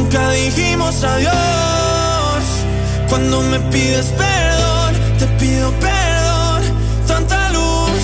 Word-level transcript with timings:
Nunca 0.00 0.30
dijimos 0.30 1.04
adiós. 1.04 2.44
Cuando 3.10 3.42
me 3.42 3.60
pides 3.70 4.06
perdón, 4.06 4.94
te 5.18 5.26
pido 5.38 5.70
perdón. 5.72 6.62
Tanta 7.06 7.50
luz 7.50 8.02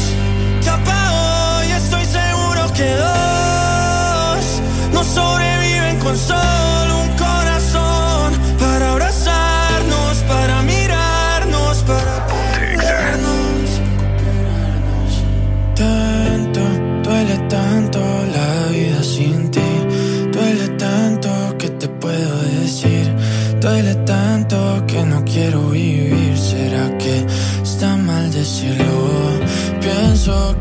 que 0.62 0.68
apago 0.68 1.64
y 1.66 1.72
estoy 1.72 2.04
seguro 2.04 2.72
que 2.74 2.88
dos 2.96 4.44
no 4.92 5.04
sobreviven 5.04 5.98
con 6.00 6.18
solo 6.18 6.45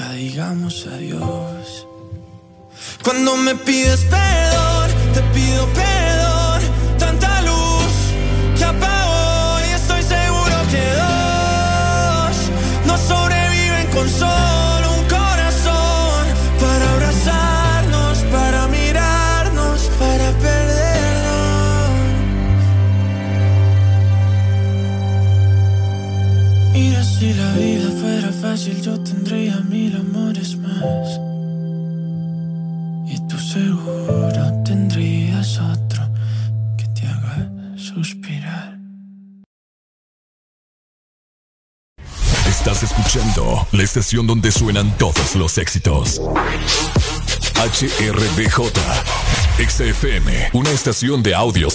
digamos 0.00 0.86
adiós. 0.86 1.86
Cuando 3.02 3.36
me 3.36 3.54
pides 3.54 4.00
perdón, 4.04 4.90
te 5.12 5.20
pido 5.34 5.66
perdón. 5.68 6.62
Tanta 6.98 7.42
luz 7.42 7.92
que 8.56 8.64
apago 8.64 9.60
y 9.68 9.72
estoy 9.72 10.02
seguro 10.02 10.56
que 10.70 10.84
dos 11.00 12.36
no 12.86 12.96
sobreviven 12.96 13.86
con 13.88 14.08
solo 14.08 14.51
fácil, 28.52 28.82
yo 28.82 29.00
tendría 29.00 29.56
mil 29.60 29.96
amores 29.96 30.56
más. 30.56 31.08
Y 33.08 33.16
tú 33.26 33.38
seguro 33.38 34.62
tendrías 34.62 35.58
otro 35.58 36.02
que 36.76 36.84
te 36.88 37.06
haga 37.06 37.50
suspirar. 37.76 38.78
Estás 42.46 42.82
escuchando 42.82 43.66
la 43.72 43.82
estación 43.82 44.26
donde 44.26 44.52
suenan 44.52 44.90
todos 44.98 45.34
los 45.34 45.56
éxitos. 45.56 46.20
HRDJ, 47.56 48.60
XFM, 49.66 50.50
una 50.52 50.70
estación 50.70 51.22
de 51.22 51.34
audio 51.34 51.70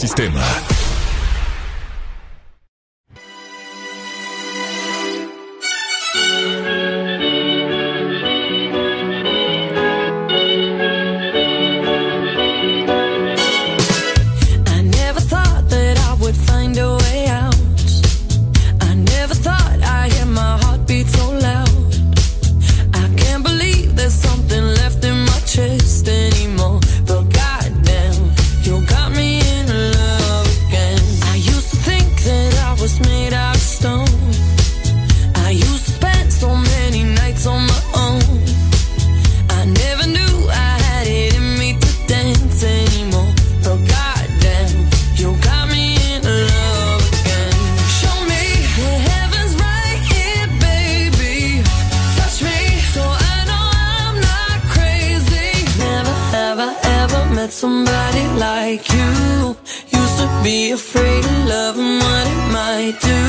be 60.47 60.71
afraid 60.71 61.25
of 61.25 61.45
love 61.45 61.77
and 61.77 61.99
what 62.03 62.25
it 62.33 62.41
might 62.57 62.97
do. 63.01 63.21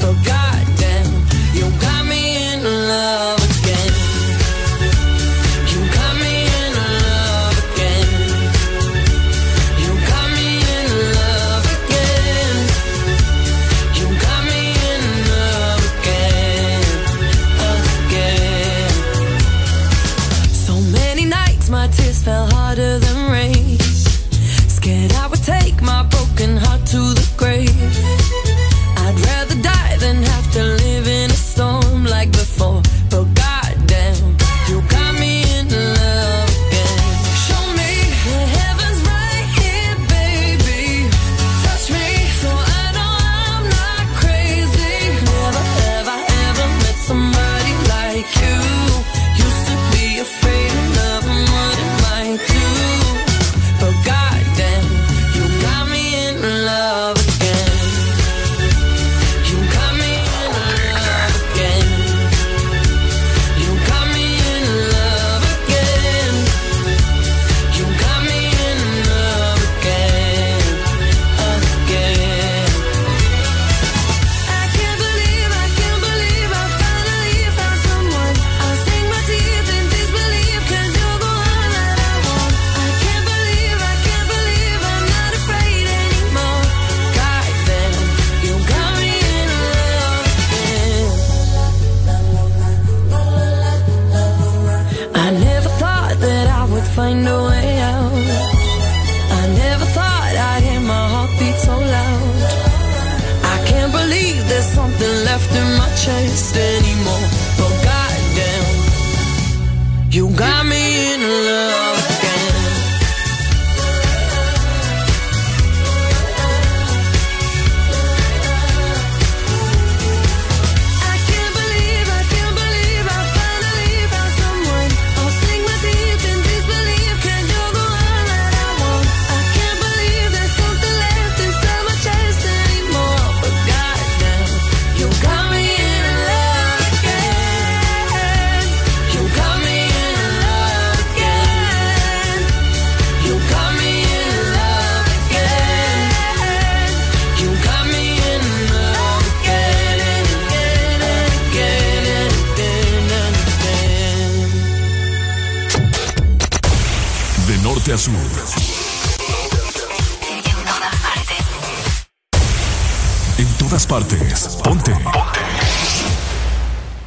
But 0.00 0.14
goddamn, 0.24 0.55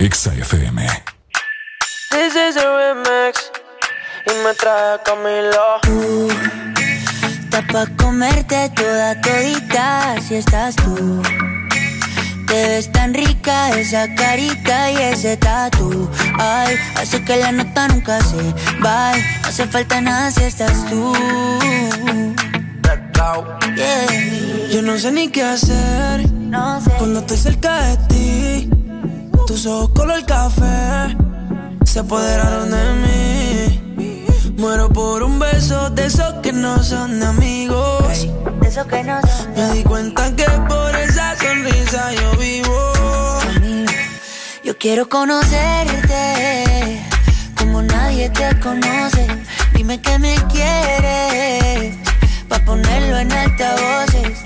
Exa 0.09 0.33
FM. 0.33 0.81
This 2.09 2.33
is 2.35 2.57
a 2.57 2.65
remix. 2.77 3.51
Y 4.25 4.33
me 4.43 4.55
trae 4.55 4.97
Camilo. 5.05 5.67
Tú, 5.83 6.27
está 7.43 7.61
pa' 7.71 7.85
comerte 7.95 8.71
toda 8.75 9.21
todita 9.21 10.15
si 10.19 10.35
estás 10.35 10.75
tú. 10.77 11.21
Te 12.47 12.57
ves 12.69 12.91
tan 12.91 13.13
rica 13.13 13.69
esa 13.77 14.07
carita 14.15 14.89
y 14.89 14.97
ese 15.13 15.37
tatu. 15.37 16.09
Ay, 16.39 16.75
hace 16.95 17.23
que 17.23 17.35
la 17.35 17.51
nota 17.51 17.87
nunca 17.89 18.19
se 18.21 18.41
va. 18.83 19.11
No 19.15 19.47
hace 19.47 19.67
falta 19.67 20.01
nada 20.01 20.31
si 20.31 20.43
estás 20.43 20.89
tú. 20.89 21.13
Yo 24.71 24.81
no 24.81 24.97
sé 24.97 25.11
ni 25.11 25.29
qué 25.29 25.43
hacer 25.43 26.23
cuando 26.97 27.19
estoy 27.19 27.37
cerca 27.37 27.83
de 27.83 27.97
ti. 28.07 28.78
Tus 29.49 29.65
ojos 29.65 29.89
color 29.95 30.23
café 30.27 31.17
se 31.83 32.01
apoderaron 32.01 32.69
de 32.69 33.79
mí. 33.97 34.53
Muero 34.57 34.89
por 34.89 35.23
un 35.23 35.39
beso 35.39 35.89
de 35.89 36.05
esos 36.05 36.35
que 36.43 36.53
no 36.53 36.83
son 36.83 37.23
amigos. 37.23 38.27
de 38.61 38.67
esos 38.67 38.85
que 38.85 39.03
no 39.03 39.19
son 39.21 39.53
Me 39.55 39.73
di 39.73 39.83
cuenta 39.83 40.35
que 40.35 40.45
por 40.67 40.95
esa 40.95 41.35
sonrisa 41.35 42.13
yo 42.13 42.31
vivo. 42.37 42.93
Yo 44.63 44.77
quiero 44.77 45.09
conocerte 45.09 47.01
como 47.57 47.81
nadie 47.81 48.29
te 48.29 48.55
conoce. 48.59 49.25
Dime 49.73 49.99
que 49.99 50.19
me 50.19 50.35
quieres 50.53 51.97
pa 52.47 52.59
ponerlo 52.59 53.17
en 53.17 53.31
altavoces, 53.31 54.45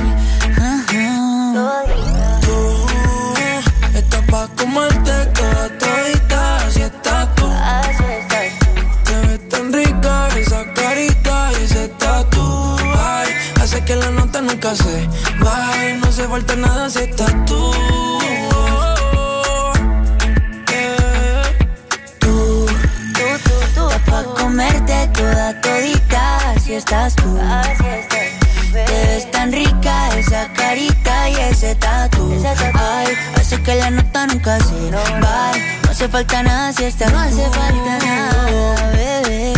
Nunca 14.61 14.75
se. 14.75 15.07
No 15.39 16.07
hace 16.07 16.27
falta 16.27 16.55
nada 16.55 16.89
si 16.89 16.99
estás 16.99 17.33
tú. 17.45 17.71
Yeah. 20.69 21.43
Tú, 22.19 22.65
tú, 23.13 23.27
tú, 23.43 23.55
tú, 23.75 24.11
pa' 24.11 24.23
comerte 24.39 25.07
toda 25.13 25.59
todita, 25.61 26.53
si 26.63 26.75
estás 26.75 27.15
tú. 27.15 27.39
Así 27.41 27.85
estás 27.85 28.85
Te 28.85 29.05
ves 29.07 29.31
tan 29.31 29.51
rica 29.51 30.09
esa 30.17 30.47
carita 30.53 31.29
y 31.29 31.35
ese 31.35 31.75
tatu. 31.75 32.31
Ay, 32.75 33.13
hace 33.35 33.61
que 33.63 33.75
la 33.75 33.89
nota 33.89 34.27
nunca 34.27 34.59
se 34.59 34.91
va. 34.91 35.51
No 35.83 35.91
hace 35.91 36.07
falta 36.07 36.43
nada 36.43 36.73
si 36.73 36.83
estás 36.83 37.11
No 37.11 37.19
hace 37.19 37.49
falta 37.49 37.97
nada, 38.05 38.91
bebé. 38.91 39.53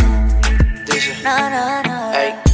No, 1.22 1.50
no, 1.50 1.82
no. 1.82 2.53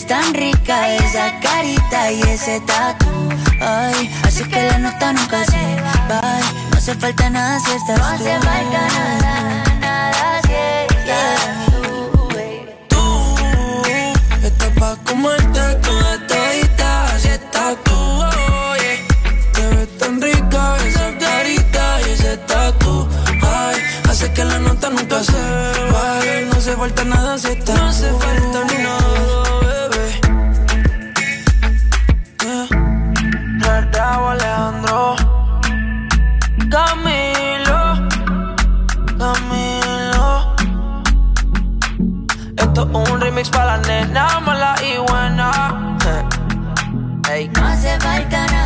Te 0.00 0.06
ves 0.06 0.06
tan 0.06 0.34
rica 0.34 0.94
esa 0.96 1.38
carita 1.40 2.10
y 2.12 2.22
ese 2.22 2.60
tatu. 2.60 3.06
Ay, 3.60 4.10
así 4.24 4.44
que 4.44 4.62
la 4.62 4.78
nota 4.78 5.12
nunca 5.12 5.44
se 5.44 5.76
va. 5.82 6.20
No 6.70 6.78
hace 6.78 6.94
falta 6.94 7.28
nada 7.28 7.58
si 7.60 7.72
estás. 7.72 7.98
No 7.98 8.04
hace 8.06 8.38
falta 8.38 8.80
nada, 8.94 9.64
nada 9.80 10.40
si 10.46 10.52
estás 10.94 11.66
tú, 11.66 12.28
baby. 12.28 12.70
Tú 12.88 14.46
estás 14.46 14.70
pa' 14.78 14.96
comerte 15.04 15.60
toda 15.82 16.26
todita, 16.26 17.18
si 17.18 17.28
estás 17.28 17.76
tú, 17.84 17.96
oye. 18.72 19.04
Te 19.52 19.66
ves 19.66 19.98
tan 19.98 20.20
rica 20.20 20.76
esa 20.86 21.18
carita 21.18 22.00
y 22.06 22.12
ese 22.12 22.36
tatu. 22.38 23.08
Ay, 23.42 23.76
hace 24.08 24.32
que 24.32 24.44
la 24.44 24.58
nota 24.60 24.88
nunca 24.88 25.22
se 25.22 25.32
vaya. 25.92 26.40
No 26.46 26.56
hace 26.56 26.76
falta 26.76 27.04
nada 27.04 27.38
si 27.38 27.48
estás 27.48 27.76
No 27.76 27.88
hace 27.88 28.10
falta 28.12 28.59
Esto 42.70 42.88
es 42.88 43.10
un 43.10 43.20
remix 43.20 43.50
para 43.50 43.78
la 43.78 43.78
nena 43.78 44.38
mala 44.38 44.76
y 44.80 44.96
buena 45.10 45.98
Ey. 47.28 47.48
No 47.48 47.66
hace 47.66 47.98
falta 47.98 48.46
nada, 48.46 48.59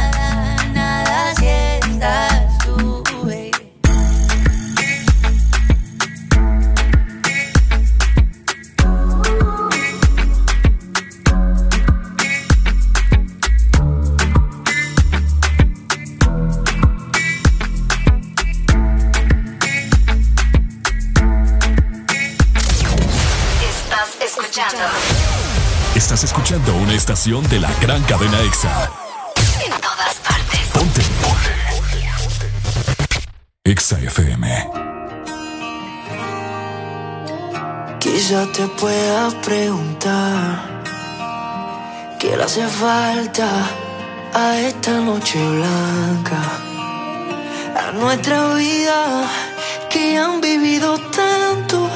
estación 27.25 27.49
de 27.49 27.59
la 27.59 27.71
gran 27.81 28.02
cadena 28.02 28.38
EXA. 28.43 28.90
en 29.64 29.73
todas 29.81 30.14
partes. 30.16 30.61
Ponte. 30.75 31.00
Ponte. 31.23 31.52
EXA 33.64 33.99
FM. 34.00 34.69
Quizá 37.99 38.47
te 38.52 38.66
pueda 38.81 39.31
preguntar 39.40 40.83
¿Qué 42.19 42.37
le 42.37 42.45
hace 42.45 42.66
falta 42.66 43.49
a 44.35 44.59
esta 44.59 44.93
noche 45.00 45.38
blanca? 45.38 46.43
A 47.85 47.93
nuestra 47.93 48.54
vida 48.54 49.31
que 49.88 50.19
han 50.19 50.43
vivido 50.43 50.99
tanto 51.11 51.88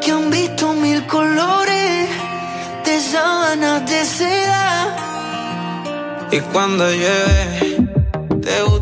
Que 0.00 0.12
han 0.12 0.30
visto 0.30 0.72
mil 0.74 1.04
colores 1.08 1.81
sábanas 3.12 3.84
de 3.90 4.04
seda 4.06 4.64
Y 6.30 6.40
cuando 6.52 6.84
llueve, 6.90 7.76
te 8.40 8.62
gusta 8.62 8.81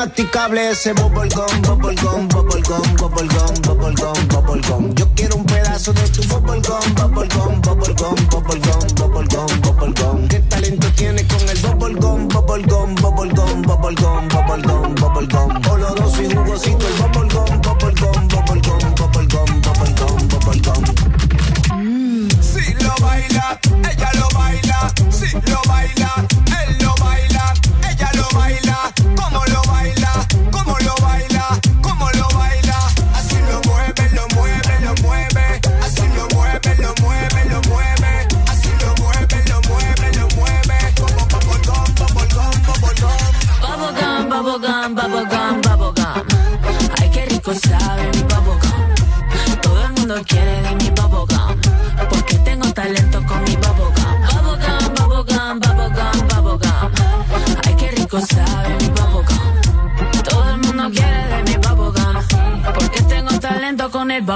Tú 0.00 0.06
tienes 0.06 0.32
masticable 0.32 0.70
ese 0.70 0.94
bubblegum, 0.94 1.60
bubblegum, 1.60 2.28
bubblegum, 2.28 2.96
bubblegum, 2.96 3.54
bubblegum, 3.60 4.28
bubblegum. 4.28 4.94
Yo 4.94 5.06
quiero 5.14 5.36
un 5.36 5.44
pedazo 5.44 5.92
de 5.92 6.08
tu 6.08 6.22
bubblegum, 6.22 6.94
bubblegum, 6.94 7.60
bubblegum, 7.60 8.14
bubblegum, 8.30 8.94
bubblegum, 8.94 9.60
bubblegum. 9.60 10.28
¿Qué 10.28 10.38
talento 10.40 10.86
tienes 10.96 11.26
con 11.26 11.46
el 11.46 11.58
bubblegum, 11.58 12.28
bubblegum, 12.28 12.94
bubblegum, 12.94 13.62
bubblegum, 13.62 14.28
bubblegum, 14.28 14.94
bubblegum? 14.94 15.70
Oloroso 15.70 16.22
y 16.22 16.34
jugosito 16.34 16.86
el 16.88 16.94
bubblegum, 16.94 17.49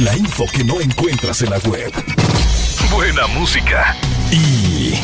La 0.00 0.16
info 0.16 0.46
que 0.46 0.64
no 0.64 0.80
encuentras 0.80 1.42
en 1.42 1.50
la 1.50 1.58
web. 1.58 1.92
Buena 2.90 3.26
música. 3.26 3.94
Y. 4.30 4.94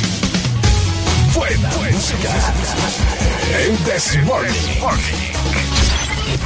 Buena, 1.35 1.69
música. 1.93 2.55
El 3.59 3.77
This 3.85 4.17
Morning. 4.25 4.53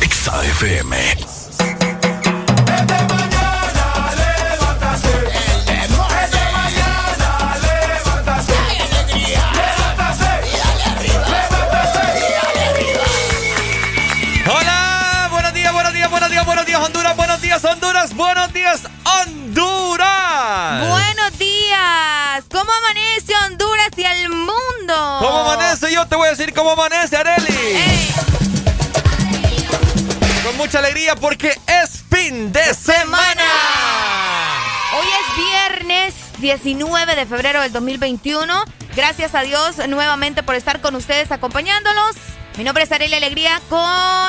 Exa 0.03 0.41
amanece? 25.91 25.95
Yo 25.95 26.07
te 26.07 26.17
voy 26.17 26.27
a 26.27 26.31
decir 26.31 26.53
cómo 26.55 26.71
amanece, 26.71 27.17
Areli. 27.17 27.79
Con 30.45 30.57
mucha 30.57 30.79
alegría 30.79 31.17
porque 31.17 31.55
es 31.67 32.03
fin 32.11 32.53
de 32.53 32.75
semana. 32.75 33.45
Hoy 34.99 35.07
es 35.07 35.37
viernes 35.37 36.15
19 36.39 37.15
de 37.15 37.27
febrero 37.27 37.61
del 37.61 37.73
2021. 37.73 38.65
Gracias 38.97 39.35
a 39.35 39.43
Dios 39.43 39.77
nuevamente 39.89 40.43
por 40.43 40.55
estar 40.55 40.81
con 40.81 40.97
ustedes 40.97 41.31
acompañándolos. 41.31 42.17
Mi 42.59 42.65
nombre 42.65 42.83
es 42.83 42.91
Arely 42.91 43.15
Alegría 43.15 43.61
con 43.69 43.79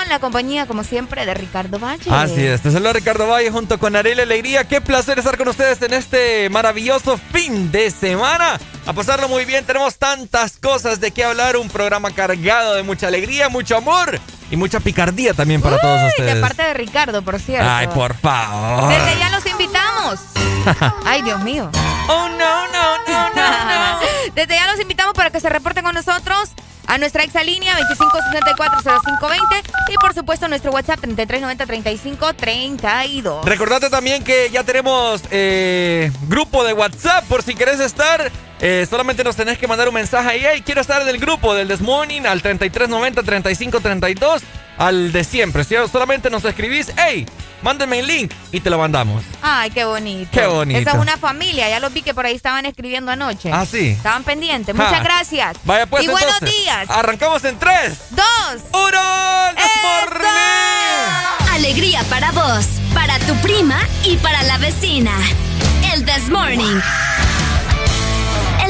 la 0.08 0.20
compañía, 0.20 0.68
como 0.68 0.84
siempre, 0.84 1.26
de 1.26 1.34
Ricardo 1.34 1.80
Valle. 1.80 2.10
Así 2.12 2.46
es, 2.46 2.62
te 2.62 2.72
saluda 2.72 2.94
Ricardo 2.94 3.28
Valle 3.28 3.50
junto 3.50 3.80
con 3.80 3.96
Arely 3.96 4.22
Alegría. 4.22 4.64
Qué 4.66 4.80
placer 4.80 5.18
estar 5.18 5.38
con 5.38 5.48
ustedes 5.48 5.82
en 5.82 5.94
este 5.94 6.50
maravilloso 6.50 7.18
fin 7.34 7.72
de 7.72 7.90
semana. 7.90 8.60
A 8.86 8.94
pasarlo 8.94 9.30
muy 9.30 9.46
bien, 9.46 9.65
tenemos 9.65 9.98
tantas 9.98 10.58
cosas 10.58 11.00
de 11.00 11.12
qué 11.12 11.24
hablar. 11.24 11.58
Un 11.58 11.70
programa 11.70 12.12
cargado 12.12 12.74
de 12.74 12.84
mucha 12.84 13.08
alegría, 13.08 13.50
mucho 13.50 13.78
amor 13.78 14.20
y 14.50 14.58
mucha 14.58 14.80
picardía 14.80 15.34
también 15.34 15.62
para 15.62 15.80
todos 15.80 16.02
ustedes. 16.10 16.36
De 16.36 16.41
parte 16.41 16.63
de 16.63 16.74
Ricardo, 16.74 17.22
por 17.22 17.39
cierto. 17.39 17.70
Ay, 17.70 17.88
por 17.88 18.15
favor. 18.15 18.89
Desde 18.89 19.20
ya 19.20 19.30
los 19.30 19.46
invito 19.46 19.72
Ay, 21.06 21.22
Dios 21.22 21.39
mío. 21.41 21.70
Oh, 22.08 22.30
no, 22.30 22.67
no, 22.67 22.98
no, 23.08 23.30
no, 23.36 23.65
no. 23.65 24.00
Desde 24.36 24.56
ya 24.56 24.72
los 24.72 24.80
invitamos 24.80 25.13
para 25.13 25.30
que 25.30 25.39
se 25.39 25.50
reporten 25.50 25.84
con 25.84 25.94
nosotros 25.96 26.50
a 26.88 26.98
nuestra 26.98 27.24
exalínea 27.24 27.78
25640520 27.80 29.63
y 29.89 29.96
por 29.96 30.13
supuesto 30.13 30.48
nuestro 30.48 30.72
WhatsApp 30.72 31.02
3390-3532. 31.02 33.44
Recordate 33.44 33.89
también 33.89 34.24
que 34.24 34.50
ya 34.52 34.63
tenemos 34.63 35.24
eh, 35.32 36.12
grupo 36.28 36.63
de 36.63 36.74
WhatsApp 36.74 37.26
por 37.26 37.41
si 37.44 37.56
querés 37.56 37.80
estar. 37.80 38.32
Eh, 38.62 38.86
solamente 38.88 39.24
nos 39.24 39.36
tenés 39.36 39.58
que 39.58 39.67
mandar 39.67 39.88
un 39.88 39.95
mensaje 39.95 40.30
ahí. 40.30 40.43
Hey, 40.45 40.62
quiero 40.63 40.82
estar 40.82 41.02
en 41.02 41.08
el 41.10 41.17
grupo 41.17 41.56
del 41.56 41.67
This 41.67 41.82
Morning 41.82 42.21
al 42.21 42.43
3390-3532 42.43 44.41
al 44.78 45.12
de 45.12 45.24
siempre. 45.24 45.63
Si 45.63 45.76
solamente 45.91 46.30
nos 46.30 46.45
escribís, 46.45 46.91
hey, 46.95 47.26
mándenme 47.63 48.00
el 48.00 48.08
link 48.08 48.32
y 48.52 48.60
te 48.60 48.69
lo 48.69 48.78
mandamos. 48.78 49.24
Ay, 49.41 49.71
qué 49.71 49.84
bonito. 49.84 50.30
Qué 50.32 50.45
bonito. 50.45 50.80
Esa 50.80 50.91
es 50.91 50.97
una 50.97 51.17
familia, 51.17 51.69
ya 51.69 51.80
los 51.80 51.91
vi 51.91 52.04
que 52.04 52.13
por 52.13 52.28
ahí 52.28 52.36
estaban 52.36 52.67
escribiendo 52.67 53.12
anoche. 53.12 53.52
Ah, 53.52 53.65
sí. 53.65 53.89
Estaban 53.89 54.24
pendientes. 54.24 54.76
Muchas 54.76 55.04
gracias. 55.04 55.58
Vaya 55.63 55.88
pues. 55.88 56.04
Y 56.04 56.08
buenos 56.08 56.39
días. 56.41 56.88
Arrancamos 56.89 57.43
en 57.45 57.58
3, 57.58 57.97
2, 58.12 58.26
1. 58.74 59.00
Alegría 61.52 62.04
para 62.10 62.32
vos, 62.32 62.65
para 62.93 63.17
tu 63.19 63.36
prima 63.38 63.80
y 64.04 64.17
para 64.17 64.43
la 64.43 64.58
vecina. 64.58 65.12
El 65.93 66.06
This 66.06 66.30
Morning. 66.30 66.80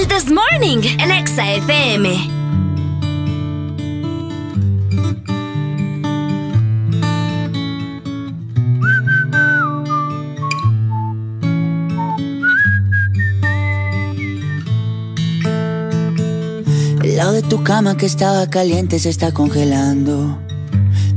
This 0.07 0.31
Morning 0.31 0.81
en 0.99 1.11
Exa 1.11 1.53
FM. 1.53 2.09
El 17.03 17.17
lado 17.17 17.33
de 17.33 17.43
tu 17.43 17.63
cama 17.63 17.95
que 17.95 18.07
estaba 18.07 18.49
caliente 18.49 18.97
se 18.97 19.09
está 19.09 19.31
congelando. 19.31 20.50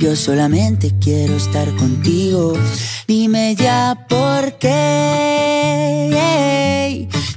Yo 0.00 0.16
solamente 0.16 0.92
quiero 0.98 1.36
estar 1.36 1.76
contigo. 1.76 2.54
Dime 3.06 3.54
ya 3.54 4.06
por 4.08 4.54
qué. 4.54 6.08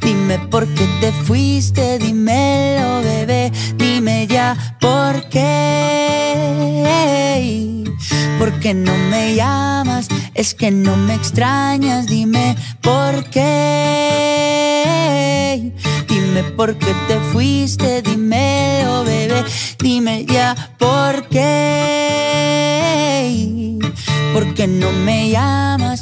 Dime 0.01 0.39
por 0.49 0.65
qué 0.73 0.87
te 1.01 1.11
fuiste, 1.11 1.99
dímelo, 1.99 3.01
bebé. 3.01 3.51
Dime 3.75 4.27
ya 4.27 4.55
por 4.79 5.27
qué. 5.27 6.23
¿Por 8.43 8.59
qué 8.59 8.73
no 8.73 8.91
me 9.09 9.35
llamas? 9.35 10.09
Es 10.33 10.53
que 10.53 10.69
no 10.69 10.97
me 10.97 11.15
extrañas, 11.15 12.07
dime 12.07 12.57
por 12.81 13.23
qué. 13.29 13.41
Dime 16.09 16.43
por 16.57 16.77
qué 16.77 16.93
te 17.07 17.21
fuiste, 17.31 18.01
dímelo, 18.01 19.05
bebé. 19.05 19.45
Dime 19.79 20.25
ya 20.25 20.73
por 20.77 21.29
qué. 21.29 22.19
¿Por 24.33 24.53
qué 24.53 24.67
no 24.67 24.91
me 24.91 25.29
llamas? 25.29 26.01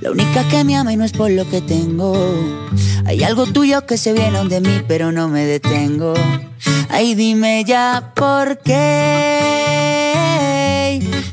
La 0.00 0.10
única 0.10 0.46
que 0.48 0.64
me 0.64 0.76
ama 0.76 0.92
y 0.92 0.96
no 0.96 1.04
es 1.04 1.12
por 1.12 1.30
lo 1.30 1.48
que 1.48 1.60
tengo. 1.60 2.14
Hay 3.06 3.22
algo 3.22 3.46
tuyo 3.46 3.86
que 3.86 3.96
se 3.96 4.12
viene 4.12 4.44
de 4.44 4.60
mí, 4.60 4.82
pero 4.88 5.12
no 5.12 5.28
me 5.28 5.46
detengo. 5.46 6.14
Ay, 6.88 7.14
dime 7.14 7.64
ya 7.64 8.12
por 8.14 8.58
qué. 8.58 9.74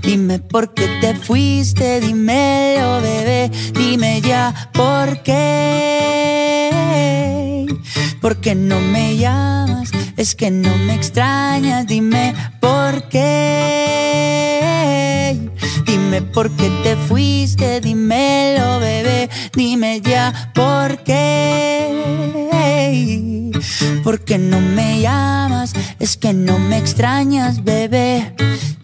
Dime 0.03 0.39
por 0.39 0.73
qué 0.73 0.87
te 1.01 1.15
fuiste, 1.15 2.01
dímelo, 2.01 3.01
bebé. 3.01 3.49
Dime 3.73 4.21
ya 4.21 4.69
por 4.73 5.23
qué. 5.23 6.51
¿Por 8.21 8.37
qué 8.37 8.53
no 8.53 8.79
me 8.79 9.17
llamas? 9.17 9.91
Es 10.17 10.35
que 10.35 10.51
no 10.51 10.75
me 10.77 10.93
extrañas, 10.95 11.87
dime 11.87 12.33
por 12.59 13.07
qué. 13.09 14.51
Dime 15.85 16.21
por 16.21 16.51
qué 16.51 16.69
te 16.83 16.95
fuiste, 16.95 17.81
dímelo, 17.81 18.79
bebé. 18.79 19.29
Dime 19.53 20.01
ya 20.01 20.51
por 20.53 21.03
qué. 21.03 22.11
¿Por 24.03 24.19
qué 24.21 24.37
no 24.37 24.59
me 24.59 25.01
llamas? 25.01 25.73
Es 25.99 26.17
que 26.17 26.33
no 26.33 26.59
me 26.59 26.77
extrañas, 26.77 27.63
bebé. 27.63 28.33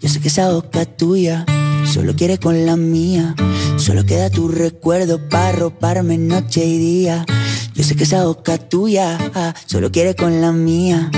Yo 0.00 0.08
sé 0.08 0.20
que 0.20 0.28
esa 0.28 0.50
boca 0.50 0.84
tuya 0.86 1.44
solo 1.92 2.14
quiere 2.14 2.38
con 2.38 2.64
la 2.66 2.76
mía. 2.76 3.34
Solo 3.76 4.04
queda 4.06 4.30
tu 4.30 4.48
recuerdo 4.48 5.28
para 5.28 5.52
roparme 5.52 6.18
noche 6.18 6.64
y 6.64 6.78
día. 6.78 7.26
Yo 7.78 7.84
sé 7.84 7.94
que 7.94 8.02
esa 8.02 8.24
boca 8.24 8.58
tuya 8.58 9.16
ah, 9.36 9.54
solo 9.66 9.92
quiere 9.92 10.16
con 10.16 10.40
la 10.40 10.50
mía. 10.50 11.12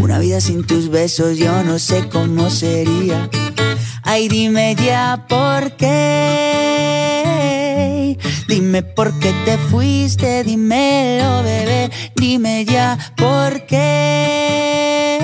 Una 0.00 0.20
vida 0.20 0.40
sin 0.40 0.64
tus 0.64 0.88
besos 0.88 1.36
yo 1.38 1.64
no 1.64 1.80
sé 1.80 2.08
cómo 2.08 2.50
sería. 2.50 3.28
Ay, 4.04 4.28
dime 4.28 4.76
ya 4.76 5.26
por 5.28 5.72
qué. 5.72 6.56
Dime 8.46 8.84
por 8.84 9.18
qué 9.18 9.34
te 9.44 9.58
fuiste, 9.58 10.44
dímelo, 10.44 11.42
bebé. 11.42 11.90
Dime 12.14 12.64
ya 12.64 12.96
por 13.16 13.66
qué. 13.66 15.18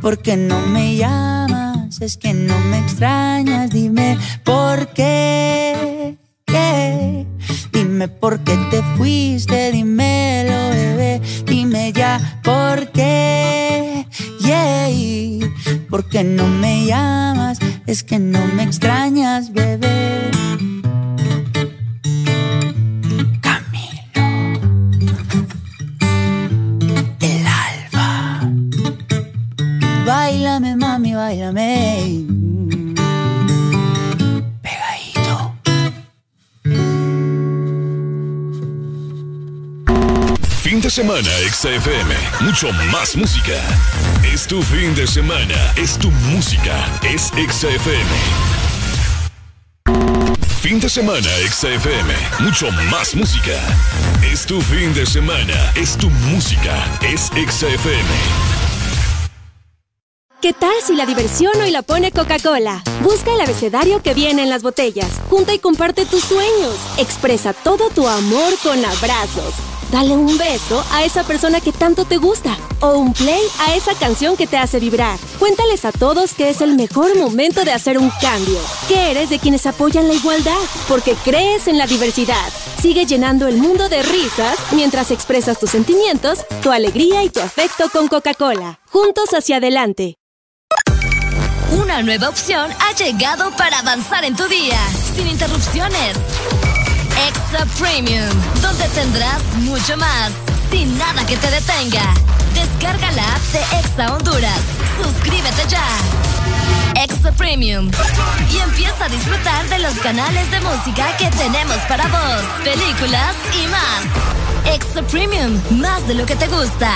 ¿Por 0.00 0.18
qué 0.18 0.36
no 0.36 0.58
me 0.66 0.96
llamas? 0.96 2.00
Es 2.02 2.16
que 2.16 2.34
no 2.34 2.58
me 2.58 2.80
extrañas, 2.80 3.70
dime 3.70 4.18
por 4.42 4.88
qué. 4.88 6.16
¿Qué? 6.46 7.26
Dime 7.72 8.08
por 8.08 8.40
qué 8.40 8.56
te 8.70 8.82
fuiste, 8.96 9.72
dímelo, 9.72 10.70
bebé. 10.70 11.20
Dime 11.44 11.92
ya 11.92 12.40
por 12.42 12.90
qué. 12.92 14.06
Yeah. 14.40 14.86
¿Por 15.90 16.08
qué 16.08 16.24
no 16.24 16.46
me 16.46 16.86
llamas? 16.86 17.58
Es 17.86 18.02
que 18.02 18.18
no 18.18 18.40
me 18.54 18.62
extrañas, 18.62 19.52
bebé. 19.52 20.30
Báilame, 30.06 30.76
mami, 30.76 31.14
báilame. 31.14 32.45
Fin 40.76 40.82
de 40.82 40.90
semana, 40.90 41.30
XFM. 41.50 42.14
Mucho 42.40 42.70
más 42.92 43.16
música. 43.16 43.54
Es 44.22 44.46
tu 44.46 44.60
fin 44.60 44.94
de 44.94 45.06
semana. 45.06 45.72
Es 45.74 45.96
tu 45.96 46.10
música. 46.10 46.74
Es 47.02 47.32
XFM. 47.32 48.04
Fin 50.60 50.78
de 50.78 50.90
semana, 50.90 51.30
XFM. 51.50 52.12
Mucho 52.40 52.70
más 52.90 53.14
música. 53.14 53.58
Es 54.30 54.44
tu 54.44 54.60
fin 54.60 54.92
de 54.92 55.06
semana. 55.06 55.72
Es 55.76 55.96
tu 55.96 56.10
música. 56.10 56.84
Es 57.00 57.30
XFM. 57.30 58.10
¿Qué 60.42 60.52
tal 60.52 60.74
si 60.86 60.94
la 60.94 61.06
diversión 61.06 61.58
hoy 61.58 61.70
la 61.70 61.80
pone 61.80 62.12
Coca-Cola? 62.12 62.82
Busca 63.02 63.32
el 63.32 63.40
abecedario 63.40 64.02
que 64.02 64.12
viene 64.12 64.42
en 64.42 64.50
las 64.50 64.62
botellas. 64.62 65.08
Junta 65.30 65.54
y 65.54 65.58
comparte 65.58 66.04
tus 66.04 66.24
sueños. 66.24 66.76
Expresa 66.98 67.54
todo 67.54 67.88
tu 67.88 68.06
amor 68.06 68.52
con 68.62 68.84
abrazos. 68.84 69.54
Dale 69.90 70.16
un 70.16 70.36
beso 70.36 70.84
a 70.90 71.04
esa 71.04 71.22
persona 71.22 71.60
que 71.60 71.72
tanto 71.72 72.04
te 72.04 72.16
gusta 72.16 72.56
o 72.80 72.98
un 72.98 73.12
play 73.12 73.42
a 73.60 73.74
esa 73.74 73.94
canción 73.94 74.36
que 74.36 74.46
te 74.46 74.56
hace 74.56 74.80
vibrar. 74.80 75.18
Cuéntales 75.38 75.84
a 75.84 75.92
todos 75.92 76.34
que 76.34 76.50
es 76.50 76.60
el 76.60 76.74
mejor 76.74 77.16
momento 77.16 77.64
de 77.64 77.72
hacer 77.72 77.98
un 77.98 78.10
cambio, 78.20 78.58
que 78.88 79.10
eres 79.10 79.30
de 79.30 79.38
quienes 79.38 79.66
apoyan 79.66 80.08
la 80.08 80.14
igualdad, 80.14 80.58
porque 80.88 81.14
crees 81.24 81.68
en 81.68 81.78
la 81.78 81.86
diversidad. 81.86 82.52
Sigue 82.82 83.06
llenando 83.06 83.46
el 83.46 83.58
mundo 83.58 83.88
de 83.88 84.02
risas 84.02 84.58
mientras 84.72 85.10
expresas 85.10 85.58
tus 85.58 85.70
sentimientos, 85.70 86.40
tu 86.62 86.70
alegría 86.70 87.22
y 87.22 87.30
tu 87.30 87.40
afecto 87.40 87.88
con 87.90 88.08
Coca-Cola. 88.08 88.80
Juntos 88.90 89.30
hacia 89.34 89.56
adelante. 89.56 90.16
Una 91.72 92.02
nueva 92.02 92.28
opción 92.28 92.70
ha 92.80 92.94
llegado 92.94 93.50
para 93.56 93.78
avanzar 93.80 94.24
en 94.24 94.36
tu 94.36 94.46
día, 94.48 94.78
sin 95.14 95.26
interrupciones. 95.26 96.16
Extra 97.24 97.64
Premium, 97.78 98.28
donde 98.60 98.88
tendrás 98.88 99.42
mucho 99.60 99.96
más, 99.96 100.32
sin 100.70 100.96
nada 100.98 101.26
que 101.26 101.36
te 101.36 101.50
detenga. 101.50 102.14
Descarga 102.54 103.10
la 103.12 103.34
app 103.34 103.42
de 103.52 103.78
Exa 103.78 104.14
Honduras. 104.14 104.60
Suscríbete 105.02 105.62
ya. 105.68 105.86
Extra 107.02 107.32
Premium. 107.32 107.90
Y 108.52 108.58
empieza 108.58 109.04
a 109.04 109.08
disfrutar 109.08 109.68
de 109.68 109.78
los 109.78 109.94
canales 109.94 110.50
de 110.50 110.60
música 110.60 111.16
que 111.16 111.30
tenemos 111.30 111.76
para 111.88 112.06
vos, 112.08 112.42
películas 112.64 113.34
y 113.54 113.66
más. 113.68 114.74
Extra 114.74 115.02
Premium, 115.02 115.60
más 115.70 116.06
de 116.08 116.14
lo 116.14 116.26
que 116.26 116.36
te 116.36 116.46
gusta. 116.48 116.92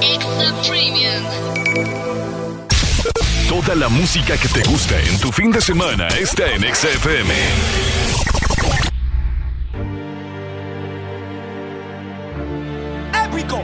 Extra 0.00 0.52
Premium. 0.66 1.24
Toda 3.48 3.74
la 3.74 3.88
música 3.88 4.36
que 4.36 4.48
te 4.48 4.62
gusta 4.68 5.00
en 5.00 5.18
tu 5.20 5.30
fin 5.30 5.50
de 5.52 5.60
semana 5.60 6.08
está 6.08 6.50
en 6.52 6.62
XFM. 6.74 7.34
Épico. 13.36 13.60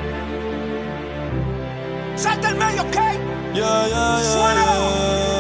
Salta 2.15 2.51
el 2.51 2.57
medio, 2.57 2.83
¿ok? 2.83 2.97
Yeah, 3.55 3.87
yeah, 3.89 4.21
yeah, 4.21 5.32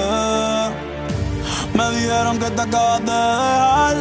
Me 1.74 1.90
dijeron 1.90 2.38
que 2.38 2.50
te 2.50 2.62
acabas 2.62 3.00
de 3.00 3.12
dejar, 3.12 3.96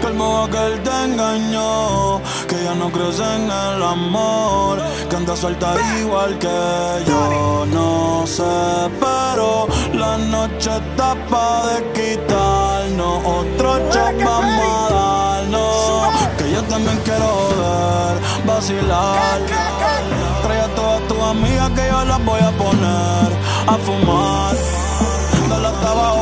que 0.00 0.06
el 0.06 0.14
modo 0.14 0.48
que 0.48 0.66
él 0.66 0.82
te 0.82 1.04
engañó, 1.04 2.20
que 2.46 2.62
ya 2.62 2.74
no 2.74 2.90
crees 2.90 3.18
en 3.18 3.50
el 3.50 3.82
amor, 3.82 4.78
que 5.10 5.16
anda 5.16 5.34
suelta 5.34 5.74
igual 5.98 6.38
que 6.38 7.04
yo. 7.06 7.66
No 7.72 8.24
sé, 8.26 8.44
pero 9.00 9.66
la 9.92 10.18
noche 10.18 10.70
está 10.70 11.16
pa' 11.28 11.66
de 11.66 11.92
quitarnos, 11.96 13.18
otro 13.24 13.78
shot 13.90 14.24
vamos 14.24 14.92
a 14.92 14.94
darnos, 14.94 16.12
que 16.38 16.52
yo 16.52 16.62
también 16.62 16.98
quiero 17.04 17.48
ver, 17.58 18.46
vacilar. 18.46 19.40
Trae 20.42 20.60
a 20.60 20.68
todas 20.76 21.00
tus 21.08 21.20
amigas 21.20 21.70
que 21.70 21.88
yo 21.88 22.04
las 22.04 22.24
voy 22.24 22.40
a 22.40 22.50
poner 22.52 23.28
a 23.66 23.78
fumar. 23.84 24.85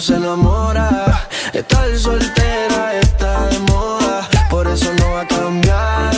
se 0.00 0.14
enamora. 0.14 1.28
Estar 1.52 1.98
soltera 1.98 2.94
está 3.00 3.46
de 3.46 3.58
moda, 3.60 4.28
por 4.48 4.66
eso 4.68 4.92
no 4.94 5.10
va 5.12 5.22
a 5.22 5.26
cambiar. 5.26 6.14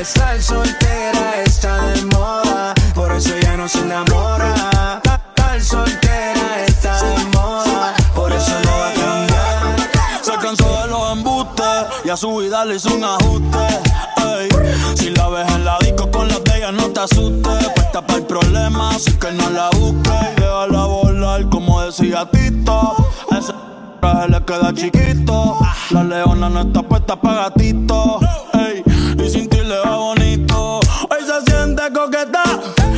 Estar 0.00 0.40
soltera 0.42 1.42
está 1.44 1.76
de 1.88 2.04
moda, 2.06 2.74
por 2.94 3.12
eso 3.12 3.36
ya 3.42 3.56
no 3.56 3.68
se 3.68 3.80
enamora. 3.80 5.00
Estar 5.04 5.60
soltera 5.60 6.64
está 6.66 7.02
de 7.02 7.24
moda, 7.26 7.94
por 8.14 8.32
eso 8.32 8.52
no 8.64 8.70
va 8.78 8.88
a 8.88 8.94
cambiar. 8.94 10.22
Se 10.22 10.32
cansó 10.36 10.82
de 10.82 10.86
los 10.88 11.12
embustes 11.12 11.66
y 12.04 12.08
a 12.08 12.16
su 12.16 12.36
vida 12.36 12.64
le 12.64 12.76
hizo 12.76 12.94
un 12.94 13.04
ajuste. 13.04 13.58
ey. 14.38 14.48
Si 14.94 15.10
la 15.10 15.28
ves 15.28 15.50
en 15.52 15.64
la 15.64 15.78
disco 15.80 16.10
con 16.10 16.28
las 16.28 16.42
de 16.44 16.72
no 16.72 16.88
te 16.90 17.00
asustes. 17.00 17.68
Puesta 17.74 18.06
para 18.06 18.18
el 18.18 18.24
problema, 18.24 18.90
así 18.90 19.12
que 19.12 19.30
no 19.32 19.50
la 19.50 19.68
busques. 19.70 20.36
Déjala 20.36 20.84
volar, 20.86 21.48
como 21.50 21.82
decía 21.82 22.26
Tito. 22.30 23.09
Ese 23.40 23.54
traje 24.00 24.28
le 24.28 24.44
queda 24.44 24.72
chiquito. 24.74 25.58
La 25.90 26.04
leona 26.04 26.50
no 26.50 26.60
está 26.60 26.82
puesta 26.82 27.16
para 27.16 27.48
gatito. 27.48 28.20
ey. 28.52 28.82
Y 29.18 29.30
sin 29.30 29.48
ti 29.48 29.56
le 29.58 29.78
va 29.78 29.96
bonito. 29.96 30.80
Hoy 31.10 31.22
se 31.24 31.50
siente 31.50 31.82
coqueta, 31.92 32.42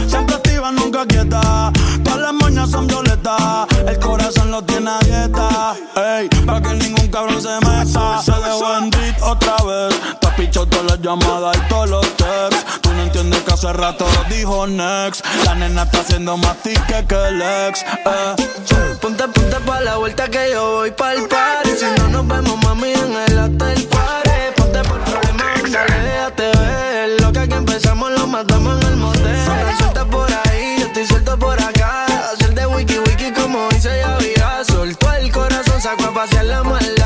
siempre 0.08 0.34
activa, 0.34 0.72
nunca 0.72 1.06
quieta. 1.06 1.72
Todas 2.02 2.20
las 2.20 2.32
moñas 2.34 2.70
son 2.70 2.88
violetas, 2.88 3.66
el 3.86 3.98
corazón 4.00 4.50
lo 4.50 4.62
tiene 4.62 4.90
a 4.90 4.98
dieta. 4.98 5.74
Ey, 5.94 6.28
pa' 6.44 6.60
que 6.60 6.74
ningún 6.74 7.06
cabrón 7.08 7.40
se 7.40 7.54
meta. 7.60 8.20
Se 8.20 8.32
dejó 8.32 8.78
en 8.78 8.90
otra 9.22 9.56
vez. 9.64 10.21
Pichado 10.52 10.66
todas 10.66 10.84
las 10.84 11.00
llamadas 11.00 11.68
todos 11.70 11.88
los 11.88 12.06
texts. 12.14 12.80
Tú 12.82 12.92
no 12.92 13.02
entiendes 13.04 13.40
que 13.40 13.52
hace 13.54 13.72
rato 13.72 14.06
dijo 14.28 14.66
next. 14.66 15.24
La 15.46 15.54
nena 15.54 15.84
está 15.84 16.00
haciendo 16.00 16.36
más 16.36 16.58
tique 16.58 17.06
que 17.08 17.14
el 17.14 17.40
ex. 17.40 17.82
Eh. 17.82 18.98
Ponte, 19.00 19.26
ponte 19.28 19.56
pa' 19.60 19.80
la 19.80 19.96
vuelta 19.96 20.28
que 20.28 20.50
yo 20.52 20.72
voy 20.72 20.90
pa'l 20.90 21.26
party 21.26 21.70
Si 21.70 21.86
no 21.98 22.08
nos 22.08 22.28
vemos, 22.28 22.62
mami, 22.64 22.92
en 22.92 23.16
el 23.16 23.38
hotel 23.38 23.88
party 23.88 24.30
Ponte 24.56 24.82
por 24.82 25.00
problema, 25.00 25.44
dale, 25.70 26.02
déjate 26.02 26.58
ver 26.58 27.20
Lo 27.22 27.32
que 27.32 27.38
aquí 27.40 27.54
empezamos 27.54 28.12
lo 28.12 28.26
matamos 28.26 28.80
en 28.82 28.88
el 28.88 28.96
motel 28.96 29.34
Están 29.34 29.78
sueltas 29.78 30.04
por 30.04 30.30
ahí, 30.30 30.76
yo 30.78 30.86
estoy 30.86 31.06
suelto 31.06 31.38
por 31.38 31.60
acá 31.60 32.04
Hacer 32.32 32.54
de 32.54 32.66
wiki 32.66 32.98
wiki 32.98 33.32
como 33.32 33.68
dice 33.70 33.98
Yavira 33.98 34.64
Soltó 34.64 35.12
el 35.14 35.32
corazón, 35.32 35.80
sacó 35.80 36.04
a 36.04 36.14
pasear 36.14 36.44
la 36.44 36.62
maldad 36.62 37.01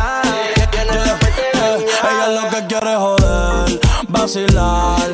vacilar. 4.26 5.12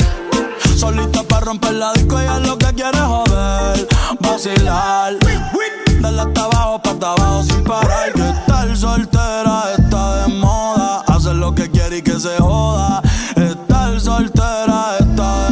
Solita 0.75 1.23
para 1.25 1.45
romper 1.45 1.75
la 1.75 1.93
disco, 1.93 2.19
ella 2.19 2.39
lo 2.39 2.57
que 2.57 2.73
quiere 2.73 2.99
joder, 2.99 3.87
vacilar. 4.21 5.19
Dale 6.01 6.23
hasta 6.23 6.45
abajo, 6.45 6.81
pa' 6.83 6.91
hasta 6.93 7.13
abajo 7.13 7.43
sin 7.43 7.63
parar. 7.63 8.13
Que 8.15 8.31
estar 8.31 8.75
soltera 8.75 9.65
está 9.77 10.23
de 10.23 10.29
moda. 10.33 11.05
Hacer 11.07 11.35
lo 11.35 11.55
que 11.55 11.71
quiere 11.71 11.99
y 11.99 12.03
que 12.03 12.19
se 12.19 12.39
joda. 12.39 13.03
Estar 13.37 14.01
soltera 14.01 14.97
está 14.99 15.51
de 15.51 15.51
moda. 15.51 15.52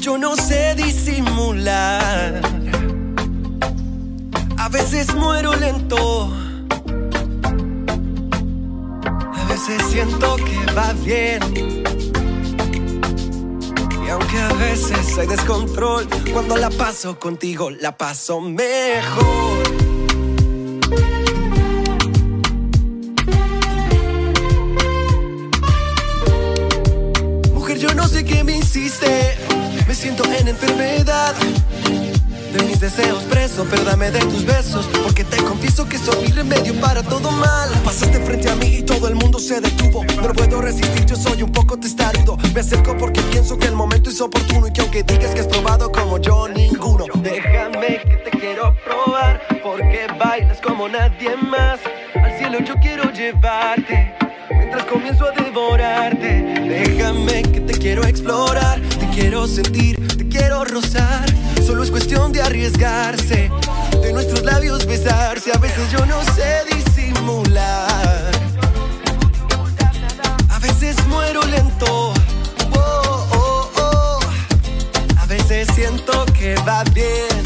Yo 0.00 0.16
no 0.16 0.36
sé 0.36 0.74
disimular. 0.76 2.40
A 4.56 4.68
veces 4.68 5.12
muero 5.14 5.54
lento. 5.56 6.32
A 9.34 9.44
veces 9.48 9.82
siento 9.90 10.36
que 10.36 10.72
va 10.72 10.92
bien. 11.04 11.42
Y 14.04 14.10
aunque 14.10 14.38
a 14.38 14.52
veces 14.54 15.18
hay 15.18 15.26
descontrol, 15.26 16.08
cuando 16.32 16.56
la 16.56 16.70
paso 16.70 17.18
contigo, 17.18 17.70
la 17.70 17.96
paso 17.96 18.40
mejor. 18.40 19.51
Deseos 32.96 33.22
preso, 33.24 33.66
pero 33.70 33.84
dame 33.84 34.10
de 34.10 34.20
tus 34.20 34.44
besos. 34.44 34.88
Porque 35.02 35.24
te 35.24 35.36
confieso 35.42 35.88
que 35.88 35.98
soy 35.98 36.24
mi 36.24 36.32
remedio 36.32 36.74
para 36.80 37.02
todo 37.02 37.30
mal. 37.30 37.70
Pasaste 37.84 38.18
frente 38.20 38.50
a 38.50 38.56
mí 38.56 38.78
y 38.78 38.82
todo 38.82 39.08
el 39.08 39.14
mundo 39.14 39.38
se 39.38 39.60
detuvo. 39.60 40.04
No 40.04 40.32
puedo 40.32 40.60
resistir, 40.60 41.06
yo 41.06 41.16
soy 41.16 41.42
un 41.42 41.52
poco 41.52 41.78
testarudo. 41.78 42.36
Me 42.54 42.60
acerco 42.60 42.96
porque 42.96 43.20
pienso 43.22 43.58
que 43.58 43.66
el 43.66 43.74
momento 43.74 44.10
es 44.10 44.20
oportuno. 44.20 44.66
Y 44.66 44.72
que 44.72 44.80
aunque 44.82 45.02
digas 45.02 45.34
que 45.34 45.40
has 45.40 45.46
probado 45.46 45.90
como 45.90 46.18
yo, 46.18 46.48
ninguno. 46.48 47.04
Déjame 47.14 48.00
que 48.02 48.30
te 48.30 48.38
quiero 48.38 48.74
probar. 48.84 49.40
Porque 49.62 50.06
bailas 50.18 50.60
como 50.60 50.88
nadie 50.88 51.36
más. 51.36 51.80
Al 52.14 52.38
cielo 52.38 52.58
yo 52.60 52.74
quiero 52.76 53.10
llevarte 53.12 54.21
mientras 54.72 54.90
comienzo 54.90 55.26
a 55.26 55.32
devorarte. 55.32 56.42
Déjame 56.66 57.42
que 57.42 57.60
te 57.60 57.74
quiero 57.74 58.04
explorar, 58.04 58.80
te 58.80 59.06
quiero 59.08 59.46
sentir, 59.46 59.96
te 60.16 60.26
quiero 60.28 60.64
rozar. 60.64 61.26
Solo 61.66 61.82
es 61.82 61.90
cuestión 61.90 62.32
de 62.32 62.40
arriesgarse, 62.40 63.50
de 64.00 64.12
nuestros 64.14 64.42
labios 64.42 64.86
besarse. 64.86 65.52
A 65.52 65.58
veces 65.58 65.90
yo 65.92 66.06
no 66.06 66.22
sé 66.34 66.62
disimular, 66.74 68.32
a 70.48 70.58
veces 70.58 70.96
muero 71.06 71.42
lento. 71.42 72.14
Oh, 72.74 73.28
oh, 73.32 73.70
oh. 73.76 74.20
A 75.18 75.26
veces 75.26 75.68
siento 75.74 76.24
que 76.38 76.54
va 76.66 76.82
bien. 76.94 77.42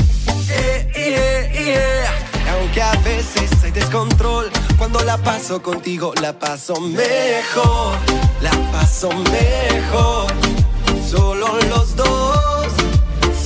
Eh, 0.49 0.89
eh, 0.95 1.51
eh, 1.53 2.05
Aunque 2.53 2.81
a 2.81 2.93
veces 3.03 3.51
hay 3.65 3.73
descontrol 3.73 4.49
cuando 4.77 5.01
la 5.01 5.17
paso 5.19 5.63
contigo, 5.63 6.13
la 6.21 6.39
paso 6.39 6.81
mejor. 6.81 7.97
La 8.41 8.51
paso 8.73 9.09
mejor. 9.11 10.33
Solo 11.09 11.59
los 11.69 11.97
dos. 11.97 12.67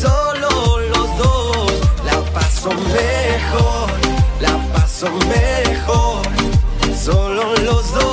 Solo 0.01 0.81
los 0.81 1.19
dos. 1.19 1.73
La 2.05 2.21
paso 2.33 2.71
mejor. 2.71 3.91
La 4.41 4.57
paso 4.73 5.09
mejor. 5.29 6.23
Solo 6.97 7.55
los 7.57 7.95
dos. 7.95 8.10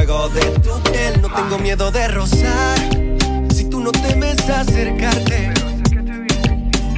Fuego 0.00 0.28
de 0.30 0.40
tu 0.60 0.82
piel. 0.90 1.20
No 1.20 1.28
tengo 1.28 1.58
miedo 1.58 1.90
de 1.90 2.08
rozar. 2.08 2.78
Si 3.54 3.64
tú 3.64 3.80
no 3.80 3.92
temes 3.92 4.38
acercarte, 4.48 5.52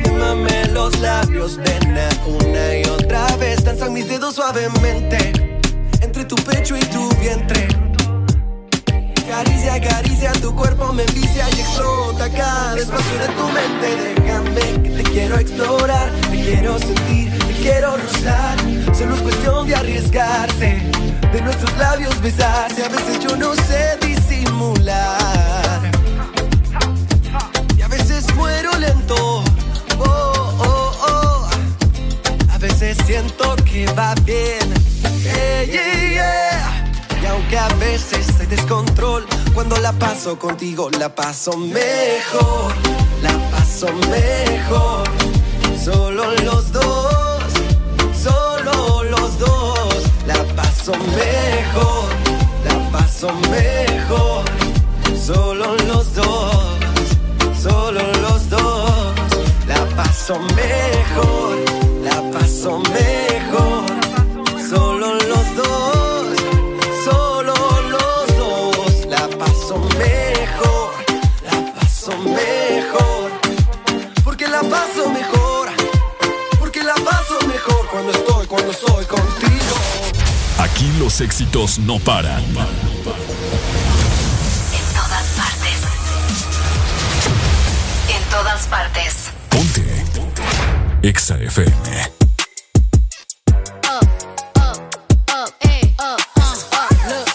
quémame 0.03 0.67
los 0.73 0.99
labios, 1.01 1.57
ven 1.57 1.99
una 2.27 2.77
y 2.77 2.85
otra 2.85 3.37
vez. 3.37 3.65
Danzan 3.65 3.93
mis 3.93 4.09
dedos 4.09 4.37
suavemente 4.37 5.33
entre 6.01 6.25
tu 6.25 6.37
pecho 6.37 6.77
y 6.77 6.81
tu 6.81 7.09
vientre. 7.21 7.69
Caricia, 9.29 9.81
caricia, 9.81 10.33
tu 10.33 10.55
cuerpo 10.55 10.93
me 10.93 11.03
envicia 11.05 11.47
y 11.57 11.61
explota 11.61 12.29
cada 12.31 12.77
espacio 12.77 13.19
de 13.19 13.29
tu 13.39 13.45
mente. 13.57 14.21
Déjame 14.21 14.83
que 14.83 14.91
te 14.91 15.03
quiero 15.11 15.39
explorar, 15.39 16.11
te 16.31 16.43
quiero 16.43 16.79
sentir, 16.79 17.33
quiero 17.63 17.97
rozar. 17.97 18.59
Solo 18.93 19.15
es 19.15 19.23
cuestión 19.23 19.67
de 19.67 19.75
arriesgarse, 19.75 20.83
de 21.33 21.41
nuestros 21.41 21.77
labios 21.79 22.21
besarse. 22.21 22.85
A 22.85 22.89
veces 22.89 23.21
yo 23.21 23.37
no 23.37 23.55
sé 23.55 23.97
disimular. 24.03 25.81
Y 27.79 27.83
a 27.83 27.89
veces 27.89 28.35
muero 28.35 28.71
lento. 28.79 29.45
Oh, 29.99 30.55
oh, 30.59 30.93
oh. 31.09 31.49
A 32.53 32.59
veces 32.59 32.99
siento 33.07 33.55
que 33.65 33.87
va 33.93 34.15
bien. 34.27 34.69
Yeah. 35.23 36.85
Y 37.23 37.27
aunque 37.27 37.57
a 37.57 37.69
veces 37.75 38.27
hay 38.41 38.47
descontrol, 38.47 39.25
cuando 39.55 39.77
la 39.77 39.93
paso 39.93 40.39
contigo 40.39 40.91
la 40.99 41.15
paso 41.15 41.57
mejor, 41.57 42.75
la 43.23 43.33
paso 43.51 43.87
mejor. 44.11 45.09
Solo 45.85 46.33
los 46.45 46.72
paso 50.85 50.99
mejor, 50.99 52.09
la 52.65 52.91
paso 52.91 53.29
mejor. 53.51 54.45
Solo 55.17 55.77
los 55.87 56.13
dos, 56.13 56.57
solo 57.57 58.01
los 58.21 58.51
dos, 58.51 59.15
la 59.69 59.85
paso 59.97 60.41
mejor, 60.57 61.59
la 62.03 62.31
paso 62.33 62.81
mejor. 62.81 63.82
Aquí 80.83 80.99
los 80.99 81.21
éxitos 81.21 81.79
no 81.79 82.01
paran. 82.01 82.43
En 82.43 82.55
todas 84.97 85.27
partes. 85.37 85.79
En 88.09 88.23
todas 88.29 88.67
partes. 88.67 89.31
Ponte. 89.49 89.83
Ponte. 90.13 90.43
Exa 91.03 91.39
FM. 91.39 92.11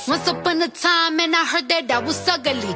Once 0.07 0.27
upon 0.27 0.61
a 0.61 0.67
time, 0.67 1.21
and 1.21 1.33
I 1.33 1.45
heard 1.45 1.69
that 1.69 1.89
I 1.89 1.99
was 1.99 2.27
ugly. 2.27 2.75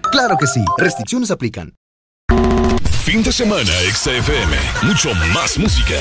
Claro 0.11 0.37
que 0.37 0.45
sí, 0.45 0.63
restricciones 0.77 1.31
aplican. 1.31 1.73
Fin 3.03 3.23
de 3.23 3.31
semana 3.31 3.71
XFM, 3.93 4.55
mucho 4.83 5.13
más 5.33 5.57
música. 5.57 5.95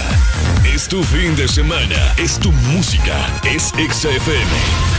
Es 0.65 0.87
tu 0.89 1.03
fin 1.03 1.35
de 1.35 1.49
semana, 1.49 2.15
es 2.19 2.39
tu 2.39 2.53
música, 2.53 3.27
es 3.45 3.73
XFM. 3.79 4.90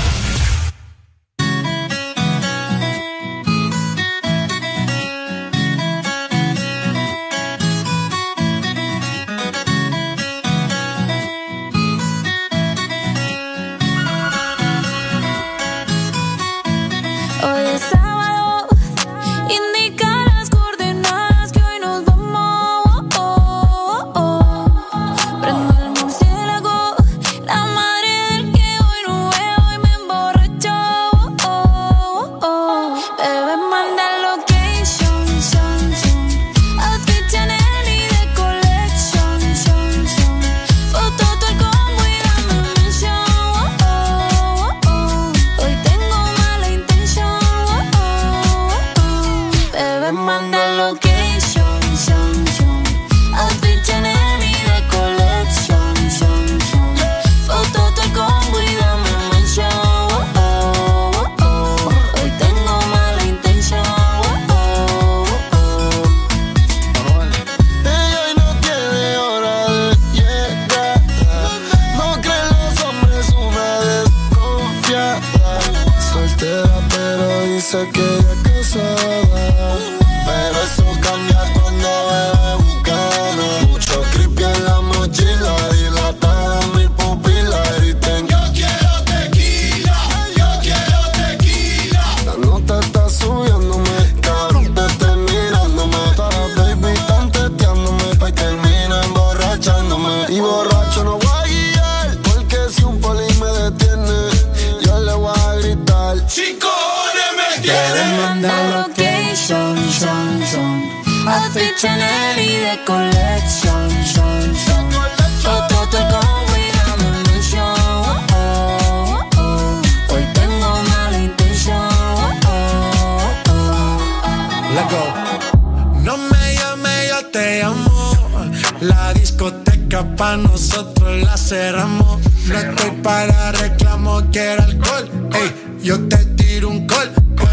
Nosotros 130.37 131.21
la 131.23 131.37
cerramos. 131.37 132.19
No 132.47 132.57
estoy 132.57 132.91
para 133.03 133.51
reclamo, 133.51 134.21
quiero 134.31 134.63
alcohol. 134.63 135.09
Ey, 135.33 135.81
yo 135.83 135.99
te 136.07 136.17
tiro 136.25 136.69
un 136.69 136.87
call. 136.87 137.11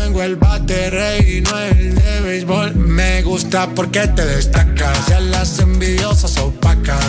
Tengo 0.08 0.22
el 0.22 0.36
bate 0.36 0.90
rey 0.90 1.42
no 1.42 1.58
el 1.58 1.94
de 1.94 2.20
béisbol. 2.20 2.74
Me 2.76 3.22
gusta 3.22 3.68
porque 3.74 4.06
te 4.08 4.24
destacas. 4.24 5.06
Ya 5.08 5.20
las 5.20 5.58
envidiosas 5.58 6.36
opacas. 6.38 7.04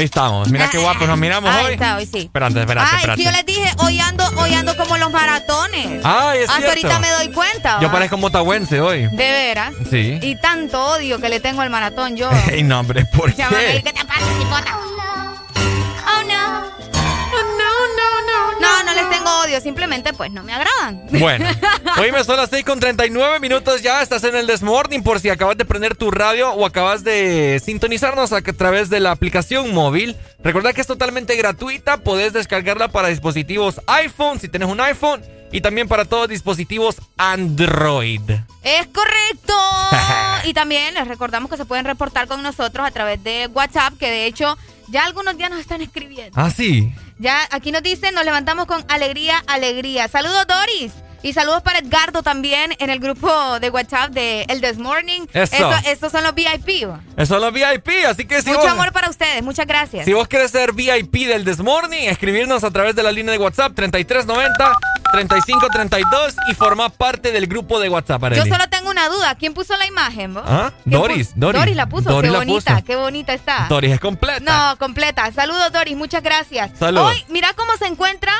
Ahí 0.00 0.06
estamos. 0.06 0.48
Mira 0.48 0.70
qué 0.70 0.78
guapos 0.78 1.06
nos 1.06 1.18
miramos 1.18 1.54
Ahí 1.54 1.66
hoy. 1.66 1.72
está, 1.74 1.96
hoy 1.96 2.06
sí. 2.06 2.20
Espérate, 2.20 2.58
espérate, 2.60 2.88
Ay, 2.90 2.96
espérate. 3.00 3.22
yo 3.22 3.30
les 3.32 3.44
dije, 3.44 3.70
hoy 3.78 4.00
ando, 4.00 4.24
hoy 4.38 4.54
ando 4.54 4.74
como 4.74 4.96
los 4.96 5.10
maratones. 5.10 6.00
Ay, 6.04 6.38
es 6.40 6.48
Hasta 6.48 6.62
cierto. 6.62 6.68
ahorita 6.88 6.98
me 7.00 7.10
doy 7.10 7.28
cuenta. 7.28 7.78
Yo 7.82 7.92
parezco 7.92 8.16
motahuense 8.16 8.80
hoy. 8.80 9.02
De 9.08 9.16
veras. 9.30 9.74
Sí. 9.90 10.18
Y 10.22 10.36
tanto 10.36 10.82
odio 10.92 11.20
que 11.20 11.28
le 11.28 11.38
tengo 11.38 11.60
al 11.60 11.68
maratón 11.68 12.16
yo. 12.16 12.30
Ey, 12.50 12.62
no, 12.62 12.80
hombre, 12.80 13.04
¿por 13.14 13.30
qué? 13.34 13.82
¿Qué 13.84 13.92
te 13.92 14.04
pasa, 14.06 14.20
cipota? 14.38 14.78
Oh, 14.78 16.22
no. 16.26 16.60
Oh, 16.60 17.42
no, 17.58 17.72
no, 17.98 18.26
no. 18.26 18.60
No, 18.60 18.82
no 18.84 18.94
les 18.94 19.10
tengo 19.10 19.30
odio. 19.42 19.60
Simplemente, 19.60 20.14
pues, 20.14 20.30
no 20.30 20.42
me 20.42 20.54
agradan. 20.54 21.02
Bueno, 21.12 21.46
hoy 22.00 22.12
me 22.12 22.24
son 22.24 22.38
las 22.38 22.48
6 22.48 22.64
con 22.64 22.80
39 22.80 23.40
minutos 23.40 23.82
ya. 23.82 24.00
Estás 24.00 24.24
en 24.24 24.34
el 24.34 24.46
Desmorning 24.46 25.02
por 25.02 25.20
si 25.20 25.28
acabas 25.28 25.58
de 25.58 25.66
prender 25.66 25.94
tu 25.94 26.10
radio 26.10 26.50
o 26.52 26.64
acabas 26.64 27.04
de 27.04 27.60
sintonizarnos 27.62 28.32
a 28.32 28.40
través 28.40 28.88
de 28.88 29.00
la 29.00 29.10
aplicación 29.10 29.74
móvil. 29.74 30.16
Recuerda 30.42 30.72
que 30.72 30.80
es 30.80 30.86
totalmente 30.86 31.36
gratuita. 31.36 31.98
Podés 31.98 32.32
descargarla 32.32 32.88
para 32.88 33.08
dispositivos 33.08 33.80
iPhone 33.86 34.40
si 34.40 34.48
tienes 34.48 34.68
un 34.68 34.80
iPhone 34.80 35.22
y 35.52 35.60
también 35.60 35.88
para 35.88 36.06
todos 36.06 36.28
dispositivos 36.28 36.96
Android. 37.18 38.22
Es 38.62 38.86
correcto. 38.86 39.54
y 40.44 40.54
también 40.54 40.94
les 40.94 41.06
recordamos 41.06 41.50
que 41.50 41.58
se 41.58 41.66
pueden 41.66 41.84
reportar 41.84 42.26
con 42.26 42.42
nosotros 42.42 42.86
a 42.86 42.90
través 42.90 43.22
de 43.22 43.46
WhatsApp, 43.48 43.94
que 43.98 44.06
de 44.06 44.26
hecho 44.26 44.56
ya 44.88 45.04
algunos 45.04 45.36
días 45.36 45.50
nos 45.50 45.60
están 45.60 45.82
escribiendo. 45.82 46.32
Ah, 46.34 46.50
sí. 46.50 46.92
Ya 47.20 47.46
aquí 47.50 47.70
nos 47.70 47.82
dicen, 47.82 48.14
nos 48.14 48.24
levantamos 48.24 48.64
con 48.64 48.82
alegría, 48.88 49.44
alegría. 49.46 50.08
Saludos, 50.08 50.46
Doris. 50.46 50.92
Y 51.22 51.34
saludos 51.34 51.60
para 51.62 51.80
Edgardo 51.80 52.22
también 52.22 52.74
en 52.78 52.88
el 52.88 52.98
grupo 52.98 53.60
de 53.60 53.68
WhatsApp 53.68 54.10
de 54.10 54.46
El 54.48 54.62
This 54.62 54.78
Morning. 54.78 55.26
Eso. 55.34 55.70
estos 55.84 56.12
son 56.12 56.24
los 56.24 56.34
VIP. 56.34 56.88
Esos 57.18 57.28
son 57.28 57.42
los 57.42 57.52
VIP, 57.52 58.06
así 58.08 58.24
que 58.24 58.40
si 58.40 58.48
Mucho 58.48 58.62
vos, 58.62 58.70
amor 58.70 58.92
para 58.92 59.10
ustedes. 59.10 59.42
Muchas 59.42 59.66
gracias. 59.66 60.06
si 60.06 60.14
vos 60.14 60.28
querés 60.28 60.50
ser 60.50 60.72
VIP 60.72 61.26
del 61.26 61.44
Desmorning, 61.44 62.08
escribirnos 62.08 62.64
a 62.64 62.70
través 62.70 62.96
de 62.96 63.02
la 63.02 63.12
línea 63.12 63.32
de 63.32 63.38
WhatsApp 63.38 63.74
3390 63.74 64.72
3532 65.10 66.34
y 66.50 66.54
formar 66.54 66.90
parte 66.92 67.32
del 67.32 67.46
grupo 67.46 67.78
de 67.80 67.88
WhatsApp, 67.88 68.20
Yo 68.22 68.26
Arely. 68.26 68.50
solo 68.50 68.68
tengo 68.68 68.90
una 68.90 69.08
duda. 69.08 69.34
¿Quién 69.34 69.54
puso 69.54 69.76
la 69.76 69.86
imagen? 69.86 70.34
vos? 70.34 70.42
¿Ah? 70.46 70.72
¿Quién 70.84 71.00
Doris? 71.00 71.32
Doris. 71.34 71.60
Doris 71.60 71.76
la 71.76 71.86
puso. 71.88 72.10
Doris 72.10 72.28
qué 72.28 72.32
la 72.32 72.38
bonita, 72.38 72.72
puso. 72.74 72.84
qué 72.86 72.96
bonita 72.96 73.32
está. 73.34 73.66
Doris 73.68 73.92
es 73.92 74.00
completa. 74.00 74.40
No, 74.40 74.78
completa. 74.78 75.30
Saludos, 75.32 75.72
Doris. 75.72 75.96
Muchas 75.96 76.22
gracias. 76.22 76.70
Saludos. 76.78 77.10
Hoy, 77.12 77.24
mira 77.28 77.52
cómo 77.54 77.76
se 77.76 77.86
encuentra, 77.86 78.32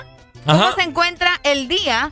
cómo 0.47 0.65
Ajá. 0.65 0.75
se 0.77 0.83
encuentra 0.83 1.31
el 1.45 1.69
día 1.69 2.11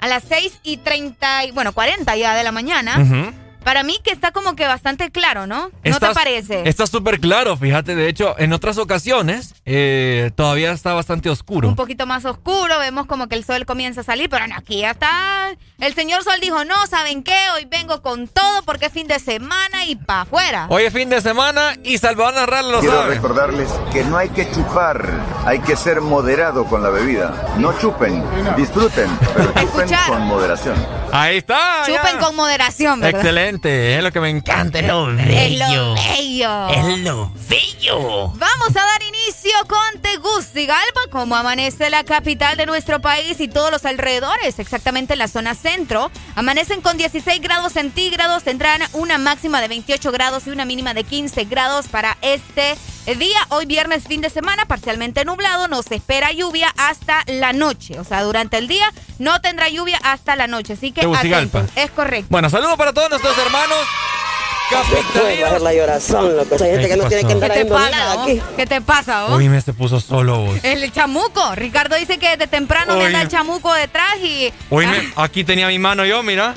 a 0.00 0.06
las 0.08 0.22
6 0.28 0.60
y 0.62 0.78
30, 0.78 1.44
y, 1.44 1.50
bueno, 1.52 1.72
40 1.72 2.16
ya 2.16 2.34
de 2.34 2.42
la 2.42 2.52
mañana. 2.52 2.98
Ujú. 2.98 3.32
Para 3.64 3.82
mí 3.82 3.98
que 4.02 4.10
está 4.10 4.32
como 4.32 4.56
que 4.56 4.66
bastante 4.66 5.10
claro, 5.10 5.46
¿no? 5.46 5.70
¿No 5.84 5.98
te 6.00 6.14
parece? 6.14 6.62
Está 6.68 6.86
súper 6.86 7.20
claro, 7.20 7.56
fíjate. 7.56 7.94
De 7.94 8.08
hecho, 8.08 8.34
en 8.38 8.52
otras 8.52 8.78
ocasiones 8.78 9.54
eh, 9.66 10.30
todavía 10.34 10.72
está 10.72 10.94
bastante 10.94 11.28
oscuro. 11.30 11.68
Un 11.68 11.76
poquito 11.76 12.06
más 12.06 12.24
oscuro, 12.24 12.78
vemos 12.78 13.06
como 13.06 13.28
que 13.28 13.36
el 13.36 13.44
sol 13.44 13.66
comienza 13.66 14.00
a 14.00 14.04
salir, 14.04 14.28
pero 14.30 14.46
no, 14.46 14.54
aquí 14.56 14.78
ya 14.80 14.92
está. 14.92 15.50
El 15.78 15.94
señor 15.94 16.22
Sol 16.24 16.34
dijo, 16.42 16.64
no, 16.64 16.86
¿saben 16.86 17.22
qué? 17.22 17.36
Hoy 17.54 17.64
vengo 17.64 18.02
con 18.02 18.28
todo 18.28 18.62
porque 18.64 18.86
es 18.86 18.92
fin 18.92 19.06
de 19.06 19.18
semana 19.18 19.84
y 19.86 19.96
pa' 19.96 20.22
afuera. 20.22 20.66
Hoy 20.68 20.84
es 20.84 20.92
fin 20.92 21.08
de 21.08 21.20
semana 21.22 21.74
y 21.82 21.96
Salvador 21.98 22.34
Narral 22.34 22.70
lo 22.70 22.80
Quiero 22.80 23.00
sabe. 23.02 23.14
recordarles 23.14 23.68
que 23.92 24.04
no 24.04 24.16
hay 24.18 24.28
que 24.28 24.50
chupar, 24.50 25.08
hay 25.46 25.58
que 25.60 25.76
ser 25.76 26.00
moderado 26.02 26.64
con 26.66 26.82
la 26.82 26.90
bebida. 26.90 27.54
No 27.58 27.72
chupen, 27.78 28.22
disfruten, 28.56 29.08
pero 29.34 29.52
chupen 29.60 29.88
con 30.06 30.22
moderación. 30.26 30.74
Ahí 31.12 31.38
está. 31.38 31.86
ya. 31.86 31.96
Chupen 31.96 32.18
con 32.18 32.36
moderación, 32.36 33.00
¿verdad? 33.00 33.20
Excelente, 33.20 33.96
es 33.96 34.02
lo 34.02 34.12
que 34.12 34.20
me 34.20 34.30
encanta. 34.30 34.78
Es 34.78 34.86
lo 34.86 35.10
Es 35.10 35.58
lo 35.58 35.94
bello. 35.94 36.68
Es 36.68 36.98
lo 36.98 37.32
bello. 37.48 38.28
Vamos 38.34 38.70
a 38.70 38.80
dar 38.80 39.02
inicio 39.02 39.52
con 39.66 40.00
Tegucigalpa, 40.00 41.00
como 41.10 41.36
amanece 41.36 41.90
la 41.90 42.04
capital 42.04 42.56
de 42.56 42.66
nuestro 42.66 43.00
país 43.00 43.40
y 43.40 43.48
todos 43.48 43.70
los 43.70 43.84
alrededores, 43.84 44.58
exactamente 44.58 45.14
en 45.14 45.18
la 45.18 45.28
zona 45.28 45.54
centro. 45.54 46.10
Amanecen 46.34 46.80
con 46.80 46.96
16 46.96 47.40
grados 47.40 47.72
centígrados, 47.72 48.44
tendrán 48.44 48.82
una 48.92 49.18
máxima 49.18 49.60
de 49.60 49.68
28 49.68 50.12
grados 50.12 50.46
y 50.46 50.50
una 50.50 50.64
mínima 50.64 50.94
de 50.94 51.04
15 51.04 51.44
grados 51.44 51.88
para 51.88 52.16
este 52.22 52.76
día. 53.06 53.38
Hoy 53.48 53.66
viernes, 53.66 54.04
fin 54.06 54.20
de 54.20 54.30
semana, 54.30 54.66
parcialmente 54.66 55.24
nublado, 55.24 55.68
nos 55.68 55.90
espera 55.90 56.32
lluvia 56.32 56.72
hasta 56.76 57.22
la 57.26 57.52
noche. 57.52 57.98
O 57.98 58.04
sea, 58.04 58.22
durante 58.22 58.58
el 58.58 58.68
día 58.68 58.92
no 59.18 59.40
tendrá 59.40 59.68
lluvia 59.68 59.98
hasta 60.02 60.36
la 60.36 60.46
noche, 60.46 60.74
así 60.74 60.92
que 60.92 61.02
atentos. 61.02 61.64
Es 61.76 61.90
correcto. 61.90 62.26
Bueno, 62.30 62.48
saludos 62.50 62.76
para 62.76 62.92
todos 62.92 63.10
nuestros 63.10 63.36
hermanos 63.38 63.76
capitalino. 64.70 65.58
la 65.58 65.74
llorazón, 65.74 66.36
loco. 66.36 66.54
Hay 66.62 66.70
gente 66.70 66.88
que 66.88 66.96
no 66.96 67.08
tiene 67.08 67.22
que 67.28 67.40
¿Qué 67.40 67.48
te 67.50 67.64
pasa, 67.66 68.22
aquí. 68.22 68.42
¿Qué 68.56 68.66
te 68.66 68.80
pasa, 68.80 69.24
vos? 69.24 69.38
Uy, 69.38 69.48
me 69.48 69.60
se 69.60 69.72
puso 69.72 70.00
solo 70.00 70.38
vos. 70.46 70.58
El 70.62 70.92
chamuco. 70.92 71.54
Ricardo 71.56 71.96
dice 71.96 72.18
que 72.18 72.30
desde 72.30 72.46
temprano 72.46 72.92
anda 72.92 73.22
el 73.22 73.28
chamuco 73.28 73.72
detrás 73.74 74.16
y. 74.22 74.52
Uy, 74.70 74.84
Ah, 74.84 74.90
me- 74.92 75.12
aquí 75.16 75.44
tenía 75.44 75.66
mi 75.68 75.78
mano 75.78 76.04
yo, 76.04 76.22
mira. 76.22 76.54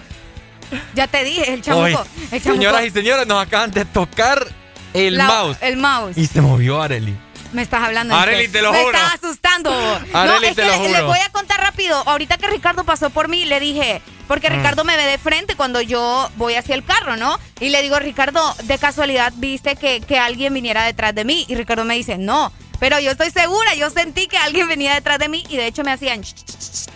ya 0.96 1.08
te 1.08 1.24
dije, 1.24 1.54
el 1.54 1.62
chamuco. 1.62 2.06
El 2.32 2.42
chamuco. 2.44 2.54
señoras 2.62 2.86
y 2.86 2.92
señores, 2.92 3.26
nos 3.28 3.42
acaban 3.44 3.72
de 3.72 3.86
tocar 3.86 4.46
el 4.94 5.18
La- 5.18 5.26
mouse. 5.28 5.58
El 5.62 5.78
mouse. 5.78 6.18
Y 6.18 6.28
se 6.28 6.42
movió 6.42 6.82
Areli. 6.82 7.16
Me 7.52 7.62
estás 7.62 7.84
hablando. 7.84 8.16
Areli, 8.16 8.48
te 8.48 8.62
lo 8.64 8.72
Me 8.72 8.82
juro. 8.84 8.98
estás 8.98 9.16
asustando. 9.24 9.72
Areli, 9.72 10.08
no, 10.14 10.36
es 10.50 10.56
te 10.56 10.62
que 10.64 10.68
lo 10.68 10.74
juro. 10.78 10.90
les 10.90 11.04
voy 11.04 11.20
a 11.20 11.30
contar 11.32 11.60
rápido. 11.62 11.96
Ahorita 12.08 12.38
que 12.38 12.48
Ricardo 12.48 12.84
pasó 12.84 13.10
por 13.12 13.28
mí, 13.28 13.46
le 13.46 13.60
dije, 13.60 14.02
porque 14.28 14.50
Mm. 14.50 14.54
Ricardo 14.54 14.84
me 14.84 14.96
ve 14.98 15.04
de 15.06 15.18
frente 15.20 15.56
cuando 15.56 15.80
yo 15.82 16.30
voy 16.38 16.56
hacia 16.56 16.74
el 16.74 16.84
carro, 16.84 17.16
¿no? 17.16 17.38
Y 17.60 17.70
le 17.70 17.82
digo, 17.84 18.00
Ricardo, 18.00 18.56
de 18.64 18.78
casualidad 18.80 19.32
viste 19.36 19.76
que, 19.76 20.02
que 20.02 20.18
alguien 20.18 20.54
viniera 20.54 20.84
detrás 20.84 21.14
de 21.14 21.26
mí. 21.26 21.46
Y 21.48 21.54
Ricardo 21.56 21.86
me 21.86 21.94
dice, 21.96 22.18
no. 22.18 22.52
Pero 22.80 23.00
yo 23.00 23.12
estoy 23.12 23.30
segura, 23.30 23.76
yo 23.76 23.90
sentí 23.92 24.28
que 24.28 24.38
alguien 24.38 24.68
venía 24.68 24.94
detrás 24.96 25.20
de 25.20 25.30
mí 25.30 25.44
y 25.48 25.56
de 25.58 25.68
hecho 25.68 25.84
me 25.84 25.92
hacían... 25.92 26.22
ch, 26.22 26.34
ch, 26.34 26.44
ch, 26.46 26.86
ch. 26.88 26.90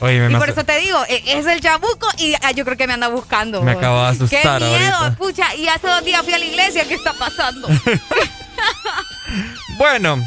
Oye, 0.00 0.16
Y 0.16 0.20
me 0.20 0.30
por 0.38 0.42
hace- 0.44 0.52
eso 0.52 0.64
te 0.64 0.78
digo, 0.78 0.98
e- 1.08 1.22
es 1.38 1.46
el 1.46 1.60
chabuco 1.60 2.08
y 2.18 2.34
ah, 2.42 2.52
yo 2.52 2.64
creo 2.64 2.76
que 2.76 2.86
me 2.86 2.92
anda 2.92 3.08
buscando. 3.08 3.62
Me 3.62 3.72
acabo 3.72 4.00
de 4.02 4.08
asustar 4.08 4.60
Qué 4.60 4.66
miedo, 4.66 4.94
ahorita. 4.96 5.16
pucha. 5.16 5.54
Y 5.56 5.66
hace 5.68 5.86
dos 5.88 6.04
días 6.04 6.22
fui 6.22 6.32
a 6.34 6.38
la 6.38 6.44
iglesia, 6.44 6.86
¿qué 6.86 6.94
está 6.94 7.12
pasando? 7.14 7.68
Bueno, 9.78 10.18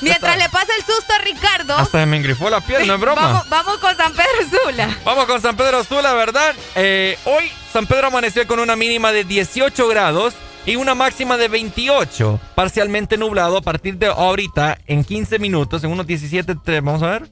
Mientras 0.00 0.38
le 0.38 0.48
pasa 0.48 0.68
el 0.78 0.84
susto 0.84 1.12
a 1.12 1.18
Ricardo, 1.18 1.76
hasta 1.76 2.06
me 2.06 2.16
engrifó 2.16 2.48
la 2.48 2.60
piel, 2.62 2.86
no 2.86 2.94
es 2.94 3.00
broma. 3.00 3.20
vamos, 3.20 3.48
vamos 3.50 3.78
con 3.78 3.94
San 3.96 4.12
Pedro 4.12 4.58
Sula. 4.64 4.96
Vamos 5.04 5.26
con 5.26 5.42
San 5.42 5.56
Pedro 5.56 5.84
Sula, 5.84 6.14
¿verdad? 6.14 6.54
Eh, 6.74 7.18
hoy 7.26 7.50
San 7.72 7.86
Pedro 7.86 8.06
amaneció 8.06 8.46
con 8.46 8.60
una 8.60 8.76
mínima 8.76 9.12
de 9.12 9.24
18 9.24 9.88
grados 9.88 10.32
y 10.64 10.76
una 10.76 10.94
máxima 10.94 11.36
de 11.36 11.48
28. 11.48 12.40
Parcialmente 12.54 13.18
nublado 13.18 13.58
a 13.58 13.62
partir 13.62 13.98
de 13.98 14.06
ahorita, 14.06 14.78
en 14.86 15.04
15 15.04 15.38
minutos, 15.38 15.84
en 15.84 15.90
unos 15.90 16.06
17, 16.06 16.54
tre- 16.54 16.82
vamos 16.82 17.02
a 17.02 17.06
ver. 17.10 17.28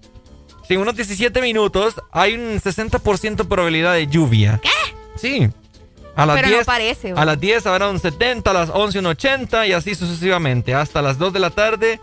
Sí, 0.68 0.74
en 0.74 0.80
unos 0.82 0.94
17 0.96 1.40
minutos 1.40 1.94
hay 2.12 2.34
un 2.34 2.60
60% 2.60 3.48
probabilidad 3.48 3.94
de 3.94 4.06
lluvia. 4.06 4.60
¿Qué? 4.62 4.68
Sí. 5.16 5.48
A 6.14 6.26
las 6.26 6.36
Pero 6.36 6.48
no 6.48 6.54
10, 6.56 6.66
parece, 6.66 7.10
A 7.12 7.22
¿o? 7.22 7.24
las 7.24 7.40
10 7.40 7.66
habrá 7.66 7.88
un 7.88 7.98
70, 7.98 8.50
a 8.50 8.54
las 8.54 8.68
11 8.70 8.98
un 8.98 9.06
80 9.06 9.66
y 9.66 9.72
así 9.72 9.94
sucesivamente. 9.94 10.74
Hasta 10.74 11.00
las 11.00 11.16
2 11.16 11.32
de 11.32 11.38
la 11.38 11.50
tarde 11.50 12.00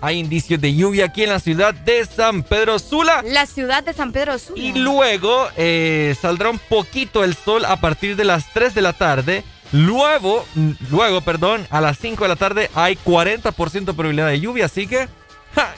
hay 0.00 0.18
indicios 0.18 0.60
de 0.60 0.74
lluvia 0.74 1.06
aquí 1.06 1.24
en 1.24 1.30
la 1.30 1.40
ciudad 1.40 1.74
de 1.74 2.04
San 2.04 2.42
Pedro 2.42 2.78
Sula. 2.78 3.22
La 3.24 3.46
ciudad 3.46 3.82
de 3.82 3.94
San 3.94 4.12
Pedro 4.12 4.38
Sula. 4.38 4.62
Y 4.62 4.74
luego 4.74 5.48
eh, 5.56 6.14
saldrá 6.20 6.50
un 6.50 6.58
poquito 6.58 7.24
el 7.24 7.34
sol 7.34 7.64
a 7.64 7.80
partir 7.80 8.14
de 8.14 8.24
las 8.24 8.52
3 8.52 8.74
de 8.74 8.82
la 8.82 8.92
tarde. 8.92 9.42
Luego, 9.72 10.44
luego, 10.90 11.20
perdón, 11.22 11.66
a 11.70 11.80
las 11.80 11.98
5 11.98 12.22
de 12.22 12.28
la 12.28 12.36
tarde 12.36 12.70
hay 12.74 12.96
40% 12.96 13.70
de 13.70 13.94
probabilidad 13.94 14.28
de 14.28 14.40
lluvia, 14.40 14.66
así 14.66 14.86
que 14.86 15.08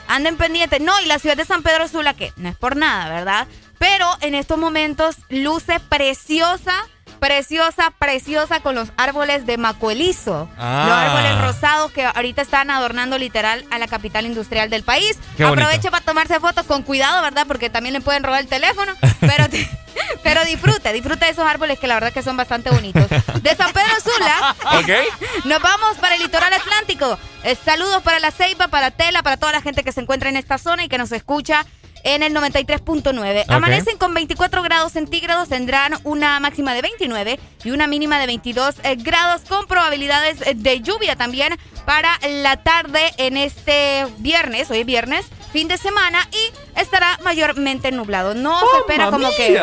Anden 0.08 0.36
pendientes. 0.36 0.80
No, 0.80 0.98
y 1.00 1.06
la 1.06 1.18
ciudad 1.18 1.36
de 1.36 1.44
San 1.44 1.62
Pedro 1.62 1.88
Sula, 1.88 2.14
que 2.14 2.32
no 2.36 2.48
es 2.48 2.56
por 2.56 2.76
nada, 2.76 3.08
¿verdad? 3.08 3.46
Pero 3.78 4.08
en 4.20 4.34
estos 4.34 4.58
momentos 4.58 5.16
luce 5.28 5.80
preciosa, 5.80 6.86
preciosa, 7.18 7.92
preciosa 7.98 8.60
con 8.60 8.74
los 8.74 8.88
árboles 8.96 9.46
de 9.46 9.58
macuelizo. 9.58 10.48
Ah. 10.58 10.84
Los 10.88 10.96
árboles 10.96 11.40
rosados 11.42 11.92
que 11.92 12.04
ahorita 12.04 12.42
están 12.42 12.70
adornando 12.70 13.18
literal 13.18 13.64
a 13.70 13.78
la 13.78 13.86
capital 13.88 14.26
industrial 14.26 14.70
del 14.70 14.82
país. 14.82 15.18
Qué 15.36 15.44
bonito. 15.44 15.64
Aproveche 15.64 15.90
para 15.90 16.04
tomarse 16.04 16.40
fotos 16.40 16.66
con 16.66 16.82
cuidado, 16.82 17.22
¿verdad? 17.22 17.46
Porque 17.46 17.70
también 17.70 17.92
le 17.92 18.00
pueden 18.00 18.22
robar 18.22 18.40
el 18.40 18.48
teléfono. 18.48 18.92
Pero, 19.20 19.44
pero 20.22 20.44
disfrute, 20.44 20.92
disfrute 20.92 21.24
de 21.24 21.30
esos 21.30 21.46
árboles 21.46 21.78
que 21.78 21.86
la 21.86 21.94
verdad 21.94 22.12
que 22.12 22.22
son 22.22 22.36
bastante 22.36 22.70
bonitos. 22.70 23.08
De 23.08 23.56
San 23.56 23.72
Pedro 23.72 23.94
Sula. 24.02 24.56
Nos 25.44 25.62
vamos 25.62 25.96
para 25.98 26.14
el 26.14 26.22
litoral 26.22 26.52
atlántico. 26.52 27.18
Eh, 27.42 27.56
saludos 27.64 28.02
para 28.02 28.18
la 28.18 28.30
Ceiba, 28.30 28.68
para 28.68 28.90
Tela, 28.90 29.22
para 29.22 29.36
toda 29.36 29.52
la 29.52 29.62
gente 29.62 29.84
que 29.84 29.92
se 29.92 30.00
encuentra 30.00 30.28
en 30.28 30.36
esta 30.36 30.58
zona 30.58 30.84
y 30.84 30.88
que 30.88 30.98
nos 30.98 31.12
escucha 31.12 31.64
en 32.06 32.22
el 32.22 32.32
93.9. 32.34 33.42
Ok. 33.42 33.50
Amanecen 33.50 33.98
con 33.98 34.14
24 34.14 34.62
grados 34.62 34.92
centígrados, 34.92 35.48
tendrán 35.48 35.94
una 36.04 36.38
máxima 36.40 36.72
de 36.72 36.82
29 36.82 37.40
y 37.64 37.70
una 37.72 37.88
mínima 37.88 38.18
de 38.20 38.26
22 38.26 38.76
eh, 38.84 38.94
grados 38.96 39.42
con 39.48 39.66
probabilidades 39.66 40.40
eh, 40.46 40.54
de 40.54 40.80
lluvia 40.80 41.16
también 41.16 41.58
para 41.84 42.18
la 42.28 42.58
tarde 42.58 43.00
en 43.18 43.36
este 43.36 44.06
viernes, 44.18 44.70
hoy 44.70 44.80
es 44.80 44.86
viernes, 44.86 45.26
fin 45.52 45.68
de 45.68 45.78
semana 45.78 46.28
y 46.30 46.80
estará 46.80 47.18
mayormente 47.24 47.90
nublado. 47.90 48.34
No 48.34 48.58
se 48.60 48.78
espera 48.78 49.10
como 49.10 49.28
que... 49.36 49.60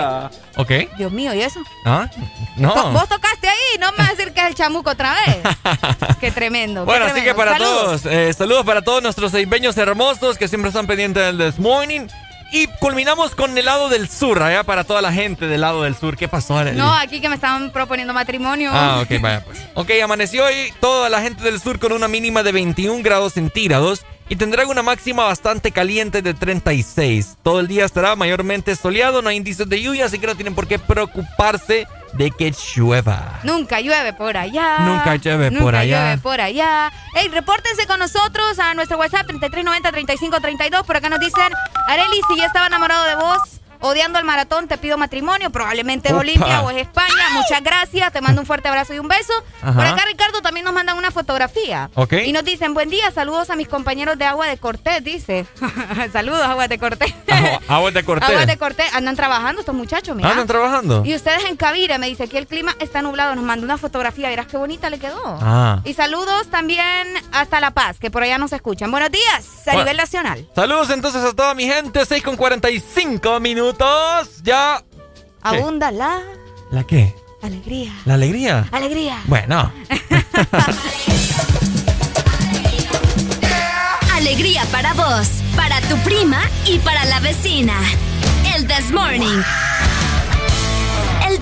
Ok. 0.55 0.97
Dios 0.97 1.11
mío, 1.11 1.33
¿y 1.33 1.41
eso? 1.41 1.61
¿Ah? 1.85 2.09
No. 2.57 2.91
Vos 2.91 3.07
tocaste 3.07 3.47
ahí, 3.47 3.79
no 3.79 3.91
me 3.91 3.99
vas 3.99 4.09
a 4.09 4.15
decir 4.15 4.33
que 4.33 4.41
es 4.41 4.47
el 4.47 4.55
chamuco 4.55 4.91
otra 4.91 5.15
vez. 5.25 5.37
qué 6.19 6.31
tremendo. 6.31 6.81
qué 6.81 6.85
Bueno, 6.85 7.05
así 7.05 7.21
que 7.21 7.33
para 7.33 7.53
Saludos. 7.53 8.01
todos, 8.01 8.05
eh, 8.05 8.33
saludos 8.33 8.65
para 8.65 8.81
todos 8.81 9.01
nuestros 9.01 9.31
seibeños 9.31 9.77
hermosos 9.77 10.37
que 10.37 10.47
siempre 10.47 10.69
están 10.69 10.87
pendientes 10.87 11.23
del 11.23 11.37
This 11.37 11.59
Morning. 11.59 12.07
Y 12.55 12.67
culminamos 12.79 13.33
con 13.33 13.57
el 13.57 13.65
lado 13.65 13.89
del 13.89 14.07
sur, 14.07 14.43
allá 14.43 14.63
para 14.63 14.83
toda 14.83 15.01
la 15.01 15.11
gente 15.11 15.47
del 15.47 15.61
lado 15.61 15.81
del 15.81 15.95
sur. 15.95 16.15
¿Qué 16.15 16.27
pasó? 16.27 16.63
No, 16.65 16.93
aquí 16.93 17.19
que 17.19 17.27
me 17.27 17.33
estaban 17.33 17.71
proponiendo 17.71 18.13
matrimonio. 18.13 18.69
Ah, 18.71 19.01
ok, 19.01 19.19
vaya 19.19 19.43
pues. 19.43 19.59
Ok, 19.73 19.89
amaneció 20.03 20.45
hoy 20.45 20.71
toda 20.79 21.09
la 21.09 21.19
gente 21.23 21.43
del 21.43 21.59
sur 21.59 21.79
con 21.79 21.93
una 21.93 22.07
mínima 22.07 22.43
de 22.43 22.51
21 22.51 23.01
grados 23.01 23.33
centígrados 23.33 24.05
y 24.29 24.35
tendrán 24.35 24.67
una 24.69 24.81
máxima 24.81 25.25
bastante 25.25 25.71
caliente 25.71 26.21
de 26.21 26.33
36. 26.33 27.37
Todo 27.43 27.59
el 27.59 27.67
día 27.67 27.85
estará 27.85 28.15
mayormente 28.15 28.75
soleado, 28.75 29.21
no 29.21 29.29
hay 29.29 29.37
indicios 29.37 29.67
de 29.69 29.81
lluvia, 29.81 30.05
así 30.05 30.19
que 30.19 30.27
no 30.27 30.35
tienen 30.35 30.55
por 30.55 30.67
qué 30.67 30.79
preocuparse 30.79 31.87
de 32.13 32.31
que 32.31 32.53
llueva. 32.75 33.39
Nunca 33.43 33.81
llueve 33.81 34.13
por 34.13 34.37
allá. 34.37 34.79
Nunca 34.79 35.15
llueve 35.15 35.49
Nunca 35.51 35.63
por 35.63 35.75
allá. 35.75 35.99
llueve 36.05 36.21
por 36.21 36.41
allá. 36.41 36.91
Ey, 37.15 37.27
repórtense 37.27 37.85
con 37.87 37.99
nosotros 37.99 38.59
a 38.59 38.73
nuestro 38.75 38.97
WhatsApp 38.97 39.27
3390-3532. 39.27 40.85
Por 40.85 40.97
acá 40.97 41.09
nos 41.09 41.19
dicen, 41.19 41.51
Areli, 41.87 42.21
si 42.29 42.37
ya 42.37 42.45
estaba 42.45 42.67
enamorado 42.67 43.05
de 43.07 43.15
vos, 43.15 43.39
odiando 43.83 44.17
el 44.19 44.25
maratón, 44.25 44.67
te 44.67 44.77
pido 44.77 44.97
matrimonio. 44.97 45.49
Probablemente 45.49 46.09
es. 46.09 46.15
Olimpia 46.15 46.61
o 46.61 46.69
es 46.71 46.77
España. 46.77 47.29
Muchas 47.33 47.61
gracias. 47.63 48.11
Te 48.11 48.21
mando 48.21 48.41
un 48.41 48.47
fuerte 48.47 48.67
abrazo 48.67 48.93
y 48.93 48.99
un 48.99 49.07
beso. 49.07 49.33
Ajá. 49.61 49.73
Por 49.73 49.85
acá 49.85 50.03
Ricardo 50.07 50.41
también 50.41 50.63
nos 50.65 50.73
mandan 50.73 50.97
una 50.97 51.11
fotografía. 51.11 51.89
Y 52.25 52.31
nos 52.31 52.43
dicen, 52.43 52.73
buen 52.73 52.89
día, 52.89 53.11
saludos 53.11 53.49
a 53.49 53.55
mis 53.55 53.67
compañeros 53.67 54.17
de 54.17 54.25
Agua 54.25 54.47
de 54.47 54.57
Cortés, 54.57 55.03
dice. 55.03 55.45
saludos, 56.13 56.41
Agua 56.41 56.67
de 56.67 56.77
Cortés. 56.79 57.13
Aguas 57.67 57.93
de 57.93 58.03
Cortés. 58.03 58.29
Aguas 58.29 58.47
de 58.47 58.57
Cortés. 58.57 58.93
Andan 58.93 59.15
trabajando 59.15 59.59
estos 59.61 59.75
muchachos, 59.75 60.15
mira. 60.15 60.29
¿Andan 60.29 60.47
trabajando? 60.47 61.03
Y 61.05 61.15
ustedes 61.15 61.45
en 61.45 61.57
Cavira, 61.57 61.97
me 61.97 62.07
dice, 62.07 62.23
aquí 62.23 62.37
el 62.37 62.47
clima 62.47 62.75
está 62.79 63.01
nublado, 63.01 63.35
nos 63.35 63.43
mandó 63.43 63.65
una 63.65 63.77
fotografía, 63.77 64.29
verás 64.29 64.47
qué 64.47 64.57
bonita 64.57 64.89
le 64.89 64.99
quedó. 64.99 65.21
Ah. 65.41 65.81
Y 65.83 65.93
saludos 65.93 66.47
también 66.49 67.07
hasta 67.31 67.59
La 67.59 67.71
Paz, 67.71 67.99
que 67.99 68.09
por 68.09 68.23
allá 68.23 68.37
nos 68.37 68.53
escuchan. 68.53 68.91
Buenos 68.91 69.11
días, 69.11 69.45
a 69.67 69.71
Bueno. 69.71 69.79
nivel 69.81 69.97
nacional. 69.97 70.47
Saludos 70.55 70.89
entonces 70.89 71.23
a 71.23 71.33
toda 71.33 71.53
mi 71.53 71.65
gente, 71.65 72.05
6 72.05 72.23
con 72.23 72.35
45 72.37 73.39
minutos. 73.39 73.72
Ya. 74.43 74.83
¿Qué? 74.83 74.85
Abunda 75.41 75.91
la 75.91 76.21
¿La 76.71 76.83
qué? 76.83 77.15
alegría. 77.41 77.93
¿La 78.05 78.13
alegría? 78.13 78.67
Alegría. 78.71 79.21
Bueno. 79.25 79.71
Alegría 84.13 84.63
para 84.71 84.93
vos, 84.93 85.27
para 85.55 85.81
tu 85.81 85.97
prima 85.97 86.41
y 86.65 86.79
para 86.79 87.03
la 87.05 87.19
vecina. 87.19 87.73
El 88.55 88.67
This 88.67 88.91
Morning. 88.91 89.41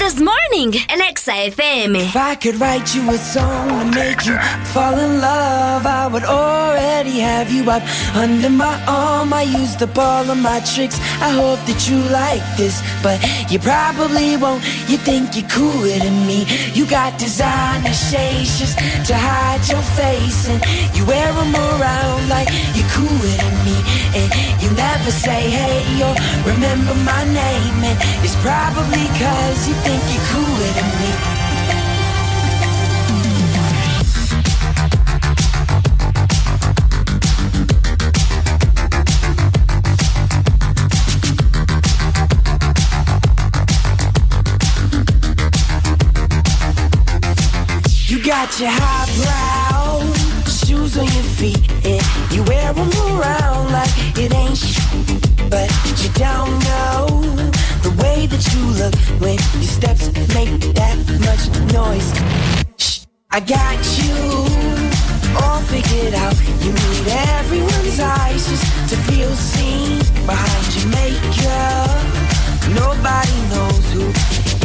This 0.02 0.20
Morning, 0.20 0.72
Exa 0.90 1.54
FM. 1.54 1.96
If 1.96 2.16
I 2.16 2.34
could 2.34 2.56
write 2.60 2.96
you 2.96 3.08
a 3.12 3.18
song 3.20 3.70
to 3.70 3.86
make 3.96 4.26
you 4.26 4.36
fall 4.74 4.98
in 4.98 5.22
love, 5.22 5.86
I 5.86 6.08
would 6.08 6.24
already 6.24 7.20
have 7.20 7.52
you 7.52 7.70
up 7.70 7.84
under 8.16 8.50
my 8.50 8.74
arm. 8.88 9.32
I 9.32 9.44
used 9.44 9.84
up 9.84 9.96
all 9.96 10.28
of 10.28 10.40
my 10.40 10.60
tricks. 10.62 10.98
I 11.22 11.30
hope 11.30 11.62
that 11.70 11.88
you 11.88 12.02
like 12.10 12.42
this, 12.58 12.82
but 13.04 13.22
you 13.52 13.60
probably 13.60 14.38
won't. 14.38 14.64
You 14.90 14.98
think 14.98 15.36
you're 15.38 15.48
cooler 15.48 16.00
than 16.00 16.26
me. 16.26 16.50
You 16.74 16.88
got 16.88 17.20
designer 17.20 17.94
shades 17.94 18.58
just 18.58 18.80
to 19.06 19.14
hide 19.16 19.62
your 19.70 19.86
face, 20.02 20.50
and 20.50 20.60
you 20.98 21.06
wear 21.06 21.32
them 21.32 21.54
around 21.54 22.28
like 22.28 22.50
you're 22.74 22.81
never 25.04 25.12
say 25.12 25.50
hey 25.50 26.04
or 26.04 26.14
remember 26.46 26.94
my 26.94 27.24
name, 27.26 27.84
and 27.84 27.98
it's 28.24 28.36
probably 28.44 29.08
cause 29.18 29.68
you 29.68 29.74
think 29.82 30.02
you're 30.14 30.28
cooler 30.30 30.72
than 30.78 30.90
me. 31.02 31.12
You 48.08 48.24
got 48.24 48.60
your 48.60 48.70
highbrow 48.72 50.14
shoes 50.46 50.96
on 50.98 51.06
your 51.06 51.24
feet, 51.40 51.72
and 51.86 52.04
you 52.32 52.44
wear 52.44 52.74
them 52.74 52.92
around 52.92 53.72
like 53.72 53.90
it 54.18 54.32
ain't 54.32 54.58
don't 56.22 56.60
know 56.70 57.08
the 57.82 57.94
way 57.98 58.28
that 58.28 58.44
you 58.54 58.62
look 58.78 58.94
when 59.20 59.38
your 59.58 59.72
steps 59.78 60.06
make 60.38 60.54
that 60.78 60.98
much 61.26 61.44
noise. 61.74 62.10
Shh, 62.78 63.06
I 63.32 63.40
got 63.40 63.82
you 63.98 64.14
all 65.42 65.62
figured 65.74 66.14
out. 66.14 66.38
You 66.62 66.72
need 66.78 67.08
everyone's 67.42 68.00
eyes 68.00 68.46
just 68.52 68.66
to 68.92 68.98
feel 69.10 69.34
seen 69.34 69.98
behind 70.30 70.68
your 70.78 70.90
makeup. 70.94 72.02
Nobody 72.82 73.38
knows 73.50 73.86
who 73.94 74.06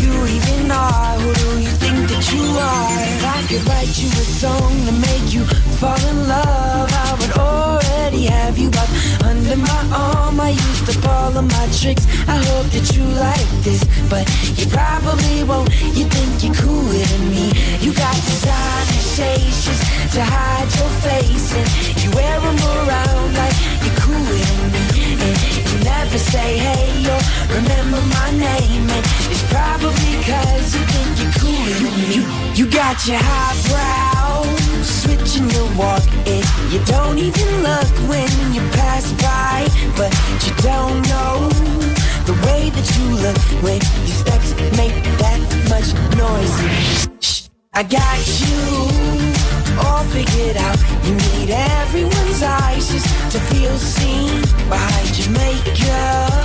you 0.04 0.12
even 0.36 0.70
are. 0.70 1.16
Who 1.22 1.30
do 1.40 1.48
you 1.64 1.72
think 1.80 1.98
that 2.12 2.24
you 2.36 2.44
are? 2.68 2.96
If 3.14 3.24
I 3.24 3.40
could 3.48 3.64
write 3.68 3.96
you 3.96 4.10
a 4.12 4.26
song 4.42 4.72
to 4.88 4.92
make 5.08 5.32
you 5.32 5.44
fall 5.80 6.02
in 6.12 6.28
love, 6.28 6.90
I 6.92 7.16
would 7.18 7.34
already 7.48 8.26
have 8.26 8.58
you 8.58 8.68
up 8.68 8.95
under 9.26 9.56
my 9.56 9.82
arm. 9.92 10.40
I 10.40 10.50
used 10.50 10.88
up 10.92 11.04
all 11.08 11.42
my 11.42 11.66
tricks. 11.78 12.06
I 12.28 12.36
hope 12.48 12.68
that 12.74 12.86
you 12.94 13.04
like 13.28 13.50
this, 13.66 13.82
but 14.08 14.24
you 14.58 14.66
probably 14.70 15.42
won't. 15.44 15.70
You 15.98 16.04
think 16.14 16.32
you're 16.44 16.54
cooler 16.54 17.04
than 17.12 17.24
me. 17.34 17.46
You 17.84 17.92
got 17.92 18.14
designer 18.30 19.02
shades 19.16 19.58
just 19.66 19.82
to 20.14 20.22
hide 20.22 20.70
your 20.78 20.92
face, 21.06 21.48
and 21.58 21.68
you 22.00 22.08
wear 22.16 22.36
them 22.40 22.58
around 22.74 23.28
like 23.40 23.56
you're 23.84 23.98
cooler 24.04 24.44
than 24.50 24.72
me. 24.72 24.75
Never 25.86 26.18
say 26.18 26.58
hey 26.58 27.06
or 27.14 27.20
remember 27.54 28.00
my 28.18 28.30
name, 28.32 28.90
and 28.90 29.04
it's 29.30 29.44
probably 29.54 30.14
cause 30.26 30.74
you 30.74 30.82
think 30.92 31.10
you're 31.20 31.34
cooler 31.38 31.76
than 31.82 31.94
me. 32.02 32.14
You, 32.16 32.22
you 32.58 32.64
got 32.70 33.06
your 33.06 33.20
highbrow 33.22 34.42
switching 34.82 35.48
your 35.48 35.68
walk, 35.78 36.02
and 36.26 36.44
you 36.72 36.80
don't 36.86 37.18
even 37.18 37.48
look 37.62 37.90
when 38.10 38.28
you 38.52 38.62
pass 38.74 39.12
by, 39.22 39.68
but 39.96 40.10
you 40.44 40.52
don't 40.70 40.98
know 41.06 41.48
the 42.26 42.34
way 42.46 42.70
that 42.74 42.86
you 42.98 43.06
look 43.24 43.38
when 43.62 43.80
your 44.06 44.16
steps 44.22 44.50
make 44.76 44.96
that 45.22 45.40
much 45.70 45.88
noise. 46.18 46.56
Shh, 47.20 47.48
I 47.72 47.84
got 47.84 48.18
you 48.42 49.55
all 49.84 50.04
figured 50.04 50.56
out. 50.56 50.78
You 51.04 51.14
need 51.14 51.50
everyone's 51.50 52.42
eyes 52.42 52.88
just 52.90 53.08
to 53.32 53.38
feel 53.50 53.76
seen 53.78 54.40
behind 54.68 55.18
your 55.18 55.30
makeup. 55.30 56.44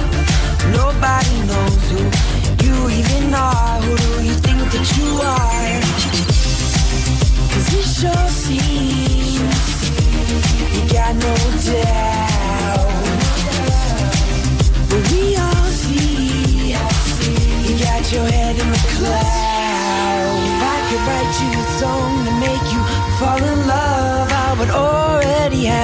Nobody 0.71 1.35
knows 1.49 1.81
who 1.91 2.01
you 2.65 2.75
even 2.99 3.33
are. 3.33 3.81
Who 3.81 3.95
do 3.97 4.23
you 4.23 4.35
think 4.45 4.61
that 4.73 4.87
you 4.97 5.09
are? 5.33 5.81
Cause 7.51 7.67
it 7.79 7.87
sure 7.99 8.29
seems 8.29 9.61
you 10.73 10.81
got 10.93 11.13
no 11.15 11.35
doubt. 11.69 12.91
But 14.89 15.01
we 15.11 15.35
all 15.35 15.69
see 15.83 16.75
you 17.67 17.73
got 17.85 18.11
your 18.11 18.25
head 18.25 18.55
in 18.59 18.69
the 18.71 18.81
clouds. 18.95 19.40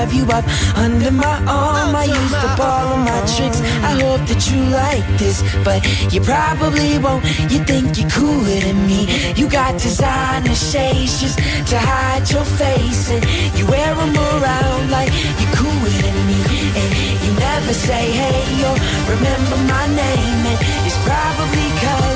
Have 0.07 0.15
you 0.15 0.25
up 0.31 0.45
under 0.77 1.11
my 1.11 1.37
arm. 1.47 1.95
I 1.95 2.05
used 2.05 2.43
up 2.47 2.59
all 2.59 2.87
of 2.95 2.99
my 2.99 3.19
tricks. 3.35 3.59
I 3.83 3.93
hope 4.03 4.23
that 4.27 4.41
you 4.49 4.59
like 4.71 5.07
this, 5.17 5.43
but 5.63 5.79
you 6.13 6.21
probably 6.21 6.97
won't. 6.97 7.23
You 7.51 7.59
think 7.63 7.97
you're 7.97 8.09
cooler 8.09 8.59
than 8.65 8.79
me. 8.87 9.01
You 9.35 9.49
got 9.49 9.73
designer 9.79 10.55
shades 10.55 11.19
just 11.21 11.37
to 11.71 11.77
hide 11.77 12.29
your 12.29 12.45
face, 12.45 13.09
and 13.11 13.23
you 13.57 13.65
wear 13.67 13.93
them 13.95 14.15
around 14.15 14.91
like 14.91 15.11
you're 15.39 15.55
cooler 15.59 15.95
than 16.05 16.19
me. 16.29 16.39
And 16.79 16.89
you 17.23 17.31
never 17.39 17.73
say 17.73 18.11
hey 18.21 18.47
or 18.67 18.75
remember 19.13 19.57
my 19.73 19.85
name, 19.87 20.41
and 20.51 20.59
it's 20.87 20.97
probably 21.03 21.67
cause 21.83 22.06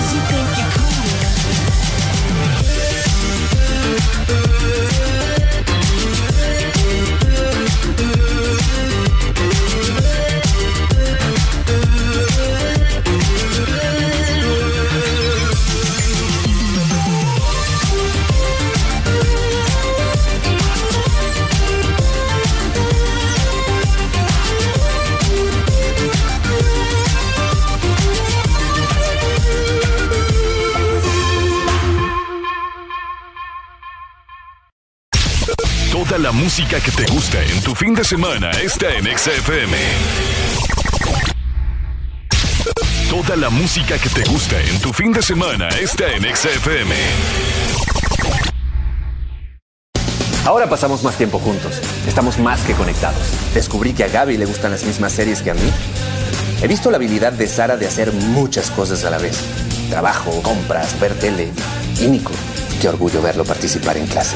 Toda 36.12 36.24
la 36.24 36.34
música 36.34 36.78
que 36.82 36.92
te 36.92 37.06
gusta 37.06 37.42
en 37.42 37.62
tu 37.62 37.74
fin 37.74 37.96
de 37.96 38.04
semana 38.04 38.52
está 38.52 38.94
en 38.98 39.06
XFM. 39.18 39.78
Toda 43.10 43.38
la 43.38 43.50
música 43.50 43.98
que 43.98 44.10
te 44.10 44.30
gusta 44.30 44.60
en 44.62 44.82
tu 44.82 44.92
fin 44.92 45.14
de 45.14 45.22
semana 45.22 45.70
está 45.70 46.12
en 46.12 46.24
XFM. 46.24 46.94
Ahora 50.44 50.68
pasamos 50.68 51.02
más 51.02 51.16
tiempo 51.16 51.40
juntos. 51.40 51.80
Estamos 52.06 52.38
más 52.40 52.60
que 52.64 52.74
conectados. 52.74 53.24
Descubrí 53.54 53.94
que 53.94 54.04
a 54.04 54.10
Gaby 54.10 54.36
le 54.36 54.46
gustan 54.46 54.72
las 54.72 54.84
mismas 54.84 55.14
series 55.14 55.42
que 55.42 55.52
a 55.52 55.54
mí. 55.54 55.72
He 56.62 56.68
visto 56.68 56.92
la 56.92 56.98
habilidad 56.98 57.32
de 57.32 57.48
Sara 57.48 57.78
de 57.78 57.88
hacer 57.88 58.12
muchas 58.12 58.70
cosas 58.70 59.06
a 59.06 59.12
la 59.12 59.18
vez. 59.18 59.40
Trabajo, 59.90 60.44
compras, 60.44 61.00
ver 61.00 61.18
tele. 61.18 61.54
Y 62.02 62.08
Nico, 62.08 62.34
qué 62.82 62.90
orgullo 62.90 63.22
verlo 63.22 63.46
participar 63.46 63.96
en 63.96 64.08
clase. 64.08 64.36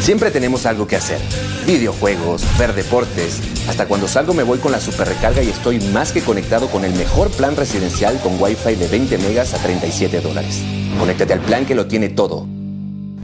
Siempre 0.00 0.30
tenemos 0.30 0.66
algo 0.66 0.86
que 0.86 0.96
hacer. 0.96 1.18
Videojuegos, 1.66 2.42
ver 2.58 2.74
deportes. 2.74 3.40
Hasta 3.68 3.86
cuando 3.86 4.06
salgo 4.06 4.34
me 4.34 4.42
voy 4.42 4.58
con 4.58 4.72
la 4.72 4.80
super 4.80 5.08
recarga 5.08 5.42
y 5.42 5.50
estoy 5.50 5.80
más 5.80 6.12
que 6.12 6.22
conectado 6.22 6.68
con 6.68 6.84
el 6.84 6.92
mejor 6.94 7.30
plan 7.30 7.56
residencial 7.56 8.20
con 8.20 8.40
Wi-Fi 8.40 8.76
de 8.76 8.88
20 8.88 9.18
megas 9.18 9.54
a 9.54 9.58
37 9.58 10.20
dólares. 10.20 10.62
Conéctate 10.98 11.32
al 11.32 11.40
plan 11.40 11.66
que 11.66 11.74
lo 11.74 11.86
tiene 11.86 12.08
todo. 12.08 12.46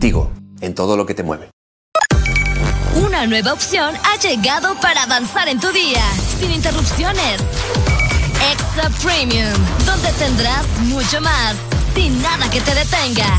Tigo, 0.01 0.33
en 0.61 0.75
todo 0.75 0.97
lo 0.97 1.07
que 1.07 1.15
te 1.15 1.23
mueve. 1.23 1.51
Una 2.97 3.27
nueva 3.27 3.53
opción 3.53 3.95
ha 4.05 4.19
llegado 4.19 4.75
para 4.81 5.05
avanzar 5.05 5.49
en 5.49 5.61
tu 5.61 5.71
día, 5.71 6.03
sin 6.39 6.51
interrupciones. 6.51 7.41
Extra 8.51 8.91
Premium, 9.03 9.53
donde 9.87 10.11
tendrás 10.19 10.67
mucho 10.81 11.21
más, 11.21 11.55
sin 11.95 12.21
nada 12.21 12.51
que 12.51 12.61
te 12.61 12.75
detenga. 12.75 13.39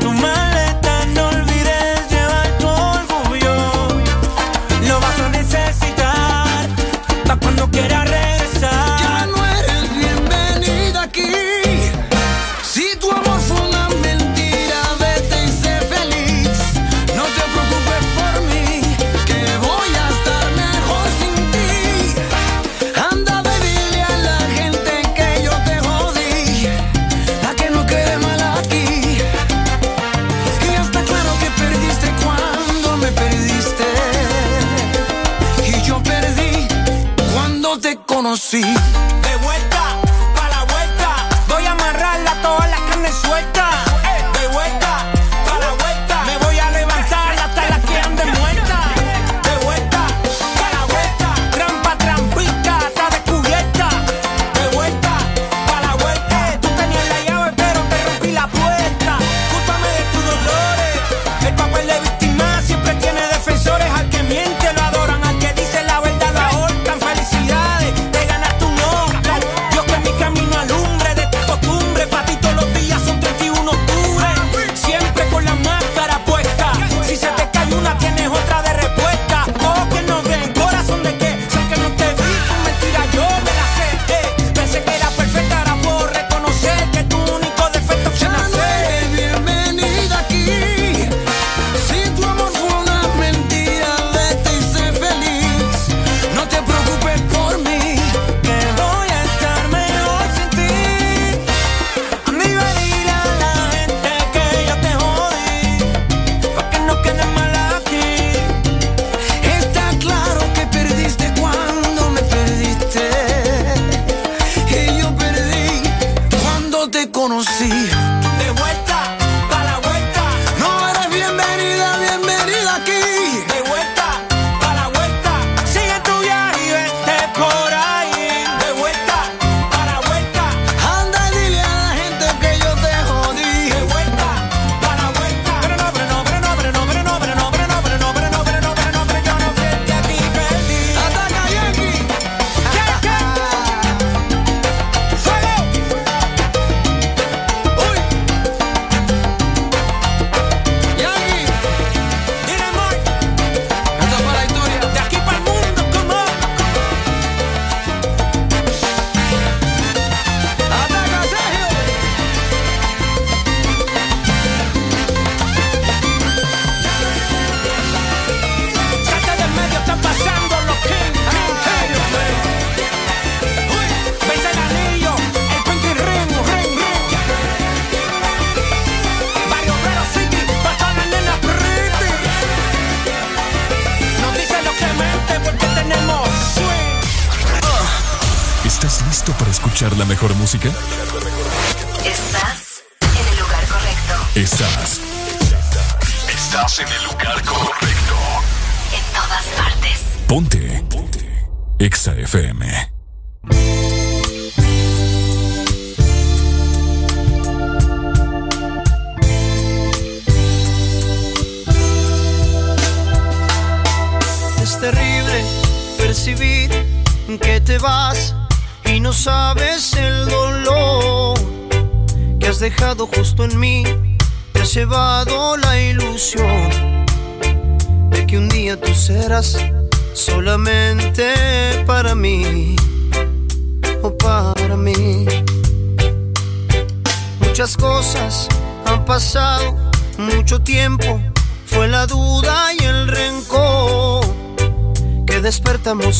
Tu 0.00 0.10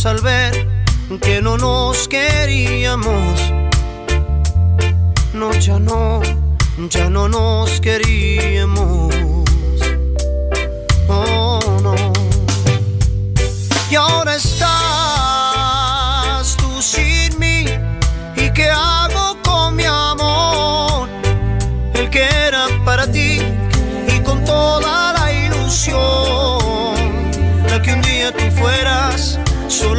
al 0.06 0.20
ver 0.20 0.68
que 1.22 1.40
no 1.40 1.56
nos 1.56 2.08
queríamos. 2.08 3.52
No, 5.32 5.52
ya 5.54 5.78
no, 5.78 6.20
ya 6.90 7.08
no 7.08 7.28
nos 7.28 7.80
queríamos. 7.80 9.14
Oh, 11.08 11.58
no. 11.82 11.94
Y 13.90 13.94
ahora 13.94 14.36
está 14.36 14.93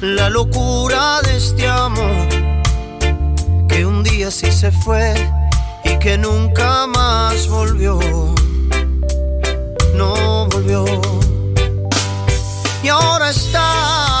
la 0.00 0.30
locura 0.30 1.20
de 1.22 1.36
este 1.36 1.68
amor 1.68 2.28
que 3.68 3.84
un 3.84 4.02
día 4.02 4.30
sí 4.30 4.50
se 4.50 4.72
fue 4.72 5.14
y 5.84 5.98
que 5.98 6.16
nunca 6.16 6.86
más 6.86 7.48
volvió. 7.48 7.98
No 9.94 10.46
volvió. 10.50 10.84
Y 12.82 12.88
ahora 12.88 13.30
está 13.30 14.19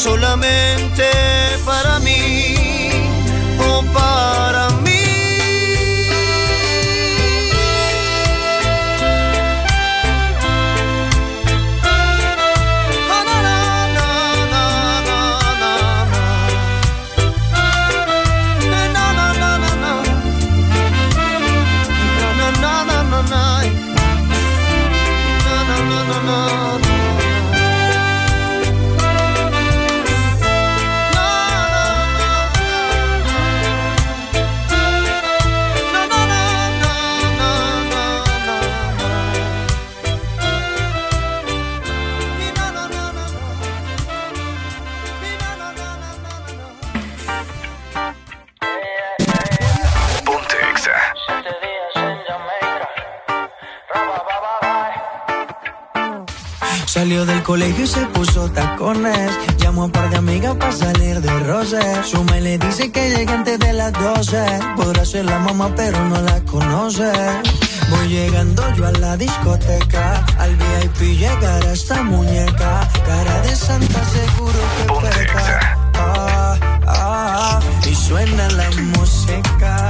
solamente 0.00 1.39
Salió 57.00 57.24
del 57.24 57.42
colegio 57.42 57.84
y 57.84 57.86
se 57.86 58.04
puso 58.08 58.50
tacones. 58.50 59.30
Llamó 59.56 59.84
a 59.84 59.84
un 59.86 59.90
par 59.90 60.10
de 60.10 60.18
amigas 60.18 60.54
para 60.56 60.70
salir 60.70 61.18
de 61.22 61.32
roce. 61.44 61.80
Su 62.04 62.22
me 62.24 62.42
le 62.42 62.58
dice 62.58 62.92
que 62.92 63.08
llegue 63.08 63.32
antes 63.32 63.58
de 63.58 63.72
las 63.72 63.90
12. 63.94 64.36
Podrá 64.76 65.06
ser 65.06 65.24
la 65.24 65.38
mamá, 65.38 65.72
pero 65.74 65.98
no 66.04 66.20
la 66.20 66.38
conoce. 66.42 67.10
Voy 67.88 68.06
llegando 68.06 68.62
yo 68.74 68.86
a 68.86 68.92
la 68.92 69.16
discoteca. 69.16 70.26
Al 70.38 70.54
VIP 70.54 71.18
llegará 71.18 71.72
esta 71.72 72.02
muñeca. 72.02 72.86
Cara 73.06 73.40
de 73.44 73.56
santa, 73.56 74.04
seguro 74.04 74.60
que 74.76 75.08
peca. 75.08 75.78
Ah, 75.94 76.58
ah, 76.86 76.86
ah. 76.86 77.60
Y 77.90 77.94
suena 77.94 78.46
la 78.50 78.70
música. 78.98 79.89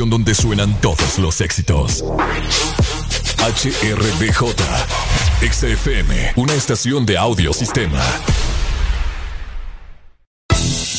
Estación 0.00 0.10
donde 0.10 0.34
suenan 0.34 0.80
todos 0.80 1.18
los 1.18 1.42
éxitos. 1.42 2.02
HRDJ, 3.38 4.54
XFM, 5.42 6.32
una 6.36 6.54
estación 6.54 7.04
de 7.04 7.18
audio 7.18 7.52
sistema. 7.52 8.00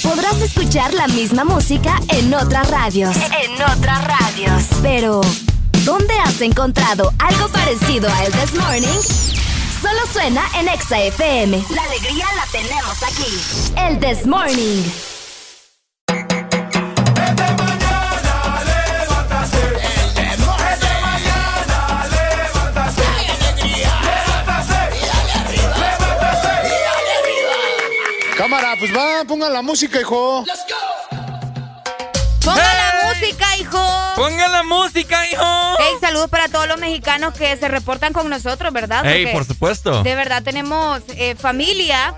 Podrás 0.04 0.40
escuchar 0.42 0.94
la 0.94 1.08
misma 1.08 1.44
música 1.46 2.00
en 2.10 2.32
otras 2.32 2.70
radios. 2.70 3.16
En 3.16 3.54
otras 3.76 4.04
radios. 4.06 4.64
Pero, 4.84 5.22
¿dónde 5.84 6.14
has 6.20 6.40
encontrado 6.42 7.12
algo 7.18 7.48
parecido 7.48 8.08
a 8.08 8.26
El 8.26 8.32
This 8.34 8.54
Morning? 8.54 9.02
Solo 9.82 10.00
suena 10.14 10.44
en 10.60 10.68
Exa 10.68 11.02
FM. 11.02 11.64
La 11.74 11.84
alegría 11.84 12.26
la 12.36 12.46
tenemos 12.52 13.02
aquí. 13.02 13.74
El 13.78 14.00
This 14.00 14.28
Morning. 14.28 15.11
Pues 28.82 28.92
va, 28.96 29.24
pongan 29.28 29.54
la 29.54 29.62
música, 29.62 30.00
hijo. 30.02 30.44
Ponga 32.44 32.56
la 32.74 33.14
música, 33.14 33.58
hijo. 33.58 33.80
Ponga 34.16 34.48
la 34.48 34.64
música, 34.64 35.28
hijo. 35.30 35.76
Hey, 35.80 35.94
saludos 36.02 36.30
para 36.30 36.48
todos 36.48 36.68
los 36.68 36.80
mexicanos 36.80 37.34
que 37.36 37.56
se 37.56 37.68
reportan 37.68 38.12
con 38.14 38.28
nosotros, 38.30 38.74
¿verdad? 38.74 39.04
Hey, 39.06 39.26
Porque 39.26 39.38
por 39.38 39.46
supuesto. 39.46 40.02
De 40.04 40.16
verdad 40.16 40.42
tenemos 40.42 41.02
eh, 41.10 41.36
familia, 41.36 42.16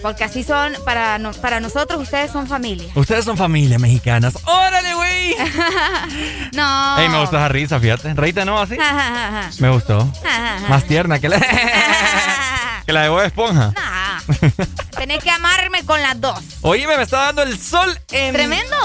porque 0.00 0.24
así 0.24 0.42
son 0.42 0.74
para, 0.86 1.18
no- 1.18 1.32
para 1.32 1.60
nosotros, 1.60 2.00
ustedes 2.00 2.30
son 2.32 2.46
familia. 2.46 2.90
Ustedes 2.94 3.26
son 3.26 3.36
familia 3.36 3.78
mexicanas. 3.78 4.38
¡Órale, 4.46 4.94
güey! 4.94 5.36
no. 6.54 6.98
Ey, 6.98 7.08
me 7.10 7.20
gustó 7.20 7.36
esa 7.36 7.48
risa, 7.48 7.78
fíjate. 7.78 8.14
Reíte, 8.14 8.46
¿no? 8.46 8.58
Así. 8.58 8.76
Ja, 8.78 8.84
ja, 8.84 8.94
ja, 8.94 9.30
ja. 9.42 9.50
Me 9.58 9.68
gustó. 9.68 10.10
Más 10.70 10.84
tierna 10.84 11.18
que 11.18 11.28
la, 11.28 11.38
que 12.86 12.92
la 12.94 13.02
de 13.02 13.08
Bob 13.10 13.20
Esponja. 13.20 13.72
Nah. 13.76 13.85
Tenés 14.96 15.22
que 15.22 15.30
amarme 15.30 15.84
con 15.84 16.00
las 16.00 16.20
dos. 16.20 16.38
Oíme, 16.62 16.96
me 16.96 17.02
está 17.02 17.26
dando 17.26 17.42
el 17.42 17.58
sol 17.58 17.98
en... 18.10 18.32
Tremendo. 18.32 18.76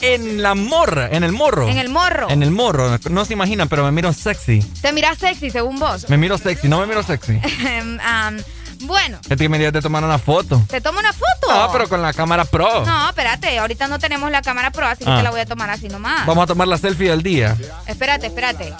En 0.00 0.42
la 0.42 0.54
morra, 0.54 1.08
en 1.10 1.24
el 1.24 1.32
morro. 1.32 1.68
En 1.68 1.78
el 1.78 1.88
morro. 1.88 2.28
En 2.30 2.42
el 2.42 2.50
morro. 2.50 2.98
No 3.10 3.24
se 3.24 3.32
imaginan, 3.34 3.68
pero 3.68 3.84
me 3.84 3.92
miro 3.92 4.12
sexy. 4.12 4.60
Te 4.82 4.92
miras 4.92 5.18
sexy, 5.18 5.50
según 5.50 5.78
vos. 5.78 6.08
Me 6.08 6.16
miro 6.16 6.38
sexy, 6.38 6.68
no 6.68 6.80
me 6.80 6.86
miro 6.86 7.02
sexy. 7.02 7.40
Am, 8.04 8.38
bueno, 8.82 9.18
Es 9.28 9.36
que 9.36 9.48
me 9.48 9.58
de 9.58 9.82
tomar 9.82 10.02
una 10.04 10.18
foto. 10.18 10.62
¿te 10.68 10.80
tomo 10.80 11.00
una 11.00 11.12
foto? 11.12 11.52
No, 11.54 11.70
pero 11.70 11.88
con 11.88 12.00
la 12.00 12.12
cámara 12.14 12.44
pro. 12.44 12.84
No, 12.86 13.08
espérate, 13.10 13.58
ahorita 13.58 13.88
no 13.88 13.98
tenemos 13.98 14.30
la 14.30 14.40
cámara 14.40 14.70
pro, 14.70 14.86
así 14.86 15.04
que 15.04 15.10
Ah. 15.10 15.18
te 15.18 15.22
la 15.22 15.30
voy 15.30 15.40
a 15.40 15.46
tomar 15.46 15.68
así 15.70 15.88
nomás. 15.88 16.24
Vamos 16.26 16.44
a 16.44 16.46
tomar 16.46 16.66
la 16.66 16.78
selfie 16.78 17.10
del 17.10 17.22
día. 17.22 17.56
Espérate, 17.86 18.26
espérate. 18.26 18.72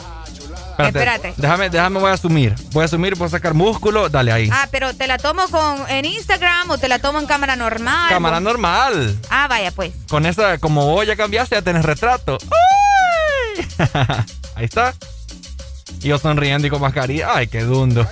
Espérate. 0.88 1.28
Espérate. 1.28 1.42
Déjame, 1.42 1.70
déjame, 1.70 2.00
voy 2.00 2.10
a 2.10 2.14
asumir. 2.14 2.54
Voy 2.72 2.82
a 2.82 2.84
asumir, 2.86 3.14
voy 3.16 3.26
a 3.26 3.30
sacar 3.30 3.54
músculo. 3.54 4.08
Dale 4.08 4.32
ahí. 4.32 4.50
Ah, 4.52 4.68
pero 4.70 4.94
¿te 4.94 5.06
la 5.06 5.18
tomo 5.18 5.46
con 5.48 5.88
en 5.88 6.04
Instagram 6.04 6.70
o 6.70 6.78
te 6.78 6.88
la 6.88 6.98
tomo 6.98 7.18
en 7.18 7.26
cámara 7.26 7.56
normal? 7.56 8.08
Cámara 8.08 8.40
normal. 8.40 9.16
Ah, 9.30 9.46
vaya 9.48 9.70
pues. 9.70 9.92
Con 10.08 10.26
esa, 10.26 10.58
como 10.58 10.86
vos 10.86 11.06
ya 11.06 11.16
cambiaste, 11.16 11.56
ya 11.56 11.62
tenés 11.62 11.84
retrato. 11.84 12.38
¡Ay! 13.56 13.66
Ahí 14.54 14.64
está. 14.64 14.94
Y 16.02 16.08
yo 16.08 16.18
sonriendo 16.18 16.66
y 16.66 16.70
con 16.70 16.80
mascarilla. 16.80 17.34
Ay, 17.34 17.46
qué 17.46 17.62
dundo. 17.62 18.06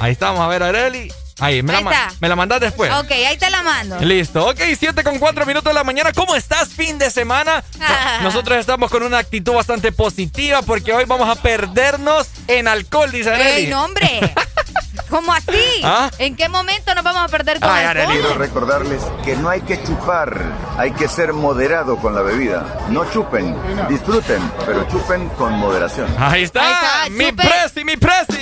Ahí 0.00 0.12
estamos, 0.12 0.40
a 0.40 0.46
ver, 0.46 0.62
Areli. 0.62 1.12
Ahí, 1.40 1.62
me, 1.62 1.74
Ahí 1.74 1.84
la, 1.84 1.90
está. 1.90 2.12
me 2.20 2.28
la 2.28 2.36
mandas 2.36 2.60
después. 2.60 2.92
Ok, 2.92 3.10
ahí 3.12 3.36
te 3.36 3.48
la 3.50 3.62
mando. 3.62 3.98
Listo. 4.00 4.46
Ok, 4.48 4.60
7 4.78 5.04
con 5.04 5.18
4 5.18 5.46
minutos 5.46 5.70
de 5.70 5.74
la 5.74 5.84
mañana. 5.84 6.12
¿Cómo 6.12 6.34
estás, 6.34 6.68
fin 6.70 6.98
de 6.98 7.10
semana? 7.10 7.62
Nosotros 8.22 8.58
estamos 8.58 8.90
con 8.90 9.02
una 9.02 9.18
actitud 9.18 9.52
bastante 9.54 9.92
positiva 9.92 10.62
porque 10.62 10.92
hoy 10.92 11.04
vamos 11.06 11.28
a 11.28 11.40
perdernos 11.40 12.26
en 12.48 12.66
alcohol, 12.68 13.10
dice 13.12 13.30
Areli. 13.30 13.64
¡Ey, 13.64 13.66
no, 13.68 13.84
hombre! 13.84 14.34
¿Cómo 15.10 15.32
así? 15.32 15.80
¿Ah? 15.84 16.10
¿En 16.18 16.36
qué 16.36 16.48
momento 16.48 16.94
nos 16.94 17.02
vamos 17.02 17.22
a 17.22 17.28
perder 17.28 17.60
con 17.60 17.70
alcohol? 17.70 18.12
Quiero 18.12 18.34
recordarles 18.34 19.02
que 19.24 19.36
no 19.36 19.48
hay 19.48 19.62
que 19.62 19.82
chupar, 19.82 20.36
hay 20.76 20.90
que 20.92 21.08
ser 21.08 21.32
moderado 21.32 21.96
con 21.96 22.14
la 22.14 22.20
bebida. 22.20 22.80
No 22.90 23.10
chupen, 23.10 23.56
disfruten, 23.88 24.40
pero 24.66 24.86
chupen 24.88 25.28
con 25.30 25.52
moderación. 25.54 26.14
Ahí 26.18 26.42
está, 26.42 27.06
mi 27.10 27.32
presi, 27.32 27.84
mi 27.84 27.96
presi. 27.96 28.38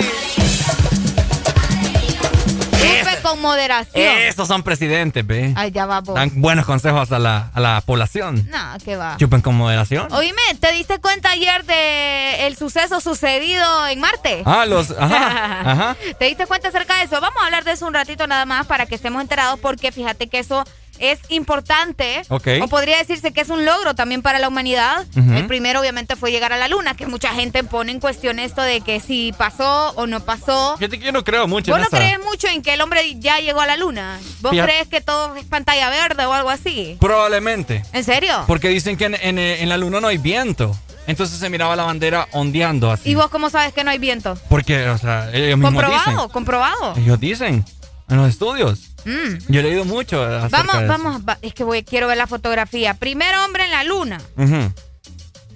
Con 3.29 3.41
moderación. 3.41 4.17
Estos 4.19 4.47
son 4.47 4.63
presidentes, 4.63 5.25
ve. 5.25 5.53
Ay, 5.55 5.71
ya 5.71 5.85
va 5.85 6.01
vos. 6.01 6.15
Dan 6.15 6.31
buenos 6.35 6.65
consejos 6.65 7.11
a 7.11 7.19
la, 7.19 7.51
a 7.53 7.59
la 7.59 7.81
población. 7.81 8.47
No, 8.49 8.77
qué 8.83 8.95
va. 8.95 9.17
Chupen 9.17 9.41
con 9.41 9.55
moderación. 9.55 10.11
Oíme, 10.13 10.41
¿te 10.59 10.71
diste 10.71 10.99
cuenta 10.99 11.31
ayer 11.31 11.65
de 11.65 12.47
el 12.47 12.57
suceso 12.57 13.01
sucedido 13.01 13.87
en 13.87 13.99
Marte? 13.99 14.43
Ah, 14.45 14.65
los. 14.65 14.91
Ajá. 14.91 15.61
Ajá. 15.71 15.97
¿Te 16.17 16.25
diste 16.25 16.45
cuenta 16.47 16.69
acerca 16.69 16.97
de 16.97 17.03
eso? 17.03 17.19
Vamos 17.19 17.41
a 17.41 17.45
hablar 17.45 17.63
de 17.63 17.71
eso 17.71 17.85
un 17.85 17.93
ratito 17.93 18.27
nada 18.27 18.45
más 18.45 18.65
para 18.65 18.85
que 18.85 18.95
estemos 18.95 19.21
enterados 19.21 19.59
porque 19.59 19.91
fíjate 19.91 20.27
que 20.27 20.39
eso 20.39 20.63
es 20.99 21.19
importante. 21.29 22.21
O 22.29 22.67
podría 22.67 22.97
decirse 22.97 23.31
que 23.33 23.41
es 23.41 23.49
un 23.49 23.65
logro 23.65 23.95
también 23.95 24.21
para 24.21 24.39
la 24.39 24.47
humanidad. 24.47 25.05
El 25.15 25.47
primero 25.47 25.79
obviamente 25.79 26.15
fue 26.15 26.31
llegar 26.31 26.53
a 26.53 26.57
la 26.57 26.67
luna, 26.67 26.95
que 26.95 27.05
mucha 27.07 27.29
gente 27.33 27.63
pone 27.63 27.91
en 27.91 27.99
cuestión 27.99 28.39
esto 28.39 28.61
de 28.61 28.81
que 28.81 28.99
si 28.99 29.33
pasó 29.37 29.91
o 29.95 30.07
no 30.07 30.19
pasó. 30.21 30.75
Fíjate 30.77 30.99
que 30.99 31.05
yo 31.05 31.11
no 31.11 31.23
creo 31.23 31.47
mucho 31.47 31.71
¿Vos 31.71 31.77
en 31.77 31.81
no 31.83 31.87
esa. 31.87 31.97
crees 31.97 32.19
mucho 32.23 32.47
en 32.47 32.61
que 32.61 32.73
el 32.73 32.81
hombre 32.81 33.19
ya 33.19 33.39
llegó 33.39 33.61
a 33.61 33.67
la 33.67 33.77
luna? 33.77 34.19
¿Vos 34.41 34.51
Fíjate- 34.51 34.71
crees 34.71 34.87
que 34.87 35.01
todo 35.01 35.35
es 35.35 35.45
pantalla 35.45 35.89
verde 35.89 36.25
o 36.25 36.33
algo 36.33 36.49
así? 36.49 36.97
Probablemente. 36.99 37.83
¿En 37.93 38.03
serio? 38.03 38.43
Porque 38.47 38.69
dicen 38.69 38.97
que 38.97 39.05
en, 39.05 39.15
en- 39.15 39.37
en 39.39 39.69
la 39.69 39.77
luna 39.77 39.99
no 40.01 40.07
hay 40.07 40.17
viento. 40.17 40.75
Entonces 41.07 41.39
se 41.39 41.49
miraba 41.49 41.73
la 41.77 41.83
bandera 41.83 42.27
ondeando 42.33 42.91
así. 42.91 43.09
¿Y 43.11 43.15
vos 43.15 43.29
cómo 43.29 43.49
sabes 43.49 43.71
que 43.73 43.83
no 43.85 43.91
hay 43.91 43.97
viento? 43.97 44.37
Porque, 44.49 44.89
o 44.89 44.97
sea, 44.97 45.29
ellos 45.31 45.57
mismos 45.57 45.71
Comprobado, 45.73 46.11
dicen. 46.11 46.29
comprobado. 46.29 46.93
Ellos 46.97 47.19
dicen. 47.19 47.63
En 48.09 48.17
los 48.17 48.29
estudios. 48.29 48.91
Mm. 49.05 49.37
Yo 49.51 49.59
he 49.59 49.63
leído 49.63 49.85
mucho 49.85 50.19
Vamos, 50.49 50.79
de 50.79 50.85
vamos, 50.87 51.21
va- 51.27 51.37
es 51.41 51.53
que 51.53 51.63
voy, 51.63 51.83
quiero 51.83 52.07
ver 52.07 52.17
la 52.17 52.27
fotografía. 52.27 52.93
Primer 52.93 53.35
hombre 53.37 53.65
en 53.65 53.71
la 53.71 53.83
luna. 53.83 54.21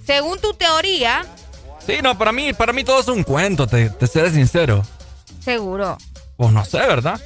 Según 0.06 0.40
tu 0.40 0.52
teoría, 0.54 1.24
Sí, 1.86 1.94
no, 2.02 2.16
para 2.16 2.30
mí, 2.30 2.52
para 2.52 2.72
mí 2.72 2.84
todo 2.84 3.00
es 3.00 3.08
un 3.08 3.24
cuento, 3.24 3.66
te, 3.66 3.90
te 3.90 4.06
seré 4.06 4.30
sincero. 4.30 4.84
seguro. 5.44 5.98
Pues 6.36 6.52
no 6.52 6.64
sé, 6.64 6.78
¿verdad? 6.78 7.20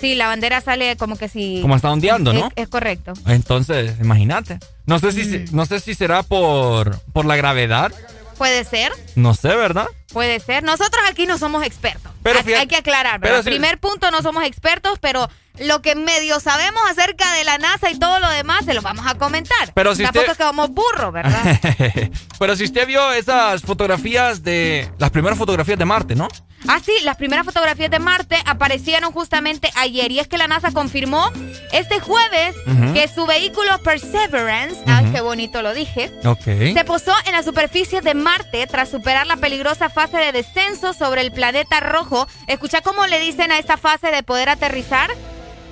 Sí, 0.00 0.14
la 0.14 0.26
bandera 0.26 0.60
sale 0.60 0.96
como 0.96 1.16
que 1.16 1.28
si. 1.28 1.60
Como 1.62 1.76
está 1.76 1.90
ondeando, 1.90 2.32
¿no? 2.32 2.46
Es, 2.56 2.64
es 2.64 2.68
correcto. 2.68 3.12
Entonces, 3.26 3.94
imagínate. 4.00 4.58
No 4.86 4.98
sé 4.98 5.12
si, 5.12 5.22
Mm. 5.38 5.44
no 5.52 5.64
sé 5.66 5.78
si 5.80 5.94
será 5.94 6.22
por, 6.22 6.98
por 7.12 7.24
la 7.26 7.36
gravedad. 7.36 7.92
Puede 8.38 8.64
ser, 8.64 8.92
No 9.14 9.34
sé, 9.34 9.48
¿verdad? 9.48 9.86
Puede 10.12 10.40
ser. 10.40 10.62
Nosotros 10.62 11.02
aquí 11.08 11.26
no 11.26 11.38
somos 11.38 11.64
expertos. 11.64 12.12
Pero 12.22 12.38
hay, 12.56 12.66
que 12.68 12.76
aclarar, 12.76 13.20
pero 13.20 13.42
Primer 13.42 13.78
punto, 13.78 14.10
no 14.12 14.22
somos 14.22 14.44
expertos, 14.44 14.98
pero 15.00 15.28
lo 15.58 15.82
que 15.82 15.96
medio 15.96 16.38
sabemos 16.38 16.80
acerca 16.88 17.32
de 17.32 17.42
la 17.42 17.58
NASA 17.58 17.90
y 17.90 17.98
todo 17.98 18.20
lo 18.20 18.28
demás 18.30 18.64
se 18.64 18.74
lo 18.74 18.80
vamos 18.80 19.04
a 19.08 19.16
comentar. 19.16 19.72
Pero 19.74 19.94
si 19.96 20.04
Tampoco 20.04 20.20
usted- 20.20 20.32
es 20.32 20.38
que 20.38 20.44
vamos 20.44 20.70
burros, 20.70 21.12
¿verdad? 21.12 21.58
Pero 22.38 22.56
si 22.56 22.64
usted 22.64 22.86
vio 22.86 23.12
esas 23.12 23.62
fotografías 23.62 24.42
de. 24.44 24.88
Las 24.98 25.10
primeras 25.10 25.36
fotografías 25.38 25.78
de 25.78 25.84
Marte, 25.84 26.14
¿no? 26.14 26.28
Ah, 26.68 26.78
sí, 26.84 26.92
las 27.02 27.16
primeras 27.16 27.44
fotografías 27.44 27.90
de 27.90 27.98
Marte 27.98 28.36
aparecieron 28.46 29.10
justamente 29.12 29.68
ayer 29.74 30.12
y 30.12 30.20
es 30.20 30.28
que 30.28 30.38
la 30.38 30.46
NASA 30.46 30.70
confirmó 30.70 31.28
este 31.72 31.98
jueves 31.98 32.54
que 32.94 33.08
su 33.08 33.26
vehículo 33.26 33.82
Perseverance, 33.82 34.76
ay, 34.86 35.06
Ujú. 35.06 35.12
qué 35.12 35.20
bonito 35.22 35.60
lo 35.62 35.74
dije, 35.74 36.12
Ok. 36.24 36.44
se 36.44 36.84
posó 36.86 37.12
en 37.26 37.32
la 37.32 37.42
superficie 37.42 38.00
de 38.00 38.14
Marte 38.14 38.64
tras 38.68 38.90
superar 38.90 39.26
la 39.26 39.36
peligrosa 39.38 39.88
fase 39.90 40.01
de 40.10 40.32
descenso 40.32 40.92
sobre 40.92 41.20
el 41.20 41.32
planeta 41.32 41.80
rojo. 41.80 42.26
Escucha 42.46 42.80
cómo 42.80 43.06
le 43.06 43.20
dicen 43.20 43.52
a 43.52 43.58
esta 43.58 43.76
fase 43.76 44.08
de 44.10 44.22
poder 44.22 44.48
aterrizar 44.48 45.10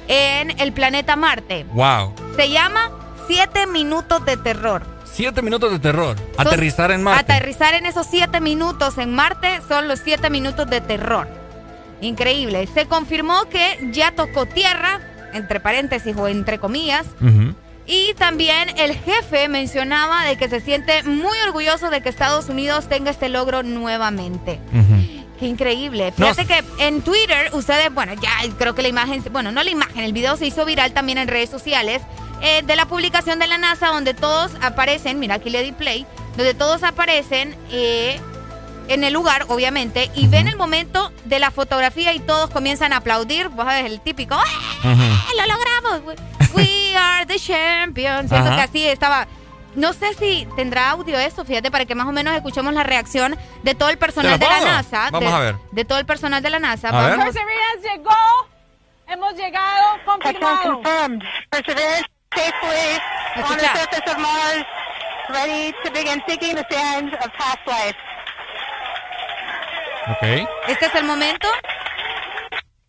en 0.08 0.58
el 0.60 0.72
planeta 0.72 1.16
Marte. 1.16 1.64
Wow. 1.72 2.14
Se 2.36 2.50
llama 2.50 2.90
siete 3.26 3.66
minutos 3.66 4.24
de 4.24 4.36
terror. 4.36 4.82
Siete 5.12 5.42
minutos 5.42 5.72
de 5.72 5.78
terror. 5.80 6.16
Son- 6.36 6.46
Aterrizar 6.46 6.90
en 6.92 7.02
Marte. 7.02 7.32
Aterrizar 7.32 7.74
en 7.74 7.86
esos 7.86 8.06
siete 8.06 8.40
minutos 8.40 8.96
en 8.98 9.12
Marte 9.14 9.60
son 9.68 9.88
los 9.88 9.98
siete 10.00 10.30
minutos 10.30 10.68
de 10.70 10.80
terror. 10.80 11.28
Increíble. 12.00 12.66
Se 12.72 12.86
confirmó 12.86 13.44
que 13.48 13.90
ya 13.92 14.12
tocó 14.12 14.46
tierra, 14.46 15.00
entre 15.32 15.60
paréntesis 15.60 16.16
o 16.16 16.28
entre 16.28 16.58
comillas. 16.58 17.06
Y 17.92 18.14
también 18.14 18.68
el 18.78 18.94
jefe 18.94 19.48
mencionaba 19.48 20.24
de 20.24 20.36
que 20.36 20.48
se 20.48 20.60
siente 20.60 21.02
muy 21.02 21.36
orgulloso 21.44 21.90
de 21.90 22.00
que 22.00 22.08
Estados 22.08 22.48
Unidos 22.48 22.88
tenga 22.88 23.10
este 23.10 23.28
logro 23.28 23.64
nuevamente. 23.64 24.60
Qué 25.40 25.46
increíble. 25.46 26.12
Fíjate 26.12 26.46
que 26.46 26.62
en 26.78 27.02
Twitter 27.02 27.50
ustedes, 27.52 27.92
bueno, 27.92 28.12
ya 28.14 28.30
creo 28.56 28.76
que 28.76 28.82
la 28.82 28.88
imagen, 28.88 29.24
bueno, 29.32 29.50
no 29.50 29.64
la 29.64 29.70
imagen, 29.70 30.04
el 30.04 30.12
video 30.12 30.36
se 30.36 30.46
hizo 30.46 30.64
viral 30.64 30.92
también 30.92 31.18
en 31.18 31.26
redes 31.26 31.50
sociales 31.50 32.00
eh, 32.42 32.62
de 32.64 32.76
la 32.76 32.86
publicación 32.86 33.40
de 33.40 33.48
la 33.48 33.58
NASA 33.58 33.88
donde 33.88 34.14
todos 34.14 34.52
aparecen, 34.60 35.18
mira 35.18 35.34
aquí 35.34 35.50
le 35.50 35.64
di 35.64 35.72
play, 35.72 36.06
donde 36.36 36.54
todos 36.54 36.84
aparecen 36.84 37.56
eh, 37.72 38.20
en 38.90 39.04
el 39.04 39.12
lugar, 39.12 39.46
obviamente, 39.48 40.10
y 40.14 40.26
ven 40.26 40.48
el 40.48 40.56
momento 40.56 41.12
de 41.24 41.38
la 41.38 41.50
fotografía 41.50 42.12
y 42.12 42.18
todos 42.20 42.50
comienzan 42.50 42.92
a 42.92 42.96
aplaudir. 42.96 43.48
Vos 43.48 43.64
sabés, 43.64 43.86
el 43.86 44.00
típico, 44.00 44.34
¡Eh, 44.84 45.14
¡Lo 45.36 45.46
logramos! 45.46 46.16
We 46.54 46.96
are 46.96 47.24
the 47.26 47.38
champions. 47.38 48.28
Siento 48.30 48.48
Ajá. 48.48 48.56
que 48.56 48.62
así 48.62 48.86
estaba. 48.86 49.26
No 49.76 49.92
sé 49.92 50.14
si 50.14 50.48
tendrá 50.56 50.90
audio 50.90 51.16
eso, 51.18 51.44
fíjate, 51.44 51.70
para 51.70 51.84
que 51.84 51.94
más 51.94 52.08
o 52.08 52.12
menos 52.12 52.34
escuchemos 52.34 52.74
la 52.74 52.82
reacción 52.82 53.38
de 53.62 53.74
todo 53.76 53.88
el 53.88 53.98
personal 53.98 54.36
¿Te 54.38 54.44
de 54.44 54.50
la? 54.50 54.60
NASA. 54.60 55.10
Vamos 55.12 55.30
de, 55.30 55.36
a 55.36 55.38
ver. 55.38 55.56
De 55.70 55.84
todo 55.84 55.98
el 56.00 56.06
personal 56.06 56.42
de 56.42 56.50
la 56.50 56.58
NASA. 56.58 56.88
A. 56.88 56.92
Vamos. 56.92 57.26
Perseverance 57.26 57.88
llegó. 57.88 58.48
Hemos 59.06 59.34
llegado, 59.34 59.86
confirmado. 60.04 60.82
Perseverance 61.50 62.06
safely 62.34 62.98
on 63.44 63.56
the 63.58 63.64
surface 63.78 64.12
of 64.12 64.18
Mars, 64.18 64.64
ready 65.30 65.72
to 65.84 65.90
begin 65.92 66.20
seeking 66.28 66.54
the 66.56 66.66
sands 66.70 67.12
of 67.14 67.30
past 67.38 67.58
life. 67.66 67.94
Ok. 70.10 70.48
Este 70.68 70.86
es 70.86 70.94
el 70.94 71.04
momento 71.04 71.46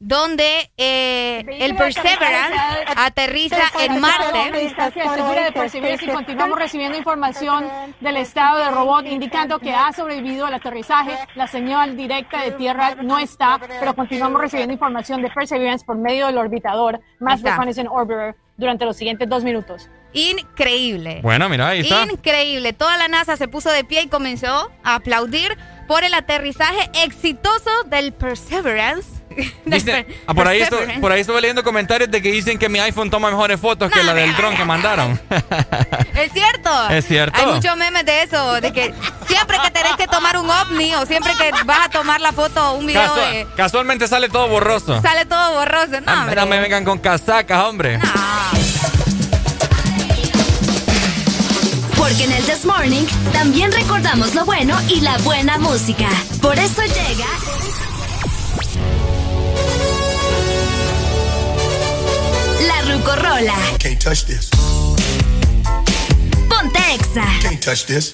donde 0.04 0.72
eh, 0.78 1.46
el 1.60 1.76
Perseverance 1.76 2.58
aterriza 2.98 3.62
en 3.80 4.00
Marte. 4.00 4.60
distancia 4.60 5.14
segura 5.14 5.44
de 5.44 5.52
Perseverance 5.52 6.04
y 6.04 6.10
continuamos 6.10 6.58
recibiendo 6.58 6.98
información 6.98 7.68
del 8.00 8.18
estado 8.18 8.66
del 8.66 8.74
robot 8.74 9.06
indicando 9.06 9.60
que 9.60 9.72
ha 9.72 9.94
sobrevivido 9.94 10.48
al 10.48 10.56
aterrizaje. 10.56 11.16
La 11.36 11.46
señal 11.46 11.96
directa 11.96 12.42
de 12.42 12.52
tierra 12.54 12.96
no 12.96 13.20
está, 13.20 13.60
pero 13.80 13.94
continuamos 13.94 14.42
recibiendo 14.42 14.74
información 14.74 15.22
de 15.22 15.30
Perseverance 15.30 15.86
por 15.86 15.98
medio 15.98 16.26
del 16.26 16.40
orbitador 16.40 17.00
más 17.20 17.38
Está. 17.38 17.52
Reconnaissance 17.52 17.90
Orbiter 17.92 18.36
durante 18.58 18.86
los 18.86 18.98
siguientes 18.98 19.30
dos 19.30 19.44
minutos. 19.44 19.88
Increíble. 20.14 21.20
Bueno, 21.22 21.48
mira, 21.48 21.70
ahí 21.70 21.82
está. 21.82 22.04
Increíble. 22.12 22.74
Toda 22.74 22.98
la 22.98 23.08
NASA 23.08 23.38
se 23.38 23.48
puso 23.48 23.70
de 23.72 23.84
pie 23.84 24.04
y 24.04 24.08
comenzó 24.08 24.72
a 24.84 24.96
aplaudir 24.96 25.58
por 25.92 26.06
el 26.06 26.14
aterrizaje 26.14 26.90
exitoso 27.04 27.70
del 27.88 28.14
Perseverance. 28.14 29.10
Per- 29.70 30.06
ah, 30.26 30.34
por, 30.34 30.48
ahí 30.48 30.60
Perseverance. 30.60 31.02
por 31.02 31.12
ahí 31.12 31.20
estuve 31.20 31.42
leyendo 31.42 31.66
comentarios 31.66 32.10
de 32.10 32.22
que 32.22 32.32
dicen 32.32 32.58
que 32.58 32.70
mi 32.70 32.80
iPhone 32.80 33.10
toma 33.10 33.30
mejores 33.30 33.60
fotos 33.60 33.92
que 33.92 34.02
la 34.02 34.14
del 34.14 34.34
dron 34.38 34.56
que 34.56 34.64
mandaron. 34.64 35.20
Es 36.16 36.32
cierto. 36.32 36.90
Es 36.92 37.06
cierto. 37.06 37.38
Hay 37.38 37.46
muchos 37.46 37.76
memes 37.76 38.06
de 38.06 38.24
eso, 38.24 38.62
de 38.62 38.72
que 38.72 38.94
siempre 39.28 39.58
que 39.62 39.72
tenés 39.72 39.98
que 39.98 40.08
tomar 40.08 40.38
un 40.38 40.50
ovni 40.50 40.96
o 40.96 41.06
siempre 41.06 41.34
que 41.38 41.52
vas 41.66 41.88
a 41.88 41.90
tomar 41.90 42.22
la 42.22 42.32
foto 42.32 42.72
o 42.72 42.76
un 42.78 42.86
video 42.88 43.02
Casua- 43.14 43.32
de... 43.32 43.48
Casualmente 43.58 44.08
sale 44.08 44.30
todo 44.30 44.48
borroso. 44.48 45.02
Sale 45.02 45.26
todo 45.26 45.56
borroso. 45.60 46.00
No, 46.00 46.10
Ah, 46.12 46.20
hombre. 46.22 46.36
no 46.38 46.46
me 46.46 46.60
vengan 46.62 46.86
con 46.86 47.00
casacas, 47.00 47.66
hombre. 47.66 48.00
Porque 52.02 52.24
en 52.24 52.32
el 52.32 52.44
This 52.46 52.66
Morning 52.66 53.06
también 53.32 53.72
recordamos 53.72 54.34
lo 54.34 54.44
bueno 54.44 54.76
y 54.90 55.02
la 55.02 55.20
buena 55.20 55.60
música. 55.60 56.10
Por 56.42 56.58
eso 56.58 56.82
llega. 56.82 57.28
La 62.66 62.82
Rucorola. 62.92 63.54
Can't 63.78 64.04
touch 64.04 64.24
this. 64.26 64.50
Ponte 66.50 66.80
Exa. 66.92 67.24
Can't 67.44 67.64
touch 67.64 67.86
this. 67.86 68.14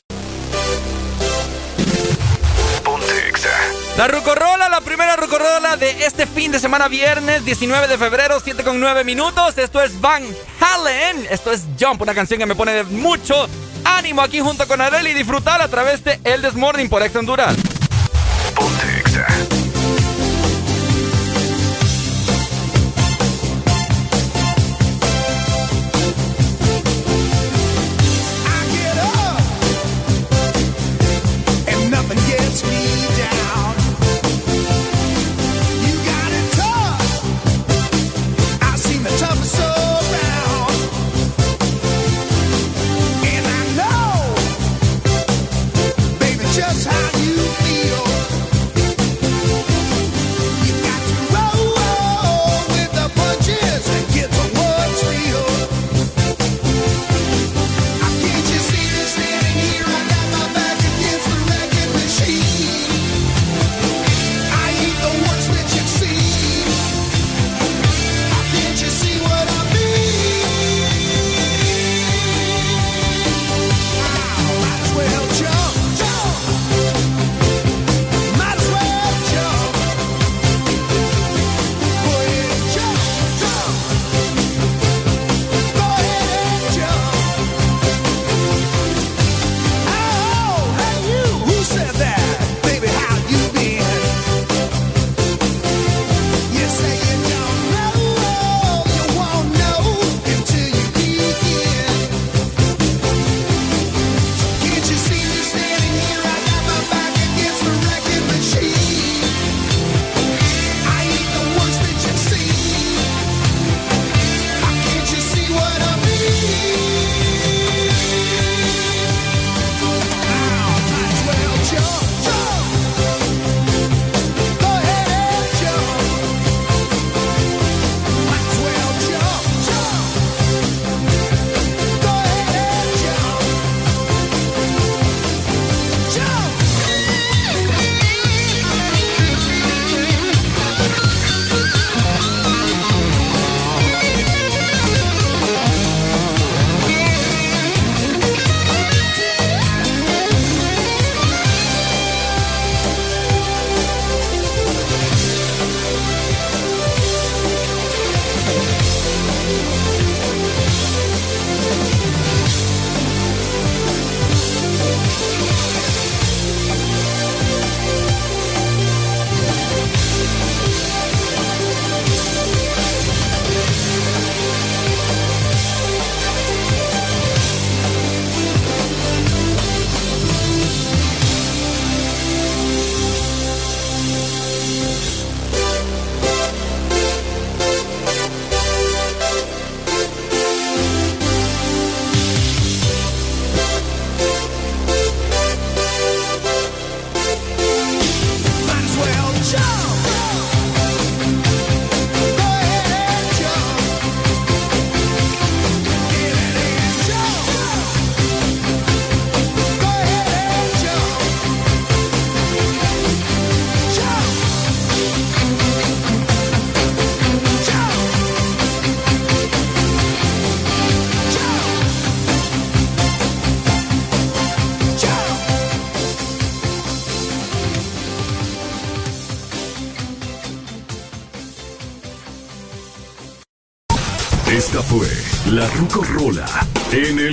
La 3.98 4.08
Rucorola, 4.08 4.70
la 4.70 4.82
primera 4.82 5.16
Rucorola 5.16 5.76
de 5.78 6.06
este 6.06 6.28
fin 6.28 6.52
de 6.52 6.60
semana, 6.60 6.88
viernes 6.88 7.44
19 7.46 7.88
de 7.88 7.98
febrero, 7.98 8.40
7 8.44 8.64
con 8.64 8.80
9 8.80 9.04
minutos. 9.04 9.58
Esto 9.58 9.82
es 9.82 10.00
Van 10.00 10.24
Halen. 10.60 11.26
Esto 11.32 11.52
es 11.52 11.64
Jump, 11.80 12.02
una 12.02 12.14
canción 12.14 12.38
que 12.38 12.46
me 12.46 12.54
pone 12.54 12.74
de 12.74 12.84
mucho 12.84 13.48
ánimo 13.96 14.22
aquí 14.22 14.40
junto 14.40 14.68
con 14.68 14.82
Arely 14.82 15.12
y 15.12 15.14
disfrutar 15.14 15.62
a 15.62 15.68
través 15.68 16.04
de 16.04 16.20
El 16.24 16.42
This 16.42 16.56
Morning 16.56 16.88
por 16.90 17.02
Ex 17.04 17.16
Honduras. 17.16 17.56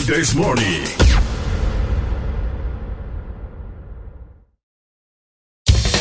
This 0.07 0.35
Morning. 0.35 0.85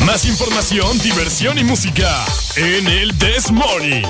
Más 0.05 0.25
información, 0.25 0.99
diversión 0.99 1.57
y 1.57 1.63
música 1.63 2.25
en 2.57 2.87
el 2.87 3.17
This 3.17 3.49
Morning. 3.49 4.03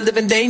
live 0.00 0.16
in 0.16 0.26
danger. 0.26 0.49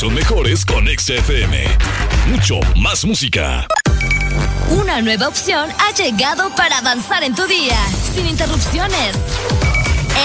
Son 0.00 0.14
mejores 0.14 0.64
con 0.64 0.86
XFM. 0.86 1.62
Mucho 2.28 2.58
más 2.76 3.04
música. 3.04 3.66
Una 4.70 5.02
nueva 5.02 5.28
opción 5.28 5.68
ha 5.78 5.92
llegado 5.92 6.48
para 6.56 6.78
avanzar 6.78 7.22
en 7.22 7.34
tu 7.34 7.46
día, 7.46 7.76
sin 8.14 8.26
interrupciones. 8.26 9.14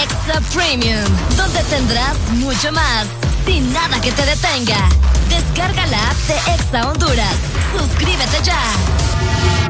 Extra 0.02 0.40
Premium, 0.54 1.04
donde 1.36 1.62
tendrás 1.64 2.16
mucho 2.36 2.72
más, 2.72 3.06
sin 3.44 3.70
nada 3.70 4.00
que 4.00 4.12
te 4.12 4.24
detenga. 4.24 4.88
Descarga 5.28 5.86
la 5.88 6.10
app 6.10 6.16
de 6.26 6.54
Exa 6.54 6.88
Honduras. 6.88 7.36
Suscríbete 7.76 8.42
ya. 8.44 8.62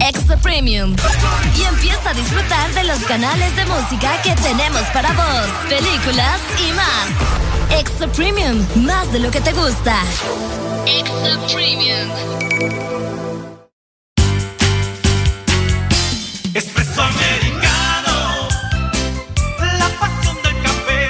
Extra 0.09 0.37
Premium. 0.37 0.95
Y 1.59 1.63
empieza 1.65 2.11
a 2.11 2.15
disfrutar 2.15 2.73
de 2.75 2.85
los 2.85 3.01
canales 3.07 3.57
de 3.57 3.65
música 3.65 4.23
que 4.23 4.37
tenemos 4.37 4.83
para 4.93 5.13
vos, 5.15 5.49
películas 5.69 6.41
y 6.65 6.73
más. 6.75 7.36
Extra 7.79 8.09
Premium, 8.09 8.65
más 8.77 9.13
de 9.13 9.19
lo 9.19 9.31
que 9.31 9.41
te 9.41 9.53
gusta. 9.53 10.03
Extra 10.87 11.39
Premium. 11.53 12.11
Espresso 16.55 17.03
americano, 17.03 18.49
la 19.79 19.89
pasión 20.01 20.37
del 20.43 20.63
café, 20.63 21.09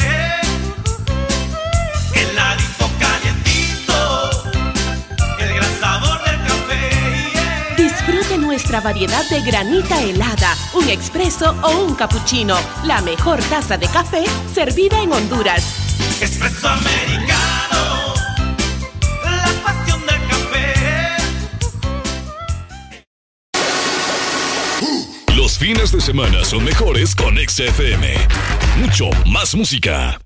heladito 2.14 2.90
calientito, 2.98 4.30
el 5.38 5.54
gran 5.54 5.80
sabor 5.80 6.18
del 6.24 6.40
café. 6.48 7.74
Disfrute 7.76 8.38
nuestra 8.38 8.80
variedad 8.80 9.24
de 9.30 9.40
granita 9.42 10.02
helada, 10.02 10.56
un 10.74 10.88
expreso 10.88 11.54
o 11.62 11.84
un 11.84 11.94
cappuccino. 11.94 12.56
La 12.84 13.00
mejor 13.02 13.38
taza 13.44 13.78
de 13.78 13.86
café 13.86 14.24
servida 14.52 15.00
en 15.00 15.12
Honduras. 15.12 15.65
Americano, 16.66 18.14
la 19.24 19.52
pasión 19.64 20.00
del 20.00 20.20
café. 20.28 20.74
Los 25.34 25.58
fines 25.58 25.92
de 25.92 26.00
semana 26.00 26.44
son 26.44 26.64
mejores 26.64 27.14
con 27.14 27.36
XFM. 27.36 28.14
Mucho 28.78 29.10
más 29.26 29.54
música. 29.54 30.18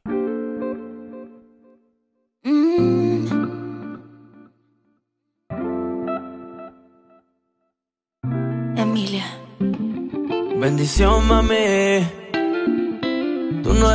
Emilia. 8.77 9.27
Bendición, 10.59 11.29
mami. 11.29 12.20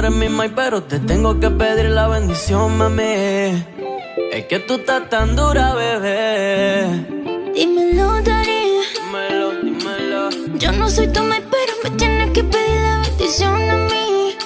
Eres 0.06 0.20
mi 0.20 0.30
mai, 0.30 0.50
pero 0.50 0.84
te 0.84 1.00
tengo 1.00 1.40
que 1.40 1.50
pedir 1.50 1.90
la 1.90 2.08
bendición, 2.08 2.78
mami. 2.78 3.66
Es 4.32 4.46
que 4.48 4.60
tú 4.60 4.76
estás 4.76 5.10
tan 5.10 5.36
dura, 5.36 5.74
bebé. 5.74 6.86
Dímelo, 7.56 8.22
Dari. 8.22 8.82
Dímelo, 8.94 9.52
dímelo. 9.64 10.30
Yo 10.60 10.72
no 10.74 10.92
soy 10.92 11.08
tu 11.08 11.24
mai, 11.24 11.42
pero 11.50 11.74
me 11.84 11.90
tienes 11.98 12.30
que 12.36 12.44
pedir 12.44 12.82
la 12.82 13.00
bendición 13.00 13.68
a 13.68 13.78
mí. 13.78 14.38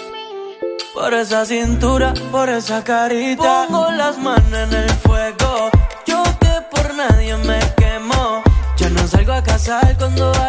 Por 0.93 1.13
esa 1.13 1.45
cintura, 1.45 2.13
por 2.31 2.47
esa 2.47 2.81
carita. 2.81 3.65
Pongo 3.67 3.91
las 3.91 4.17
manos 4.17 4.53
en 4.53 4.73
el 4.73 4.89
fuego. 4.91 5.71
Yo 6.05 6.23
que 6.39 6.53
por 6.71 6.95
nadie 6.95 7.35
me 7.35 7.59
quemo. 7.75 8.43
Ya 8.77 8.89
no 8.91 9.05
salgo 9.09 9.33
a 9.33 9.43
casar 9.43 9.97
cuando 9.97 10.31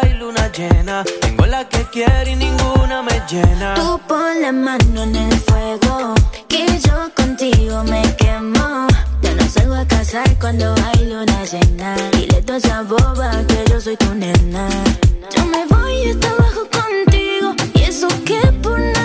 Tengo 1.21 1.45
la 1.47 1.67
que 1.67 1.83
quiere 1.85 2.31
y 2.31 2.35
ninguna 2.35 3.01
me 3.01 3.19
llena. 3.27 3.73
Tú 3.73 3.99
pon 4.07 4.41
la 4.41 4.51
mano 4.51 5.03
en 5.03 5.15
el 5.15 5.33
fuego, 5.39 6.13
que 6.47 6.67
yo 6.79 7.09
contigo 7.15 7.83
me 7.83 8.03
quemo. 8.15 8.87
Ya 9.23 9.33
no 9.33 9.49
salgo 9.49 9.73
a 9.73 9.85
casar 9.87 10.37
cuando 10.39 10.75
hay 10.85 11.05
luna 11.07 11.43
llena. 11.45 11.95
Dile 12.11 12.43
toda 12.43 12.59
esa 12.59 12.83
boba 12.83 13.43
que 13.47 13.63
yo 13.71 13.81
soy 13.81 13.97
tu 13.97 14.13
nena. 14.13 14.69
Yo 15.35 15.45
me 15.47 15.65
voy 15.65 16.11
hasta 16.11 16.29
abajo 16.29 16.67
contigo, 16.69 17.55
y 17.73 17.81
eso 17.81 18.07
que 18.23 18.39
por 18.61 18.79
nadie 18.79 19.00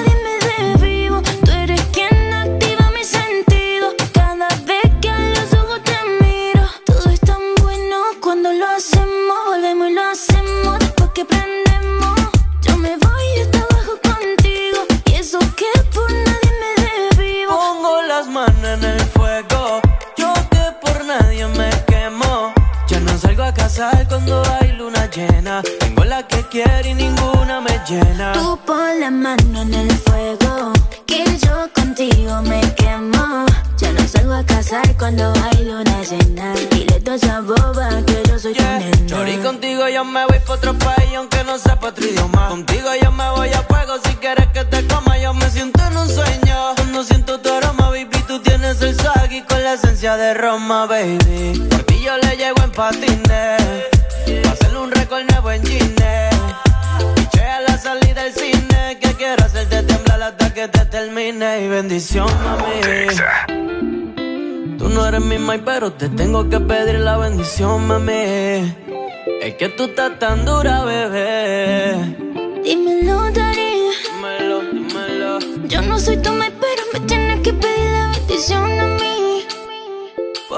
de 50.16 50.34
Roma, 50.34 50.86
baby. 50.86 51.66
Por 51.70 51.82
ti 51.84 52.01
yo 52.02 52.16
le 52.18 52.36
llego 52.36 52.62
en 52.62 52.70
patines. 52.70 53.62
Pa' 54.43 54.51
hacerle 54.51 54.78
un 54.78 54.90
récord 54.90 55.22
nuevo 55.30 55.51
en 55.51 55.64
Gine. 55.64 56.30
Piché 57.14 57.44
a 57.44 57.60
la 57.60 57.76
salida 57.78 58.22
del 58.24 58.32
cine. 58.32 58.98
Que 59.01 59.12
quiero 59.14 59.44
hacerte 59.44 59.82
temblar 59.82 60.22
hasta 60.22 60.52
que 60.55 60.68
te 60.68 60.84
termine. 60.86 61.64
Y 61.64 61.68
bendición, 61.68 62.28
mami. 62.44 63.16
Tú 64.78 64.88
no 64.88 65.06
eres 65.06 65.20
mi 65.20 65.38
mai, 65.38 65.59
pero 65.59 65.93
te 65.93 66.09
tengo 66.09 66.48
que 66.48 66.60
pedir 66.60 67.01
la 67.01 67.16
bendición, 67.18 67.86
mami. 67.86 68.74
Es 69.43 69.55
que 69.59 69.68
tú 69.68 69.84
estás 69.84 70.18
tan 70.18 70.44
dura, 70.44 70.84
bebé. 70.84 72.26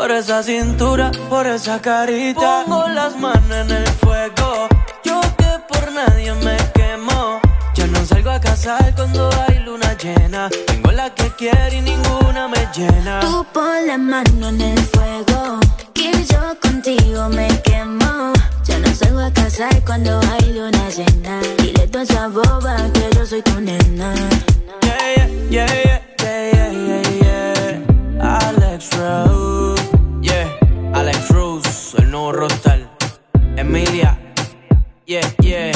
Por 0.09 0.17
esa 0.17 0.43
cintura, 0.43 1.11
por 1.29 1.47
esa 1.47 1.83
carita. 1.83 2.65
Pongo 2.65 2.89
las 2.89 3.15
manos 3.17 3.51
en 3.51 3.71
el 3.71 3.87
fuego. 4.01 4.67
Yo 5.05 5.21
que 5.37 5.51
por 5.69 5.93
nadie 5.93 6.33
me 6.33 6.57
quemo. 6.73 7.39
Ya 7.75 7.87
no 7.89 8.03
salgo 8.07 8.31
a 8.31 8.41
casar 8.41 8.95
cuando 8.97 9.29
hay 9.47 9.59
luna 9.59 9.95
llena. 10.03 10.49
Tengo 10.67 10.93
la 10.93 11.13
que 11.13 11.29
quiere 11.37 11.77
y 11.77 11.83
ninguna 11.83 12.49
me 12.49 12.67
llena. 12.75 13.21
Tú 13.21 13.45
pon 13.53 13.87
la 13.87 13.99
mano 13.99 14.49
en 14.49 14.63
el 14.63 14.79
fuego, 14.79 15.61
que 15.93 16.11
yo 16.25 16.59
contigo 16.63 17.29
me 17.29 17.49
quemo. 17.61 18.33
Ya 18.65 18.79
no 18.79 18.95
salgo 18.95 19.21
a 19.21 19.31
casar 19.31 19.85
cuando 19.85 20.19
hay 20.33 20.55
luna 20.55 20.89
llena. 20.89 21.43
Dile 21.59 21.87
toda 21.87 22.05
esa 22.05 22.29
boba 22.29 22.77
que 22.95 23.11
yo 23.15 23.27
soy 23.27 23.43
tu 23.43 23.61
nena. 23.61 24.15
Yeah, 24.85 25.29
yeah, 25.51 25.67
yeah, 25.67 26.03
yeah, 26.23 26.51
yeah, 26.55 26.73
yeah, 26.73 27.03
yeah. 27.21 28.49
Alex 28.49 28.89
Rose, 28.97 29.78
yeah, 31.95 32.01
Alex 32.01 32.13
Rose. 32.13 32.33
Rostal. 32.33 32.91
Emilia, 33.57 34.19
yeah, 35.07 35.21
yeah. 35.41 35.73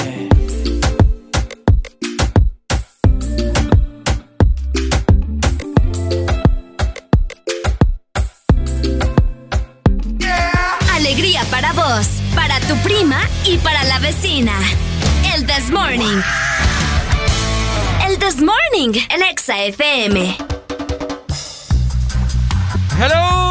Alegría 10.94 11.44
para 11.51 11.72
vos, 11.72 12.06
para 12.34 12.60
tu 12.60 12.76
prima 12.82 13.20
y 13.44 13.59
para 13.59 13.82
la 13.84 13.98
vecina. 13.98 14.52
El 15.34 15.47
This 15.47 15.70
Morning. 15.70 16.20
El 18.06 18.18
This 18.18 18.40
Morning, 18.40 19.01
el 19.10 19.22
Exa 19.22 19.64
FM. 19.64 20.36
Hello, 22.98 23.41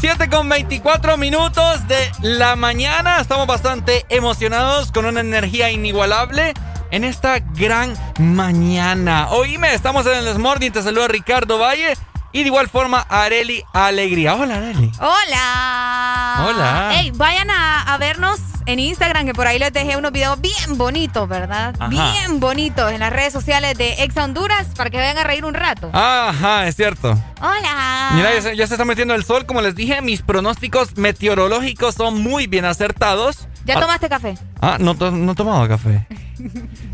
7 0.00 0.28
con 0.28 0.48
24 0.48 1.16
minutos 1.16 1.88
de 1.88 2.12
la 2.20 2.54
mañana. 2.54 3.20
Estamos 3.20 3.46
bastante 3.46 4.04
emocionados 4.10 4.92
con 4.92 5.06
una 5.06 5.20
energía 5.20 5.70
inigualable 5.70 6.52
en 6.90 7.04
esta 7.04 7.38
gran 7.38 7.94
mañana. 8.18 9.28
Oíme, 9.30 9.72
estamos 9.72 10.04
en 10.06 10.18
el 10.18 10.26
This 10.26 10.38
Morning. 10.38 10.70
Te 10.70 10.82
saluda 10.82 11.08
Ricardo 11.08 11.58
Valle 11.58 11.94
y 12.32 12.40
de 12.40 12.46
igual 12.46 12.68
forma 12.68 13.06
Areli 13.08 13.64
Alegría. 13.72 14.34
Hola, 14.34 14.56
Areli. 14.56 14.92
Hola. 15.00 16.46
Hola. 16.46 16.90
Hey, 16.92 17.12
vayan 17.14 17.50
a, 17.50 17.94
a 17.94 17.96
vernos 17.96 18.38
en 18.66 18.78
Instagram, 18.80 19.26
que 19.26 19.32
por 19.32 19.46
ahí 19.46 19.58
les 19.58 19.72
dejé 19.72 19.96
unos 19.96 20.12
videos 20.12 20.40
bien 20.40 20.76
bonitos, 20.76 21.28
¿verdad? 21.28 21.74
Ajá. 21.78 21.88
Bien 21.88 22.40
bonitos 22.40 22.92
en 22.92 23.00
las 23.00 23.12
redes 23.12 23.32
sociales 23.32 23.76
de 23.78 24.02
Exa 24.02 24.24
Honduras 24.24 24.66
para 24.76 24.90
que 24.90 24.96
vayan 24.98 25.18
a 25.18 25.24
reír 25.24 25.44
un 25.44 25.54
rato. 25.54 25.90
Ajá, 25.92 26.66
es 26.66 26.76
cierto. 26.76 27.18
Hola. 27.40 28.10
Mira, 28.14 28.34
ya 28.34 28.42
se, 28.42 28.56
ya 28.56 28.66
se 28.66 28.74
está 28.74 28.84
metiendo 28.84 29.14
el 29.14 29.24
sol. 29.24 29.46
Como 29.46 29.60
les 29.62 29.74
dije, 29.74 30.00
mis 30.02 30.22
pronósticos 30.22 30.96
meteorológicos 30.96 31.94
son 31.94 32.22
muy 32.22 32.46
bien 32.46 32.64
acertados. 32.64 33.48
¿Ya 33.64 33.74
Ah, 33.76 33.80
tomaste 33.80 34.08
café? 34.08 34.34
Ah, 34.60 34.76
no, 34.78 34.94
no 34.94 35.34
tomaba 35.34 35.66
café. 35.68 36.06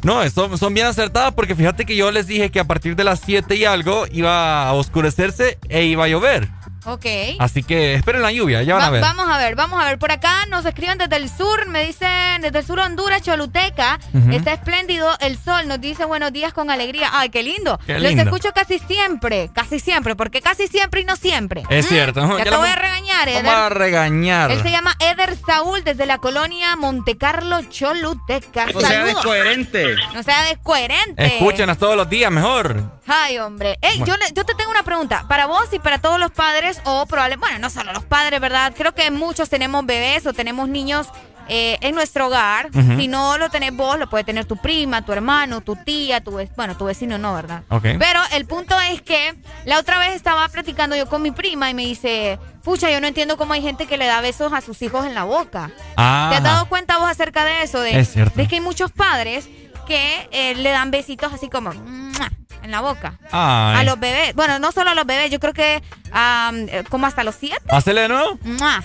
No, 0.05 0.29
son, 0.31 0.57
son 0.59 0.73
bien 0.75 0.87
acertadas 0.87 1.33
porque 1.35 1.55
fíjate 1.55 1.85
que 1.85 1.95
yo 1.97 2.11
les 2.11 2.27
dije 2.29 2.51
que 2.51 2.59
a 2.61 2.65
partir 2.65 2.95
de 2.97 3.05
las 3.05 3.21
7 3.25 3.55
y 3.57 3.65
algo 3.65 4.05
iba 4.11 4.67
a 4.67 4.73
oscurecerse 4.73 5.59
e 5.69 5.85
iba 5.85 6.05
a 6.05 6.09
llover. 6.09 6.49
Ok. 6.85 7.07
Así 7.39 7.63
que 7.63 7.95
esperen 7.95 8.23
la 8.23 8.33
lluvia, 8.33 8.63
ya 8.63 8.75
van 8.75 8.83
Va- 8.83 8.87
a 8.87 8.91
ver. 8.91 9.01
Vamos 9.03 9.29
a 9.29 9.39
ver, 9.39 9.55
vamos 9.55 9.83
a 9.83 9.87
ver. 9.87 9.99
Por 9.99 10.11
acá 10.13 10.47
nos 10.47 10.65
escriben 10.67 10.99
desde 10.99 11.17
el 11.17 11.29
sur, 11.29 11.67
me 11.69 11.85
dicen 11.85 12.41
desde 12.43 12.59
el 12.61 12.67
sur 12.67 12.79
Honduras, 12.81 13.23
Choluteca. 13.23 13.99
Está 14.31 14.53
espléndido 14.53 15.09
el 15.21 15.39
sol, 15.39 15.69
nos 15.69 15.81
dice 15.81 16.05
buenos 16.05 16.33
días 16.33 16.53
con 16.53 16.71
alegría. 16.71 17.11
Ay, 17.13 17.31
qué 17.31 17.43
lindo. 17.43 17.79
Qué 17.87 17.99
Los 17.99 18.13
escucho 18.13 18.53
casi 18.53 18.79
siempre, 18.79 19.51
casi 19.55 19.79
siempre, 19.81 20.17
porque 20.17 20.41
casi 20.41 20.67
siempre 20.69 21.03
y 21.03 21.05
no 21.05 21.17
siempre. 21.17 21.63
Es 21.71 21.87
cierto. 21.89 22.21
Ya, 22.21 22.39
Ya 22.39 22.45
te 22.45 22.51
la 22.51 22.57
voy 22.59 22.67
a 22.69 22.71
vamos- 22.71 22.83
regañar, 22.83 23.27
Vamos 23.27 23.41
Eder. 23.43 23.55
a 23.55 23.69
regañar. 23.69 24.51
Él 24.51 24.63
se 24.63 24.71
llama 24.71 24.95
Eder 24.99 25.37
Saúl 25.47 25.85
desde 25.85 26.07
la 26.07 26.19
colonia 26.19 26.75
Monte 26.77 27.17
Carlo 27.17 27.61
Choluteca. 27.71 28.67
No 28.67 28.81
sea 28.81 29.05
descoherente. 29.05 29.97
No 30.15 30.23
sea 30.23 30.43
descoherente. 30.45 31.25
Escúchenos 31.27 31.79
todos 31.79 31.97
los 31.97 32.09
días 32.09 32.31
mejor. 32.31 33.01
Ay, 33.07 33.39
hombre. 33.39 33.79
Ey, 33.83 33.99
Bueno. 33.99 34.07
yo, 34.07 34.17
le- 34.17 34.33
yo 34.35 34.45
te 34.45 34.55
tengo 34.55 34.71
una 34.71 34.83
pregunta. 34.85 35.25
Para 35.29 35.47
vos 35.47 35.65
y 35.73 35.79
para 35.79 35.99
todos 35.99 36.19
los 36.21 36.31
padres, 36.31 36.72
o 36.85 37.07
probablemente, 37.07 37.41
bueno, 37.47 37.59
no 37.59 37.71
solo 37.71 37.93
los 37.93 38.05
padres, 38.05 38.41
¿verdad? 38.41 38.73
Creo 38.77 38.95
que 38.95 39.11
muchos 39.11 39.49
tenemos 39.49 39.85
bebés 39.87 40.27
o 40.27 40.33
tenemos 40.33 40.69
niños 40.69 41.09
eh, 41.49 41.77
en 41.81 41.95
nuestro 41.95 42.29
hogar. 42.29 42.71
Si 42.73 43.09
no 43.09 43.37
lo 43.37 43.51
tenés 43.51 43.75
vos, 43.75 43.99
lo 43.99 44.09
puede 44.09 44.23
tener 44.25 44.45
tu 44.45 44.57
prima, 44.57 45.05
tu 45.05 45.13
hermano, 45.13 45.61
tu 45.61 45.75
tía, 45.77 46.21
tu 46.23 46.31
bueno, 46.57 46.77
tu 46.77 46.85
vecino 46.85 47.19
no, 47.19 47.35
¿verdad? 47.35 47.63
Ok. 47.69 47.83
Pero 47.99 48.21
el 48.33 48.47
punto 48.47 48.79
es 48.81 49.03
que 49.03 49.35
la 49.65 49.79
otra 49.81 49.99
vez 49.99 50.15
estaba 50.15 50.49
platicando 50.49 50.95
yo 50.97 51.09
con 51.09 51.21
mi 51.21 51.33
prima 51.33 51.69
y 51.69 51.75
me 51.75 51.83
dice, 51.85 52.39
pucha, 52.63 52.91
yo 52.91 53.01
no 53.01 53.07
entiendo 53.09 53.37
cómo 53.37 53.53
hay 53.55 53.61
gente 53.63 53.87
que 53.87 53.99
le 53.99 54.07
da 54.07 54.21
besos 54.21 54.53
a 54.53 54.61
sus 54.61 54.81
hijos 54.83 55.05
en 55.05 55.15
la 55.15 55.25
boca. 55.25 55.71
Ah. 55.97 56.29
¿Te 56.31 56.37
has 56.37 56.43
dado 56.45 56.67
cuenta 56.69 56.99
vos 56.99 57.11
acerca 57.11 57.45
de 57.45 57.63
eso? 57.65 57.81
De, 57.81 57.99
Es 57.99 58.13
cierto. 58.13 58.37
de 58.37 58.47
que 58.47 58.55
hay 58.57 58.61
muchos 58.61 58.93
padres 58.93 59.49
que 59.87 60.29
eh, 60.31 60.55
le 60.55 60.71
dan 60.71 60.93
besitos 60.93 61.33
así 61.33 61.49
como 61.51 61.73
"Mua", 61.73 62.31
en 62.63 62.71
la 62.71 62.81
boca. 62.81 63.15
Ay. 63.31 63.77
A 63.81 63.85
los 63.85 63.99
bebés. 64.01 64.35
Bueno, 64.35 64.59
no 64.59 64.73
solo 64.73 64.91
a 64.91 64.95
los 64.95 65.07
bebés, 65.07 65.31
yo 65.31 65.41
creo 65.41 65.53
que 65.53 65.83
eh, 66.15 66.85
como 66.89 67.07
hasta 67.07 67.25
los 67.25 67.35
siete. 67.35 67.63
Hacele 67.69 68.03
de 68.03 68.09
nuevo. 68.09 68.39
¡Mua! 68.45 68.83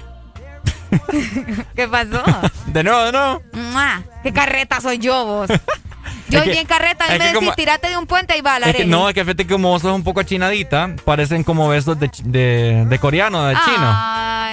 ¿Qué 1.75 1.87
pasó? 1.87 2.23
De 2.67 2.83
nuevo, 2.83 3.03
de 3.05 3.11
nuevo. 3.11 3.41
¡Mua! 3.53 4.01
¿Qué 4.23 4.31
carreta 4.33 4.79
soy 4.81 4.97
yo 4.99 5.25
vos? 5.25 5.49
Yo 6.29 6.39
Es 6.39 6.45
que- 6.45 6.51
bien 6.51 6.65
carreta, 6.65 7.05
a 7.05 7.07
mí 7.09 7.19
me 7.19 7.25
decís, 7.25 7.39
como- 7.39 7.53
tirate 7.53 7.89
de 7.89 7.97
un 7.97 8.05
puente 8.05 8.37
y 8.37 8.41
va 8.41 8.59
la 8.59 8.67
Es 8.69 8.75
que, 8.75 8.85
no, 8.85 9.07
es 9.07 9.15
que 9.15 9.23
fíjate 9.23 9.45
que 9.47 9.53
como 9.53 9.69
vos 9.69 9.81
sos 9.81 9.93
un 9.93 10.03
poco 10.03 10.19
achinadita, 10.19 10.93
parecen 11.05 11.43
como 11.43 11.69
besos 11.69 11.97
de, 11.99 12.09
de, 12.23 12.85
de 12.85 12.99
coreano, 12.99 13.45
de 13.45 13.53
chino. 13.55 13.89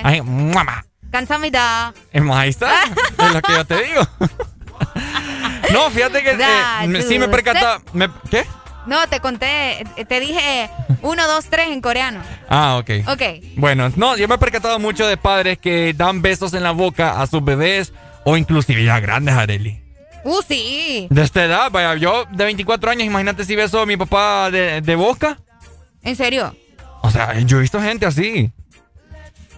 Ay, 0.04 0.20
mamá. 0.22 0.84
cansamida. 1.10 1.92
Ahí 2.32 2.50
está. 2.50 2.70
es 2.84 3.32
lo 3.34 3.42
que 3.42 3.52
yo 3.52 3.64
te 3.64 3.82
digo. 3.84 4.02
no, 5.72 5.90
fíjate 5.90 6.22
que 6.22 6.30
eh, 6.32 7.02
sí 7.08 7.18
me 7.18 7.28
percataba. 7.28 7.80
¿Qué? 8.30 8.44
No, 8.86 9.06
te 9.08 9.20
conté, 9.20 9.84
te 10.08 10.20
dije 10.20 10.68
uno, 11.02 11.26
dos, 11.26 11.46
tres 11.46 11.68
en 11.68 11.80
coreano. 11.80 12.20
Ah, 12.48 12.76
ok. 12.76 12.90
Ok. 13.08 13.22
Bueno, 13.56 13.90
no, 13.96 14.16
yo 14.16 14.28
me 14.28 14.34
he 14.34 14.38
percatado 14.38 14.78
mucho 14.78 15.06
de 15.06 15.16
padres 15.16 15.58
que 15.58 15.94
dan 15.94 16.22
besos 16.22 16.52
en 16.54 16.62
la 16.62 16.72
boca 16.72 17.20
a 17.20 17.26
sus 17.26 17.42
bebés 17.44 17.92
o 18.24 18.36
inclusive 18.36 18.84
ya 18.84 19.00
grandes, 19.00 19.34
Areli. 19.34 19.80
Uh, 20.24 20.40
sí. 20.46 21.06
De 21.10 21.22
esta 21.22 21.44
edad, 21.44 21.70
vaya, 21.70 21.94
yo 21.96 22.24
de 22.30 22.44
24 22.44 22.90
años, 22.90 23.04
imagínate 23.04 23.44
si 23.44 23.54
beso 23.54 23.80
a 23.80 23.86
mi 23.86 23.96
papá 23.96 24.50
de, 24.50 24.80
de 24.80 24.94
boca. 24.96 25.38
¿En 26.02 26.16
serio? 26.16 26.54
O 27.02 27.10
sea, 27.10 27.38
yo 27.40 27.58
he 27.58 27.60
visto 27.60 27.80
gente 27.80 28.06
así. 28.06 28.50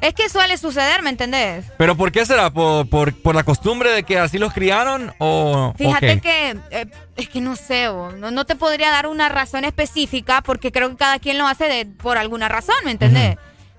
Es 0.00 0.14
que 0.14 0.28
suele 0.28 0.56
suceder, 0.58 1.02
¿me 1.02 1.10
entendés? 1.10 1.64
¿Pero 1.78 1.96
por 1.96 2.12
qué 2.12 2.26
será? 2.26 2.50
¿Por, 2.50 2.88
por, 2.88 3.14
por 3.14 3.34
la 3.34 3.44
costumbre 3.44 3.90
de 3.90 4.02
que 4.02 4.18
así 4.18 4.38
los 4.38 4.52
criaron 4.52 5.12
o...? 5.18 5.72
Fíjate 5.76 6.20
que 6.20 6.56
eh, 6.70 6.86
es 7.16 7.28
que 7.28 7.40
no 7.40 7.56
sé, 7.56 7.88
bo, 7.88 8.12
no, 8.12 8.30
no 8.30 8.44
te 8.44 8.56
podría 8.56 8.90
dar 8.90 9.06
una 9.06 9.28
razón 9.28 9.64
específica 9.64 10.42
porque 10.42 10.70
creo 10.70 10.90
que 10.90 10.96
cada 10.96 11.18
quien 11.18 11.38
lo 11.38 11.46
hace 11.46 11.64
de, 11.64 11.86
por 11.86 12.18
alguna 12.18 12.48
razón, 12.48 12.76
¿me 12.84 12.90
entendés? 12.90 13.36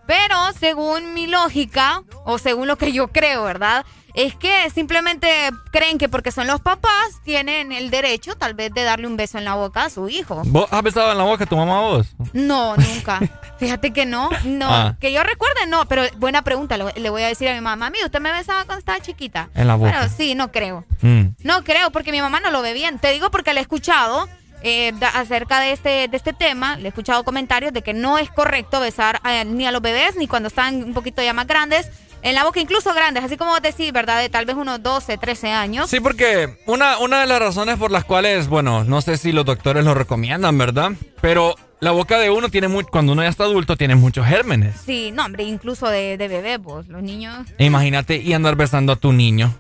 Pero 0.07 0.35
según 0.57 1.13
mi 1.13 1.27
lógica, 1.27 2.01
o 2.23 2.37
según 2.37 2.67
lo 2.67 2.77
que 2.77 2.93
yo 2.93 3.09
creo, 3.09 3.43
¿verdad? 3.43 3.85
Es 4.17 4.33
que 4.33 4.71
simplemente 4.73 5.29
creen 5.71 5.99
que 5.99 6.09
porque 6.09 6.31
son 6.31 6.47
los 6.47 6.59
papás, 6.59 7.21
tienen 7.23 7.71
el 7.71 7.91
derecho 7.91 8.35
tal 8.35 8.55
vez 8.55 8.73
de 8.73 8.83
darle 8.83 9.05
un 9.05 9.15
beso 9.15 9.37
en 9.37 9.45
la 9.45 9.53
boca 9.53 9.85
a 9.85 9.89
su 9.91 10.09
hijo. 10.09 10.41
¿Vos 10.47 10.67
has 10.71 10.81
besado 10.81 11.11
en 11.11 11.19
la 11.19 11.23
boca 11.23 11.43
a 11.43 11.47
tu 11.47 11.55
mamá 11.55 11.81
vos? 11.81 12.07
No, 12.33 12.75
nunca. 12.75 13.19
Fíjate 13.59 13.93
que 13.93 14.07
no, 14.07 14.31
no. 14.43 14.65
Ah. 14.69 14.95
Que 14.99 15.11
yo 15.13 15.21
recuerde, 15.21 15.67
no, 15.67 15.85
pero 15.87 16.01
buena 16.17 16.41
pregunta. 16.41 16.77
lo- 16.77 16.89
Le 16.95 17.09
voy 17.11 17.21
a 17.21 17.27
decir 17.27 17.47
a 17.47 17.53
mi 17.53 17.61
mamá, 17.61 17.75
mami, 17.75 17.99
¿usted 18.03 18.19
me 18.19 18.31
besaba 18.31 18.65
cuando 18.65 18.79
estaba 18.79 18.99
chiquita? 19.01 19.49
En 19.53 19.67
la 19.67 19.75
boca. 19.75 19.91
Pero 19.91 20.09
sí, 20.09 20.33
no 20.33 20.51
creo. 20.51 20.83
Mm. 21.03 21.21
No 21.43 21.63
creo, 21.63 21.91
porque 21.91 22.11
mi 22.11 22.19
mamá 22.19 22.39
no 22.39 22.49
lo 22.49 22.63
ve 22.63 22.73
bien. 22.73 22.97
Te 22.97 23.11
digo 23.13 23.29
porque 23.29 23.53
le 23.53 23.59
he 23.59 23.61
escuchado 23.61 24.27
eh, 24.63 24.93
da- 24.99 25.09
acerca 25.09 25.59
de 25.59 25.73
este, 25.73 26.07
de 26.07 26.17
este 26.17 26.33
tema, 26.33 26.75
le 26.77 26.85
he 26.85 26.87
escuchado 26.87 27.23
comentarios 27.23 27.71
de 27.71 27.83
que 27.83 27.93
no 27.93 28.17
es 28.17 28.31
correcto 28.31 28.79
besar 28.79 29.19
a- 29.23 29.43
ni 29.43 29.67
a 29.67 29.71
los 29.71 29.83
bebés, 29.83 30.15
ni 30.15 30.27
cuando 30.27 30.47
están 30.47 30.83
un 30.83 30.93
poquito 30.95 31.21
ya 31.21 31.33
más 31.33 31.45
grandes, 31.45 31.91
en 32.21 32.35
la 32.35 32.43
boca, 32.43 32.59
incluso 32.59 32.93
grandes, 32.93 33.23
así 33.23 33.37
como 33.37 33.51
vos 33.51 33.61
decís, 33.61 33.91
¿verdad? 33.93 34.19
De 34.21 34.29
tal 34.29 34.45
vez 34.45 34.55
unos 34.55 34.81
12, 34.83 35.17
13 35.17 35.51
años. 35.51 35.89
Sí, 35.89 35.99
porque 35.99 36.57
una, 36.65 36.97
una 36.99 37.21
de 37.21 37.27
las 37.27 37.39
razones 37.39 37.77
por 37.77 37.91
las 37.91 38.03
cuales, 38.03 38.47
bueno, 38.47 38.83
no 38.83 39.01
sé 39.01 39.17
si 39.17 39.31
los 39.31 39.45
doctores 39.45 39.85
lo 39.85 39.93
recomiendan, 39.93 40.57
¿verdad? 40.57 40.91
Pero 41.21 41.55
la 41.79 41.91
boca 41.91 42.17
de 42.17 42.29
uno 42.29 42.49
tiene 42.49 42.67
muy, 42.67 42.83
cuando 42.83 43.11
uno 43.13 43.23
ya 43.23 43.29
está 43.29 43.43
adulto, 43.43 43.77
tiene 43.77 43.95
muchos 43.95 44.25
gérmenes. 44.27 44.75
Sí, 44.85 45.11
no, 45.13 45.25
hombre, 45.25 45.43
incluso 45.43 45.87
de, 45.87 46.17
de 46.17 46.27
bebés, 46.27 46.59
vos, 46.59 46.87
los 46.87 47.03
niños. 47.03 47.45
Imagínate 47.59 48.17
y 48.17 48.33
andar 48.33 48.55
besando 48.55 48.93
a 48.93 48.95
tu 48.95 49.13
niño. 49.13 49.53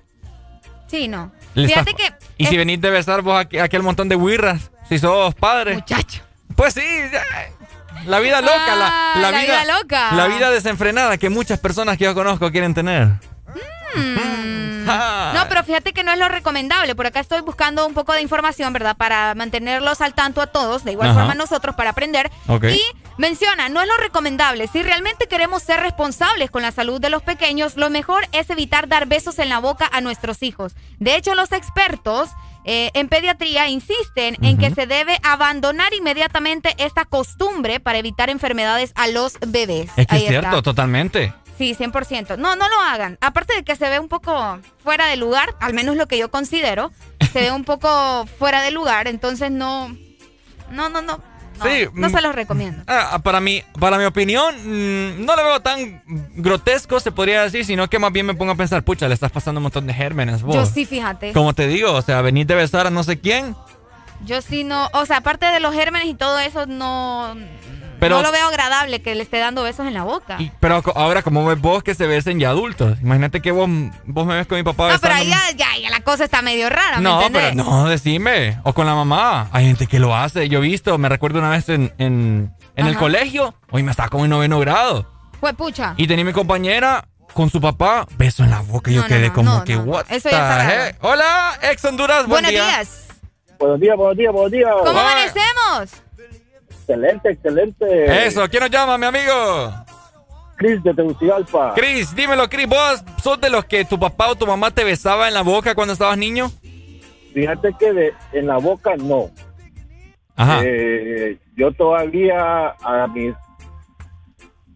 Sí, 0.87 1.07
no. 1.07 1.31
Le 1.53 1.67
Fíjate 1.67 1.91
estás- 1.91 2.11
que... 2.19 2.25
Y 2.37 2.45
si 2.47 2.57
venís 2.57 2.79
de 2.81 2.89
besar 2.89 3.21
vos 3.21 3.45
aquel 3.61 3.83
montón 3.83 4.09
de 4.09 4.15
wirras, 4.15 4.71
si 4.89 4.97
sos 4.99 5.35
padre. 5.35 5.75
Muchacho. 5.75 6.21
Pues 6.55 6.73
sí, 6.73 6.81
ya, 7.11 7.21
la 8.07 8.19
vida 8.19 8.41
loca, 8.41 8.75
la, 8.75 8.87
Ah, 8.87 9.13
la 9.19 9.31
la 9.31 9.39
vida, 9.39 9.61
vida 9.63 9.77
loca. 9.77 10.11
La 10.13 10.27
vida 10.27 10.49
desenfrenada 10.51 11.17
que 11.17 11.29
muchas 11.29 11.59
personas 11.59 11.97
que 11.97 12.05
yo 12.05 12.13
conozco 12.15 12.51
quieren 12.51 12.73
tener. 12.73 13.07
Mm. 13.95 14.27
Ah. 14.89 15.33
No, 15.35 15.49
pero 15.49 15.65
fíjate 15.65 15.91
que 15.91 16.01
no 16.01 16.13
es 16.13 16.17
lo 16.17 16.29
recomendable. 16.29 16.95
Por 16.95 17.05
acá 17.05 17.19
estoy 17.19 17.41
buscando 17.41 17.85
un 17.85 17.93
poco 17.93 18.13
de 18.13 18.21
información, 18.21 18.71
¿verdad? 18.71 18.95
Para 18.95 19.35
mantenerlos 19.35 19.99
al 19.99 20.13
tanto 20.13 20.39
a 20.39 20.47
todos, 20.47 20.85
de 20.85 20.93
igual 20.93 21.09
Ajá. 21.09 21.19
forma 21.19 21.35
nosotros 21.35 21.75
para 21.75 21.89
aprender. 21.89 22.31
Y 22.71 22.79
menciona, 23.17 23.67
no 23.67 23.81
es 23.81 23.87
lo 23.89 23.97
recomendable. 23.97 24.67
Si 24.67 24.81
realmente 24.83 25.27
queremos 25.27 25.61
ser 25.63 25.81
responsables 25.81 26.49
con 26.51 26.61
la 26.61 26.71
salud 26.71 27.01
de 27.01 27.09
los 27.09 27.21
pequeños, 27.21 27.75
lo 27.75 27.89
mejor 27.89 28.25
es 28.31 28.49
evitar 28.49 28.87
dar 28.87 29.07
besos 29.07 29.39
en 29.39 29.49
la 29.49 29.59
boca 29.59 29.89
a 29.91 29.99
nuestros 29.99 30.41
hijos. 30.41 30.73
De 30.99 31.17
hecho, 31.17 31.35
los 31.35 31.51
expertos 31.51 32.29
eh, 32.67 32.91
en 32.93 33.07
pediatría 33.07 33.69
insisten 33.69 34.37
en 34.43 34.57
que 34.57 34.69
se 34.71 34.85
debe 34.85 35.17
abandonar 35.23 35.93
inmediatamente 35.93 36.75
esta 36.77 37.05
costumbre 37.05 37.79
para 37.79 37.97
evitar 37.97 38.29
enfermedades 38.29 38.91
a 38.95 39.07
los 39.07 39.37
bebés. 39.39 39.89
Es 39.95 40.05
que 40.05 40.15
Ahí 40.15 40.23
es 40.23 40.29
cierto, 40.29 40.49
está. 40.49 40.61
totalmente. 40.61 41.33
Sí, 41.57 41.73
100%. 41.73 42.37
No, 42.37 42.55
no 42.55 42.69
lo 42.69 42.79
hagan. 42.81 43.17
Aparte 43.21 43.55
de 43.55 43.63
que 43.63 43.75
se 43.75 43.89
ve 43.89 43.99
un 43.99 44.09
poco 44.09 44.59
fuera 44.83 45.07
de 45.07 45.17
lugar, 45.17 45.55
al 45.59 45.73
menos 45.73 45.95
lo 45.95 46.07
que 46.07 46.17
yo 46.17 46.29
considero, 46.29 46.91
se 47.33 47.41
ve 47.41 47.51
un 47.51 47.63
poco 47.63 48.27
fuera 48.37 48.61
de 48.61 48.69
lugar, 48.71 49.07
entonces 49.07 49.49
no, 49.49 49.89
no, 50.69 50.89
no, 50.89 51.01
no. 51.01 51.19
Sí. 51.63 51.87
No 51.93 52.07
mm, 52.07 52.11
se 52.11 52.21
los 52.21 52.35
recomiendo. 52.35 52.83
ah, 52.87 53.19
para, 53.23 53.39
mi, 53.39 53.63
para 53.79 53.97
mi 53.97 54.05
opinión, 54.05 54.55
mm, 54.55 55.25
no 55.25 55.35
lo 55.35 55.43
veo 55.43 55.59
tan 55.61 56.01
grotesco, 56.35 56.99
se 56.99 57.11
podría 57.11 57.43
decir, 57.43 57.65
sino 57.65 57.89
que 57.89 57.99
más 57.99 58.11
bien 58.11 58.25
me 58.25 58.33
pongo 58.33 58.51
a 58.51 58.55
pensar, 58.55 58.83
pucha, 58.83 59.07
le 59.07 59.13
estás 59.13 59.31
pasando 59.31 59.59
un 59.59 59.63
montón 59.63 59.87
de 59.87 59.93
gérmenes 59.93 60.41
vos. 60.41 60.55
Yo 60.55 60.65
sí, 60.65 60.85
fíjate. 60.85 61.33
Como 61.33 61.53
te 61.53 61.67
digo, 61.67 61.93
o 61.93 62.01
sea, 62.01 62.21
venís 62.21 62.47
de 62.47 62.55
besar 62.55 62.87
a 62.87 62.89
no 62.89 63.03
sé 63.03 63.19
quién, 63.19 63.55
Yo 64.25 64.41
sí 64.41 64.63
no, 64.63 64.89
o 64.93 65.05
sea, 65.05 65.17
aparte 65.17 65.45
de 65.45 65.59
los 65.59 65.73
gérmenes 65.73 66.07
y 66.07 66.15
todo 66.15 66.39
eso, 66.39 66.65
no, 66.65 67.35
pero, 67.99 68.15
no 68.17 68.21
lo 68.21 68.31
veo 68.31 68.47
agradable 68.47 69.01
que 69.01 69.15
le 69.15 69.23
esté 69.23 69.39
dando 69.39 69.63
besos 69.63 69.85
en 69.87 69.93
la 69.93 70.03
boca. 70.03 70.37
y- 70.39 70.51
pero 70.59 70.81
ahora, 70.95 71.21
como 71.23 71.45
ves 71.45 71.59
vos 71.59 71.83
que 71.83 71.95
se 71.95 72.07
besen 72.07 72.39
ya 72.39 72.49
adultos? 72.49 72.99
Imagínate 73.01 73.41
que 73.41 73.51
vos, 73.51 73.69
vos 74.05 74.25
me 74.25 74.35
ves 74.35 74.47
con 74.47 74.57
mi 74.57 74.63
papá 74.63 74.91
no, 74.91 74.99
pero 74.99 75.13
ahí 75.13 75.27
ya, 75.29 75.39
ya, 75.55 75.77
ya 75.81 75.89
la 75.89 76.01
cosa 76.01 76.23
está 76.23 76.41
medio 76.41 76.69
rara, 76.69 76.97
¿me 76.97 77.03
No, 77.03 77.17
entendés? 77.21 77.53
pero 77.53 77.63
no, 77.63 77.85
decime. 77.87 78.59
O 78.63 78.73
con 78.73 78.85
la 78.85 78.95
mamá. 78.95 79.47
Hay 79.51 79.65
gente 79.65 79.87
que 79.87 79.99
lo 79.99 80.15
hace. 80.15 80.47
Yo 80.49 80.59
he 80.59 80.61
visto, 80.61 80.97
me 80.97 81.09
recuerdo 81.09 81.39
una 81.39 81.49
vez 81.49 81.69
en, 81.69 81.93
en, 81.97 82.53
en 82.75 82.87
el 82.87 82.97
colegio. 82.97 83.53
Hoy 83.71 83.83
me 83.83 83.91
estaba 83.91 84.09
como 84.09 84.25
en 84.25 84.31
noveno 84.31 84.59
grado. 84.59 85.09
Fue 85.39 85.53
pucha. 85.53 85.93
Y 85.97 86.07
tenía 86.07 86.25
mi 86.25 86.33
compañera 86.33 87.07
con 87.33 87.49
su 87.51 87.61
papá, 87.61 88.07
beso 88.17 88.43
en 88.43 88.49
la 88.49 88.61
boca. 88.61 88.89
Y 88.89 88.95
yo 88.95 89.01
No, 89.01 89.07
quedé 89.07 89.27
no, 89.27 89.33
como 89.33 89.53
no, 89.53 89.63
que, 89.63 89.75
what 89.77 90.05
Eso 90.09 90.29
ya 90.29 90.87
heck? 90.89 90.97
Hola, 91.03 91.59
ex 91.61 91.85
Honduras, 91.85 92.19
buen 92.25 92.29
Buenos 92.43 92.51
día. 92.51 92.63
días. 92.63 93.07
Buenos 93.59 93.79
días, 93.79 93.95
buenos 93.97 94.17
días, 94.17 94.31
buenos 94.33 94.51
días. 94.51 94.69
¿Cómo 94.83 94.99
amanecemos? 94.99 96.03
Excelente, 96.87 97.31
excelente. 97.31 98.25
Eso, 98.27 98.47
¿quién 98.47 98.61
nos 98.61 98.71
llama, 98.71 98.97
mi 98.97 99.07
amigo? 99.07 99.73
Cris 100.55 100.81
de 100.83 100.93
Tegucigalpa. 100.93 101.73
Cris, 101.75 102.15
dímelo, 102.15 102.47
Cris. 102.47 102.65
¿Vos 102.65 103.03
sos 103.21 103.41
de 103.41 103.49
los 103.49 103.65
que 103.65 103.83
tu 103.83 103.99
papá 103.99 104.29
o 104.29 104.35
tu 104.35 104.47
mamá 104.47 104.71
te 104.71 104.85
besaba 104.85 105.27
en 105.27 105.33
la 105.33 105.41
boca 105.41 105.75
cuando 105.75 105.93
estabas 105.93 106.17
niño? 106.17 106.49
Fíjate 107.33 107.75
que 107.77 107.91
de, 107.91 108.13
en 108.31 108.47
la 108.47 108.57
boca 108.57 108.95
no. 108.95 109.29
Ajá. 110.37 110.61
Eh, 110.63 111.37
yo 111.57 111.73
todavía 111.73 112.69
a 112.81 113.07
mis 113.07 113.35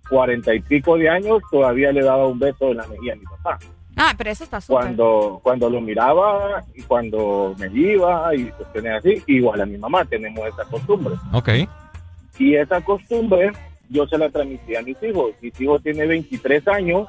cuarenta 0.10 0.54
y 0.54 0.60
pico 0.60 0.98
de 0.98 1.10
años 1.10 1.42
todavía 1.50 1.94
le 1.94 2.04
daba 2.04 2.28
un 2.28 2.38
beso 2.38 2.72
en 2.72 2.78
la 2.78 2.88
mejilla 2.88 3.14
a 3.14 3.16
mi 3.16 3.24
papá. 3.24 3.60
Ah, 3.96 4.14
pero 4.18 4.32
eso 4.32 4.44
está 4.44 4.60
súper. 4.60 4.84
Cuando, 4.84 5.40
cuando 5.42 5.70
lo 5.70 5.80
miraba 5.80 6.62
y 6.76 6.82
cuando 6.82 7.56
me 7.58 7.68
iba 7.68 8.36
y 8.36 8.52
cuestiones 8.52 8.98
así, 8.98 9.24
igual 9.28 9.62
a 9.62 9.66
mi 9.66 9.78
mamá 9.78 10.04
tenemos 10.04 10.46
esa 10.48 10.66
costumbre. 10.66 11.16
Ok. 11.32 11.50
Y 12.42 12.56
esa 12.56 12.82
costumbre 12.82 13.52
yo 13.90 14.08
se 14.08 14.18
la 14.18 14.30
transmití 14.30 14.76
a 14.76 14.82
mis 14.82 14.98
hijos. 15.04 15.32
Mis 15.42 15.60
hijos 15.62 15.82
tiene 15.84 16.06
23 16.08 16.68
años 16.70 17.08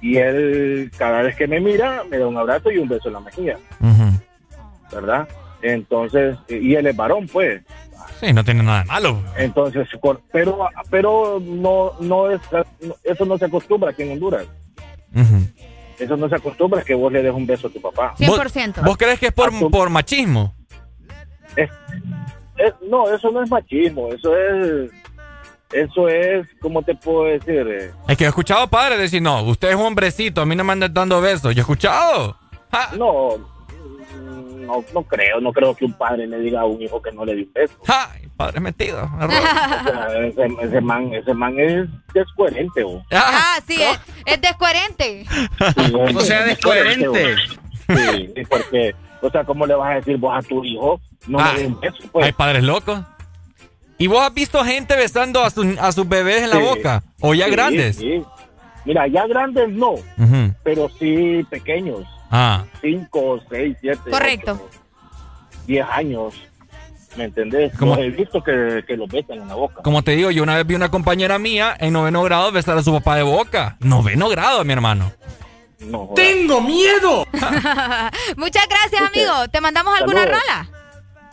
y 0.00 0.16
él 0.18 0.90
cada 0.96 1.22
vez 1.22 1.34
que 1.36 1.46
me 1.46 1.60
mira 1.60 2.02
me 2.10 2.18
da 2.18 2.26
un 2.26 2.36
abrazo 2.36 2.70
y 2.70 2.78
un 2.78 2.88
beso 2.88 3.08
en 3.08 3.14
la 3.14 3.20
mejilla, 3.20 3.56
¿verdad? 4.92 5.28
Entonces, 5.62 6.36
y 6.48 6.74
él 6.74 6.86
es 6.86 6.96
varón, 6.96 7.26
pues. 7.28 7.62
Sí, 8.20 8.32
no 8.32 8.44
tiene 8.44 8.62
nada 8.62 8.80
de 8.80 8.84
malo. 8.86 9.22
Entonces, 9.36 9.88
pero 10.32 10.68
pero 10.90 11.40
no 11.40 11.92
no 12.00 12.30
es 12.30 12.40
eso 13.04 13.24
no 13.24 13.38
se 13.38 13.44
acostumbra 13.46 13.90
aquí 13.90 14.02
en 14.02 14.12
Honduras. 14.12 14.46
Eso 15.98 16.16
no 16.16 16.28
se 16.28 16.34
acostumbra 16.36 16.82
que 16.82 16.94
vos 16.94 17.12
le 17.12 17.22
des 17.22 17.32
un 17.32 17.46
beso 17.46 17.68
a 17.68 17.70
tu 17.70 17.80
papá. 17.80 18.14
¿Vos, 18.26 18.40
vos 18.84 18.96
crees 18.96 19.18
que 19.20 19.26
es 19.26 19.32
por, 19.32 19.52
por 19.70 19.88
machismo? 19.90 20.54
Es- 21.56 21.70
no, 22.88 23.12
eso 23.12 23.30
no 23.30 23.42
es 23.42 23.50
machismo, 23.50 24.08
eso 24.12 24.36
es 24.36 24.90
eso 25.72 26.06
es, 26.06 26.46
¿cómo 26.60 26.82
te 26.82 26.94
puedo 26.94 27.24
decir? 27.24 27.66
Eh, 27.66 27.90
Es 28.06 28.16
que 28.18 28.24
he 28.24 28.28
escuchado 28.28 28.68
padres 28.68 28.98
decir, 28.98 29.22
no, 29.22 29.42
usted 29.44 29.70
es 29.70 29.74
un 29.74 29.86
hombrecito, 29.86 30.42
a 30.42 30.46
mí 30.46 30.54
no 30.54 30.64
me 30.64 30.72
andan 30.72 30.92
dando 30.92 31.20
besos. 31.22 31.54
Yo 31.54 31.60
he 31.60 31.62
escuchado. 31.62 32.36
No, 32.98 33.38
mm, 33.38 34.66
no, 34.66 34.84
no 34.92 35.02
creo, 35.04 35.40
no 35.40 35.50
creo 35.52 35.74
que 35.74 35.86
un 35.86 35.94
padre 35.94 36.26
le 36.26 36.38
diga 36.40 36.60
a 36.60 36.66
un 36.66 36.80
hijo 36.82 37.00
que 37.00 37.10
no 37.12 37.24
le 37.24 37.34
dé 37.36 37.42
un 37.44 37.52
beso. 37.54 37.74
¡Ja! 37.86 38.10
Padre 38.36 38.60
metido. 38.60 39.02
O 39.22 39.28
sea, 39.30 40.08
ese, 40.26 40.46
ese 40.62 40.80
man, 40.80 41.12
ese 41.14 41.32
man 41.34 41.58
es 41.58 41.88
descoherente, 42.12 42.82
o. 42.84 43.02
Ah, 43.12 43.58
sí, 43.66 43.80
es, 43.80 43.98
es 44.26 44.40
descoherente. 44.40 45.24
O 46.14 46.20
sea, 46.20 46.44
descoherente. 46.44 47.36
Sí, 47.88 48.32
sí, 48.34 48.42
porque, 48.48 48.94
o 49.22 49.30
sea, 49.30 49.44
¿cómo 49.44 49.66
le 49.66 49.74
vas 49.74 49.92
a 49.92 49.94
decir 49.94 50.16
vos 50.18 50.36
a 50.36 50.46
tu 50.46 50.62
hijo? 50.64 51.00
No 51.26 51.38
Ah, 51.40 51.52
le 51.54 51.60
des 51.62 51.68
un 51.72 51.80
beso, 51.80 51.96
pues. 52.12 52.26
Hay 52.26 52.32
padres 52.32 52.62
locos. 52.64 53.00
¿Y 53.98 54.06
vos 54.08 54.20
has 54.22 54.34
visto 54.34 54.62
gente 54.64 54.96
besando 54.96 55.42
a, 55.44 55.50
su- 55.50 55.76
a 55.80 55.92
sus 55.92 56.08
bebés 56.08 56.42
en 56.42 56.50
la 56.50 56.58
boca? 56.58 57.02
¿O 57.20 57.34
ya 57.34 57.44
Sí, 57.46 57.50
grandes? 57.52 57.96
sí. 57.96 58.22
Mira, 58.84 59.06
ya 59.06 59.26
grandes 59.28 59.68
no, 59.68 59.94
pero 60.64 60.88
sí 60.98 61.46
pequeños. 61.48 62.02
Ah. 62.30 62.64
Cinco, 62.80 63.40
seis, 63.48 63.76
siete. 63.80 64.10
Correcto. 64.10 64.52
ocho, 64.68 64.80
diez 65.66 65.86
años. 65.92 66.34
¿Me 67.16 67.24
entendés? 67.24 67.78
Los 67.78 67.98
he 67.98 68.08
visto 68.08 68.42
que, 68.42 68.82
que 68.88 68.96
los 68.96 69.06
besan 69.08 69.38
en 69.42 69.46
la 69.48 69.54
boca. 69.54 69.82
Como 69.82 70.02
te 70.02 70.12
digo, 70.12 70.30
yo 70.30 70.42
una 70.42 70.56
vez 70.56 70.66
vi 70.66 70.74
una 70.74 70.90
compañera 70.90 71.38
mía 71.38 71.76
en 71.78 71.92
noveno 71.92 72.22
grado 72.22 72.50
besar 72.50 72.76
a 72.78 72.82
su 72.82 72.90
papá 72.92 73.16
de 73.16 73.22
boca. 73.22 73.76
Noveno 73.80 74.30
grado, 74.30 74.64
mi 74.64 74.72
hermano. 74.72 75.12
No, 75.86 76.10
¡Tengo 76.14 76.60
miedo! 76.60 77.26
Muchas 78.36 78.66
gracias, 78.68 79.02
amigo. 79.14 79.48
¿Te 79.50 79.60
mandamos 79.60 79.98
alguna 79.98 80.24
rola? 80.24 80.68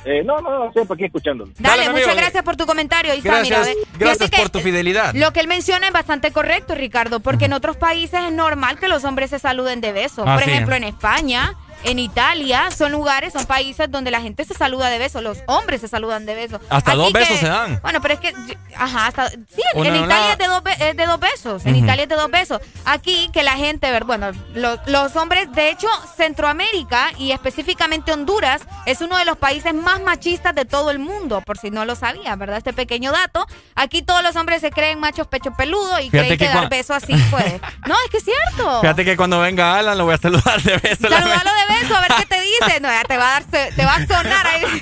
Eh, 0.05 0.23
no, 0.23 0.39
no, 0.39 0.71
siempre 0.71 0.95
aquí 0.95 1.05
escuchándolo. 1.05 1.51
Dale, 1.59 1.81
Dale, 1.81 1.89
muchas 1.91 2.07
amigo. 2.07 2.21
gracias 2.21 2.43
por 2.43 2.55
tu 2.55 2.65
comentario. 2.65 3.11
Está, 3.11 3.29
Gracias, 3.41 3.67
mira, 3.67 3.87
gracias 3.97 4.29
por 4.31 4.49
tu 4.49 4.59
fidelidad. 4.59 5.13
Lo 5.13 5.33
que 5.33 5.41
él 5.41 5.47
menciona 5.47 5.87
es 5.87 5.93
bastante 5.93 6.31
correcto, 6.31 6.73
Ricardo, 6.73 7.19
porque 7.19 7.45
en 7.45 7.53
otros 7.53 7.75
países 7.75 8.21
es 8.23 8.31
normal 8.31 8.79
que 8.79 8.87
los 8.87 9.03
hombres 9.03 9.29
se 9.29 9.39
saluden 9.39 9.81
de 9.81 9.91
besos. 9.91 10.23
Ah, 10.25 10.35
Por 10.35 10.45
sí. 10.45 10.51
ejemplo, 10.51 10.75
en 10.75 10.85
España, 10.85 11.53
en 11.83 11.99
Italia, 11.99 12.69
son 12.71 12.91
lugares, 12.91 13.33
son 13.33 13.45
países 13.45 13.89
donde 13.89 14.11
la 14.11 14.21
gente 14.21 14.43
se 14.45 14.53
saluda 14.53 14.89
de 14.89 14.97
besos, 14.99 15.23
los 15.23 15.37
hombres 15.47 15.81
se 15.81 15.87
saludan 15.87 16.25
de 16.25 16.35
besos. 16.35 16.59
Hasta 16.69 16.95
dos 16.95 17.07
que- 17.13 17.19
besos 17.19 17.37
se 17.39 17.47
dan. 17.47 17.79
Bueno, 17.81 18.01
pero 18.01 18.15
es 18.15 18.19
que, 18.19 18.33
ajá, 18.75 19.07
hasta, 19.07 19.29
sí, 19.29 19.37
en, 19.73 19.79
Una 19.79 19.97
Italia 19.97 20.31
es 20.33 20.37
de, 20.37 20.47
dos, 20.47 20.61
es 20.79 20.97
de 20.97 21.05
dos 21.05 21.19
besos, 21.19 21.65
en. 21.65 21.75
Italia 21.75 22.03
es 22.03 22.09
de 22.09 22.15
dos 22.15 22.29
besos. 22.29 22.59
Aquí 22.85 23.29
que 23.33 23.43
la 23.43 23.53
gente, 23.53 23.97
bueno, 24.01 24.31
lo- 24.53 24.79
los 24.87 25.15
hombres, 25.15 25.51
de 25.53 25.69
hecho, 25.71 25.87
Centroamérica 26.17 27.11
y 27.17 27.31
específicamente 27.31 28.11
Honduras 28.11 28.61
es 28.85 29.01
uno 29.01 29.17
de 29.17 29.25
los 29.25 29.37
países 29.37 29.73
más 29.73 30.01
machistas 30.01 30.53
de 30.55 30.65
todo 30.65 30.91
el 30.91 30.99
mundo, 30.99 31.41
por 31.45 31.57
si 31.57 31.71
no 31.71 31.85
lo 31.85 31.95
sabía, 31.95 32.35
¿verdad? 32.35 32.57
Este 32.57 32.71
pequeño 32.73 33.11
dato. 33.11 33.45
Aquí 33.75 34.01
todos 34.01 34.21
los 34.23 34.35
hombres 34.35 34.61
se 34.61 34.71
creen 34.71 34.99
machos 34.99 35.27
pecho 35.27 35.51
peludo 35.57 35.99
y 35.99 36.09
Fíjate 36.09 36.17
creen 36.27 36.29
que, 36.29 36.37
que 36.37 36.53
dar 36.53 36.65
cua- 36.65 36.69
beso 36.69 36.93
así, 36.93 37.13
pues. 37.31 37.59
No, 37.87 37.95
es 38.05 38.11
que 38.11 38.17
es 38.17 38.23
cierto. 38.23 38.81
Fíjate 38.81 39.03
que 39.05 39.17
cuando 39.17 39.39
venga 39.39 39.77
Alan 39.77 39.97
lo 39.97 40.05
voy 40.05 40.13
a 40.13 40.17
saludar 40.17 40.61
de 40.61 40.77
beso. 40.77 41.07
Saludalo 41.09 41.49
de 41.51 41.65
beso, 41.67 41.68
a 41.73 42.01
ver 42.01 42.11
qué 42.17 42.25
te 42.25 42.41
dice. 42.41 42.79
No, 42.79 42.89
ya 42.89 43.03
te 43.03 43.17
va 43.17 43.37
a 43.37 43.39
dar, 43.39 43.43
te 43.75 43.85
va 43.85 43.95
a 43.95 44.07
sonar 44.07 44.47
ahí. 44.47 44.65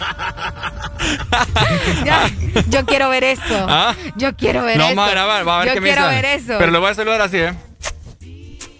Ya, 2.03 2.30
yo 2.69 2.85
quiero 2.85 3.09
ver 3.09 3.23
eso. 3.23 3.65
¿Ah? 3.69 3.95
Yo 4.15 4.35
quiero 4.35 4.64
ver 4.64 4.77
eso. 4.77 4.88
vamos 4.95 5.07
a 5.07 5.11
grabar, 5.11 5.47
va 5.47 5.55
a 5.55 5.59
ver 5.59 5.68
yo 5.69 5.73
qué 5.76 5.81
me 5.81 5.88
quiero 5.89 6.01
sale. 6.03 6.15
ver 6.22 6.26
eso. 6.26 6.55
Pero 6.57 6.72
lo 6.72 6.80
voy 6.81 6.91
a 6.91 6.95
saludar 6.95 7.22
así, 7.22 7.38
¿eh? 7.38 7.53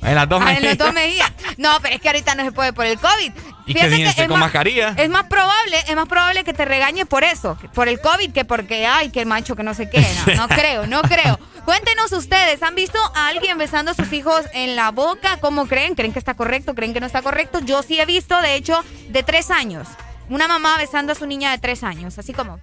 En 0.02 0.16
las 0.16 0.30
dos 0.30 0.42
Ah, 0.42 0.54
en 0.54 0.62
mejillas. 0.62 0.78
los 0.78 0.88
dos 0.88 0.94
mejillas. 0.94 1.32
No, 1.58 1.72
pero 1.82 1.96
es 1.96 2.02
que 2.02 2.08
ahorita 2.10 2.36
no 2.36 2.44
se 2.46 2.52
puede 2.52 2.74
por 2.74 2.86
el 2.86 2.98
COVID. 3.00 3.32
Y 3.68 3.74
que 3.74 3.82
es 4.06 4.16
con 4.16 4.30
más- 4.32 4.40
mascarilla. 4.40 4.94
Es 4.98 5.10
más 5.10 5.26
probable, 5.26 5.78
es 5.88 5.96
más 5.96 6.08
probable 6.08 6.44
que 6.44 6.54
te 6.54 6.66
regañe 6.66 7.06
por 7.06 7.24
eso, 7.24 7.58
por 7.74 7.88
el 7.88 8.00
COVID, 8.02 8.32
que 8.32 8.46
porque, 8.46 8.86
ay, 8.88 9.10
que 9.10 9.26
macho 9.26 9.56
que 9.56 9.64
no 9.64 9.74
sé 9.74 9.90
qué. 9.90 10.06
No, 10.28 10.36
no 10.36 10.48
creo, 10.56 10.88
no 10.88 11.02
creo. 11.02 11.40
Cuéntenos 11.66 12.12
ustedes, 12.14 12.64
¿han 12.64 12.76
visto 12.76 12.98
a 13.14 13.28
alguien 13.28 13.58
besando 13.58 13.92
a 13.92 13.94
sus 13.94 14.12
hijos 14.14 14.46
en 14.54 14.76
la 14.78 14.92
boca? 14.92 15.38
¿Cómo 15.42 15.68
creen? 15.68 15.96
¿Creen 15.96 16.14
que 16.14 16.20
está 16.20 16.34
correcto? 16.34 16.74
¿Creen 16.76 16.94
que 16.94 17.02
no 17.02 17.06
está 17.06 17.22
correcto? 17.22 17.60
Yo 17.60 17.84
sí 17.84 18.00
he 18.00 18.06
visto, 18.06 18.40
de 18.42 18.56
hecho, 18.56 18.84
de 19.10 19.22
tres 19.24 19.52
años. 19.52 19.88
Una 20.30 20.48
mamá 20.48 20.78
besando 20.78 21.12
a 21.12 21.16
su 21.16 21.26
niña 21.26 21.52
de 21.52 21.58
tres 21.58 21.84
años, 21.84 22.18
así 22.18 22.32
como. 22.34 22.60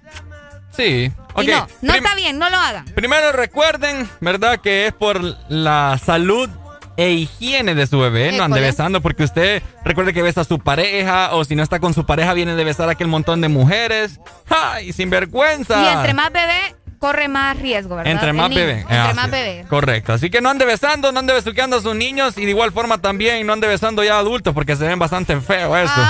Sí. 0.75 1.11
Y 1.37 1.47
no, 1.47 1.67
no 1.81 1.93
Prim- 1.93 2.03
está 2.03 2.15
bien, 2.15 2.37
no 2.39 2.49
lo 2.49 2.57
hagan. 2.57 2.85
Primero 2.95 3.31
recuerden, 3.31 4.09
¿verdad? 4.21 4.59
Que 4.59 4.87
es 4.87 4.93
por 4.93 5.21
la 5.49 5.99
salud 6.03 6.49
e 6.97 7.11
higiene 7.11 7.75
de 7.75 7.87
su 7.87 7.99
bebé. 7.99 8.31
No 8.31 8.43
ande 8.43 8.61
besando 8.61 9.01
porque 9.01 9.23
usted 9.23 9.61
recuerde 9.83 10.13
que 10.13 10.21
besa 10.21 10.41
a 10.41 10.45
su 10.45 10.59
pareja 10.59 11.33
o 11.35 11.43
si 11.45 11.55
no 11.55 11.63
está 11.63 11.79
con 11.79 11.93
su 11.93 12.05
pareja 12.05 12.33
viene 12.33 12.55
de 12.55 12.63
besar 12.63 12.89
a 12.89 12.93
aquel 12.93 13.07
montón 13.07 13.41
de 13.41 13.49
mujeres. 13.49 14.19
¡Ay, 14.49 14.93
sin 14.93 15.09
vergüenza! 15.09 15.81
Y 15.83 15.87
entre 15.97 16.13
más 16.13 16.31
bebé, 16.31 16.75
corre 16.99 17.27
más 17.27 17.57
riesgo, 17.59 17.95
¿verdad? 17.95 18.11
Entre 18.11 18.33
más 18.33 18.49
niño, 18.49 18.61
bebé. 18.61 18.79
Entre 18.81 18.97
Ah, 18.97 19.13
más 19.15 19.25
sí. 19.25 19.31
bebé. 19.31 19.65
Correcto. 19.69 20.13
Así 20.13 20.29
que 20.29 20.41
no 20.41 20.49
ande 20.49 20.65
besando, 20.65 21.11
no 21.11 21.19
ande 21.19 21.33
besuqueando 21.33 21.77
a 21.77 21.81
sus 21.81 21.95
niños 21.95 22.37
y 22.37 22.45
de 22.45 22.51
igual 22.51 22.71
forma 22.71 22.97
también 22.99 23.45
no 23.45 23.53
ande 23.53 23.67
besando 23.67 24.03
ya 24.03 24.17
adultos 24.17 24.53
porque 24.53 24.75
se 24.75 24.85
ven 24.87 24.97
bastante 24.99 25.39
feo 25.41 25.75
eso. 25.77 26.01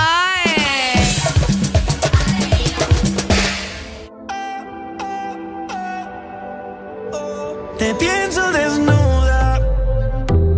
Te 7.78 7.94
pienso 7.94 8.50
desnuda, 8.52 9.15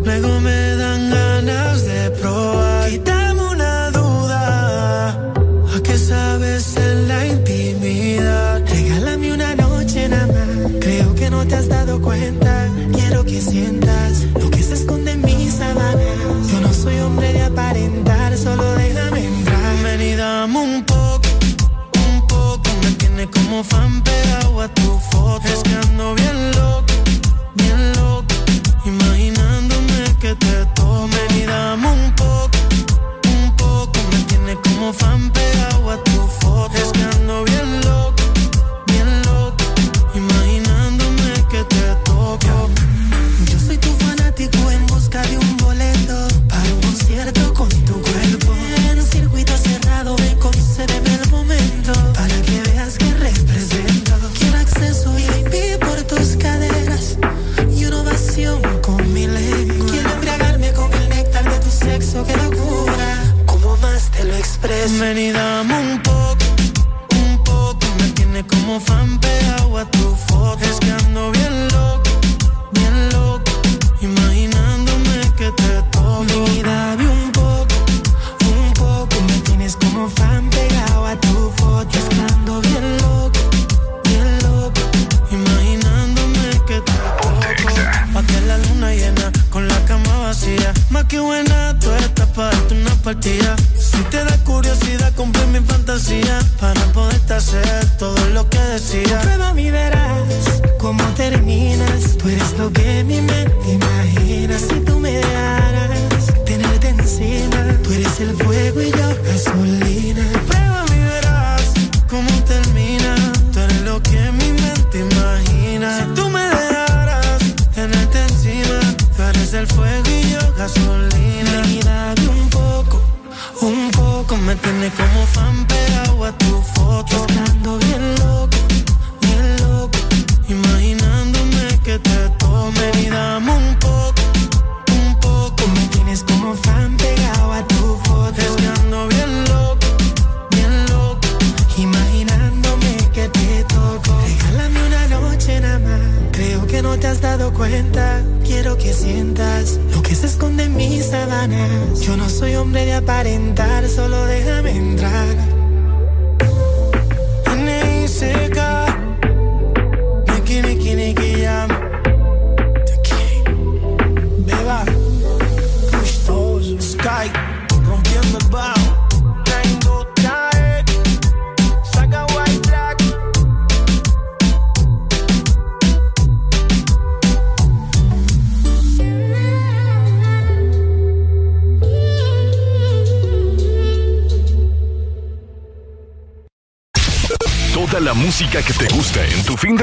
luego 0.09 0.41
me 0.41 0.68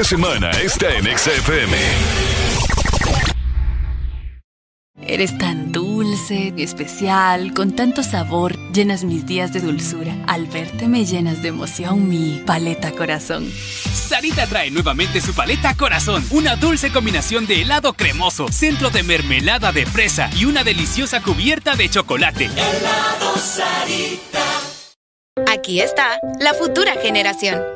semana 0.06 0.52
está 0.62 0.88
en 0.96 1.18
XFM. 1.18 1.76
Eres 5.02 5.36
tan 5.36 5.72
dulce, 5.72 6.54
especial, 6.56 7.52
con 7.52 7.74
tanto 7.74 8.04
sabor, 8.04 8.56
llenas 8.72 9.02
mis 9.02 9.26
días 9.26 9.52
de 9.52 9.58
dulzura. 9.58 10.14
Al 10.28 10.46
verte 10.46 10.86
me 10.86 11.04
llenas 11.04 11.42
de 11.42 11.48
emoción 11.48 12.08
mi 12.08 12.40
paleta 12.46 12.92
corazón. 12.92 13.50
Sarita 13.50 14.46
trae 14.46 14.70
nuevamente 14.70 15.20
su 15.20 15.34
paleta 15.34 15.74
Corazón, 15.74 16.24
una 16.30 16.54
dulce 16.54 16.92
combinación 16.92 17.48
de 17.48 17.62
helado 17.62 17.92
cremoso, 17.94 18.46
centro 18.52 18.90
de 18.90 19.02
mermelada 19.02 19.72
de 19.72 19.86
fresa 19.86 20.30
y 20.36 20.44
una 20.44 20.62
deliciosa 20.62 21.20
cubierta 21.20 21.74
de 21.74 21.90
chocolate. 21.90 22.44
Helado 22.44 23.36
Sarita. 23.38 24.44
Aquí 25.52 25.80
está 25.80 26.20
la 26.38 26.54
futura 26.54 26.92
generación. 27.02 27.75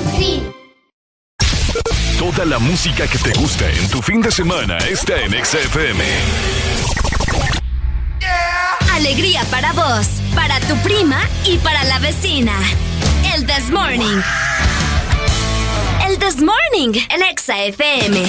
Toda 2.41 2.57
la 2.57 2.59
música 2.59 3.05
que 3.05 3.19
te 3.19 3.31
gusta 3.33 3.69
en 3.69 3.87
tu 3.87 4.01
fin 4.01 4.19
de 4.19 4.31
semana 4.31 4.79
está 4.79 5.13
en 5.21 5.45
XFM. 5.45 6.03
Alegría 8.93 9.43
para 9.51 9.71
vos, 9.73 10.07
para 10.33 10.59
tu 10.61 10.75
prima 10.77 11.21
y 11.45 11.57
para 11.59 11.83
la 11.83 11.99
vecina. 11.99 12.53
El 13.35 13.45
This 13.45 13.69
Morning. 13.69 14.21
El 16.07 16.17
This 16.17 16.37
Morning, 16.37 16.99
el 17.11 17.21
Exa 17.29 17.63
FM. 17.63 18.23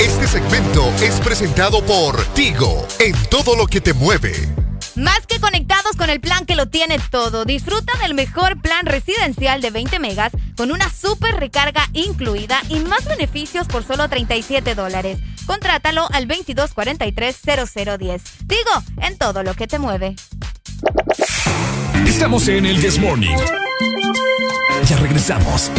Este 0.00 0.26
segmento 0.26 0.92
es 1.00 1.20
presentado 1.20 1.80
por 1.86 2.24
Tigo, 2.34 2.88
en 2.98 3.14
todo 3.30 3.54
lo 3.54 3.68
que 3.68 3.80
te 3.80 3.94
mueve. 3.94 4.34
Más 4.96 5.26
que 5.28 5.38
conectados 5.38 5.94
con 5.94 6.10
el 6.10 6.20
plan 6.20 6.44
que 6.44 6.56
lo 6.56 6.66
tiene 6.66 6.98
todo, 6.98 7.44
disfruta 7.44 7.96
del 7.98 8.14
mejor 8.14 8.60
plan 8.60 8.84
residencial 8.84 9.60
de 9.60 9.70
20 9.70 10.00
megas 10.00 10.32
con 10.56 10.70
una 10.70 10.90
super 10.90 11.36
recarga 11.36 11.88
incluida 11.92 12.60
y 12.68 12.80
más 12.80 13.04
beneficios 13.04 13.66
por 13.68 13.84
solo 13.84 14.08
37 14.08 14.74
dólares. 14.74 15.18
Contrátalo 15.46 16.08
al 16.12 16.26
2243-0010. 16.28 18.20
Digo, 18.46 18.70
en 19.02 19.16
todo 19.18 19.42
lo 19.42 19.54
que 19.54 19.66
te 19.66 19.78
mueve. 19.78 20.16
Estamos 22.06 22.48
en 22.48 22.66
el 22.66 22.80
This 22.80 22.98
Morning. 22.98 23.36
Ya 24.88 24.96
regresamos. 24.96 25.70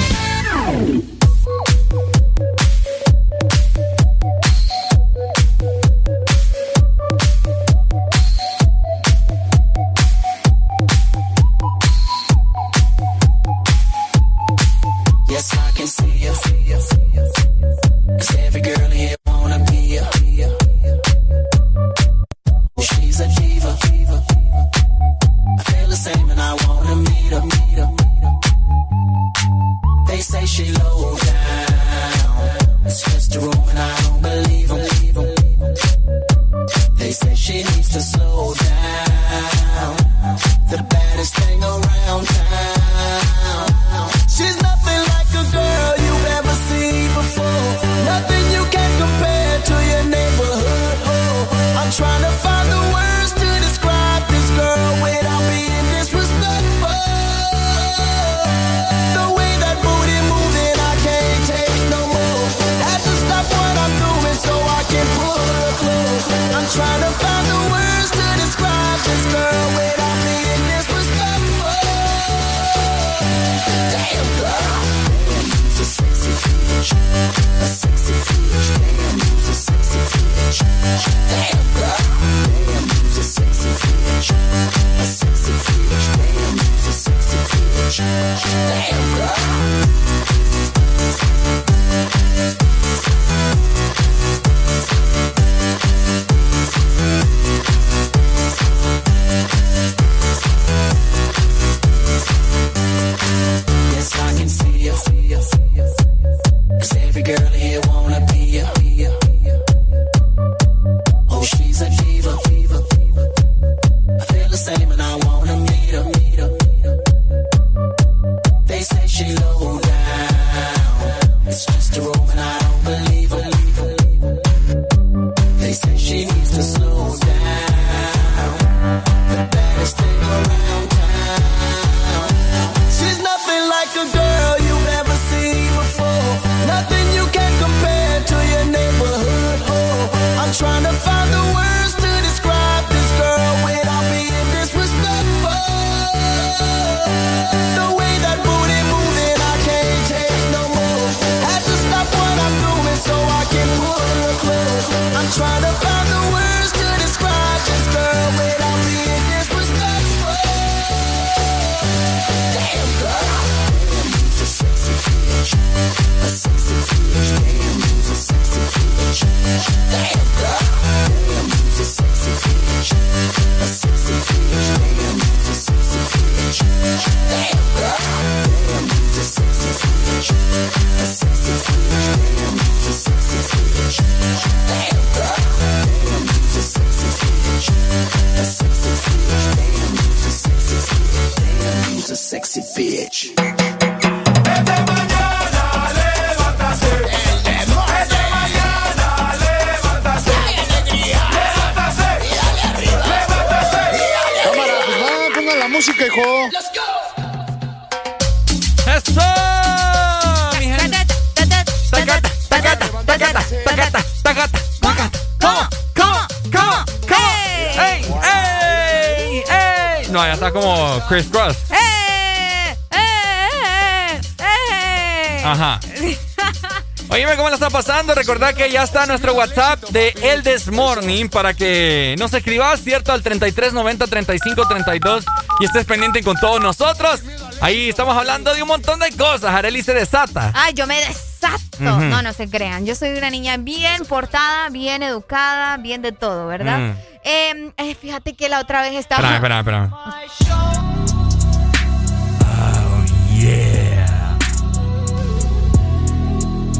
Recordad 228.27 228.55
que 228.55 228.69
ya 228.69 228.83
está 228.83 229.05
nuestro 229.05 229.33
WhatsApp 229.35 229.81
de 229.91 230.13
El 230.21 230.43
This 230.43 230.69
Morning 230.69 231.29
para 231.29 231.53
que 231.53 232.13
nos 232.19 232.33
escribas, 232.33 232.81
¿cierto? 232.81 233.13
Al 233.13 233.23
3390 233.23 234.05
3532 234.05 235.25
y 235.61 235.63
estés 235.63 235.85
pendiente 235.85 236.21
con 236.21 236.35
todos 236.35 236.59
nosotros. 236.59 237.21
Ahí 237.61 237.87
estamos 237.87 238.17
hablando 238.17 238.53
de 238.53 238.61
un 238.61 238.67
montón 238.67 238.99
de 238.99 239.13
cosas. 239.13 239.55
Arely 239.55 239.81
se 239.81 239.93
desata. 239.93 240.51
Ay, 240.53 240.73
yo 240.73 240.85
me 240.87 240.97
desato. 240.97 241.79
No, 241.79 242.21
no 242.21 242.33
se 242.33 242.49
crean. 242.49 242.85
Yo 242.85 242.95
soy 242.95 243.11
una 243.11 243.29
niña 243.29 243.55
bien 243.55 244.03
portada, 244.03 244.67
bien 244.71 245.03
educada, 245.03 245.77
bien 245.77 246.01
de 246.01 246.11
todo, 246.11 246.47
¿verdad? 246.47 246.79
Mm. 246.79 246.91
Eh, 247.23 247.71
eh, 247.77 247.95
fíjate 247.95 248.35
que 248.35 248.49
la 248.49 248.59
otra 248.59 248.81
vez 248.81 248.95
estaba. 248.95 249.21
Espera, 249.21 249.59
espera, 249.59 249.59
espera. 249.59 249.89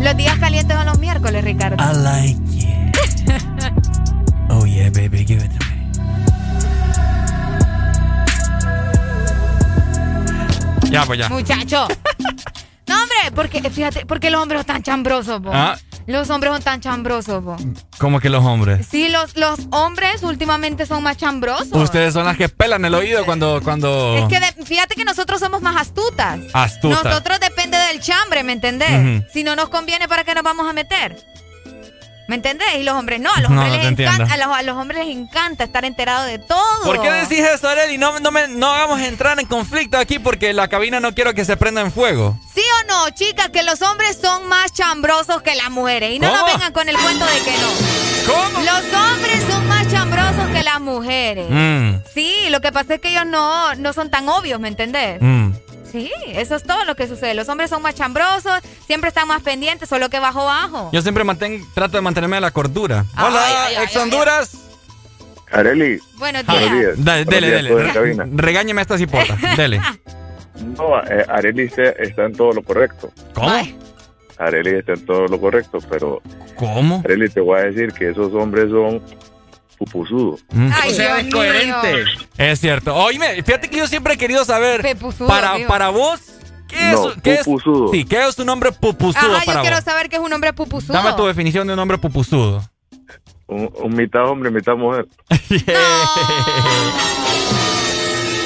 Los 0.02 0.16
días 0.18 0.38
calientes 0.38 0.76
son 0.78 0.86
los 0.86 1.00
miércoles, 1.00 1.44
Ricardo. 1.44 1.78
I 1.84 1.96
like 1.98 2.38
it. 2.54 2.68
Oh 4.50 4.66
yeah, 4.66 4.90
baby, 4.90 5.26
give 5.26 5.44
it 5.44 5.52
to 5.52 5.66
me. 5.66 5.78
Ya, 10.90 11.06
pues 11.06 11.20
ya. 11.20 11.30
Muchacho. 11.30 11.88
no, 12.88 12.96
hombre, 12.96 13.18
porque 13.36 13.62
fíjate, 13.70 14.06
porque 14.06 14.30
los 14.32 14.42
hombres 14.42 14.60
son 14.60 14.66
tan 14.68 14.84
chambrosos, 14.84 15.42
po. 15.42 15.50
Ah. 15.54 15.78
Los 16.08 16.30
hombres 16.30 16.54
son 16.54 16.62
tan 16.62 16.80
chambrosos, 16.80 17.44
po. 17.44 17.58
¿Cómo 17.98 18.22
que 18.22 18.30
los 18.30 18.44
hombres? 18.46 18.88
Sí, 18.90 19.10
los, 19.10 19.36
los 19.36 19.60
hombres 19.72 20.24
últimamente 20.24 20.86
son 20.86 21.04
más 21.04 21.18
chambrosos. 21.18 21.68
Ustedes 21.74 22.14
son 22.14 22.24
las 22.26 22.38
que 22.38 22.48
pelan 22.48 22.86
el 22.86 22.94
oído 22.94 23.26
cuando, 23.26 23.60
cuando 23.62 24.16
Es 24.18 24.26
que 24.30 24.40
de- 24.40 24.66
fíjate 24.66 24.96
que 24.96 25.04
nosotros 25.04 25.40
somos 25.42 25.62
más 25.62 25.76
astutas. 25.76 26.40
astutas. 26.54 27.04
Nosotros 27.04 27.40
depende 27.42 27.47
chambre, 28.00 28.44
¿me 28.44 28.54
entendés? 28.54 29.24
Si 29.34 29.44
no 29.44 29.56
nos 29.56 29.70
conviene, 29.70 30.08
¿para 30.08 30.24
qué 30.24 30.34
nos 30.34 30.44
vamos 30.44 30.68
a 30.70 30.74
meter? 30.74 31.16
¿Me 32.28 32.36
entendés? 32.36 32.68
Y 32.78 32.84
los 32.84 32.94
hombres 32.94 33.22
no, 33.22 33.32
a 33.34 33.40
los 33.40 33.50
No, 33.50 33.62
hombres 33.62 33.72
no 33.72 33.78
les 33.78 33.86
encanta, 34.00 34.12
entiendo. 34.16 34.34
a 34.34 34.38
los, 34.48 34.58
a 34.58 34.62
los 34.64 34.76
hombres 34.76 35.06
les 35.06 35.16
encanta 35.16 35.64
estar 35.64 35.86
enterados 35.86 36.26
de 36.28 36.40
todo. 36.40 36.84
¿Por 36.84 37.02
qué 37.02 37.10
decís 37.10 37.40
eso, 37.40 37.70
Arely? 37.70 37.98
No, 37.98 38.20
no, 38.20 38.32
me, 38.32 38.50
no 38.50 38.70
hagamos 38.74 39.00
entrar 39.00 39.40
en 39.40 39.46
conflicto 39.48 39.98
aquí 39.98 40.20
porque 40.20 40.52
la 40.52 40.68
cabina 40.68 41.00
no 41.00 41.16
quiero 41.16 41.34
que 41.34 41.46
se 41.46 41.56
prenda 41.56 41.80
en 41.80 41.90
fuego. 41.90 42.38
¿Sí 42.54 42.60
o 42.84 42.88
no, 42.90 43.10
chicas? 43.12 43.48
Que 43.48 43.64
los 43.64 43.82
hombres 43.82 44.18
son 44.22 44.46
más 44.50 44.74
chambrosos 44.74 45.42
que 45.42 45.56
las 45.56 45.70
mujeres. 45.70 46.12
Y 46.16 46.20
no 46.20 46.30
nos 46.30 46.46
vengan 46.52 46.74
con 46.74 46.90
el 46.90 46.98
cuento 46.98 47.26
de 47.26 47.40
que 47.40 47.58
no. 47.60 48.34
¿Cómo? 48.34 48.60
Los 48.60 48.94
hombres 48.94 49.42
son 49.50 49.66
más 49.70 49.88
chambrosos 49.90 50.50
que 50.52 50.64
las 50.64 50.82
mujeres. 50.82 51.48
Mm, 51.50 52.00
Sí, 52.14 52.34
lo 52.50 52.60
que 52.60 52.74
pasa 52.74 52.96
es 52.96 53.00
que 53.00 53.08
ellos 53.12 53.26
no, 53.26 53.74
no 53.76 53.94
son 53.94 54.10
tan 54.12 54.28
obvios, 54.28 54.60
¿me 54.60 54.68
entendés? 54.68 55.22
mm. 55.22 55.52
Sí, 56.02 56.12
eso 56.28 56.56
es 56.56 56.64
todo 56.64 56.86
lo 56.86 56.96
que 56.96 57.08
sucede. 57.08 57.34
Los 57.34 57.50
hombres 57.50 57.70
son 57.70 57.82
más 57.82 57.96
chambrosos, 57.96 58.60
siempre 58.86 59.10
están 59.10 59.28
más 59.28 59.42
pendientes, 59.42 59.90
solo 59.90 60.10
que 60.10 60.20
bajo 60.20 60.46
bajo. 60.46 60.90
Yo 60.94 61.02
siempre 61.02 61.24
manten- 61.24 61.66
trato 61.74 61.98
de 61.98 62.02
mantenerme 62.02 62.38
a 62.38 62.42
la 62.42 62.52
cordura. 62.52 63.06
Ay, 63.16 63.26
Hola, 63.28 63.42
ay, 63.46 63.76
ay, 63.78 63.84
ex 63.84 63.96
ay, 63.96 64.02
Honduras. 64.04 64.58
Areli. 65.52 66.00
Buenos 66.18 66.46
Buenos 66.46 66.72
días. 66.72 66.94
Da- 67.06 67.14
Buenos 67.24 67.26
dele, 67.28 67.48
días, 67.62 67.64
dele. 67.64 68.30
Regáñeme 68.36 68.82
a 68.82 68.84
esta 68.84 68.98
cipota. 68.98 69.38
Dele. 69.56 69.82
No, 70.76 71.00
eh, 71.04 71.24
Areli 71.30 71.66
está, 71.66 71.84
está 71.84 72.26
en 72.26 72.34
todo 72.34 72.52
lo 72.52 72.64
correcto. 72.64 73.12
¿Cómo? 73.36 73.52
Areli 74.40 74.72
está 74.80 74.94
en 74.94 75.06
todo 75.06 75.28
lo 75.28 75.40
correcto, 75.40 75.78
pero. 75.88 76.20
¿Cómo? 76.56 77.04
Areli, 77.06 77.30
te 77.30 77.42
voy 77.42 77.60
a 77.60 77.64
decir 77.66 77.94
que 77.94 78.10
esos 78.10 78.34
hombres 78.34 78.72
son 78.72 79.00
pupusudos. 79.78 80.44
Ay, 80.82 80.94
Dios 80.94 81.24
mío. 81.24 81.76
Es 82.38 82.60
cierto. 82.60 82.96
Oíme, 82.96 83.42
fíjate 83.44 83.70
que 83.70 83.78
yo 83.78 83.88
siempre 83.88 84.16
he 84.16 84.18
querido 84.18 84.44
saber. 84.46 84.82
Pepuzudo, 84.82 85.28
para, 85.28 85.56
para 85.68 85.90
vos, 85.90 86.20
¿qué 86.68 86.92
No, 86.92 87.12
es, 87.12 87.22
qué 87.22 87.34
es-. 87.36 87.46
Sí, 87.92 88.06
¿qué 88.06 88.28
es 88.28 88.38
un 88.40 88.50
hombre 88.50 88.72
pupuzudo 88.72 89.36
Ajá, 89.36 89.46
yo 89.46 89.62
quiero 89.62 89.76
vos? 89.78 89.86
saber 89.86 90.10
que 90.10 90.18
es 90.18 90.22
un 90.22 90.34
hombre 90.34 90.54
pupusudo. 90.54 90.94
Dame 90.94 91.14
tu 91.14 91.26
definición 91.26 91.68
de 91.68 91.74
un 91.74 91.80
hombre 91.80 91.98
pupuzudo. 91.98 92.64
Un, 93.48 93.72
un 93.82 93.96
mitad 93.96 94.28
hombre, 94.28 94.52
mitad 94.52 94.76
mujer. 94.76 95.06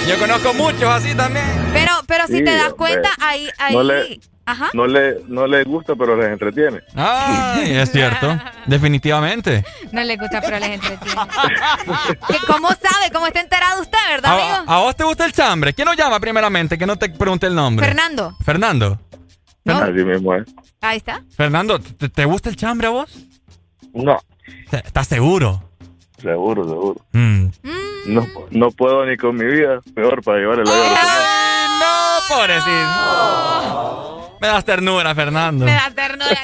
Yo 0.07 0.17
conozco 0.19 0.53
muchos 0.53 0.83
así 0.83 1.15
también. 1.15 1.45
Pero, 1.73 1.91
pero 2.07 2.27
si 2.27 2.37
Sí, 2.39 2.43
te 2.43 2.51
das 2.51 2.71
hombre. 2.71 2.77
cuenta, 2.77 3.09
ahí, 3.19 3.49
ahí. 3.57 3.73
No 3.75 3.83
le- 3.83 4.19
Ajá. 4.43 4.69
No 4.73 4.87
le, 4.87 5.17
no 5.27 5.45
le 5.45 5.63
gusta, 5.63 5.95
pero 5.95 6.17
les 6.17 6.27
entretiene. 6.29 6.79
Ay, 6.95 7.73
es 7.77 7.91
cierto. 7.93 8.37
Definitivamente. 8.65 9.63
No 9.91 10.03
le 10.03 10.17
gusta, 10.17 10.41
pero 10.41 10.59
les 10.59 10.69
entretiene. 10.71 11.21
¿Qué- 12.27 12.37
¿Cómo 12.47 12.67
sabe? 12.69 13.11
¿Cómo 13.13 13.27
está 13.27 13.39
enterado 13.39 13.81
usted, 13.81 13.97
verdad, 14.09 14.31
¿A, 14.31 14.55
amigo? 14.57 14.71
a 14.71 14.79
vos 14.79 14.95
te 14.95 15.03
gusta 15.03 15.25
el 15.25 15.31
chambre? 15.31 15.73
¿Quién 15.73 15.85
nos 15.85 15.95
llama 15.95 16.19
primeramente? 16.19 16.77
Que 16.77 16.85
no 16.87 16.97
te 16.97 17.07
pregunte 17.09 17.45
el 17.47 17.55
nombre. 17.55 17.85
Fernando. 17.85 18.35
Fernando. 18.43 18.99
Así 19.65 19.91
mismo 20.03 20.33
es. 20.35 20.43
Ahí 20.81 20.97
está. 20.97 21.21
Fernando, 21.37 21.79
¿te, 21.79 22.09
te 22.09 22.25
gusta 22.25 22.49
el 22.49 22.55
chambre 22.55 22.87
a 22.87 22.89
vos? 22.89 23.15
No. 23.93 24.17
¿Estás 24.71 25.07
seguro? 25.07 25.70
Seguro, 26.21 26.63
seguro. 26.65 27.01
Mm. 27.13 27.45
No, 28.07 28.27
no 28.51 28.71
puedo 28.71 29.05
ni 29.05 29.15
con 29.17 29.35
mi 29.35 29.45
vida. 29.45 29.79
Peor 29.95 30.23
para 30.23 30.37
llevar 30.39 30.59
el 30.59 30.67
avión. 30.69 30.85
¡No 31.79 32.19
Pobrecito. 32.29 34.37
Me 34.41 34.47
das 34.47 34.65
ternura, 34.65 35.13
Fernando. 35.13 35.65
Me 35.65 35.73
das 35.73 35.93
ternura. 35.93 36.39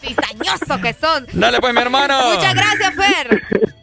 Cizañoso 0.00 0.80
que 0.82 0.94
son. 0.94 1.26
Dale 1.32 1.60
pues, 1.60 1.74
mi 1.74 1.80
hermano. 1.80 2.18
Muchas 2.34 2.54
gracias, 2.54 2.94
Fer. 2.94 3.42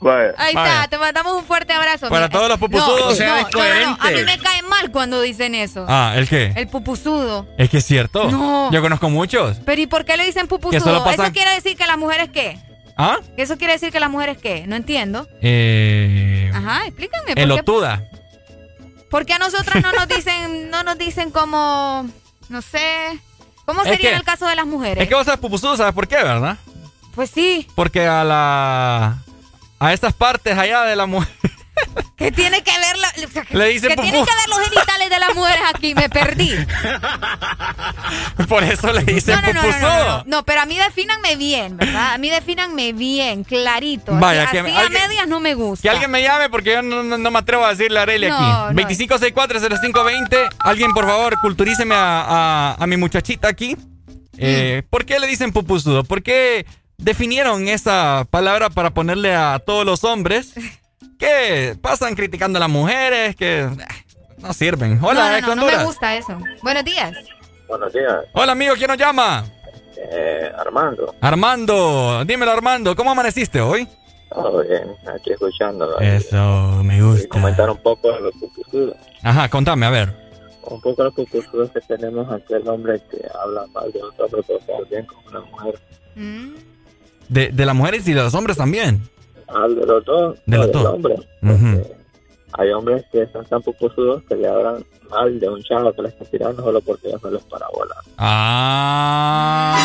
Vaya. 0.00 0.34
Ahí 0.38 0.54
Vaya. 0.54 0.74
está, 0.84 0.88
te 0.88 0.98
mandamos 0.98 1.32
un 1.34 1.44
fuerte 1.44 1.72
abrazo. 1.72 2.08
Para 2.08 2.28
todos 2.28 2.48
los 2.48 2.58
pupusudos. 2.58 3.00
no, 3.00 3.06
O 3.08 3.14
sea, 3.14 3.28
no, 3.28 3.36
es 3.38 3.54
no, 3.54 3.90
no, 3.90 3.98
A 4.00 4.10
mí 4.10 4.22
me 4.24 4.38
cae 4.38 4.62
mal 4.62 4.90
cuando 4.92 5.20
dicen 5.20 5.54
eso. 5.54 5.84
Ah, 5.88 6.12
¿el 6.16 6.28
qué? 6.28 6.52
El 6.54 6.68
pupusudo. 6.68 7.46
Es 7.58 7.68
que 7.70 7.78
es 7.78 7.84
cierto. 7.84 8.30
No. 8.30 8.70
Yo 8.70 8.80
conozco 8.82 9.10
muchos. 9.10 9.58
Pero 9.64 9.80
¿y 9.80 9.86
por 9.86 10.04
qué 10.04 10.16
le 10.16 10.24
dicen 10.24 10.46
pupusudo? 10.48 11.02
pasan- 11.02 11.24
¿Eso 11.26 11.32
quiere 11.32 11.50
decir 11.54 11.76
que 11.76 11.86
las 11.86 11.98
mujeres 11.98 12.28
qué? 12.32 12.58
¿Ah? 12.96 13.18
¿Eso 13.36 13.58
quiere 13.58 13.74
decir 13.74 13.92
que 13.92 14.00
las 14.00 14.10
mujeres 14.10 14.38
qué? 14.38 14.66
No 14.66 14.74
entiendo. 14.76 15.28
Eh. 15.42 16.50
Ajá, 16.54 16.86
explícame. 16.86 17.32
Elotuda. 17.36 18.04
¿Por 19.10 19.24
qué 19.26 19.34
a 19.34 19.38
nosotras 19.38 19.82
no 19.82 19.92
nos 19.92 20.08
dicen, 20.08 20.70
no 20.70 20.82
nos 20.82 20.96
dicen 20.98 21.30
como, 21.30 22.08
no 22.48 22.62
sé, 22.62 23.20
cómo 23.64 23.82
Es 23.82 23.88
sería 23.90 24.10
que- 24.10 24.16
el 24.16 24.24
caso 24.24 24.46
de 24.46 24.56
las 24.56 24.66
mujeres? 24.66 25.02
Es 25.02 25.08
que 25.08 25.14
vos 25.14 25.24
sabes 25.26 25.40
pupusudo, 25.40 25.76
¿sabes 25.76 25.92
por 25.94 26.08
qué, 26.08 26.16
verdad? 26.16 26.56
Pues 27.14 27.30
sí, 27.30 27.66
Porque 27.74 28.06
a 28.06 28.24
la. 28.24 29.18
A 29.78 29.92
esas 29.92 30.14
partes 30.14 30.56
allá 30.56 30.82
de 30.84 30.96
la 30.96 31.04
mujer. 31.06 31.28
¿Qué 32.16 32.32
tiene 32.32 32.62
que 32.62 32.70
ver 32.78 32.96
la, 32.98 33.08
o 33.26 33.30
sea, 33.30 33.44
Le 33.50 33.68
dicen 33.68 33.90
¿qué 33.90 33.96
pupú. 33.96 34.08
tienen 34.08 34.24
que 34.24 34.32
ver 34.32 34.48
los 34.48 34.68
genitales 34.68 35.10
de 35.10 35.18
las 35.18 35.34
mujeres 35.34 35.62
aquí? 35.74 35.94
Me 35.94 36.08
perdí. 36.08 36.52
Por 38.48 38.64
eso 38.64 38.92
le 38.92 39.04
dicen 39.04 39.38
No, 39.80 40.24
no, 40.24 40.44
pero 40.44 40.60
a 40.62 40.66
mí 40.66 40.76
defínanme 40.76 41.36
bien, 41.36 41.76
¿verdad? 41.76 42.14
A 42.14 42.18
mí 42.18 42.30
defínanme 42.30 42.92
bien, 42.92 43.44
clarito. 43.44 44.12
Vaya, 44.14 44.50
que 44.50 44.58
a 44.60 44.62
medias 44.62 45.26
no 45.28 45.40
me 45.40 45.54
gusta. 45.54 45.82
Que 45.82 45.90
alguien 45.90 46.10
me 46.10 46.22
llame 46.22 46.48
porque 46.50 46.72
yo 46.72 46.82
no, 46.82 47.02
me 47.30 47.38
atrevo 47.38 47.64
a 47.64 47.70
decirle 47.70 47.98
a 47.98 48.02
Arely 48.02 48.26
aquí. 48.26 48.42
no. 48.42 48.70
25640520. 48.72 50.48
Alguien, 50.60 50.92
por 50.92 51.06
favor, 51.06 51.38
culturíceme 51.40 51.94
a 51.96 52.84
mi 52.86 52.96
muchachita 52.96 53.48
aquí. 53.48 53.76
Eh, 54.38 54.82
Mm. 54.84 54.88
¿Por 54.90 55.04
qué 55.06 55.18
le 55.18 55.26
dicen 55.26 55.52
pupusudo? 55.52 56.04
¿Por 56.04 56.22
qué 56.22 56.66
definieron 56.98 57.68
esa 57.68 58.26
palabra 58.30 58.70
para 58.70 58.90
ponerle 58.90 59.34
a 59.34 59.58
todos 59.64 59.84
los 59.86 60.04
hombres 60.04 60.52
que 61.18 61.76
pasan 61.80 62.14
criticando 62.14 62.58
a 62.58 62.60
las 62.60 62.68
mujeres, 62.68 63.34
que 63.36 63.60
eh, 63.60 63.68
no 64.38 64.52
sirven? 64.52 64.98
Hola, 65.02 65.40
no, 65.40 65.54
no, 65.54 65.66
me 65.66 65.84
gusta 65.84 66.14
eso. 66.16 66.38
Buenos 66.62 66.84
días. 66.84 67.12
Buenos 67.68 67.92
días, 67.92 68.14
Hola, 68.32 68.52
amigo, 68.52 68.74
¿quién 68.76 68.88
nos 68.88 68.96
llama? 68.98 69.44
eh, 70.12 70.52
Armando. 70.56 71.14
Armando. 71.20 72.24
Dímelo, 72.24 72.52
Armando. 72.52 72.94
¿Cómo 72.94 73.10
amaneciste 73.10 73.60
hoy? 73.60 73.88
Todo 74.30 74.62
bien, 74.62 74.84
aquí 75.12 75.32
escuchándolo. 75.32 75.98
Eso, 76.00 76.82
me 76.84 77.02
gusta. 77.02 77.28
Comentar 77.28 77.70
un 77.70 77.78
poco 77.78 78.12
de 78.12 78.20
los 78.20 78.32
pupusudos. 78.34 78.96
Ajá, 79.22 79.48
contame, 79.48 79.86
a 79.86 79.90
ver. 79.90 80.14
Un 80.62 80.80
poco 80.80 81.02
los 81.04 81.14
pupusudos 81.14 81.70
que 81.70 81.80
tenemos 81.80 82.30
aquí 82.32 82.54
el 82.54 82.68
hombre 82.68 83.00
que 83.10 83.18
habla 83.42 83.66
mal 83.72 83.90
de 83.92 84.02
otro 84.02 84.26
hombre, 84.26 84.42
pero 84.46 84.84
bien 84.90 85.06
con 85.06 85.18
una 85.28 85.40
mujer. 85.40 85.80
De, 87.28 87.48
de 87.48 87.66
las 87.66 87.74
mujeres 87.74 88.06
y 88.06 88.12
de 88.12 88.22
los 88.22 88.34
hombres 88.34 88.56
también. 88.56 89.08
Ah, 89.48 89.66
de 89.68 89.86
los 89.86 90.04
dos. 90.04 90.38
De 90.46 90.56
los 90.56 90.66
del 90.66 90.72
dos. 90.82 90.86
hombre. 90.86 91.14
Ujú. 91.42 91.92
Hay 92.58 92.70
hombres 92.70 93.04
que 93.12 93.26
son 93.32 93.44
tan 93.46 93.60
pupusudos 93.62 94.22
que 94.28 94.34
le 94.36 94.48
hablan 94.48 94.84
mal 95.10 95.38
de 95.38 95.48
un 95.48 95.62
chavo 95.62 95.92
que 95.92 96.02
le 96.02 96.08
está 96.08 96.24
tirando 96.24 96.62
solo 96.62 96.80
porque 96.80 97.10
ya 97.10 97.16
no 97.22 97.30
les 97.30 97.42
para 97.44 97.66
volar. 97.74 97.98
Ah, 98.18 99.78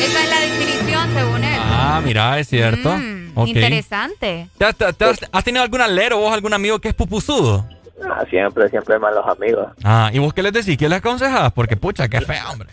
Esa 0.00 0.22
es 0.24 0.30
la 0.30 0.40
definición 0.40 1.14
según 1.14 1.44
él. 1.44 1.58
ah, 1.60 2.00
mira, 2.04 2.38
es 2.38 2.48
cierto. 2.48 2.90
Mm. 2.96 3.14
Interesante. 3.46 4.48
¿Te 4.58 4.64
has, 4.64 4.76
te 4.76 4.84
has- 5.04 5.18
has 5.32 5.44
tenido 5.44 5.62
algún 5.64 5.80
alero 5.80 6.18
vos, 6.18 6.32
algún 6.32 6.52
amigo 6.54 6.78
que 6.78 6.88
es 6.88 6.94
pupusudo? 6.94 7.66
Ah, 8.04 8.24
siempre, 8.30 8.68
siempre 8.68 8.98
malos 8.98 9.24
amigos. 9.26 9.66
Ah, 9.82 10.10
¿y 10.12 10.18
vos 10.18 10.32
qué 10.34 10.42
les 10.42 10.52
decís? 10.52 10.76
¿Qué 10.76 10.88
les 10.88 10.98
aconsejás? 10.98 11.52
Porque, 11.52 11.76
pucha, 11.76 12.08
qué 12.08 12.20
feo, 12.20 12.50
hombre. 12.52 12.68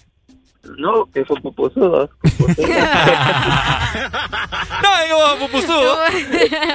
No, 0.77 1.05
que 1.11 1.25
son 1.25 1.41
pupusudos. 1.41 2.09
no, 2.23 2.33
digo 5.03 5.38
pupusudo. 5.39 5.97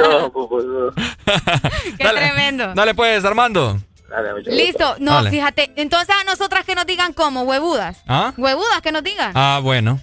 no, 0.21 0.33
pupusudos. 0.33 0.95
Qué 1.97 2.09
tremendo. 2.09 2.75
Dale 2.75 2.95
pues, 2.95 3.25
Armando. 3.25 3.79
Dale, 4.09 4.33
mucho 4.35 4.51
gusto. 4.51 4.65
Listo. 4.65 4.97
No, 4.99 5.15
Dale. 5.15 5.31
fíjate. 5.31 5.73
Entonces 5.77 6.15
a 6.15 6.25
nosotras 6.25 6.65
que 6.65 6.75
nos 6.75 6.87
digan 6.87 7.13
como 7.13 7.43
huevudas. 7.43 8.03
¿Ah? 8.09 8.33
Huevudas 8.37 8.81
que 8.83 8.93
nos 8.93 9.03
digan. 9.05 9.33
Ah, 9.35 9.61
bueno. 9.63 10.01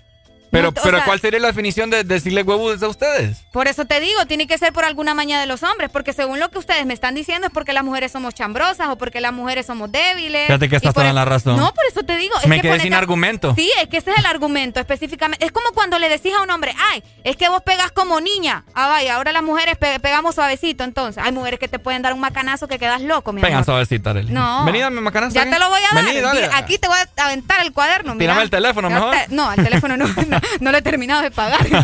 Pero, 0.53 0.67
No, 0.67 0.71
pero 0.83 0.97
sea- 0.97 1.05
¿cuál 1.05 1.19
sería 1.19 1.39
la 1.39 1.47
definición 1.47 1.89
de 1.89 2.03
decirle 2.05 2.43
huevudos 2.43 2.81
a 2.83 2.87
ustedes? 2.87 3.39
Por 3.51 3.67
eso 3.67 3.85
te 3.85 3.99
digo, 3.99 4.25
tiene 4.27 4.47
que 4.47 4.57
ser 4.57 4.71
por 4.71 4.85
alguna 4.85 5.13
maña 5.13 5.39
de 5.41 5.47
los 5.47 5.63
hombres, 5.63 5.89
porque 5.91 6.13
según 6.13 6.39
lo 6.39 6.49
que 6.49 6.59
ustedes 6.59 6.85
me 6.85 6.93
están 6.93 7.15
diciendo 7.15 7.47
es 7.47 7.53
porque 7.53 7.73
las 7.73 7.83
mujeres 7.83 8.11
somos 8.11 8.33
chambrosas 8.33 8.87
o 8.89 8.97
porque 8.97 9.19
las 9.19 9.33
mujeres 9.33 9.65
somos 9.65 9.91
débiles. 9.91 10.45
Fíjate 10.47 10.69
que 10.69 10.75
estás 10.77 10.93
toda 10.93 11.07
eso- 11.07 11.15
la 11.15 11.25
razón. 11.25 11.57
No, 11.57 11.73
por 11.73 11.83
eso 11.89 12.03
te 12.03 12.15
digo. 12.17 12.35
es 12.41 12.47
Me 12.47 12.57
que 12.61 12.69
quedé 12.69 12.79
sin 12.79 12.93
a- 12.93 12.99
argumento. 12.99 13.53
Sí, 13.55 13.69
es 13.81 13.89
que 13.89 13.97
ese 13.97 14.11
es 14.11 14.17
el 14.19 14.25
argumento 14.25 14.79
específicamente. 14.79 15.45
Es 15.45 15.51
como 15.51 15.67
cuando 15.73 15.97
le 15.99 16.07
decís 16.07 16.31
a 16.37 16.41
un 16.43 16.49
hombre, 16.51 16.73
ay, 16.91 17.03
es 17.23 17.35
que 17.35 17.49
vos 17.49 17.61
pegas 17.63 17.91
como 17.91 18.21
niña. 18.21 18.63
Ah, 18.75 18.87
vaya, 18.87 19.15
ahora 19.15 19.31
las 19.31 19.43
mujeres 19.43 19.77
pe- 19.77 19.99
pegamos 19.99 20.35
suavecito, 20.35 20.83
entonces. 20.83 21.23
Hay 21.23 21.31
mujeres 21.31 21.59
que 21.59 21.67
te 21.67 21.79
pueden 21.79 22.01
dar 22.03 22.13
un 22.13 22.19
macanazo 22.19 22.67
que 22.67 22.77
quedas 22.79 23.01
loco, 23.01 23.33
mi 23.33 23.41
Pegan 23.41 23.55
amor. 23.57 23.65
suavecita, 23.65 24.11
Arely. 24.11 24.31
No. 24.31 24.65
Vení, 24.65 24.79
dame 24.79 25.01
macanazo. 25.01 25.33
Ya 25.33 25.41
aquí. 25.41 25.51
te 25.51 25.59
lo 25.59 25.69
voy 25.69 25.79
a 25.81 25.95
dar. 25.95 26.05
Vení, 26.05 26.19
dale. 26.21 26.41
Mira, 26.41 26.57
Aquí 26.57 26.77
te 26.77 26.87
voy 26.87 26.97
a 27.17 27.25
aventar 27.25 27.61
el 27.65 27.73
cuaderno. 27.73 28.13
mira. 28.13 28.23
Tírame 28.23 28.43
el 28.43 28.49
teléfono, 28.49 28.89
mejor. 28.89 29.11
te- 29.15 29.25
no, 29.33 29.51
el 29.51 29.63
teléfono 29.63 29.97
no, 29.97 30.05
no, 30.27 30.39
no 30.59 30.71
lo 30.71 30.77
he 30.77 30.81
terminado 30.81 31.21
de 31.21 31.31
pagar. 31.31 31.59
No, 31.69 31.81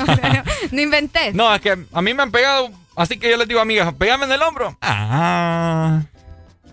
no, 0.71 0.81
inventé. 0.81 1.33
No, 1.33 1.53
es 1.53 1.61
que 1.61 1.77
a 1.93 2.01
mí 2.01 2.13
me 2.13 2.23
han 2.23 2.31
pegado, 2.31 2.69
así 2.95 3.17
que 3.17 3.29
yo 3.29 3.37
les 3.37 3.47
digo, 3.47 3.59
amigas, 3.59 3.93
pégame 3.93 4.25
en 4.25 4.31
el 4.33 4.41
hombro. 4.41 4.77
Ah. 4.81 6.01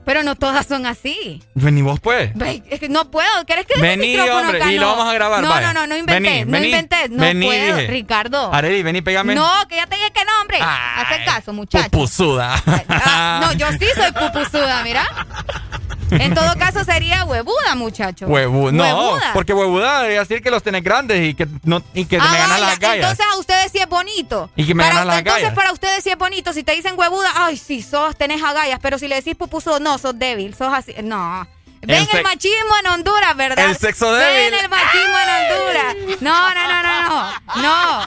Pero 0.04 0.22
no 0.22 0.36
todas 0.36 0.64
son 0.66 0.86
así. 0.86 1.42
Vení 1.54 1.82
vos, 1.82 1.98
pues. 1.98 2.32
Ve, 2.36 2.62
es 2.70 2.78
que 2.78 2.88
no 2.88 3.10
puedo. 3.10 3.44
¿Quieres 3.44 3.66
que 3.66 3.74
el 3.74 3.80
Vení, 3.80 4.06
micrófono 4.16 4.38
hombre, 4.40 4.62
acá? 4.62 4.70
y 4.72 4.76
lo 4.76 4.82
No. 4.82 4.96
vamos 4.96 5.08
a 5.10 5.14
grabar, 5.14 5.42
No, 5.42 5.48
vaya. 5.48 5.72
no, 5.72 5.80
no, 5.80 5.86
no 5.88 5.96
inventé. 5.96 6.30
Vení, 6.30 6.44
no 6.44 6.52
vení, 6.52 6.66
inventé. 6.68 7.08
No 7.08 7.22
vení, 7.22 7.46
puedo, 7.46 7.76
dije. 7.76 7.86
Ricardo. 7.88 8.54
Arely, 8.54 8.82
vení, 8.84 9.02
pégame. 9.02 9.34
No, 9.34 9.50
que 9.68 9.74
ya 9.74 9.86
te 9.88 9.96
dije 9.96 10.12
que 10.12 10.24
no, 10.24 10.30
hombre. 10.42 10.58
Hace 10.60 11.24
caso, 11.24 11.52
muchacho. 11.52 11.90
Pupusuda. 11.90 12.54
Ah, 12.88 13.40
no, 13.42 13.52
yo 13.54 13.66
sí 13.72 13.86
soy 13.96 14.12
pupusuda, 14.12 14.82
mira. 14.84 15.04
En 16.10 16.34
todo 16.34 16.54
caso 16.58 16.84
sería 16.84 17.24
huevuda, 17.24 17.74
muchacho. 17.74 18.26
Huevu- 18.26 18.72
no, 18.72 18.82
Huevuda. 18.84 19.30
porque 19.34 19.52
huevuda 19.52 19.98
debería 20.02 20.20
decir 20.20 20.42
que 20.42 20.50
los 20.50 20.62
tenés 20.62 20.82
grandes 20.82 21.26
y 21.28 21.34
que, 21.34 21.46
no, 21.64 21.82
y 21.94 22.04
que 22.06 22.16
Ah, 22.18 22.28
me 22.30 22.38
ganan 22.38 22.50
vaya, 22.60 22.66
las 22.66 22.78
gallas. 22.78 23.10
Entonces 23.10 23.26
a 23.34 23.38
ustedes 23.38 23.72
sí 23.72 23.78
es 23.78 23.88
bonito. 23.88 24.50
Y 24.56 24.66
que 24.66 24.74
me 24.74 24.84
ganan 24.84 25.06
las 25.06 25.18
Entonces 25.18 25.42
gallas. 25.42 25.54
para 25.56 25.72
ustedes 25.72 26.02
sí 26.04 26.10
es 26.10 26.18
bonito. 26.18 26.52
Si 26.52 26.62
te 26.62 26.72
dicen 26.72 26.94
huevuda, 26.96 27.30
ay, 27.36 27.56
sí, 27.56 27.82
sos, 27.82 28.16
tenés 28.16 28.42
agallas. 28.42 28.78
Pero 28.82 28.98
si 28.98 29.08
le 29.08 29.16
decís 29.16 29.34
pupuso, 29.34 29.80
no, 29.80 29.98
sos 29.98 30.18
débil, 30.18 30.54
sos 30.54 30.72
así. 30.72 30.94
No. 31.02 31.46
Ven 31.86 32.06
el, 32.12 32.22
machismo 32.22 32.74
en 32.80 32.86
Honduras, 32.88 33.36
¿verdad? 33.36 33.70
El 33.70 33.76
sexo 33.76 34.12
débil. 34.14 34.50
Ven 34.50 34.54
el 34.64 34.68
machismo 34.68 35.16
en 35.18 35.28
Honduras. 35.52 36.20
No, 36.20 36.54
no, 36.54 36.68
no, 36.68 36.82
no, 36.82 37.08
no. 37.08 37.62
No. 37.62 38.02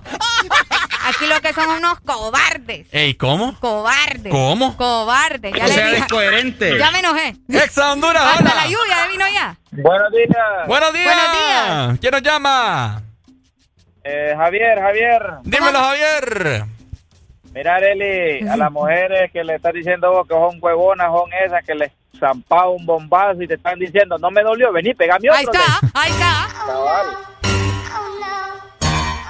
Aquí 1.06 1.26
lo 1.28 1.40
que 1.42 1.54
son 1.54 1.70
unos 1.70 2.00
cobardes. 2.02 2.88
Ey, 2.92 3.14
¿cómo? 3.16 3.58
Cobardes. 3.60 4.32
¿Cómo? 4.32 4.76
Cobardes. 4.78 5.54
Ya 5.56 5.64
O 5.64 5.68
le 5.68 5.74
sea, 5.74 5.86
dije- 5.86 5.98
eres 5.98 6.08
coherente. 6.08 6.78
Ya 6.78 6.92
me 6.92 7.00
enojé. 7.00 7.36
Exa 7.50 7.92
Honduras, 7.94 8.22
Hasta 8.24 8.44
hola. 8.44 8.56
la 8.56 8.66
lluvia 8.66 8.96
ya 9.04 9.08
vino 9.08 9.26
ya. 9.30 9.58
Buenos 9.72 10.12
días. 10.12 10.68
Buenos 10.68 10.94
días. 10.94 11.06
Buenos 11.16 11.32
días. 11.34 12.00
¿Quién 12.00 12.12
nos 12.12 12.22
llama? 12.22 13.02
Eh, 14.04 14.34
Javier, 14.38 14.80
Javier. 14.80 15.22
Dímelo, 15.44 15.80
Javier. 15.80 16.66
Mira, 17.54 17.76
Arely, 17.76 18.48
a 18.48 18.58
las 18.58 18.72
mujeres 18.80 19.32
que 19.32 19.44
le 19.44 19.56
estás 19.56 19.74
diciendo 19.74 20.12
vos 20.12 20.28
que 20.28 20.34
son 20.36 20.58
huevonas, 20.62 21.08
son 21.08 21.30
esas 21.46 21.64
que 21.66 21.76
les 21.76 21.92
zampaba 22.20 22.70
un 22.70 22.86
bombazo 22.86 23.42
y 23.42 23.48
te 23.48 23.56
están 23.56 23.80
diciendo, 23.80 24.18
no 24.18 24.30
me 24.32 24.42
dolió, 24.44 24.72
vení, 24.72 24.94
pegame 24.94 25.30
otro. 25.30 25.40
Ahí 25.40 25.46
está, 25.46 25.80
ahí 25.94 26.12
está. 26.12 26.48
Cabal. 26.66 27.06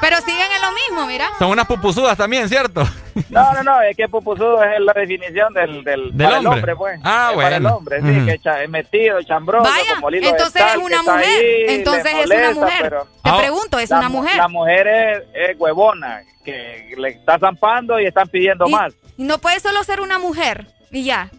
Pero 0.02 0.16
siguen 0.22 0.48
en 0.56 0.62
lo 0.62 0.72
mismo, 0.72 1.06
mira. 1.08 1.28
Son 1.38 1.50
unas 1.52 1.68
pupusudas 1.68 2.18
también, 2.18 2.48
¿cierto? 2.48 2.88
No, 3.30 3.54
no, 3.54 3.64
no, 3.64 3.82
es 3.82 3.98
que 3.98 4.08
pupusudo 4.08 4.64
es 4.64 4.80
la 4.80 4.94
definición 4.94 5.54
del, 5.54 5.84
del, 5.84 6.16
Del 6.16 6.26
para 6.26 6.38
hombre. 6.38 6.40
el 6.40 6.48
hombre, 6.48 6.76
pues. 6.78 7.00
Ah, 7.04 7.30
Es 7.32 7.36
Para 7.36 7.56
el 7.58 7.62
bueno. 7.64 7.76
hombre, 7.78 8.02
sí, 8.02 8.26
que 8.26 8.40
cha- 8.40 8.64
es 8.64 8.70
metido, 8.70 9.22
chambroso, 9.24 9.70
Vaya, 9.70 9.96
como 9.96 10.10
Lilo 10.10 10.24
de 10.28 10.30
entonces 10.32 10.62
es 10.70 10.76
una 10.78 11.04
mujer. 11.04 11.26
ahí, 11.26 11.66
Entonces 11.68 12.06
es 12.16 12.26
una 12.32 12.52
mujer. 12.52 12.78
pero- 12.82 13.04
Te 13.04 13.30
Ah, 13.30 13.38
pregunto, 13.40 13.78
¿es 13.78 13.90
la, 13.90 13.98
una 14.00 14.10
mu- 14.10 14.18
mujer? 14.22 14.38
La 14.38 14.48
mujer 14.48 14.88
es, 14.88 15.24
es 15.52 15.60
huevona, 15.60 16.22
que 16.46 16.94
le 16.98 17.10
está 17.10 17.38
zampando 17.38 18.00
y 18.00 18.06
están 18.06 18.30
pidiendo 18.30 18.68
Y- 18.68 18.72
más. 18.72 18.94
Y 19.18 19.24
no 19.24 19.38
puede 19.40 19.60
solo 19.60 19.84
ser 19.84 20.00
una 20.00 20.18
mujer 20.18 20.66
y 20.92 21.04
ya. 21.04 21.30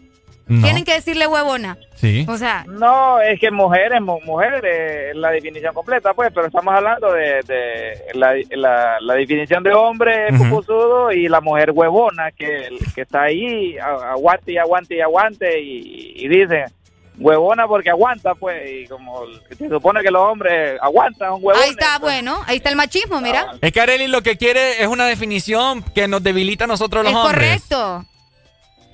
No. 0.47 0.63
Tienen 0.63 0.83
que 0.83 0.93
decirle 0.95 1.27
huevona. 1.27 1.77
Sí. 1.95 2.25
O 2.27 2.35
sea, 2.37 2.65
No, 2.67 3.21
es 3.21 3.39
que 3.39 3.51
mujeres, 3.51 4.01
mu- 4.01 4.19
mujer 4.25 4.65
es 4.65 5.15
la 5.15 5.29
definición 5.31 5.73
completa, 5.73 6.13
pues, 6.13 6.29
pero 6.33 6.47
estamos 6.47 6.73
hablando 6.75 7.11
de, 7.13 7.41
de 7.47 8.01
la, 8.15 8.33
la, 8.51 8.97
la 8.99 9.13
definición 9.13 9.63
de 9.63 9.71
hombre 9.73 10.27
Ujú. 10.33 10.43
pupusudo 10.49 11.11
y 11.11 11.27
la 11.29 11.39
mujer 11.41 11.71
huevona 11.71 12.31
que, 12.31 12.69
que 12.93 13.01
está 13.01 13.23
ahí, 13.23 13.77
aguante 13.77 14.51
y 14.53 14.57
aguante 14.57 14.95
y 14.95 15.01
aguante 15.01 15.61
y, 15.61 16.13
y 16.17 16.27
dice 16.27 16.65
huevona 17.19 17.67
porque 17.67 17.89
aguanta, 17.91 18.33
pues, 18.35 18.57
y 18.69 18.87
como 18.87 19.21
se 19.57 19.69
supone 19.69 20.01
que 20.01 20.09
los 20.09 20.23
hombres 20.23 20.79
aguantan, 20.81 21.29
son 21.29 21.39
huevones. 21.43 21.63
ahí 21.63 21.69
está, 21.71 21.99
bueno, 21.99 22.41
ahí 22.47 22.57
está 22.57 22.69
el 22.69 22.75
machismo, 22.75 23.21
mira. 23.21 23.53
Es 23.61 23.71
que 23.71 23.79
Arely 23.79 24.07
lo 24.07 24.21
que 24.23 24.37
quiere 24.37 24.81
es 24.81 24.87
una 24.87 25.05
definición 25.05 25.83
que 25.93 26.07
nos 26.07 26.23
debilita 26.23 26.63
a 26.63 26.67
nosotros 26.67 27.03
los 27.03 27.11
Es 27.13 27.17
hombres. 27.17 27.61
correcto. 27.69 28.05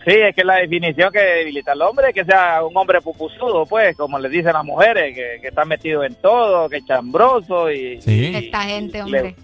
Sí, 0.08 0.14
es 0.14 0.34
que 0.34 0.46
la 0.46 0.56
definición 0.56 1.12
que 1.12 1.20
debilita 1.20 1.74
al 1.74 1.82
hombre 1.82 2.08
es 2.08 2.14
que 2.14 2.24
sea 2.24 2.64
un 2.64 2.78
hombre 2.78 3.02
pupusudo, 3.02 3.66
pues, 3.66 3.94
como 3.98 4.18
le 4.18 4.30
dicen 4.30 4.54
las 4.54 4.64
mujeres, 4.64 5.14
que, 5.14 5.42
que 5.42 5.50
está 5.50 5.66
metido 5.66 6.02
en 6.06 6.16
todo, 6.16 6.70
que 6.70 6.78
es 6.78 6.86
chambroso 6.86 7.70
y... 7.70 8.00
Esta 8.06 8.62
gente, 8.62 9.04
hombre. 9.04 9.36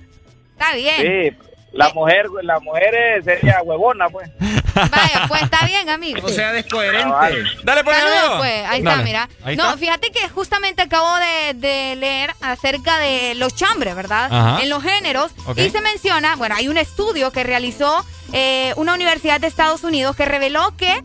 Está 0.53 0.73
bien. 0.73 0.95
Sí, 1.01 1.37
la 1.73 1.89
mujer, 1.89 2.27
la 2.43 2.61
mujer 2.61 3.21
sería 3.25 3.61
huevona, 3.61 4.07
pues. 4.07 4.31
Vaya, 4.75 5.25
pues 5.27 5.41
está 5.43 5.65
bien, 5.65 5.89
amigo. 5.89 6.19
O 6.25 6.29
sea, 6.29 6.51
descoherente. 6.51 7.13
Dale, 7.63 7.83
pues, 7.83 7.97
Saludos, 7.97 8.17
amigo. 8.19 8.37
pues. 8.39 8.65
Ahí 8.67 8.77
está, 8.79 8.91
Dale. 8.91 9.03
mira. 9.03 9.29
Ahí 9.43 9.55
no, 9.55 9.65
está. 9.65 9.77
fíjate 9.77 10.11
que 10.11 10.29
justamente 10.29 10.81
acabo 10.81 11.15
de, 11.17 11.53
de 11.55 11.95
leer 11.95 12.33
acerca 12.41 12.97
de 12.99 13.35
los 13.35 13.55
chambres, 13.55 13.95
¿verdad? 13.95 14.29
Ajá. 14.31 14.61
En 14.63 14.69
los 14.69 14.81
géneros. 14.83 15.31
Y 15.55 15.69
se 15.69 15.81
menciona, 15.81 16.35
bueno, 16.35 16.55
hay 16.55 16.67
un 16.67 16.77
estudio 16.77 17.31
que 17.31 17.43
realizó 17.43 18.05
eh, 18.31 18.73
una 18.77 18.93
universidad 18.93 19.39
de 19.39 19.47
Estados 19.47 19.83
Unidos 19.83 20.15
que 20.15 20.25
reveló 20.25 20.75
que 20.77 21.01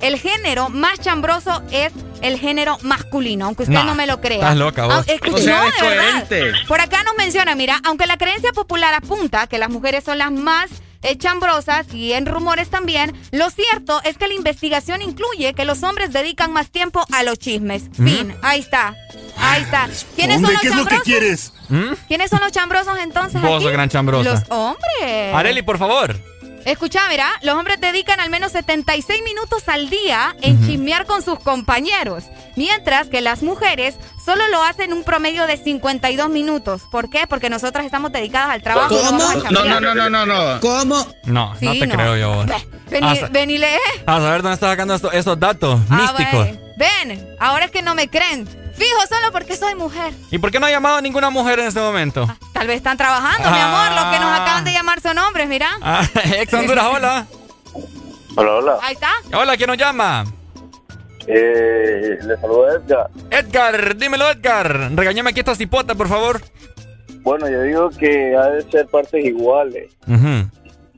el 0.00 0.18
género 0.18 0.70
más 0.70 0.98
chambroso 1.00 1.62
es 1.70 1.92
el 2.22 2.38
género 2.38 2.78
masculino, 2.82 3.46
aunque 3.46 3.64
usted 3.64 3.74
Nah, 3.74 3.84
no 3.84 3.94
me 3.94 4.06
lo 4.06 4.20
crea. 4.20 4.36
estás 4.38 4.56
loca, 4.56 4.84
vos. 4.86 4.94
Ah, 4.94 5.04
es 5.06 5.20
que 5.20 5.30
O 5.30 5.38
sea, 5.38 5.58
no, 5.62 5.70
de 5.70 5.88
verdad. 5.96 6.54
Por 6.68 6.80
acá 6.80 7.02
nos 7.02 7.16
menciona, 7.16 7.54
mira, 7.54 7.80
aunque 7.84 8.06
la 8.06 8.16
creencia 8.16 8.52
popular 8.52 8.94
apunta 8.94 9.46
que 9.46 9.58
las 9.58 9.68
mujeres 9.70 10.04
son 10.04 10.18
las 10.18 10.30
más 10.30 10.70
eh, 10.70 10.74
chambrosas 11.18 11.92
y 11.94 12.12
en 12.12 12.26
rumores 12.26 12.68
también, 12.70 13.14
lo 13.32 13.50
cierto 13.50 14.00
es 14.04 14.16
que 14.18 14.28
la 14.28 14.34
investigación 14.34 15.02
incluye 15.02 15.54
que 15.54 15.64
los 15.64 15.82
hombres 15.82 16.12
dedican 16.12 16.52
más 16.52 16.70
tiempo 16.70 17.04
a 17.12 17.22
los 17.22 17.38
chismes. 17.38 17.84
Fin, 17.92 18.34
ahí 18.42 18.60
está. 18.60 18.94
Ahí 19.36 19.62
está. 19.62 19.88
¿Quiénes 20.16 20.36
Hombre, 20.36 20.52
son 20.54 20.60
¿qué 20.62 20.68
los 20.68 20.76
es 20.78 20.84
lo 20.84 20.84
que 20.88 20.96
chambrosos? 20.96 21.02
quieres? 21.04 21.52
¿Mm? 21.68 21.92
¿Quiénes 22.08 22.30
son 22.30 22.40
los 22.40 22.52
chambrosos 22.52 22.98
entonces? 23.02 23.40
Vos 23.42 23.62
aquí? 23.64 23.72
gran 23.72 23.88
chambrosa. 23.88 24.30
Los 24.30 24.42
hombres. 24.50 25.34
Areli, 25.34 25.62
por 25.62 25.78
favor. 25.78 26.16
Escucha, 26.64 27.00
mira, 27.08 27.26
los 27.42 27.54
hombres 27.56 27.80
dedican 27.80 28.20
al 28.20 28.28
menos 28.30 28.52
76 28.52 29.22
minutos 29.24 29.62
al 29.68 29.88
día 29.88 30.36
en 30.42 30.64
chismear 30.66 31.06
con 31.06 31.22
sus 31.22 31.38
compañeros, 31.40 32.24
mientras 32.56 33.08
que 33.08 33.20
las 33.22 33.42
mujeres 33.42 33.96
solo 34.24 34.46
lo 34.48 34.62
hacen 34.62 34.92
un 34.92 35.02
promedio 35.02 35.46
de 35.46 35.56
52 35.56 36.28
minutos. 36.28 36.82
¿Por 36.90 37.08
qué? 37.08 37.26
Porque 37.26 37.48
nosotras 37.50 37.86
estamos 37.86 38.12
dedicadas 38.12 38.50
al 38.50 38.62
trabajo. 38.62 38.94
y 38.94 39.02
no 39.16 39.28
a 39.30 39.34
No, 39.50 39.64
no, 39.64 39.80
no, 39.80 39.94
no, 39.94 40.10
no, 40.10 40.26
no. 40.26 40.60
¿Cómo? 40.60 41.06
No, 41.24 41.54
no 41.60 41.72
Sí, 41.72 41.80
te 41.80 41.86
no. 41.86 41.94
creo 41.94 42.16
yo. 42.16 42.44
Vení, 42.90 43.06
A 43.08 43.16
sa- 43.16 43.28
ven 43.30 43.50
y 43.50 43.58
lee. 43.58 43.66
A 44.06 44.18
saber 44.18 44.42
dónde 44.42 44.54
estás 44.54 44.70
sacando 44.70 44.94
esto- 44.94 45.12
esos 45.12 45.38
datos 45.40 45.80
Ah, 45.88 45.94
místicos. 45.96 46.46
vaya. 46.46 46.60
Ven, 46.76 47.36
ahora 47.40 47.66
es 47.66 47.70
que 47.70 47.82
no 47.82 47.94
me 47.94 48.08
creen. 48.08 48.46
Fijo 48.80 49.06
solo 49.14 49.30
porque 49.30 49.56
soy 49.56 49.74
mujer. 49.74 50.14
¿Y 50.30 50.38
por 50.38 50.50
qué 50.50 50.58
no 50.58 50.64
ha 50.66 50.70
llamado 50.70 50.96
a 50.96 51.00
ninguna 51.02 51.28
mujer 51.28 51.58
en 51.58 51.66
este 51.66 51.80
momento? 51.80 52.26
Tal 52.54 52.66
vez 52.66 52.76
están 52.78 52.96
trabajando, 52.96 53.50
mi 53.50 53.58
amor. 53.58 53.90
Los 53.92 54.04
que 54.06 54.18
nos 54.24 54.40
acaban 54.40 54.64
de 54.64 54.72
llamar 54.72 55.00
son 55.02 55.18
hombres, 55.18 55.48
mira. 55.48 55.68
Ah, 55.82 56.02
ex 56.38 56.52
Honduras, 56.54 56.86
hola. 56.90 57.26
Hola, 58.36 58.52
hola. 58.54 58.78
Ahí 58.82 58.94
está. 58.94 59.10
Hola, 59.36 59.56
¿quién 59.58 59.68
nos 59.68 59.76
llama? 59.76 60.24
Eh, 61.26 62.16
le 62.22 62.36
saludo 62.40 62.70
Edgar. 62.74 63.10
Edgar, 63.30 63.96
dímelo, 63.96 64.30
Edgar. 64.30 64.90
Regañame 64.94 65.28
aquí 65.30 65.40
esta 65.40 65.54
cipota, 65.54 65.94
por 65.94 66.08
favor. 66.08 66.40
Bueno, 67.22 67.50
yo 67.50 67.62
digo 67.62 67.90
que 67.90 68.34
ha 68.34 68.46
de 68.48 68.62
ser 68.70 68.86
partes 68.86 69.22
iguales. 69.22 69.92
Ujú. 70.08 70.48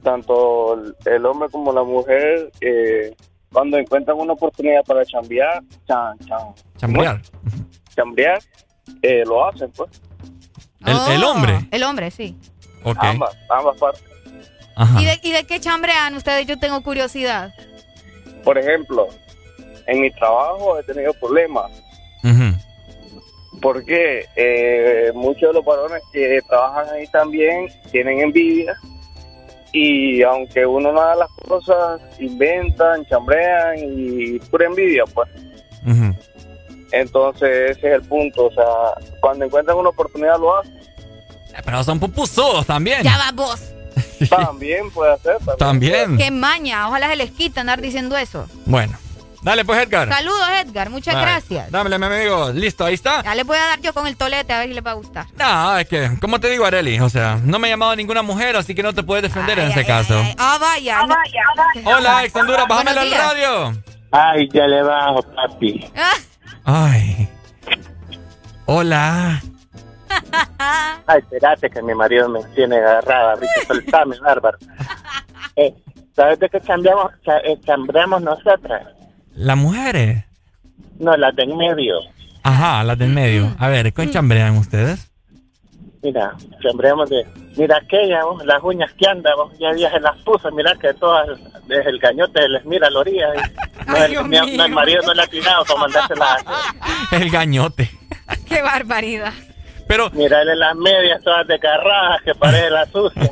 Tanto 0.05 0.75
el- 1.05 1.27
hombre 1.27 1.49
como 1.51 1.73
la 1.73 1.83
mujer, 1.83 2.53
eh, 2.61 3.15
cuando 3.53 3.77
encuentran 3.77 4.17
una 4.19 4.35
oportunidad 4.35 4.83
para 4.87 5.05
chambear, 5.05 5.63
chan, 5.87 6.17
chan, 6.27 6.55
Chambrear. 7.95 8.41
eh, 9.03 9.23
lo 9.27 9.47
hacen, 9.47 9.71
pues. 9.73 9.91
El, 10.85 10.97
el 11.13 11.25
Oh, 11.25 11.31
hombre. 11.31 11.61
El 11.71 11.83
hombre, 11.85 12.11
sí. 12.11 12.37
Ok. 12.85 12.97
Ambas, 13.01 13.37
ambas 13.49 13.79
partes. 13.79 14.03
Ajá. 14.75 15.01
¿Y 15.01 15.05
de, 15.05 15.21
¿Y 15.23 15.33
de 15.33 15.45
qué 15.45 15.61
chambrean 15.61 16.15
ustedes? 16.17 16.47
Yo 16.47 16.59
tengo 16.59 16.83
curiosidad. 16.83 17.53
Por 18.43 18.59
ejemplo, 18.59 19.07
en 19.87 20.01
mi 20.01 20.11
trabajo 20.13 20.79
he 20.79 20.83
tenido 20.83 21.13
problemas. 21.15 21.71
Ujú. 22.25 22.57
Porque 23.61 24.27
eh, 24.35 25.13
muchos 25.15 25.51
de 25.51 25.53
los 25.55 25.65
varones 25.65 26.03
que 26.13 26.41
trabajan 26.49 26.89
ahí 26.95 27.07
también 27.09 27.69
tienen 27.93 28.21
envidia 28.21 28.75
y 29.73 30.23
aunque 30.23 30.67
uno 30.67 30.91
no 30.93 31.01
haga 31.01 31.15
las 31.17 31.31
cosas, 31.49 32.01
inventan, 32.19 33.07
chambrean 33.07 33.77
y 33.79 34.39
pura 34.51 34.67
envidia, 34.67 35.05
pues. 35.15 35.29
Ujú. 35.87 36.15
Entonces 36.93 37.77
ese 37.77 37.89
es 37.89 37.95
el 37.95 38.03
punto, 38.03 38.47
o 38.47 38.53
sea, 38.53 38.65
cuando 39.21 39.45
encuentran 39.47 39.77
una 39.77 39.89
oportunidad 39.89 40.39
lo 40.39 40.59
hacen. 40.59 40.77
Eh, 40.77 41.61
Pero 41.65 41.83
son 41.85 41.99
pupusudos 41.99 42.67
también. 42.67 43.03
Ya 43.03 43.17
va 43.19 43.31
vos. 43.33 43.61
También 44.31 44.91
puede 44.91 45.13
hacer. 45.15 45.37
También. 45.59 46.17
Qué 46.17 46.31
maña. 46.31 46.89
Ojalá 46.89 47.09
se 47.09 47.17
les 47.17 47.31
quita 47.33 47.61
andar 47.63 47.81
diciendo 47.81 48.17
eso. 48.17 48.47
Bueno. 48.67 48.97
Dale, 49.43 49.65
pues, 49.65 49.83
Edgar. 49.83 50.09
Saludos, 50.09 50.49
Edgar. 50.65 50.89
Muchas 50.89 51.15
Dale. 51.15 51.27
gracias. 51.27 51.71
Dámele, 51.73 51.99
mi 51.99 52.07
amigo. 52.07 52.51
Listo, 52.53 52.85
ahí 52.85 52.95
está. 52.95 53.25
Ya 53.25 53.35
le 53.35 53.43
voy 53.43 53.57
a 53.59 53.67
dar 53.67 53.81
yo 53.81 53.93
con 53.93 54.07
el 54.07 54.17
tolete 54.17 54.53
a 54.53 54.61
ver 54.61 54.69
si 54.69 54.75
le 54.75 54.81
va 54.83 54.93
a 54.93 54.95
gustar. 54.95 55.27
No, 55.37 55.77
es 55.77 55.89
que, 55.89 56.11
como 56.21 56.39
te 56.39 56.49
digo, 56.49 56.65
Areli, 56.65 57.01
o 57.01 57.09
sea, 57.09 57.41
no 57.43 57.59
me 57.59 57.67
ha 57.67 57.71
llamado 57.73 57.97
ninguna 57.97 58.23
mujer, 58.23 58.55
así 58.55 58.73
que 58.73 58.85
no 58.85 58.93
te 58.93 59.03
puedes 59.03 59.25
defender 59.25 59.59
en 59.59 59.73
ese 59.73 59.85
caso. 59.85 60.23
Ah, 60.39 60.59
vaya. 60.61 61.05
no- 61.07 61.17
Hola, 61.97 62.25
ex 62.25 62.37
Honduras, 62.37 62.67
bájamelo 62.69 63.01
al 63.01 63.11
radio. 63.11 63.83
Ay, 64.13 64.49
ya 64.53 64.67
le 64.69 64.81
bajo, 64.83 65.23
papi. 65.23 65.91
Ah, 66.65 66.91
Ay. 66.93 67.29
Hola. 68.67 69.43
Ay, 71.07 71.19
espérate 71.21 71.69
que 71.71 71.83
mi 71.83 71.95
marido 71.95 72.29
me 72.29 72.43
tiene 72.55 72.77
agarrada, 72.77 73.35
Ricky, 73.35 73.67
soltame, 73.67 74.19
bárbaro. 74.21 74.59
Eh, 75.57 75.75
¿Sabes 76.15 76.39
de 76.39 76.49
qué 76.49 76.61
cambiamos, 76.61 77.13
eh, 77.45 77.59
chambreamos 77.65 78.23
nosotras? 78.23 78.87
¿Las 79.35 79.57
mujeres? 79.57 80.25
No, 80.99 81.17
las 81.17 81.35
de 81.35 81.43
en 81.43 81.57
medio. 81.57 81.97
Ajá, 82.43 82.85
las 82.85 82.99
del 82.99 83.11
medio. 83.11 83.55
A 83.59 83.69
ver, 83.69 83.93
¿con 83.93 84.11
chambrean 84.11 84.57
ustedes? 84.57 85.12
Mira, 86.03 86.35
chambreamos 86.61 87.09
de... 87.11 87.25
Mira 87.57 87.77
aquella, 87.77 88.25
vos, 88.25 88.45
las 88.45 88.63
uñas 88.63 88.93
que 88.95 89.09
anda, 89.09 89.35
vos, 89.37 89.53
ya 89.59 89.73
días 89.73 89.93
se 89.93 90.01
las 90.01 90.17
puso, 90.23 90.51
mira 90.51 90.75
que 90.81 90.93
todas, 90.95 91.29
desde 91.67 91.91
el 91.91 92.01
cañote 92.01 92.49
les 92.49 92.65
mira 92.65 92.89
a 92.89 92.91
la 92.91 93.01
orilla. 93.01 93.29
y 93.35 93.87
no, 93.87 93.97
el, 93.97 94.31
no, 94.57 94.65
el 94.65 94.73
marido 94.73 95.03
no 95.03 95.15
le 95.15 95.23
ha 95.23 95.25
atinado 95.27 95.65
para 95.65 95.81
mandárselas. 95.81 96.45
El 97.13 97.31
gañote. 97.31 97.91
qué 98.49 98.63
barbaridad. 98.63 99.35
Pero, 99.87 100.11
Mirarle 100.11 100.57
las 100.57 100.75
medias 100.75 101.23
todas 101.23 101.47
desgarradas 101.47 102.23
que 102.23 102.35
parece 102.35 102.71
la 102.71 102.87
sucia. 102.87 103.31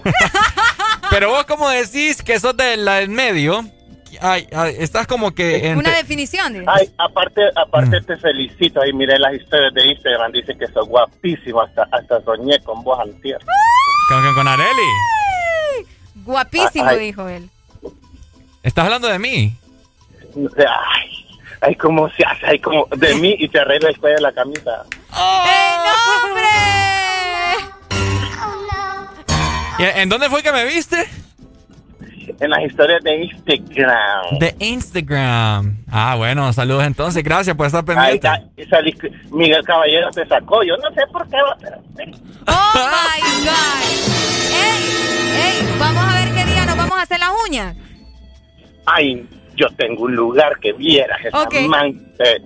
pero 1.09 1.31
vos 1.31 1.45
como 1.45 1.69
decís 1.71 2.23
que 2.23 2.39
sos 2.39 2.57
de 2.57 2.77
la 2.77 2.97
del 2.97 3.09
medio, 3.09 3.65
ay, 4.21 4.47
ay, 4.53 4.75
estás 4.79 5.07
como 5.07 5.33
que 5.33 5.57
entre- 5.57 5.75
Una 5.91 5.91
definición. 5.97 6.53
de- 6.53 6.65
Ay, 6.67 6.91
aparte, 6.99 7.43
aparte 7.57 8.01
te 8.03 8.17
felicito. 8.17 8.81
Ahí 8.83 8.93
miré 8.93 9.19
las 9.19 9.35
historias 9.35 9.73
de 9.75 9.87
Instagram. 9.87 10.33
Dice 10.33 10.57
que 10.59 10.67
sos 10.69 10.87
guapísimo. 10.89 11.61
Hasta, 11.63 11.87
hasta 11.93 12.21
soñé 12.23 12.59
con 12.61 12.83
vos 12.83 12.99
antier. 13.01 13.39
con, 14.09 14.23
con- 14.23 14.35
con 14.35 14.49
Areli. 14.49 14.89
Guapísimo, 16.25 16.85
Ay. 16.89 16.99
dijo 16.99 17.29
él. 17.29 17.49
¿Estás 18.63 18.85
hablando 18.85 19.09
de 19.09 19.19
mí? 19.19 19.55
Ay, 20.59 21.27
ay, 21.63 21.75
cómo 21.77 22.09
se 22.11 22.25
hace. 22.25 22.47
Ay, 22.47 22.59
como 22.59 22.87
de 22.97 23.15
mí 23.23 23.35
y 23.39 23.49
te 23.49 23.59
arregla 23.61 23.89
el 23.91 23.99
cuello 23.99 24.17
de 24.17 24.23
la 24.23 24.33
camisa. 24.33 24.85
¡Eh, 25.13 25.77
no, 25.85 26.25
hombre! 26.27 26.45
¿Y 29.79 29.83
¿En 30.01 30.09
dónde 30.09 30.29
fue 30.29 30.43
que 30.43 30.53
me 30.53 30.65
viste? 30.67 31.09
En 32.39 32.51
las 32.51 32.63
historias 32.65 33.03
de 33.03 33.25
Instagram. 33.25 34.39
De 34.39 34.55
Instagram. 34.61 35.77
Ah, 35.91 36.15
bueno, 36.17 36.53
saludos 36.53 36.85
entonces. 36.85 37.23
Gracias 37.25 37.57
por 37.57 37.67
estar 37.67 37.85
pendiente. 37.85 38.29
Miguel 39.31 39.65
Caballero 39.65 40.11
te 40.11 40.27
sacó. 40.27 40.63
Yo 40.63 40.77
no 40.77 40.91
sé 40.95 41.03
por 41.13 41.27
qué. 41.29 41.37
pero- 41.61 41.79
¡Oh, 42.47 42.73
my 42.75 43.45
God! 43.45 44.21
¡Ey! 44.53 45.63
¡Ey! 45.63 45.79
Vamos 45.79 46.03
a 46.05 46.15
ver 46.25 46.35
qué 46.35 46.45
día 46.53 46.65
nos 46.67 46.77
vamos 46.77 46.99
a 46.99 47.03
hacer 47.03 47.19
las 47.19 47.31
uñas. 47.49 47.77
Ay, 48.87 49.27
yo 49.57 49.67
tengo 49.77 50.05
un 50.05 50.15
lugar 50.17 50.59
que 50.61 50.73
vieras. 50.73 51.19
Esa 51.25 51.43
Ok. 51.43 51.55
man, 51.69 51.89
eh, 52.19 52.41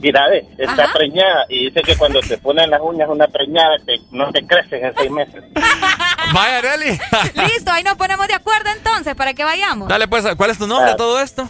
mira, 0.00 0.28
ve, 0.28 0.46
está 0.58 0.84
Ajá. 0.84 0.92
preñada 0.94 1.44
y 1.48 1.66
dice 1.66 1.82
que 1.82 1.96
cuando 1.96 2.20
te 2.20 2.38
ponen 2.38 2.70
las 2.70 2.80
uñas 2.80 3.08
una 3.08 3.26
preñada 3.28 3.76
te- 3.84 4.00
no 4.10 4.30
te 4.32 4.44
crecen 4.46 4.84
en 4.84 4.94
seis 4.96 5.10
meses. 5.10 5.42
Vaya, 6.34 6.58
Areli. 6.58 6.98
Listo, 7.52 7.70
ahí 7.72 7.82
nos 7.82 7.94
ponemos 7.96 8.26
de 8.28 8.34
acuerdo 8.34 8.70
entonces 8.76 9.14
para 9.14 9.34
que 9.34 9.44
vayamos. 9.44 9.88
Dale, 9.88 10.08
pues, 10.08 10.24
¿cuál 10.36 10.50
es 10.50 10.58
tu 10.58 10.66
nombre 10.66 10.92
a 10.92 10.96
todo 10.96 11.20
esto? 11.20 11.48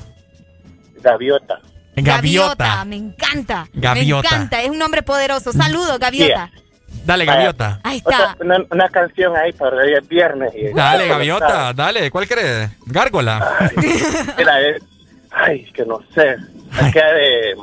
Gaviota. 1.01 1.61
Gaviota. 1.97 2.85
Me 2.85 2.97
encanta. 2.97 3.69
Gaviota. 3.73 4.29
Me 4.31 4.35
encanta. 4.37 4.63
Es 4.63 4.71
un 4.71 4.79
nombre 4.79 5.03
poderoso. 5.03 5.53
Saludos, 5.53 5.99
Gaviota. 5.99 6.51
Dale, 7.05 7.25
Gaviota. 7.25 7.81
Ahí 7.83 7.99
está. 7.99 8.33
Otra- 8.33 8.37
una, 8.41 8.57
una 8.71 8.89
canción 8.89 9.37
ahí 9.37 9.53
para 9.53 9.77
hoy 9.77 9.93
es 9.95 10.07
viernes. 10.09 10.53
y- 10.55 10.73
Dale, 10.73 11.09
Gaviota, 11.09 11.73
dale. 11.73 12.11
¿Cuál 12.11 12.29
crees? 12.29 12.71
Gárgola. 12.87 13.71
Mira, 14.39 14.61
es- 14.61 14.83
ay, 15.33 15.65
que 15.73 15.85
no 15.85 16.01
sé. 16.15 16.37
Es 16.81 16.93
que 16.93 17.01
eh, 17.01 17.55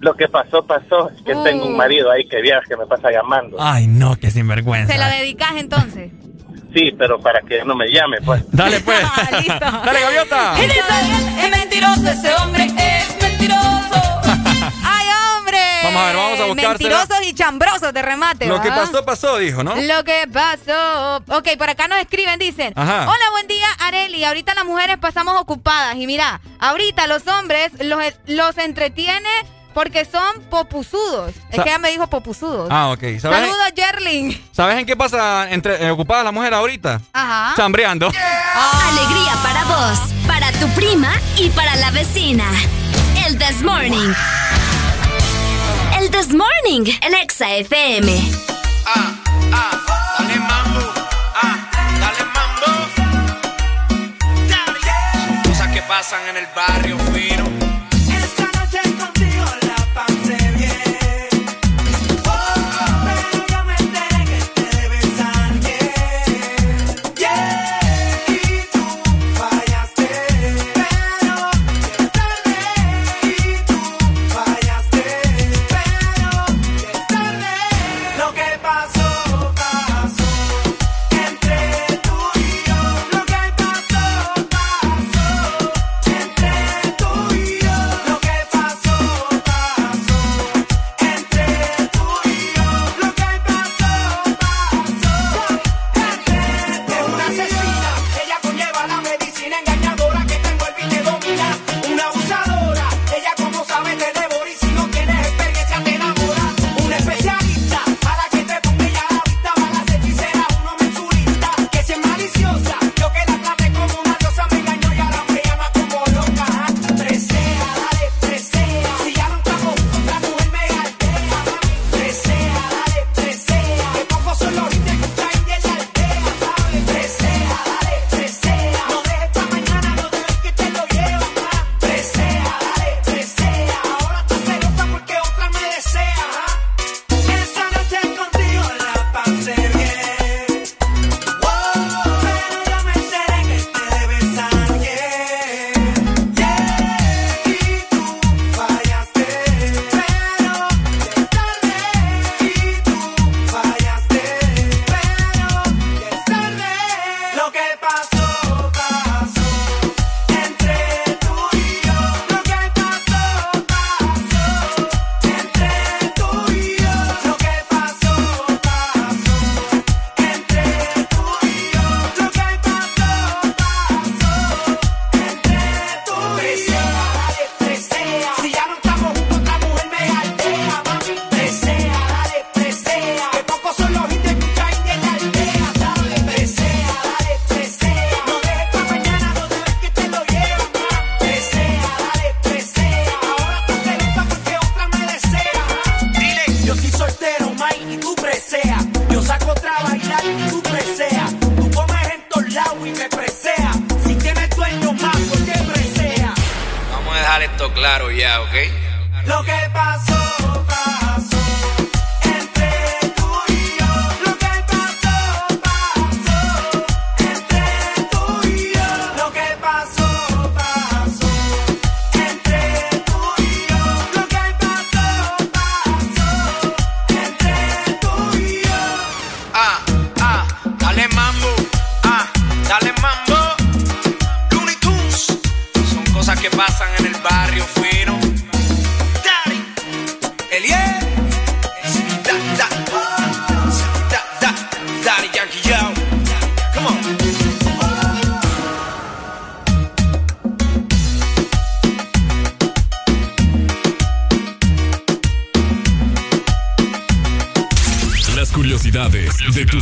lo 0.00 0.14
que 0.14 0.28
pasó, 0.28 0.64
pasó. 0.64 1.10
Es 1.10 1.22
que 1.22 1.34
tengo 1.36 1.66
un 1.66 1.74
mm. 1.74 1.76
marido 1.76 2.10
ahí 2.10 2.28
que 2.28 2.40
viaja, 2.42 2.76
me 2.78 2.86
pasa 2.86 3.10
llamando. 3.10 3.56
Ay, 3.58 3.86
no, 3.86 4.16
qué 4.16 4.30
sinvergüenza. 4.30 4.92
¿Se 4.92 4.98
la 4.98 5.08
dedicas 5.08 5.52
entonces? 5.56 6.12
sí, 6.74 6.92
pero 6.98 7.18
para 7.20 7.40
que 7.40 7.64
no 7.64 7.74
me 7.74 7.88
llame, 7.88 8.18
pues. 8.24 8.42
Dale, 8.52 8.80
pues. 8.80 9.00
Ah, 9.48 9.82
Dale, 9.84 10.00
gaviota. 10.00 10.54
Es 10.62 11.50
mentiroso 11.50 12.08
ese 12.08 12.34
hombre, 12.34 12.64
es 12.64 13.22
mentiroso. 13.22 14.02
¡Ay, 14.84 15.06
hombre! 15.38 15.58
Vamos 15.84 16.02
a 16.02 16.06
ver, 16.06 16.16
vamos 16.16 16.40
a 16.40 16.44
buscar. 16.46 16.68
Mentirosos 16.68 17.26
y 17.26 17.34
chambrosos 17.34 17.92
de 17.92 18.02
remate. 18.02 18.46
Lo 18.46 18.60
que 18.60 18.68
pasó, 18.68 19.04
pasó, 19.04 19.38
dijo, 19.38 19.64
¿no? 19.64 19.76
Lo 19.76 20.04
que 20.04 20.28
pasó. 20.32 21.16
Ok, 21.28 21.56
por 21.58 21.70
acá 21.70 21.88
nos 21.88 21.98
escriben, 21.98 22.38
dicen. 22.38 22.72
Ajá. 22.76 23.04
Hola, 23.04 23.30
buen 23.30 23.46
día, 23.46 23.66
Areli. 23.80 24.24
Ahorita 24.24 24.54
las 24.54 24.64
mujeres 24.64 24.98
pasamos 24.98 25.40
ocupadas. 25.40 25.96
Y 25.96 26.06
mira, 26.06 26.40
ahorita 26.58 27.06
los 27.06 27.26
hombres 27.26 27.72
los, 27.80 28.00
los 28.26 28.58
entretiene 28.58 29.28
porque 29.76 30.06
son 30.06 30.40
popusudos. 30.48 31.34
Sa 31.34 31.40
es 31.50 31.62
que 31.62 31.68
ella 31.68 31.78
me 31.78 31.90
dijo 31.90 32.06
popusudos. 32.06 32.66
Ah, 32.70 32.92
ok. 32.92 33.20
Saludos, 33.20 33.72
Jerling. 33.76 34.42
¿Sabes 34.50 34.78
en 34.78 34.86
qué 34.86 34.96
pasa 34.96 35.50
entre 35.50 35.84
eh, 35.84 35.90
ocupada 35.90 36.24
la 36.24 36.32
mujer 36.32 36.54
ahorita? 36.54 36.98
Ajá. 37.12 37.52
Chambreando. 37.54 38.10
Ah. 38.10 38.88
Alegría 38.88 39.34
para 39.42 39.64
vos, 39.64 39.98
para 40.26 40.50
tu 40.52 40.66
prima 40.68 41.12
y 41.36 41.50
para 41.50 41.76
la 41.76 41.90
vecina. 41.90 42.46
El 43.26 43.36
This 43.36 43.60
Morning. 43.60 44.14
El 46.00 46.10
This 46.10 46.32
Morning, 46.32 46.90
el 47.02 47.12
Exa 47.12 47.56
FM. 47.56 48.32
Ah, 48.86 49.12
ah, 49.52 50.16
dale 50.18 50.38
mambo. 50.38 50.92
Ah, 51.34 51.68
dale 52.00 52.24
mambo. 52.32 52.66
Son 55.28 55.42
cosas 55.42 55.68
que 55.68 55.82
pasan 55.82 56.26
en 56.30 56.38
el 56.38 56.46
barrio 56.56 56.96
fino 57.12 57.55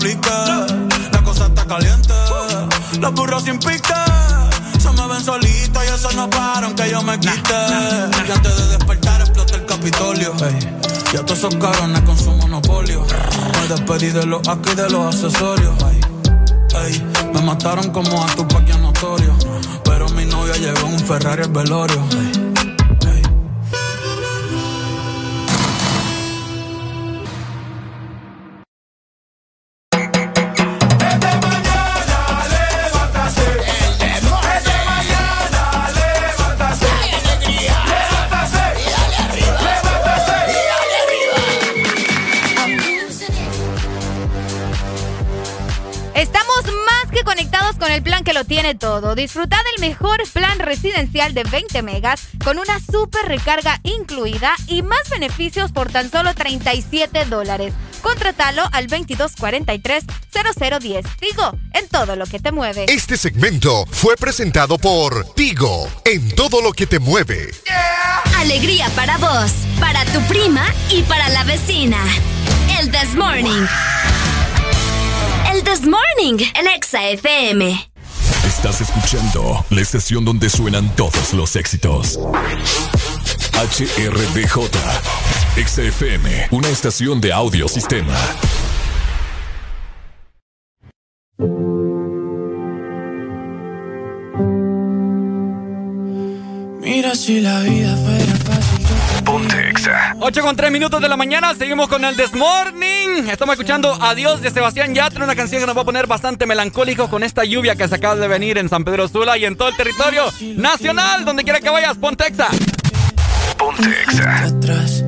aplique. 0.00 0.30
La 1.12 1.22
cosa 1.22 1.46
está 1.46 1.64
caliente, 1.66 2.14
los 3.00 3.12
burros 3.14 3.44
sin 3.44 3.58
pique. 3.58 3.94
Se 4.78 4.90
me 4.92 5.06
ven 5.06 5.22
solitos 5.22 5.82
y 5.84 5.94
eso 5.94 6.10
no 6.12 6.28
para 6.30 6.66
aunque 6.66 6.90
yo 6.90 7.02
me 7.02 7.18
quite. 7.20 7.54
Y 8.26 8.30
antes 8.30 8.56
de 8.56 8.68
despertar 8.68 9.20
explota 9.20 9.56
el 9.56 9.66
Capitolio. 9.66 10.34
Y 11.12 11.16
a 11.16 11.26
todos 11.26 11.38
esos 11.38 11.54
cabrones 11.56 12.00
con 12.02 12.16
su 12.16 12.30
monopolio. 12.30 13.04
Me 13.60 13.68
despedí 13.68 14.10
de 14.10 14.24
los 14.26 14.46
aquí 14.48 14.74
de 14.74 14.88
los 14.88 15.14
accesorios. 15.14 15.74
Ey, 16.86 17.02
me 17.34 17.42
mataron 17.42 17.90
como 17.90 18.24
a 18.24 18.26
tu 18.28 18.46
paquia 18.48 18.78
notorio. 18.78 19.36
Pero 19.84 20.08
mi 20.10 20.24
novia 20.24 20.56
llegó 20.56 20.86
en 20.86 20.94
un 20.94 21.00
Ferrari 21.00 21.42
al 21.42 21.50
velorio. 21.50 22.02
Ey, 22.12 22.49
todo. 48.74 49.14
Disfruta 49.14 49.56
del 49.56 49.88
mejor 49.88 50.20
plan 50.32 50.58
residencial 50.58 51.32
de 51.34 51.44
20 51.44 51.82
megas 51.82 52.28
con 52.44 52.58
una 52.58 52.80
super 52.80 53.26
recarga 53.26 53.80
incluida 53.82 54.54
y 54.66 54.82
más 54.82 55.08
beneficios 55.10 55.72
por 55.72 55.90
tan 55.90 56.10
solo 56.10 56.34
37 56.34 57.24
dólares. 57.26 57.72
Contratalo 58.02 58.62
al 58.72 58.88
2243-0010. 58.88 61.06
Digo, 61.20 61.52
en 61.74 61.86
todo 61.88 62.16
lo 62.16 62.26
que 62.26 62.40
te 62.40 62.52
mueve. 62.52 62.84
Este 62.88 63.16
segmento 63.16 63.86
fue 63.90 64.16
presentado 64.16 64.76
por 64.78 65.34
Tigo, 65.34 65.88
en 66.04 66.30
todo 66.34 66.60
lo 66.62 66.72
que 66.72 66.86
te 66.86 66.98
mueve. 66.98 67.50
Alegría 68.36 68.88
para 68.96 69.18
vos, 69.18 69.52
para 69.78 70.04
tu 70.06 70.20
prima 70.22 70.66
y 70.90 71.02
para 71.02 71.28
la 71.28 71.44
vecina. 71.44 72.02
El 72.78 72.90
This 72.90 73.14
Morning. 73.14 73.66
El 75.52 75.62
This 75.62 75.82
Morning, 75.82 76.38
el 76.54 76.66
Exa 76.68 77.10
FM. 77.10 77.89
Estás 78.62 78.82
escuchando 78.82 79.64
la 79.70 79.80
estación 79.80 80.22
donde 80.22 80.50
suenan 80.50 80.94
todos 80.94 81.32
los 81.32 81.56
éxitos. 81.56 82.20
HRDJ, 83.54 84.68
XFM, 85.56 86.48
una 86.50 86.68
estación 86.68 87.22
de 87.22 87.32
audio 87.32 87.66
sistema. 87.68 88.14
Mira 96.82 97.14
si 97.14 97.40
la 97.40 97.60
vida 97.60 97.96
fuera 97.96 98.36
fácil. 98.44 98.79
Ponte 99.24 99.68
Exa. 99.68 100.16
8 100.20 100.42
con 100.42 100.56
3 100.56 100.70
minutos 100.70 101.00
de 101.00 101.08
la 101.08 101.16
mañana, 101.16 101.54
seguimos 101.54 101.88
con 101.88 102.04
el 102.04 102.16
This 102.16 102.34
Morning. 102.34 103.28
Estamos 103.30 103.54
escuchando 103.54 103.96
Adiós 104.00 104.40
de 104.40 104.50
Sebastián 104.50 104.94
Yatra, 104.94 105.24
una 105.24 105.36
canción 105.36 105.60
que 105.60 105.66
nos 105.66 105.76
va 105.76 105.82
a 105.82 105.84
poner 105.84 106.06
bastante 106.06 106.46
melancólico 106.46 107.08
con 107.08 107.22
esta 107.22 107.44
lluvia 107.44 107.76
que 107.76 107.86
se 107.88 107.94
acaba 107.94 108.16
de 108.16 108.28
venir 108.28 108.58
en 108.58 108.68
San 108.68 108.84
Pedro 108.84 109.08
Sula 109.08 109.36
y 109.38 109.44
en 109.44 109.56
todo 109.56 109.68
el 109.68 109.76
territorio 109.76 110.24
nacional. 110.56 111.24
Donde 111.24 111.44
quiera 111.44 111.60
que 111.60 111.70
vayas, 111.70 111.96
ponte 111.98 112.26
Exa. 112.26 112.48
Ponte 113.56 113.88
Exa. 114.02 114.44
Atrás. 114.44 115.04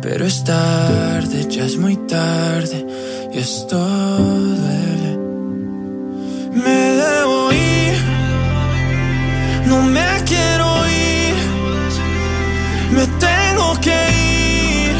Pero 0.00 0.24
es 0.24 0.42
tarde, 0.44 1.46
ya 1.48 1.64
es 1.64 1.76
muy 1.76 1.96
tarde. 2.08 2.86
Y 3.32 3.38
esto 3.38 3.78
duele. 3.78 5.18
Me 6.52 6.70
debo 6.70 7.52
ir. 7.52 8.02
No 9.66 9.82
me 9.82 10.22
quiero 10.26 10.66
ir. 10.66 10.71
Me 12.92 13.06
tengo 13.06 13.74
que 13.80 13.98
ir. 14.90 14.96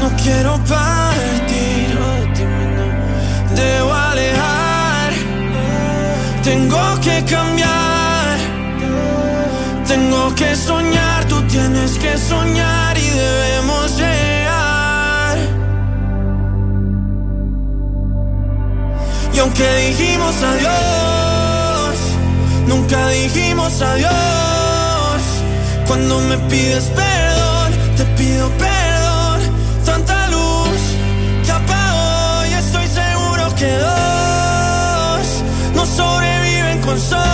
No 0.00 0.08
quiero 0.22 0.52
partir. 0.64 1.90
Debo 3.54 3.92
alejar. 3.92 5.12
Tengo 6.42 7.00
que 7.02 7.22
cambiar. 7.24 8.38
Tengo 9.86 10.34
que 10.34 10.56
soñar. 10.56 11.24
Tú 11.26 11.42
tienes 11.48 11.98
que 11.98 12.16
soñar 12.16 12.96
y 12.96 13.10
debemos 13.10 13.96
llegar. 13.98 15.36
Y 19.34 19.38
aunque 19.38 19.68
dijimos 19.88 20.34
adiós, 20.42 21.96
nunca 22.66 23.08
dijimos 23.08 23.82
adiós. 23.82 24.53
Cuando 25.86 26.20
me 26.20 26.38
pides 26.50 26.84
perdón, 26.84 27.72
te 27.96 28.04
pido 28.16 28.48
perdón. 28.58 29.40
Tanta 29.84 30.28
luz 30.28 30.80
que 31.44 31.52
apagó 31.52 32.46
y 32.50 32.54
estoy 32.54 32.86
seguro 32.88 33.54
que 33.54 33.70
dos 33.76 35.26
no 35.74 35.86
sobreviven 35.86 36.80
con 36.80 36.98
solo 36.98 37.33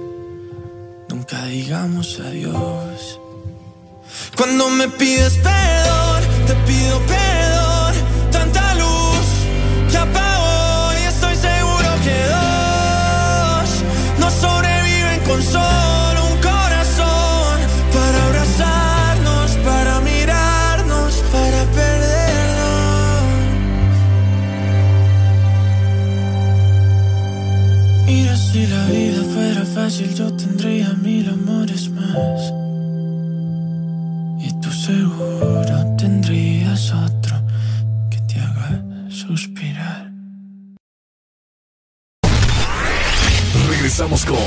nunca 1.31 1.45
digamos 1.47 2.19
adiós. 2.19 3.19
Cuando 4.35 4.69
me 4.69 4.87
pides 4.89 5.37
perdón, 5.37 6.21
te 6.47 6.53
pido 6.67 6.99
perdón. 7.07 7.93
Tanta 8.31 8.75
luz 8.75 9.25
que 9.89 9.97
apagó 9.97 10.40
fácil 29.91 30.15
yo 30.15 30.33
tendría 30.37 30.87
mil 30.93 31.27
amores 31.27 31.89
más. 31.89 32.53
Y 34.39 34.49
tú 34.61 34.71
seguro 34.71 35.95
tendrías 35.97 36.93
otro 36.93 37.35
que 38.09 38.17
te 38.21 38.39
haga 38.39 38.81
suspirar. 39.09 40.09
Regresamos 43.69 44.25
con 44.25 44.37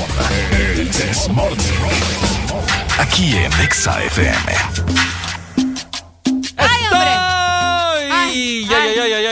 El 0.51 0.91
Desmorning. 0.91 1.57
Aquí 2.97 3.35
en 3.35 3.53
Exa 3.61 4.03
FM. 4.03 5.24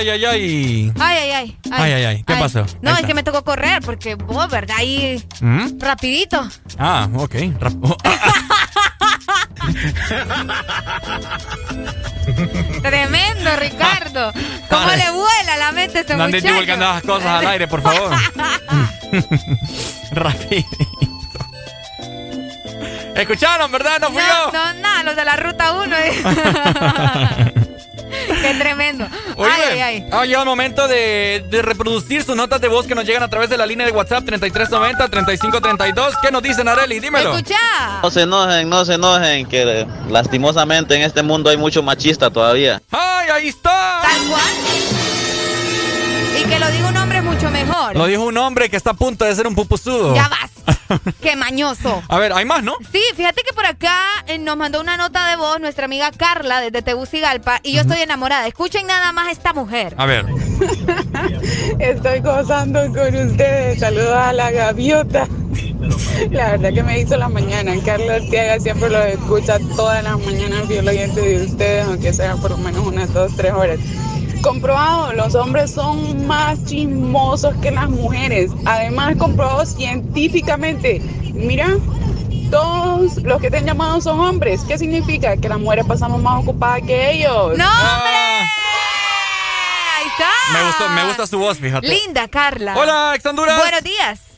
Ay, 0.09 0.25
ay, 0.25 0.25
ay, 0.25 0.25
ay, 0.25 0.35
ay! 0.35 0.91
Ay, 0.99 1.17
ay, 1.17 1.31
ay. 1.31 1.57
Ay, 1.71 1.91
ay, 1.93 2.05
ay. 2.05 2.23
¿Qué 2.25 2.35
pasó? 2.35 2.65
No, 2.81 2.95
es 2.97 3.05
que 3.05 3.13
me 3.13 3.23
tocó 3.23 3.43
correr 3.43 3.81
porque 3.83 4.15
vos, 4.15 4.49
¿verdad? 4.49 4.75
Ahí 4.79 5.23
¿Mm? 5.41 5.79
rapidito. 5.79 6.47
Ah, 6.77 7.07
ok. 7.13 7.35
Rap- 7.59 7.75
oh, 7.83 7.97
Tremendo, 12.81 13.55
Ricardo. 13.57 14.31
¿Cómo 14.69 14.87
le 14.91 15.11
vuela 15.11 15.57
la 15.57 15.71
mente 15.71 15.99
a 15.99 16.01
este 16.01 16.15
no 16.15 16.25
muchacho? 16.25 16.47
divulgando 16.47 16.85
esas 16.85 17.03
cosas 17.03 17.27
al 17.27 17.47
aire, 17.47 17.67
por 17.67 17.81
favor. 17.81 18.11
Rapidito. 20.11 20.69
¿Escucharon, 23.15 23.71
verdad? 23.71 23.99
No 24.01 24.07
fui 24.07 24.17
No, 24.17 24.27
yo. 24.27 24.51
no, 24.51 24.73
nada, 24.81 25.03
los 25.03 25.15
de 25.15 25.25
la 25.25 25.35
ruta 25.35 25.71
1. 25.73 25.95
Qué 28.41 28.53
tremendo. 28.59 29.07
Oye, 29.35 29.51
ay, 29.51 29.79
ay, 29.79 29.81
ay. 29.81 30.09
ha 30.11 30.25
llegado 30.25 30.43
el 30.43 30.49
momento 30.49 30.87
de, 30.87 31.45
de 31.49 31.61
reproducir 31.61 32.23
sus 32.23 32.35
notas 32.35 32.61
de 32.61 32.67
voz 32.67 32.85
que 32.85 32.95
nos 32.95 33.05
llegan 33.05 33.23
a 33.23 33.29
través 33.29 33.49
de 33.49 33.57
la 33.57 33.65
línea 33.65 33.85
de 33.85 33.91
WhatsApp 33.91 34.23
3390-3532. 34.25 36.13
¿Qué 36.21 36.31
nos 36.31 36.43
dicen, 36.43 36.67
Areli? 36.67 36.99
Dímelo. 36.99 37.35
Escucha. 37.35 37.55
No 38.01 38.11
se 38.11 38.21
enojen, 38.21 38.69
no 38.69 38.85
se 38.85 38.93
enojen, 38.95 39.45
que 39.47 39.87
lastimosamente 40.09 40.95
en 40.95 41.01
este 41.03 41.23
mundo 41.23 41.49
hay 41.49 41.57
mucho 41.57 41.83
machista 41.83 42.29
todavía. 42.29 42.81
¡Ay, 42.91 43.29
ahí 43.29 43.47
está! 43.47 43.99
Tal 44.01 44.27
cual. 44.27 44.41
Y 46.39 46.43
que 46.45 46.59
lo 46.59 46.67
diga 46.71 46.87
un 46.89 46.97
hombre 46.97 47.17
es 47.19 47.23
mucho 47.23 47.49
mejor. 47.51 47.95
Lo 47.95 48.05
dijo 48.07 48.23
un 48.23 48.37
hombre 48.37 48.69
que 48.69 48.77
está 48.77 48.91
a 48.91 48.95
punto 48.95 49.25
de 49.25 49.35
ser 49.35 49.47
un 49.47 49.55
pupusudo. 49.55 50.15
Ya 50.15 50.27
vas. 50.27 50.52
Qué 51.21 51.35
mañoso. 51.35 52.03
A 52.07 52.19
ver, 52.19 52.33
hay 52.33 52.45
más, 52.45 52.63
¿no? 52.63 52.75
Sí, 52.91 53.01
fíjate 53.15 53.43
que 53.43 53.53
por 53.53 53.65
acá 53.65 53.97
eh, 54.27 54.37
nos 54.37 54.57
mandó 54.57 54.79
una 54.81 54.97
nota 54.97 55.27
de 55.29 55.35
voz 55.35 55.59
nuestra 55.59 55.85
amiga 55.85 56.11
Carla 56.11 56.61
desde 56.61 56.81
Tegucigalpa 56.81 57.59
y 57.63 57.73
yo 57.73 57.81
estoy 57.81 57.99
enamorada. 58.01 58.47
Escuchen 58.47 58.87
nada 58.87 59.11
más 59.11 59.27
a 59.27 59.31
esta 59.31 59.53
mujer. 59.53 59.95
A 59.97 60.05
ver. 60.05 60.25
Estoy 61.79 62.19
gozando 62.19 62.81
con 62.93 63.15
ustedes. 63.15 63.79
Saludos 63.79 64.13
a 64.13 64.33
la 64.33 64.51
gaviota. 64.51 65.27
La 66.31 66.51
verdad 66.51 66.73
que 66.73 66.83
me 66.83 66.99
hizo 66.99 67.17
la 67.17 67.29
mañana. 67.29 67.73
Carlos 67.85 68.09
Arteaga 68.09 68.59
siempre 68.59 68.89
lo 68.89 69.03
escucha 69.03 69.59
todas 69.75 70.03
las 70.03 70.19
mañanas 70.19 70.67
fiel 70.67 70.87
oyente 70.87 71.21
de 71.21 71.45
ustedes, 71.45 71.85
aunque 71.85 72.13
sea 72.13 72.35
por 72.37 72.51
lo 72.51 72.57
menos 72.57 72.85
unas 72.85 73.11
dos, 73.13 73.35
tres 73.35 73.51
horas. 73.51 73.79
Comprobado, 74.43 75.13
los 75.13 75.35
hombres 75.35 75.71
son 75.71 76.27
más 76.27 76.61
chismosos 76.65 77.55
que 77.61 77.71
las 77.71 77.89
mujeres. 77.89 78.51
Además, 78.65 79.15
comprobado 79.17 79.65
científicamente. 79.65 80.99
Mira, 81.33 81.77
todos 82.51 83.23
los 83.23 83.39
que 83.39 83.49
te 83.49 83.59
han 83.59 83.65
llamado 83.65 84.01
son 84.01 84.19
hombres. 84.19 84.59
¿Qué 84.67 84.77
significa? 84.77 85.37
Que 85.37 85.47
las 85.47 85.59
mujeres 85.59 85.85
pasamos 85.85 86.21
más 86.21 86.41
ocupadas 86.41 86.81
que 86.85 87.11
ellos. 87.11 87.57
¡No, 87.57 87.65
hombre! 87.65 88.17
Ahí 89.95 90.07
está. 90.11 90.29
Me 90.51 90.65
gustó, 90.65 90.89
me 90.89 91.05
gusta 91.05 91.25
su 91.25 91.39
voz, 91.39 91.57
fíjate. 91.57 91.87
Linda, 91.87 92.27
Carla. 92.27 92.75
Hola, 92.77 93.13
ex 93.15 93.25
Honduras. 93.25 93.57
Buenos 93.57 93.83
días. 93.83 94.32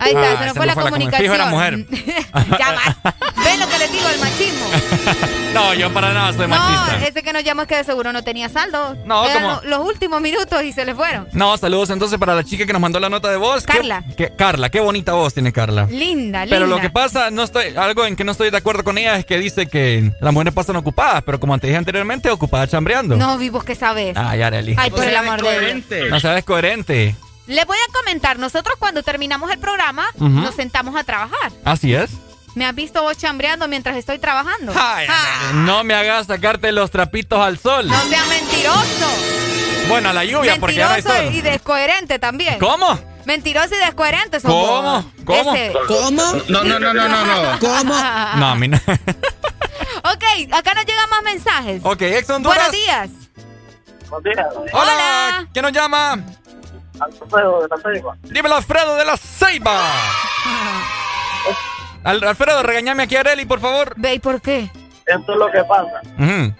Ahí 0.00 0.08
está, 0.14 0.32
Ah, 0.32 0.38
se 0.40 0.46
nos 0.46 0.56
fue 0.56 0.66
la 0.66 0.74
fue 0.74 0.82
la 0.84 0.90
comu- 0.90 0.92
comunicación. 0.94 1.20
Fijo, 1.22 1.34
era 1.34 1.46
mujer. 1.46 1.86
ya 2.58 2.72
vas. 2.72 3.14
¿Ven 3.44 3.60
lo 3.60 3.68
que 3.68 3.78
les 3.78 3.92
digo, 3.92 4.08
el 4.08 4.18
machismo? 4.20 4.66
No, 5.50 5.74
yo 5.74 5.92
para 5.92 6.14
nada 6.14 6.32
soy 6.32 6.46
No, 6.46 6.56
machista. 6.56 7.04
ese 7.08 7.24
que 7.24 7.32
nos 7.32 7.42
llamó 7.42 7.62
es 7.62 7.68
que 7.68 7.74
de 7.76 7.82
seguro 7.82 8.12
no 8.12 8.22
tenía 8.22 8.48
saldo. 8.48 8.94
No, 9.04 9.28
Eran 9.28 9.42
¿cómo? 9.42 9.60
lo- 9.64 9.78
los 9.78 9.88
últimos 9.88 10.20
minutos 10.20 10.62
y 10.62 10.72
se 10.72 10.84
le 10.84 10.94
fueron. 10.94 11.26
No, 11.32 11.56
saludos 11.58 11.90
entonces 11.90 12.20
para 12.20 12.36
la 12.36 12.44
chica 12.44 12.66
que 12.66 12.72
nos 12.72 12.80
mandó 12.80 13.00
la 13.00 13.08
nota 13.10 13.28
de 13.32 13.36
voz. 13.36 13.66
¿Qué- 13.66 13.72
Carla. 13.78 14.04
qué- 14.16 14.30
Carla, 14.36 14.68
qué 14.70 14.78
bonita 14.78 15.12
voz 15.14 15.34
tiene 15.34 15.52
Carla. 15.52 15.86
Linda, 15.90 16.44
linda. 16.44 16.46
Pero 16.48 16.66
lo 16.68 16.80
que 16.80 16.88
pasa, 16.90 17.32
no 17.32 17.42
estoy, 17.42 17.76
algo 17.76 18.06
en 18.06 18.14
que 18.14 18.22
no 18.22 18.30
estoy 18.30 18.50
de 18.50 18.58
acuerdo 18.58 18.84
con 18.84 18.96
ella 18.96 19.16
es 19.16 19.24
que 19.26 19.38
dice 19.38 19.66
que 19.66 20.12
las 20.20 20.32
mujeres 20.32 20.54
pasan 20.54 20.76
ocupadas, 20.76 21.24
pero 21.26 21.40
como 21.40 21.58
te 21.58 21.66
dije 21.66 21.76
anteriormente, 21.78 22.30
ocupadas 22.30 22.70
chambreando. 22.70 23.16
No, 23.16 23.36
vivos 23.36 23.64
que 23.64 23.74
sabes. 23.74 24.16
Ay, 24.16 24.42
Arely. 24.42 24.76
Ay, 24.78 24.90
por 24.92 25.04
el 25.04 25.16
amor 25.16 25.42
de 25.42 25.74
Dios. 25.82 26.10
No 26.10 26.20
sabes 26.20 26.44
coherente. 26.44 27.16
Les 27.50 27.66
voy 27.66 27.76
a 27.76 27.92
comentar, 27.92 28.38
nosotros 28.38 28.76
cuando 28.78 29.02
terminamos 29.02 29.50
el 29.50 29.58
programa 29.58 30.06
nos 30.18 30.54
sentamos 30.54 30.94
a 30.94 31.02
trabajar. 31.04 31.50
Así 31.64 31.92
es. 31.94 32.10
¿Me 32.54 32.64
has 32.64 32.74
visto 32.74 33.02
vos 33.02 33.16
chambreando 33.18 33.66
mientras 33.68 33.96
estoy 33.96 34.18
trabajando? 34.20 34.72
Ay, 34.76 35.06
No 35.54 35.82
me 35.84 35.94
hagas 35.94 36.28
sacarte 36.28 36.70
los 36.72 36.90
trapitos 36.90 37.40
al 37.40 37.58
sol. 37.58 37.88
No 37.88 38.00
seas 38.08 38.26
mentiroso. 38.28 39.08
Bueno, 39.88 40.10
a 40.10 40.12
la 40.12 40.24
lluvia, 40.24 40.56
porque 40.60 40.76
ya 40.76 40.86
no 40.88 40.94
hay 40.94 41.02
Mentiroso 41.02 41.26
sol. 41.26 41.34
y 41.34 41.40
descoherente 41.40 42.18
también. 42.20 42.58
¿Cómo? 42.60 42.98
Mentiroso 43.24 43.74
y 43.74 43.78
descoherente 43.78 44.38
sos 44.38 44.50
¿Cómo? 44.50 44.82
vos. 44.82 45.04
¿Cómo? 45.24 45.54
Ese. 45.54 45.72
¿Cómo? 45.88 46.10
No, 46.48 46.62
no, 46.64 46.78
no, 46.78 46.94
no, 46.94 47.08
no, 47.08 47.24
no. 47.24 47.58
¿Cómo? 47.58 47.94
No, 47.94 48.46
a 48.48 48.54
mí 48.54 48.68
no. 48.68 48.78
Ok, 50.02 50.24
acá 50.52 50.72
nos 50.74 50.86
llegan 50.86 51.10
más 51.10 51.22
mensajes. 51.24 51.80
Ok, 51.84 52.00
ex 52.02 52.30
Honduras. 52.30 52.56
Buenos 52.58 52.72
días. 52.72 53.10
Buenos 54.08 54.24
días. 54.24 54.46
Hola. 54.72 55.46
¿Quién 55.52 55.62
nos 55.64 55.72
llama? 55.72 56.18
Alfredo 57.00 57.62
de 57.62 57.68
la 57.68 57.76
Ceiba. 57.78 58.16
Dímelo, 58.22 58.56
Alfredo 58.56 58.96
de 58.96 59.04
la 59.04 59.16
Ceiba. 59.16 59.80
Al- 62.04 62.24
Alfredo, 62.24 62.62
regañame 62.62 63.02
aquí 63.04 63.16
a 63.16 63.20
Areli, 63.20 63.44
por 63.44 63.60
favor. 63.60 63.94
Ve, 63.96 64.14
¿y 64.14 64.18
por 64.18 64.40
qué? 64.40 64.70
Esto 65.06 65.32
es 65.32 65.38
lo 65.38 65.50
que 65.50 65.62
pasa. 65.64 66.00
Ujú. 66.18 66.54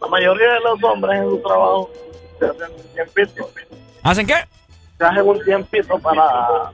La 0.00 0.06
mayoría 0.08 0.52
de 0.54 0.60
los 0.60 0.82
hombres 0.82 1.18
en 1.20 1.24
su 1.30 1.38
trabajo 1.42 1.90
se 2.38 2.46
hacen 2.46 2.76
un 2.76 2.94
tiempito. 2.94 3.50
¿Hacen 4.02 4.26
qué? 4.26 4.34
Se 4.98 5.04
hacen 5.04 5.28
un 5.28 5.44
tiempito 5.44 5.98
para 6.00 6.72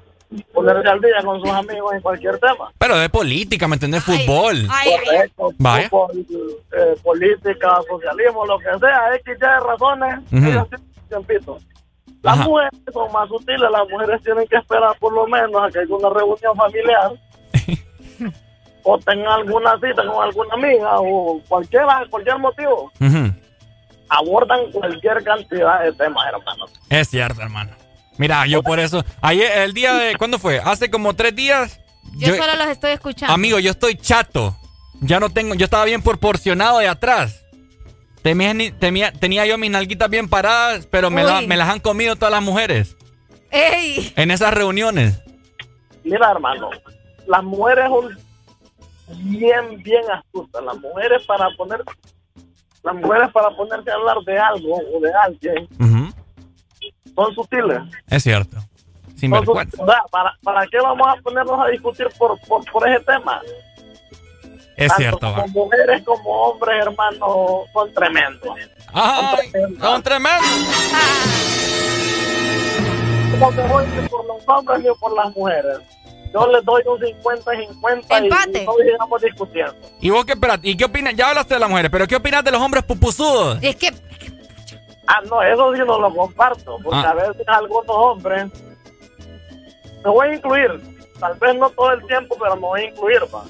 ponerse 0.52 0.88
al 0.88 1.00
día 1.00 1.22
con 1.24 1.40
sus 1.40 1.50
amigos 1.50 1.94
en 1.94 2.00
cualquier 2.00 2.38
tema. 2.38 2.72
Pero 2.78 2.96
de 2.98 3.08
política, 3.10 3.68
¿me 3.68 3.74
entendés? 3.76 4.02
Fútbol. 4.02 4.66
Correcto. 4.66 5.50
Vaya. 5.58 5.88
Fútbol, 5.88 6.26
eh, 6.72 6.96
política, 7.02 7.80
socialismo, 7.88 8.46
lo 8.46 8.58
que 8.58 8.64
sea, 8.80 9.14
X, 9.16 9.34
Y 9.40 9.64
razones. 9.66 10.18
Ujú. 10.32 10.46
ellos 10.46 10.68
tienen 10.68 10.86
un 10.96 11.08
tiempito. 11.26 11.58
Las 12.22 12.34
Ajá. 12.34 12.48
mujeres 12.48 12.70
son 12.92 13.12
más 13.12 13.28
sutiles, 13.28 13.70
las 13.70 13.88
mujeres 13.88 14.22
tienen 14.22 14.46
que 14.48 14.56
esperar 14.56 14.96
por 14.98 15.12
lo 15.12 15.26
menos 15.26 15.62
a 15.62 15.70
que 15.70 15.78
haya 15.78 15.94
una 15.94 16.10
reunión 16.10 16.56
familiar 16.56 17.12
o 18.82 18.98
tengan 18.98 19.32
alguna 19.32 19.74
cita 19.74 20.04
con 20.06 20.24
alguna 20.24 20.54
amiga 20.54 21.00
o 21.00 21.40
cualquier, 21.48 21.84
cualquier 22.10 22.38
motivo. 22.38 22.90
Abordan 24.08 24.72
cualquier 24.72 25.22
cantidad 25.22 25.82
de 25.82 25.92
temas, 25.92 26.24
hermano. 26.26 26.64
Es 26.88 27.08
cierto, 27.08 27.42
hermano. 27.42 27.72
Mira, 28.16 28.46
yo 28.46 28.62
por 28.62 28.80
eso. 28.80 29.04
Ayer, 29.20 29.58
el 29.58 29.72
día 29.72 29.94
de. 29.94 30.16
¿Cuándo 30.16 30.38
fue? 30.38 30.58
Hace 30.58 30.90
como 30.90 31.14
tres 31.14 31.36
días. 31.36 31.78
Yo, 32.16 32.34
solo 32.34 32.56
los 32.56 32.66
estoy 32.68 32.90
escuchando. 32.92 33.32
Amigo, 33.32 33.58
yo 33.58 33.70
estoy 33.70 33.96
chato. 33.96 34.56
Ya 35.00 35.20
no 35.20 35.30
tengo. 35.30 35.54
Yo 35.54 35.64
estaba 35.64 35.84
bien 35.84 36.02
proporcionado 36.02 36.78
de 36.78 36.88
atrás. 36.88 37.44
Temía- 38.78 39.12
tenía 39.12 39.46
yo 39.46 39.58
mis 39.58 39.70
nalguitas 39.70 40.08
bien 40.10 40.28
paradas, 40.28 40.86
pero 40.86 41.10
me, 41.10 41.22
la- 41.24 41.38
Uy. 41.38 41.46
me 41.46 41.56
las 41.56 41.68
han 41.68 41.80
comido 41.80 42.16
todas 42.16 42.32
las 42.32 42.42
mujeres. 42.42 42.96
¡Ey! 43.50 44.12
En 44.16 44.30
esas 44.30 44.52
reuniones. 44.52 45.22
Mira, 46.04 46.30
hermano, 46.30 46.70
las 47.26 47.42
mujeres 47.42 47.86
son 47.88 48.16
bien, 49.30 49.82
bien 49.82 50.02
astutas. 50.10 50.62
Las 50.62 50.76
mujeres 50.78 51.22
para 51.26 51.48
poner, 51.56 51.82
las 52.82 52.94
mujeres 52.94 53.30
para 53.32 53.50
ponerse 53.50 53.90
a 53.90 53.94
hablar 53.94 54.18
de 54.26 54.38
algo 54.38 54.76
o 54.94 55.00
de 55.00 55.12
alguien 55.24 55.68
son 57.14 57.34
sutiles. 57.34 57.80
Es 58.08 58.22
cierto. 58.22 58.56
Sin. 59.16 59.30
¿Para, 59.32 60.34
¿Para 60.42 60.66
qué 60.68 60.78
vamos 60.80 61.06
a 61.08 61.20
ponernos 61.22 61.58
a 61.60 61.68
discutir 61.68 62.06
por, 62.18 62.38
por, 62.42 62.64
por 62.70 62.88
ese 62.88 63.04
tema? 63.04 63.40
Es 64.78 64.88
Tanto 64.88 64.96
cierto, 65.02 65.26
va. 65.32 65.42
Como 65.42 65.64
mujeres 65.64 66.02
como 66.04 66.30
hombres, 66.30 66.86
hermano, 66.86 67.64
son 67.72 67.92
tremendos. 67.92 68.56
Ay, 68.92 69.50
son 69.80 70.02
tremendos. 70.02 70.48
No 73.38 73.50
me 73.50 73.62
voy 73.68 73.84
ni 73.86 74.08
por 74.08 74.24
los 74.26 74.42
hombres 74.48 74.78
ni 74.80 74.88
por 75.00 75.12
las 75.14 75.36
mujeres. 75.36 75.78
yo 76.32 76.46
les 76.52 76.64
doy 76.64 76.82
un 76.86 76.98
50-50 77.00 78.26
y 78.26 78.64
no 78.64 78.72
sigamos 78.74 79.22
discutiendo. 79.22 79.74
¿Y 80.00 80.10
vos 80.10 80.24
qué, 80.24 80.34
¿y 80.62 80.76
qué 80.76 80.84
opinas? 80.84 81.14
Ya 81.16 81.28
hablaste 81.30 81.54
de 81.54 81.60
las 81.60 81.68
mujeres, 81.70 81.90
pero 81.90 82.06
¿qué 82.06 82.16
opinas 82.16 82.44
de 82.44 82.50
los 82.52 82.60
hombres 82.60 82.84
pupusudos? 82.84 83.58
Es 83.62 83.76
que... 83.76 83.92
Ah, 85.06 85.20
no, 85.28 85.42
eso 85.42 85.72
sí 85.74 85.80
no 85.86 85.98
lo 85.98 86.14
comparto, 86.14 86.76
porque 86.84 87.00
Ah. 87.06 87.10
a 87.10 87.14
veces 87.14 87.48
algunos 87.48 87.86
hombres... 87.88 88.46
Me 90.04 90.10
voy 90.10 90.28
a 90.28 90.34
incluir, 90.34 90.80
tal 91.18 91.34
vez 91.38 91.56
no 91.56 91.68
todo 91.70 91.92
el 91.92 92.06
tiempo, 92.06 92.36
pero 92.40 92.54
me 92.54 92.60
voy 92.62 92.80
a 92.82 92.84
incluir, 92.84 93.20
va. 93.34 93.42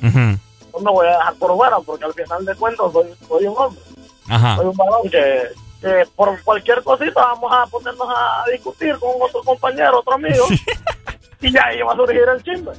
No 0.78 0.84
me 0.84 0.90
voy 0.92 1.06
a 1.08 1.10
dejar 1.18 1.34
por 1.34 1.56
fuera, 1.56 1.76
porque 1.80 2.04
al 2.04 2.14
final 2.14 2.44
de 2.44 2.54
cuentas 2.54 2.92
soy, 2.92 3.06
soy 3.28 3.46
un 3.46 3.54
hombre. 3.56 3.82
Ajá. 4.28 4.56
Soy 4.56 4.66
un 4.66 4.76
varón 4.76 5.10
que, 5.10 5.42
que 5.80 6.04
por 6.14 6.42
cualquier 6.44 6.82
cosita 6.82 7.20
vamos 7.20 7.50
a 7.52 7.66
ponernos 7.66 8.08
a 8.08 8.44
discutir 8.50 8.98
con 8.98 9.10
otro 9.20 9.42
compañero, 9.42 9.98
otro 10.00 10.14
amigo. 10.14 10.44
y 11.40 11.52
ya 11.52 11.64
ahí 11.66 11.80
va 11.82 11.92
a 11.92 11.96
surgir 11.96 12.22
el 12.34 12.42
chisme. 12.42 12.72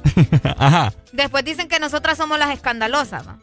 Ajá. 0.58 0.92
Después 1.12 1.44
dicen 1.44 1.68
que 1.68 1.78
nosotras 1.80 2.16
somos 2.16 2.38
las 2.38 2.50
escandalosas, 2.50 3.26
¿va? 3.26 3.36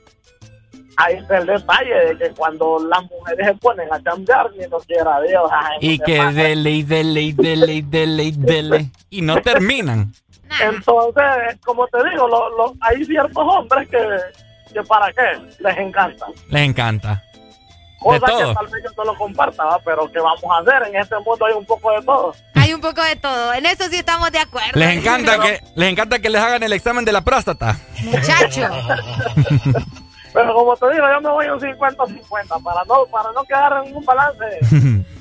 Ahí 1.00 1.14
está 1.16 1.38
el 1.38 1.46
detalle 1.46 1.94
de 1.94 2.18
que 2.18 2.30
cuando 2.32 2.80
las 2.80 3.04
mujeres 3.04 3.46
se 3.46 3.54
ponen 3.56 3.88
a 3.94 4.02
cambiar, 4.02 4.50
ni 4.54 4.66
no 4.66 4.78
quiera 4.80 5.22
Dios. 5.22 5.48
ay, 5.52 5.78
Y 5.82 6.00
que 6.00 6.18
pasa. 6.18 6.32
dele 6.32 6.72
y 6.72 6.82
dele 6.84 7.22
y 7.22 7.34
dele 7.34 7.74
y 7.74 7.82
dele 7.84 8.24
y 8.24 8.32
dele. 8.32 8.92
Y 9.12 9.22
no 9.22 9.40
terminan. 9.42 10.12
Entonces, 10.60 11.60
como 11.64 11.88
te 11.88 11.98
digo, 12.10 12.28
lo- 12.28 12.50
lo- 12.58 12.74
hay 12.82 13.06
ciertos 13.06 13.44
hombres 13.48 13.88
que, 13.90 13.98
que 14.74 14.84
para 14.84 15.12
qué 15.14 15.42
les 15.60 15.78
encanta. 15.78 16.26
Les 16.50 16.62
encanta. 16.64 17.24
Cosa 18.00 18.20
que 18.20 18.32
todo. 18.32 18.54
tal 18.54 18.68
vez 18.68 18.84
yo 18.84 18.90
no 18.98 19.04
lo 19.12 19.18
comparta, 19.18 19.66
¿va? 19.66 19.80
pero 19.84 20.12
¿qué 20.12 20.20
vamos 20.20 20.44
a 20.44 20.62
hacer? 20.62 20.88
En 20.88 21.02
este 21.02 21.16
mundo 21.20 21.46
hay 21.46 21.54
un 21.54 21.66
poco 21.66 21.92
de 21.92 22.02
todo. 22.04 22.36
Hay 22.54 22.74
un 22.74 22.82
poco 22.82 23.04
de 23.04 23.16
todo. 23.16 23.54
En 23.54 23.66
eso 23.66 23.86
sí 23.90 23.98
estamos 23.98 24.32
de 24.32 24.40
acuerdo. 24.40 24.72
Les 24.80 24.98
encanta 24.98 25.40
que 25.40 25.62
les 25.76 25.90
encanta 25.90 26.20
que 26.20 26.30
les 26.30 26.42
hagan 26.42 26.62
el 26.64 26.74
examen 26.74 27.06
de 27.06 27.12
la 27.12 27.22
próstata. 27.22 27.76
Muchacho. 28.04 28.62
Pero 30.34 30.54
como 30.54 30.78
te 30.78 30.92
digo, 30.92 31.06
yo 31.12 31.22
me 31.22 31.30
voy 31.30 31.48
un 31.48 31.60
50-50 31.60 32.64
para 32.64 32.84
no, 32.86 33.06
para 33.12 33.32
no 33.32 33.44
quedar 33.46 33.84
en 33.86 33.96
un 33.96 34.06
balance. 34.06 34.46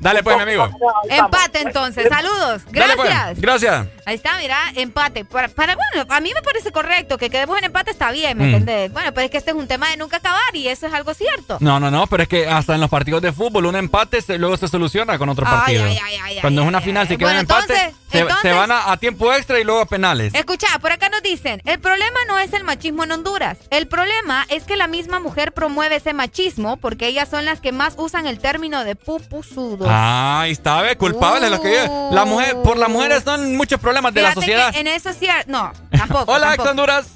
Dale 0.00 0.22
pues, 0.22 0.36
mi 0.36 0.42
amigo. 0.42 0.68
Empate 1.08 1.60
entonces. 1.60 2.08
Saludos. 2.08 2.62
Dale, 2.72 2.96
pues. 2.96 3.08
Gracias. 3.10 3.40
Gracias. 3.40 3.86
Ahí 4.06 4.14
está, 4.16 4.36
mira, 4.38 4.56
empate. 4.74 5.24
Para, 5.24 5.48
para- 5.48 5.76
bueno, 5.76 6.06
a 6.08 6.20
mí 6.20 6.32
me 6.34 6.42
parece 6.42 6.72
correcto 6.72 7.18
que 7.18 7.28
quedemos 7.30 7.58
en 7.58 7.64
empate 7.64 7.90
está 7.90 8.10
bien, 8.10 8.36
¿me 8.38 8.44
Mm. 8.44 8.48
entendés? 8.48 8.92
Bueno, 8.92 9.12
pero 9.12 9.26
es 9.26 9.30
que 9.30 9.36
este 9.36 9.50
es 9.50 9.56
un 9.56 9.68
tema 9.68 9.88
de 9.90 9.96
nunca 9.98 10.16
acabar 10.16 10.40
y 10.54 10.68
eso 10.68 10.86
es 10.86 10.94
algo 10.94 11.12
cierto. 11.14 11.58
No, 11.60 11.78
no, 11.78 11.90
no, 11.90 12.06
pero 12.06 12.22
es 12.22 12.28
que 12.28 12.48
hasta 12.48 12.74
en 12.74 12.80
los 12.80 12.88
partidos 12.90 13.20
de 13.22 13.32
fútbol 13.32 13.66
un 13.66 13.76
empate 13.76 14.22
se- 14.22 14.38
luego 14.38 14.56
se 14.56 14.68
soluciona 14.68 15.18
con 15.18 15.28
otro 15.28 15.46
Ay, 15.46 15.52
partido. 15.54 15.84
ay, 15.84 15.98
ay, 16.02 16.16
ay, 16.24 16.38
Cuando 16.40 16.62
es 16.62 16.68
una 16.68 16.80
final, 16.80 17.06
si 17.06 17.16
queda 17.16 17.28
Bueno, 17.28 17.40
un 17.40 17.40
empate, 17.42 17.72
entonces- 17.74 17.99
se, 18.10 18.18
entonces- 18.20 18.42
se 18.42 18.52
van 18.52 18.70
a, 18.70 18.90
a 18.92 18.96
tiempo 18.96 19.32
extra 19.32 19.58
y 19.60 19.64
luego 19.64 19.80
a 19.80 19.86
penales. 19.86 20.34
Escucha, 20.34 20.66
por 20.80 20.92
acá 20.92 21.08
nos 21.08 21.22
dicen, 21.22 21.62
el 21.64 21.78
problema 21.80 22.18
no 22.28 22.38
es 22.38 22.52
el 22.52 22.64
machismo 22.64 23.04
en 23.04 23.12
Honduras. 23.12 23.58
El 23.70 23.86
problema 23.88 24.44
es 24.48 24.64
que 24.64 24.76
la 24.76 24.86
misma 24.86 25.20
mujer 25.20 25.52
promueve 25.52 25.96
ese 25.96 26.12
machismo 26.12 26.76
porque 26.78 27.06
ellas 27.06 27.28
son 27.28 27.44
las 27.44 27.60
que 27.60 27.72
más 27.72 27.94
usan 27.98 28.26
el 28.26 28.38
término 28.38 28.84
de 28.84 28.96
pupusudo. 28.96 29.86
Ah, 29.88 30.40
ahí 30.42 30.52
está, 30.52 30.82
ve, 30.82 30.96
culpable 30.96 31.48
lo 31.50 31.60
que 31.62 31.72
yo- 31.74 32.10
la 32.12 32.24
mujer, 32.24 32.56
por 32.62 32.76
las 32.76 32.88
mujeres 32.88 33.22
son 33.24 33.56
muchos 33.56 33.80
problemas 33.80 34.12
de 34.14 34.22
la 34.22 34.34
sociedad. 34.34 34.72
que 34.72 34.80
en 34.80 34.86
eso 34.86 35.12
sí, 35.12 35.26
no, 35.46 35.72
tampoco. 35.90 36.32
Hola, 36.32 36.48
ex 36.48 36.56
tampoco. 36.56 36.70
Honduras. 36.70 37.06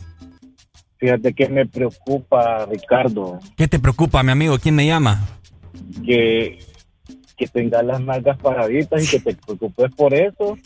Fíjate 0.98 1.34
que 1.34 1.48
me 1.48 1.66
preocupa, 1.66 2.64
Ricardo, 2.66 3.38
¿Qué 3.56 3.68
te 3.68 3.78
preocupa, 3.78 4.22
mi 4.22 4.32
amigo? 4.32 4.58
¿Quién 4.58 4.74
me 4.74 4.86
llama? 4.86 5.20
que, 6.06 6.58
que 7.36 7.46
tengas 7.46 7.84
las 7.84 8.00
nalgas 8.00 8.38
paraditas 8.38 9.02
y 9.02 9.08
que 9.08 9.20
te 9.20 9.34
preocupes 9.34 9.90
por 9.94 10.14
eso. 10.14 10.56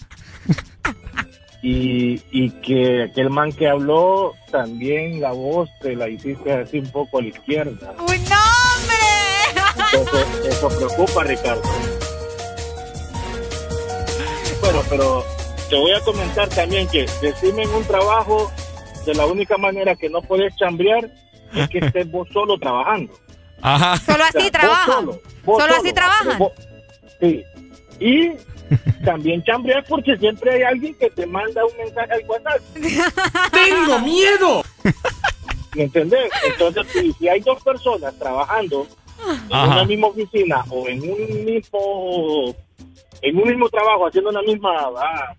Y, 1.61 2.23
y 2.31 2.51
que 2.61 3.05
aquel 3.05 3.31
man 3.31 3.53
que 3.53 3.69
habló, 3.69 4.33
también 4.51 5.21
la 5.21 5.33
voz 5.33 5.69
te 5.81 5.97
la 5.97 6.09
hiciste 6.09 6.53
así 6.53 6.79
un 6.79 6.91
poco 6.91 7.19
a 7.19 7.23
la 7.23 7.29
izquierda. 7.29 7.95
¡Uy, 7.99 8.19
no, 8.19 8.37
hombre! 8.77 9.93
Entonces, 9.93 10.47
eso 10.47 10.69
preocupa, 10.69 11.25
Ricardo. 11.25 11.63
Bueno, 14.61 14.83
pero 14.89 15.25
te 15.69 15.77
voy 15.77 15.93
a 15.93 16.01
comentar 16.01 16.49
también 16.49 16.87
que 16.89 17.07
decirme 17.21 17.65
en 17.65 17.71
un 17.71 17.85
trabajo 17.85 18.53
de 19.05 19.15
la 19.15 19.27
única 19.27 19.57
manera 19.57 19.97
que 19.97 20.09
no 20.09 20.23
puedes 20.23 20.55
chambrear 20.57 21.11
es 21.55 21.69
que 21.69 21.79
estés 21.79 22.11
vos 22.11 22.29
solo 22.33 22.59
trabajando. 22.59 23.13
Ajá. 23.63 23.97
Solo 23.99 24.15
O 24.15 24.17
sea, 24.19 24.27
así 24.29 24.39
vos 24.39 24.51
trabajan. 24.53 24.87
solo, 24.95 25.21
vos 25.45 25.63
Solo 25.63 25.73
así 25.75 25.81
solo, 25.89 25.95
trabajan. 25.95 26.39
vos- 26.39 26.53
Sí. 27.21 27.45
Y 28.01 28.31
también 29.05 29.43
chambrear 29.45 29.85
porque 29.89 30.17
siempre 30.19 30.53
hay 30.53 30.63
alguien 30.63 30.95
que 30.95 31.11
te 31.11 31.27
manda 31.27 31.65
un 31.65 31.77
mensaje 31.77 32.13
al 32.13 32.23
WhatsApp. 32.29 32.61
¡Tengo 33.53 33.99
miedo! 34.01 34.63
¿Me 35.75 35.85
entendés? 35.85 36.31
Entonces, 36.47 36.87
si, 36.93 37.13
si 37.15 37.29
hay 37.29 37.41
dos 37.41 37.63
personas 37.63 38.17
trabajando 38.19 38.87
en 39.51 39.57
una 39.57 39.85
misma 39.85 40.07
oficina 40.09 40.65
o 40.71 40.87
en 40.89 41.03
un 41.03 41.45
mismo 41.45 42.55
en 43.21 43.37
un 43.37 43.49
mismo 43.49 43.69
trabajo 43.69 44.07
haciendo 44.07 44.31
una 44.31 44.43
misma 44.43 44.71
ah, 44.97 45.35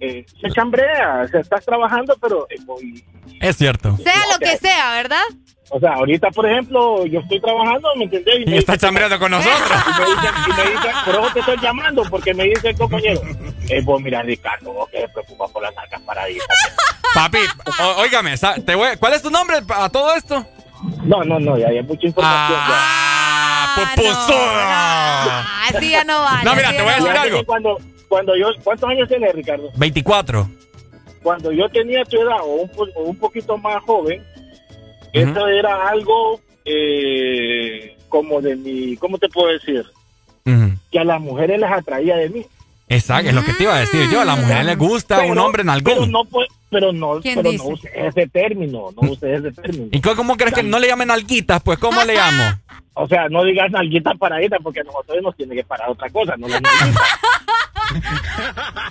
eh, 0.00 0.24
se 0.40 0.50
chambrea, 0.50 1.22
o 1.24 1.28
sea, 1.28 1.40
estás 1.40 1.64
trabajando, 1.64 2.16
pero 2.20 2.46
eh, 2.50 2.56
voy- 2.64 3.04
Es 3.40 3.56
cierto. 3.56 3.96
Sea 3.98 4.22
lo 4.32 4.38
que 4.38 4.56
sea, 4.58 4.92
¿verdad? 4.92 5.22
o 5.68 5.80
sea, 5.80 5.94
ahorita 5.94 6.30
por 6.30 6.48
ejemplo, 6.48 7.04
yo 7.06 7.18
estoy 7.18 7.40
trabajando, 7.40 7.88
¿me 7.96 8.04
entendés? 8.04 8.36
Y 8.46 8.50
me 8.50 8.58
está 8.58 8.74
dicen- 8.74 8.86
chambreando 8.88 9.18
con 9.18 9.30
nosotros. 9.32 9.68
Y 9.96 10.00
me 10.00 10.06
dicen, 10.06 10.34
y 10.46 10.52
me 10.52 10.70
dicen, 10.70 10.90
por 11.04 11.14
eso 11.16 11.30
te 11.32 11.40
estoy 11.40 11.56
llamando, 11.60 12.02
porque 12.08 12.34
me 12.34 12.44
dice 12.44 12.68
el 12.68 12.76
compañero, 12.78 13.20
eh, 13.68 13.80
vos 13.82 14.00
mira 14.00 14.22
Ricardo, 14.22 14.72
vos 14.72 14.88
que 14.90 15.00
te 15.00 15.08
preocupas 15.08 15.50
por 15.50 15.62
las 15.62 15.74
nalgas 15.74 16.00
paraditas. 16.02 16.46
Papi, 17.14 17.38
o- 17.82 18.00
óigame, 18.02 18.36
sa- 18.36 18.54
te 18.54 18.74
voy- 18.76 18.96
¿cuál 18.98 19.14
es 19.14 19.22
tu 19.22 19.30
nombre 19.30 19.56
a 19.74 19.88
todo 19.88 20.14
esto? 20.14 20.46
No, 21.02 21.24
no, 21.24 21.40
no, 21.40 21.58
ya 21.58 21.68
hay 21.68 21.82
mucha 21.82 22.06
información. 22.06 22.58
Ah, 22.62 23.92
pupusuda. 23.96 25.68
Así 25.68 25.90
ya 25.90 26.04
no 26.04 26.20
vale. 26.22 26.44
No, 26.44 26.54
mira, 26.54 26.70
te 26.70 26.76
ya 26.76 26.82
voy 26.84 26.92
a 26.92 26.98
no 26.98 27.04
decir 27.06 27.18
algo. 27.20 27.44
Cuando, 27.44 27.78
cuando 28.08 28.36
yo, 28.36 28.48
¿cuántos 28.64 28.88
años 28.88 29.08
tienes, 29.08 29.34
Ricardo? 29.34 29.70
24. 29.76 30.48
Cuando 31.22 31.50
yo 31.52 31.68
tenía 31.70 32.04
tu 32.04 32.16
edad 32.20 32.38
o 32.42 32.54
un, 32.62 32.70
o 32.94 33.02
un 33.02 33.16
poquito 33.18 33.58
más 33.58 33.82
joven, 33.84 34.22
eso 35.12 35.48
era 35.48 35.88
algo 35.88 36.40
eh, 36.64 37.96
como 38.08 38.40
de 38.40 38.56
mi, 38.56 38.96
¿cómo 38.96 39.18
te 39.18 39.28
puedo 39.28 39.48
decir? 39.52 39.84
Que 40.92 40.98
a 41.00 41.04
las 41.04 41.20
mujeres 41.20 41.58
les 41.60 41.70
atraía 41.70 42.16
de 42.16 42.28
mí. 42.30 42.46
Exacto, 42.88 43.28
es 43.30 43.34
lo 43.34 43.42
que 43.44 43.52
te 43.52 43.64
iba 43.64 43.74
a 43.74 43.80
decir 43.80 44.08
yo. 44.12 44.20
A 44.20 44.24
las 44.24 44.38
mujeres 44.38 44.64
les 44.64 44.78
gusta 44.78 45.18
un 45.22 45.30
Pero- 45.30 45.44
hombre 45.44 45.62
en 45.62 45.68
Pero 45.82 45.96
algún. 45.96 46.12
no, 46.12 46.24
pues, 46.24 46.48
pero 46.70 46.92
no, 46.92 47.20
¿Quién 47.20 47.34
pero 47.36 47.50
dice? 47.50 47.64
no 47.64 47.70
uses 47.74 47.90
ese 47.94 48.26
término, 48.28 48.90
no 49.00 49.10
uses 49.10 49.40
ese 49.40 49.50
término. 49.52 49.88
¿Y 49.90 50.00
cómo, 50.00 50.36
crees 50.36 50.54
que 50.54 50.62
no 50.62 50.78
le 50.78 50.86
llamen 50.86 51.10
alguitas? 51.10 51.60
Pues, 51.62 51.78
¿cómo 51.78 52.02
le 52.04 52.14
llamo? 52.14 52.44
O 52.98 53.06
sea, 53.06 53.28
no 53.28 53.44
digas 53.44 53.70
nalguita 53.70 54.14
paradita 54.14 54.56
porque 54.62 54.80
a 54.80 54.84
nosotros 54.84 55.18
nos 55.22 55.36
tiene 55.36 55.54
que 55.54 55.62
parar 55.64 55.90
otra 55.90 56.08
cosa, 56.08 56.34
no 56.38 56.48
la 56.48 56.58
nalguita. 56.62 57.02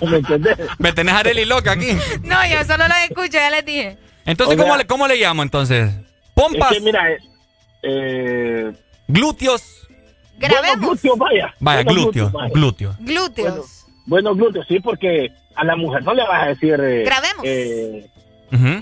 ¿Me 0.02 0.16
entiendes? 0.18 0.58
Me 0.78 0.92
tenés 0.92 1.14
a 1.14 1.18
Arely 1.20 1.44
loca 1.44 1.72
aquí. 1.72 1.92
No, 2.22 2.36
yo 2.48 2.64
solo 2.64 2.86
lo 2.88 2.94
escucho, 3.08 3.32
ya 3.32 3.50
les 3.50 3.64
dije. 3.64 3.96
Entonces, 4.24 4.54
O 4.54 4.56
sea- 4.58 4.64
¿cómo, 4.64 4.76
le, 4.76 4.86
¿cómo 4.86 5.08
le 5.08 5.16
llamo 5.16 5.42
entonces? 5.42 5.90
Pompas, 6.34 6.72
Es 6.72 6.78
que 6.78 6.84
mira, 6.84 7.10
eh, 7.12 7.18
eh, 7.82 8.72
glúteos. 9.08 9.86
bueno, 10.38 10.54
Grabemos. 10.54 10.80
glúteos, 10.80 11.18
vaya. 11.18 11.54
Vaya, 11.60 11.82
Bueno, 11.84 12.00
glúteos, 12.02 12.32
vaya. 12.32 12.52
glúteos. 12.52 12.96
Glúteos. 12.98 13.86
Bueno, 14.06 14.34
glúteos, 14.34 14.66
sí, 14.68 14.80
porque 14.80 15.32
a 15.54 15.64
la 15.64 15.76
mujer 15.76 16.02
no 16.04 16.14
le 16.14 16.22
vas 16.24 16.42
a 16.42 16.46
decir... 16.48 16.78
eh, 16.80 17.02
Grabemos. 17.04 17.42
eh, 17.44 18.06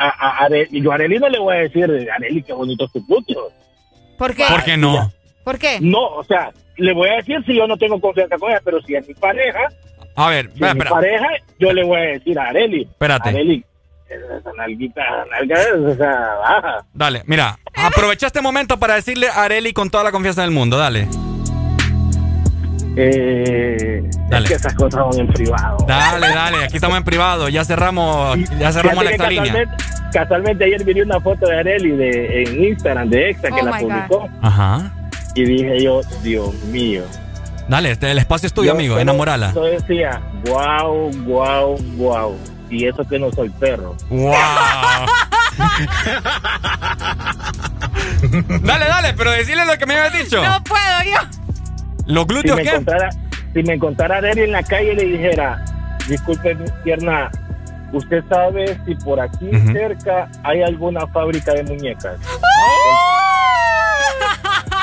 a, 0.01 0.09
a, 0.09 0.45
Are- 0.45 0.69
yo 0.71 0.93
a 0.93 0.95
Arely 0.97 1.19
no 1.19 1.29
le 1.29 1.39
voy 1.39 1.57
a 1.57 1.61
decir, 1.61 1.85
Arely, 1.85 2.43
qué 2.43 2.53
bonitos 2.53 2.91
tus 2.93 3.07
glúteos. 3.07 3.53
¿Por 4.19 4.35
qué? 4.35 4.45
¿Por 4.49 4.63
qué 4.65 4.77
no? 4.77 5.11
¿Por 5.45 5.59
qué? 5.59 5.79
No, 5.81 6.03
o 6.05 6.25
sea, 6.25 6.51
le 6.77 6.93
voy 6.93 7.09
a 7.09 7.17
decir 7.17 7.43
si 7.47 7.55
yo 7.57 7.67
no 7.67 7.77
tengo 7.77 8.01
confianza 8.01 8.37
con 8.39 8.51
ella, 8.51 8.61
pero 8.65 8.81
si 8.83 8.95
es 8.95 9.07
mi 9.07 9.15
pareja, 9.15 9.61
A 10.17 10.29
ver, 10.29 10.47
si 10.47 10.65
espera, 10.65 10.75
mi 10.75 10.81
pareja, 10.83 11.27
yo 11.59 11.73
le 11.73 11.85
voy 11.85 11.99
a 11.99 12.05
decir 12.05 12.39
a 12.39 12.49
Arely, 12.49 12.83
Espérate. 12.83 13.29
Arely, 13.31 13.65
esa 14.09 14.53
nalguita, 14.57 15.03
nalga, 15.31 15.57
o 15.91 15.95
sea, 15.97 16.35
baja. 16.41 16.85
Dale, 16.93 17.23
mira, 17.27 17.59
aprovecha 17.75 18.27
este 18.29 18.41
momento 18.41 18.79
para 18.79 18.95
decirle 18.95 19.29
a 19.29 19.43
Arely 19.45 19.73
con 19.73 19.91
toda 19.91 20.05
la 20.05 20.13
confianza 20.13 20.43
del 20.43 20.51
mundo, 20.53 20.77
dale. 20.79 21.09
Eh, 22.97 24.03
Dale. 24.29 24.45
Es 24.45 24.49
que 24.51 24.55
esas 24.55 24.75
cosas 24.75 25.01
son 25.11 25.21
en 25.21 25.27
privado. 25.33 25.79
Dale, 25.87 26.29
dale, 26.29 26.65
aquí 26.65 26.77
estamos 26.77 26.97
en 26.97 27.05
privado, 27.05 27.49
ya 27.49 27.65
cerramos, 27.65 28.39
ya 28.59 28.71
cerramos 28.73 29.03
la 29.05 29.11
exalínea. 29.11 29.45
Casualmente, 29.53 29.85
casualmente 30.13 30.65
ayer 30.65 30.85
vi 30.85 31.01
una 31.01 31.21
foto 31.21 31.47
de 31.49 31.59
Arely 31.59 31.91
de, 31.91 32.43
en 32.43 32.65
Instagram 32.65 33.09
de 33.11 33.31
Exa 33.31 33.49
que 33.49 33.61
Oh 33.61 33.65
la 33.65 33.81
God. 33.81 33.89
publicó 33.89 34.29
Ajá. 34.43 34.93
y 35.35 35.45
dije 35.45 35.83
yo, 35.83 36.01
Dios 36.23 36.55
mío. 36.67 37.03
Dale, 37.69 37.91
este, 37.93 38.11
el 38.11 38.19
espacio 38.19 38.47
es 38.47 38.53
tuyo, 38.53 38.69
Yo 38.69 38.75
amigo, 38.75 38.99
enamorala. 38.99 39.53
Yo 39.55 39.65
decía, 39.65 40.21
wow, 40.47 41.11
wow, 41.25 41.77
wow. 41.97 42.39
Y 42.71 42.87
eso 42.87 43.05
que 43.05 43.19
no 43.19 43.31
soy 43.33 43.49
perro. 43.51 43.95
¡Wow! 44.09 44.33
dale, 48.63 48.87
dale, 48.87 49.15
pero 49.15 49.31
decirle 49.31 49.65
lo 49.65 49.79
que 49.79 49.87
me 49.87 49.95
habías 49.99 50.13
dicho. 50.25 50.43
No 50.43 50.63
puedo 50.65 51.03
yo. 51.05 51.19
¿Los 52.07 52.25
Si 52.25 52.29
glúteos 52.29 52.57
me, 52.57 52.63
qué? 52.63 52.69
encontrara, 52.71 53.11
si 53.53 53.63
me 53.63 53.75
encontrara 53.75 54.17
a 54.17 54.31
en 54.31 54.53
la 54.53 54.63
calle 54.63 54.93
y 54.93 54.97
le 54.97 55.05
dijera, 55.05 55.65
disculpe, 56.09 56.57
pierna, 56.83 57.31
¿usted 57.93 58.23
sabe 58.29 58.79
si 58.85 58.95
por 58.97 59.21
aquí 59.21 59.51
cerca 59.73 60.29
hay 60.43 60.63
alguna 60.63 61.07
fábrica 61.07 61.53
de 61.55 61.63
muñecas? 61.63 62.19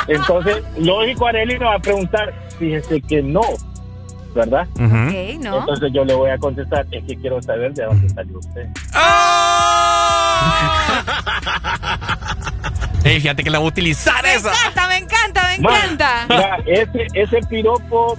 Entonces, 0.07 0.63
lógico, 0.77 1.27
Areli 1.27 1.57
me 1.59 1.65
va 1.65 1.75
a 1.75 1.79
preguntar, 1.79 2.33
fíjese 2.57 3.01
que 3.01 3.21
no, 3.21 3.41
¿verdad? 4.35 4.67
No. 4.75 5.59
Entonces 5.59 5.91
yo 5.93 6.03
le 6.05 6.13
voy 6.13 6.29
a 6.29 6.37
contestar, 6.37 6.85
es 6.91 7.03
que 7.05 7.15
quiero 7.17 7.41
saber 7.41 7.73
de 7.73 7.83
dónde 7.85 8.09
salió 8.09 8.39
usted. 8.39 8.67
Ey, 13.03 13.19
fíjate 13.19 13.43
que 13.43 13.49
la 13.49 13.57
voy 13.59 13.67
a 13.67 13.69
utilizar 13.69 14.21
Me 14.23 14.35
esa. 14.35 14.51
encanta, 14.51 14.87
me 14.87 14.97
encanta, 14.97 15.47
me 15.49 15.59
Ma, 15.63 15.77
encanta. 15.77 16.25
mira, 16.29 16.57
ese, 16.67 17.07
ese 17.15 17.39
piropo 17.49 18.17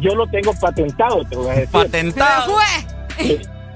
yo 0.00 0.14
lo 0.16 0.26
tengo 0.26 0.52
patentado, 0.54 1.24
te 1.24 1.36
voy 1.36 1.48
a 1.50 1.52
decir. 1.54 1.68
Patentado. 1.70 2.56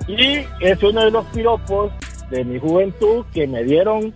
Y 0.08 0.38
es 0.60 0.82
uno 0.82 1.04
de 1.04 1.10
los 1.12 1.24
piropos 1.26 1.92
de 2.30 2.44
mi 2.44 2.58
juventud 2.58 3.24
que 3.32 3.46
me 3.46 3.62
dieron, 3.62 4.12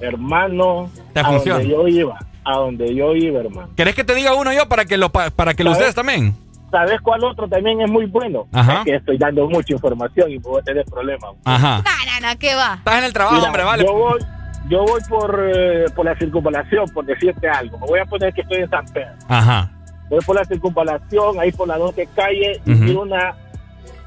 hermano, 0.00 0.90
Te 1.12 1.20
a 1.20 1.24
funciona. 1.24 1.58
donde 1.60 1.70
yo 1.74 1.88
iba, 1.88 2.18
a 2.44 2.56
donde 2.56 2.94
yo 2.94 3.14
iba, 3.14 3.40
hermano. 3.40 3.68
¿Querés 3.76 3.94
que 3.94 4.04
te 4.04 4.14
diga 4.14 4.34
uno 4.34 4.52
yo 4.52 4.68
para 4.68 4.84
que 4.84 4.96
lo, 4.96 5.10
pa- 5.10 5.30
para 5.30 5.54
que 5.54 5.64
lo 5.64 5.72
uses 5.72 5.94
también? 5.94 6.34
¿Sabes 6.70 7.00
cuál 7.00 7.24
otro 7.24 7.48
también 7.48 7.80
es 7.80 7.90
muy 7.90 8.06
bueno? 8.06 8.46
Ajá. 8.52 8.78
Es 8.78 8.84
que 8.84 8.94
estoy 8.96 9.18
dando 9.18 9.48
mucha 9.48 9.72
información 9.72 10.30
y 10.30 10.38
puedo 10.38 10.62
tener 10.62 10.84
problemas. 10.84 11.30
Ajá. 11.44 11.82
No, 11.84 12.20
no, 12.20 12.28
no, 12.32 12.38
¿qué 12.38 12.54
va? 12.54 12.74
Estás 12.74 12.98
en 12.98 13.04
el 13.04 13.12
trabajo, 13.12 13.36
Mira, 13.36 13.46
hombre, 13.48 13.64
vale. 13.64 13.84
Yo 13.84 13.92
voy, 13.92 14.20
yo 14.68 14.84
voy 14.84 15.00
por, 15.08 15.50
eh, 15.52 15.86
por 15.96 16.04
la 16.04 16.14
circunvalación, 16.16 16.88
por 16.94 17.04
decirte 17.04 17.48
algo. 17.48 17.76
Me 17.78 17.86
voy 17.86 17.98
a 17.98 18.04
poner 18.04 18.32
que 18.32 18.42
estoy 18.42 18.58
en 18.58 18.70
San 18.70 18.84
Pedro. 18.86 19.10
Ajá. 19.28 19.72
Voy 20.08 20.20
por 20.24 20.36
la 20.36 20.44
circunvalación, 20.44 21.40
ahí 21.40 21.50
por 21.50 21.66
la 21.66 21.76
12 21.76 22.08
calle, 22.14 22.60
y 22.64 22.72
Ujú. 22.72 22.84
miro 22.84 23.02
una, 23.02 23.34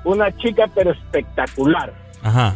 una 0.05 0.31
chica 0.37 0.65
pero 0.73 0.91
espectacular. 0.91 1.93
Ajá. 2.23 2.55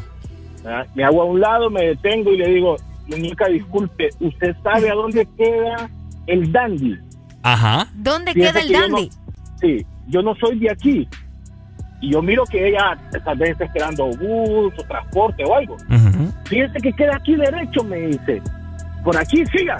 ¿verdad? 0.63 0.87
Me 0.95 1.03
hago 1.03 1.21
a 1.21 1.25
un 1.25 1.39
lado, 1.41 1.69
me 1.69 1.83
detengo 1.85 2.31
y 2.31 2.37
le 2.37 2.47
digo, 2.47 2.77
muñeca, 3.07 3.47
disculpe, 3.47 4.09
¿usted 4.19 4.55
sabe 4.63 4.89
a 4.89 4.93
dónde 4.93 5.27
queda 5.37 5.89
el 6.27 6.51
dandy? 6.51 6.97
Ajá. 7.43 7.87
¿Dónde 7.95 8.33
Fíjese 8.33 8.51
queda 8.53 8.61
el 8.61 8.67
que 8.67 8.73
yo 8.73 8.79
dandy? 8.81 9.09
no- 9.09 9.33
sí, 9.61 9.85
yo 10.07 10.21
no 10.21 10.35
soy 10.35 10.59
de 10.59 10.71
aquí. 10.71 11.07
Y 11.99 12.11
yo 12.11 12.21
miro 12.21 12.43
que 12.45 12.67
ella 12.69 12.95
tal 13.25 13.37
vez 13.39 13.51
está 13.51 13.65
esperando 13.65 14.05
bus 14.07 14.71
o 14.77 14.83
transporte 14.87 15.43
o 15.45 15.55
algo. 15.55 15.75
Ujú. 15.75 16.31
Fíjese 16.45 16.79
que 16.79 16.93
queda 16.93 17.15
aquí 17.15 17.35
derecho, 17.35 17.83
me 17.83 17.97
dice. 17.97 18.41
Por 19.03 19.17
aquí, 19.17 19.43
siga. 19.47 19.77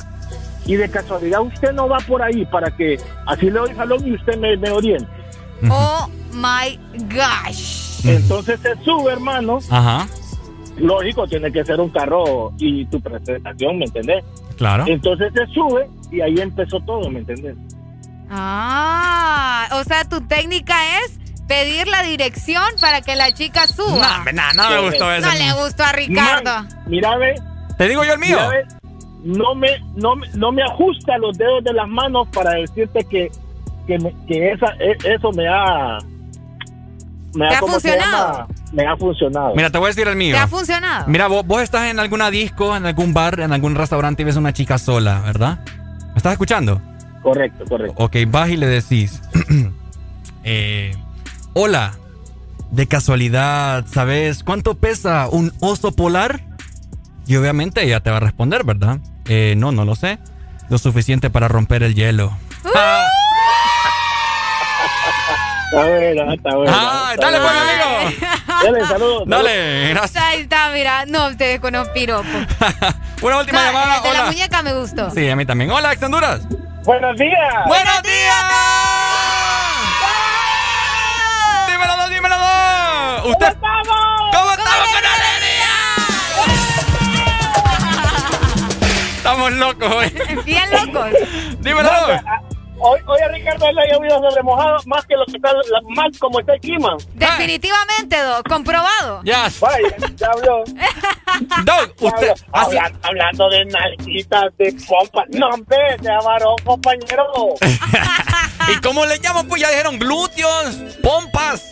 Y 0.65 0.75
de 0.75 0.89
casualidad 0.89 1.41
usted 1.41 1.73
no 1.73 1.87
va 1.87 1.97
por 1.99 2.21
ahí 2.21 2.43
para 2.47 2.71
que 2.71 2.97
así 3.27 3.45
le 3.45 3.59
doy 3.59 3.73
jalón 3.75 4.05
y 4.07 4.15
usted 4.15 4.37
me, 4.39 4.57
me 4.57 4.69
oriente. 4.71 5.07
Oh 5.69 6.07
my 6.33 6.77
gosh. 7.13 8.03
Entonces 8.05 8.59
se 8.61 8.75
sube, 8.83 9.11
hermano. 9.11 9.59
Ajá. 9.69 10.07
Lógico, 10.77 11.27
tiene 11.27 11.51
que 11.51 11.65
ser 11.65 11.79
un 11.79 11.89
carro 11.89 12.51
y 12.59 12.85
tu 12.85 13.01
presentación, 13.01 13.79
¿me 13.79 13.85
entendés? 13.85 14.23
Claro. 14.57 14.85
Entonces 14.87 15.31
se 15.33 15.45
sube 15.53 15.89
y 16.11 16.21
ahí 16.21 16.35
empezó 16.39 16.79
todo, 16.81 17.09
¿me 17.09 17.19
entendés? 17.19 17.55
Ah, 18.29 19.67
o 19.73 19.83
sea, 19.83 20.03
tu 20.05 20.21
técnica 20.21 20.75
es 21.01 21.19
pedir 21.47 21.87
la 21.87 22.03
dirección 22.03 22.63
para 22.81 23.01
que 23.01 23.15
la 23.15 23.31
chica 23.33 23.65
suba. 23.67 24.23
No, 24.33 24.53
no, 24.53 24.53
no 24.63 24.69
me 24.69 24.89
gustó 24.89 25.11
eso. 25.13 25.27
No 25.27 25.33
le 25.33 25.53
gustó 25.63 25.83
a 25.83 25.91
Ricardo. 25.93 26.43
Man, 26.53 26.67
mira, 26.87 27.17
ve. 27.17 27.35
Te 27.77 27.87
digo 27.87 28.03
yo 28.03 28.13
el 28.13 28.19
mío. 28.19 28.37
Mira, 28.37 28.49
ve, 28.49 28.65
no 29.23 29.55
me, 29.55 29.69
no, 29.95 30.15
me- 30.15 30.27
no 30.35 30.51
me 30.51 30.61
ajusta 30.63 31.17
los 31.17 31.37
dedos 31.37 31.63
de 31.63 31.73
las 31.73 31.87
manos 31.87 32.27
para 32.33 32.51
decirte 32.51 33.03
que, 33.05 33.31
que, 33.87 33.97
me- 33.99 34.13
que 34.27 34.51
esa, 34.51 34.67
e- 34.79 34.97
eso 35.15 35.31
me 35.31 35.47
ha... 35.47 35.97
Me 37.33 37.47
¿Te 37.49 37.55
ha 37.55 37.59
¿cómo 37.59 37.79
se 37.79 37.89
funcionado? 37.91 38.47
Me 38.71 38.85
ha 38.87 38.97
funcionado. 38.97 39.53
Mira, 39.55 39.69
te 39.69 39.77
voy 39.77 39.85
a 39.85 39.89
decir 39.89 40.07
el 40.07 40.15
mío. 40.15 40.35
¿Te 40.35 40.39
ha 40.41 40.47
funcionado? 40.47 41.05
Mira, 41.07 41.27
vos, 41.27 41.45
vos 41.45 41.61
estás 41.61 41.89
en 41.89 41.99
alguna 41.99 42.29
disco, 42.31 42.75
en 42.75 42.85
algún 42.85 43.13
bar, 43.13 43.39
en 43.39 43.53
algún 43.53 43.75
restaurante 43.75 44.21
y 44.23 44.25
ves 44.25 44.35
una 44.37 44.53
chica 44.53 44.77
sola, 44.77 45.19
¿verdad? 45.21 45.59
¿Me 46.09 46.17
estás 46.17 46.31
escuchando? 46.33 46.81
Correcto, 47.21 47.65
correcto. 47.67 47.93
Ok, 48.03 48.15
vas 48.27 48.49
y 48.49 48.57
le 48.57 48.65
decís, 48.67 49.21
eh, 50.43 50.95
hola, 51.53 51.93
de 52.71 52.87
casualidad, 52.87 53.85
¿sabes 53.87 54.43
cuánto 54.43 54.75
pesa 54.75 55.27
un 55.29 55.53
oso 55.59 55.91
polar? 55.91 56.41
Y 57.27 57.35
obviamente 57.35 57.83
ella 57.83 57.99
te 57.99 58.09
va 58.09 58.17
a 58.17 58.21
responder, 58.21 58.63
¿verdad? 58.63 58.99
"Eh, 59.25 59.55
no, 59.57 59.71
no 59.71 59.83
lo 59.85 59.95
sé. 59.95 60.19
Lo 60.69 60.77
suficiente 60.77 61.29
para 61.29 61.47
romper 61.47 61.83
el 61.83 61.93
hielo. 61.95 62.31
Está 65.71 65.85
bueno, 65.85 66.33
está 66.33 66.55
bueno. 66.55 66.71
Ah, 66.73 67.09
está 67.13 67.25
dale, 67.25 67.39
pues, 67.39 67.53
bueno. 67.53 67.69
amigo. 67.99 68.63
Dale, 68.63 68.85
saludos. 68.87 69.23
Dale, 69.27 69.89
gracias. 69.89 70.23
Ahí 70.23 70.41
está, 70.41 70.69
mira. 70.69 71.05
No, 71.07 71.27
ustedes 71.27 71.59
con 71.59 71.75
un 71.75 71.87
piropo. 71.93 72.27
Una 73.21 73.37
última 73.39 73.59
No, 73.59 73.65
llamada. 73.65 73.99
de 73.99 74.13
la 74.13 74.25
muñeca 74.25 74.61
me 74.61 74.73
gustó. 74.73 75.09
Sí, 75.11 75.29
a 75.29 75.35
mí 75.35 75.45
también. 75.45 75.69
Hola, 75.71 75.91
ex 75.93 76.01
Honduras. 76.03 76.41
Buenos 76.85 77.17
días. 77.17 77.53
¡Buenos 77.67 78.01
días! 78.03 78.45
¡Dímelo, 81.67 81.97
dos, 81.97 82.09
dímelo, 82.11 82.37
dos! 82.37 83.25
¿Usted? 83.31 83.53
¿Cómo 84.31 84.51
estamos 84.51 84.87
con 84.93 85.05
alegría? 85.05 85.67
Estamos 89.17 89.51
locos 89.53 89.91
hoy. 89.93 90.13
Bien 90.45 90.69
locos. 90.71 91.09
Dímelo, 91.59 91.91
No, 91.91 92.46
Hoy, 92.79 92.99
hoy 93.07 93.19
a 93.21 93.27
Ricardo 93.29 93.71
le 93.71 93.81
ha 93.81 93.91
llovido 93.93 94.17
sobre 94.29 94.43
mojado 94.43 94.77
más 94.85 95.03
que 95.07 95.15
lo 95.15 95.25
que 95.25 95.37
está 95.37 95.51
la- 95.51 95.81
mal 95.95 96.11
como 96.19 96.39
está 96.39 96.53
el 96.53 96.59
clima. 96.61 96.95
Definitivamente, 97.15 98.21
Doc. 98.21 98.47
Comprobado. 98.47 99.21
Ya. 99.23 99.49
Vaya, 99.59 99.95
ya 100.15 100.27
habló. 100.27 100.63
Doc, 101.65 101.93
usted. 102.01 102.31
así- 102.51 102.77
Habla- 102.77 102.91
hablando 103.01 103.49
de 103.49 103.65
nalguitas, 103.65 104.55
de 104.57 104.75
pompas. 104.87 105.25
No, 105.29 105.47
hombre, 105.49 105.77
se 106.01 106.09
varón, 106.25 106.55
compañero. 106.63 107.55
¿Y 108.71 108.75
cómo 108.81 109.05
le 109.05 109.19
llaman? 109.19 109.47
Pues 109.47 109.61
ya 109.61 109.69
dijeron 109.69 109.97
glúteos, 109.97 110.75
pompas. 111.01 111.71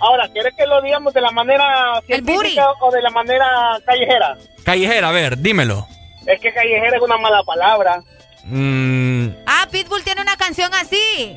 Ahora, 0.00 0.28
¿quieres 0.32 0.52
que 0.56 0.66
lo 0.66 0.80
digamos 0.82 1.12
de 1.14 1.20
la 1.22 1.30
manera 1.30 2.00
científica 2.06 2.66
o 2.80 2.90
de 2.92 3.00
la 3.02 3.10
manera 3.10 3.78
callejera? 3.84 4.36
Callejera, 4.62 5.08
a 5.08 5.12
ver, 5.12 5.38
dímelo. 5.38 5.86
Es 6.26 6.38
que 6.40 6.52
callejera 6.52 6.96
es 6.98 7.02
una 7.02 7.16
mala 7.16 7.42
palabra. 7.44 8.02
Mm, 8.50 9.28
Ah, 9.46 9.66
Pitbull 9.70 10.02
tiene 10.04 10.22
una 10.22 10.36
canción 10.36 10.72
así. 10.74 11.36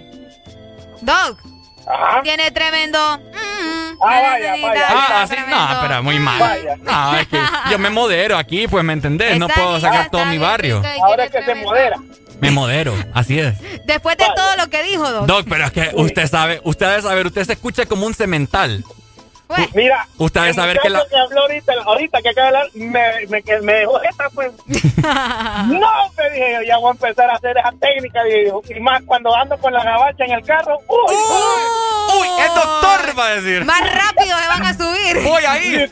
Doc. 1.02 1.40
Tiene 2.24 2.52
tremendo. 2.52 3.00
mm, 3.18 3.98
Ah, 4.04 4.22
vaya, 4.22 4.52
vaya. 4.62 4.88
ah, 4.90 5.26
sí, 5.28 5.36
no, 5.48 5.68
pero 5.82 6.04
muy 6.04 6.20
mal. 6.20 6.40
Vaya. 6.40 6.76
No, 6.78 7.18
es 7.18 7.28
que 7.28 7.40
yo 7.70 7.78
me 7.80 7.90
modero 7.90 8.38
aquí, 8.38 8.68
pues, 8.68 8.84
¿me 8.84 8.94
entendés? 8.94 9.38
No 9.38 9.48
puedo 9.48 9.70
bien, 9.70 9.82
sacar 9.82 10.10
todo 10.10 10.26
mi 10.26 10.38
barrio. 10.38 10.82
Ahora 11.04 11.26
es 11.26 11.32
que 11.32 11.40
se 11.40 11.44
tremendo. 11.46 11.70
modera. 11.70 11.98
Me 12.40 12.50
modero, 12.50 12.96
así 13.14 13.40
es. 13.40 13.56
Después 13.86 14.18
de 14.18 14.26
todo 14.36 14.56
lo 14.58 14.68
que 14.70 14.82
dijo, 14.84 15.12
Doc. 15.12 15.26
Doc, 15.28 15.46
pero 15.50 15.66
es 15.66 15.72
que 15.72 15.92
usted 15.94 16.28
sabe, 16.28 16.60
usted 16.64 16.88
debe 16.90 17.02
saber, 17.04 17.28
usted 17.28 17.44
se 17.46 17.54
escucha 17.54 17.86
como 17.86 18.06
un 18.08 18.14
cemental. 18.16 18.84
Mira, 19.74 20.08
Usted 20.18 20.40
debe 20.40 20.50
el 20.50 20.56
saber 20.56 20.80
que 20.80 20.90
la... 20.90 21.06
que 21.08 21.18
habló 21.18 21.42
ahorita, 21.42 21.74
ahorita 21.86 22.22
que 22.22 22.30
acaba 22.30 22.52
de 22.52 22.58
hablar, 22.58 22.72
me, 22.76 23.28
me, 23.28 23.44
que 23.44 23.60
me 23.62 23.74
dejó 23.74 24.02
esta, 24.02 24.30
pues. 24.30 24.52
no, 24.68 25.90
me 26.18 26.30
dije 26.30 26.54
yo, 26.54 26.62
ya 26.68 26.78
voy 26.78 26.90
a 26.90 26.92
empezar 26.92 27.30
a 27.30 27.34
hacer 27.36 27.58
esa 27.58 27.72
técnica, 27.80 28.22
y 28.28 28.80
más 28.80 29.02
cuando 29.06 29.36
ando 29.36 29.58
con 29.58 29.74
la 29.74 29.84
gabacha 29.84 30.26
en 30.26 30.32
el 30.32 30.44
carro. 30.44 30.78
¡Uy! 30.88 31.16
¡Uy! 32.20 32.28
¡El 32.40 32.56
doctor 32.56 33.20
va 33.20 33.28
a 33.28 33.36
decir! 33.36 33.66
Más 33.66 33.82
rápido 33.82 34.38
se 34.38 34.48
van 34.48 34.66
a 34.66 34.74
subir. 34.74 35.22
¡Voy 35.24 35.44
ahí! 35.46 35.92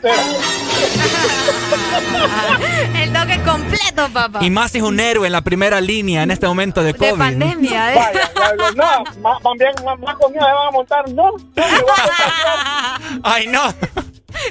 El 3.02 3.10
es 3.30 3.38
completo, 3.38 4.08
papá. 4.12 4.38
Y 4.42 4.50
más 4.50 4.72
si 4.72 4.78
es 4.78 4.84
un 4.84 4.98
héroe 4.98 5.26
en 5.26 5.32
la 5.32 5.42
primera 5.42 5.80
línea 5.80 6.22
en 6.22 6.30
este 6.30 6.46
momento 6.46 6.82
de 6.82 6.94
COVID. 6.94 7.10
De 7.10 7.16
pandemia, 7.16 7.92
¿eh? 7.92 7.96
Vaya, 7.96 8.30
diablo, 8.34 8.72
no, 8.72 9.04
más, 9.20 9.42
más 9.42 9.52
bien, 9.58 9.72
más, 9.84 9.98
más 9.98 10.16
conmigo 10.16 10.44
se 10.44 10.52
van 10.52 10.68
a 10.68 10.70
montar, 10.70 11.08
no. 11.10 11.32
no. 11.32 11.40
¡Ay, 13.22 13.46
no! 13.50 13.74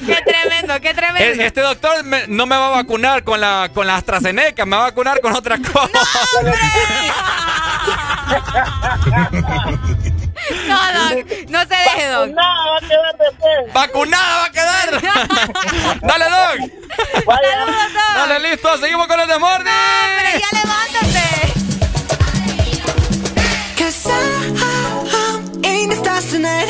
Qué 0.05 0.17
tremendo, 0.25 0.79
qué 0.81 0.93
tremendo. 0.93 1.41
E- 1.41 1.45
Este 1.47 1.61
doctor 1.61 2.03
me- 2.03 2.27
no 2.27 2.45
me 2.45 2.55
va 2.57 2.67
a 2.67 2.71
vacunar 2.81 3.23
con 3.23 3.39
la, 3.41 3.71
con 3.73 3.87
la 3.87 3.95
AstraZeneca, 3.95 4.65
me 4.65 4.75
va 4.75 4.83
a 4.83 4.89
vacunar 4.89 5.19
con 5.21 5.33
otra 5.35 5.57
cosa. 5.57 5.89
No, 10.67 10.79
Doc, 10.93 11.25
no 11.49 11.59
se 11.61 11.67
deje, 11.67 12.07
Doc. 12.09 12.29
Nada 12.29 12.65
va 12.71 12.77
a 12.77 12.81
quedar 12.87 13.15
después. 13.19 13.73
¡Vacunada 13.73 14.37
va 14.37 14.45
a 14.45 14.51
quedar! 14.51 15.01
¡Dale, 16.01 16.25
Doc! 16.25 16.57
Saludos, 17.25 17.93
Doc. 17.93 18.15
¡Dale, 18.15 18.39
listo! 18.49 18.77
¡Seguimos 18.77 19.07
con 19.07 19.19
el 19.19 19.27
desmorning! 19.27 19.67
Hombre, 19.67 20.39
ya 20.39 20.47
levántate. 20.59 21.27
Cause 23.77 24.09
I, 24.09 24.11
I'm 25.11 25.63
in 25.63 25.89
the 25.89 25.95
stars 25.95 26.25
tonight. 26.31 26.69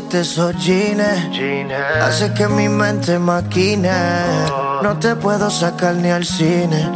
pusiste 0.00 0.20
esos. 0.20 0.54
Hace 2.02 2.32
que 2.34 2.48
mi 2.48 2.68
mente 2.68 3.18
maquine. 3.18 3.90
Oh. 4.50 4.80
No 4.82 4.98
te 4.98 5.14
puedo 5.16 5.50
sacar 5.50 5.94
ni 5.96 6.10
al 6.10 6.24
cine. 6.24 6.88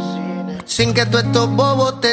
Sin 0.65 0.93
que 0.93 1.05
tú 1.05 1.17
estos 1.17 1.49
bobos 1.49 1.99
te 2.01 2.12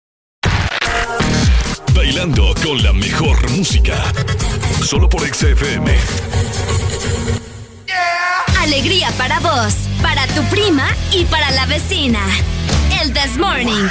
Con 2.63 2.83
la 2.83 2.93
mejor 2.93 3.49
música. 3.51 3.95
Solo 4.83 5.09
por 5.09 5.21
XFM. 5.21 5.95
Alegría 8.59 9.11
para 9.17 9.39
vos, 9.39 9.73
para 10.01 10.27
tu 10.27 10.43
prima 10.43 10.87
y 11.11 11.25
para 11.25 11.49
la 11.51 11.65
vecina. 11.65 12.19
El 13.01 13.13
This 13.13 13.37
Morning. 13.37 13.87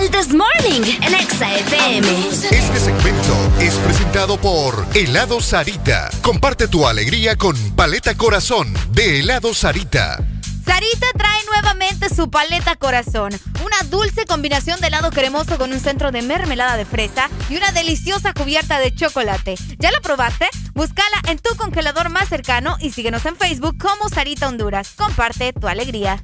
El 0.00 0.10
This 0.10 0.28
Morning 0.28 0.82
en 1.02 1.14
Exa 1.14 1.52
FM. 1.56 2.28
Este 2.50 2.80
segmento 2.80 3.34
es 3.60 3.74
presentado 3.74 4.36
por 4.40 4.86
Helado 4.94 5.40
Sarita. 5.40 6.08
Comparte 6.22 6.68
tu 6.68 6.86
alegría 6.86 7.36
con 7.36 7.56
Paleta 7.74 8.14
Corazón 8.16 8.72
de 8.92 9.20
Helado 9.20 9.54
Sarita. 9.54 10.35
Sarita 10.66 11.06
trae 11.16 11.44
nuevamente 11.46 12.12
su 12.12 12.28
paleta 12.28 12.74
corazón, 12.74 13.32
una 13.64 13.88
dulce 13.88 14.26
combinación 14.26 14.80
de 14.80 14.88
helado 14.88 15.10
cremoso 15.10 15.58
con 15.58 15.72
un 15.72 15.78
centro 15.80 16.10
de 16.10 16.22
mermelada 16.22 16.76
de 16.76 16.84
fresa 16.84 17.30
y 17.48 17.56
una 17.56 17.70
deliciosa 17.70 18.32
cubierta 18.34 18.80
de 18.80 18.92
chocolate. 18.94 19.54
¿Ya 19.78 19.92
la 19.92 20.00
probaste? 20.00 20.48
Búscala 20.74 21.22
en 21.28 21.38
tu 21.38 21.54
congelador 21.56 22.10
más 22.10 22.28
cercano 22.28 22.76
y 22.80 22.90
síguenos 22.90 23.24
en 23.26 23.36
Facebook 23.36 23.78
como 23.78 24.08
Sarita 24.08 24.48
Honduras. 24.48 24.94
Comparte 24.96 25.52
tu 25.52 25.68
alegría. 25.68 26.22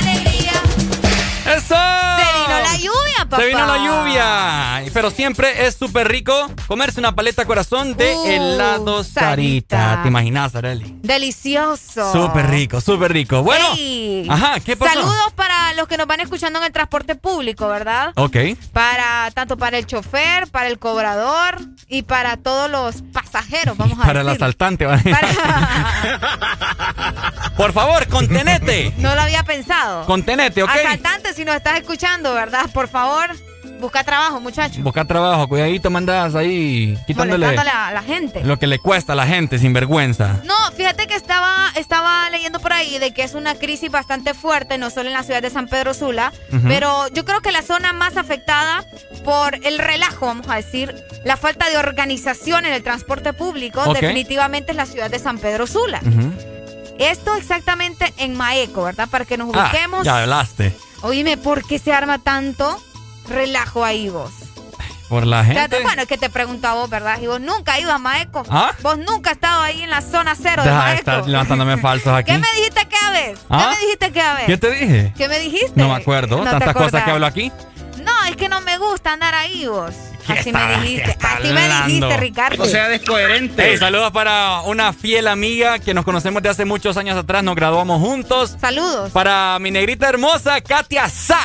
¡Alegría! 0.00 0.52
¡Eso! 1.56 2.41
Se 2.52 2.58
vino 2.60 2.72
la 2.72 2.76
lluvia, 2.76 3.16
papá. 3.28 3.36
Se 3.36 3.46
vino 3.46 3.66
la 3.66 3.78
lluvia. 3.78 4.90
Pero 4.92 5.10
siempre 5.10 5.66
es 5.66 5.74
súper 5.76 6.08
rico 6.08 6.50
comerse 6.66 7.00
una 7.00 7.14
paleta 7.14 7.44
corazón 7.44 7.96
de 7.96 8.12
Uh, 8.14 8.26
helado 8.26 9.02
Sarita. 9.04 9.20
Sarita. 9.20 10.02
¿Te 10.02 10.08
imaginas, 10.08 10.54
Areli? 10.54 10.98
Delicioso. 11.02 12.12
Súper 12.12 12.50
rico, 12.50 12.80
súper 12.80 13.12
rico. 13.12 13.42
Bueno. 13.42 13.68
Ajá, 14.28 14.60
¿qué 14.60 14.76
pasó? 14.76 14.92
Saludos 14.94 15.32
para 15.34 15.72
los 15.74 15.88
que 15.88 15.96
nos 15.96 16.06
van 16.06 16.20
escuchando 16.20 16.58
en 16.58 16.66
el 16.66 16.72
transporte 16.72 17.14
público, 17.14 17.68
¿verdad? 17.68 18.12
Ok. 18.16 18.36
Para 18.72 19.30
tanto 19.32 19.56
para 19.56 19.78
el 19.78 19.86
chofer, 19.86 20.48
para 20.48 20.68
el 20.68 20.78
cobrador 20.78 21.58
y 21.88 22.02
para 22.02 22.36
todos 22.36 22.70
los 22.70 23.02
pasajeros, 23.12 23.76
vamos 23.76 23.98
a 23.98 24.02
Para 24.04 24.20
el 24.20 24.28
asaltante. 24.28 24.86
¿vale? 24.86 25.02
Por 27.56 27.72
favor, 27.72 28.06
contenete. 28.08 28.92
No 28.98 29.14
lo 29.14 29.20
había 29.20 29.42
pensado. 29.44 30.04
Contenete, 30.06 30.62
¿ok? 30.62 30.70
Asaltante, 30.70 31.32
si 31.34 31.44
nos 31.44 31.56
estás 31.56 31.78
escuchando, 31.78 32.34
¿verdad? 32.34 32.51
Por 32.72 32.88
favor, 32.88 33.30
busca 33.80 34.04
trabajo, 34.04 34.40
muchacho. 34.40 34.80
Busca 34.82 35.04
trabajo, 35.04 35.48
cuidadito, 35.48 35.90
mandas 35.90 36.34
ahí 36.34 36.96
quitándole 37.06 37.46
a 37.46 37.92
la 37.92 38.02
gente. 38.02 38.44
lo 38.44 38.58
que 38.58 38.66
le 38.66 38.78
cuesta 38.78 39.12
a 39.12 39.16
la 39.16 39.26
gente 39.26 39.58
sin 39.58 39.72
vergüenza. 39.72 40.40
No, 40.44 40.54
fíjate 40.76 41.06
que 41.06 41.14
estaba, 41.14 41.68
estaba 41.76 42.30
leyendo 42.30 42.60
por 42.60 42.72
ahí 42.72 42.98
de 42.98 43.12
que 43.12 43.22
es 43.24 43.34
una 43.34 43.54
crisis 43.54 43.90
bastante 43.90 44.34
fuerte, 44.34 44.78
no 44.78 44.90
solo 44.90 45.08
en 45.08 45.14
la 45.14 45.22
ciudad 45.22 45.42
de 45.42 45.50
San 45.50 45.66
Pedro 45.66 45.94
Sula, 45.94 46.32
pero 46.68 47.08
yo 47.08 47.24
creo 47.24 47.40
que 47.40 47.52
la 47.52 47.62
zona 47.62 47.92
más 47.92 48.16
afectada 48.16 48.84
por 49.24 49.54
el 49.66 49.78
relajo, 49.78 50.26
vamos 50.26 50.48
a 50.48 50.56
decir, 50.56 50.94
la 51.24 51.36
falta 51.36 51.68
de 51.68 51.76
organización 51.76 52.66
en 52.66 52.72
el 52.72 52.82
transporte 52.82 53.32
público, 53.32 53.92
definitivamente 53.94 54.72
es 54.72 54.76
la 54.76 54.86
ciudad 54.86 55.10
de 55.10 55.18
San 55.18 55.38
Pedro 55.38 55.66
Sula. 55.66 56.00
Esto 57.10 57.34
exactamente 57.36 58.12
en 58.16 58.36
Maeco, 58.36 58.84
¿verdad? 58.84 59.08
Para 59.08 59.24
que 59.24 59.36
nos 59.36 59.54
Ah, 59.54 59.70
ubiquemos. 59.70 60.04
ya 60.04 60.18
hablaste. 60.22 60.76
Oíme, 61.02 61.36
¿por 61.36 61.64
qué 61.66 61.78
se 61.78 61.92
arma 61.92 62.18
tanto 62.18 62.80
relajo 63.28 63.84
ahí 63.84 64.08
vos? 64.08 64.30
Por 65.08 65.26
la 65.26 65.44
gente. 65.44 65.68
te- 65.68 65.82
bueno, 65.82 66.02
es 66.02 66.08
que 66.08 66.16
te 66.16 66.30
pregunto 66.30 66.66
a 66.68 66.72
vos, 66.74 66.88
¿verdad? 66.88 67.20
Y 67.20 67.26
vos 67.26 67.38
nunca 67.40 67.78
ido 67.78 67.92
a 67.92 67.98
Maeco. 67.98 68.44
¿Ah? 68.48 68.72
Vos 68.82 68.96
nunca 68.96 69.30
has 69.30 69.36
estado 69.36 69.60
ahí 69.60 69.82
en 69.82 69.90
la 69.90 70.00
zona 70.00 70.34
cero 70.34 70.62
de 70.62 70.70
Deja 70.70 70.80
de 70.80 70.84
Maeco. 70.86 70.98
estar 71.00 71.28
levantándome 71.28 71.76
falsos 71.76 72.14
aquí. 72.16 72.32
¿Qué 72.32 72.38
me 72.38 72.48
dijiste 72.56 72.86
que 72.88 72.96
a 72.96 73.10
ver? 73.10 73.38
¿Ah? 73.50 73.58
¿Qué 73.58 73.74
me 73.74 73.80
dijiste 73.82 74.12
que 74.12 74.20
a 74.22 74.34
ver? 74.34 74.46
¿Qué 74.46 74.56
te 74.58 74.70
dije? 74.70 75.12
¿Qué 75.16 75.28
me 75.28 75.38
dijiste? 75.38 75.72
No 75.74 75.88
me 75.88 75.96
acuerdo. 75.96 76.38
No 76.38 76.44
Tantas 76.50 76.72
cosas 76.74 77.02
que 77.04 77.10
hablo 77.10 77.26
aquí. 77.26 77.52
No, 78.02 78.24
es 78.30 78.36
que 78.36 78.48
no 78.48 78.62
me 78.62 78.78
gusta 78.78 79.12
andar 79.12 79.34
ahí 79.34 79.66
vos. 79.66 79.92
Así 80.28 80.50
está- 80.50 80.66
me 80.66 80.76
dijiste. 80.78 81.18
Así 81.20 81.42
me 81.52 81.60
hablando? 81.62 81.86
dijiste, 81.86 82.16
Ricardo. 82.18 82.64
descoherente. 82.66 83.70
Hey, 83.70 83.76
saludos 83.78 84.10
para 84.12 84.60
una 84.62 84.92
fiel 84.92 85.28
amiga 85.28 85.78
que 85.78 85.94
nos 85.94 86.04
conocemos 86.04 86.42
de 86.42 86.48
hace 86.48 86.64
muchos 86.64 86.96
años 86.96 87.16
atrás. 87.16 87.42
Nos 87.42 87.56
graduamos 87.56 88.00
juntos. 88.00 88.56
Saludos. 88.60 89.10
Para 89.12 89.58
mi 89.60 89.70
negrita 89.70 90.08
hermosa, 90.08 90.60
Katia 90.60 91.08
Sa. 91.08 91.38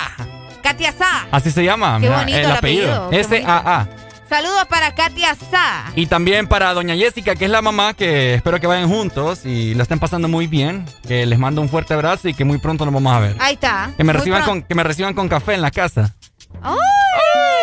Katia 0.62 0.92
Sa. 0.92 1.28
Así 1.32 1.52
se 1.52 1.64
llama. 1.64 1.98
Qué 2.02 2.10
bonito 2.10 2.38
el 2.38 2.46
el 2.46 2.52
apellido. 2.52 3.10
S-A-A. 3.12 3.88
Saludos 4.30 4.66
para 4.70 4.94
Katia 4.94 5.36
Sa. 5.50 5.86
Y 5.96 6.08
también 6.08 6.48
para 6.48 6.74
doña 6.74 6.96
Jessica, 6.98 7.36
que 7.36 7.46
es 7.46 7.52
la 7.52 7.62
mamá, 7.62 7.94
que 7.94 8.34
espero 8.34 8.60
que 8.60 8.68
vayan 8.68 8.90
juntos 8.90 9.46
y 9.46 9.74
la 9.74 9.84
estén 9.84 10.00
pasando 10.00 10.28
muy 10.28 10.48
bien. 10.48 10.86
Que 11.08 11.26
les 11.26 11.40
mando 11.40 11.62
un 11.62 11.70
fuerte 11.70 11.94
abrazo 11.94 12.28
y 12.28 12.34
que 12.34 12.44
muy 12.44 12.58
pronto 12.58 12.84
nos 12.84 12.94
vamos 12.94 13.14
a 13.16 13.20
ver. 13.20 13.36
Ahí 13.40 13.54
está. 13.54 13.92
Que 13.96 14.04
me, 14.04 14.12
Muy 14.12 14.20
reciban 14.20 14.44
pronto. 14.44 14.62
con, 14.64 14.68
que 14.68 14.76
me 14.76 14.84
reciban 14.84 15.14
con 15.14 15.30
café 15.30 15.54
en 15.54 15.62
la 15.62 15.72
casa. 15.72 16.14
¡Ay! 16.62 16.76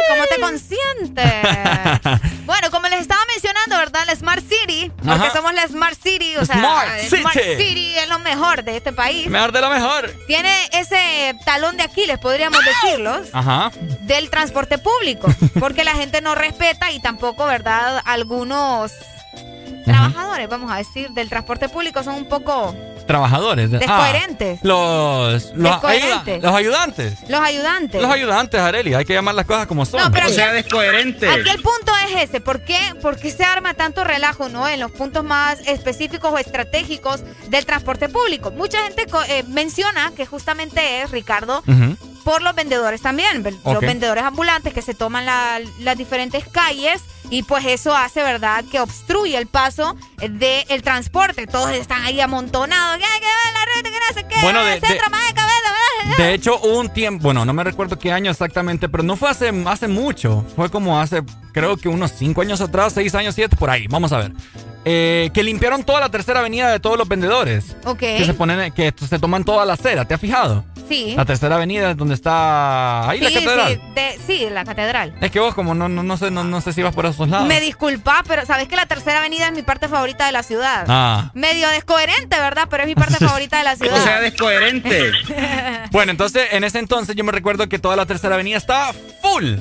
¿Cómo 0.09 0.25
te 0.27 0.41
consiente? 0.41 1.23
bueno, 2.47 2.71
como 2.71 2.89
les 2.89 3.01
estaba 3.01 3.21
mencionando, 3.33 3.79
¿verdad? 3.79 4.03
La 4.07 4.15
Smart 4.15 4.43
City, 4.43 4.91
porque 4.97 5.11
Ajá. 5.27 5.33
somos 5.33 5.55
la 5.55 5.67
Smart 5.67 5.99
City, 6.01 6.37
o 6.37 6.45
sea, 6.45 6.57
Smart 6.57 7.01
Smart 7.09 7.39
City. 7.39 7.57
City 7.65 7.99
es 7.99 8.09
lo 8.09 8.19
mejor 8.19 8.65
de 8.65 8.77
este 8.77 8.93
país. 8.93 9.27
Mejor 9.29 9.53
de 9.53 9.61
lo 9.61 9.71
mejor. 9.71 10.11
Tiene 10.27 10.51
ese 10.73 11.35
talón 11.45 11.77
de 11.77 11.85
Aquiles, 11.85 12.19
podríamos 12.19 12.61
decirlo, 12.65 13.21
Ajá. 13.33 13.71
del 14.03 14.31
transporte 14.31 14.79
público, 14.79 15.29
porque 15.61 15.85
la 15.85 15.93
gente 15.95 16.21
no 16.21 16.35
respeta 16.35 16.91
y 16.91 17.01
tampoco, 17.01 17.47
¿verdad? 17.47 18.03
Algunos 18.05 18.93
trabajadores, 19.85 20.49
vamos 20.49 20.71
a 20.73 20.77
decir, 20.77 21.11
del 21.11 21.29
transporte 21.29 21.69
público 21.69 22.03
son 22.03 22.15
un 22.15 22.29
poco 22.29 22.75
Trabajadores. 23.07 23.71
Ah, 23.75 23.79
Descoherentes. 23.79 24.61
los, 24.63 25.53
los, 25.55 25.73
Descoherentes. 25.73 26.35
ayuda- 26.37 26.47
los 26.51 26.55
ayudantes. 26.57 27.19
los 27.29 27.41
ayudantes. 27.41 28.03
Los 28.03 28.11
ayudantes, 28.11 28.61
Areli. 28.61 28.95
Hay 28.95 29.05
que 29.05 29.13
llamar 29.13 29.35
las 29.35 29.47
cosas 29.47 29.67
como 29.67 29.85
son. 29.85 30.01
No, 30.01 30.11
pero 30.11 30.27
aquí- 30.27 30.35
descoherente. 30.37 31.29
Aquí 31.29 31.49
el 31.51 31.63
punto 31.63 31.93
es 32.09 32.23
ese, 32.31 32.41
¿por 32.41 32.61
qué, 32.65 32.79
por 33.03 33.17
qué 33.19 33.31
se 33.31 33.45
arma 33.45 33.75
tanto 33.75 34.05
relajo 34.05 34.49
no 34.49 34.67
en 34.69 34.81
los 34.81 34.91
puntos 34.93 35.23
más 35.25 35.59
específicos 35.67 36.33
o 36.33 36.39
estratégicos 36.39 37.23
del 37.49 37.67
transporte 37.67 38.09
público? 38.09 38.51
Mucha 38.51 38.83
gente 38.85 39.07
co- 39.07 39.23
eh, 39.25 39.45
menciona 39.49 40.13
que 40.17 40.27
justamente 40.27 41.03
es, 41.03 41.11
Ricardo, 41.11 41.63
por 42.25 42.41
los 42.43 42.55
vendedores 42.55 43.03
también, 43.03 43.43
los 43.65 43.81
vendedores 43.81 44.25
ambulantes 44.25 44.73
que 44.73 44.81
se 44.83 44.95
toman 44.95 45.27
la- 45.27 45.61
las 45.81 45.99
diferentes 45.99 46.45
calles 46.49 47.03
y 47.31 47.43
pues 47.43 47.65
eso 47.67 47.95
hace, 47.95 48.23
¿verdad?, 48.23 48.65
que 48.71 48.81
obstruye 48.81 49.37
el 49.37 49.47
paso 49.47 49.97
del 50.19 50.83
transporte. 50.83 51.47
Todos 51.47 51.71
están 51.71 52.03
ahí 52.03 52.21
amontonados. 52.21 52.99
¿Qué, 52.99 53.05
qué, 53.21 53.27
la 53.53 53.65
red, 53.65 53.93
qué 53.93 53.99
no 54.09 54.15
sé 54.15 54.27
qué? 54.29 54.43
Bueno, 54.43 54.65
de, 54.65 54.81
centro, 54.81 55.05
de, 55.05 55.11
más 55.11 55.27
de 55.27 55.35
cabeza, 55.35 55.73
¿verdad? 56.05 56.17
de 56.19 56.35
hecho, 56.35 56.59
un 56.61 56.89
tiempo, 56.91 57.23
bueno, 57.25 57.45
no 57.45 57.53
me 57.53 57.65
recuerdo 57.65 57.99
qué 57.99 58.13
año 58.13 58.31
exactamente, 58.31 58.89
pero 58.89 59.03
no 59.03 59.17
fue 59.17 59.31
hace, 59.31 59.53
hace 59.67 59.89
mucho. 59.89 60.45
Fue 60.55 60.71
como 60.71 61.01
hace, 61.01 61.23
creo 61.53 61.77
que 61.77 61.89
unos 61.89 62.13
cinco 62.13 62.43
años 62.43 62.61
atrás, 62.61 62.93
seis 62.93 63.15
años, 63.15 63.35
siete, 63.35 63.57
por 63.57 63.71
ahí. 63.71 63.87
Vamos 63.89 64.13
a 64.13 64.19
ver. 64.19 64.33
Eh, 64.87 65.31
que 65.33 65.43
limpiaron 65.43 65.83
toda 65.85 66.01
la 66.01 66.11
tercera 66.11 66.41
avenida 66.41 66.71
de 66.71 66.79
todos 66.81 66.99
los 66.99 67.09
vendedores. 67.09 67.75
Ok. 67.87 67.99
Que 68.01 68.25
se 68.27 68.35
ponen, 68.35 68.71
que 68.73 68.93
se 69.09 69.19
toman 69.19 69.43
toda 69.45 69.65
la 69.65 69.73
acera, 69.75 70.05
¿te 70.05 70.13
has 70.15 70.21
fijado? 70.21 70.65
Sí. 70.87 71.15
La 71.17 71.25
tercera 71.25 71.55
avenida 71.57 71.93
es 71.93 71.97
donde 71.97 72.15
está 72.15 73.09
ahí 73.09 73.19
la 73.21 73.31
catedral. 73.33 73.73
sí, 73.73 73.81
de- 73.95 74.19
sí, 74.27 74.47
la 74.51 74.65
catedral. 74.67 75.15
Es 75.23 75.31
que 75.31 75.41
vos 75.41 75.55
como 75.55 75.75
no, 75.75 75.89
no, 75.89 76.03
no 76.03 76.17
sé, 76.19 76.31
no, 76.31 76.45
no 76.45 76.61
sé 76.61 76.75
si 76.75 76.83
vas 76.83 76.95
por 76.95 77.07
esos 77.07 77.27
lados. 77.27 77.49
Me 77.49 77.59
disculpa, 77.63 78.23
pero 78.29 78.45
sabes 78.45 78.69
que 78.69 78.77
la 78.77 78.85
tercera 78.85 79.21
avenida 79.21 79.47
es 79.47 79.53
mi 79.55 79.63
parte 79.63 79.89
favorita 79.89 80.27
de 80.27 80.33
la 80.33 80.43
ciudad. 80.43 80.85
Ah. 80.87 81.31
Medio 81.33 81.71
descoherente, 81.71 82.39
¿verdad? 82.39 82.67
Pero 82.69 82.83
es 82.83 82.87
mi 82.89 82.95
parte 82.95 83.15
favorita 83.25 83.57
de 83.57 83.65
la 83.65 83.77
ciudad. 83.77 83.99
O 83.99 84.05
sea, 84.05 84.21
descoherente. 84.21 85.13
Bueno, 85.91 86.11
entonces 86.11 86.49
en 86.53 86.65
ese 86.65 86.79
entonces 86.81 87.15
yo 87.15 87.23
me 87.25 87.31
recuerdo 87.33 87.69
que 87.69 87.79
toda 87.79 87.95
la 87.97 88.05
tercera 88.05 88.35
avenida 88.35 88.57
estaba 88.59 88.93
full. 89.23 89.55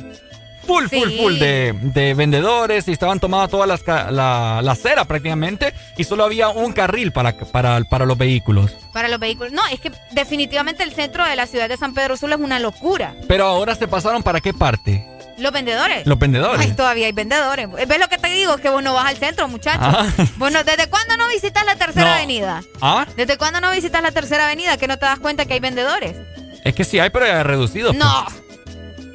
Full, 0.65 0.85
full, 0.87 1.09
Sí. 1.09 1.17
full 1.21 1.33
de, 1.39 1.73
de 1.81 2.13
vendedores 2.13 2.87
y 2.87 2.91
estaban 2.93 3.19
tomadas 3.19 3.49
todas 3.49 3.67
las 3.67 3.85
la, 4.11 4.61
la 4.61 4.71
acera 4.71 5.03
prácticamente 5.05 5.73
y 5.97 6.03
solo 6.05 6.23
había 6.23 6.49
un 6.49 6.71
carril 6.73 7.11
para, 7.11 7.33
para, 7.37 7.81
para 7.83 8.05
los 8.05 8.17
vehículos. 8.17 8.71
Para 8.93 9.07
los 9.09 9.19
vehículos. 9.19 9.51
No, 9.51 9.61
es 9.67 9.79
que 9.81 9.91
definitivamente 10.11 10.83
el 10.83 10.93
centro 10.93 11.25
de 11.25 11.35
la 11.35 11.47
ciudad 11.47 11.67
de 11.67 11.75
San 11.77 11.93
Pedro 11.93 12.15
Sula 12.17 12.35
es 12.35 12.41
una 12.41 12.59
locura. 12.59 13.13
Pero 13.27 13.45
ahora 13.45 13.75
se 13.75 13.87
pasaron 13.87 14.23
para 14.23 14.39
qué 14.39 14.53
parte? 14.53 15.05
Los 15.37 15.51
vendedores. 15.51 16.05
Los 16.05 16.19
vendedores. 16.19 16.61
Ay, 16.61 16.73
todavía 16.73 17.07
hay 17.07 17.11
vendedores. 17.11 17.67
¿Ves 17.87 17.99
lo 17.99 18.07
que 18.07 18.17
te 18.19 18.27
digo? 18.29 18.55
Que 18.57 18.69
vos 18.69 18.83
no 18.83 18.93
vas 18.93 19.07
al 19.07 19.17
centro, 19.17 19.47
muchacho. 19.47 19.79
Ah. 19.81 20.07
Bueno, 20.37 20.63
¿desde 20.63 20.87
cuándo 20.87 21.17
no 21.17 21.27
visitas 21.27 21.65
la 21.65 21.75
tercera 21.75 22.05
No. 22.09 22.13
avenida? 22.15 22.61
Ah, 22.81 23.05
¿Desde 23.17 23.37
cuándo 23.37 23.59
no 23.59 23.71
visitas 23.71 24.01
la 24.03 24.11
tercera 24.11 24.45
avenida 24.45 24.77
que 24.77 24.87
no 24.87 24.97
te 24.97 25.05
das 25.07 25.19
cuenta 25.19 25.45
que 25.45 25.53
hay 25.55 25.59
vendedores? 25.59 26.15
es 26.63 26.73
que 26.75 26.85
sí 26.85 26.99
hay, 26.99 27.09
pero 27.09 27.25
ya 27.25 27.43
reducido. 27.43 27.89
pues. 27.93 27.99
No, 27.99 28.25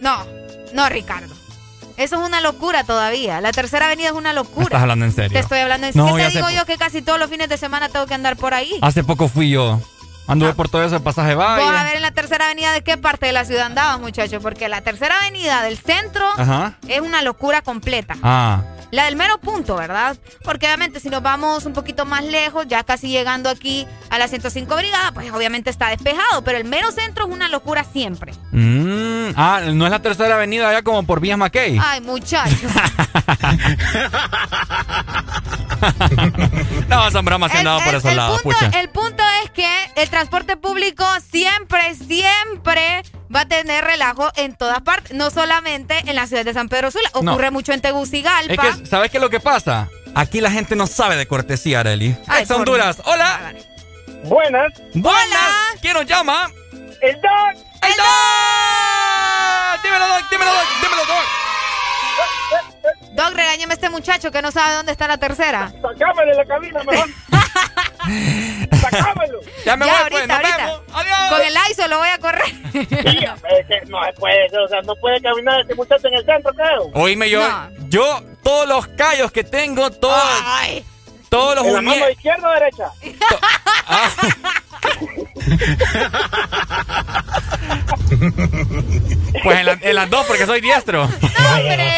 no, 0.01 0.27
no, 0.75 0.89
Ricardo. 0.89 1.35
Eso 1.99 2.17
es 2.17 2.23
una 2.27 2.41
locura 2.41 2.85
todavía. 2.85 3.41
La 3.41 3.53
tercera 3.53 3.87
avenida 3.87 4.07
es 4.09 4.15
una 4.15 4.31
¿Me 4.31 4.37
locura. 4.37 4.65
estás 4.65 4.83
hablando 4.83 5.05
en 5.05 5.13
serio? 5.13 5.33
Te 5.33 5.41
estoy 5.41 5.59
hablando 5.61 5.87
en 5.89 5.93
No, 5.97 6.07
serio. 6.07 6.17
¿Qué 6.19 6.31
te 6.33 6.39
digo 6.39 6.51
yo 6.51 6.65
que 6.65 6.77
casi 6.79 7.03
todos 7.03 7.19
los 7.19 7.29
fines 7.29 7.49
de 7.49 7.57
semana 7.59 7.89
tengo 7.89 8.07
que 8.07 8.15
andar 8.15 8.37
por 8.37 8.55
ahí? 8.55 8.79
Hace 8.83 9.03
poco 9.05 9.29
fui 9.29 9.51
yo. 9.51 9.81
Anduve 10.29 10.53
por 10.53 10.69
todo 10.69 10.85
ese 10.85 11.01
pasaje 11.01 11.35
Vos 11.35 11.45
a 11.45 11.57
valle. 11.57 11.85
ver 11.85 11.97
en 11.97 12.03
la 12.03 12.11
tercera 12.11 12.45
avenida 12.47 12.73
de 12.73 12.83
qué 12.83 12.99
parte 12.99 13.27
de 13.27 13.33
la 13.33 13.45
ciudad 13.47 13.65
andabas, 13.67 13.99
muchachos, 13.99 14.43
porque 14.43 14.69
la 14.69 14.83
tercera 14.83 15.17
avenida 15.21 15.63
del 15.63 15.79
centro 15.79 16.25
Ajá. 16.37 16.75
es 16.87 17.01
una 17.01 17.23
locura 17.23 17.63
completa. 17.63 18.15
Ah. 18.23 18.61
La 18.91 19.05
del 19.05 19.17
mero 19.17 19.39
punto, 19.39 19.77
¿verdad? 19.77 20.17
Porque 20.43 20.65
obviamente 20.67 20.99
si 21.01 21.11
nos 21.11 21.23
vamos 21.23 21.67
un 21.67 21.75
poquito 21.75 22.07
más 22.07 22.25
lejos, 22.25 22.67
ya 22.69 22.85
casi 22.85 23.09
llegando 23.09 23.51
aquí 23.51 23.87
a 24.11 24.19
la 24.19 24.29
105 24.29 24.77
Brigada, 24.77 25.13
pues 25.13 25.31
obviamente 25.33 25.71
está 25.71 25.89
despejado, 25.89 26.43
pero 26.43 26.59
el 26.59 26.65
mero 26.65 26.93
centro 26.93 27.27
es 27.27 27.33
una 27.33 27.49
locura 27.49 27.83
siempre. 27.85 28.33
Mm, 28.53 29.31
ah, 29.37 29.61
no 29.73 29.85
es 29.85 29.91
la 29.91 30.01
tercera 30.01 30.37
avenida 30.37 30.71
allá 30.71 30.83
como 30.83 31.03
por 31.05 31.21
Vías 31.21 31.37
Mackey. 31.37 31.79
Ay, 31.83 32.01
muchachos. 32.01 32.59
no, 36.89 37.11
son 37.11 37.25
bromas 37.25 37.51
que 37.53 37.59
andaba 37.59 37.85
por 37.85 37.95
esos 37.95 38.15
lados, 38.15 38.43
punto, 38.43 38.59
pucha. 38.59 38.81
el 38.81 38.89
punto 38.89 39.23
es 39.45 39.51
que 39.51 39.69
el 39.97 40.09
transporte 40.09 40.57
público 40.57 41.05
siempre, 41.31 41.95
siempre 41.95 43.03
va 43.35 43.41
a 43.43 43.47
tener 43.49 43.85
relajo 43.85 44.31
en 44.37 44.55
todas 44.57 44.81
partes, 44.83 45.13
no 45.13 45.31
solamente 45.31 45.99
en 46.07 46.17
la 46.17 46.27
ciudad 46.27 46.45
de 46.45 46.53
San 46.55 46.69
Pedro 46.69 46.91
Sula, 46.91 47.11
No. 47.23 47.33
ocurre 47.33 47.51
mucho 47.51 47.73
en 47.73 47.81
Tegucigalpa. 47.81 48.69
Es 48.69 48.77
que, 48.77 48.87
¿sabes 48.87 49.11
qué 49.11 49.19
es 49.19 49.23
lo 49.23 49.31
que 49.31 49.41
pasa? 49.41 49.89
Aquí 50.15 50.41
la 50.41 50.51
gente 50.51 50.75
no 50.77 50.87
sabe 50.87 51.17
de 51.17 51.27
cortesía, 51.27 51.81
Areli. 51.81 52.17
Ay, 52.27 52.43
Ex 52.43 52.53
por- 52.53 52.69
hola. 52.69 53.55
Buenas. 54.25 54.73
Buenas. 54.95 55.55
¿Quién 55.81 55.95
nos 55.95 56.07
llama? 56.07 56.51
El 57.01 57.15
Doc. 57.15 57.65
¡El 57.83 57.95
Doc! 57.97 59.83
Dímelo, 59.85 60.09
Doc, 60.09 60.31
dímelo, 60.31 60.53
Doc, 60.53 60.67
dímelo, 60.83 61.05
Doc. 61.07 61.25
Doc, 63.19 63.35
regáñeme 63.35 63.73
a 63.73 63.75
este 63.75 63.91
muchacho 63.91 64.31
que 64.31 64.41
no 64.41 64.53
sabe 64.53 64.75
dónde 64.77 64.93
está 64.93 65.09
la 65.09 65.19
tercera. 65.19 65.73
Sacámelo 65.83 66.31
de 66.31 66.37
la 66.37 66.45
cabina 66.45 66.81
mejor. 66.85 67.09
Sacámelo. 68.81 69.41
Ya 69.65 69.77
me 69.77 69.87
Ya, 69.87 69.93
voy, 69.93 70.03
ahorita, 70.03 70.27
pues, 70.27 70.31
ahorita. 70.31 70.57
vemos. 70.67 70.81
Adiós. 70.95 71.19
Con 71.31 71.41
el 71.43 71.55
ISO 71.73 71.89
lo 71.89 71.99
voy 71.99 72.09
a 72.11 72.19
correr. 72.19 72.45
Sí, 72.73 72.79
es 72.81 73.67
que 73.67 73.81
no 73.89 74.05
se 74.05 74.13
puede, 74.21 74.47
o 74.65 74.69
sea, 74.69 74.81
no 74.83 74.95
puede 75.01 75.21
caminar 75.21 75.61
este 75.63 75.75
muchacho 75.75 76.07
en 76.07 76.15
el 76.15 76.25
centro, 76.25 76.53
creo. 76.55 76.91
Oíme, 76.95 77.29
yo, 77.29 77.41
No. 77.47 77.71
yo, 77.89 78.23
todos 78.45 78.69
los 78.69 78.87
callos 78.87 79.33
que 79.33 79.43
tengo, 79.43 79.91
todos, 79.91 80.23
Ay. 80.47 80.85
todos 81.29 81.57
los 81.57 81.67
¿En 81.67 81.75
la 81.75 81.83
mano 81.83 82.09
izquierda 82.11 82.49
o 82.49 82.53
derecha? 82.53 82.85
Pues 89.43 89.61
en, 89.61 89.67
la- 89.67 89.79
en 89.81 89.95
las 89.95 90.11
dos, 90.11 90.27
porque 90.27 90.47
soy 90.47 90.61
diestro. 90.61 91.03
¡Hombre! 91.05 91.93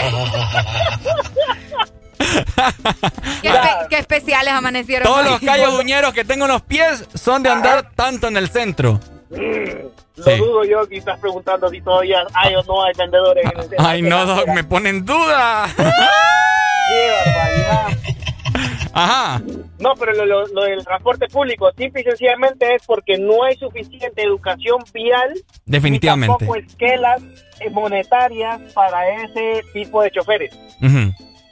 qué, 3.43 3.49
espe- 3.51 3.89
qué 3.89 3.99
especiales 3.99 4.53
amanecieron. 4.53 5.07
Todos 5.07 5.25
hoy. 5.25 5.31
los 5.33 5.41
callos 5.41 5.79
uñeros 5.79 6.13
que 6.13 6.25
tengo 6.25 6.45
en 6.47 6.53
los 6.53 6.63
pies 6.63 7.05
son 7.15 7.43
de 7.43 7.51
andar 7.51 7.91
tanto 7.95 8.29
en 8.29 8.37
el 8.37 8.49
centro. 8.51 9.01
Lo 9.31 10.25
Sí. 10.25 10.37
dudo 10.37 10.65
yo 10.65 10.87
que 10.87 10.99
estás 10.99 11.19
preguntando 11.19 11.71
si 11.71 11.81
todavía 11.81 12.19
hay 12.35 12.55
o 12.55 12.63
no 12.65 12.85
hay 12.85 12.93
vendedores 12.97 13.43
en 13.45 13.53
el 13.59 13.63
centro. 13.69 13.87
Ay, 13.87 14.03
no, 14.03 14.27
Doc, 14.27 14.49
me 14.49 14.65
ponen 14.65 14.97
en 14.97 15.07
duda. 15.07 15.67
Qué 15.77 17.11
barbaridad. 17.25 17.87
Ajá. 18.93 19.41
No, 19.79 19.95
pero 19.99 20.13
lo, 20.13 20.27
lo- 20.27 20.47
lo 20.49 20.63
del 20.63 20.85
transporte 20.85 21.29
público, 21.29 21.71
simple 21.77 22.01
y 22.01 22.05
sencillamente 22.05 22.75
es 22.75 22.83
porque 22.87 23.19
no 23.19 23.45
hay 23.45 23.57
suficiente 23.57 24.23
educación 24.23 24.79
vial. 24.93 25.35
Definitivamente. 25.65 26.33
Ni 26.33 26.39
tampoco 26.39 26.57
esquelas 26.59 27.23
monetarias 27.71 28.61
para 28.75 29.09
ese 29.25 29.63
tipo 29.73 30.03
de 30.03 30.11
choferes. 30.11 30.55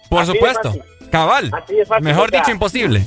Por 0.09 0.23
Así 0.23 0.33
supuesto. 0.33 0.75
Cabal. 1.11 1.51
Así 1.53 1.75
de 1.77 1.87
fácil, 1.87 2.05
Mejor 2.05 2.29
o 2.29 2.31
sea. 2.31 2.41
dicho, 2.41 2.51
imposible. 2.51 3.01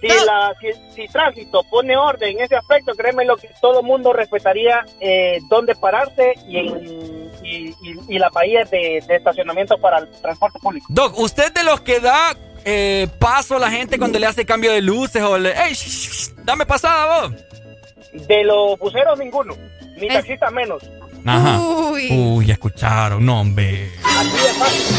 Si, 0.00 0.06
la, 0.08 0.54
si, 0.60 0.94
si 0.94 1.08
tránsito 1.12 1.62
pone 1.64 1.94
orden 1.94 2.30
en 2.38 2.44
ese 2.44 2.56
aspecto, 2.56 2.94
créeme 2.94 3.24
lo 3.26 3.36
que 3.36 3.50
todo 3.60 3.80
el 3.80 3.86
mundo 3.86 4.14
respetaría 4.14 4.84
eh, 4.98 5.38
dónde 5.50 5.74
pararse 5.74 6.32
y, 6.48 6.56
en- 6.58 7.30
y, 7.44 7.68
y- 7.68 8.00
y 8.08 8.18
las 8.18 8.32
bahías 8.32 8.70
de, 8.70 9.02
de 9.06 9.16
estacionamiento 9.16 9.76
para 9.78 9.98
el 9.98 10.08
transporte 10.22 10.58
público. 10.58 10.86
Doc, 10.88 11.18
¿usted 11.18 11.52
de 11.52 11.64
los 11.64 11.82
que 11.82 12.00
da 12.00 12.34
eh, 12.64 13.08
paso 13.18 13.56
a 13.56 13.58
la 13.58 13.70
gente 13.70 13.98
cuando 13.98 14.18
le 14.18 14.26
hace 14.26 14.44
cambio 14.44 14.72
de 14.72 14.82
luces 14.82 15.22
o 15.22 15.38
le... 15.38 15.50
¡Ey, 15.50 15.74
sh, 15.74 15.88
sh, 15.88 16.10
sh! 16.10 16.30
dame 16.44 16.66
pasada 16.66 17.28
vos! 17.28 17.32
De 18.12 18.44
los 18.44 18.78
buceros, 18.78 19.18
ninguno. 19.18 19.54
Ni 19.96 20.08
taxistas 20.08 20.52
menos. 20.52 20.82
Ajá. 21.24 21.60
Uy. 21.60 22.08
Uy, 22.10 22.46
ya 22.46 22.54
escucharon, 22.54 23.24
no, 23.24 23.40
hombre. 23.40 23.90
Así 24.02 24.30
de 24.30 24.52
fácil. 24.54 24.96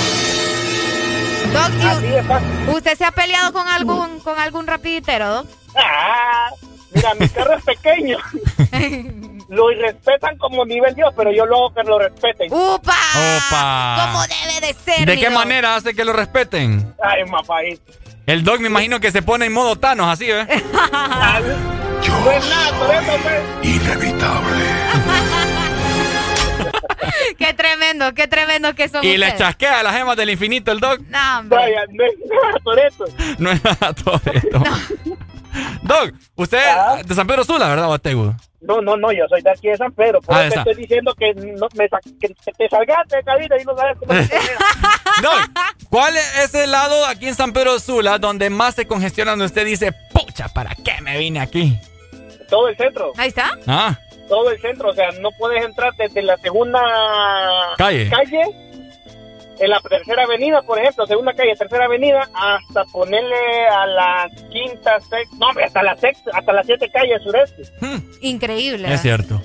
Doc, 1.54 1.72
¿y 1.78 1.88
Así 1.88 2.08
de 2.08 2.24
fácil. 2.24 2.50
¿Usted 2.76 2.98
se 2.98 3.06
ha 3.06 3.12
peleado 3.12 3.52
con 3.52 3.68
algún 3.68 4.20
con 4.20 4.40
algún 4.40 4.68
rapiditero, 4.68 5.30
Doc? 5.30 5.48
Ah, 5.76 6.50
mira, 6.94 7.14
mi 7.16 7.28
carro 7.30 7.58
es 7.58 7.64
pequeño. 7.64 8.18
lo 9.52 9.70
irrespetan 9.70 10.36
como 10.38 10.66
nivel 10.66 10.96
Dios, 10.96 11.14
pero 11.16 11.32
yo 11.32 11.46
luego 11.46 11.72
que 11.74 11.84
lo 11.84 12.00
respeten. 12.00 12.52
¡Upa! 12.52 12.96
Opa. 13.38 14.08
Como 14.08 14.24
debe 14.24 14.66
de 14.66 14.74
ser. 14.74 15.06
¿De 15.06 15.20
qué 15.20 15.30
manera 15.30 15.76
hace 15.76 15.94
que 15.94 16.04
lo 16.06 16.14
respeten? 16.14 16.96
Ay, 17.04 17.26
mapaín. 17.26 17.78
El 18.26 18.46
Doc 18.46 18.62
me 18.62 18.68
imagino 18.68 19.02
que 19.02 19.12
se 19.12 19.22
pone 19.22 19.48
en 19.48 19.54
modo 19.54 19.76
Thanos, 19.76 20.08
así, 20.08 20.28
¿ves? 20.28 20.48
No 20.48 22.32
es 22.32 22.50
nada, 22.50 22.80
Toreto, 22.80 23.12
pues. 23.24 23.42
Inevitable. 23.76 24.58
Qué 27.38 27.54
tremendo, 27.54 28.14
qué 28.14 28.28
tremendo 28.28 28.74
que 28.76 28.88
son 28.88 29.04
Y 29.04 29.18
le 29.18 29.36
chasquea 29.36 29.84
las 29.84 29.94
gemas 29.96 30.16
del 30.16 30.30
infinito 30.30 30.72
el 30.72 30.80
Doc. 30.80 31.02
No, 31.10 31.40
hombre. 31.40 31.58
Vaya, 31.58 31.82
no 31.90 32.06
es 32.06 32.14
nada, 32.30 32.54
Toreto. 32.64 33.06
No 33.40 33.52
es 33.52 33.62
nada 33.64 33.94
todo 33.94 34.22
esto. 34.34 34.64
Doc, 35.84 36.14
usted 36.36 36.60
es 37.00 37.08
de 37.08 37.16
San 37.16 37.28
Pedro 37.28 37.44
Sula, 37.44 37.68
¿verdad, 37.70 37.90
Bategu? 37.90 38.34
No, 38.62 38.80
no, 38.82 38.96
no, 38.96 39.12
yo 39.12 39.26
soy 39.28 39.42
de 39.42 39.50
aquí 39.50 39.70
de 39.70 39.78
San 39.78 39.92
Pedro. 39.92 40.22
Por 40.22 40.36
Ah, 40.36 40.46
eso 40.46 40.54
te 40.54 40.60
estoy 40.70 40.76
diciendo 40.84 41.14
que, 41.18 41.34
no, 41.34 41.68
me 41.76 41.88
sa- 41.88 42.00
que 42.20 42.30
te 42.30 42.70
salgaste 42.70 43.18
de 43.18 43.24
cabina 43.24 43.56
y 43.60 43.66
no 43.66 43.76
sabes 43.76 43.98
cómo 44.00 44.14
se 44.14 44.22
Doc, 45.22 45.50
¿cuál 45.90 46.16
es 46.16 46.54
el 46.54 46.70
lado 46.72 47.06
aquí 47.08 47.28
en 47.28 47.36
San 47.36 47.54
Pedro 47.54 47.80
Sula 47.80 48.20
donde 48.20 48.50
más 48.52 48.76
se 48.76 48.86
congestiona 48.86 49.32
donde 49.32 49.46
usted 49.46 49.66
dice, 49.66 49.92
pucha, 50.14 50.48
¿para 50.50 50.76
qué 50.76 51.02
me 51.02 51.18
vine 51.18 51.40
aquí? 51.40 51.78
Todo 52.50 52.68
el 52.68 52.78
centro. 52.78 53.14
Ahí 53.18 53.30
está. 53.30 53.58
Ah, 53.66 53.98
Todo 54.30 54.52
el 54.52 54.62
centro. 54.62 54.90
O 54.90 54.94
sea, 54.94 55.10
no 55.22 55.30
puedes 55.40 55.64
entrar 55.66 55.92
desde 55.98 56.22
la 56.22 56.38
segunda 56.38 56.80
Calle. 57.78 58.10
En 59.60 59.70
la 59.70 59.80
tercera 59.82 60.24
avenida, 60.24 60.62
por 60.62 60.80
ejemplo, 60.80 61.06
segunda 61.06 61.34
calle, 61.34 61.56
tercera 61.56 61.86
avenida, 61.86 62.28
hasta 62.34 62.84
ponerle 62.86 63.68
a 63.68 63.86
la 63.86 64.30
quinta, 64.52 65.00
sexta, 65.00 65.36
no, 65.38 65.48
hombre, 65.50 65.66
hasta 65.66 65.84
la 65.84 65.96
sexta, 65.98 66.32
hasta 66.34 66.54
las 66.54 66.66
siete 66.66 66.90
calles 66.92 67.22
sureste. 67.24 67.64
Increíble. 68.22 68.92
es 68.94 69.02
cierto. 69.02 69.42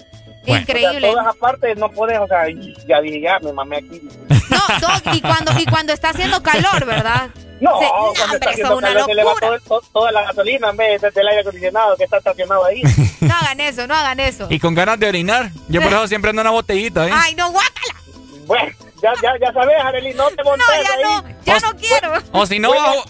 Bueno. 0.46 0.60
Increíble. 0.62 1.08
O 1.08 1.12
sea, 1.12 1.22
todas 1.22 1.26
aparte 1.36 1.74
no 1.74 1.90
puedes, 1.90 2.18
o 2.20 2.26
sea, 2.28 2.44
ya 2.86 3.00
dije, 3.00 3.20
ya 3.20 3.38
me 3.40 3.52
mamé 3.52 3.78
aquí. 3.78 4.00
No, 4.48 4.78
Doc, 4.80 5.14
y 5.14 5.20
cuando, 5.20 5.52
y 5.58 5.64
cuando 5.66 5.92
está 5.92 6.10
haciendo 6.10 6.40
calor, 6.42 6.84
¿verdad? 6.86 7.30
No, 7.60 7.70
Se- 7.80 7.86
cuando 7.88 8.22
hombre, 8.22 8.34
está 8.34 8.50
haciendo 8.50 8.76
una 8.76 8.88
calor 8.88 9.04
se 9.06 9.14
le 9.14 9.24
va 9.24 9.30
locura. 9.32 9.58
todo- 9.66 9.80
to- 9.80 9.86
toda 9.92 10.12
la 10.12 10.22
gasolina 10.22 10.70
en 10.70 10.76
vez 10.76 11.02
del 11.02 11.26
aire 11.28 11.40
acondicionado 11.40 11.96
que 11.96 12.04
está 12.04 12.18
estacionado 12.18 12.64
ahí. 12.64 12.80
No 13.20 13.34
hagan 13.34 13.60
eso, 13.60 13.86
no 13.86 13.94
hagan 13.94 14.20
eso. 14.20 14.46
Y 14.50 14.60
con 14.60 14.74
ganas 14.74 15.00
de 15.00 15.08
orinar. 15.08 15.50
Yo 15.68 15.80
por 15.82 15.90
eso 15.92 16.06
siempre 16.06 16.30
ando 16.30 16.42
una 16.42 16.50
botellita, 16.52 17.08
¿eh? 17.08 17.10
Ay, 17.12 17.34
no, 17.34 17.50
guácala. 17.50 17.94
Bueno, 18.46 18.72
ya, 19.02 19.12
ya, 19.22 19.32
ya 19.40 19.52
sabes, 19.52 19.76
Arely, 19.84 20.14
no 20.14 20.28
te 20.30 20.42
montes 20.44 20.66
No, 20.66 20.82
ya 20.82 20.92
ahí. 20.94 21.02
no, 21.02 21.24
ya 21.44 21.58
no 21.60 21.76
quiero. 21.76 22.12
O 22.32 22.46
si 22.46 22.58
no 22.58 22.70
bajo, 22.70 23.04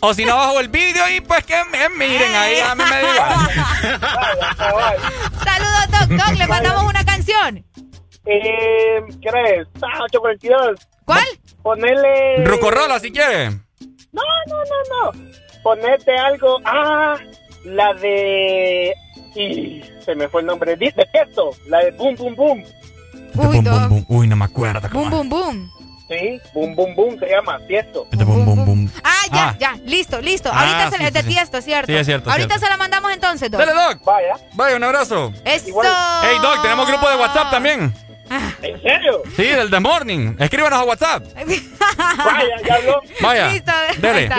o, 0.00 0.08
o 0.08 0.14
si 0.14 0.24
no 0.24 0.36
bajo 0.36 0.60
el 0.60 0.68
vídeo 0.68 1.08
y 1.08 1.20
pues 1.20 1.44
que 1.44 1.62
me 1.66 1.88
miren 1.90 2.34
ahí, 2.34 2.60
a 2.60 2.74
mí 2.74 2.82
me 2.84 2.90
da 2.90 3.00
igual. 3.02 4.98
Saludos, 5.44 5.90
Doc. 5.90 6.08
Doc, 6.26 6.36
le 6.38 6.46
mandamos 6.46 6.84
una 6.84 7.04
canción. 7.04 7.64
Eh, 8.26 9.00
¿Qué 9.22 9.28
eres? 9.28 9.68
Ah, 9.82 10.02
842. 10.04 10.78
¿Cuál? 11.04 11.24
Ponele... 11.62 12.44
Rucorrola 12.44 13.00
si 13.00 13.10
quiere. 13.10 13.50
No, 14.12 14.22
no, 14.48 14.56
no, 14.56 15.12
no. 15.12 15.32
Ponete 15.62 16.16
algo. 16.16 16.58
Ah, 16.64 17.16
la 17.64 17.94
de. 17.94 18.94
Y 19.34 19.82
se 20.04 20.14
me 20.14 20.28
fue 20.28 20.40
el 20.42 20.46
nombre. 20.46 20.76
De 20.76 20.92
de 20.92 21.08
esto. 21.14 21.50
La 21.68 21.78
de 21.84 21.90
Boom 21.92 22.16
Boom 22.16 22.34
Boom. 22.34 22.64
Uy, 23.34 23.60
Doc. 23.60 23.92
Uy, 24.08 24.26
no 24.28 24.36
me 24.36 24.44
acuerdo. 24.44 24.88
Boom, 24.90 25.10
boom, 25.10 25.28
boom. 25.28 25.72
Sí, 26.08 26.40
Boom 26.54 26.74
Boom 26.74 26.94
Boom 26.94 27.18
se 27.18 27.26
llama. 27.28 27.58
Tiesto. 27.68 28.06
Ah, 29.04 29.26
ya, 29.30 29.48
Ah. 29.50 29.56
ya, 29.60 29.72
listo, 29.84 30.20
listo. 30.22 30.48
Ah, 30.50 30.60
Ahorita 30.60 30.90
se 30.90 30.96
sí, 30.96 31.02
le 31.02 31.08
sí, 31.08 31.12
de 31.14 31.22
sí. 31.22 31.28
tiesto, 31.28 31.60
¿cierto? 31.60 31.86
Sí, 31.92 31.98
es 31.98 32.06
cierto, 32.06 32.30
Ahorita 32.30 32.48
cierto. 32.48 32.64
se 32.64 32.70
la 32.70 32.76
mandamos 32.78 33.12
entonces, 33.12 33.50
Doc. 33.50 33.60
Dale, 33.60 33.72
Doc. 33.74 34.02
Vaya. 34.04 34.36
Vaya, 34.54 34.76
un 34.76 34.84
abrazo. 34.84 35.32
Eso. 35.44 35.66
Hey, 36.22 36.38
Doc, 36.40 36.62
tenemos 36.62 36.88
grupo 36.88 37.10
de 37.10 37.16
WhatsApp 37.16 37.50
también. 37.50 37.94
¿En 38.62 38.82
serio? 38.82 39.22
Sí, 39.36 39.44
del 39.44 39.70
The 39.70 39.80
Morning. 39.80 40.36
Escríbanos 40.38 40.78
a 40.80 40.84
WhatsApp. 40.84 41.24
Vaya, 41.96 42.56
ya 42.66 42.74
habló. 42.74 43.00
Vaya. 43.20 43.48
Listo, 43.48 43.72
Dele. 43.98 44.30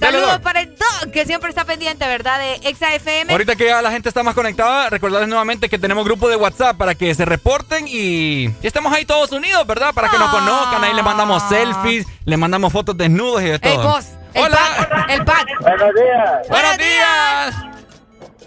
Saludos 0.00 0.38
para 0.40 0.60
el 0.60 0.70
Doc, 0.70 1.10
que 1.12 1.24
siempre 1.24 1.50
está 1.50 1.64
pendiente, 1.64 2.06
¿verdad? 2.06 2.38
De 2.38 2.68
Exa 2.68 2.94
FM. 2.94 3.32
Ahorita 3.32 3.56
que 3.56 3.66
ya 3.66 3.82
la 3.82 3.90
gente 3.90 4.08
está 4.08 4.22
más 4.22 4.34
conectada, 4.34 4.90
recordarles 4.90 5.28
nuevamente 5.28 5.68
que 5.68 5.78
tenemos 5.78 6.04
grupo 6.04 6.28
de 6.28 6.36
WhatsApp 6.36 6.76
para 6.76 6.94
que 6.94 7.14
se 7.14 7.24
reporten 7.24 7.86
y, 7.88 8.44
y 8.46 8.54
estemos 8.62 8.92
ahí 8.92 9.04
todos 9.04 9.32
unidos, 9.32 9.66
¿verdad? 9.66 9.92
Para 9.94 10.08
que 10.08 10.18
nos 10.18 10.30
conozcan. 10.30 10.82
Ahí 10.84 10.94
les 10.94 11.04
mandamos 11.04 11.42
selfies, 11.48 12.06
les 12.24 12.38
mandamos 12.38 12.72
fotos 12.72 12.96
desnudos 12.96 13.42
y 13.42 13.46
de 13.46 13.58
todo. 13.58 13.98
El 14.34 14.42
Hola. 14.44 14.58
pack, 14.90 15.10
el 15.10 15.24
pack. 15.24 15.46
Buenos 15.60 15.94
días. 15.94 16.48
Buenos 16.48 16.78
días. 16.78 17.75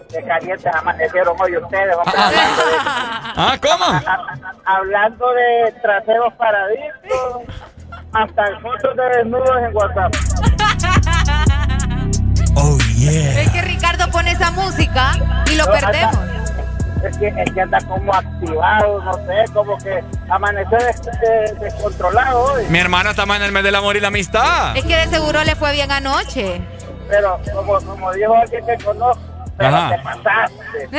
Qué 0.09 0.23
calientes 0.23 0.73
amanecieron 0.75 1.35
hoy 1.39 1.55
ustedes. 1.57 1.95
hombre, 1.95 2.13
Ah, 3.35 3.57
¿cómo? 3.61 3.85
hablando 4.65 5.25
de 5.33 5.71
traseros 5.81 6.33
paradisos. 6.33 7.43
Hasta 8.11 8.59
fotos 8.61 8.95
de 8.95 9.17
desnudos 9.17 9.57
en 9.67 9.75
WhatsApp. 9.75 10.13
Oh, 12.55 12.77
yeah. 12.95 13.41
Es 13.41 13.51
que 13.51 13.61
Ricardo 13.61 14.09
pone 14.11 14.31
esa 14.31 14.49
música 14.51 15.11
y 15.51 15.55
lo 15.55 15.65
No, 15.65 15.71
perdemos. 15.71 16.17
Es 17.03 17.17
que, 17.17 17.27
es 17.27 17.51
que 17.53 17.61
anda 17.61 17.77
como 17.87 18.13
activado, 18.13 19.01
no 19.03 19.13
sé, 19.13 19.45
como 19.53 19.77
que 19.77 20.03
amaneció 20.29 20.77
des- 20.79 21.01
de- 21.01 21.53
descontrolado 21.65 22.41
hoy. 22.45 22.65
Mi 22.69 22.79
hermano 22.79 23.11
está 23.11 23.25
más 23.27 23.37
en 23.37 23.43
el 23.43 23.51
mes 23.51 23.63
del 23.63 23.75
amor 23.75 23.95
y 23.95 24.01
la 24.01 24.07
amistad. 24.09 24.75
Es 24.75 24.83
que 24.83 24.95
de 24.97 25.07
seguro 25.07 25.43
le 25.43 25.55
fue 25.55 25.71
bien 25.71 25.91
anoche. 25.91 26.61
Pero 27.07 27.39
como, 27.53 27.79
como 27.79 28.11
dijo 28.13 28.35
alguien 28.35 28.65
que 28.65 28.83
conozco, 28.83 29.21
pero 29.59 29.75
Ajá. 29.75 29.89
te 29.89 29.97
pasaste. 30.01 30.89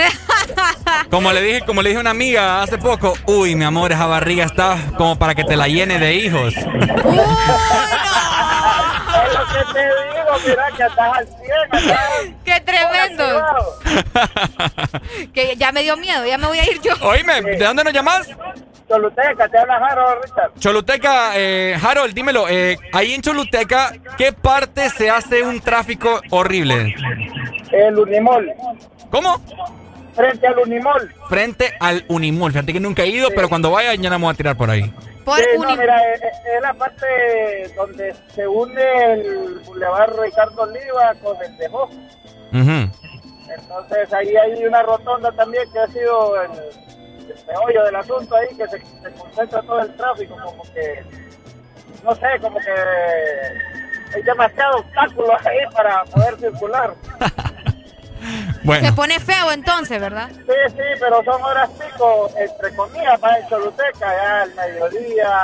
Como 1.10 1.32
le 1.32 1.42
dije, 1.42 1.60
como 1.62 1.82
le 1.82 1.88
dije 1.88 1.98
a 1.98 2.02
una 2.02 2.10
amiga 2.10 2.62
hace 2.62 2.78
poco, 2.78 3.14
uy, 3.26 3.56
mi 3.56 3.64
amor, 3.64 3.90
esa 3.90 4.06
barriga 4.06 4.44
está 4.44 4.76
como 4.96 5.18
para 5.18 5.34
que 5.34 5.42
te 5.44 5.56
la 5.56 5.66
llene 5.66 5.98
de 5.98 6.14
hijos. 6.14 6.54
Es 6.56 6.64
lo 6.64 6.70
que 9.48 9.64
te 9.72 9.80
digo, 9.80 10.32
mira 10.46 10.64
que 10.76 10.84
estás 10.84 11.18
al 11.18 11.26
100. 11.26 11.38
estás 11.82 12.10
¡Qué 12.44 12.60
tremendo! 12.60 13.24
Que 15.34 15.56
ya 15.56 15.72
me 15.72 15.82
dio 15.82 15.96
miedo, 15.96 16.24
ya 16.26 16.38
me 16.38 16.46
voy 16.46 16.58
a 16.58 16.64
ir 16.70 16.80
yo. 16.80 16.92
Oíme, 17.02 17.40
¿de 17.42 17.56
dónde 17.64 17.82
nos 17.84 17.92
llamas? 17.92 18.28
Choluteca, 18.90 19.48
te 19.48 19.56
habla 19.58 19.76
Harold 19.76 20.24
Richard. 20.24 20.50
Choluteca, 20.58 21.30
eh, 21.36 21.76
Harold, 21.80 22.12
dímelo, 22.12 22.48
eh, 22.48 22.76
ahí 22.92 23.14
en 23.14 23.22
Choluteca, 23.22 23.92
¿qué 24.18 24.32
parte 24.32 24.90
se 24.90 25.08
hace 25.08 25.42
un 25.44 25.60
tráfico 25.60 26.20
horrible? 26.30 26.96
El 27.70 27.96
Unimol. 27.96 28.50
¿Cómo? 29.12 29.40
Frente 30.14 30.46
al 30.48 30.58
Unimol. 30.58 31.14
Frente 31.28 31.72
al 31.78 32.04
Unimol. 32.08 32.50
Fíjate 32.50 32.72
que 32.72 32.80
nunca 32.80 33.04
he 33.04 33.08
ido, 33.08 33.28
pero 33.32 33.48
cuando 33.48 33.70
vaya 33.70 33.94
ya 33.94 34.10
no 34.10 34.18
me 34.18 34.24
voy 34.24 34.32
a 34.34 34.36
tirar 34.36 34.56
por 34.56 34.68
ahí. 34.68 34.92
Por 35.24 35.38
Sí, 35.38 35.44
no, 35.54 35.60
Uni- 35.68 35.76
mira, 35.78 35.96
es, 36.14 36.20
es 36.22 36.60
la 36.62 36.74
parte 36.74 37.06
donde 37.76 38.12
se 38.34 38.48
une 38.48 39.12
el 39.12 39.60
Boulevard 39.66 40.18
Ricardo 40.20 40.62
Oliva 40.62 41.14
con 41.22 41.36
el 41.44 41.56
de. 41.58 41.68
Ujú. 41.68 42.90
Entonces 43.54 44.12
ahí 44.12 44.34
hay 44.36 44.64
una 44.64 44.82
rotonda 44.82 45.30
también 45.32 45.62
que 45.72 45.78
ha 45.78 45.86
sido 45.88 46.42
el 46.42 46.50
meollo 47.46 47.84
del 47.84 47.96
asunto 47.96 48.36
ahí, 48.36 48.48
que 48.56 48.66
se, 48.68 48.78
se 48.78 49.12
concentra 49.18 49.62
todo 49.62 49.80
el 49.80 49.94
tráfico, 49.96 50.36
como 50.44 50.62
que, 50.74 51.04
no 52.04 52.14
sé, 52.14 52.26
como 52.40 52.58
que 52.60 52.70
hay 54.14 54.22
demasiados 54.22 54.80
obstáculos 54.82 55.46
ahí 55.46 55.58
para 55.72 56.04
poder 56.04 56.36
circular. 56.38 56.94
Se 58.82 58.92
pone 58.92 59.18
feo 59.18 59.50
entonces, 59.52 59.98
¿verdad? 59.98 60.28
Sí, 60.30 60.52
sí, 60.68 60.82
pero 61.00 61.24
son 61.24 61.42
horas 61.42 61.70
pico, 61.70 62.30
entre 62.36 62.76
comillas, 62.76 63.18
para 63.18 63.38
el 63.38 63.48
Choluteca, 63.48 63.92
ya 64.00 64.42
al 64.42 64.54
mediodía, 64.54 65.40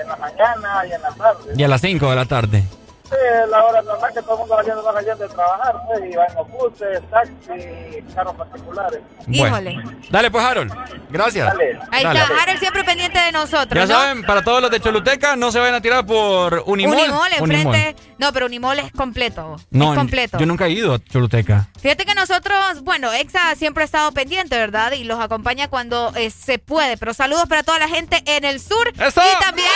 en 0.00 0.08
la 0.08 0.16
mañana 0.16 0.86
y 0.86 0.92
en 0.92 1.02
la 1.02 1.10
tarde. 1.10 1.52
y 1.56 1.64
a 1.64 1.68
las 1.68 1.80
5 1.80 2.08
de 2.08 2.16
la 2.16 2.24
tarde. 2.24 2.62
Sí, 3.08 3.14
es 3.14 3.48
la 3.48 3.64
hora 3.64 3.82
normal 3.82 4.12
que 4.12 4.20
todo 4.22 4.32
el 4.34 4.38
mundo 4.40 4.56
va 4.56 4.92
saliendo 4.92 5.28
de 5.28 5.28
trabajar, 5.28 5.76
pues, 5.86 6.10
y 6.10 6.16
va 6.16 6.26
en 6.26 6.34
los 6.34 6.50
buses, 6.50 7.00
taxis, 7.10 8.14
carros 8.14 8.34
particulares. 8.34 9.00
Híjole. 9.28 9.82
Dale 10.10 10.30
pues, 10.30 10.44
Harold. 10.44 10.74
Gracias. 11.10 11.46
Dale. 11.46 11.78
Ahí 11.92 12.02
Dale. 12.02 12.20
está, 12.20 12.42
Harold 12.42 12.58
siempre 12.58 12.84
pendiente 12.84 13.18
de 13.18 13.30
nosotros. 13.30 13.74
Ya 13.74 13.94
¿no? 13.94 14.00
saben, 14.00 14.24
para 14.24 14.42
todos 14.42 14.60
los 14.60 14.70
de 14.72 14.80
Choluteca, 14.80 15.36
no 15.36 15.52
se 15.52 15.60
vayan 15.60 15.76
a 15.76 15.80
tirar 15.80 16.04
por 16.04 16.64
Unimol. 16.66 16.96
Unimol 16.96 17.28
Unimol. 17.40 17.70
enfrente. 17.70 18.02
No, 18.18 18.32
pero 18.32 18.46
Unimol 18.46 18.78
es 18.80 18.90
completo. 18.90 19.56
No, 19.70 19.92
es 19.92 19.98
completo. 19.98 20.38
yo 20.38 20.46
nunca 20.46 20.66
he 20.66 20.70
ido 20.70 20.94
a 20.94 20.98
Choluteca. 20.98 21.68
Fíjate 21.80 22.04
que 22.04 22.14
nosotros, 22.14 22.82
bueno, 22.82 23.12
Exa 23.12 23.54
siempre 23.54 23.82
ha 23.82 23.86
estado 23.86 24.10
pendiente, 24.12 24.56
¿verdad? 24.56 24.92
Y 24.92 25.04
los 25.04 25.20
acompaña 25.20 25.68
cuando 25.68 26.12
eh, 26.16 26.30
se 26.30 26.58
puede. 26.58 26.96
Pero 26.96 27.14
saludos 27.14 27.46
para 27.48 27.62
toda 27.62 27.78
la 27.78 27.88
gente 27.88 28.22
en 28.26 28.44
el 28.44 28.60
sur. 28.60 28.92
¡Eso! 28.98 29.20
Y 29.20 29.44
también 29.44 29.68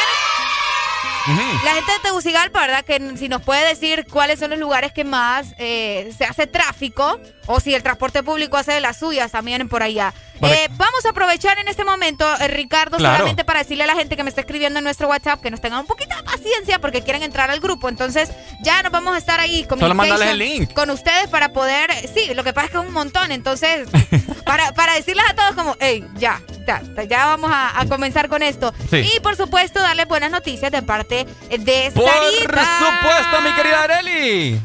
la 1.64 1.74
gente 1.74 1.92
de 1.92 1.98
Tegucigalpa, 2.02 2.60
¿verdad? 2.60 2.84
Que 2.84 3.16
si 3.16 3.28
nos 3.28 3.42
puede 3.42 3.66
decir 3.68 4.06
cuáles 4.10 4.38
son 4.40 4.50
los 4.50 4.58
lugares 4.58 4.92
que 4.92 5.04
más 5.04 5.54
eh, 5.58 6.12
se 6.16 6.24
hace 6.24 6.46
tráfico 6.46 7.20
o 7.46 7.60
si 7.60 7.74
el 7.74 7.82
transporte 7.82 8.22
público 8.22 8.56
hace 8.56 8.72
de 8.72 8.80
las 8.80 8.98
suyas 8.98 9.32
también 9.32 9.68
por 9.68 9.82
allá. 9.82 10.14
Vale. 10.40 10.64
Eh, 10.64 10.68
vamos 10.70 11.04
a 11.04 11.10
aprovechar 11.10 11.58
en 11.58 11.68
este 11.68 11.84
momento, 11.84 12.26
eh, 12.40 12.48
Ricardo, 12.48 12.96
Claro. 12.96 13.16
solamente 13.18 13.44
para 13.44 13.58
decirle 13.58 13.84
a 13.84 13.86
la 13.86 13.94
gente 13.94 14.16
que 14.16 14.22
me 14.22 14.30
está 14.30 14.40
escribiendo 14.40 14.78
en 14.78 14.84
nuestro 14.84 15.06
WhatsApp 15.08 15.42
que 15.42 15.50
nos 15.50 15.60
tengan 15.60 15.80
un 15.80 15.86
poquito 15.86 16.16
de 16.16 16.22
paciencia 16.22 16.78
porque 16.78 17.02
quieren 17.02 17.22
entrar 17.22 17.50
al 17.50 17.60
grupo. 17.60 17.90
Entonces, 17.90 18.30
ya 18.62 18.82
nos 18.82 18.90
vamos 18.90 19.14
a 19.14 19.18
estar 19.18 19.38
ahí 19.38 19.66
Solo 19.68 20.22
el 20.22 20.38
link. 20.38 20.72
con 20.72 20.88
ustedes 20.88 21.28
para 21.28 21.50
poder. 21.50 21.90
Sí, 22.14 22.32
lo 22.34 22.42
que 22.42 22.54
pasa 22.54 22.66
es 22.66 22.72
que 22.72 22.78
es 22.78 22.86
un 22.86 22.92
montón. 22.94 23.32
Entonces, 23.32 23.86
para, 24.46 24.72
para 24.72 24.94
decirles 24.94 25.24
a 25.28 25.34
todos, 25.34 25.54
como, 25.54 25.76
hey, 25.80 26.06
ya, 26.14 26.40
ya, 26.66 26.80
ya 27.06 27.26
vamos 27.26 27.50
a, 27.52 27.78
a 27.78 27.84
comenzar 27.86 28.28
con 28.30 28.42
esto. 28.42 28.72
Sí. 28.88 29.10
Y 29.16 29.20
por 29.20 29.36
supuesto, 29.36 29.78
darles 29.80 30.06
buenas 30.08 30.30
noticias 30.30 30.72
de 30.72 30.80
parte 30.82 31.09
de 31.10 31.90
Por 31.92 32.04
supuesto, 32.04 33.40
mi 33.42 33.52
querida 33.54 33.82
Areli. 33.82 34.60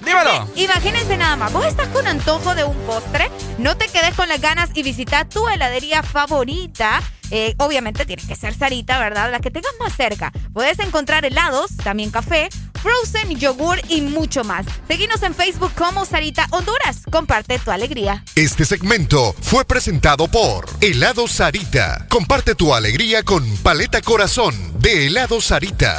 Dímelo. 0.00 0.48
Imagínense 0.56 1.16
nada 1.16 1.36
más, 1.36 1.52
vos 1.52 1.66
estás 1.66 1.88
con 1.88 2.06
antojo 2.06 2.54
de 2.54 2.64
un 2.64 2.76
postre, 2.86 3.30
no 3.58 3.76
te 3.76 3.88
quedes 3.88 4.14
con 4.14 4.28
las 4.28 4.40
ganas 4.40 4.70
y 4.74 4.82
visita 4.82 5.24
tu 5.24 5.46
heladería 5.48 6.02
favorita. 6.02 7.02
Eh, 7.30 7.54
obviamente 7.58 8.06
tiene 8.06 8.22
que 8.26 8.34
ser 8.34 8.54
Sarita, 8.54 8.98
¿verdad? 8.98 9.30
La 9.30 9.38
que 9.38 9.50
tengas 9.50 9.72
más 9.78 9.94
cerca. 9.94 10.32
Puedes 10.52 10.78
encontrar 10.80 11.24
helados, 11.24 11.76
también 11.76 12.10
café, 12.10 12.48
frozen, 12.82 13.38
yogur 13.38 13.80
y 13.88 14.00
mucho 14.00 14.42
más. 14.42 14.66
Seguinos 14.88 15.22
en 15.22 15.34
Facebook 15.34 15.72
como 15.74 16.04
Sarita 16.04 16.46
Honduras. 16.50 17.02
Comparte 17.10 17.58
tu 17.58 17.70
alegría. 17.70 18.24
Este 18.34 18.64
segmento 18.64 19.34
fue 19.40 19.64
presentado 19.64 20.28
por 20.28 20.66
Helado 20.80 21.28
Sarita. 21.28 22.06
Comparte 22.08 22.54
tu 22.54 22.74
alegría 22.74 23.22
con 23.22 23.46
Paleta 23.58 24.00
Corazón 24.00 24.54
de 24.80 25.06
Helado 25.06 25.40
Sarita. 25.40 25.98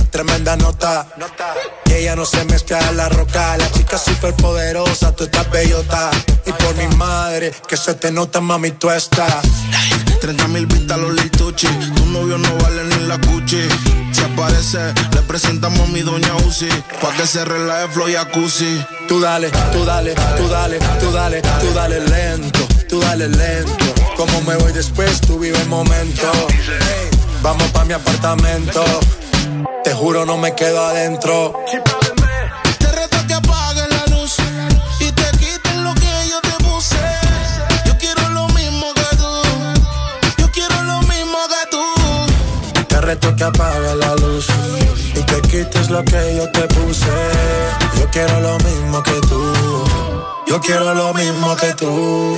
Tremenda 0.11 0.55
nota. 0.57 1.07
Que 1.85 1.99
ella 1.99 2.15
no 2.15 2.25
se 2.25 2.43
mezcla 2.45 2.79
en 2.89 2.97
la 2.97 3.09
roca. 3.09 3.57
La 3.57 3.71
chica 3.71 3.97
super 3.97 4.33
poderosa, 4.35 5.15
tú 5.15 5.23
estás 5.23 5.49
bellota. 5.49 6.11
Y 6.45 6.51
por 6.51 6.75
mi 6.75 6.87
madre, 6.95 7.51
que 7.67 7.77
se 7.77 7.95
te 7.95 8.11
nota, 8.11 8.41
mami, 8.41 8.71
tú 8.71 8.89
estás. 8.91 9.43
30 10.19 10.47
mil 10.49 10.67
vistas 10.67 10.99
los 10.99 11.13
lituchi. 11.13 11.67
Tu 11.67 12.05
novio 12.05 12.37
no 12.37 12.55
vale 12.57 12.83
ni 12.83 13.07
la 13.07 13.17
cuchi. 13.19 13.67
Si 14.11 14.21
aparece, 14.21 14.93
le 15.13 15.21
presentamos 15.23 15.79
a 15.79 15.91
mi 15.91 16.01
doña 16.01 16.35
Uzi. 16.47 16.69
Pa' 17.01 17.11
que 17.13 17.25
se 17.25 17.43
relaje 17.43 17.87
flow 17.89 18.09
y 18.09 18.15
acusi. 18.15 18.85
Tú 19.07 19.19
dale, 19.19 19.49
tú 19.71 19.83
dale, 19.83 20.13
tú 20.37 20.47
dale, 20.47 20.79
tú 20.99 21.11
dale, 21.11 21.41
tú 21.41 21.73
dale 21.73 21.99
lento, 22.01 22.59
tú 22.87 22.99
dale 22.99 23.27
lento. 23.29 23.85
Como 24.15 24.41
me 24.41 24.55
voy 24.57 24.73
después, 24.73 25.21
tú 25.21 25.39
vive 25.39 25.59
el 25.59 25.67
momento. 25.67 26.31
vamos 27.41 27.67
pa' 27.71 27.85
mi 27.85 27.93
apartamento. 27.93 28.83
Te 29.91 29.97
juro, 29.97 30.25
no 30.25 30.37
me 30.37 30.55
quedo 30.55 30.85
adentro. 30.85 31.53
Te 32.79 32.91
reto 32.93 33.17
que 33.27 33.33
apagues 33.33 33.89
la 33.89 34.15
luz 34.15 34.37
y 35.01 35.11
te 35.11 35.31
quiten 35.31 35.83
lo 35.83 35.93
que 35.95 36.29
yo 36.29 36.39
te 36.39 36.63
puse. 36.63 36.95
Yo 37.85 37.97
quiero 37.97 38.29
lo 38.29 38.47
mismo 38.53 38.93
que 38.93 39.17
tú. 39.17 39.33
Yo 40.37 40.49
quiero 40.53 40.81
lo 40.83 41.01
mismo 41.01 41.37
que 41.51 41.71
tú. 41.71 42.85
Te 42.87 43.01
reto 43.01 43.35
que 43.35 43.43
apagues 43.43 43.95
la 43.97 44.15
luz 44.15 44.47
y 45.13 45.21
te 45.23 45.41
quites 45.41 45.89
lo 45.89 46.05
que 46.05 46.37
yo 46.37 46.49
te 46.51 46.61
puse. 46.69 47.11
Yo 47.99 48.09
quiero 48.11 48.39
lo 48.39 48.57
mismo 48.59 49.03
que 49.03 49.19
tú. 49.27 49.53
Yo 50.47 50.61
quiero 50.61 50.93
lo 50.93 51.13
mismo 51.13 51.53
que 51.57 51.73
tú. 51.73 52.37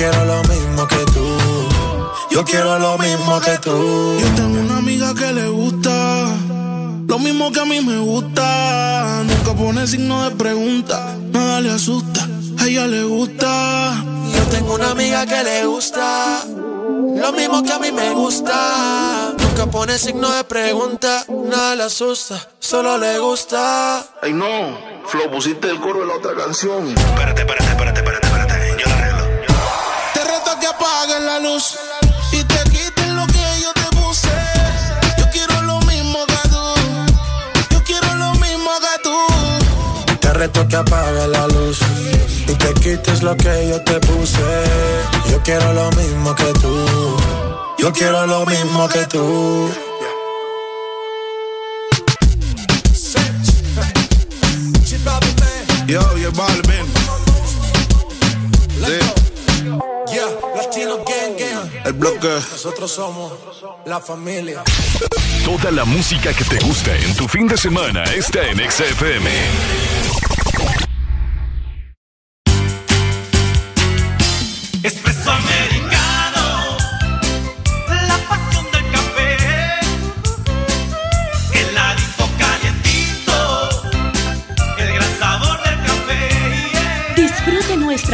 Yo 0.00 0.06
quiero 0.10 0.24
lo 0.24 0.42
mismo 0.44 0.88
que 0.88 0.96
tú. 1.12 1.38
Yo 2.30 2.44
quiero 2.46 2.78
lo 2.78 2.96
mismo 2.96 3.38
que 3.38 3.58
tú. 3.58 4.18
Yo 4.18 4.34
tengo 4.34 4.60
una 4.60 4.78
amiga 4.78 5.12
que 5.14 5.30
le 5.30 5.46
gusta 5.48 6.26
lo 7.06 7.18
mismo 7.18 7.52
que 7.52 7.60
a 7.60 7.66
mí 7.66 7.82
me 7.82 7.98
gusta. 7.98 9.22
Nunca 9.24 9.52
pone 9.52 9.86
signo 9.86 10.24
de 10.24 10.30
pregunta, 10.36 11.14
nada 11.30 11.60
le 11.60 11.72
asusta. 11.72 12.26
A 12.60 12.66
ella 12.66 12.86
le 12.86 13.02
gusta. 13.02 14.02
Yo 14.32 14.42
tengo 14.44 14.76
una 14.76 14.92
amiga 14.92 15.26
que 15.26 15.44
le 15.44 15.66
gusta 15.66 16.46
lo 17.20 17.32
mismo 17.32 17.62
que 17.62 17.72
a 17.72 17.78
mí 17.78 17.92
me 17.92 18.10
gusta. 18.10 19.34
Nunca 19.38 19.66
pone 19.66 19.98
signo 19.98 20.30
de 20.30 20.44
pregunta, 20.44 21.24
nada 21.28 21.76
le 21.76 21.82
asusta, 21.84 22.48
solo 22.58 22.96
le 22.96 23.18
gusta. 23.18 24.02
Ay 24.22 24.32
no, 24.32 24.78
Flo, 25.06 25.30
pusiste 25.30 25.68
el 25.68 25.80
coro 25.80 26.00
de 26.00 26.06
la 26.06 26.14
otra 26.14 26.34
canción. 26.34 26.88
Espérate, 26.88 27.42
espérate, 27.42 27.70
espérate. 27.70 27.99
La 31.24 31.38
luz 31.38 31.76
y 32.32 32.42
te 32.44 32.62
quiten 32.70 33.16
lo 33.16 33.26
que 33.26 33.46
yo 33.62 33.72
te 33.74 33.96
puse. 33.96 34.28
Yo 35.18 35.24
quiero 35.32 35.62
lo 35.62 35.80
mismo 35.80 36.24
que 36.26 36.48
tú. 36.48 36.64
Yo 37.70 37.82
quiero 37.84 38.14
lo 38.14 38.32
mismo 38.34 38.70
que 38.84 39.02
tú. 39.02 40.16
Te 40.20 40.32
reto 40.32 40.66
que 40.68 40.76
apagues 40.76 41.28
la 41.28 41.46
luz 41.48 41.78
y 42.46 42.54
te 42.54 42.74
quites 42.74 43.22
lo 43.22 43.36
que 43.36 43.68
yo 43.68 43.82
te 43.82 44.00
puse. 44.00 44.40
Yo 45.30 45.42
quiero 45.42 45.72
lo 45.72 45.90
mismo 45.92 46.34
que 46.34 46.52
tú. 46.60 47.16
Yo 47.78 47.92
quiero 47.92 48.26
lo 48.26 48.46
mismo 48.46 48.88
que 48.88 49.06
tú. 49.06 49.70
Yo, 55.86 56.16
yo, 56.16 56.30
Balvin. 56.32 56.86
Yeah. 60.12 60.49
El 61.90 61.96
bloque. 61.96 62.28
Nosotros 62.28 62.92
somos 62.92 63.32
la 63.84 63.98
familia. 63.98 64.62
Toda 65.44 65.72
la 65.72 65.84
música 65.84 66.32
que 66.32 66.44
te 66.44 66.64
gusta 66.64 66.96
en 66.96 67.16
tu 67.16 67.26
fin 67.26 67.48
de 67.48 67.56
semana 67.56 68.04
está 68.04 68.46
en 68.48 68.58
XFM. 68.58 70.19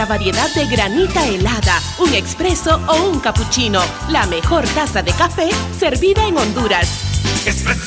Variedad 0.05 0.53
de 0.55 0.67
granita 0.67 1.27
helada, 1.27 1.81
un 1.99 2.13
expreso 2.13 2.81
o 2.89 3.09
un 3.09 3.21
cappuccino. 3.21 3.81
La 4.11 4.27
mejor 4.27 4.65
taza 4.75 5.03
de 5.03 5.13
café 5.13 5.49
servida 5.79 6.27
en 6.27 6.37
Honduras. 6.37 6.89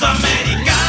Americano, 0.01 0.88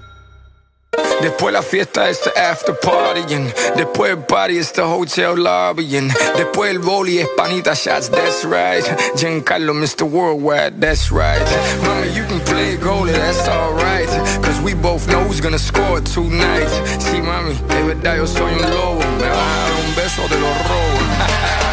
Después 1.21 1.53
la 1.53 1.61
fiesta 1.61 2.09
es 2.09 2.19
the 2.21 2.31
after 2.37 2.73
partying. 2.73 3.53
Después 3.77 4.11
el 4.11 4.23
party 4.25 4.57
es 4.57 4.73
the 4.73 4.81
hotel 4.81 5.35
lobbying. 5.35 6.11
Después 6.35 6.71
el 6.71 6.79
boli 6.79 7.19
es 7.19 7.27
panita 7.37 7.73
shots, 7.73 8.09
that's 8.09 8.43
right. 8.43 8.83
Giancarlo, 9.15 9.73
Mr. 9.73 10.03
Worldwide, 10.03 10.81
that's 10.81 11.11
right. 11.11 11.41
Mama, 11.83 12.07
you 12.07 12.25
can 12.25 12.41
play 12.41 12.75
goalie, 12.75 13.13
that's 13.13 13.47
alright. 13.47 14.09
Cause 14.43 14.59
we 14.61 14.73
both 14.73 15.07
know 15.07 15.23
who's 15.23 15.39
gonna 15.39 15.59
score 15.59 16.01
tonight. 16.01 16.69
Sí, 16.99 17.21
mami, 17.21 17.53
de 17.69 17.83
verdad 17.83 18.17
yo 18.17 18.25
soy 18.25 18.51
un 18.51 18.69
lobo. 18.71 18.99
Me 18.99 19.27
dar 19.27 19.71
un 19.87 19.95
beso 19.95 20.27
de 20.27 20.39
los 20.39 20.57
robos. 20.67 21.67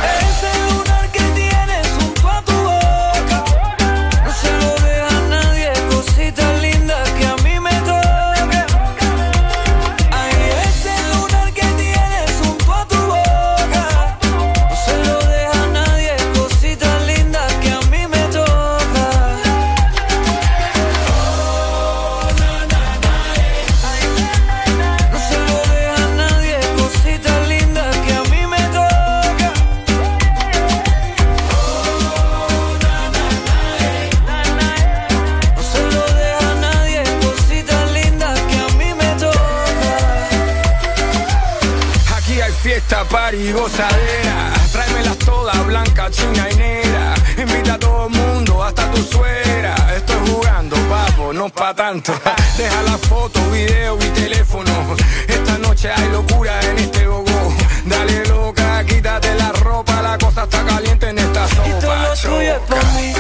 party, 43.29 43.53
gozadera. 43.53 44.53
Tráemelas 44.73 45.19
todas, 45.19 45.67
blanca, 45.67 46.11
china 46.11 46.49
y 46.51 46.57
negra. 46.57 47.15
Invita 47.37 47.75
a 47.75 47.79
todo 47.79 48.07
el 48.07 48.15
mundo, 48.15 48.63
hasta 48.63 48.91
tu 48.91 49.03
suegra. 49.03 49.75
Estoy 49.97 50.17
jugando, 50.29 50.77
papo, 50.89 51.33
no 51.33 51.49
pa' 51.49 51.75
tanto. 51.75 52.13
Deja 52.57 52.83
la 52.83 52.99
foto, 52.99 53.41
video 53.51 53.97
y 53.97 54.09
teléfono. 54.21 54.97
Esta 55.27 55.59
noche 55.59 55.91
hay 55.91 56.09
locura 56.11 56.61
en 56.61 56.79
este 56.79 57.07
gogo. 57.07 57.55
Dale 57.85 58.27
loca, 58.27 58.85
quítate 58.85 59.35
la 59.35 59.53
ropa, 59.53 60.03
la 60.03 60.19
cosa 60.19 60.45
está 60.45 60.65
caliente 60.65 61.09
en 61.09 61.19
esta 61.19 61.49
sopa. 61.49 61.69
Y 61.69 61.81
todo 61.81 61.97
lo 61.97 62.15
tuyo 62.15 62.55
es 62.55 62.61
pa' 62.61 62.83
mí, 62.95 63.13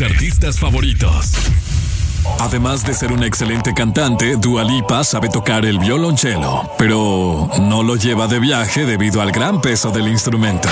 artistas 0.00 0.58
favoritos. 0.58 1.32
Además 2.40 2.84
de 2.84 2.94
ser 2.94 3.12
una 3.12 3.26
excelente 3.26 3.74
cantante, 3.74 4.36
Dua 4.36 4.62
Lipa 4.62 5.02
sabe 5.02 5.28
tocar 5.28 5.64
el 5.64 5.78
violonchelo, 5.78 6.70
pero 6.78 7.50
no 7.60 7.82
lo 7.82 7.96
lleva 7.96 8.28
de 8.28 8.38
viaje 8.38 8.84
debido 8.84 9.20
al 9.22 9.32
gran 9.32 9.60
peso 9.60 9.90
del 9.90 10.08
instrumento. 10.08 10.68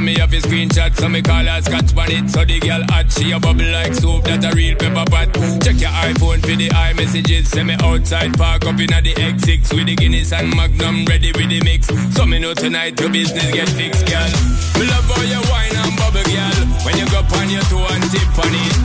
Send 0.00 0.06
me 0.06 0.22
off 0.22 0.32
your 0.32 0.40
screenshot, 0.40 0.94
so 0.96 1.08
me 1.08 1.20
call 1.20 1.44
her 1.44 1.60
scotch 1.60 1.92
on 1.96 2.10
it. 2.10 2.30
So 2.30 2.44
the 2.44 2.58
girl 2.60 2.82
hot, 2.88 3.12
she 3.12 3.32
a 3.32 3.38
bubble 3.38 3.68
like 3.68 3.94
soup, 3.94 4.24
that 4.24 4.44
a 4.44 4.50
real 4.56 4.76
pepper 4.76 5.04
pot. 5.04 5.28
Check 5.60 5.76
your 5.76 5.92
iPhone 5.92 6.40
for 6.40 6.56
the 6.56 6.68
iMessages, 6.68 7.46
send 7.46 7.68
me 7.68 7.76
outside, 7.80 8.32
park 8.38 8.64
up 8.64 8.80
in 8.80 8.88
the 8.88 9.12
X6 9.12 9.74
with 9.76 9.86
the 9.86 9.96
Guinness 9.96 10.32
and 10.32 10.48
Magnum, 10.56 11.04
ready 11.04 11.32
with 11.36 11.50
the 11.52 11.60
mix. 11.64 11.88
So 12.16 12.24
me 12.24 12.38
know 12.38 12.54
tonight 12.54 12.98
your 13.00 13.10
business 13.10 13.52
get 13.52 13.68
fixed, 13.68 14.08
girl. 14.08 14.30
Me 14.80 14.88
love 14.88 15.04
how 15.04 15.20
you 15.20 15.42
wine 15.52 15.76
and 15.76 15.92
bubble, 16.00 16.24
girl. 16.24 16.60
When 16.88 16.96
you 16.96 17.06
go 17.12 17.20
on 17.20 17.48
your 17.52 17.64
toe 17.68 17.84
and 17.92 18.04
tip 18.08 18.38
on 18.40 18.54
it. 18.56 18.76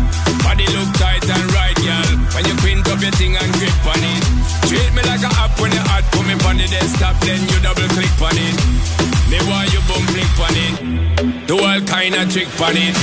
Body 0.44 0.68
look 0.76 0.92
tight 1.00 1.24
and 1.24 1.48
right, 1.56 1.78
girl. 1.80 2.12
When 2.36 2.44
you 2.44 2.56
quint 2.60 2.86
up 2.92 3.00
your 3.00 3.16
thing 3.16 3.40
and 3.40 3.52
grip 3.56 3.88
on 3.88 4.04
it. 4.04 4.24
Treat 4.68 4.92
me 4.92 5.02
like 5.08 5.24
a 5.24 5.32
app 5.40 5.56
when 5.64 5.72
you 5.72 5.84
hot, 5.88 6.04
put 6.12 6.28
me 6.28 6.36
on 6.44 6.60
the 6.60 6.68
desktop, 6.68 7.16
then 7.24 7.40
you 7.48 7.58
double 7.64 7.88
click 7.96 8.12
on 8.20 8.36
it. 8.36 9.05
Me 9.36 9.42
want 9.52 9.68
you 9.74 9.82
boom 9.84 10.00
flick 10.16 10.40
on 10.40 10.56
it. 10.56 11.46
Do 11.46 11.60
all 11.60 11.82
kind 11.82 12.16
of 12.16 12.32
trick 12.32 12.48
on 12.62 12.72
it. 12.72 12.96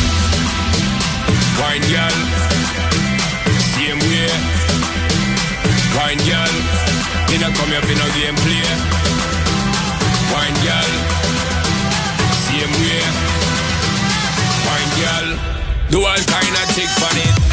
Wine 1.60 1.84
girl. 1.92 2.18
Same 3.76 4.00
way. 4.00 4.32
Wine 5.92 6.22
girl. 6.24 6.54
Me 7.28 7.36
not 7.36 7.52
come 7.52 7.68
here 7.68 7.84
for 7.84 7.96
no 8.00 8.08
game 8.16 8.38
play. 8.48 8.64
Wine 10.32 10.56
girl. 10.64 10.92
Same 12.48 12.72
way. 12.80 13.04
Wine 14.64 14.92
girl. 14.96 15.28
Do 15.90 15.98
all 16.00 16.22
kind 16.32 16.54
of 16.56 16.66
trick 16.72 16.88
on 17.04 17.16
it. 17.28 17.51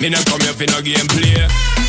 Me 0.00 0.08
not 0.08 0.24
come 0.26 0.40
here 0.42 0.52
for 0.52 0.66
no 0.70 0.80
game 0.80 1.87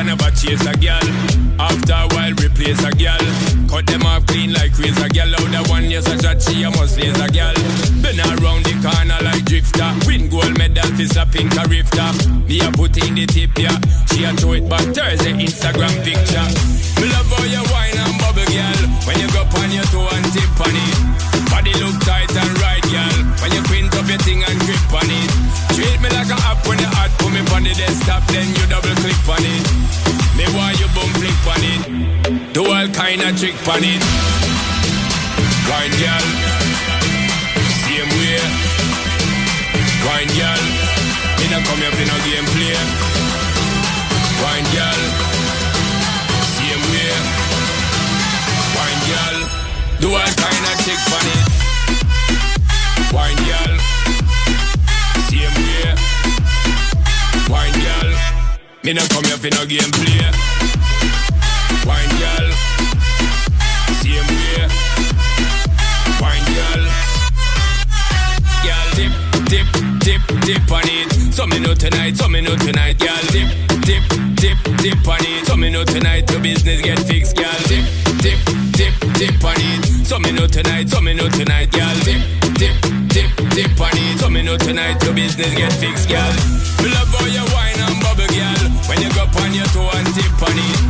Gangster 0.00 0.16
never 0.16 0.30
chase 0.36 0.66
a 0.66 0.72
girl. 0.80 1.60
After 1.60 1.92
a 1.92 2.08
while 2.14 2.32
replace 2.40 2.82
a 2.84 2.90
girl. 2.96 3.20
Cut 3.68 3.86
them 3.86 4.02
off 4.02 4.24
clean 4.26 4.52
like 4.52 4.76
razor 4.78 5.08
girl. 5.08 5.34
Out 5.36 5.50
the 5.52 5.60
one 5.68 5.90
yes 5.90 6.06
a 6.08 6.16
shot 6.20 6.40
she 6.40 6.62
a 6.62 6.70
must 6.70 6.96
laser 6.96 7.28
girl. 7.28 7.54
Been 8.00 8.20
around 8.20 8.64
the 8.64 8.74
corner 8.80 9.20
like 9.20 9.44
drifter. 9.44 9.92
Win 10.06 10.28
gold 10.30 10.56
medal 10.56 10.88
for 10.96 11.04
a 11.04 11.24
pink 11.28 11.52
a 11.56 11.64
rifter. 11.68 12.08
Me 12.48 12.60
a 12.60 12.72
put 12.72 12.96
in 12.96 13.14
the 13.14 13.26
tip 13.26 13.52
yeah. 13.58 13.76
She 14.08 14.24
a 14.24 14.32
throw 14.32 14.56
it 14.56 14.68
back 14.68 14.84
Thursday 14.94 15.36
Instagram 15.36 15.92
picture. 16.00 16.48
Me 17.00 17.06
love 17.12 17.28
how 17.36 17.44
you 17.44 17.62
wine 17.68 17.98
and 18.00 18.16
bubble 18.20 18.48
girl. 18.48 18.80
When 19.04 19.20
you 19.20 19.28
go 19.36 19.44
on 19.44 19.68
your 19.68 19.84
toe 19.92 20.08
and 20.16 20.26
tip 20.32 20.60
on 20.64 20.72
it. 20.72 20.96
Body 21.52 21.74
look 21.76 21.96
tight 22.08 22.32
and 22.32 22.52
right 22.64 22.84
girl. 22.88 23.16
When 23.44 23.52
you 23.52 23.62
quint 23.68 23.92
up 23.96 24.08
your 24.08 24.20
thing 24.24 24.40
and 24.48 24.56
grip 24.64 24.92
on 24.96 25.08
it. 25.12 25.69
Treat 25.80 25.96
me 26.02 26.12
like 26.12 26.28
a 26.28 26.36
app 26.44 26.60
when 26.68 26.76
you 26.76 26.84
hot. 26.92 27.08
Put 27.16 27.32
me 27.32 27.40
on 27.56 27.64
the 27.64 27.72
desktop 27.72 28.20
then 28.28 28.44
you 28.52 28.68
double 28.68 28.92
click 29.00 29.16
on 29.32 29.40
it. 29.40 29.64
Me 30.36 30.44
want 30.52 30.76
you 30.76 30.84
boom 30.92 31.08
flick 31.16 31.32
on 31.48 31.64
it. 31.64 32.52
Do 32.52 32.68
all 32.68 32.84
kind 32.92 33.24
of 33.24 33.32
trick 33.40 33.56
on 33.64 33.80
it. 33.80 34.04
Wine 35.72 35.96
girl. 35.96 36.26
Same 37.80 38.12
way. 38.12 38.44
Wine 40.04 40.28
girl. 40.36 40.64
Me 41.40 41.48
not 41.48 41.64
come 41.64 41.80
here 41.80 41.96
for 41.96 42.06
no 42.12 42.16
game 42.28 42.44
play. 42.52 42.76
Wine 44.44 44.68
girl. 44.76 45.00
Same 46.60 46.84
way. 46.92 47.08
Wine 48.76 49.00
girl. 49.08 49.36
Do 49.96 50.12
all 50.12 50.32
kind 50.44 50.64
of 50.68 50.76
trick 50.84 51.00
on 51.08 51.24
it. 51.24 51.48
Wine 53.16 53.40
girl. 53.48 53.69
Me 58.82 58.94
not 58.94 59.10
come 59.10 59.24
here 59.24 59.36
for 59.36 59.50
no 59.50 59.66
game 59.66 59.90
play. 59.92 60.24
Wine 61.84 62.08
girl. 62.16 62.46
Same 64.00 64.24
way. 64.24 64.64
Wine 66.16 66.46
girl. 66.48 66.82
Girl, 68.64 68.88
dip, 68.96 69.12
dip, 69.52 69.66
dip, 70.00 70.22
dip 70.46 70.72
on 70.72 70.88
it. 70.88 71.34
So 71.34 71.46
me 71.46 71.58
know 71.58 71.74
tonight, 71.74 72.16
so 72.16 72.26
me 72.26 72.40
know 72.40 72.56
tonight, 72.56 72.98
girl. 72.98 73.20
Dip, 73.28 73.50
dip, 73.84 74.02
dip, 74.36 74.56
dip 74.78 75.06
on 75.06 75.20
it. 75.20 75.46
So 75.46 75.56
me 75.58 75.68
know 75.68 75.84
tonight 75.84 76.30
your 76.30 76.40
business 76.40 76.80
get 76.80 76.98
fixed, 77.00 77.36
girl. 77.36 77.52
Dip, 77.68 77.84
dip, 78.22 78.40
dip, 78.72 78.94
dip 79.12 79.44
on 79.44 79.56
it. 79.58 80.06
So 80.06 80.18
me 80.18 80.32
know 80.32 80.46
tonight, 80.46 80.88
so 80.88 81.02
me 81.02 81.12
know 81.12 81.28
tonight, 81.28 81.70
girl. 81.70 81.94
Dip, 82.04 82.49
dip, 82.60 82.76
dip, 83.08 83.32
dip 83.56 83.80
on 83.80 83.96
it. 83.96 84.20
So 84.20 84.28
me 84.28 84.44
know 84.44 84.56
tonight 84.60 85.00
your 85.02 85.16
business 85.16 85.52
get 85.56 85.72
fixed, 85.80 86.08
girl. 86.12 86.32
Me 86.84 86.92
love 86.92 87.08
how 87.08 87.24
you 87.24 87.44
wine 87.56 87.80
and 87.80 87.96
bubble, 88.04 88.28
girl. 88.28 88.64
When 88.84 89.00
you 89.00 89.08
go 89.16 89.24
on 89.24 89.50
your 89.56 89.64
toe 89.72 89.88
and 89.96 90.08
tip 90.12 90.36
on 90.44 90.52
it. 90.52 90.80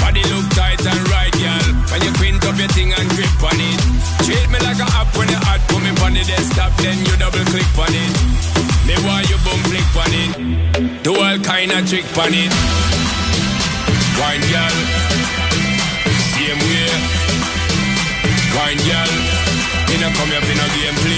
Body 0.00 0.24
look 0.32 0.48
tight 0.56 0.80
and 0.80 1.02
right, 1.12 1.34
girl. 1.36 1.68
When 1.92 2.00
you 2.00 2.12
quint 2.16 2.40
up 2.48 2.56
your 2.56 2.72
thing 2.72 2.96
and 2.96 3.06
grip 3.12 3.42
on 3.44 3.60
it. 3.60 3.78
Treat 4.24 4.48
me 4.48 4.58
like 4.64 4.80
a 4.80 4.88
app 4.96 5.12
when 5.16 5.28
you 5.28 5.40
hot, 5.44 5.60
put 5.68 5.84
me 5.84 5.92
on 6.00 6.16
the 6.16 6.24
desktop, 6.24 6.72
then 6.80 6.96
you 7.04 7.14
double 7.20 7.44
click 7.52 7.68
on 7.76 7.92
it. 7.92 8.12
Me 8.88 8.96
want 9.04 9.28
you 9.28 9.36
boom 9.44 9.60
flick 9.68 9.84
on 10.00 10.12
it. 10.16 10.32
Do 11.04 11.12
all 11.12 11.38
kind 11.44 11.72
of 11.76 11.84
trick 11.84 12.08
on 12.16 12.32
it. 12.32 12.52
Wine 14.16 14.44
girl, 14.48 14.76
same 16.32 16.56
way. 16.56 16.88
Wine 18.56 18.80
girl, 18.88 19.12
me 19.88 19.96
no 20.00 20.08
come 20.16 20.30
here 20.32 20.42
for 20.42 20.56
no 20.56 20.66
gameplay. 20.74 20.98
Wine 20.98 21.17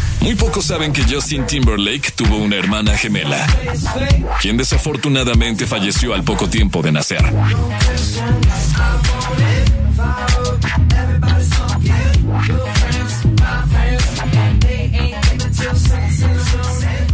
Muy 0.21 0.35
pocos 0.35 0.65
saben 0.65 0.93
que 0.93 1.03
Justin 1.03 1.45
Timberlake 1.47 2.11
tuvo 2.11 2.37
una 2.37 2.55
hermana 2.55 2.95
gemela, 2.95 3.45
quien 4.39 4.55
desafortunadamente 4.55 5.65
falleció 5.65 6.13
al 6.13 6.23
poco 6.23 6.47
tiempo 6.47 6.81
de 6.81 6.91
nacer. 6.91 7.23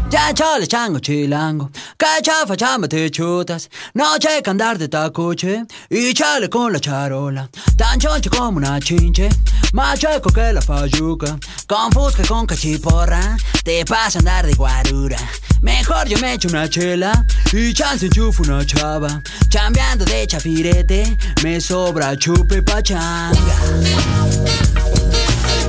Ya 0.10 0.34
chale 0.34 0.68
chango 0.68 1.00
chilango, 1.00 1.70
que 1.98 2.22
chafa 2.22 2.56
chamba 2.56 2.88
te 2.88 3.10
chutas, 3.10 3.70
noche 3.94 4.42
que 4.44 4.50
andar 4.50 4.78
de 4.78 4.88
tacoche 4.88 5.66
y 5.90 6.14
chale 6.14 6.48
con 6.48 6.72
la 6.72 6.80
charola, 6.80 7.50
tan 7.76 8.00
choncho 8.00 8.30
como 8.30 8.58
una 8.58 8.80
chinche, 8.80 9.30
más 9.74 10.00
chueco 10.00 10.30
que 10.30 10.54
la 10.54 10.62
fayuca, 10.62 11.38
con 11.68 11.92
fusca 11.92 12.24
con 12.28 12.46
cachiporra, 12.46 13.38
te 13.64 13.84
pasa 13.86 14.20
andar 14.20 14.46
de 14.46 14.54
guarura. 14.54 15.18
Mejor 15.62 16.08
yo 16.08 16.20
me 16.20 16.34
echo 16.34 16.50
una 16.50 16.70
chela 16.70 17.26
y 17.52 17.74
chance 17.74 18.06
enchufo 18.06 18.44
una 18.44 18.64
chava, 18.64 19.22
chambeando 19.50 20.06
de 20.06 20.28
chafirete, 20.28 21.18
me 21.44 21.60
sobra 21.60 22.16
chupe 22.16 22.62
pachanga. 22.62 23.58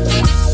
Si 0.08 0.48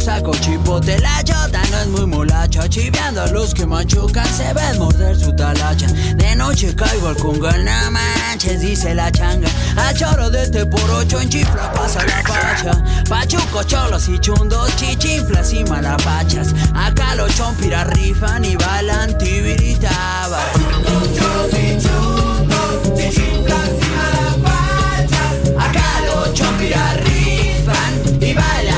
saco 0.00 0.32
chipote 0.32 0.98
la 0.98 1.22
chota 1.24 1.60
no 1.70 1.78
es 1.80 1.86
muy 1.88 2.06
molacha 2.06 2.68
Chiveando 2.68 3.22
a 3.22 3.26
los 3.28 3.54
que 3.54 3.66
machucan 3.66 4.26
se 4.26 4.52
ven 4.52 4.78
morder 4.78 5.18
su 5.18 5.34
talacha. 5.34 5.86
De 6.16 6.36
noche 6.36 6.74
caigo 6.74 7.08
al 7.08 7.16
conga, 7.16 7.56
no 7.58 7.90
manches, 7.90 8.60
dice 8.60 8.94
la 8.94 9.10
changa. 9.10 9.48
A 9.76 9.92
choro 9.94 10.30
de 10.30 10.42
este 10.42 10.66
por 10.66 10.90
ocho 10.90 11.20
en 11.20 11.28
chifla 11.28 11.72
pasa 11.72 12.04
la 12.04 12.22
pacha 12.22 12.84
Pachuco, 13.08 13.62
cholos 13.64 14.08
y 14.08 14.18
chundos, 14.18 14.74
chichinflas 14.76 15.52
y 15.52 15.64
malapachas. 15.64 16.54
Acá 16.74 17.14
los 17.14 17.34
chompiras 17.34 17.88
rifan 17.88 18.44
y 18.44 18.56
balan 18.56 19.16
tibiritaba 19.18 20.38
Acá 25.58 25.84
los 26.06 26.34
chompiras 26.34 26.96
rifan 27.04 28.20
y 28.20 28.34
bailan 28.34 28.77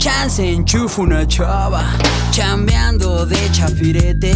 chance 0.00 0.42
enchufo 0.42 1.02
una 1.02 1.26
chava. 1.26 1.84
Chambeando 2.30 3.26
de 3.26 3.50
chafirete, 3.52 4.34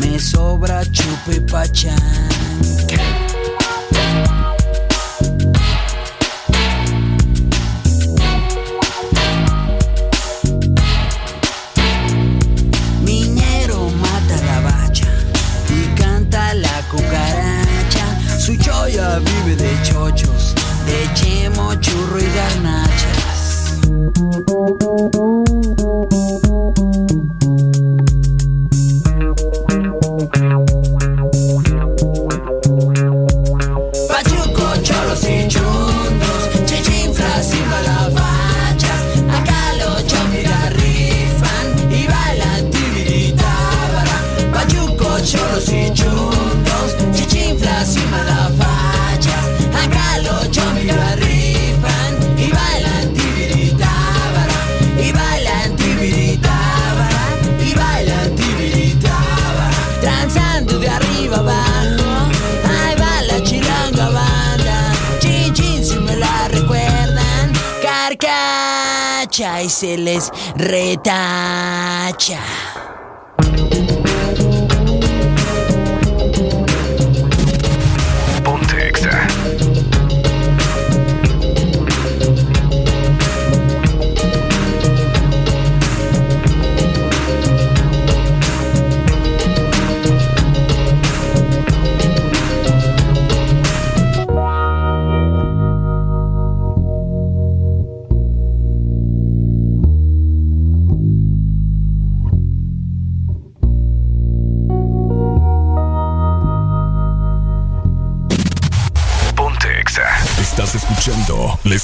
me 0.00 0.18
sobra 0.18 0.82
chupe 0.86 1.40
pachán. 1.42 3.13
Y 69.40 69.68
se 69.68 69.98
les 69.98 70.30
retacha. 70.54 72.38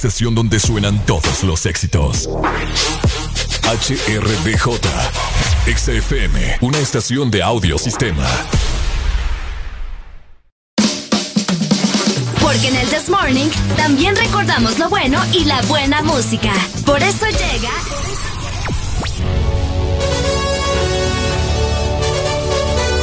Estación 0.06 0.34
donde 0.34 0.58
suenan 0.58 0.98
todos 1.04 1.42
los 1.42 1.66
éxitos. 1.66 2.26
HRDJ. 3.64 4.80
XFM, 5.66 6.56
una 6.62 6.78
estación 6.78 7.30
de 7.30 7.42
audio 7.42 7.76
sistema. 7.76 8.26
Porque 12.40 12.68
en 12.68 12.76
el 12.76 12.88
This 12.88 13.10
Morning 13.10 13.50
también 13.76 14.16
recordamos 14.16 14.78
lo 14.78 14.88
bueno 14.88 15.22
y 15.34 15.44
la 15.44 15.60
buena 15.62 16.00
música. 16.00 16.54
Por 16.86 17.02
eso 17.02 17.26
llega. 17.26 17.70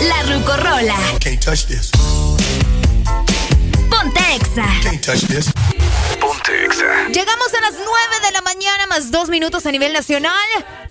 La 0.08 0.34
Rucorola. 0.34 0.98
Can't 1.20 1.46
touch 1.46 1.68
this. 1.68 1.92
Ponte 3.88 4.20
Exa. 4.36 4.66
Can't 4.82 5.06
touch 5.06 5.22
this. 5.28 5.54
Llegamos 6.78 7.54
a 7.58 7.62
las 7.62 7.74
9 7.74 7.88
de 8.26 8.32
la 8.32 8.42
mañana, 8.42 8.88
más 8.88 9.12
dos 9.12 9.30
minutos 9.30 9.66
a 9.66 9.72
nivel 9.72 9.94
nacional. 9.94 10.34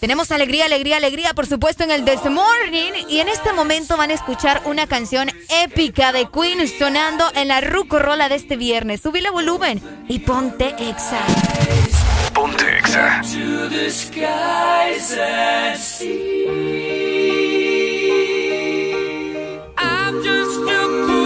Tenemos 0.00 0.31
alegría, 0.32 0.65
alegría, 0.65 0.97
alegría, 0.97 1.34
por 1.34 1.47
supuesto, 1.47 1.84
en 1.84 1.90
el 1.90 2.05
This 2.05 2.24
Morning. 2.24 2.92
Y 3.08 3.20
en 3.20 3.28
este 3.28 3.52
momento 3.52 3.97
van 3.97 4.10
a 4.10 4.15
escuchar 4.15 4.62
una 4.65 4.86
canción 4.86 5.31
épica 5.48 6.12
de 6.12 6.28
Queen 6.31 6.66
sonando 6.68 7.24
en 7.34 7.48
la 7.48 7.60
rucorola 7.60 8.28
de 8.28 8.34
este 8.34 8.56
viernes. 8.56 9.00
Subile 9.00 9.31
volumen 9.31 9.81
y 10.08 10.18
ponte 10.20 10.74
exa. 10.78 11.20
Ponte 12.34 12.78
exa. 12.78 13.23
I'm 19.78 20.23
just 20.23 21.26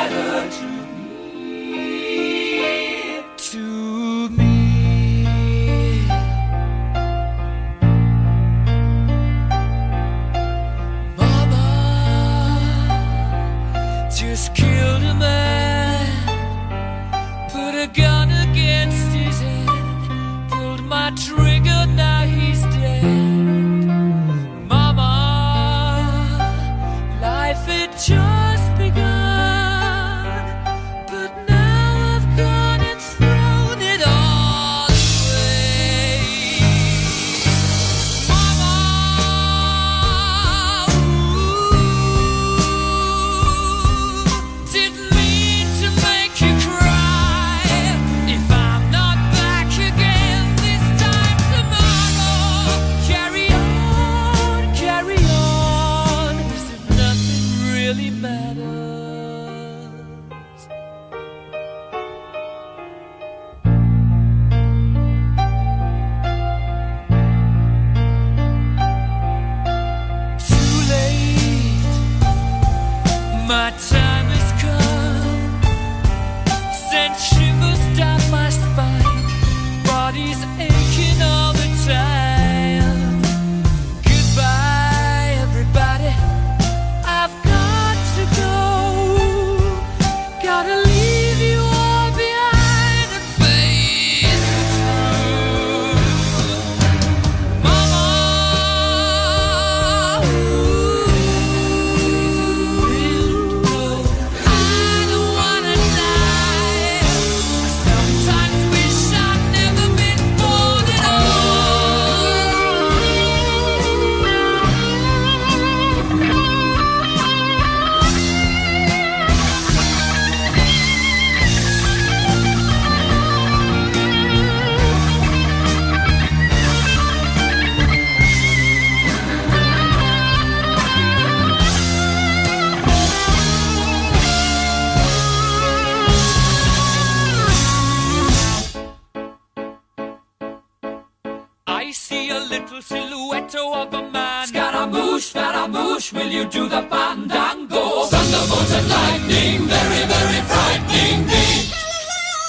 silhouette 143.49 143.87
of 143.87 143.93
a 143.93 144.11
man. 144.11 144.47
Scaramouche, 144.47 145.25
Scaramouche, 145.25 146.13
will 146.13 146.27
you 146.27 146.45
do 146.45 146.67
the 146.67 146.81
fandango? 146.83 148.05
Thunderbolts 148.05 148.73
and 148.73 148.89
lightning, 148.89 149.67
very, 149.67 150.03
very 150.13 150.41
frightening 150.51 151.19
me. 151.27 151.45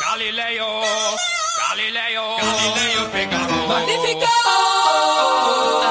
Galileo, 0.04 0.70
Galileo, 1.60 2.24
Galileo 2.40 3.02
Figaro. 3.12 3.68
Magnifico! 3.68 4.36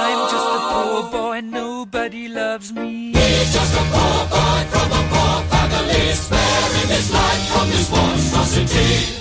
I'm 0.03 0.21
just 0.33 0.47
a 0.55 0.59
poor 0.71 1.03
boy, 1.11 1.41
nobody 1.41 2.27
loves 2.27 2.71
me. 2.73 3.11
He's 3.13 3.53
just 3.53 3.73
a 3.75 3.83
poor 3.93 4.19
boy 4.33 4.61
from 4.73 4.89
a 4.91 5.03
poor 5.11 5.37
family, 5.51 6.03
sparing 6.13 6.89
his 6.95 7.11
life 7.11 7.43
from 7.51 7.67
this 7.69 7.91
monstrosity. 7.91 9.20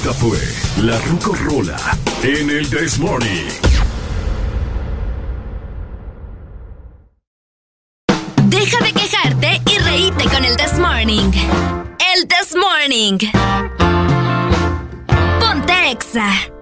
Esta 0.00 0.12
fue 0.12 0.38
la 0.80 0.96
Rucorola 1.00 1.76
en 2.22 2.50
el 2.50 2.70
This 2.70 3.00
Morning. 3.00 3.48
Deja 8.44 8.78
de 8.84 8.92
quejarte 8.92 9.60
y 9.66 9.78
reíte 9.78 10.24
con 10.28 10.44
el 10.44 10.56
This 10.56 10.78
Morning. 10.78 11.32
El 12.14 12.28
This 12.28 12.54
Morning. 12.54 13.18
Ponte 15.40 15.90
Exa. 15.90 16.57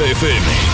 Exa 0.00 0.06
FM. 0.06 0.70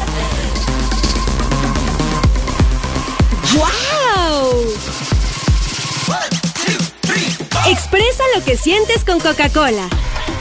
sientes 8.56 9.04
con 9.04 9.20
Coca-Cola. 9.20 9.88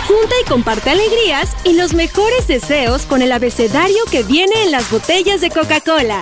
Junta 0.08 0.36
y 0.44 0.50
comparte 0.50 0.90
alegrías 0.90 1.50
y 1.64 1.74
los 1.74 1.94
mejores 1.94 2.48
deseos 2.48 3.04
con 3.04 3.22
el 3.22 3.32
abecedario 3.32 4.04
que 4.12 4.24
viene 4.24 4.64
en 4.64 4.72
las 4.72 4.90
botellas 4.92 5.42
de 5.42 5.50
Coca-Cola 5.50 6.22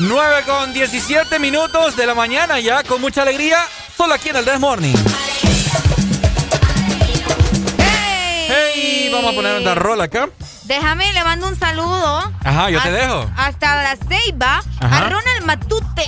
9 0.00 0.42
con 0.46 0.72
17 0.72 1.38
minutos 1.40 1.96
de 1.96 2.06
la 2.06 2.14
mañana 2.14 2.60
ya, 2.60 2.84
con 2.84 3.00
mucha 3.00 3.22
alegría, 3.22 3.58
solo 3.96 4.14
aquí 4.14 4.28
en 4.28 4.36
el 4.36 4.44
This 4.44 4.60
Morning. 4.60 4.94
¡Hey! 7.78 8.46
¡Hey! 8.48 9.10
Vamos 9.12 9.32
a 9.32 9.34
poner 9.34 9.60
una 9.60 9.74
rola 9.74 10.04
acá. 10.04 10.28
Déjame, 10.64 11.12
le 11.12 11.24
mando 11.24 11.48
un 11.48 11.58
saludo. 11.58 12.32
Ajá, 12.44 12.70
yo 12.70 12.80
te 12.80 12.92
dejo. 12.92 13.28
Hasta 13.36 13.82
la 13.82 13.96
Ceiba, 13.96 14.62
a 14.80 15.00
Ronald 15.00 15.44
Matute. 15.44 16.04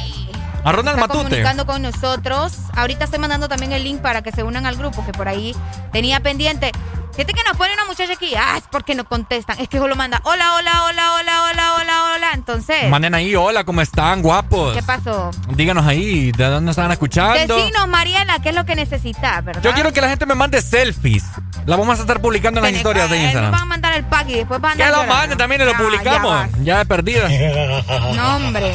A 0.63 0.73
Ronald 0.73 0.99
está 0.99 1.09
Matute. 1.09 1.25
comunicando 1.25 1.67
con 1.67 1.83
nosotros. 1.83 2.53
Ahorita 2.77 3.07
estoy 3.07 3.19
mandando 3.19 3.49
también 3.49 3.73
el 3.73 3.83
link 3.83 4.01
para 4.01 4.23
que 4.23 4.31
se 4.31 4.43
unan 4.45 4.67
al 4.67 4.77
grupo 4.77 5.05
que 5.05 5.13
por 5.13 5.27
ahí 5.27 5.57
tenía 5.93 6.21
pendiente. 6.21 6.71
Gente 7.17 7.35
que 7.35 7.43
nos 7.43 7.57
pone 7.57 7.75
una 7.75 7.85
muchacha 7.85 8.13
aquí, 8.13 8.35
ah, 8.37 8.57
es 8.57 8.65
porque 8.71 8.95
no 8.95 9.05
contestan. 9.05 9.59
Es 9.59 9.69
que 9.69 9.79
lo 9.79 9.97
manda, 9.97 10.21
hola, 10.25 10.55
hola, 10.55 10.85
hola, 10.85 11.13
hola, 11.15 11.43
hola, 11.43 11.75
hola, 11.75 12.15
hola. 12.15 12.31
Entonces. 12.35 12.89
Manden 12.89 13.15
ahí, 13.15 13.35
hola, 13.35 13.65
¿cómo 13.65 13.81
están, 13.81 14.23
guapos? 14.23 14.75
¿Qué 14.75 14.83
pasó? 14.83 15.31
Díganos 15.49 15.87
ahí, 15.87 16.33
¿de 16.33 16.45
dónde 16.45 16.71
están 16.71 16.91
escuchando? 16.93 17.57
Decinos, 17.57 17.89
Mariela, 17.89 18.39
qué 18.41 18.51
es 18.51 18.55
lo 18.55 18.65
que 18.65 18.77
necesitas, 18.77 19.45
¿verdad? 19.45 19.63
Yo 19.63 19.73
quiero 19.73 19.93
que 19.93 20.01
la 20.01 20.09
gente 20.09 20.25
me 20.25 20.35
mande 20.35 20.63
selfies. 20.63 21.25
La 21.67 21.77
vamos 21.77 21.99
a 21.99 22.03
estar 22.03 22.21
publicando 22.21 22.61
en 22.61 22.65
las 22.65 22.73
historias 22.73 23.11
de 23.11 23.19
Instagram. 23.19 23.53
Van 23.53 23.63
a 23.63 23.67
mandar 23.67 23.95
el 23.95 24.05
pack 24.05 24.29
y 24.29 24.35
después 24.35 24.61
van 24.61 24.81
a. 24.81 24.85
Que 24.85 24.91
lo 24.91 25.05
manden 25.05 25.37
también 25.37 25.61
y 25.63 25.65
lo 25.65 25.75
publicamos. 25.75 26.51
Ya, 26.59 26.63
ya 26.63 26.79
de 26.79 26.87
perdida. 26.87 27.29
No, 28.15 28.37
hombre. 28.37 28.75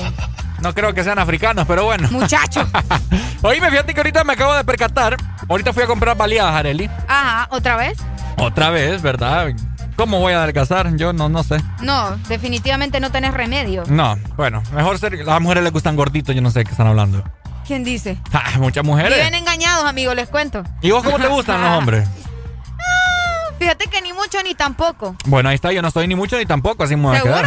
No 0.59 0.73
creo 0.73 0.93
que 0.93 1.03
sean 1.03 1.19
africanos, 1.19 1.65
pero 1.67 1.85
bueno. 1.85 2.07
Muchacho. 2.11 2.67
Oye, 3.43 3.61
me 3.61 3.69
fíjate 3.69 3.93
que 3.93 3.99
ahorita 3.99 4.23
me 4.23 4.33
acabo 4.33 4.55
de 4.55 4.64
percatar. 4.64 5.17
Ahorita 5.47 5.73
fui 5.73 5.83
a 5.83 5.88
comprar 5.88 6.17
baleadas, 6.17 6.55
Areli. 6.55 6.89
Ajá, 7.07 7.47
¿otra 7.51 7.75
vez? 7.75 7.97
Otra 8.38 8.69
vez, 8.69 9.01
¿verdad? 9.01 9.53
¿Cómo 9.95 10.19
voy 10.19 10.33
a 10.33 10.43
adelgazar? 10.43 10.95
Yo 10.97 11.14
no, 11.14 11.30
no 11.30 11.43
sé. 11.43 11.61
No, 11.81 12.17
definitivamente 12.27 12.99
no 12.99 13.11
tenés 13.11 13.33
remedio. 13.33 13.83
No, 13.88 14.17
bueno, 14.35 14.61
mejor 14.73 14.99
ser. 14.99 15.14
A 15.22 15.23
las 15.23 15.41
mujeres 15.41 15.64
les 15.64 15.72
gustan 15.72 15.95
gorditos, 15.95 16.35
yo 16.35 16.41
no 16.41 16.51
sé 16.51 16.64
qué 16.65 16.72
están 16.72 16.88
hablando. 16.88 17.23
¿Quién 17.65 17.83
dice? 17.83 18.17
Ah, 18.33 18.51
muchas 18.59 18.83
mujeres. 18.83 19.15
Viven 19.17 19.33
engañados, 19.35 19.85
amigos, 19.85 20.15
les 20.15 20.27
cuento. 20.30 20.64
¿Y 20.81 20.91
vos 20.91 21.03
cómo 21.03 21.17
te 21.17 21.27
gustan 21.27 21.61
los 21.61 21.72
hombres? 21.80 22.07
Fíjate 23.57 23.88
que 23.88 24.01
ni 24.01 24.11
mucho 24.11 24.38
ni 24.43 24.53
tampoco. 24.53 25.15
Bueno, 25.25 25.49
ahí 25.49 25.55
está, 25.55 25.72
yo 25.72 25.81
no 25.81 25.88
estoy 25.88 26.07
ni 26.07 26.15
mucho 26.15 26.38
ni 26.38 26.45
tampoco, 26.45 26.83
así 26.83 26.95
me 26.95 27.03
voy 27.03 27.17
a 27.17 27.22
quedar. 27.22 27.45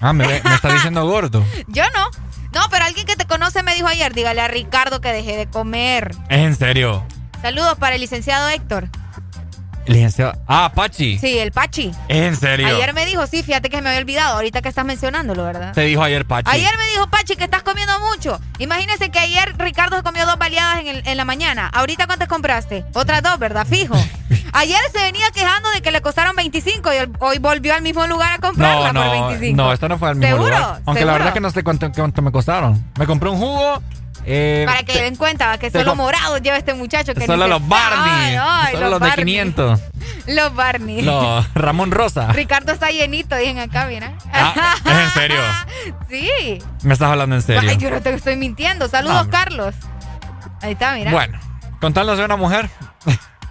Ah, 0.00 0.12
me, 0.12 0.26
me 0.26 0.36
está 0.36 0.68
diciendo 0.72 1.04
gordo. 1.06 1.44
Yo 1.66 1.82
no. 1.94 2.06
No, 2.54 2.60
pero 2.70 2.84
alguien 2.84 3.06
que 3.06 3.16
te 3.16 3.26
conoce 3.26 3.62
me 3.62 3.74
dijo 3.74 3.88
ayer, 3.88 4.14
dígale 4.14 4.40
a 4.40 4.48
Ricardo 4.48 5.00
que 5.00 5.12
deje 5.12 5.36
de 5.36 5.46
comer. 5.46 6.14
Es 6.28 6.38
en 6.38 6.54
serio. 6.56 7.04
Saludos 7.40 7.76
para 7.78 7.96
el 7.96 8.00
licenciado 8.00 8.48
Héctor. 8.48 8.88
Licenciado. 9.86 10.34
Ah, 10.46 10.70
Pachi. 10.74 11.18
Sí, 11.18 11.38
el 11.38 11.50
Pachi. 11.52 11.90
En 12.08 12.36
serio. 12.36 12.66
Ayer 12.68 12.94
me 12.94 13.04
dijo, 13.04 13.26
sí, 13.26 13.42
fíjate 13.42 13.68
que 13.68 13.82
me 13.82 13.88
había 13.88 14.00
olvidado, 14.00 14.36
ahorita 14.36 14.62
que 14.62 14.68
estás 14.68 14.84
mencionándolo, 14.84 15.44
¿verdad? 15.44 15.72
Te 15.72 15.80
dijo 15.82 16.02
ayer 16.02 16.24
Pachi. 16.24 16.50
Ayer 16.50 16.70
me 16.78 16.86
dijo 16.92 17.08
Pachi 17.08 17.36
que 17.36 17.44
estás 17.44 17.62
comiendo 17.62 17.92
mucho. 18.00 18.40
Imagínese 18.58 19.10
que 19.10 19.18
ayer 19.18 19.54
Ricardo 19.58 19.96
se 19.96 20.02
comió 20.02 20.24
dos 20.26 20.38
baleadas 20.38 20.80
en, 20.80 20.86
el- 20.88 21.06
en 21.06 21.16
la 21.16 21.24
mañana. 21.24 21.68
¿Ahorita 21.72 22.06
cuántas 22.06 22.28
compraste? 22.28 22.84
Otras 22.94 23.22
dos, 23.22 23.38
¿verdad? 23.38 23.66
Fijo. 23.66 23.94
Ayer 24.54 24.78
se 24.92 24.98
venía 25.02 25.30
quejando 25.32 25.70
de 25.70 25.80
que 25.80 25.90
le 25.90 26.02
costaron 26.02 26.36
25 26.36 26.92
y 26.92 26.96
el- 26.96 27.10
hoy 27.20 27.38
volvió 27.38 27.74
al 27.74 27.80
mismo 27.82 28.06
lugar 28.06 28.34
a 28.34 28.38
comprarla 28.38 28.92
No, 28.92 29.00
por 29.02 29.14
no, 29.16 29.28
25. 29.30 29.56
no, 29.56 29.72
esta 29.72 29.88
no 29.88 29.98
fue 29.98 30.10
al 30.10 30.16
mismo 30.16 30.36
¿Seguro? 30.36 30.56
lugar. 30.58 30.82
Aunque 30.84 30.92
la 30.92 30.94
¿Seguro? 30.94 31.12
verdad 31.14 31.28
es 31.28 31.34
que 31.34 31.40
no 31.40 31.50
sé 31.50 31.64
cuánto, 31.64 31.90
cuánto 31.92 32.22
me 32.22 32.30
costaron. 32.30 32.84
Me 32.98 33.06
compré 33.06 33.30
un 33.30 33.38
jugo. 33.38 33.82
Eh, 34.24 34.64
Para 34.66 34.82
que 34.84 35.02
den 35.02 35.16
cuenta 35.16 35.58
que 35.58 35.70
solo 35.70 35.90
com- 35.90 35.98
morado 35.98 36.38
lleva 36.38 36.56
este 36.56 36.74
muchacho. 36.74 37.14
Que 37.14 37.26
solo 37.26 37.46
los 37.48 37.66
Barney. 37.66 38.36
Solo 38.72 38.90
los, 38.90 39.00
de 39.00 39.08
Barney. 39.08 39.24
500. 39.24 39.80
Los 40.28 40.54
Barney. 40.54 41.02
Los 41.02 41.52
Ramón 41.54 41.90
Rosa. 41.90 42.28
Ricardo 42.32 42.70
está 42.72 42.90
llenito, 42.92 43.34
dicen 43.34 43.58
acá, 43.58 43.86
mira. 43.86 44.12
Ah, 44.32 44.76
¿Es 44.84 44.92
en 44.92 45.10
serio? 45.10 45.40
Sí. 46.08 46.58
Me 46.82 46.92
estás 46.92 47.10
hablando 47.10 47.34
en 47.34 47.42
serio. 47.42 47.68
Ay, 47.68 47.76
yo 47.78 47.90
no 47.90 48.00
te 48.00 48.14
estoy 48.14 48.36
mintiendo. 48.36 48.86
Saludos, 48.86 49.24
No. 49.26 49.30
Carlos. 49.32 49.74
Ahí 50.60 50.72
está, 50.72 50.94
mira. 50.94 51.10
Bueno, 51.10 51.40
contarnos 51.80 52.18
de 52.18 52.24
una 52.24 52.36
mujer. 52.36 52.70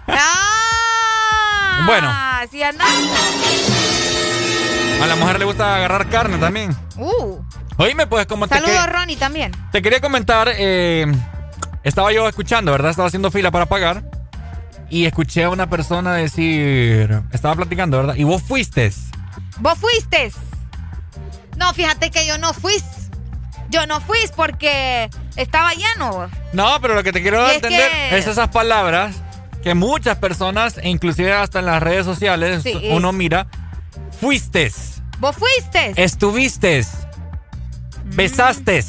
¡Ah! 0.08 0.58
Bueno. 1.86 2.08
Así 2.10 2.62
andamos. 2.62 2.94
A 5.02 5.06
la 5.06 5.16
mujer 5.16 5.38
le 5.40 5.44
gusta 5.44 5.74
agarrar 5.76 6.08
carne 6.08 6.38
también. 6.38 6.76
Uh. 6.96 7.38
Oíme, 7.82 8.06
pues, 8.06 8.26
como 8.26 8.46
te, 8.48 8.54
Saludos, 8.54 8.86
Ronnie, 8.92 9.16
también. 9.16 9.52
te 9.72 9.82
quería 9.82 10.00
comentar, 10.00 10.48
eh, 10.56 11.06
estaba 11.82 12.12
yo 12.12 12.28
escuchando, 12.28 12.72
¿verdad? 12.72 12.90
Estaba 12.90 13.08
haciendo 13.08 13.30
fila 13.30 13.50
para 13.50 13.66
pagar. 13.66 14.02
Y 14.88 15.06
escuché 15.06 15.44
a 15.44 15.50
una 15.50 15.70
persona 15.70 16.14
decir, 16.14 17.22
estaba 17.32 17.54
platicando, 17.56 17.96
¿verdad? 17.96 18.14
Y 18.14 18.24
vos 18.24 18.42
fuiste. 18.42 18.92
¿Vos 19.58 19.78
fuiste? 19.78 20.30
No, 21.56 21.72
fíjate 21.72 22.10
que 22.10 22.26
yo 22.26 22.36
no 22.38 22.52
fui. 22.52 22.74
Yo 23.70 23.86
no 23.86 24.00
fui 24.02 24.18
porque 24.36 25.08
estaba 25.36 25.70
lleno. 25.72 26.28
No, 26.52 26.78
pero 26.82 26.94
lo 26.94 27.02
que 27.02 27.12
te 27.12 27.22
quiero 27.22 27.42
Y 27.46 27.50
es 27.50 27.54
entender 27.56 27.90
que- 27.90 28.18
es 28.18 28.26
esas 28.26 28.48
palabras 28.50 29.16
que 29.62 29.74
muchas 29.74 30.18
personas, 30.18 30.76
e 30.76 30.88
inclusive 30.90 31.32
hasta 31.32 31.60
en 31.60 31.66
las 31.66 31.82
redes 31.82 32.04
sociales, 32.04 32.62
Sí. 32.62 32.78
uno 32.90 33.12
mira, 33.12 33.46
fuiste, 34.20 34.70
¿Vos 35.20 35.36
fuiste? 35.36 35.94
estuviste. 35.96 36.84
Besaste. 38.14 38.84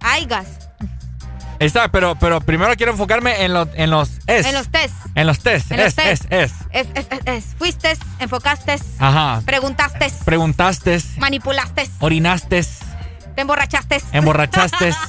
Aigas. 0.00 0.46
Está, 1.58 1.88
pero, 1.88 2.14
pero 2.18 2.40
primero 2.40 2.74
quiero 2.74 2.92
enfocarme 2.92 3.44
en, 3.44 3.52
lo- 3.52 3.68
en 3.74 3.90
los 3.90 4.10
es. 4.26 4.46
En 4.46 4.54
los 4.54 4.68
test. 4.70 4.94
En 5.14 5.26
los 5.26 5.40
test. 5.40 5.70
En 5.70 5.76
los 5.76 5.86
es, 5.88 5.94
test. 5.94 6.24
es, 6.30 6.50
es. 6.50 6.52
Es, 6.72 6.86
es, 6.94 7.06
es, 7.10 7.20
es. 7.26 7.44
Fuiste, 7.58 7.98
enfocaste, 8.18 8.76
Ajá. 8.98 9.42
preguntaste, 9.44 10.10
Preguntaste, 10.24 10.98
manipulaste, 11.18 11.90
orinaste, 11.98 12.62
te 13.34 13.40
emborrachaste, 13.42 14.00
emborrachaste. 14.12 14.94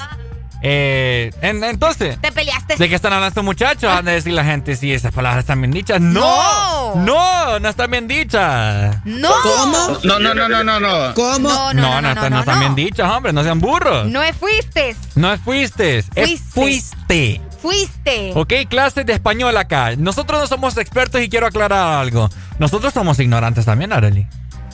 eh, 0.63 1.31
en- 1.41 1.63
entonces, 1.63 2.19
te 2.21 2.31
peleaste. 2.31 2.75
¿de 2.75 2.89
qué 2.89 2.95
están 2.95 3.13
hablando 3.13 3.29
estos 3.29 3.43
muchachos? 3.43 3.91
Han 3.91 4.05
de 4.05 4.11
decir 4.13 4.33
la 4.33 4.43
gente 4.43 4.75
si 4.75 4.93
esas 4.93 5.11
palabras 5.13 5.39
están 5.41 5.59
bien 5.61 5.71
dichas. 5.71 5.99
¡No! 5.99 6.95
¡No! 6.95 7.59
No 7.59 7.69
están 7.69 7.89
bien 7.91 8.07
dichas. 8.07 8.97
¡No! 9.05 9.29
¿Cómo? 9.43 9.99
No, 10.03 10.19
no, 10.19 10.33
no, 10.33 10.47
no, 10.49 10.63
no, 10.63 10.79
no. 10.79 11.13
¿Cómo? 11.15 11.39
No, 11.49 11.73
no, 11.73 11.81
No, 11.81 11.95
no, 11.95 12.01
no, 12.01 12.09
están- 12.09 12.33
no, 12.33 12.39
están 12.39 12.55
no. 12.55 12.59
bien 12.61 12.75
dichas, 12.75 13.09
hombre. 13.11 13.33
No 13.33 13.43
sean 13.43 13.59
burros. 13.59 14.07
No 14.07 14.21
es 14.21 14.35
fuiste, 14.35 14.95
No 15.15 15.33
es 15.33 15.39
fuiste. 15.41 15.99
Es 15.99 16.05
Fuiste. 16.15 16.41
fuiste. 16.51 17.41
fuiste. 17.61 18.31
Ok, 18.35 18.53
clases 18.69 19.05
de 19.05 19.13
español 19.13 19.55
acá. 19.57 19.95
Nosotros 19.95 20.39
no 20.41 20.47
somos 20.47 20.77
expertos 20.77 21.21
y 21.21 21.29
quiero 21.29 21.47
aclarar 21.47 21.99
algo. 22.01 22.29
Nosotros 22.59 22.93
somos 22.93 23.19
ignorantes 23.19 23.65
también, 23.65 23.93
Arely. 23.93 24.27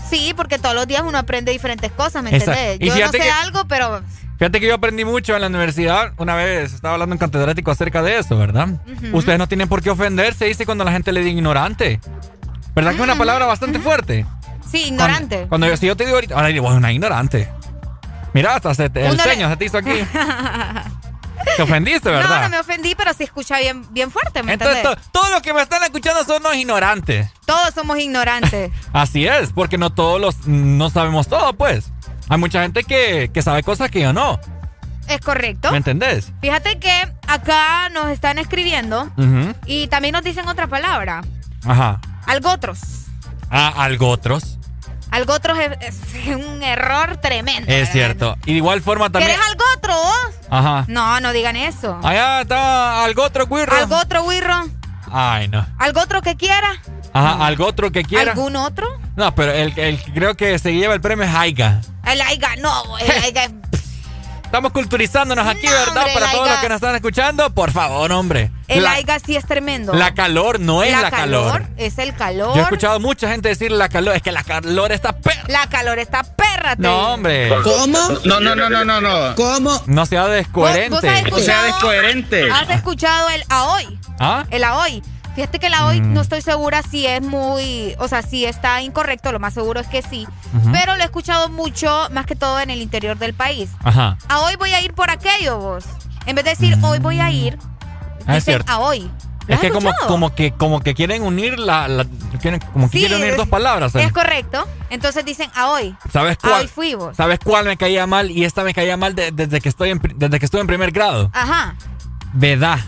Sí, 0.09 0.33
porque 0.38 0.57
todos 0.57 0.74
los 0.74 0.88
días 0.88 1.01
uno 1.06 1.17
aprende 1.17 1.51
diferentes 1.51 1.91
cosas, 1.91 2.24
¿me 2.24 2.30
Exacto. 2.35 2.59
entendés? 2.59 2.95
Yo 2.98 3.06
no 3.06 3.11
sé 3.11 3.19
que- 3.19 3.30
algo, 3.30 3.67
pero 3.67 4.01
Fíjate 4.38 4.59
que 4.59 4.67
yo 4.67 4.75
aprendí 4.75 5.03
mucho 5.03 5.33
en 5.35 5.41
la 5.41 5.48
universidad. 5.48 6.14
Una 6.17 6.35
vez 6.35 6.74
estaba 6.74 6.93
hablando 6.93 7.16
en 7.16 7.19
catedrático 7.19 7.72
acerca 7.72 8.01
de 8.03 8.19
eso, 8.19 8.38
¿verdad? 8.38 8.67
Ustedes 9.14 9.40
no 9.40 9.48
tienen 9.48 9.67
por 9.67 9.82
qué 9.82 9.90
ofenderse, 9.90 10.45
dice 10.45 10.66
cuando 10.66 10.83
la 10.83 10.91
gente 10.91 11.11
le 11.11 11.22
dice 11.22 11.32
ignorante. 11.35 11.99
¿Verdad 12.75 12.91
que 12.91 12.98
es 12.98 13.03
una 13.03 13.16
palabra 13.17 13.45
bastante 13.48 13.80
fuerte? 13.80 14.25
sí, 14.69 14.83
ignorante. 14.88 15.35
Cuando, 15.35 15.49
cuando 15.49 15.67
yo, 15.67 15.77
si 15.77 15.88
yo 15.88 15.95
te 15.95 16.03
digo 16.06 16.17
ahorita, 16.17 16.35
ahora 16.35 16.61
vos 16.61 16.74
una 16.74 16.91
ignorante. 16.91 17.49
Mira, 18.33 18.56
hasta 18.56 18.75
se 18.75 18.90
te- 18.90 19.07
el 19.07 19.17
le- 19.17 19.24
ceño 19.24 19.49
se 19.49 19.57
te 19.57 19.66
hizo 19.66 19.77
aquí. 19.77 19.91
Te 21.56 21.61
ofendiste, 21.64 22.09
No, 22.11 22.17
¿verdad? 22.17 22.41
no 22.43 22.49
me 22.49 22.59
ofendí, 22.59 22.93
pero 22.95 23.14
se 23.14 23.24
escucha 23.24 23.57
bien, 23.59 23.85
bien 23.91 24.11
fuerte, 24.11 24.43
¿me 24.43 24.53
Entonces, 24.53 24.83
to- 24.83 24.95
todos 25.11 25.30
los 25.32 25.41
que 25.41 25.53
me 25.53 25.61
están 25.61 25.82
escuchando 25.83 26.24
son 26.25 26.43
los 26.43 26.56
ignorantes. 26.56 27.30
Todos 27.45 27.74
somos 27.74 27.98
ignorantes. 27.99 28.72
Así 28.91 29.25
es, 29.27 29.53
porque 29.53 29.77
no 29.77 29.91
todos 29.91 30.19
los 30.19 30.45
no 30.48 30.90
sabemos 30.90 31.27
todo, 31.27 31.53
pues. 31.53 31.91
Hay 32.30 32.38
mucha 32.38 32.61
gente 32.61 32.83
que, 32.83 33.30
que 33.33 33.41
sabe 33.41 33.64
cosas 33.64 33.89
que 33.89 34.01
yo 34.01 34.14
no. 34.14 34.39
es 35.07 35.19
correcto. 35.22 35.72
¿Me 35.72 35.77
entendés? 35.77 36.31
Fíjate 36.41 36.80
que 36.80 36.91
acá 37.27 37.89
nos 37.89 38.09
están 38.09 38.38
escribiendo 38.38 39.09
y 39.65 39.88
también 39.88 40.14
nos 40.14 40.23
dicen 40.23 40.47
otra 40.47 40.67
palabra. 40.67 41.22
Ajá. 41.65 41.99
Algotros. 42.25 42.80
Ah, 43.49 43.73
algo 43.77 44.09
otros. 44.09 44.57
Algotros 45.09 45.57
es, 45.80 45.95
es 46.27 46.35
un 46.35 46.61
error 46.64 47.15
tremendo. 47.17 47.72
Es 47.72 47.89
cierto. 47.91 48.35
Y 48.45 48.51
de 48.51 48.57
igual 48.57 48.81
forma 48.81 49.09
también. 49.09 49.31
¿Quieres 49.31 49.47
algotro 49.49 49.93
vos? 49.95 50.35
Ajá. 50.49 50.83
No, 50.89 51.22
no 51.22 51.31
digan 51.31 51.56
eso. 51.56 51.97
Allá 52.03 52.41
está 52.41 53.06
algo 53.06 53.23
otro 53.23 53.47
guirro. 53.47 53.73
¿Algotro, 53.73 54.23
Wirro? 54.25 54.65
Ay, 55.09 55.47
no. 55.47 55.65
¿Algo 55.80 56.01
otro 56.01 56.22
que 56.22 56.35
quiera? 56.35 56.67
Ajá, 57.13 57.45
algo 57.45 57.65
otro 57.67 57.91
que 57.91 58.03
quiera. 58.03 58.31
¿Algún 58.31 58.55
otro? 58.55 58.85
No, 59.15 59.33
pero 59.35 59.51
el, 59.51 59.77
el 59.77 60.01
que 60.01 60.13
creo 60.13 60.35
que 60.35 60.59
se 60.59 60.73
lleva 60.73 60.93
el 60.93 61.01
premio 61.01 61.25
es 61.25 61.33
Aiga. 61.33 61.81
El 62.05 62.21
aiga, 62.21 62.55
no, 62.57 62.97
el 62.99 63.11
aiga 63.23 63.43
es- 63.45 63.51
Estamos 64.43 64.71
culturizándonos 64.71 65.45
aquí, 65.45 65.65
No, 65.65 65.73
¿verdad? 65.73 65.97
hombre, 65.97 66.13
Para 66.13 66.31
todos 66.31 66.47
los 66.49 66.57
que 66.59 66.69
nos 66.69 66.75
están 66.75 66.95
escuchando, 66.95 67.53
por 67.53 67.69
favor, 67.73 68.09
hombre. 68.13 68.49
El 68.69 68.81
la, 68.83 68.91
aiga 68.93 69.19
sí 69.19 69.35
es 69.35 69.45
tremendo. 69.45 69.93
la 69.93 70.13
calor 70.13 70.61
no 70.61 70.83
es 70.83 70.93
la, 70.93 71.11
calor. 71.11 71.65
Es 71.75 71.97
el 71.97 72.15
calor. 72.15 72.53
Yo 72.55 72.61
he 72.61 72.63
escuchado 72.63 72.97
mucha 73.01 73.27
gente 73.29 73.49
decir 73.49 73.71
la 73.73 73.89
calor. 73.89 74.15
Es 74.15 74.21
que 74.21 74.31
la 74.31 74.43
calor 74.43 74.93
está 74.93 75.11
perra. 75.17 75.43
La 75.49 75.67
calor 75.67 75.99
está 75.99 76.23
perra. 76.23 76.75
No, 76.77 77.15
hombre. 77.15 77.49
No, 77.49 78.39
no, 78.39 78.55
no, 78.55 78.69
no, 78.69 78.85
no, 78.85 79.01
no. 79.01 79.35
¿Cómo? 79.35 79.81
No 79.85 80.05
sea 80.05 80.27
descoherente. 80.27 80.89
¿Vos- 80.91 81.01
vos 81.01 81.11
has 81.11 81.31
O 81.33 81.39
sea, 81.39 81.63
descoherente. 81.63 82.49
¿Has 82.49 82.69
escuchado 82.69 83.27
el 83.29 83.43
AOI? 83.49 83.99
¿Ah? 84.21 84.45
El 84.49 84.63
AOI. 84.63 85.03
Fíjate 85.38 85.59
que 85.59 85.67
AOI 85.67 86.01
Mm. 86.01 86.14
no 86.16 86.22
estoy 86.22 86.41
segura 86.41 86.82
si 86.82 87.06
es 87.06 87.22
muy, 87.22 87.95
o 87.99 88.07
sea, 88.07 88.24
si 88.24 88.43
está 88.45 88.82
incorrecto, 88.82 89.32
lo 89.32 89.38
más 89.40 89.53
seguro 89.53 89.80
es 89.80 89.85
que 89.88 90.01
sí. 90.01 90.27
Pero 90.72 90.95
lo 90.95 91.01
he 91.03 91.06
escuchado 91.06 91.48
mucho, 91.49 92.07
más 92.11 92.25
que 92.25 92.35
todo 92.35 92.59
en 92.59 92.72
el 92.72 92.82
interior 92.82 93.19
del 93.19 93.35
país. 93.35 93.69
Ajá. 93.83 94.17
A 94.30 94.40
hoy 94.40 94.56
voy 94.56 94.74
a 94.74 94.82
ir 94.82 94.93
por 94.93 95.11
aquello, 95.11 95.59
vos. 95.59 95.85
En 96.25 96.35
vez 96.35 96.43
de 96.43 96.49
decir 96.51 96.75
hoy 96.82 96.98
voy 96.98 97.19
a 97.19 97.30
ir, 97.30 97.59
Ah, 98.25 98.35
es 98.35 98.45
dicen 98.45 98.56
cierto. 98.64 98.72
a 98.72 98.80
hoy. 98.80 99.11
¿Lo 99.48 99.53
Es 99.53 99.59
que 99.61 99.69
como, 99.69 99.91
como 100.07 100.33
que 100.35 100.51
como 100.53 100.82
que 100.82 100.93
quieren 100.95 101.22
unir 101.22 101.57
la, 101.59 101.88
la- 101.88 102.06
quieren, 102.41 102.59
como 102.74 102.90
que 102.90 102.98
Sí, 102.98 103.06
quieren 103.06 103.22
unir 103.22 103.38
dos 103.38 103.48
palabras. 103.48 103.93
¿eh? 103.95 104.03
Es 104.03 104.11
correcto. 104.11 104.67
Entonces 104.90 105.24
dicen 105.24 105.49
a 105.56 105.69
hoy. 105.69 105.95
¿Sabes 106.11 106.38
A 106.41 106.48
cuál? 106.49 106.61
hoy 106.64 106.67
fui 106.67 106.95
vos. 106.95 107.16
¿Sabes 107.16 107.38
cuál 107.41 107.64
me 107.66 107.77
caía 107.77 108.07
mal? 108.07 108.32
Y 108.32 108.43
esta 108.43 108.64
me 108.64 108.74
caía 108.74 108.98
mal 108.98 109.14
de- 109.14 109.32
desde 109.32 109.61
que 109.61 109.69
estoy 109.69 109.91
en, 109.91 110.01
desde 110.16 110.40
que 110.40 110.45
estuve 110.45 110.61
en 110.61 110.67
primer 110.67 110.90
grado. 110.91 111.30
Ajá. 111.33 111.75
Vedá. 112.33 112.80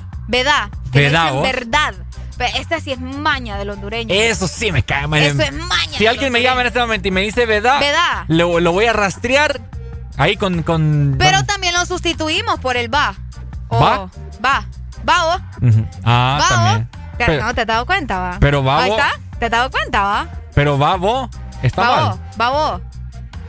Que 0.92 1.00
Vedá, 1.02 1.26
dicen 1.32 1.42
verdad. 1.44 1.94
Esta 2.40 2.80
sí 2.80 2.92
es 2.92 3.00
maña 3.00 3.58
de 3.58 3.66
los 3.66 3.76
hondureños. 3.76 4.16
Eso 4.18 4.48
sí 4.48 4.72
me 4.72 4.84
cae 4.84 5.08
mal. 5.08 5.22
Eso 5.22 5.42
es 5.42 5.52
maña 5.54 5.98
Si 5.98 6.08
alguien 6.08 6.32
me 6.32 6.42
llama 6.42 6.62
en 6.62 6.68
este 6.68 6.80
momento 6.80 7.08
y 7.08 7.12
me 7.12 7.22
dice 7.22 7.46
Vedá, 7.46 7.80
Vedá. 7.80 8.26
Lo, 8.28 8.60
lo 8.60 8.72
voy 8.72 8.86
a 8.86 8.94
rastrear 8.94 9.60
ahí 10.18 10.36
con... 10.38 10.64
con 10.64 11.16
Pero 11.20 11.44
también 11.46 11.74
lo 11.74 11.86
sustituimos 11.86 12.60
por 12.60 12.78
el 12.78 12.94
va. 12.94 13.16
O- 13.68 13.80
¿Va? 13.80 14.10
Va. 14.44 14.66
Va, 15.08 15.24
vos. 15.26 15.42
Ujú. 15.70 15.86
Ah, 16.04 16.40
Va, 16.42 16.48
también. 16.50 16.90
Pero- 17.18 17.46
no, 17.46 17.54
¿te 17.54 17.62
has 17.62 17.68
dado 17.68 17.86
cuenta, 17.86 18.20
va? 18.20 18.38
pero 18.40 18.64
babo- 18.64 18.82
Ahí 18.84 18.92
está, 18.92 19.12
¿te 19.40 19.46
has 19.46 19.52
dado 19.52 19.70
cuenta, 19.72 20.02
va? 20.02 20.28
Pero 20.56 20.78
babo 20.78 21.30
está 21.62 21.82
Babo, 21.82 22.10
mal. 22.10 22.20
babo. 22.38 22.82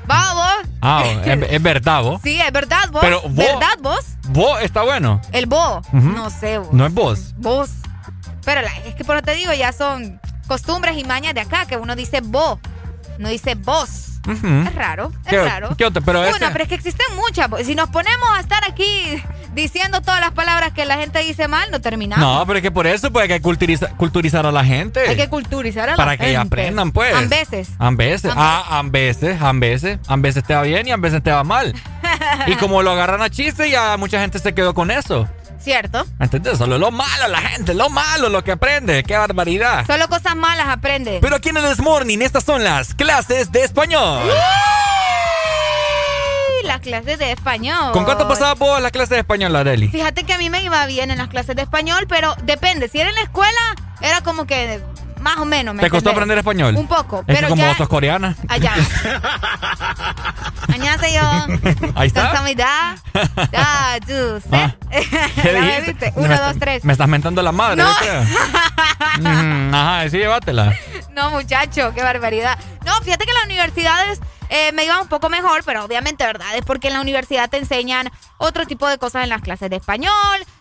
Babo. 0.07 0.43
Ah, 0.83 1.05
es, 1.07 1.43
es 1.51 1.62
verdad, 1.62 2.02
vos. 2.02 2.20
Sí, 2.23 2.41
es 2.41 2.52
verdad, 2.52 2.89
vos. 2.91 3.01
Pero 3.01 3.20
vos- 3.23 3.35
¿Verdad, 3.36 3.78
vos? 3.81 4.05
Vos 4.31 4.60
está 4.62 4.83
bueno. 4.83 5.20
El 5.33 5.47
bo. 5.47 5.78
Ujú. 5.93 5.99
No 6.01 6.31
sé, 6.31 6.59
vos. 6.59 6.73
No 6.73 6.86
es 6.86 6.93
vos. 6.94 7.35
Vos. 7.36 7.70
Pero 8.44 8.62
la- 8.62 8.77
es 8.86 8.94
que 8.94 9.05
por 9.05 9.17
lo 9.17 9.23
te 9.23 9.35
digo, 9.35 9.52
ya 9.52 9.73
son 9.73 10.20
costumbres 10.49 10.97
y 10.97 11.05
mañas 11.05 11.35
de 11.35 11.41
acá, 11.41 11.67
que 11.67 11.77
uno 11.77 11.94
dice 11.97 12.20
bo, 12.23 12.59
no 13.19 13.28
dice 13.28 13.55
vos. 13.55 14.07
Es 14.28 14.75
raro, 14.75 15.10
es 15.25 15.31
¿Qué- 15.31 15.43
raro. 15.43 15.75
qué? 15.78 15.91
Pero 15.91 16.20
Una, 16.20 16.28
ese- 16.28 16.51
pero 16.52 16.62
es 16.65 16.69
que 16.69 16.75
existen 16.75 17.07
muchas. 17.17 17.49
pues, 17.49 17.67
Si 17.67 17.75
nos 17.75 17.89
ponemos 17.89 18.28
a 18.36 18.41
estar 18.41 18.62
aquí 18.69 19.20
diciendo 19.55 20.02
todas 20.02 20.20
las 20.20 20.33
palabras 20.33 20.73
que 20.75 20.85
la 20.85 20.97
gente 20.99 21.20
dice 21.20 21.49
mal, 21.49 21.70
no 21.70 21.81
terminamos. 21.81 22.25
No, 22.25 22.47
pero 22.47 22.59
es 22.59 22.62
que 22.62 22.70
por 22.70 22.86
eso 22.86 23.10
pues 23.10 23.23
hay 23.23 23.28
que 23.28 23.43
culturiza- 23.43 23.89
culturizar 23.97 24.44
a 24.44 24.52
la 24.52 24.62
gente. 24.62 25.01
Hay 25.09 25.17
que 25.17 25.28
culturizar 25.31 25.89
a 25.89 25.93
la 25.93 25.97
Para 25.97 26.17
que 26.19 26.25
gente. 26.25 26.36
aprendan, 26.39 26.93
pues. 26.93 27.15
A 27.15 27.23
veces. 27.23 27.70
A 27.78 27.91
veces. 27.93 28.31
Ah, 28.36 28.78
a 28.78 28.83
veces, 28.83 29.41
a 29.41 29.52
veces. 29.55 29.99
A 30.07 30.17
veces 30.17 30.44
te 30.44 30.55
va 30.55 30.62
bien 30.62 30.86
y 30.86 30.91
a 30.91 30.97
veces 30.99 31.23
te 31.23 31.31
va 31.33 31.43
mal. 31.43 31.75
y 32.47 32.57
como 32.57 32.83
lo 32.83 32.91
agarran 32.91 33.23
a 33.23 33.31
chiste, 33.31 33.70
ya 33.70 33.97
mucha 33.97 34.20
gente 34.20 34.39
se 34.39 34.52
quedó 34.55 34.75
con 34.75 34.91
eso. 34.91 35.27
¿Cierto? 35.63 36.07
¿Entendés? 36.19 36.59
Solo 36.59 36.79
lo 36.79 36.91
malo, 36.91 37.29
la 37.29 37.41
gente, 37.41 37.75
lo 37.75 37.91
malo, 37.91 38.29
lo 38.29 38.43
que 38.43 38.53
aprende. 38.53 39.03
¡Qué 39.05 39.17
barbaridad! 39.17 39.87
Solo 39.87 40.09
cosas 40.09 40.35
malas 40.35 40.69
aprende. 40.69 41.19
Pero 41.21 41.37
aquí 41.37 41.51
en 41.51 41.59
el 41.59 41.77
Morning, 41.79 42.19
estas 42.21 42.45
son 42.45 42.65
las 42.65 42.95
clases 42.95 43.53
de 43.53 43.63
español. 43.63 44.23
Las 46.65 46.81
clases 46.81 47.19
de 47.19 47.33
español. 47.33 47.93
¿Con 47.93 48.05
cuánto 48.05 48.29
pasabas 48.29 48.59
vos 48.59 48.81
la 48.81 48.91
clase 48.91 49.15
de 49.15 49.21
español, 49.21 49.55
Areli? 49.57 49.89
Fíjate 49.89 50.25
que 50.25 50.35
a 50.35 50.39
mí 50.39 50.51
me 50.51 50.63
iba 50.63 50.85
bien 50.87 51.11
en 51.11 51.19
las 51.19 51.29
clases 51.29 51.57
de 51.57 51.63
español, 51.63 52.07
pero 52.09 52.35
depende. 52.43 52.89
Si 52.89 53.01
era 53.01 53.09
en 53.11 53.17
la 53.17 53.23
escuela, 53.23 53.77
era 54.01 54.21
como 54.23 54.47
que 54.47 54.81
más 55.20 55.36
o 55.36 55.44
menos. 55.44 55.74
¿me 55.74 55.82
¿Te 55.82 55.90
costó 55.90 56.10
aprender 56.10 56.39
español? 56.39 56.76
Un 56.76 56.89
poco. 56.89 57.20
Es 57.26 57.36
pero 57.36 57.49
como 57.49 57.62
ya... 57.62 57.76
sos 57.76 57.89
coreana. 57.89 58.36
Allá. 58.49 58.74
yo. 61.08 61.90
Ahí 61.94 62.08
está. 62.08 62.32
Ah, 63.57 63.99
tú, 64.07 64.40
¿eh? 64.52 64.74
¿Qué 65.42 65.52
dijiste? 65.78 66.12
Uno, 66.16 66.36
dos, 66.36 66.58
tres. 66.58 66.84
Me 66.84 66.92
estás 66.92 67.08
mentando 67.08 67.42
la 67.42 67.52
madre, 67.52 67.76
no. 67.76 67.90
mm, 69.18 69.74
ajá, 69.74 70.08
sí, 70.08 70.18
llévatela. 70.18 70.74
No, 71.10 71.31
muchacho, 71.31 71.92
qué 71.94 72.02
barbaridad. 72.02 72.57
No, 72.86 72.94
fíjate 73.02 73.24
que 73.24 73.31
en 73.32 73.36
las 73.36 73.44
universidades 73.44 74.20
eh, 74.49 74.70
me 74.73 74.84
iba 74.84 75.00
un 75.00 75.08
poco 75.08 75.28
mejor, 75.28 75.62
pero 75.66 75.84
obviamente, 75.84 76.24
¿verdad? 76.24 76.55
Es 76.55 76.65
porque 76.65 76.86
en 76.86 76.94
la 76.94 77.00
universidad 77.00 77.50
te 77.50 77.58
enseñan 77.58 78.10
otro 78.39 78.65
tipo 78.65 78.89
de 78.89 78.97
cosas 78.97 79.24
en 79.24 79.28
las 79.28 79.42
clases 79.42 79.68
de 79.68 79.76
español, 79.76 80.15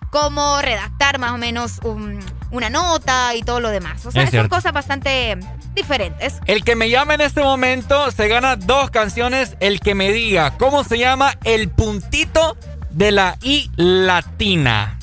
cómo 0.10 0.60
redactar 0.62 1.20
más 1.20 1.32
o 1.32 1.38
menos 1.38 1.80
un 1.84 2.20
una 2.52 2.70
nota 2.70 3.36
y 3.36 3.42
todo 3.44 3.60
lo 3.60 3.70
demás. 3.70 4.06
O 4.06 4.12
sea, 4.12 4.24
Es 4.24 4.28
son 4.28 4.32
cierto. 4.32 4.56
cosas 4.56 4.74
bastante 4.74 5.38
diferentes. 5.76 6.40
El 6.46 6.64
que 6.64 6.76
me 6.76 6.90
llame 6.90 7.14
en 7.16 7.22
este 7.22 7.42
momento 7.42 8.12
se 8.12 8.28
gana 8.28 8.56
dos 8.56 8.90
canciones. 8.92 9.56
El 9.60 9.80
que 9.80 9.96
me 9.96 10.12
diga 10.12 10.58
cómo 10.58 10.84
se 10.84 10.98
llama 10.98 11.34
el 11.44 11.70
puntito 11.70 12.58
de 12.92 13.12
la 13.12 13.38
I 13.42 13.70
latina. 13.76 14.98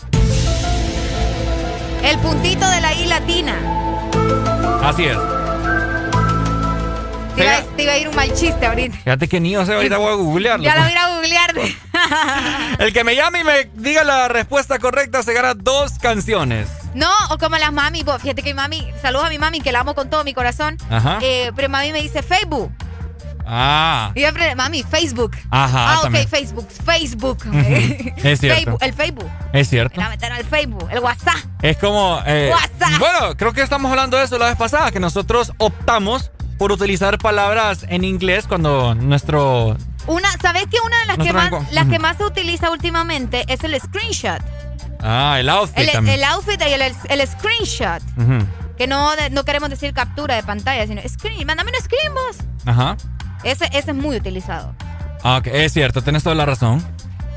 El 2.03 2.19
puntito 2.19 2.69
de 2.69 2.81
la 2.81 2.93
I 2.95 3.07
latina. 3.07 3.57
Así 4.83 5.05
es. 5.05 5.17
Te 7.37 7.45
iba, 7.45 7.63
te 7.77 7.83
iba 7.83 7.93
a 7.93 7.99
ir 7.99 8.09
un 8.09 8.17
mal 8.17 8.33
chiste 8.33 8.67
ahorita. 8.67 8.97
Fíjate 8.97 9.29
que 9.29 9.41
ni 9.41 9.51
sé, 9.65 9.75
ahorita 9.75 9.99
voy 9.99 10.13
a 10.13 10.15
googlearlo. 10.15 10.65
Ya 10.65 10.75
lo 10.75 10.81
voy 10.83 10.91
a 10.91 10.93
ir 10.93 10.99
a 10.99 11.09
googlear. 11.15 11.55
El 12.79 12.93
que 12.93 13.05
me 13.05 13.15
llame 13.15 13.41
y 13.41 13.45
me 13.45 13.65
diga 13.75 14.05
la 14.05 14.29
respuesta 14.29 14.79
correcta 14.79 15.23
se 15.23 15.33
gana 15.35 15.55
dos 15.55 15.99
canciones. 15.99 16.69
No, 16.95 17.11
o 17.31 17.39
como 17.39 17.57
las 17.59 17.73
mami, 17.73 18.05
fíjate 18.21 18.43
que 18.43 18.51
mi 18.51 18.55
mami, 18.55 18.89
saludos 19.03 19.27
a 19.27 19.29
mi 19.31 19.39
mami 19.39 19.61
que 19.61 19.71
la 19.71 19.81
amo 19.81 19.95
con 19.95 20.09
todo 20.09 20.25
mi 20.25 20.33
corazón. 20.33 20.79
Ajá. 20.91 21.19
Eh, 21.21 21.53
pero 21.55 21.69
mami 21.69 21.93
me 21.93 22.01
dice 22.01 22.23
Facebook. 22.23 22.73
Ah. 23.47 24.11
Y 24.15 24.21
yo 24.21 24.27
siempre, 24.27 24.55
mami, 24.57 24.83
Facebook. 24.83 25.37
Ajá, 25.51 25.93
Ah, 25.93 25.97
ok, 25.99 26.03
también. 26.05 26.29
Facebook, 26.29 26.69
Facebook. 26.85 27.39
Es 28.25 28.41
cierto. 28.41 28.57
Facebook, 28.57 28.79
el 28.83 28.93
Facebook. 28.93 29.31
Es 29.53 29.69
cierto. 29.69 30.01
Me 30.01 30.17
la 30.17 30.35
al 30.35 30.45
Facebook, 30.45 30.89
el 30.91 30.99
WhatsApp. 30.99 31.37
Es 31.63 31.77
como... 31.77 32.21
eh, 32.27 32.51
WhatsApp. 32.53 32.99
bueno, 32.99 33.37
creo 33.37 33.53
que 33.53 33.63
estamos 33.63 33.89
hablando 33.91 34.17
de 34.17 34.25
eso 34.25 34.37
la 34.39 34.47
vez 34.47 34.57
pasada, 34.57 34.91
que 34.91 34.99
nosotros 34.99 35.53
optamos 35.59 36.33
por 36.59 36.73
utilizar 36.73 37.19
palabras 37.19 37.85
en 37.89 38.05
inglés 38.05 38.47
cuando 38.47 38.95
nuestro... 38.95 39.77
Una, 40.07 40.31
¿sabes 40.41 40.67
que 40.71 40.79
una 40.85 40.99
de 41.01 41.07
las 41.07 41.19
que 41.19 41.33
más, 41.33 41.73
las 41.73 41.87
que 41.87 41.99
más 41.99 42.17
se 42.17 42.25
utiliza 42.25 42.71
últimamente 42.71 43.45
es 43.49 43.65
el 43.65 43.79
screenshot? 43.81 44.41
Ah, 45.01 45.37
el 45.39 45.49
outfit 45.49 45.79
El, 45.79 45.91
también. 45.93 46.19
el 46.19 46.25
outfit 46.25 46.61
y 46.61 46.73
el, 46.73 46.83
el 46.83 47.29
screenshot. 47.29 48.03
Ujú. 48.17 48.47
Que 48.79 48.87
no, 48.87 49.11
no 49.33 49.45
queremos 49.45 49.69
decir 49.71 49.93
captura 49.93 50.37
de 50.37 50.43
pantalla, 50.43 50.87
sino 50.87 51.01
screen. 51.09 51.47
Mándame 51.47 51.73
un 51.77 51.85
screen, 51.85 52.15
vos. 52.15 52.37
Ajá. 52.67 52.97
Ese, 53.43 53.67
ese 53.67 53.91
es 53.91 53.95
muy 53.97 54.17
utilizado. 54.17 54.75
Ah, 55.23 55.39
ok, 55.39 55.49
es 55.49 55.73
cierto, 55.73 56.03
tienes 56.03 56.23
toda 56.23 56.35
la 56.37 56.47
razón. 56.47 56.85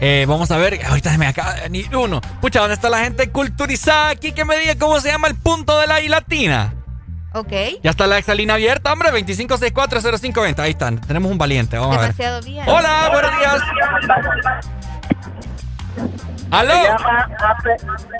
Eh, 0.01 0.25
vamos 0.27 0.49
a 0.51 0.57
ver, 0.57 0.79
ahorita 0.85 1.17
me 1.17 1.27
acaba 1.27 1.55
de 1.55 1.61
venir 1.63 1.95
uno. 1.95 2.21
Pucha, 2.39 2.59
¿dónde 2.59 2.75
está 2.75 2.89
la 2.89 2.99
gente 2.99 3.29
culturizada 3.31 4.09
aquí 4.09 4.31
que 4.31 4.45
me 4.45 4.57
diga 4.57 4.75
cómo 4.75 4.99
se 5.01 5.09
llama 5.09 5.27
el 5.27 5.35
punto 5.35 5.77
de 5.79 5.87
la 5.87 6.01
I 6.01 6.07
latina? 6.07 6.73
Ok. 7.33 7.51
Ya 7.83 7.91
está 7.91 8.07
la 8.07 8.17
exalina 8.17 8.55
abierta, 8.55 8.91
hombre, 8.91 9.11
25640520. 9.11 10.59
Ahí 10.59 10.71
están, 10.71 10.99
tenemos 10.99 11.31
un 11.31 11.37
valiente, 11.37 11.77
vamos 11.77 11.97
a 11.97 12.01
ver. 12.01 12.15
Demasiado 12.15 12.41
bien. 12.41 12.67
Hola, 12.67 13.09
buenos 13.11 13.31
días. 13.37 13.61
¿Aló? 16.51 16.73
Se 16.73 16.87
llama 16.87 17.27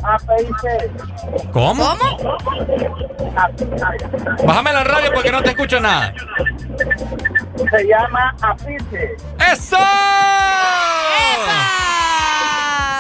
APIC. 0.04 1.52
¿Cómo? 1.52 1.98
Bájame 4.46 4.74
la 4.74 4.84
radio 4.84 5.12
porque 5.14 5.32
no 5.32 5.42
te 5.42 5.50
escucho 5.50 5.80
nada. 5.80 6.14
Se 7.72 7.88
llama 7.88 8.36
APICE. 8.42 9.18
¡Eso! 9.52 9.78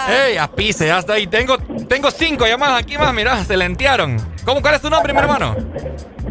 ¡Ey, 0.09 0.37
apise! 0.37 0.87
Ya 0.87 0.97
está 0.97 1.13
ahí. 1.13 1.27
Tengo, 1.27 1.57
tengo 1.89 2.11
cinco 2.11 2.47
llamadas 2.47 2.83
aquí 2.83 2.97
más, 2.97 3.13
mira, 3.13 3.43
se 3.43 3.57
lentearon. 3.57 4.17
¿Cómo, 4.45 4.61
cuál 4.61 4.75
es 4.75 4.81
tu 4.81 4.89
nombre, 4.89 5.11
mi 5.11 5.19
hermano? 5.19 5.55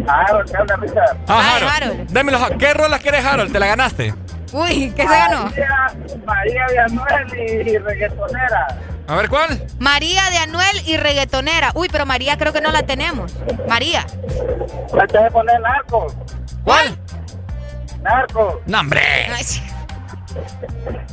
Harold, 0.07 0.51
¿qué 0.51 0.57
onda, 0.57 0.77
Richard? 0.77 1.19
Ah, 1.27 1.59
Harold. 1.75 2.11
Démelo, 2.11 2.39
¿qué 2.59 2.73
rolas 2.73 3.01
quieres, 3.01 3.25
Harold? 3.25 3.53
¿Te 3.53 3.59
la 3.59 3.67
ganaste? 3.67 4.15
Uy, 4.53 4.91
¿qué 4.97 5.03
se 5.03 5.09
ganó? 5.09 5.45
María, 5.45 5.93
María 6.25 6.67
de 6.71 6.79
Anuel 6.79 7.67
y, 7.67 7.79
reggaetonera. 7.79 8.67
A 9.07 9.17
ver, 9.17 9.29
¿cuál? 9.29 9.67
María 9.79 10.23
de 10.31 10.39
Anuel 10.39 10.83
y 10.87 10.97
reggaetonera. 10.97 11.73
Uy, 11.75 11.89
pero 11.91 12.07
María 12.07 12.39
creo 12.39 12.53
que 12.53 12.61
no 12.61 12.71
la 12.71 12.85
tenemos. 12.85 13.33
María. 13.69 14.07
Antes 14.99 15.23
de 15.23 15.31
poner 15.31 15.61
narco. 15.61 16.07
¿Cuál? 16.65 16.99
Narco. 18.01 18.61
¡No, 18.67 18.81
hombre! 18.81 19.03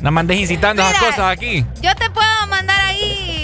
No 0.00 0.10
me 0.10 0.20
andes 0.20 0.38
incitando 0.38 0.82
esas 0.82 0.94
Mira. 0.94 1.06
cosas 1.10 1.32
aquí. 1.32 1.66
Yo 1.80 1.94
te 1.96 2.08
puedo 2.10 2.46
mandar 2.48 2.80
ahí. 2.80 3.35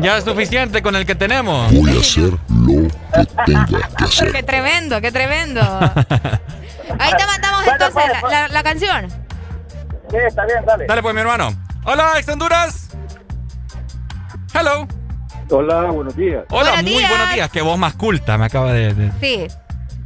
Ya 0.00 0.16
es 0.18 0.24
suficiente 0.24 0.82
con 0.82 0.94
el 0.96 1.04
que 1.06 1.14
tenemos. 1.14 1.72
Voy 1.72 1.96
a 1.96 2.00
hacer 2.00 2.32
lo 2.48 2.88
que 2.88 3.26
tenga 3.46 3.66
que 3.66 3.76
hacer. 4.04 4.32
Qué 4.32 4.42
tremendo, 4.42 5.00
qué 5.00 5.10
tremendo. 5.12 5.60
Ahí 5.60 7.12
te 7.16 7.26
mandamos 7.26 7.66
entonces 7.66 8.02
la, 8.22 8.28
la- 8.30 8.48
la 8.48 8.62
canción. 8.62 9.08
Sí, 10.10 10.16
está 10.26 10.44
bien, 10.46 10.64
dale. 10.66 10.86
Dale 10.86 11.02
pues, 11.02 11.14
mi 11.14 11.20
hermano. 11.20 11.50
Hola, 11.84 12.12
ex 12.18 12.28
Honduras. 12.28 12.90
Hello. 14.54 14.86
Hola, 15.50 15.82
buenos 15.90 16.16
días. 16.16 16.44
Hola, 16.50 16.70
Buenos 16.72 16.82
muy 16.84 16.92
días. 16.98 17.10
buenos 17.10 17.34
días. 17.34 17.50
Qué 17.50 17.62
voz 17.62 17.78
más 17.78 17.94
culta 17.94 18.36
me 18.38 18.44
acaba 18.46 18.72
de... 18.72 18.94
de- 18.94 19.12
Sí. 19.20 19.46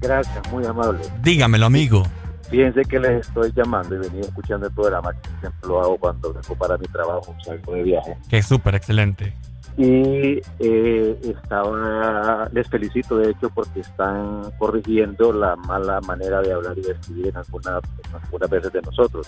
Gracias, 0.01 0.41
muy 0.51 0.67
amable. 0.67 0.99
Dígamelo, 1.23 1.67
amigo. 1.67 2.05
Fíjense 2.51 2.83
que 2.83 2.99
les 2.99 3.27
estoy 3.27 3.53
llamando 3.57 3.95
y 3.95 3.99
venía 3.99 4.21
escuchando 4.23 4.67
el 4.67 4.75
programa, 4.75 5.13
que 5.15 5.29
siempre 5.41 5.69
lo 5.69 5.81
hago 5.81 5.97
cuando 5.97 6.35
vengo 6.35 6.55
para 6.57 6.77
mi 6.77 6.87
trabajo, 6.87 7.35
salgo 7.45 7.73
de 7.75 7.83
viaje. 7.85 8.17
Que 8.29 8.39
es 8.39 8.47
súper 8.47 8.75
excelente. 8.75 9.35
Y 9.77 10.41
eh, 10.59 11.19
estaba, 11.23 12.49
les 12.53 12.69
felicito 12.69 13.17
de 13.17 13.31
hecho 13.31 13.49
porque 13.51 13.81
están 13.81 14.43
corrigiendo 14.59 15.33
la 15.33 15.57
mala 15.57 16.01
manera 16.03 16.41
de 16.43 16.53
hablar 16.53 16.77
y 16.79 16.83
de 16.83 16.93
escribir 16.93 17.29
en, 17.29 17.37
alguna- 17.39 17.81
en 18.09 18.15
algunas 18.23 18.51
veces 18.51 18.73
de 18.73 18.83
nosotros. 18.83 19.27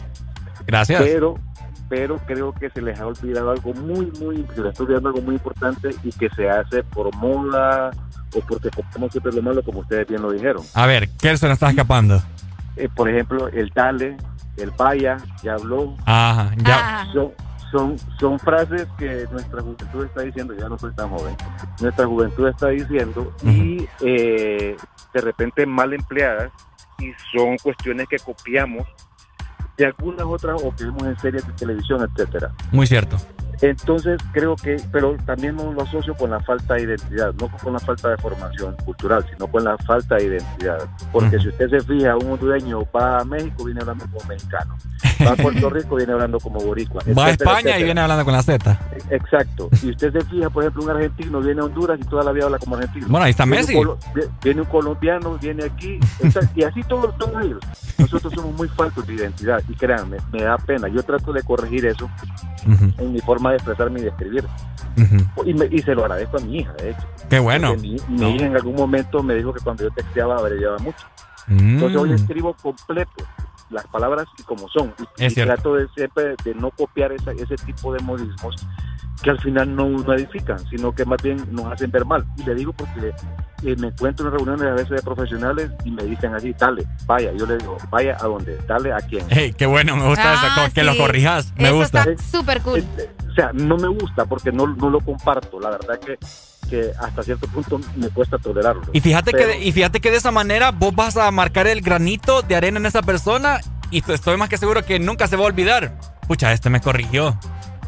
Gracias. 0.67 1.03
Pero, 1.03 1.35
pero 1.89 2.19
creo 2.27 2.53
que 2.53 2.69
se 2.71 2.83
les 2.83 2.99
ha 3.01 3.07
olvidado 3.07 3.51
algo 3.51 3.73
muy, 3.75 4.13
muy, 4.21 4.47
se 4.55 4.61
les 4.63 4.73
está 4.73 4.83
olvidando 4.83 5.09
algo 5.11 5.23
muy 5.23 5.35
importante 5.37 5.91
y 6.03 6.11
que 6.13 6.29
se 6.31 6.49
hace 6.51 6.83
por 6.85 7.15
moda 7.17 7.91
o 8.37 8.41
porque 8.41 8.69
copiamos 8.71 9.13
siempre 9.13 9.33
lo 9.33 9.43
malo, 9.43 9.63
como 9.63 9.81
ustedes 9.81 10.07
bien 10.09 10.21
lo 10.23 10.31
dijeron. 10.31 10.63
A 10.75 10.87
ver, 10.87 11.09
¿qué 11.21 11.37
se 11.37 11.47
nos 11.47 11.55
está 11.55 11.71
escapando? 11.71 12.21
Eh, 12.77 12.89
por 12.95 13.09
ejemplo, 13.09 13.49
el 13.49 13.71
dale, 13.75 14.17
el 14.57 14.71
vaya, 14.73 15.17
ya 15.43 15.55
habló. 15.55 15.95
Ajá, 16.05 16.51
ya. 16.67 17.07
Son, 17.13 17.31
son, 17.75 17.97
son 18.21 18.39
frases 18.39 18.87
que 18.97 19.27
nuestra 19.33 19.61
juventud 19.61 20.05
está 20.05 20.23
diciendo, 20.23 20.55
ya 20.55 20.69
no 20.69 20.79
soy 20.79 20.95
tan 20.95 21.11
joven, 21.11 21.37
nuestra 21.81 22.07
juventud 22.07 22.47
está 22.47 22.69
diciendo 22.69 23.33
y 23.43 23.89
eh, 24.01 24.77
de 25.13 25.21
repente 25.21 25.67
mal 25.67 25.93
empleadas 25.93 26.53
y 27.01 27.11
son 27.37 27.57
cuestiones 27.59 28.07
que 28.09 28.19
copiamos 28.21 28.87
de 29.77 29.87
algunas 29.87 30.25
otras 30.25 30.63
o 30.63 30.73
que 30.77 30.85
vemos 30.85 31.03
en 31.03 31.19
series 31.19 31.45
de 31.45 31.53
televisión, 31.55 32.09
etcétera. 32.09 32.53
Muy 32.71 32.87
cierto. 32.87 33.17
Entonces 33.61 34.21
creo 34.33 34.57
que, 34.57 34.77
pero 34.93 35.17
también 35.25 35.57
no 35.57 35.73
lo 35.73 35.83
asocio 35.83 36.15
con 36.15 36.31
la 36.31 36.41
falta 36.41 36.75
de 36.75 36.83
identidad, 36.83 37.33
no 37.41 37.49
con 37.49 37.73
la 37.73 37.79
falta 37.79 38.11
de 38.11 38.17
formación 38.17 38.77
cultural, 38.85 39.25
sino 39.31 39.47
con 39.47 39.65
la 39.65 39.77
falta 39.79 40.17
de 40.17 40.25
identidad. 40.27 40.79
Porque 41.13 41.39
si 41.39 41.49
usted 41.49 41.71
se 41.71 41.81
fija, 41.81 42.17
un 42.17 42.33
hondureño 42.33 42.87
va 42.95 43.21
a 43.21 43.25
México, 43.25 43.65
viene 43.65 43.81
hablando 43.81 44.07
como 44.13 44.25
mexicano. 44.29 44.77
Va 45.27 45.33
a 45.33 45.37
Puerto 45.37 45.71
Rico, 45.75 45.97
viene 45.97 46.13
hablando 46.13 46.41
como 46.41 46.61
boricua. 46.61 47.03
Va 47.17 47.27
a 47.27 47.29
etcétera, 47.31 47.59
España 47.59 47.79
y 47.79 47.85
viene 47.85 48.01
hablando 48.01 48.25
con 48.25 48.35
la 48.35 48.43
Z. 48.43 48.81
Exacto. 49.11 49.69
Si 49.73 49.91
usted 49.91 50.13
se 50.13 50.21
fija, 50.23 50.51
por 50.51 50.65
ejemplo, 50.65 50.85
un 50.85 50.91
argentino 50.91 51.41
viene 51.41 51.61
a 51.61 51.65
Honduras 51.65 51.99
y 52.01 52.05
toda 52.05 52.25
la 52.25 52.33
vida 52.33 52.47
habla 52.47 52.59
como 52.59 52.77
argentino. 52.77 53.07
Bueno, 53.09 53.25
ahí 53.25 53.31
está 53.31 53.45
Viene 53.45 53.59
Messi. 53.59 53.75
un 53.77 53.97
Viene 54.43 54.61
un 54.63 54.67
colombiano, 54.67 55.39
viene 55.41 55.65
aquí, 55.65 55.99
y 56.55 56.63
así 56.65 56.83
todos, 56.85 57.17
todos 57.19 57.45
ellos. 57.45 57.61
Nosotros 57.99 58.33
somos 58.35 58.55
muy 58.55 58.69
faltos 58.69 59.07
de 59.07 59.15
identidad 59.15 59.63
y 59.69 59.75
créanme, 59.75 60.17
me 60.33 60.43
da 60.43 60.57
pena. 60.59 60.89
Yo 60.89 61.03
trato 61.03 61.33
de 61.33 61.43
corregir 61.43 61.87
eso 61.87 62.11
en 62.99 63.13
mi 63.13 63.21
forma 63.21 63.44
de 63.51 63.57
expresarme 63.57 64.01
y 64.01 64.03
de 64.05 64.09
escribir. 64.11 64.45
Y, 65.45 65.55
me- 65.55 65.67
y 65.71 65.79
se 65.81 65.95
lo 65.95 66.03
agradezco 66.03 66.37
a 66.37 66.41
mi 66.41 66.59
hija, 66.59 66.73
de 66.75 66.91
hecho. 66.91 67.07
Qué 67.29 67.39
bueno. 67.41 67.69
Porque 67.71 67.83
Mi, 67.83 67.97
mi 68.09 68.21
No. 68.21 68.31
hija 68.31 68.47
en 68.47 68.57
algún 68.57 68.77
momento 68.77 69.23
me 69.23 69.35
dijo 69.35 69.53
que 69.53 69.61
cuando 69.61 69.83
yo 69.85 69.91
texteaba 69.91 70.39
abreviaba 70.39 70.79
mucho. 70.79 71.07
Mm. 71.49 71.75
Entonces 71.75 71.99
hoy 72.01 72.13
escribo 72.13 72.55
completo 72.55 73.25
las 73.75 73.87
palabras 73.89 74.27
y 74.39 74.43
como 74.45 74.69
son. 74.69 74.95
Y, 75.19 75.27
y 75.27 75.35
trato 75.35 75.75
de 75.75 75.87
siempre 75.95 76.35
de 76.45 76.55
no 76.55 76.71
copiar 76.71 77.13
esa- 77.13 77.33
ese 77.33 77.57
tipo 77.57 77.93
de 77.93 78.01
modismos 78.01 78.55
que 79.23 79.31
al 79.31 79.41
final 79.41 79.75
no, 79.75 79.89
no 79.89 80.13
edifican, 80.13 80.59
sino 80.69 80.93
que 80.93 81.05
más 81.05 81.23
bien 81.23 81.37
nos 81.51 81.67
hacen 81.73 81.91
ver 81.91 82.05
mal. 82.05 82.25
Y 82.37 82.43
le 82.45 82.55
digo 82.55 82.73
porque 82.73 83.13
eh, 83.63 83.77
me 83.79 83.87
encuentro 83.89 84.27
en 84.27 84.33
reuniones 84.35 84.67
a 84.67 84.73
veces 84.75 84.91
de 84.91 85.03
profesionales 85.03 85.71
y 85.85 85.91
me 85.91 86.03
dicen 86.05 86.35
así, 86.35 86.53
dale, 86.59 86.85
vaya. 87.07 87.33
Yo 87.33 87.47
le 87.47 87.57
digo, 87.57 87.77
vaya 87.91 88.17
a 88.21 88.25
dónde, 88.25 88.59
dale 88.67 88.93
a 88.93 88.99
quién. 88.99 89.25
Hey, 89.31 89.55
qué 89.57 89.67
bueno, 89.67 89.97
me 89.97 90.07
gusta 90.09 90.33
Ah, 90.33 90.35
eso, 90.35 90.55
co- 90.69 90.75
que 90.75 90.81
sí. 90.81 90.87
lo 90.87 90.97
corrijas. 90.97 91.53
Me 91.57 91.69
Eso 91.69 91.77
gusta. 91.77 92.03
está 92.03 92.23
súper 92.23 92.61
cool. 92.63 92.85
O 93.31 93.35
sea, 93.35 93.51
no 93.55 93.77
me 93.79 93.89
gusta 93.89 94.27
porque 94.27 94.53
no, 94.53 94.67
no 94.67 94.91
lo 94.91 95.01
comparto. 95.01 95.59
La 95.59 95.71
verdad 95.71 95.99
que, 96.01 96.19
que 96.65 96.91
hasta 97.01 97.23
cierto 97.23 97.47
punto 97.49 97.81
me 97.97 98.09
cuesta 98.09 98.39
tolerarlo. 98.39 98.83
Y 98.93 99.01
fíjate, 99.01 99.33
que 99.33 99.47
de, 99.47 99.59
y 99.65 99.73
fíjate 99.73 100.01
que 100.01 100.11
de 100.11 100.17
esa 100.17 100.31
manera 100.31 100.71
vos 100.71 100.95
vas 100.95 101.17
a 101.17 101.31
marcar 101.31 101.67
el 101.67 101.81
granito 101.81 102.43
de 102.43 102.57
arena 102.57 102.79
en 102.79 102.87
esa 102.87 103.03
persona 103.03 103.61
y 103.91 104.03
estoy 104.11 104.37
más 104.37 104.49
que 104.49 104.59
seguro 104.59 104.85
que 104.85 104.99
nunca 104.99 105.27
se 105.29 105.37
va 105.37 105.45
a 105.45 105.47
olvidar. 105.47 105.99
Pucha, 106.27 106.53
este 106.53 106.71
me 106.71 106.81
corrigió. 106.81 107.39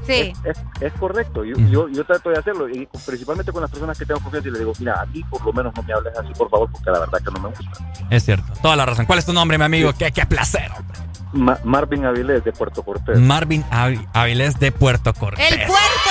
Sí. 0.06 0.32
Es, 0.44 0.56
es 0.80 0.92
correcto, 1.00 1.44
yo, 1.44 1.56
Mm. 1.58 1.68
yo, 1.70 1.88
yo 1.88 2.04
trato 2.04 2.30
de 2.30 2.38
hacerlo, 2.38 2.68
y 2.68 2.86
principalmente 3.04 3.50
con 3.50 3.60
las 3.62 3.70
personas 3.72 3.98
que 3.98 4.06
tengo 4.06 4.20
confianza 4.20 4.48
y 4.48 4.52
le 4.52 4.60
digo, 4.60 4.72
mira, 4.78 5.00
a 5.00 5.06
mí 5.06 5.20
por 5.24 5.44
lo 5.44 5.52
menos 5.52 5.74
no 5.74 5.82
me 5.82 5.92
hables 5.92 6.16
así, 6.16 6.28
por 6.38 6.48
favor, 6.48 6.70
porque 6.70 6.88
la 6.92 7.00
verdad 7.00 7.18
que 7.18 7.30
no 7.32 7.40
me 7.40 7.48
gusta. 7.48 8.06
Es 8.08 8.24
cierto, 8.24 8.52
toda 8.62 8.76
la 8.76 8.86
razón. 8.86 9.04
¿Cuál 9.06 9.18
es 9.18 9.26
tu 9.26 9.32
nombre, 9.32 9.58
mi 9.58 9.64
amigo? 9.64 9.92
Qué, 9.98 10.12
qué 10.12 10.24
placer. 10.24 10.70
hombre. 10.78 10.96
Ma- 11.32 11.58
Marvin 11.64 12.04
Avilés 12.04 12.44
de 12.44 12.52
Puerto 12.52 12.84
Cortés. 12.84 13.18
Marvin 13.18 13.64
Avi- 13.72 14.06
Avilés 14.12 14.60
de 14.60 14.70
Puerto 14.70 15.12
Cortés. 15.12 15.50
El 15.50 15.58
puerto. 15.66 16.10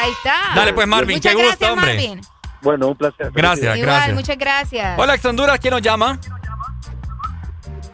Ahí 0.00 0.10
está. 0.12 0.54
Dale, 0.54 0.72
pues, 0.72 0.86
Marvin, 0.86 1.16
Muchas 1.16 1.34
qué 1.34 1.42
gusto, 1.42 1.48
gracias, 1.58 1.70
hombre. 1.70 1.94
Marvin. 1.94 2.20
Bueno, 2.62 2.88
un 2.88 2.96
placer. 2.96 3.30
Gracias, 3.32 3.76
Igual, 3.76 3.94
gracias. 3.94 4.14
muchas 4.14 4.38
gracias. 4.38 4.98
Hola, 4.98 5.14
ex 5.14 5.24
Honduras, 5.24 5.58
¿quién 5.60 5.72
nos 5.72 5.82
llama? 5.82 6.18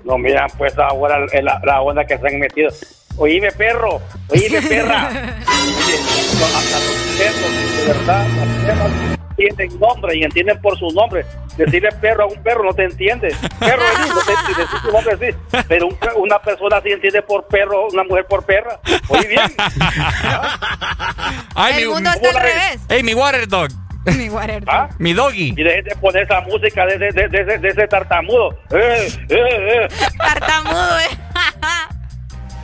No, 0.04 0.16
mira, 0.16 0.46
pues 0.56 0.76
ahora 0.78 1.18
la, 1.42 1.60
la 1.64 1.80
onda 1.82 2.04
que 2.04 2.16
se 2.18 2.26
han 2.28 2.38
metido. 2.38 2.70
Oíme, 3.16 3.50
perro, 3.52 4.00
oíme, 4.28 4.62
perra. 4.68 5.08
Hasta 5.08 6.78
los 6.78 6.96
perros, 7.18 7.76
de 7.76 7.84
verdad, 7.86 8.26
tienen 9.40 9.80
nombre 9.80 10.16
y 10.16 10.22
entienden 10.22 10.60
por 10.60 10.78
su 10.78 10.88
nombre. 10.90 11.24
Decirle 11.56 11.90
perro 12.00 12.24
a 12.24 12.26
un 12.26 12.42
perro 12.42 12.64
no 12.64 12.72
te 12.74 12.84
entiende. 12.84 13.34
Perro 13.58 13.82
es 13.82 14.00
lindo, 14.00 14.20
te, 14.20 14.86
tu 14.86 14.92
nombre 14.92 15.32
sí. 15.32 15.58
Pero 15.68 15.88
un 15.88 15.98
una 16.16 16.38
persona 16.40 16.80
sí 16.82 16.90
entiende 16.90 17.22
por 17.22 17.46
perro, 17.46 17.88
una 17.88 18.04
mujer 18.04 18.26
por 18.26 18.44
perra. 18.44 18.78
Oye, 19.08 19.28
bien. 19.28 19.40
Ay, 21.54 21.74
El 21.82 21.88
mi, 21.88 21.94
mundo 21.94 22.10
está 22.10 22.28
al 22.28 22.34
revés. 22.36 22.80
Hey, 22.88 23.02
mi 23.02 23.14
water 23.14 23.48
dog. 23.48 23.70
Mi 24.16 24.30
water 24.30 24.62
¿Ah? 24.66 24.88
Mi 24.98 25.12
doggy. 25.12 25.54
Y 25.56 25.62
dejen 25.62 25.84
de 25.84 25.96
poner 25.96 26.22
esa 26.22 26.40
música 26.40 26.86
de, 26.86 26.98
de, 26.98 27.28
de, 27.28 27.58
de 27.58 27.68
ese 27.68 27.86
tartamudo. 27.86 28.52
Eh, 28.70 29.08
eh, 29.28 29.36
eh. 29.38 29.88
Tartamudo, 30.16 30.98
eh. 31.00 31.18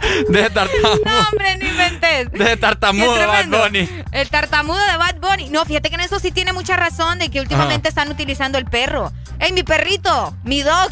De 0.29 0.51
tartamudo. 0.51 1.01
No, 1.05 1.19
hombre, 1.31 1.59
no 1.59 1.67
inventes. 1.67 2.33
De 2.33 2.57
tartamudo, 2.57 3.15
Qué 3.15 3.27
Bad. 3.27 3.47
Bunny. 3.47 3.89
El 4.13 4.29
tartamudo 4.31 4.79
de 4.87 4.97
Bad 4.97 5.17
Bunny. 5.21 5.51
No, 5.51 5.65
fíjate 5.65 5.89
que 5.89 5.95
en 5.97 6.01
eso 6.03 6.19
sí 6.19 6.31
tiene 6.31 6.53
mucha 6.53 6.77
razón 6.77 7.19
de 7.19 7.31
que 7.31 7.41
últimamente 7.41 7.89
están 7.89 8.11
utilizando 8.11 8.59
el 8.59 8.65
perro. 8.65 9.13
¡Ey, 9.39 9.53
mi 9.53 9.63
perrito! 9.63 10.35
¡Mi 10.45 10.63
dog! 10.63 10.91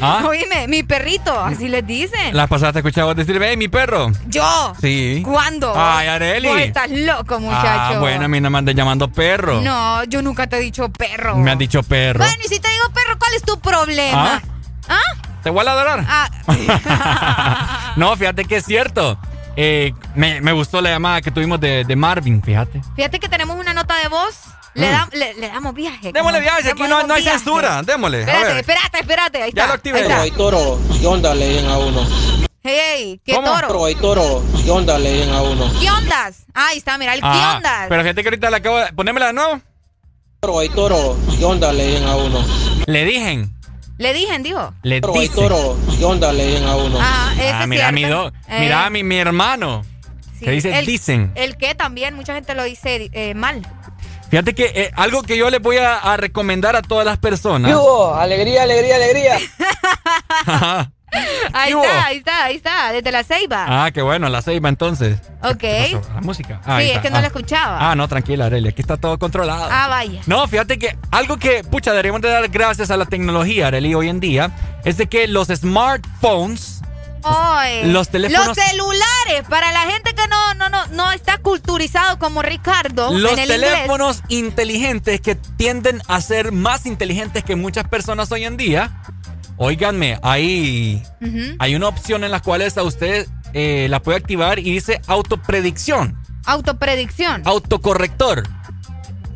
¿Ah? 0.00 0.22
Oíme, 0.28 0.66
mi 0.68 0.82
perrito, 0.82 1.38
así 1.38 1.68
les 1.68 1.86
dicen. 1.86 2.34
La 2.34 2.46
pasada 2.46 2.72
te 2.72 2.78
escuchaba 2.78 3.12
decir, 3.14 3.38
hey, 3.42 3.56
mi 3.56 3.68
perro. 3.68 4.10
¿Yo? 4.26 4.72
Sí. 4.80 5.22
¿Cuándo? 5.24 5.72
Ay, 5.76 6.08
Areli. 6.08 6.48
Vos 6.48 6.60
estás 6.60 6.90
loco, 6.90 7.40
muchacho. 7.40 7.94
Ah, 7.96 7.98
bueno, 8.00 8.24
a 8.24 8.28
mí 8.28 8.40
no 8.40 8.48
me 8.50 8.58
andes 8.58 8.74
llamando 8.74 9.12
perro. 9.12 9.60
No, 9.60 10.04
yo 10.04 10.22
nunca 10.22 10.46
te 10.46 10.56
he 10.56 10.60
dicho 10.60 10.88
perro. 10.88 11.36
Me 11.36 11.50
han 11.50 11.58
dicho 11.58 11.82
perro. 11.82 12.20
Bueno, 12.20 12.42
y 12.42 12.48
si 12.48 12.58
te 12.58 12.68
digo 12.70 12.84
perro, 12.94 13.18
¿cuál 13.18 13.34
es 13.34 13.42
tu 13.42 13.58
problema? 13.60 14.42
¿Ah? 14.88 14.98
¿Te 15.44 15.50
voy 15.50 15.60
a 15.60 15.64
ladrar? 15.64 16.04
Ah, 16.08 16.28
no, 17.96 18.16
fíjate 18.16 18.44
que 18.46 18.56
es 18.56 18.64
cierto. 18.64 19.18
Eh, 19.56 19.92
me, 20.16 20.40
me 20.40 20.50
gustó 20.52 20.80
la 20.80 20.90
llamada 20.90 21.20
que 21.20 21.30
tuvimos 21.30 21.60
de, 21.60 21.84
de 21.84 21.94
Marvin, 21.96 22.42
fíjate. 22.42 22.80
fíjate 22.96 23.20
que 23.20 23.28
tenemos 23.28 23.56
una 23.56 23.72
nota 23.74 23.94
de 23.98 24.08
voz. 24.08 24.34
Le, 24.74 24.88
Mm. 24.88 24.90
da- 24.90 25.08
le, 25.12 25.34
le 25.34 25.48
damos 25.48 25.72
viaje. 25.74 26.12
Démosle 26.12 26.38
como- 26.38 26.50
viaje, 26.50 26.70
aquí 26.72 26.82
no, 26.82 27.06
no 27.06 27.14
hay 27.14 27.22
viaje. 27.22 27.38
censura. 27.38 27.80
Démosle. 27.84 28.16
a 28.16 28.20
Espérate, 28.22 28.46
ver. 28.48 28.56
espérate, 28.56 28.98
espérate. 28.98 29.42
Ahí 29.44 29.52
Ya 29.54 29.62
está. 29.62 29.66
lo 29.68 29.72
activé. 29.74 29.98
ahí 29.98 30.02
está. 30.04 30.20
Hay 30.22 30.30
toro, 30.32 30.80
¿qué 31.00 31.06
onda 31.06 31.32
le 31.34 31.48
dicen 31.50 31.68
a 31.70 31.78
uno? 31.78 32.00
Hey, 32.64 32.76
hey, 32.96 33.20
¿qué 33.24 33.34
¿Cómo? 33.34 33.52
toro? 33.60 33.84
Hay 33.84 33.94
toro, 33.94 34.42
¿qué 34.64 34.70
onda 34.72 34.98
le 34.98 35.12
dicen 35.12 35.32
a 35.32 35.42
uno? 35.42 35.70
¿Qué 35.80 35.88
ondas? 35.90 36.46
Ah, 36.54 36.68
ahí 36.70 36.78
está, 36.78 36.98
mira, 36.98 37.14
el 37.14 37.20
Ah, 37.22 37.32
¿qué 37.32 37.56
ondas? 37.58 37.86
Pero 37.88 38.02
fíjate 38.02 38.22
que 38.22 38.28
ahorita 38.28 38.50
la 38.50 38.56
acabo 38.56 38.78
de... 38.78 38.92
Ponémela 38.94 39.26
de 39.26 39.32
nuevo. 39.34 39.60
Toro, 40.40 40.58
hay 40.58 40.68
toro, 40.70 41.16
¿qué 41.38 41.44
onda 41.44 41.72
le 41.72 41.86
dicen 41.86 42.08
a 42.08 42.16
uno? 42.16 42.44
Le 42.86 43.04
dije. 43.04 43.46
Le 43.96 44.12
dije, 44.12 44.38
dijo. 44.40 44.74
Le 44.82 45.00
dicen. 45.00 45.34
toro, 45.34 45.76
¿qué 45.98 46.04
onda 46.04 46.32
le 46.32 46.46
dicen 46.46 46.64
a 46.66 46.76
uno? 46.76 46.98
Ah, 47.00 47.30
ese 47.34 47.48
Ah, 47.52 47.62
es 47.62 47.68
mira, 47.68 47.92
mi, 47.92 48.04
do- 48.04 48.32
Eh, 48.48 48.60
mira 48.60 48.86
a 48.86 48.90
mi, 48.90 49.04
mi 49.04 49.16
hermano. 49.16 49.84
sí. 50.38 50.44
Que 50.44 50.50
dice 50.50 50.76
el, 50.78 50.84
dicen. 50.86 51.30
El 51.36 51.56
que 51.56 51.74
también, 51.76 52.14
mucha 52.14 52.34
gente 52.34 52.54
lo 52.54 52.64
dice 52.64 53.08
eh, 53.12 53.34
mal. 53.34 53.62
Fíjate 54.30 54.54
que 54.54 54.64
eh, 54.74 54.90
algo 54.96 55.22
que 55.22 55.36
yo 55.36 55.48
les 55.48 55.60
voy 55.62 55.76
a, 55.76 55.96
a 55.96 56.16
recomendar 56.16 56.74
a 56.74 56.82
todas 56.82 57.06
las 57.06 57.18
personas. 57.18 57.70
¿Qué 57.70 57.76
hubo? 57.76 58.14
Alegría, 58.16 58.64
alegría, 58.64 58.96
alegría. 58.96 59.38
Ahí 61.52 61.72
está, 61.72 62.06
ahí 62.06 62.16
está, 62.18 62.44
ahí 62.44 62.56
está, 62.56 62.92
desde 62.92 63.12
la 63.12 63.22
ceiba. 63.24 63.64
ah, 63.68 63.90
qué 63.92 64.02
bueno, 64.02 64.28
la 64.28 64.42
ceiba 64.42 64.68
entonces. 64.68 65.18
ok. 65.42 65.56
¿Qué 65.58 65.86
Sí? 65.90 65.96
La 66.14 66.20
música. 66.20 66.60
Ah, 66.64 66.76
ahí 66.76 66.90
es 66.90 66.98
que 67.00 67.10
no 67.10 67.18
Ah. 67.18 67.20
la 67.20 67.26
escuchaba. 67.28 67.90
Ah, 67.90 67.94
no, 67.94 68.08
tranquila, 68.08 68.46
Arely, 68.46 68.68
aquí 68.68 68.80
está 68.80 68.96
todo 68.96 69.18
controlado. 69.18 69.68
Ah, 69.70 69.86
vaya. 69.88 70.20
No, 70.26 70.46
fíjate 70.48 70.78
que 70.78 70.96
algo 71.10 71.36
que, 71.36 71.62
pucha, 71.64 71.90
deberíamos 71.92 72.20
de 72.22 72.28
dar 72.30 72.48
gracias 72.48 72.90
a 72.90 72.96
la 72.96 73.06
tecnología, 73.06 73.68
Arely, 73.68 73.94
hoy 73.94 74.08
en 74.08 74.20
día, 74.20 74.50
es 74.84 74.96
de 74.96 75.06
que 75.06 75.28
los 75.28 75.48
smartphones, 75.48 76.80
Los 77.84 78.10
teléfonos- 78.10 78.48
Los 78.48 78.56
celulares, 78.58 79.48
para 79.48 79.72
la 79.72 79.80
gente 79.90 80.14
que 80.14 80.26
no, 80.28 80.54
no, 80.54 80.68
no, 80.68 80.86
no 80.88 81.10
está 81.12 81.38
culturizado 81.38 82.18
como 82.18 82.42
Ricardo 82.42 83.12
los 83.16 83.32
en 83.32 83.38
el 83.38 83.48
teléfonos 83.48 84.22
inteligentes 84.28 85.22
que 85.22 85.34
tienden 85.34 86.02
a 86.08 86.20
ser 86.20 86.52
más 86.52 86.84
inteligentes 86.84 87.42
que 87.42 87.56
muchas 87.56 87.88
personas 87.88 88.30
hoy 88.30 88.44
en 88.44 88.58
día, 88.58 88.90
óiganme, 89.56 90.18
hay, 90.22 91.02
hay 91.58 91.74
una 91.74 91.88
opción 91.88 92.24
en 92.24 92.30
la 92.30 92.40
cual 92.40 92.62
a 92.62 92.82
usted 92.82 93.26
eh, 93.52 93.86
la 93.90 94.00
puede 94.00 94.18
activar 94.18 94.58
y 94.58 94.62
dice 94.72 95.00
autopredicción, 95.06 96.18
Autopredicción. 96.46 97.42
autocorrector. 97.46 98.42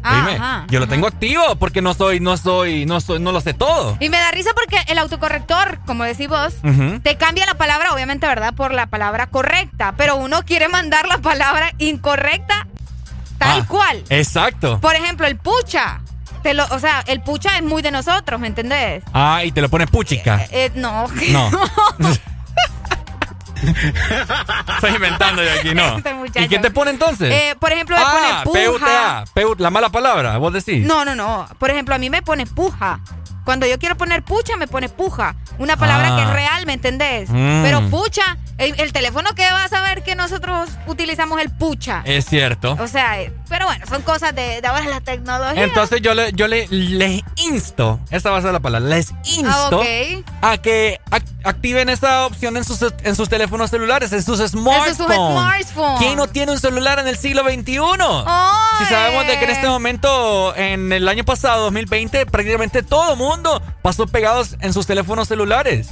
Oíme, 0.05 0.37
Ajá, 0.37 0.65
yo 0.71 0.79
lo 0.79 0.85
ajá. 0.85 0.95
tengo 0.95 1.07
activo 1.09 1.57
porque 1.59 1.83
no 1.83 1.93
soy, 1.93 2.21
no 2.21 2.37
soy, 2.37 2.87
no 2.87 3.01
soy, 3.01 3.19
no 3.19 3.33
lo 3.33 3.41
sé 3.41 3.53
todo. 3.53 3.97
Y 4.01 4.09
me 4.09 4.17
da 4.19 4.31
risa 4.31 4.51
porque 4.55 4.77
el 4.91 4.97
autocorrector, 4.99 5.81
como 5.87 6.05
decís 6.05 6.29
vos, 6.29 6.55
te 7.03 7.17
cambia 7.17 7.45
la 7.47 7.55
palabra, 7.55 7.93
obviamente, 7.93 8.27
¿verdad? 8.27 8.55
Por 8.55 8.73
la 8.73 8.87
palabra 8.87 9.27
correcta. 9.27 9.95
Pero 9.97 10.17
uno 10.17 10.45
quiere 10.45 10.69
mandar 10.69 11.07
la 11.09 11.19
palabra 11.19 11.73
incorrecta 11.79 12.67
tal 13.39 13.63
Ah, 13.63 13.67
cual. 13.69 14.03
Exacto. 14.09 14.79
Por 14.81 14.95
ejemplo, 14.95 15.27
el 15.27 15.37
pucha. 15.37 16.01
Te 16.49 16.55
lo, 16.55 16.65
o 16.70 16.78
sea, 16.78 17.05
el 17.07 17.20
pucha 17.20 17.59
es 17.59 17.62
muy 17.62 17.83
de 17.83 17.91
nosotros, 17.91 18.41
¿me 18.41 18.47
entendés? 18.47 19.05
Ah, 19.12 19.43
y 19.44 19.52
te 19.52 19.60
lo 19.60 19.68
pone 19.68 19.86
puchica. 19.86 20.47
Eh, 20.51 20.73
no. 20.77 21.07
No. 21.28 21.51
Estoy 24.75 24.94
inventando 24.94 25.44
yo 25.44 25.51
aquí, 25.52 25.75
no. 25.75 25.99
Este. 26.25 26.43
¿Y 26.43 26.49
qué 26.49 26.59
te 26.59 26.70
pone 26.70 26.93
entonces? 26.93 27.31
Eh, 27.31 27.55
por 27.60 27.70
ejemplo, 27.70 27.97
me 27.97 28.02
ah, 28.02 28.41
pone 28.44 28.65
puja. 28.65 29.25
PUTA, 29.35 29.43
PU, 29.43 29.57
la 29.59 29.68
mala 29.68 29.91
palabra, 29.91 30.39
vos 30.39 30.55
decís. 30.55 30.86
No, 30.86 31.05
no, 31.05 31.15
no. 31.15 31.47
Por 31.59 31.68
ejemplo, 31.68 31.94
a 31.94 31.99
mí 31.99 32.09
me 32.09 32.23
pone 32.23 32.47
puja. 32.47 33.01
Cuando 33.49 33.67
yo 33.67 33.78
quiero 33.78 33.97
poner 33.97 34.23
pucha, 34.23 34.59
me 34.59 34.67
pone 34.68 34.91
puja. 34.91 35.35
Una 35.59 35.78
palabra 35.78 36.09
Ah. 36.12 36.17
que 36.18 36.23
es 36.25 36.31
real, 36.35 36.67
¿me 36.67 36.75
entendés? 36.75 37.31
Mm. 37.31 37.62
Pero 37.62 37.81
pucha, 37.89 38.36
el, 38.59 38.78
el 38.78 38.93
teléfono 38.93 39.35
que 39.35 39.43
va 39.51 39.65
a 39.65 39.68
saber 39.68 40.02
que 40.02 40.15
nosotros 40.15 40.68
utilizamos 40.86 41.41
el 41.41 41.49
pucha. 41.49 42.02
Es 42.05 42.27
cierto. 42.27 42.77
O 42.78 42.86
sea, 42.86 43.23
eh, 43.23 43.33
Pero 43.49 43.65
bueno, 43.65 43.86
son 43.89 44.02
cosas 44.02 44.35
de, 44.35 44.60
de 44.60 44.67
ahora 44.68 44.85
la 44.85 45.01
tecnología. 45.01 45.65
Entonces 45.65 46.02
yo, 46.02 46.12
le, 46.12 46.31
yo 46.35 46.47
le, 46.47 46.68
les 46.68 47.23
insto, 47.36 47.99
esa 48.10 48.31
va 48.31 48.36
a 48.36 48.43
ser 48.43 48.52
la 48.52 48.60
palabra, 48.60 48.86
les 48.86 49.12
insto 49.25 49.81
Ah, 50.43 50.52
a 50.52 50.59
que 50.59 51.01
ac- 51.10 51.25
activen 51.44 51.89
esa 51.89 52.27
opción 52.27 52.59
en 52.59 52.65
sus, 52.65 52.83
en 53.02 53.17
sus 53.17 53.31
teléfonos 53.31 53.70
celulares, 53.70 54.12
en 54.12 54.23
sus 54.23 54.41
smartphones. 54.41 54.97
smartphones. 54.99 55.99
¿Quién 56.01 56.17
no 56.17 56.27
tiene 56.28 56.52
un 56.52 56.60
celular 56.60 56.99
en 56.99 57.09
el 57.09 57.17
siglo 57.17 57.43
XXI? 57.44 57.78
Si 58.78 58.85
sabemos 58.85 59.27
de 59.27 59.39
que 59.39 59.44
en 59.47 59.51
este 59.52 59.68
momento, 59.68 60.55
en 60.55 60.93
el 60.93 61.09
año 61.09 61.25
pasado, 61.25 61.62
2020, 61.65 62.27
prácticamente 62.27 62.83
todo 62.83 63.17
mundo 63.17 63.38
pasó 63.83 64.07
pegados 64.07 64.57
en 64.60 64.73
sus 64.73 64.86
teléfonos 64.86 65.28
celulares. 65.28 65.89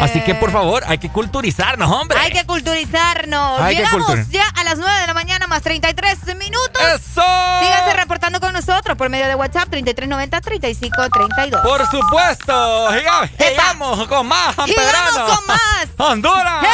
Así 0.00 0.20
que 0.22 0.34
por 0.34 0.50
favor, 0.50 0.82
hay 0.86 0.98
que 0.98 1.08
culturizarnos, 1.10 1.90
hombre. 1.90 2.18
Hay 2.18 2.32
que 2.32 2.44
culturizarnos. 2.44 3.60
Hay 3.60 3.76
que 3.76 3.82
Llegamos 3.82 4.28
ya 4.30 4.46
a 4.54 4.64
las 4.64 4.78
9 4.78 5.00
de 5.00 5.06
la 5.06 5.14
mañana 5.14 5.46
más 5.46 5.62
33 5.62 6.36
minutos. 6.36 6.82
¡Eso! 6.94 7.22
Síganse 7.60 7.94
reportando 7.94 8.40
con 8.40 8.52
nosotros 8.52 8.96
por 8.96 9.08
medio 9.08 9.26
de 9.26 9.34
WhatsApp 9.34 9.68
3390-3532. 9.70 11.62
Por 11.62 11.86
supuesto. 11.90 12.90
Llegamos 13.38 14.08
con 14.08 14.26
más, 14.26 14.54
San 14.54 14.66
Llegamos 14.66 15.36
con 15.36 15.46
más. 15.46 15.88
Honduras. 15.98 16.66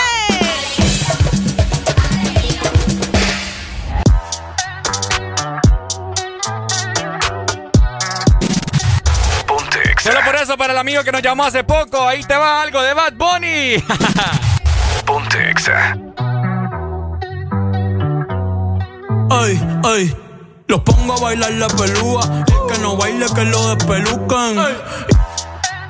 Solo 10.09 10.25
por 10.25 10.37
eso, 10.37 10.57
para 10.57 10.73
el 10.73 10.79
amigo 10.79 11.05
que 11.05 11.13
nos 11.13 11.21
llamó 11.21 11.45
hace 11.45 11.65
poco, 11.65 12.01
ahí 12.09 12.25
te 12.25 12.35
va 12.35 12.63
algo 12.63 12.81
de 12.81 12.95
Bad 12.95 13.13
Bunny. 13.13 13.77
Ponte 15.05 15.51
Exa. 15.51 15.99
Ay, 19.31 19.61
ay, 19.85 20.17
los 20.67 20.81
pongo 20.81 21.13
a 21.13 21.21
bailar 21.21 21.51
la 21.53 21.69
pelúa. 21.69 22.23
El 22.25 22.73
que 22.73 22.79
no 22.81 22.97
baile, 22.97 23.27
que 23.35 23.45
lo 23.45 23.75
despelucan. 23.75 24.57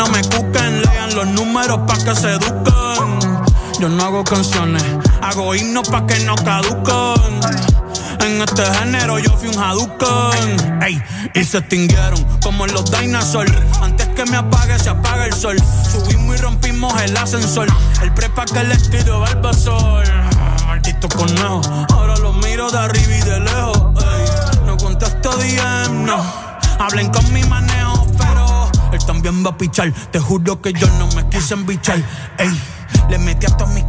No 0.01 0.09
me 0.09 0.21
cuquen, 0.23 0.83
lean 0.83 1.15
los 1.15 1.27
números 1.29 1.79
pa' 1.87 2.05
que 2.05 2.17
se 2.17 2.33
eduquen. 2.33 3.21
Yo 3.79 3.89
no 3.89 4.03
hago 4.03 4.25
canciones, 4.25 4.85
hago 5.23 5.55
himnos 5.55 5.89
pa' 5.89 6.05
que 6.09 6.19
no 6.25 6.35
caduquen. 6.35 7.78
En 8.21 8.43
este 8.43 8.65
género 8.75 9.19
yo 9.19 9.37
fui 9.37 9.49
un 9.49 9.59
Hadouken. 9.59 10.83
Ey, 10.83 11.03
y 11.35 11.45
se 11.45 11.59
extinguieron 11.59 12.25
como 12.43 12.67
los 12.67 12.91
dinosaurs. 12.91 13.53
Antes 13.81 14.09
que 14.09 14.25
me 14.27 14.37
apague, 14.37 14.79
se 14.79 14.91
apaga 14.91 15.27
el 15.27 15.33
sol. 15.33 15.57
Subimos 15.91 16.37
y 16.37 16.43
rompimos 16.43 17.01
el 17.03 17.17
ascensor. 17.17 17.69
El 18.03 18.13
prepa 18.13 18.45
que 18.45 18.65
le 18.65 18.77
tiro 18.77 19.21
Barbasol. 19.21 20.05
Maldito 20.67 21.09
conejo, 21.09 21.61
ahora 21.93 22.17
los 22.17 22.37
miro 22.37 22.71
de 22.71 22.79
arriba 22.79 23.17
y 23.17 23.21
de 23.23 23.41
lejos. 23.41 24.05
Ey, 24.05 24.67
no 24.67 24.77
contesto 24.77 25.31
DM, 25.37 26.05
no. 26.05 26.23
Hablen 26.79 27.11
con 27.11 27.33
mi 27.33 27.43
manejo, 27.45 28.07
pero 28.19 28.71
él 28.93 29.05
también 29.07 29.45
va 29.45 29.51
a 29.51 29.59
pichar. 29.59 29.93
Te 30.11 30.21
juro 30.21 30.61
que 30.61 30.73
yo 30.73 30.87
no 30.99 31.07
me 31.17 31.29
quise 31.29 31.55
embichar. 31.55 31.99
Ey, 32.39 32.61
le 33.09 33.19
metí 33.19 33.47
a 33.47 33.57
todos 33.57 33.71
mis 33.71 33.85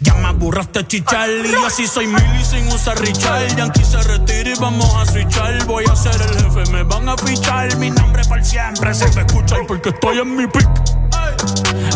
ya 0.00 0.14
me 0.14 0.28
aburraste 0.28 0.86
chichar. 0.86 1.28
Y 1.28 1.64
así 1.66 1.86
soy 1.86 2.06
mili 2.06 2.44
sin 2.44 2.66
usar 2.68 2.98
Richard. 3.00 3.56
Yankee 3.56 3.84
se 3.84 4.02
retira 4.02 4.50
y 4.50 4.54
vamos 4.60 4.94
a 4.96 5.06
switchar. 5.06 5.64
Voy 5.66 5.84
a 5.90 5.96
ser 5.96 6.20
el 6.20 6.42
jefe, 6.42 6.70
me 6.72 6.82
van 6.82 7.08
a 7.08 7.16
fichar. 7.16 7.76
Mi 7.76 7.90
nombre 7.90 8.22
por 8.24 8.44
siempre 8.44 8.94
se 8.94 9.06
va 9.10 9.22
a 9.22 9.26
escuchar 9.26 9.60
porque 9.66 9.90
estoy 9.90 10.18
en 10.18 10.36
mi 10.36 10.46
pick. 10.46 10.68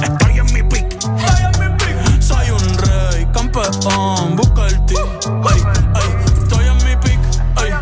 Estoy 0.02 0.38
en 0.38 0.52
mi 0.52 0.62
pick. 0.62 1.00
Soy 2.20 2.50
un 2.50 2.78
rey, 2.78 3.26
campeón, 3.32 4.36
busca 4.36 4.66
el 4.66 4.86
ti. 4.86 4.94
Ay, 5.26 5.62
ay, 5.94 6.42
estoy 6.42 6.66
en 6.66 6.76
mi 6.76 6.96
pick. 6.96 7.20
Ay, 7.56 7.72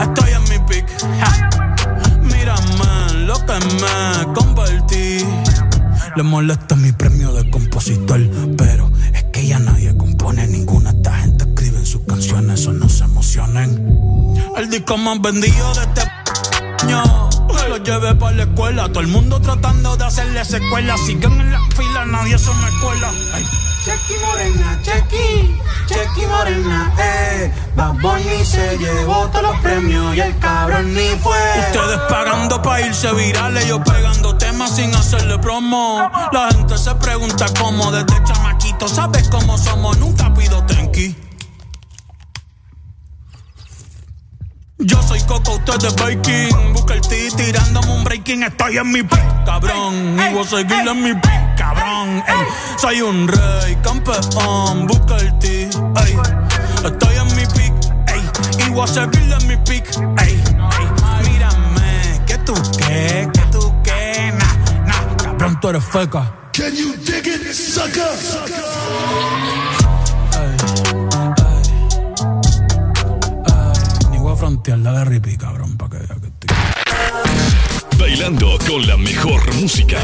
estoy 0.00 0.32
en 0.32 0.42
mi 0.44 0.58
pick. 0.68 0.86
Ja. 1.20 1.50
Mírame 2.22 3.24
lo 3.26 3.34
que 3.46 3.58
me 3.80 4.34
convertí. 4.34 5.24
Le 6.16 6.22
molesta 6.24 6.74
mi 6.76 6.92
premio 6.92 7.32
de 7.32 7.48
compositor, 7.50 8.20
eso 12.60 12.74
no 12.74 12.90
se 12.90 13.04
emocionen. 13.04 13.70
El 14.54 14.68
disco 14.68 14.98
más 14.98 15.18
vendido 15.22 15.72
de 15.72 15.80
este 15.80 16.02
año. 16.82 17.30
Lo 17.70 17.78
llevé 17.78 18.14
para 18.16 18.36
la 18.36 18.42
escuela, 18.42 18.88
todo 18.88 19.00
el 19.00 19.06
mundo 19.06 19.40
tratando 19.40 19.96
de 19.96 20.04
hacerle 20.04 20.44
secuela. 20.44 20.94
Siguen 20.98 21.40
en 21.40 21.52
la 21.52 21.60
fila, 21.74 22.04
nadie 22.04 22.38
se 22.38 22.50
me 22.50 22.68
cuela. 22.82 23.10
Ay. 23.32 23.46
Chequi 23.82 24.14
Morena, 24.26 24.78
Chequi, 24.82 25.58
Chequi 25.86 26.26
Morena, 26.26 26.94
eh. 26.98 27.50
Bad 27.76 27.94
Bunny 28.02 28.44
se 28.44 28.76
llevó 28.76 29.26
todos 29.28 29.42
los 29.42 29.60
premios 29.60 30.14
y 30.14 30.20
el 30.20 30.38
cabrón 30.38 30.92
ni 30.92 31.08
fue. 31.22 31.38
Ustedes 31.60 31.98
pagando 32.10 32.60
pa' 32.60 32.82
irse 32.82 33.10
virales, 33.14 33.66
yo 33.68 33.82
pegando 33.82 34.36
temas 34.36 34.76
sin 34.76 34.94
hacerle 34.94 35.38
promo. 35.38 36.10
La 36.30 36.50
gente 36.50 36.76
se 36.76 36.94
pregunta 36.96 37.46
cómo 37.58 37.90
desde 37.90 38.22
chamaquito, 38.22 38.86
¿sabes 38.86 39.30
cómo 39.30 39.56
somos? 39.56 39.96
Nunca 39.96 40.34
pido 40.34 40.62
tenki. 40.64 41.29
Yo 44.82 45.02
soy 45.02 45.20
Coco, 45.22 45.56
usted 45.56 45.84
es 45.84 45.94
Baking. 45.96 46.72
Busca 46.72 46.94
el 46.94 47.00
T 47.02 47.28
tirándome 47.36 47.92
un 47.92 48.02
breaking. 48.04 48.42
Estoy 48.44 48.78
en 48.78 48.90
mi 48.90 49.02
pick, 49.02 49.44
cabrón. 49.44 50.18
Y 50.18 50.32
voy 50.34 50.42
a 50.42 50.46
seguir 50.48 50.88
en 50.88 51.02
mi 51.02 51.12
pick, 51.14 51.54
cabrón. 51.56 52.22
Ey, 52.26 52.46
soy 52.78 53.02
un 53.02 53.28
rey, 53.28 53.76
campeón. 53.82 54.86
Busca 54.86 55.16
el 55.16 55.38
T, 55.38 55.64
ey. 55.64 56.18
Estoy 56.84 57.16
en 57.16 57.36
mi 57.36 57.44
pick, 57.46 57.74
ey. 58.08 58.22
Y 58.66 58.70
voy 58.70 58.84
a 58.84 58.86
seguir 58.86 59.32
en 59.38 59.46
mi 59.48 59.56
pick, 59.58 59.84
ey. 60.18 60.42
ey. 60.42 61.30
Mírame, 61.30 62.20
que 62.26 62.38
tú 62.38 62.54
qué, 62.78 63.28
que 63.34 63.40
tú 63.52 63.74
qué, 63.84 64.32
nah, 64.32 64.54
nah. 64.86 65.16
Cabrón, 65.22 65.60
tú 65.60 65.68
eres 65.68 65.84
feca. 65.84 66.32
Can 66.52 66.74
you 66.74 66.94
dig 66.96 67.26
it, 67.26 67.52
sucker? 67.52 69.59
Frontear, 74.40 74.82
dale 74.82 75.04
ripi, 75.04 75.36
cabrón, 75.36 75.76
pa' 75.76 75.90
que 75.90 75.98
vea 75.98 76.16
que 76.18 76.28
estoy. 76.28 77.98
Bailando 77.98 78.58
con 78.66 78.86
la 78.86 78.96
mejor 78.96 79.54
música. 79.56 79.98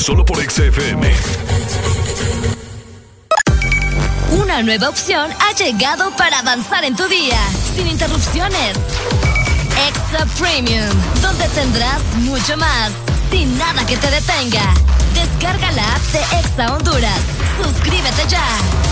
Solo 0.00 0.24
por 0.24 0.38
XFM. 0.38 1.12
Una 4.42 4.62
nueva 4.62 4.88
opción 4.88 5.30
ha 5.38 5.54
llegado 5.54 6.10
para 6.16 6.38
avanzar 6.38 6.82
en 6.84 6.96
tu 6.96 7.06
día, 7.08 7.38
sin 7.76 7.88
interrupciones. 7.88 8.72
Extra 9.86 10.24
Premium, 10.40 10.88
donde 11.20 11.46
tendrás 11.48 12.02
mucho 12.20 12.56
más, 12.56 12.90
sin 13.30 13.58
nada 13.58 13.84
que 13.86 13.98
te 13.98 14.10
detenga. 14.10 14.72
Descarga 15.14 15.70
la 15.72 15.94
app 15.94 16.02
de 16.14 16.20
Exa 16.40 16.74
Honduras. 16.74 17.20
Suscríbete 17.62 18.22
ya. 18.28 18.91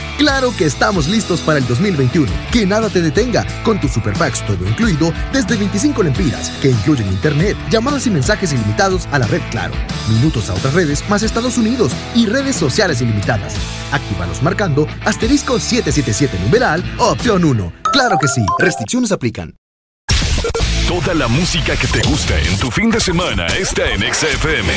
Claro 0.21 0.53
que 0.55 0.65
estamos 0.65 1.07
listos 1.07 1.41
para 1.41 1.57
el 1.57 1.65
2021. 1.65 2.31
Que 2.51 2.63
nada 2.63 2.89
te 2.89 3.01
detenga 3.01 3.43
con 3.63 3.79
tus 3.79 3.93
super 3.93 4.13
todo 4.13 4.67
incluido 4.67 5.11
desde 5.33 5.55
25 5.55 6.03
lempiras, 6.03 6.51
que 6.61 6.69
incluyen 6.69 7.07
internet, 7.07 7.57
llamadas 7.71 8.05
y 8.05 8.11
mensajes 8.11 8.53
ilimitados 8.53 9.07
a 9.11 9.17
la 9.17 9.25
red 9.25 9.41
Claro, 9.49 9.73
minutos 10.07 10.51
a 10.51 10.53
otras 10.53 10.75
redes 10.75 11.03
más 11.09 11.23
Estados 11.23 11.57
Unidos 11.57 11.93
y 12.13 12.27
redes 12.27 12.55
sociales 12.55 13.01
ilimitadas. 13.01 13.55
Actívalos 13.91 14.43
marcando 14.43 14.87
asterisco 15.05 15.59
777 15.59 16.37
numeral 16.43 16.83
opción 16.99 17.43
1. 17.43 17.73
Claro 17.91 18.19
que 18.21 18.27
sí, 18.27 18.45
restricciones 18.59 19.11
aplican. 19.11 19.55
Toda 20.87 21.15
la 21.15 21.27
música 21.29 21.75
que 21.75 21.87
te 21.87 22.07
gusta 22.07 22.39
en 22.39 22.59
tu 22.59 22.69
fin 22.69 22.91
de 22.91 22.99
semana 22.99 23.47
está 23.47 23.89
en 23.89 24.01
XFM. 24.13 24.71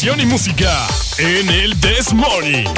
Y 0.00 0.26
música 0.26 0.86
en 1.18 1.48
el 1.48 1.74
This 1.80 2.12
Morning. 2.12 2.77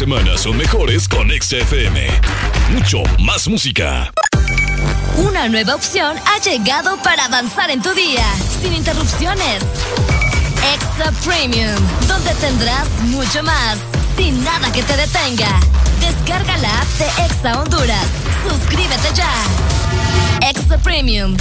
Semana 0.00 0.38
son 0.38 0.56
mejores 0.56 1.06
con 1.06 1.28
XFM. 1.28 2.08
Mucho 2.70 3.02
más 3.18 3.46
música. 3.48 4.10
Una 5.18 5.46
nueva 5.50 5.74
opción 5.74 6.16
ha 6.24 6.38
llegado 6.42 6.96
para 7.02 7.26
avanzar 7.26 7.70
en 7.70 7.82
tu 7.82 7.92
día, 7.92 8.24
sin 8.62 8.72
interrupciones. 8.72 9.62
Extra 10.72 11.12
Premium, 11.22 11.76
donde 12.08 12.32
tendrás 12.36 12.88
mucho 13.08 13.42
más, 13.42 13.76
sin 14.16 14.42
nada 14.42 14.72
que 14.72 14.82
te 14.82 14.96
detenga. 14.96 15.60
Descarga 16.00 16.56
la 16.56 16.80
app 16.80 16.88
de 16.96 17.24
Exa 17.26 17.60
Honduras. 17.60 18.06
Suscríbete 18.48 19.08
ya. 19.14 19.30
Extra 20.48 20.78
Premium. 20.78 21.36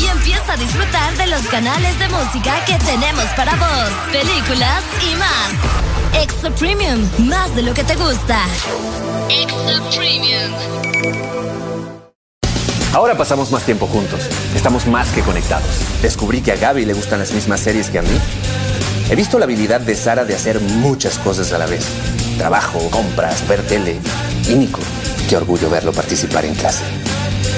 Y 0.00 0.06
empieza 0.06 0.54
a 0.54 0.56
disfrutar 0.56 1.16
de 1.18 1.28
los 1.28 1.42
canales 1.42 1.96
de 2.00 2.08
música 2.08 2.64
que 2.64 2.74
tenemos 2.78 3.26
para 3.36 3.54
vos, 3.54 3.90
películas 4.10 4.82
y 5.08 5.14
más. 5.14 5.91
Extra 6.14 6.50
Premium, 6.50 7.08
más 7.18 7.54
de 7.56 7.62
lo 7.62 7.72
que 7.74 7.84
te 7.84 7.94
gusta. 7.96 8.44
Extra 9.28 9.80
Premium. 9.96 10.52
Ahora 12.92 13.16
pasamos 13.16 13.50
más 13.50 13.64
tiempo 13.64 13.86
juntos. 13.86 14.20
Estamos 14.54 14.86
más 14.86 15.08
que 15.10 15.22
conectados. 15.22 15.80
Descubrí 16.02 16.42
que 16.42 16.52
a 16.52 16.56
Gaby 16.56 16.84
le 16.84 16.92
gustan 16.92 17.18
las 17.20 17.32
mismas 17.32 17.60
series 17.60 17.88
que 17.88 17.98
a 17.98 18.02
mí. 18.02 18.18
He 19.10 19.16
visto 19.16 19.38
la 19.38 19.46
habilidad 19.46 19.80
de 19.80 19.94
Sara 19.94 20.24
de 20.24 20.34
hacer 20.34 20.60
muchas 20.60 21.18
cosas 21.18 21.52
a 21.52 21.58
la 21.58 21.66
vez. 21.66 21.86
Trabajo, 22.36 22.78
compras, 22.90 23.46
ver 23.48 23.66
tele. 23.66 23.98
Y 24.48 24.54
Nico, 24.54 24.80
qué 25.28 25.36
orgullo 25.36 25.70
verlo 25.70 25.92
participar 25.92 26.44
en 26.44 26.54
clase. 26.54 26.84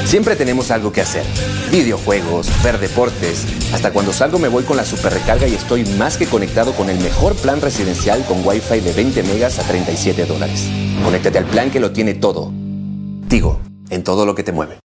Siempre 0.05 0.37
tenemos 0.37 0.71
algo 0.71 0.93
que 0.93 1.01
hacer. 1.01 1.25
Videojuegos, 1.71 2.49
ver 2.63 2.79
deportes. 2.79 3.47
Hasta 3.73 3.93
cuando 3.93 4.13
salgo 4.13 4.39
me 4.39 4.49
voy 4.49 4.65
con 4.65 4.77
la 4.77 4.85
super 4.85 5.13
recarga 5.13 5.49
y 5.49 5.55
estoy 5.55 5.85
más 5.99 6.17
que 6.17 6.27
conectado 6.27 6.73
con 6.73 6.91
el 6.91 6.99
mejor 7.01 7.35
plan 7.37 7.61
residencial 7.61 8.25
con 8.27 8.47
Wi-Fi 8.47 8.81
de 8.81 8.93
20 8.93 9.23
megas 9.25 9.59
a 9.59 9.63
37 9.63 10.27
dólares. 10.27 10.69
Conéctate 11.05 11.39
al 11.39 11.47
plan 11.47 11.71
que 11.71 11.81
lo 11.81 11.91
tiene 11.93 12.15
todo. 12.15 12.53
Tigo, 13.29 13.61
en 13.91 14.05
todo 14.05 14.27
lo 14.27 14.35
que 14.35 14.43
te 14.43 14.53
mueve. 14.53 14.79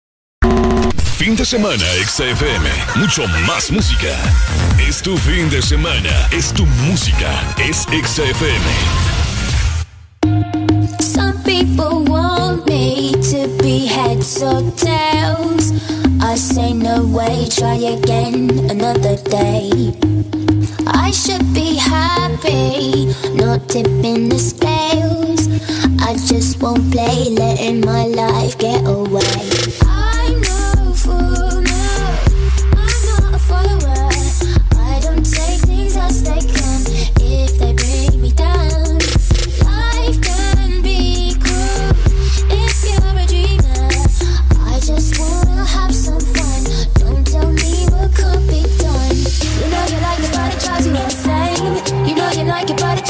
Fin 1.17 1.35
de 1.35 1.43
semana 1.43 1.83
XFM. 2.05 2.69
Mucho 2.95 3.27
más 3.45 3.69
música. 3.71 4.07
Es 4.79 5.01
tu 5.01 5.17
fin 5.17 5.49
de 5.49 5.61
semana. 5.61 6.29
Es 6.31 6.53
tu 6.53 6.65
música. 6.87 7.29
Es 7.57 7.85
XFM. 7.91 8.65
Some 11.01 11.33
people 11.43 12.09
to 13.43 13.63
be 13.63 13.85
heads 13.85 14.43
or 14.43 14.59
tails. 14.71 15.71
I 16.21 16.35
say 16.35 16.73
no 16.73 17.05
way, 17.05 17.47
try 17.49 17.75
again 17.75 18.49
another 18.69 19.15
day. 19.15 19.93
I 20.87 21.11
should 21.11 21.53
be 21.53 21.75
happy, 21.75 23.05
not 23.35 23.69
tipping 23.69 24.27
the 24.27 24.39
scales. 24.39 25.47
I 26.01 26.13
just 26.27 26.61
won't 26.61 26.91
play, 26.91 27.29
letting 27.29 27.79
my 27.81 28.07
life 28.07 28.57
get 28.57 28.85
away. 28.85 29.58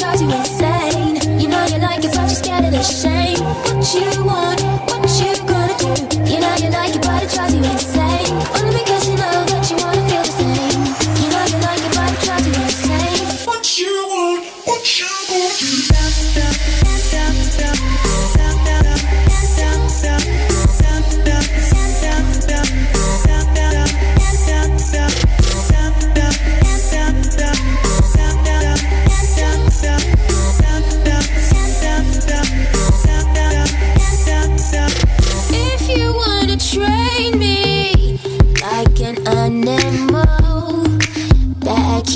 Drives 0.09 0.21
you 0.21 0.39
insane. 0.39 1.39
You 1.39 1.47
know 1.47 1.65
you 1.65 1.77
like 1.77 2.03
it, 2.03 2.11
but 2.13 2.21
you're 2.21 2.29
scared 2.29 2.65
of 2.65 2.71
the 2.71 2.83
shame. 2.83 3.39
What 3.39 3.93
you 3.93 4.25
want, 4.25 4.58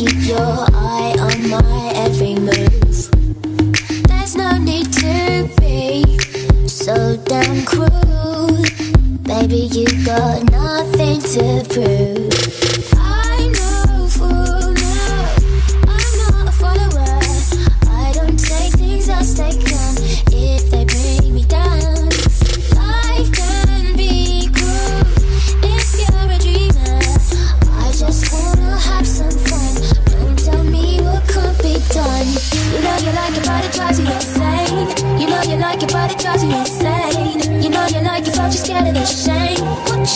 keep 0.05 0.27
your 0.27 0.65
eye 0.73 1.15
on 1.19 1.49
my 1.49 1.91
every 1.95 2.35
move. 2.35 3.09
There's 4.07 4.35
no 4.35 4.57
need 4.57 4.91
to 4.93 5.49
be 5.61 6.17
so 6.67 7.15
damn 7.25 7.65
cruel. 7.65 8.63
Baby, 9.23 9.69
you 9.71 9.85
got 10.05 10.51
nothing 10.51 11.21
to 11.33 11.63
prove. 11.69 12.52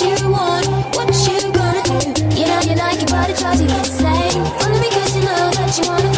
You 0.01 0.29
want, 0.29 0.65
what 0.95 1.09
you 1.27 1.51
gonna 1.51 1.83
do? 1.83 2.23
You 2.39 2.47
know 2.47 2.61
you 2.61 2.75
like 2.75 3.01
it, 3.01 3.09
but 3.09 3.29
it 3.29 3.37
drives 3.37 3.61
you 3.61 3.67
insane. 3.67 4.41
Only 4.63 4.79
because 4.87 5.15
you 5.15 5.23
know 5.23 5.51
that 5.51 5.77
you 5.77 5.89
wanna 5.89 6.16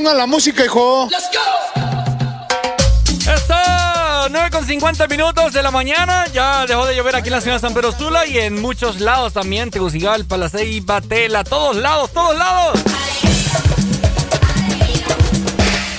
pongan 0.00 0.16
la 0.16 0.26
música, 0.26 0.64
hijo. 0.64 1.10
Está 3.20 4.28
9 4.30 4.50
con 4.50 4.66
50 4.66 5.06
minutos 5.08 5.52
de 5.52 5.62
la 5.62 5.70
mañana. 5.70 6.26
Ya 6.32 6.64
dejó 6.66 6.86
de 6.86 6.96
llover 6.96 7.16
aquí 7.16 7.28
en 7.28 7.34
la 7.34 7.40
ciudad 7.42 7.56
de 7.56 7.60
San 7.60 7.74
Pedro 7.74 7.92
Sula 7.92 8.26
y 8.26 8.38
en 8.38 8.62
muchos 8.62 9.00
lados 9.00 9.34
también. 9.34 9.70
Tegucigalpa, 9.70 10.38
La 10.38 10.48
Ceiba, 10.48 11.02
Tela, 11.02 11.44
todos 11.44 11.76
lados, 11.76 12.10
todos 12.12 12.34
lados. 12.38 12.80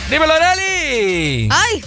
Dímelo, 0.10 0.34
Areli. 0.34 1.48
¡Ay! 1.52 1.86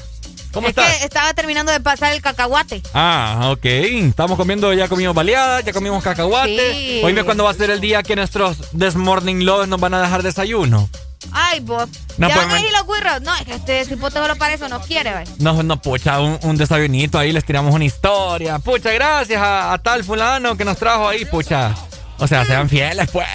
¿Cómo 0.52 0.68
es 0.68 0.70
estás? 0.70 0.98
que 0.98 1.04
estaba 1.06 1.34
terminando 1.34 1.72
de 1.72 1.80
pasar 1.80 2.12
el 2.12 2.22
cacahuate. 2.22 2.80
Ah, 2.94 3.50
ok. 3.50 3.64
Estamos 3.64 4.38
comiendo, 4.38 4.72
ya 4.72 4.86
comimos 4.86 5.16
baleadas, 5.16 5.64
ya 5.64 5.72
comimos 5.72 6.02
cacahuate. 6.04 6.74
Sí. 6.74 7.00
Oíme 7.02 7.24
cuándo 7.24 7.42
va 7.42 7.50
a 7.50 7.54
ser 7.54 7.70
el 7.70 7.80
día 7.80 8.04
que 8.04 8.14
nuestros 8.14 8.58
This 8.70 8.94
Morning 8.94 9.44
Lovers 9.44 9.68
nos 9.68 9.80
van 9.80 9.94
a 9.94 10.00
dejar 10.00 10.22
desayuno. 10.22 10.88
Ay, 11.34 11.60
vos. 11.60 11.88
No, 12.16 12.28
¿Ya 12.28 12.36
van 12.36 12.50
a 12.52 12.60
ir 12.60 12.70
los 12.70 12.86
guirros? 12.86 13.20
No, 13.22 13.34
es 13.34 13.42
que 13.42 13.54
este 13.54 13.84
cipoteo 13.84 14.36
para 14.36 14.54
eso 14.54 14.68
no 14.68 14.80
quiere, 14.80 15.12
¿ve? 15.12 15.24
No, 15.38 15.62
no, 15.64 15.82
pucha, 15.82 16.20
un, 16.20 16.38
un 16.42 16.56
desayunito 16.56 17.18
ahí, 17.18 17.32
les 17.32 17.44
tiramos 17.44 17.74
una 17.74 17.84
historia. 17.84 18.60
Pucha, 18.60 18.92
gracias 18.92 19.42
a, 19.42 19.72
a 19.72 19.78
tal 19.78 20.04
fulano 20.04 20.56
que 20.56 20.64
nos 20.64 20.78
trajo 20.78 21.08
ahí, 21.08 21.24
pucha. 21.24 21.74
O 22.18 22.28
sea, 22.28 22.44
sean 22.44 22.68
fieles, 22.68 23.10
pues. 23.10 23.26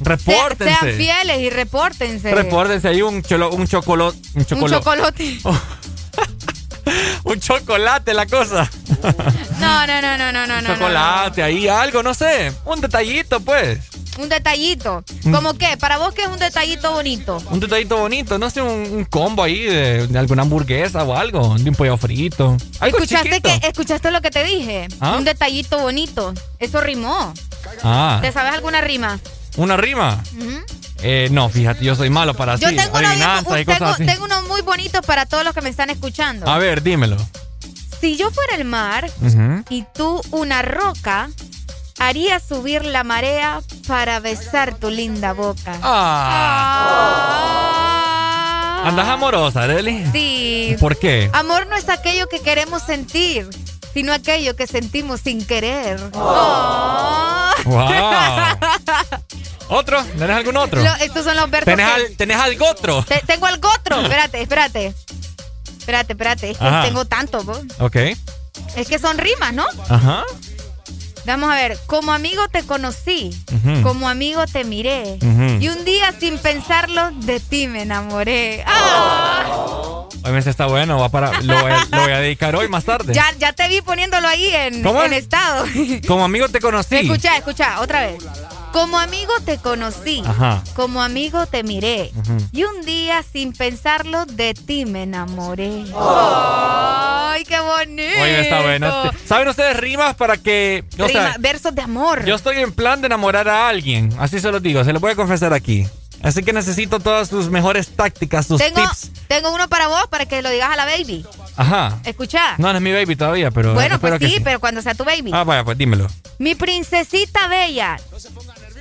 Repórtense. 0.00 0.78
Sean 0.78 0.96
fieles 0.96 1.38
y 1.38 1.50
repórtense. 1.50 2.34
Repórtense 2.34 2.88
ahí 2.88 3.00
un, 3.00 3.22
cholo, 3.22 3.50
un 3.50 3.66
chocolate. 3.66 4.18
Un 4.34 4.40
Un 4.60 4.70
chocolate. 4.70 5.38
un 7.24 7.40
chocolate, 7.40 8.14
la 8.14 8.26
cosa. 8.26 8.70
No, 9.60 9.86
no, 9.86 10.00
no, 10.02 10.16
no, 10.18 10.32
no, 10.32 10.46
no, 10.46 10.60
no. 10.62 10.68
chocolate, 10.74 11.42
ahí 11.42 11.68
algo, 11.68 12.02
no 12.02 12.14
sé. 12.14 12.52
Un 12.64 12.80
detallito, 12.80 13.40
pues. 13.40 13.78
no. 13.78 14.22
Un 14.22 14.30
detallito. 14.30 15.04
Mm. 15.24 15.32
¿Cómo 15.32 15.54
qué? 15.58 15.76
¿Para 15.76 15.98
vos 15.98 16.14
qué 16.14 16.22
es 16.22 16.28
un 16.28 16.38
detallito 16.38 16.90
bonito? 16.92 17.36
Un 17.50 17.60
detallito 17.60 17.98
bonito, 17.98 18.38
no 18.38 18.48
sé, 18.48 18.62
un, 18.62 18.70
un 18.90 19.04
combo 19.04 19.42
ahí 19.42 19.60
de, 19.64 20.06
de 20.06 20.18
alguna 20.18 20.40
hamburguesa 20.42 21.04
o 21.04 21.14
algo, 21.14 21.54
de 21.58 21.68
un 21.68 21.76
pollo 21.76 21.98
frito. 21.98 22.56
Algo 22.80 22.96
¿Escuchaste, 22.96 23.28
chiquito. 23.28 23.60
que, 23.60 23.66
¿Escuchaste 23.68 24.10
lo 24.10 24.22
que 24.22 24.30
te 24.30 24.42
dije? 24.44 24.88
¿Ah? 25.00 25.16
Un 25.18 25.24
detallito 25.24 25.78
bonito. 25.80 26.32
Eso 26.58 26.80
rimó. 26.80 27.34
Ah, 27.82 28.18
¿Te 28.22 28.32
sabes 28.32 28.54
alguna 28.54 28.80
rima? 28.80 29.18
una 29.58 29.76
rima. 29.78 30.22
Ujú. 30.38 30.60
Eh, 31.02 31.28
no, 31.30 31.48
fíjate, 31.48 31.84
yo 31.84 31.94
soy 31.94 32.08
malo 32.10 32.34
para 32.34 32.56
Yo 32.56 32.68
así, 32.68 32.76
tengo, 32.76 32.98
uno 32.98 33.08
un- 33.12 33.16
y 33.16 33.20
cosas 33.64 33.64
tengo, 33.66 33.84
así. 33.84 34.06
tengo 34.06 34.24
unos 34.24 34.48
muy 34.48 34.62
bonitos 34.62 35.04
para 35.04 35.26
todos 35.26 35.44
los 35.44 35.52
que 35.54 35.60
me 35.60 35.68
están 35.68 35.90
escuchando. 35.90 36.48
A 36.50 36.58
ver, 36.58 36.82
dímelo. 36.82 37.16
Si 38.00 38.16
yo 38.16 38.30
fuera 38.30 38.56
el 38.56 38.64
mar 38.64 39.10
y 39.70 39.84
tú 39.94 40.20
una 40.30 40.62
roca, 40.62 41.28
haría 41.98 42.40
subir 42.40 42.84
la 42.84 43.04
marea 43.04 43.60
para 43.86 44.20
besar 44.20 44.74
tu 44.74 44.90
linda 44.90 45.32
boca. 45.32 45.78
Ah. 47.98 48.82
¿Andas 48.84 49.08
amorosa, 49.08 49.62
Arely? 49.64 50.06
Sí. 50.12 50.76
¿Por 50.78 50.96
qué? 50.98 51.28
Amor 51.32 51.66
no 51.66 51.74
es 51.76 51.88
aquello 51.88 52.28
que 52.28 52.40
queremos 52.40 52.82
sentir, 52.82 53.48
sino 53.92 54.12
aquello 54.12 54.54
que 54.56 54.66
sentimos 54.66 55.20
sin 55.22 55.44
querer. 55.44 55.98
Oh. 56.14 57.50
Wow. 57.64 57.88
¿Otro? 59.68 60.02
¿Tenés 60.04 60.36
algún 60.36 60.56
otro? 60.56 60.82
Lo- 60.82 60.94
estos 60.96 61.24
son 61.24 61.36
los 61.36 61.50
versos 61.50 61.66
¿Tenés, 61.74 61.86
que- 61.86 61.92
al- 62.06 62.16
¿Tenés 62.16 62.36
algo 62.36 62.68
otro? 62.70 63.02
Te- 63.04 63.22
tengo 63.26 63.46
algo 63.46 63.68
otro. 63.78 64.00
Espérate, 64.00 64.40
espérate. 64.42 64.94
Espérate, 65.78 66.12
espérate. 66.12 66.50
Es 66.50 66.58
que 66.58 66.64
Ajá. 66.64 66.82
tengo 66.84 67.04
tanto, 67.04 67.42
vos. 67.44 67.58
Ok. 67.80 67.96
Es 68.76 68.88
que 68.88 68.98
son 68.98 69.18
rimas, 69.18 69.52
¿no? 69.52 69.64
Ajá. 69.88 70.22
Vamos 71.24 71.50
a 71.50 71.56
ver. 71.56 71.76
Como 71.86 72.12
amigo 72.12 72.46
te 72.48 72.62
conocí. 72.64 73.30
Como 73.82 74.08
amigo 74.08 74.46
te 74.46 74.62
miré. 74.64 75.18
Y 75.60 75.68
un 75.68 75.84
día 75.84 76.12
sin 76.18 76.38
pensarlo, 76.38 77.10
de 77.12 77.40
ti 77.40 77.66
me 77.66 77.82
enamoré. 77.82 78.62
¡Ah! 78.66 80.04
Hoy 80.24 80.36
ese 80.36 80.50
está 80.50 80.66
bueno, 80.66 80.98
va 80.98 81.08
para, 81.08 81.40
lo, 81.42 81.60
voy 81.60 81.70
a, 81.70 81.86
lo 81.90 82.00
voy 82.02 82.12
a 82.12 82.18
dedicar 82.18 82.54
hoy 82.56 82.68
más 82.68 82.84
tarde. 82.84 83.14
Ya, 83.14 83.26
ya 83.38 83.52
te 83.52 83.68
vi 83.68 83.80
poniéndolo 83.80 84.26
ahí 84.26 84.48
en, 84.52 84.82
¿Cómo 84.82 85.02
en 85.04 85.12
es? 85.12 85.22
estado. 85.24 85.64
Como 86.08 86.24
amigo 86.24 86.48
te 86.48 86.60
conocí. 86.60 86.96
Escucha, 86.96 87.36
escucha, 87.36 87.80
otra 87.80 88.06
vez. 88.06 88.24
Como 88.76 88.98
amigo 88.98 89.32
te 89.42 89.56
conocí. 89.56 90.22
Ajá. 90.26 90.62
Como 90.74 91.02
amigo 91.02 91.46
te 91.46 91.62
miré. 91.62 92.12
Ujú. 92.14 92.36
Y 92.52 92.64
un 92.64 92.82
día, 92.84 93.22
sin 93.22 93.54
pensarlo, 93.54 94.26
de 94.26 94.52
ti 94.52 94.84
me 94.84 95.04
enamoré. 95.04 95.84
¡Ay, 95.98 97.42
qué 97.44 97.58
bonito! 97.58 98.20
Hoy 98.22 98.28
está 98.30 98.60
bueno. 98.60 99.10
¿Saben 99.24 99.48
ustedes 99.48 99.78
rimas 99.78 100.14
para 100.16 100.36
que... 100.36 100.84
Sea, 100.94 101.06
Rima- 101.06 101.36
versos 101.38 101.74
de 101.74 101.80
amor. 101.80 102.26
yo 102.26 102.34
estoy 102.34 102.58
en 102.58 102.70
plan 102.70 103.00
de 103.00 103.06
enamorar 103.06 103.48
a 103.48 103.66
alguien. 103.66 104.12
Así 104.18 104.40
se 104.40 104.52
los 104.52 104.62
digo, 104.62 104.84
se 104.84 104.92
lo 104.92 105.00
voy 105.00 105.12
a 105.12 105.16
confesar 105.16 105.54
aquí. 105.54 105.86
Así 106.22 106.42
que 106.42 106.52
necesito 106.52 106.98
todas 107.00 107.28
sus 107.28 107.48
mejores 107.50 107.88
tácticas, 107.94 108.46
sus 108.46 108.58
tengo, 108.60 108.80
tips. 108.82 109.10
tengo 109.28 109.54
uno 109.54 109.68
para 109.68 109.88
vos, 109.88 110.06
para 110.10 110.26
que 110.26 110.42
lo 110.42 110.50
digas 110.50 110.70
a 110.70 110.76
la 110.76 110.84
baby. 110.84 111.24
Ajá. 111.56 111.98
Escucha. 112.04 112.56
No, 112.58 112.72
no 112.72 112.76
es 112.76 112.82
mi 112.82 112.92
baby 112.92 113.16
todavía, 113.16 113.50
pero... 113.50 113.74
bueno, 113.74 113.98
pues 114.00 114.14
sí, 114.20 114.34
que 114.34 114.40
pero 114.42 114.60
cuando 114.60 114.82
sea 114.82 114.94
tu 114.94 115.04
baby. 115.04 115.30
Ah, 115.32 115.44
vaya, 115.44 115.64
pues 115.64 115.78
dímelo. 115.78 116.06
Mi 116.38 116.54
princesita 116.54 117.48
bella, 117.48 117.98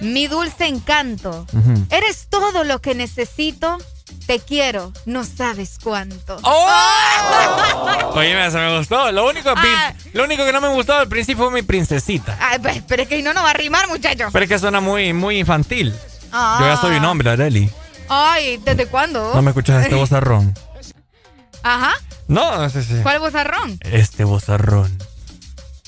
mi 0.01 0.27
dulce 0.27 0.67
encanto. 0.67 1.45
Eres 1.89 2.27
todo 2.29 2.63
lo 2.63 2.81
que 2.81 2.95
necesito. 2.95 3.77
Te 4.27 4.39
quiero, 4.39 4.91
no 5.05 5.23
sabes 5.23 5.77
cuánto. 5.83 6.37
¡Oh! 6.43 8.11
Oye, 8.15 8.49
se 8.51 8.57
me 8.57 8.77
gustó. 8.77 9.11
Lo 9.11 9.27
único, 9.29 9.51
Ah. 9.55 9.93
lo 10.13 10.23
único 10.23 10.43
que 10.45 10.51
no 10.51 10.61
me 10.61 10.67
gustó 10.69 10.93
al 10.93 11.07
principio 11.07 11.43
fue 11.45 11.53
mi 11.53 11.61
princesita. 11.61 12.35
Ay, 12.41 12.57
pues, 12.59 12.81
pero 12.87 13.03
es 13.03 13.09
que 13.09 13.21
no, 13.21 13.33
no 13.33 13.43
va 13.43 13.51
a 13.51 13.53
rimar, 13.53 13.87
muchacho. 13.87 14.29
Pero 14.31 14.43
es 14.45 14.49
que 14.49 14.57
suena 14.59 14.79
muy, 14.81 15.13
muy 15.13 15.39
infantil. 15.39 15.93
Ah. 16.31 16.57
Yo 16.59 16.65
ya 16.67 16.77
soy 16.77 16.95
un 16.97 17.05
hombre, 17.05 17.29
Areli. 17.31 17.69
Ay, 18.09 18.57
¿desde 18.57 18.87
cuándo? 18.87 19.31
No 19.33 19.41
me 19.43 19.51
escuchas 19.51 19.83
este 19.83 19.95
vozarrón. 19.95 20.53
Ajá. 21.63 21.93
No, 22.27 22.67
sí, 22.69 22.81
sí. 22.83 22.95
¿Cuál 23.03 23.19
vozarrón? 23.19 23.77
Este 23.81 24.23
vozarrón. 24.23 24.97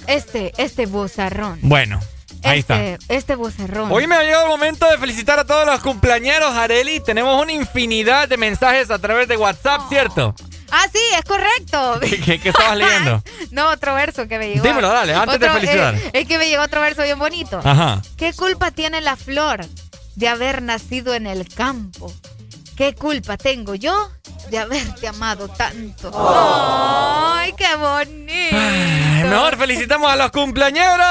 Este, 0.06 0.54
este 0.58 0.86
vozarrón. 0.86 1.60
Bueno, 1.64 2.00
ahí 2.48 2.60
este, 2.60 2.94
está. 2.94 3.14
Este 3.14 3.36
vozarrón. 3.36 3.92
Hoy 3.92 4.08
me 4.08 4.16
ha 4.16 4.24
llegado 4.24 4.44
el 4.44 4.50
momento 4.50 4.90
de 4.90 4.98
felicitar 4.98 5.40
a 5.40 5.46
todos 5.46 5.66
los 5.66 5.80
cumpleañeros, 5.82 6.54
Areli. 6.56 7.00
Tenemos 7.00 7.42
una 7.42 7.52
infinidad 7.52 8.28
de 8.28 8.38
mensajes 8.38 8.90
a 8.92 9.00
través 9.00 9.28
de 9.28 9.38
WhatsApp, 9.38 9.82
¿cierto? 9.90 10.34
Ah, 10.72 10.86
sí, 10.92 11.00
es 11.18 11.24
correcto. 11.24 12.00
¿Qué, 12.26 12.50
estabas 12.50 12.78
leyendo? 12.78 13.24
No, 13.52 13.70
otro 13.70 13.94
verso 13.94 14.28
que 14.28 14.38
me 14.38 14.50
llegó. 14.50 14.64
Dímelo, 14.64 14.90
dale, 14.90 15.14
antes 15.14 15.40
de 15.40 15.46
Otro, 15.48 15.60
felicitar. 15.60 15.96
eh, 15.96 16.12
es 16.14 16.28
que 16.28 16.38
me 16.38 16.50
llegó 16.50 16.64
otro 16.64 16.82
verso 16.82 17.04
bien 17.04 17.18
bonito. 17.18 17.60
Ajá. 17.64 18.02
¿Qué 18.18 18.34
culpa 18.34 18.72
tiene 18.72 19.02
la 19.02 19.16
flor 19.16 19.66
de 20.16 20.28
haber 20.28 20.62
nacido 20.62 21.14
en 21.14 21.28
el 21.28 21.48
campo? 21.48 22.14
¿Qué 22.78 22.94
culpa 22.94 23.38
tengo 23.38 23.74
yo 23.74 24.12
de 24.52 24.60
haberte 24.60 25.08
amado 25.08 25.48
tanto? 25.48 26.12
¡Ay, 26.14 27.52
qué 27.54 27.76
bonito! 27.76 28.56
Ay, 28.56 29.24
Mejor 29.24 29.58
felicitamos 29.58 30.12
a 30.12 30.16
los 30.16 30.30
cumpleañeros. 30.30 31.08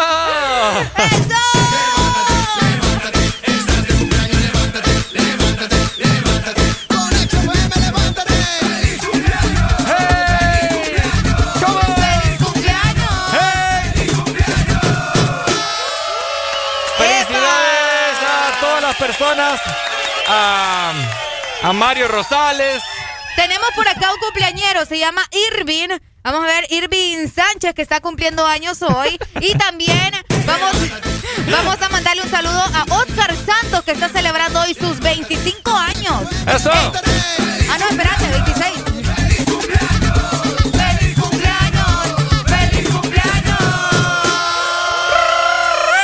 Felicidades 16.96 18.18
a 18.22 18.60
todas 18.60 18.82
las 18.82 18.96
personas. 18.96 19.60
A, 20.28 20.92
a 21.66 21.72
Mario 21.72 22.06
Rosales. 22.06 22.80
Tenemos 23.34 23.68
por 23.74 23.88
acá 23.88 24.12
un 24.14 24.20
cumpleañero, 24.20 24.86
se 24.86 25.00
llama 25.00 25.22
Irving. 25.50 25.88
Vamos 26.22 26.44
a 26.44 26.46
ver, 26.46 26.66
Irving 26.70 27.28
Sánchez, 27.28 27.74
que 27.74 27.82
está 27.82 28.00
cumpliendo 28.00 28.46
años 28.46 28.80
hoy. 28.82 29.18
Y 29.40 29.52
también 29.58 30.12
vamos, 30.46 30.76
vamos 31.50 31.82
a 31.82 31.88
mandarle 31.88 32.22
un 32.22 32.30
saludo 32.30 32.62
a 32.62 32.84
Oscar 32.88 33.34
Santos, 33.34 33.82
que 33.82 33.90
está 33.90 34.08
celebrando 34.08 34.60
hoy 34.60 34.74
sus 34.74 35.00
25 35.00 35.76
años. 35.76 36.22
¡Eso! 36.46 36.70
Ah, 36.72 37.78
no, 37.80 37.88
espérate, 37.88 38.28
26. 38.28 38.72
¡Feliz 39.16 39.44
cumpleaños! 39.44 40.18
¡Feliz 42.46 42.88
cumpleaños! 42.90 43.58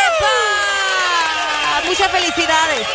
¡Epa! 0.08 1.82
Muchas 1.86 2.10
felicidades. 2.10 2.86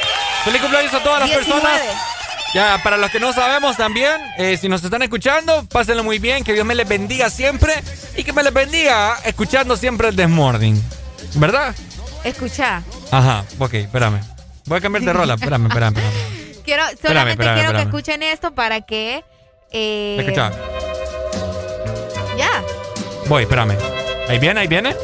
Feliz 0.44 0.62
cumpleaños 0.62 0.94
a 0.94 1.02
todas 1.02 1.20
las 1.22 1.30
19. 1.30 1.62
personas. 1.62 2.18
Ya, 2.58 2.82
para 2.84 2.98
los 2.98 3.12
que 3.12 3.20
no 3.20 3.32
sabemos 3.34 3.78
también, 3.78 4.20
eh, 4.40 4.58
si 4.60 4.68
nos 4.68 4.84
están 4.84 5.04
escuchando, 5.04 5.64
pásenlo 5.72 6.04
muy 6.04 6.18
bien, 6.18 6.44
que 6.44 6.54
Dios 6.54 6.66
me 6.66 6.74
les 6.74 6.88
bendiga 6.90 7.30
siempre 7.30 7.72
y 8.16 8.24
que 8.24 8.34
me 8.34 8.42
les 8.42 8.52
bendiga 8.52 9.16
escuchando 9.26 9.78
siempre 9.78 10.08
el 10.08 10.16
Desmorning. 10.16 10.82
¿Verdad? 11.36 11.76
Escucha, 12.24 12.82
Ajá, 13.12 13.46
ok, 13.60 13.76
espérame. 13.76 14.20
Voy 14.66 14.80
a 14.80 14.82
cambiar 14.82 15.04
de 15.04 15.14
rola, 15.14 15.36
espérame, 15.36 15.68
espérame, 15.68 15.98
espérame. 16.00 16.62
quiero, 16.66 16.84
solamente 17.00 17.44
espérame, 17.44 17.60
quiero 17.60 17.74
que 17.78 17.84
escuchen 17.84 18.24
esto 18.24 18.56
para 18.56 18.82
que. 18.82 19.24
eh, 19.72 20.18
Escucha, 20.20 20.52
Ya. 22.40 22.64
voy, 23.28 23.44
espérame. 23.44 23.78
Ahí 24.28 24.40
viene, 24.40 24.62
ahí 24.62 24.68
viene. 24.68 24.96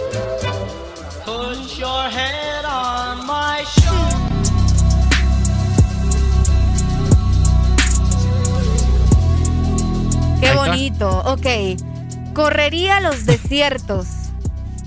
Esto. 10.44 11.24
Ok. 11.26 11.48
Correría 12.34 13.00
los 13.00 13.26
desiertos. 13.26 14.08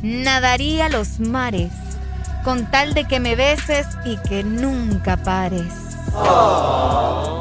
Nadaría 0.03 0.89
los 0.89 1.21
mares. 1.21 1.73
Con 2.45 2.71
tal 2.71 2.95
de 2.95 3.05
que 3.05 3.21
me 3.21 3.35
beses 3.35 3.87
y 4.05 4.17
que 4.29 4.45
nunca 4.45 5.17
pares. 5.17 5.73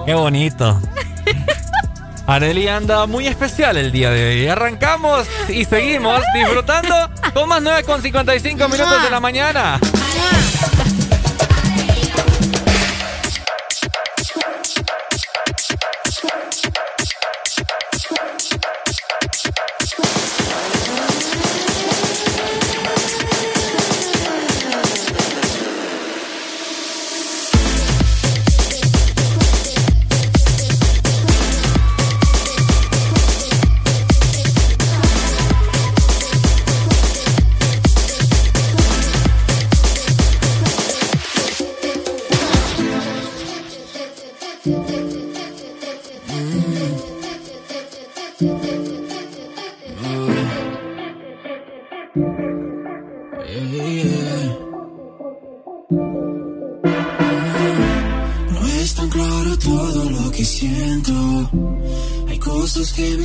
Qué 0.05 0.13
bonito. 0.13 0.81
Areli 2.27 2.67
anda 2.67 3.05
muy 3.05 3.27
especial 3.27 3.77
el 3.77 3.91
día 3.91 4.09
de 4.09 4.29
hoy. 4.29 4.47
Arrancamos 4.47 5.27
y 5.47 5.65
seguimos 5.65 6.21
disfrutando 6.33 6.95
con 7.33 7.47
más 7.49 7.61
9 7.61 7.83
con 7.83 8.01
55 8.01 8.67
minutos 8.67 9.03
de 9.03 9.09
la 9.09 9.19
mañana. 9.19 9.79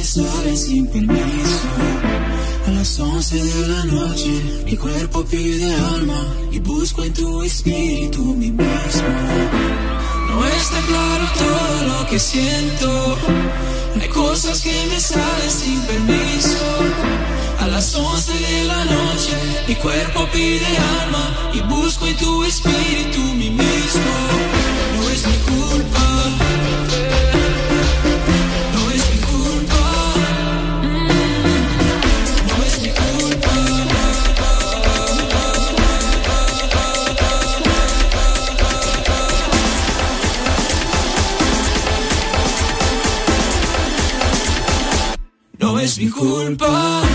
Me 0.01 0.07
salen 0.07 0.57
sin 0.57 0.87
permiso. 0.87 1.69
A 2.67 2.71
las 2.71 2.99
11 2.99 3.37
de 3.37 3.69
la 3.69 3.85
noche, 3.85 4.33
mi 4.65 4.75
cuerpo 4.75 5.23
pide 5.25 5.75
alma 5.75 6.21
y 6.51 6.59
busco 6.59 7.05
en 7.05 7.13
tu 7.13 7.43
espíritu 7.43 8.23
mi 8.35 8.51
mismo. 8.51 9.15
No 10.29 10.47
está 10.47 10.79
claro 10.91 11.25
todo 11.43 11.89
lo 11.91 12.07
que 12.09 12.19
siento. 12.19 13.19
Hay 14.01 14.09
cosas 14.09 14.63
que 14.63 14.75
me 14.91 14.99
salen 14.99 15.51
sin 15.51 15.81
permiso. 15.83 16.65
A 17.59 17.67
las 17.67 17.95
11 17.95 18.33
de 18.33 18.65
la 18.65 18.83
noche, 18.87 19.35
mi 19.69 19.75
cuerpo 19.75 20.27
pide 20.33 20.71
alma 21.03 21.25
y 21.53 21.61
busco 21.75 22.07
en 22.07 22.17
tu 22.17 22.43
espíritu 22.45 23.21
mi 23.41 23.51
mismo. 23.51 24.13
No 24.97 25.11
es 25.11 25.27
mi 25.27 25.37
culpa. 25.51 26.70
Es 45.83 45.99
mi 45.99 46.11
culpa. 46.11 47.10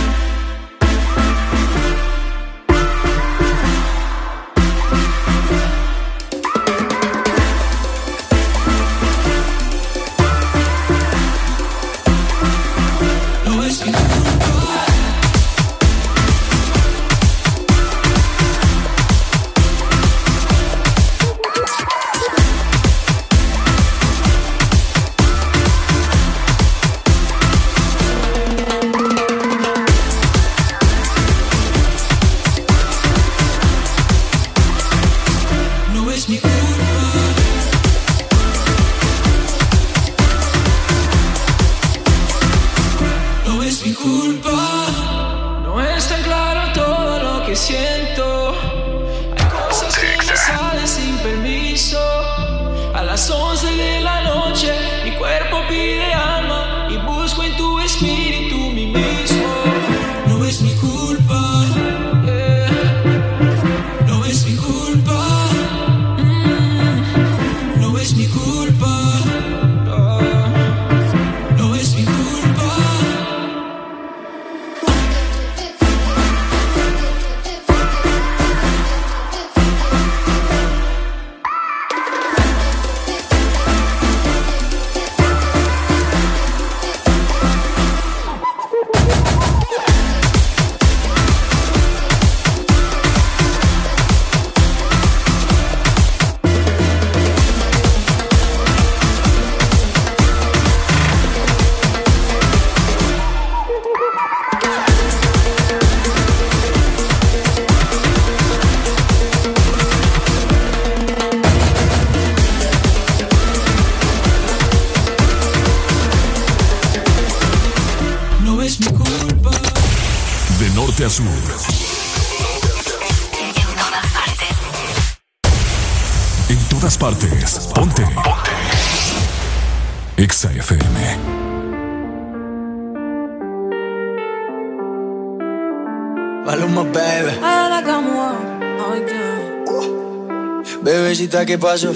¿Qué 141.46 141.58
pasó? 141.58 141.92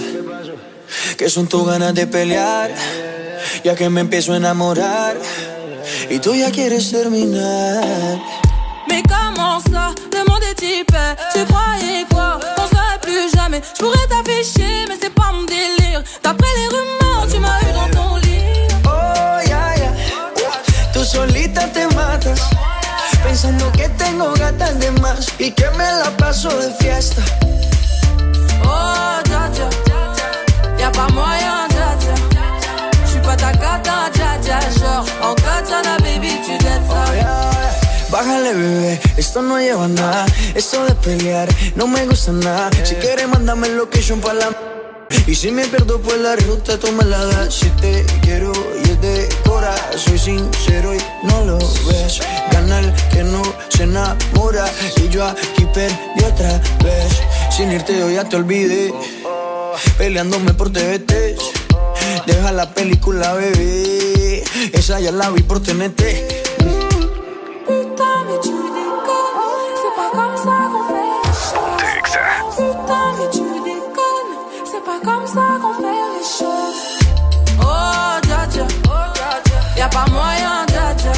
Que 1.17 1.29
son 1.29 1.47
tus 1.47 1.65
ganas 1.65 1.93
de 1.93 2.07
pelear, 2.07 2.71
ya 3.63 3.75
que 3.75 3.89
me 3.89 4.01
empiezo 4.01 4.33
a 4.33 4.37
enamorar 4.37 5.17
y 6.09 6.19
tú 6.19 6.33
ya 6.35 6.51
quieres 6.51 6.91
terminar. 6.91 8.19
Mais 8.87 9.03
comment 9.03 9.59
ça, 9.71 9.93
est 10.49 10.61
hyper 10.61 11.15
Tu 11.33 11.45
croyais 11.45 12.05
quoi, 12.09 12.39
qu'on 12.55 12.67
serait 12.67 12.99
plus 13.01 13.29
jamais 13.35 13.61
Je 13.75 13.83
pourrais 13.83 14.07
t'afficher, 14.07 14.85
mais 14.87 14.95
c'est 14.99 15.13
pas 15.13 15.31
mon 15.31 15.43
délire 15.43 16.01
D'après 16.23 16.47
les 16.57 16.67
rumeurs, 16.75 17.27
tu 17.31 17.39
m'as 17.39 17.59
eu 17.61 17.73
dans 17.73 18.01
ton 18.01 18.15
lit 18.17 18.67
Oh, 18.85 19.47
ya, 19.47 19.75
ya. 19.77 19.91
Tú 20.91 21.03
solita 21.03 21.67
te 21.71 21.85
matas, 21.93 22.41
pensando 23.23 23.71
que 23.73 23.87
tengo 23.89 24.33
gatas 24.39 24.79
de 24.79 24.89
más 25.01 25.27
y 25.39 25.51
que 25.51 25.69
me 25.77 25.85
la 25.85 26.09
paso 26.17 26.49
de 26.49 26.71
fiesta. 26.79 27.21
Dale, 38.49 38.63
bebé, 38.63 38.99
esto 39.17 39.43
no 39.43 39.59
lleva 39.59 39.87
nada. 39.87 40.25
Esto 40.55 40.83
de 40.83 40.95
pelear 40.95 41.47
no 41.75 41.85
me 41.85 42.03
gusta 42.07 42.31
nada. 42.31 42.71
Si 42.83 42.95
quieres, 42.95 43.27
mándame 43.27 43.69
location 43.69 44.19
para 44.21 44.33
la. 44.39 44.49
Y 45.27 45.35
si 45.35 45.51
me 45.51 45.67
pierdo 45.67 46.01
por 46.01 46.17
la 46.17 46.35
ruta, 46.35 46.79
tú 46.79 46.91
me 46.93 47.05
la 47.05 47.23
das. 47.25 47.53
Si 47.53 47.69
te 47.81 48.03
quiero 48.23 48.51
y 48.83 48.89
es 48.89 49.01
de 49.01 49.29
cora, 49.45 49.75
soy 49.95 50.17
sincero 50.17 50.95
y 50.95 51.27
no 51.27 51.45
lo 51.45 51.57
ves. 51.59 52.21
Gana 52.51 52.79
el 52.79 52.93
que 53.11 53.23
no 53.23 53.41
se 53.69 53.83
enamora. 53.83 54.65
Y 54.95 55.09
yo 55.09 55.27
aquí 55.27 55.67
perdí 55.71 56.23
otra 56.25 56.59
vez. 56.83 57.21
Sin 57.55 57.71
irte, 57.71 57.99
yo 57.99 58.09
ya 58.09 58.23
te 58.23 58.35
olvidé. 58.35 58.91
Peleándome 59.99 60.55
por 60.55 60.71
TVT. 60.71 61.37
Deja 62.25 62.51
la 62.51 62.73
película, 62.73 63.33
bebé. 63.33 64.43
Esa 64.73 64.99
ya 64.99 65.11
la 65.11 65.29
vi 65.29 65.43
por 65.43 65.61
TNT. 65.61 66.48
Pas 74.89 74.99
comme 75.09 75.27
ça 75.27 75.47
qu'on 75.61 75.73
fait 75.81 76.01
les 76.15 76.27
choses. 76.39 76.83
Oh, 77.61 78.15
dja 78.27 78.41
dja, 78.53 78.65
y'a 79.77 79.87
pas 79.87 80.07
moyen, 80.15 80.65
dja 80.71 80.87
dja. 81.01 81.13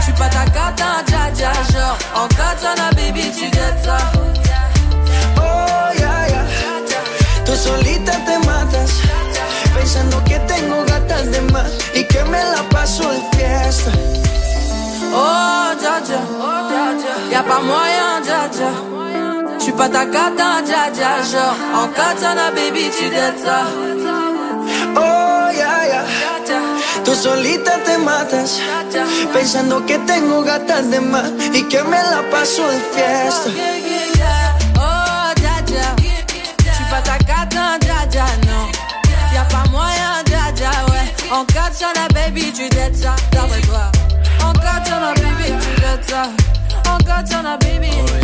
J'suis 0.00 0.16
pas 0.20 0.28
ta 0.36 0.44
cata, 0.56 0.90
dja 1.08 1.22
dja. 1.38 1.52
Genre, 1.72 1.98
en 2.20 2.94
baby, 2.96 3.24
tu 3.36 3.48
gâtes 3.56 3.84
ça. 3.86 3.98
Oh, 5.38 5.86
ya, 6.02 6.14
ya. 6.32 6.42
Tú 7.46 7.52
solita 7.56 8.12
te 8.26 8.36
matas. 8.46 8.90
Pensando 9.74 10.16
que 10.24 10.38
tengo 10.52 10.76
gatas 10.86 11.24
de 11.32 11.40
más. 11.52 11.70
Y 11.94 12.04
que 12.04 12.22
me 12.24 12.42
la 12.52 12.62
paso 12.74 13.04
de 13.14 13.20
fiesta. 13.34 13.92
Oh, 15.14 15.70
dja 15.80 15.96
dja, 16.06 16.20
y'a 17.32 17.42
pas 17.42 17.62
moyen, 17.62 18.22
dja 18.26 18.48
dja. 18.56 19.03
J'suis 19.64 19.72
pas 19.72 19.88
ta 19.88 20.04
cata, 20.04 20.60
dja 20.62 20.90
dja. 20.92 21.22
Genre, 21.30 21.56
en 21.72 21.88
katana, 21.88 22.50
baby, 22.50 22.90
tu 22.90 23.08
ça. 23.42 23.64
Oh, 24.94 25.50
ya, 25.56 25.86
ya. 25.88 26.04
Tú 27.02 27.14
solita 27.14 27.78
te 27.82 27.96
matas. 27.96 28.60
Pensando 29.32 29.86
que 29.86 29.96
tengo 30.00 30.42
gatas 30.42 30.90
de 30.90 31.00
más. 31.00 31.30
Y 31.54 31.62
que 31.62 31.82
me 31.82 31.96
la 31.96 32.20
paso 32.30 32.62
de 32.68 32.78
fiesta. 32.92 33.50
Oh, 34.76 35.32
dja 35.40 35.62
dja. 35.64 35.96
J'suis 36.58 36.84
pas 36.90 37.00
ta 37.00 37.16
cata, 37.24 37.78
dja 37.80 38.04
dja, 38.10 38.26
non. 38.44 38.68
Y'a 39.32 39.44
pas 39.44 39.64
moyen, 39.70 40.22
dja 40.26 40.52
dja, 40.54 40.72
ouais. 40.90 41.06
En 41.32 41.46
katana, 41.46 42.06
baby, 42.12 42.52
tu 42.52 42.68
ça. 42.92 43.16
D'après 43.32 43.62
toi. 43.62 43.90
En 44.44 44.52
katana, 44.52 45.14
baby, 45.14 45.54
tu 45.58 46.10
ça. 46.10 46.24
En 46.86 46.98
katana, 46.98 47.56
baby. 47.56 47.88
Katana, 47.88 48.23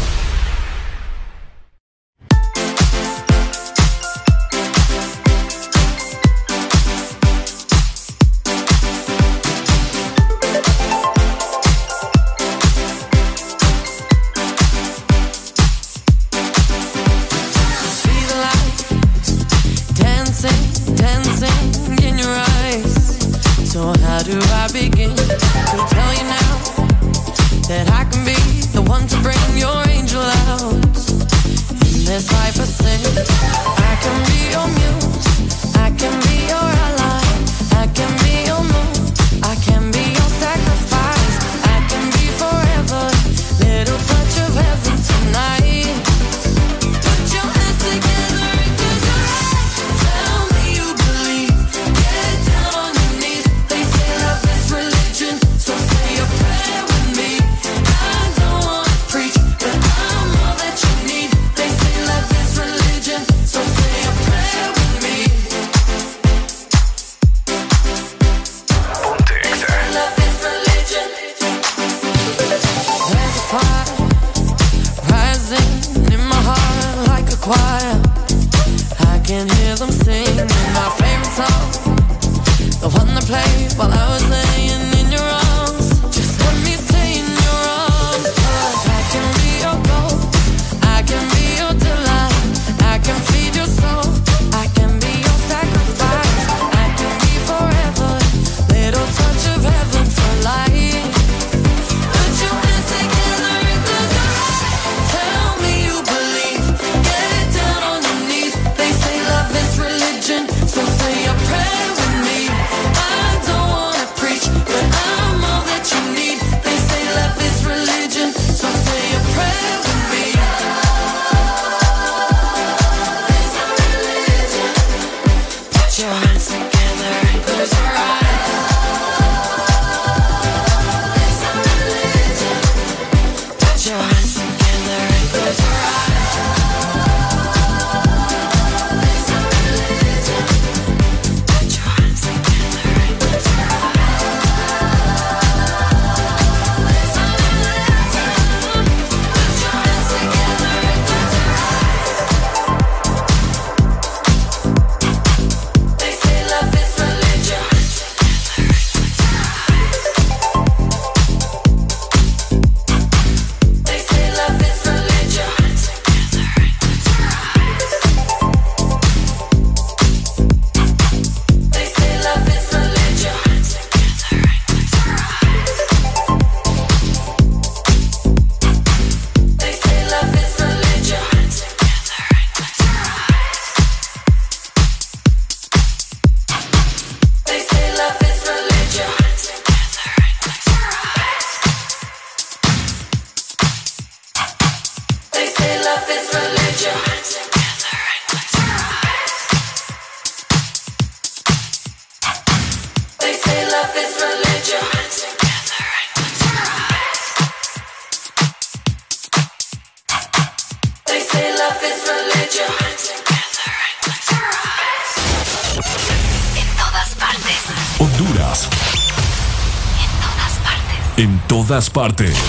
todas 222.01 222.40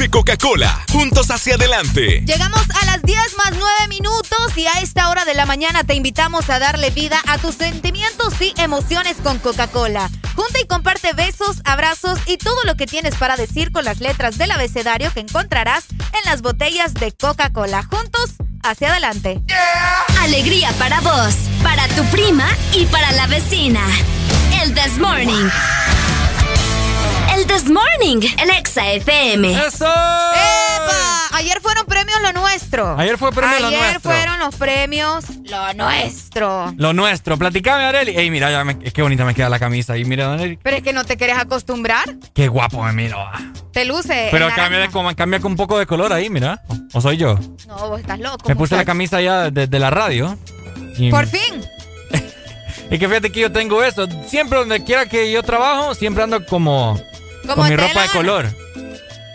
de 0.00 0.08
Coca-Cola. 0.08 0.86
Juntos 0.90 1.30
hacia 1.30 1.56
adelante. 1.56 2.22
Llegamos 2.24 2.62
a 2.80 2.86
las 2.86 3.02
10 3.02 3.18
más 3.36 3.52
9 3.52 3.88
minutos 3.90 4.56
y 4.56 4.66
a 4.66 4.80
esta 4.80 5.10
hora 5.10 5.26
de 5.26 5.34
la 5.34 5.44
mañana 5.44 5.84
te 5.84 5.92
invitamos 5.92 6.48
a 6.48 6.58
darle 6.58 6.88
vida 6.88 7.20
a 7.26 7.36
tus 7.36 7.56
sentimientos 7.56 8.32
y 8.40 8.54
emociones 8.56 9.18
con 9.22 9.38
Coca-Cola. 9.38 10.08
Junta 10.34 10.58
y 10.58 10.66
comparte 10.66 11.12
besos, 11.12 11.60
abrazos 11.66 12.18
y 12.26 12.38
todo 12.38 12.64
lo 12.64 12.76
que 12.76 12.86
tienes 12.86 13.14
para 13.16 13.36
decir 13.36 13.72
con 13.72 13.84
las 13.84 14.00
letras 14.00 14.38
del 14.38 14.52
abecedario 14.52 15.12
que 15.12 15.20
encontrarás 15.20 15.84
en 15.90 16.24
las 16.24 16.40
botellas 16.40 16.94
de 16.94 17.12
Coca-Cola. 17.12 17.82
Juntos 17.82 18.36
hacia 18.62 18.92
adelante. 18.92 19.42
Alegría 20.22 20.72
para 20.78 21.02
vos, 21.02 21.34
para 21.62 21.86
tu 21.88 22.04
prima 22.06 22.48
y 22.72 22.86
para 22.86 23.12
la 23.12 23.26
vecina. 23.26 23.82
El 24.62 24.72
This 24.72 24.96
Morning. 24.96 25.50
This 27.50 27.68
Morning, 27.68 28.20
el 28.40 28.50
Exa 28.50 28.92
FM. 28.92 29.50
¡Eso! 29.66 29.84
¡Epa! 29.84 31.28
Ayer 31.32 31.60
fueron 31.60 31.84
premios 31.84 32.20
lo 32.22 32.32
nuestro. 32.40 32.96
Ayer 32.96 33.18
fue 33.18 33.32
premio 33.32 33.58
lo 33.58 33.66
Ayer 33.66 33.80
nuestro. 33.80 34.10
fueron 34.12 34.38
los 34.38 34.54
premios 34.54 35.24
lo 35.48 35.74
nuestro. 35.74 36.72
Lo 36.76 36.92
nuestro. 36.92 37.36
Platicame, 37.36 37.84
Areli. 37.84 38.16
Ey, 38.16 38.30
mira, 38.30 38.52
ya 38.52 38.62
me, 38.62 38.78
qué 38.78 39.02
bonita 39.02 39.24
me 39.24 39.34
queda 39.34 39.48
la 39.48 39.58
camisa. 39.58 39.98
Y 39.98 40.04
mira, 40.04 40.32
Areli, 40.32 40.58
Pero 40.62 40.76
es 40.76 40.82
que 40.84 40.92
no 40.92 41.04
te 41.04 41.16
quieres 41.16 41.38
acostumbrar. 41.38 42.14
qué 42.34 42.46
guapo 42.46 42.84
me 42.84 42.92
miro. 42.92 43.18
Te 43.72 43.84
luce. 43.84 44.28
Pero 44.30 44.46
en 44.48 44.54
cambia, 44.54 44.64
de, 44.78 44.84
naranja. 44.86 44.92
como- 44.92 45.16
cambia 45.16 45.40
con 45.40 45.52
un 45.52 45.56
poco 45.56 45.76
de 45.78 45.86
color 45.86 46.12
ahí, 46.12 46.30
mira. 46.30 46.62
¿O, 46.68 46.76
o 46.98 47.00
soy 47.00 47.16
yo? 47.16 47.36
No, 47.66 47.88
vos 47.88 48.00
estás 48.00 48.20
loco. 48.20 48.48
Me 48.48 48.54
puse 48.54 48.76
la 48.76 48.84
camisa 48.84 49.20
ya 49.20 49.50
de, 49.50 49.66
de 49.66 49.78
la 49.80 49.90
radio. 49.90 50.38
Y, 50.96 51.10
Por 51.10 51.26
fin. 51.26 51.64
y 52.92 52.98
que 52.98 53.08
fíjate 53.08 53.32
que 53.32 53.40
yo 53.40 53.50
tengo 53.50 53.82
eso. 53.82 54.06
Siempre 54.28 54.58
donde 54.60 54.84
quiera 54.84 55.06
que 55.06 55.32
yo 55.32 55.42
trabajo, 55.42 55.94
siempre 55.94 56.22
ando 56.22 56.46
Como 56.46 57.00
con 57.56 57.68
mi 57.68 57.76
ropa 57.76 57.88
de 57.88 57.94
gana. 58.08 58.12
color. 58.12 58.56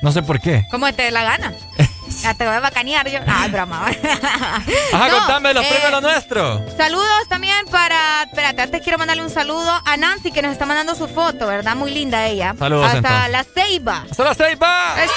No 0.02 0.12
sé 0.12 0.22
por 0.24 0.40
qué. 0.40 0.66
Como 0.72 0.92
te 0.94 1.04
dé 1.04 1.12
la 1.12 1.24
gana. 1.24 1.54
Ya 2.22 2.34
te 2.34 2.46
voy 2.46 2.56
a 2.56 2.60
bacanear 2.60 3.08
yo. 3.10 3.20
Ah, 3.28 3.48
broma. 3.52 3.88
Ajá, 3.88 4.60
No, 5.10 5.18
contame 5.18 5.54
los 5.54 5.64
eh, 5.66 5.68
premios 5.70 5.92
lo 5.92 6.02
nuestro. 6.02 6.64
Saludos 6.78 7.28
también 7.30 7.66
para. 7.70 8.24
Espérate, 8.24 8.62
antes 8.62 8.82
quiero 8.82 8.98
mandarle 8.98 9.22
un 9.24 9.30
saludo 9.30 9.82
a 9.84 9.98
Nancy 9.98 10.32
que 10.32 10.42
nos 10.42 10.52
está 10.54 10.66
mandando 10.66 10.96
su 10.96 11.08
foto, 11.08 11.46
¿verdad? 11.48 11.76
Muy 11.76 11.92
linda 11.92 12.26
ella. 12.26 12.56
Saludos, 12.58 12.86
Hasta 12.86 12.98
entonces. 13.00 13.32
la 13.32 13.44
Ceiba. 13.44 14.06
¡Hasta 14.10 14.24
la 14.24 14.34
Ceiba! 14.34 14.96
¡Eso! 15.04 15.12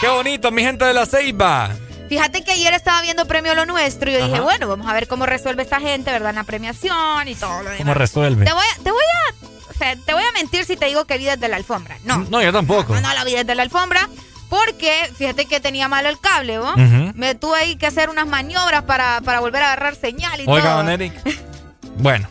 ¡Qué 0.00 0.08
bonito, 0.08 0.50
mi 0.50 0.62
gente 0.62 0.84
de 0.84 0.92
la 0.94 1.06
Ceiba! 1.06 1.70
Fíjate 2.08 2.42
que 2.42 2.52
ayer 2.52 2.74
estaba 2.74 3.00
viendo 3.02 3.24
Premio 3.26 3.54
Lo 3.54 3.64
Nuestro 3.64 4.10
y 4.10 4.14
yo 4.14 4.26
dije, 4.26 4.40
bueno, 4.40 4.68
vamos 4.68 4.86
a 4.88 4.92
ver 4.92 5.06
cómo 5.08 5.24
resuelve 5.24 5.62
esta 5.62 5.80
gente, 5.80 6.10
¿verdad? 6.10 6.30
En 6.30 6.36
la 6.36 6.44
premiación 6.44 7.26
y 7.28 7.34
todo 7.34 7.58
lo 7.62 7.70
demás. 7.70 7.78
¿Cómo 7.78 7.94
resuelve? 7.94 8.44
Te 8.44 8.52
voy 8.52 8.64
a, 8.64 8.82
te 8.82 8.90
voy 8.90 9.00
a, 9.00 9.70
o 9.70 9.74
sea, 9.74 9.96
te 9.96 10.12
voy 10.12 10.21
a 10.34 10.38
mentir 10.38 10.64
si 10.64 10.76
te 10.76 10.86
digo 10.86 11.04
que 11.04 11.18
vi 11.18 11.24
desde 11.24 11.48
la 11.48 11.56
alfombra. 11.56 11.98
No. 12.04 12.18
No, 12.30 12.42
yo 12.42 12.52
tampoco. 12.52 12.94
No, 12.94 13.00
no 13.00 13.14
la 13.14 13.24
vi 13.24 13.32
desde 13.32 13.54
la 13.54 13.62
alfombra. 13.62 14.08
Porque 14.48 15.10
fíjate 15.16 15.46
que 15.46 15.60
tenía 15.60 15.88
malo 15.88 16.10
el 16.10 16.20
cable, 16.20 16.58
¿vos? 16.58 16.72
Ujú. 16.74 17.12
Me 17.14 17.34
tuve 17.34 17.56
ahí 17.58 17.76
que 17.76 17.86
hacer 17.86 18.10
unas 18.10 18.26
maniobras 18.26 18.82
para, 18.82 19.22
para 19.22 19.40
volver 19.40 19.62
a 19.62 19.68
agarrar 19.72 19.94
señal 19.96 20.40
y 20.40 20.44
Oiga, 20.46 20.64
todo. 20.64 20.76
don 20.78 20.88
Eric. 20.90 21.14
Bueno, 21.98 22.28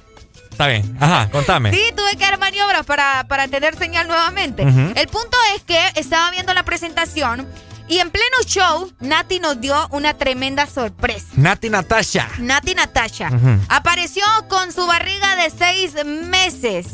está 0.50 0.68
bien. 0.68 0.98
Ajá, 1.00 1.30
contame. 1.32 1.72
Sí, 1.72 1.82
tuve 1.96 2.16
que 2.18 2.26
hacer 2.26 2.38
maniobras 2.40 2.86
para, 2.86 3.26
para 3.28 3.48
tener 3.48 3.76
señal 3.78 4.08
nuevamente. 4.08 4.64
El 4.64 5.08
punto 5.08 5.38
es 5.56 5.64
que 5.64 5.80
estaba 5.96 6.30
viendo 6.32 6.54
la 6.54 6.64
presentación 6.64 7.48
y 7.92 8.00
en 8.00 8.10
pleno 8.10 8.38
show, 8.46 8.90
Nati 9.02 9.42
nos 9.42 9.60
dio 9.60 9.76
una 9.92 10.14
tremenda 10.14 10.66
sorpresa. 10.66 11.26
Nati 11.36 11.70
Natasha. 11.70 12.30
Nati 12.38 12.74
Natasha 12.74 13.30
apareció 13.68 14.24
con 14.48 14.72
su 14.72 14.88
barriga 14.88 15.36
de 15.36 15.50
seis 15.50 15.94
meses. 16.06 16.88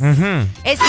Está, 0.63 0.85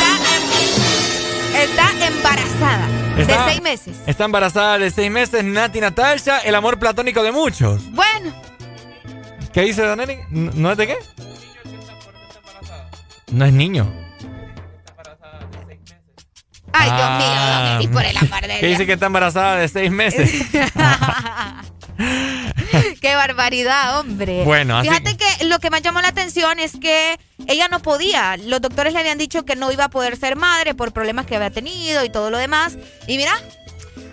está 1.63 2.07
embarazada 2.07 2.89
Está- 3.19 3.45
de 3.45 3.51
seis 3.53 3.63
meses. 3.63 3.97
Está 4.07 4.25
embarazada 4.25 4.79
de 4.79 4.91
seis 4.91 5.11
meses, 5.11 5.45
Nati 5.45 5.79
Natasha, 5.79 6.39
el 6.39 6.55
amor 6.55 6.79
platónico 6.79 7.23
de 7.23 7.31
muchos. 7.33 7.83
Bueno, 7.93 8.33
¿Qué 9.53 9.61
dice? 9.63 9.83
¿No 9.85 9.97
no 10.31 10.73
es 10.73 10.79
de 10.79 10.87
qué? 10.87 10.97
No 13.31 13.45
es 13.45 13.53
niño. 13.53 14.08
Ay 16.73 16.91
Dios 16.91 17.03
Ah. 17.03 17.19
mío, 17.19 17.69
don 17.69 17.77
Eric, 17.81 17.91
por 17.93 18.05
el 18.05 18.17
amor 18.17 18.41
de 18.43 18.49
¿Qué 18.61 18.67
dice 18.67 18.79
Dios. 18.79 18.87
que 18.87 18.93
está 18.93 19.07
embarazada 19.07 19.57
de 19.57 19.69
seis 19.69 19.91
meses? 19.91 20.31
Qué 23.01 23.15
barbaridad, 23.15 24.01
hombre. 24.01 24.45
Bueno, 24.45 24.79
así- 24.79 24.89
Fíjate 24.89 25.17
que 25.17 25.45
lo 25.47 25.59
que 25.59 25.71
más 25.71 25.83
llamó 25.83 26.01
la 26.01 26.09
atención 26.09 26.59
es 26.59 26.73
que 26.81 27.19
ella 27.47 27.69
no 27.69 27.81
podía. 27.81 28.37
Los 28.37 28.61
doctores 28.61 28.93
le 28.93 29.01
habían 29.01 29.19
dicho 29.19 29.45
que 29.45 29.57
no 29.57 29.73
iba 29.73 29.85
a 29.85 29.91
poder 29.91 30.17
ser 30.17 30.37
madre 30.37 30.75
por 30.75 30.93
problemas 30.93 31.27
que 31.27 31.37
había 31.37 31.51
tenido 31.51 32.05
y 32.05 32.11
todo 32.11 32.31
lo 32.31 32.39
demás. 32.39 32.77
Y 33.07 33.17
mira, 33.17 33.33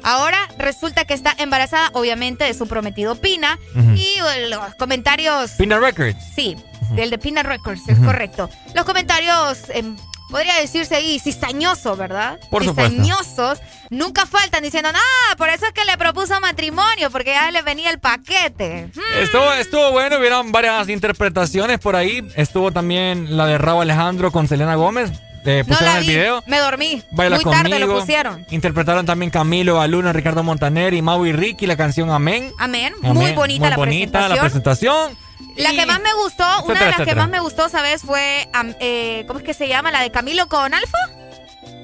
ahora 0.04 0.38
resulta 0.58 1.06
que 1.06 1.14
está 1.14 1.36
embarazada, 1.38 1.90
obviamente, 1.94 2.46
de 2.46 2.54
su 2.54 2.68
prometido 2.68 3.16
Pina. 3.16 3.60
Y 3.96 4.16
los 4.50 4.76
comentarios. 4.76 5.52
Pina 5.52 5.80
Records. 5.80 6.16
Sí, 6.36 6.56
del 6.92 7.10
de 7.10 7.18
Pina 7.18 7.44
Records, 7.44 7.88
es 7.88 7.98
correcto. 8.00 8.50
Los 8.74 8.86
comentarios, 8.86 9.60
em, 9.70 9.96
podría 10.30 10.56
decirse 10.56 10.96
ahí, 10.96 11.20
cizañosos, 11.20 11.98
¿verdad? 11.98 12.40
Por 12.50 12.64
supuesto. 12.66 12.92
cizañosos, 12.92 13.60
nunca 13.90 14.26
faltan 14.26 14.64
diciendo, 14.64 14.90
ah, 14.94 15.36
por 15.38 15.50
eso 15.50 15.66
es 15.66 15.72
que 15.72 15.86
le 15.86 15.98
propuso 15.98 16.40
matrimonio, 16.42 17.10
porque 17.12 17.32
ya 17.32 17.52
le 17.52 17.62
venía 17.62 17.90
el 17.90 18.00
paquete. 18.00 18.90
Mm, 18.96 19.20
Estuvo, 19.24 19.52
estuvo 19.54 19.92
bueno, 19.92 20.18
hubieron 20.18 20.52
varias 20.52 20.90
interpretaciones 20.90 21.80
por 21.80 21.96
ahí. 21.96 22.26
Estuvo 22.36 22.72
también 22.72 23.38
la 23.38 23.46
de 23.46 23.58
Raúl 23.58 23.84
Alejandro 23.84 24.32
con 24.32 24.48
Selena 24.48 24.76
Gómez. 24.76 25.12
Eh, 25.48 25.60
no 25.60 25.68
pusieron 25.76 25.94
la 25.94 26.00
el 26.00 26.06
vi, 26.08 26.14
video. 26.16 26.44
me 26.48 26.58
dormí. 26.58 27.04
Baila 27.12 27.36
Muy 27.36 27.54
tarde 27.54 27.78
lo 27.80 28.00
pusieron. 28.00 28.44
Interpretaron 28.50 29.06
también 29.06 29.30
Camilo, 29.30 29.80
Aluna, 29.80 30.12
Ricardo 30.12 30.42
Montaner 30.42 30.96
y 30.96 31.04
Mau 31.04 31.24
y 31.24 31.34
Ricky 31.34 31.68
la 31.68 31.78
canción 31.78 32.10
Amén. 32.10 32.52
Amén. 32.58 32.96
Amén. 33.04 33.14
Muy 33.14 33.32
bonita 33.34 33.60
Muy 33.62 33.70
la 33.70 33.76
bonita 33.78 34.28
la 34.28 34.42
presentación. 34.42 35.16
La 35.56 35.72
Y- 35.74 35.78
que 35.78 35.86
más 35.86 36.02
me 36.02 36.14
gustó, 36.14 36.44
una 36.44 36.74
de 36.74 36.86
etcétera, 36.86 36.98
las 36.98 37.08
que 37.08 37.16
más 37.16 37.30
me 37.30 37.40
gustó, 37.40 37.70
¿sabes? 37.70 38.02
Fue, 38.02 38.48
eh, 38.80 39.24
¿cómo 39.28 39.40
es 39.40 39.46
que 39.46 39.54
se 39.54 39.68
llama? 39.68 39.92
La 39.92 40.02
de 40.02 40.12
Camilo 40.12 40.48
con 40.48 40.74
Alfa. 40.74 40.98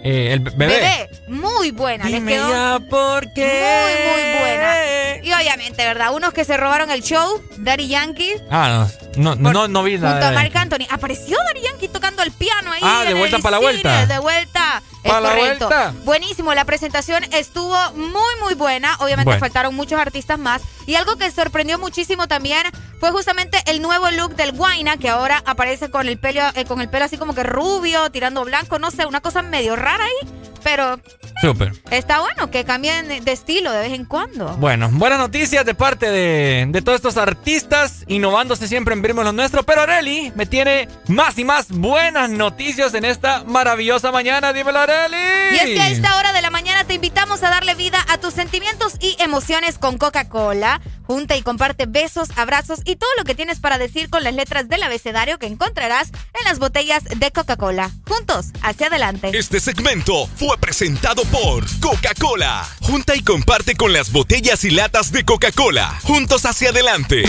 Eh, 0.03 0.33
el 0.33 0.39
bebé. 0.39 1.09
Muy 1.27 1.71
buena. 1.71 2.05
les 2.09 2.23
quedó 2.23 2.49
ya 2.49 2.79
por 2.89 3.31
qué. 3.33 3.45
Muy, 3.45 4.23
muy 4.23 4.39
buena. 4.39 4.75
Y 5.23 5.31
obviamente, 5.33 5.85
¿verdad? 5.85 6.13
Unos 6.15 6.33
que 6.33 6.43
se 6.43 6.57
robaron 6.57 6.89
el 6.89 7.03
show, 7.03 7.41
Daddy 7.57 7.87
Yankee, 7.87 8.33
Ah, 8.49 8.87
no, 9.17 9.35
no, 9.35 9.53
no, 9.53 9.67
no 9.67 9.83
vi 9.83 9.93
junto 9.93 10.07
a 10.07 10.13
nada. 10.19 10.31
Marc 10.31 10.55
Anthony. 10.55 10.87
Apareció 10.89 11.37
Daddy 11.47 11.61
Yankee 11.61 11.87
tocando 11.89 12.23
el 12.23 12.31
piano 12.31 12.71
ahí. 12.71 12.79
Ah, 12.83 13.03
de 13.05 13.13
vuelta 13.13 13.37
el 13.37 13.43
pa' 13.43 13.51
la 13.51 13.59
vuelta. 13.59 14.05
De 14.07 14.19
vuelta. 14.19 14.81
Es 15.03 15.11
Pa' 15.11 15.19
la 15.19 15.29
correcto. 15.29 15.67
vuelta. 15.67 15.93
Buenísimo. 16.03 16.53
La 16.53 16.65
presentación 16.65 17.23
estuvo 17.31 17.75
muy, 17.93 18.33
muy 18.43 18.53
buena. 18.55 18.95
Obviamente 18.99 19.25
Bueno. 19.25 19.39
faltaron 19.39 19.75
muchos 19.75 19.99
artistas 19.99 20.37
más. 20.39 20.61
Y 20.87 20.95
algo 20.95 21.15
que 21.17 21.29
sorprendió 21.31 21.77
muchísimo 21.79 22.27
también 22.27 22.63
fue 22.99 23.11
justamente 23.11 23.61
el 23.67 23.81
nuevo 23.81 24.09
look 24.11 24.35
del 24.35 24.51
Guaina, 24.51 24.97
que 24.97 25.09
ahora 25.09 25.41
aparece 25.45 25.89
con 25.89 26.07
el 26.07 26.17
pelo, 26.19 26.41
eh, 26.55 26.65
con 26.65 26.81
el 26.81 26.89
pelo 26.89 27.05
así 27.05 27.17
como 27.17 27.33
que 27.33 27.43
rubio, 27.43 28.11
tirando 28.11 28.43
blanco, 28.45 28.77
no 28.79 28.91
sé, 28.91 29.05
una 29.07 29.21
cosa 29.21 29.41
medio 29.41 29.75
rara 29.75 29.90
ahí. 29.99 30.41
Pero 30.63 30.99
Súper. 31.41 31.73
está 31.89 32.19
bueno 32.19 32.51
que 32.51 32.63
cambien 32.63 33.07
de 33.07 33.31
estilo 33.31 33.71
de 33.71 33.79
vez 33.79 33.93
en 33.93 34.05
cuando. 34.05 34.55
Bueno, 34.57 34.89
buenas 34.91 35.17
noticias 35.17 35.65
de 35.65 35.73
parte 35.73 36.11
de, 36.11 36.67
de 36.69 36.81
todos 36.83 36.97
estos 36.97 37.17
artistas, 37.17 38.03
innovándose 38.07 38.67
siempre 38.67 38.93
en 38.93 39.01
Vimos 39.01 39.25
lo 39.25 39.31
Nuestro. 39.31 39.63
Pero 39.63 39.81
Areli 39.81 40.31
me 40.35 40.45
tiene 40.45 40.87
más 41.07 41.37
y 41.39 41.43
más 41.45 41.69
buenas 41.69 42.29
noticias 42.29 42.93
en 42.93 43.05
esta 43.05 43.43
maravillosa 43.43 44.11
mañana. 44.11 44.53
Dímelo, 44.53 44.79
Areli. 44.79 45.17
Y 45.53 45.55
es 45.55 45.63
que 45.63 45.81
a 45.81 45.89
esta 45.89 46.17
hora 46.17 46.31
de 46.31 46.41
la 46.43 46.51
mañana 46.51 46.60
te 46.91 46.95
invitamos 46.95 47.41
a 47.41 47.49
darle 47.49 47.73
vida 47.73 48.05
a 48.09 48.17
tus 48.17 48.33
sentimientos 48.33 48.95
y 48.99 49.15
emociones 49.19 49.77
con 49.77 49.97
Coca-Cola. 49.97 50.81
Junta 51.03 51.37
y 51.37 51.41
comparte 51.41 51.85
besos, 51.85 52.27
abrazos 52.35 52.81
y 52.83 52.97
todo 52.97 53.09
lo 53.17 53.23
que 53.23 53.33
tienes 53.33 53.61
para 53.61 53.77
decir 53.77 54.09
con 54.09 54.25
las 54.25 54.33
letras 54.33 54.67
del 54.67 54.83
abecedario 54.83 55.39
que 55.39 55.45
encontrarás 55.45 56.09
en 56.09 56.43
las 56.43 56.59
botellas 56.59 57.05
de 57.05 57.31
Coca-Cola. 57.31 57.91
Juntos, 58.05 58.47
hacia 58.61 58.87
adelante. 58.87 59.31
Este 59.33 59.61
segmento 59.61 60.27
fue 60.35 60.57
presentado 60.57 61.23
por 61.23 61.63
Coca-Cola. 61.79 62.67
Junta 62.81 63.15
y 63.15 63.23
comparte 63.23 63.75
con 63.75 63.93
las 63.93 64.11
botellas 64.11 64.65
y 64.65 64.71
latas 64.71 65.13
de 65.13 65.23
Coca-Cola. 65.23 65.97
Juntos 66.03 66.45
hacia 66.45 66.71
adelante. 66.71 67.23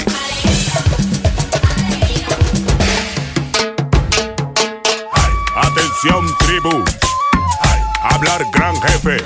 Atención 5.55 6.27
tribu, 6.39 6.85
hablar 8.03 8.45
gran 8.53 8.81
jefe 8.83 9.17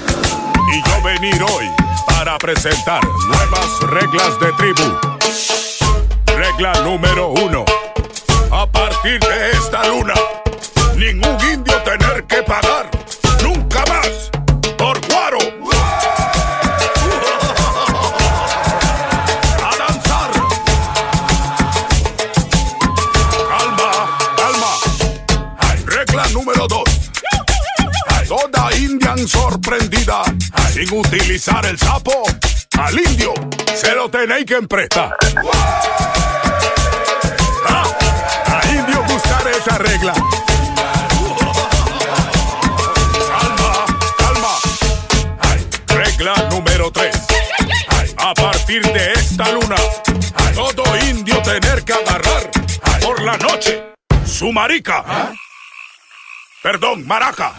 y 0.72 0.88
yo 0.88 1.02
venir 1.02 1.42
hoy 1.42 1.70
para 2.06 2.36
presentar 2.38 3.02
nuevas 3.26 3.80
reglas 3.80 4.40
de 4.40 4.52
tribu. 4.52 4.98
Regla 6.26 6.72
número 6.84 7.28
uno, 7.28 7.64
a 8.52 8.66
partir 8.66 9.20
de 9.20 9.50
esta 9.52 9.86
luna, 9.88 10.14
ningún 10.96 11.36
indio 11.52 11.74
tener 11.82 12.24
que 12.24 12.42
pagar, 12.42 12.90
nunca 13.42 13.84
más, 13.88 14.08
Indian 29.16 29.28
sorprendida 29.28 30.22
sin 30.72 30.92
utilizar 30.92 31.64
el 31.64 31.78
sapo. 31.78 32.24
Al 32.78 32.98
indio 32.98 33.32
se 33.74 33.94
lo 33.94 34.10
tenéis 34.10 34.44
que 34.44 34.56
emprestar. 34.56 35.16
Ah, 37.66 37.84
A 38.46 38.66
indio 38.68 39.02
buscar 39.04 39.46
esa 39.48 39.78
regla. 39.78 40.12
Calma, 43.30 43.86
calma. 44.18 44.58
Regla 45.86 46.34
número 46.50 46.90
tres. 46.90 47.16
Ay, 47.88 48.14
A 48.18 48.34
partir 48.34 48.82
de 48.92 49.12
esta 49.14 49.50
luna, 49.50 49.76
todo 50.54 50.84
indio 51.08 51.40
tener 51.42 51.82
que 51.84 51.94
agarrar 51.94 52.50
por 53.00 53.22
la 53.22 53.38
noche 53.38 53.82
su 54.26 54.52
marica. 54.52 55.32
Perdón, 56.62 57.06
maraca. 57.06 57.54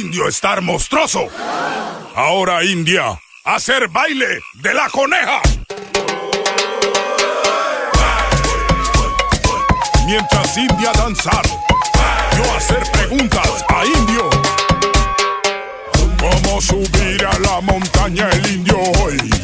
Indio 0.00 0.28
estar 0.28 0.60
monstruoso. 0.60 1.26
Ahora 2.14 2.62
India, 2.64 3.18
hacer 3.44 3.88
baile 3.88 4.40
de 4.54 4.74
la 4.74 4.88
coneja. 4.90 5.40
Mientras 10.06 10.56
India 10.56 10.92
danzar, 10.92 11.42
yo 12.36 12.52
hacer 12.56 12.82
preguntas 12.92 13.64
a 13.68 13.84
Indio. 13.84 14.30
¿Cómo 16.18 16.60
subir 16.60 17.26
a 17.26 17.38
la 17.38 17.60
montaña 17.60 18.28
el 18.30 18.52
indio 18.52 18.78
hoy? 19.02 19.35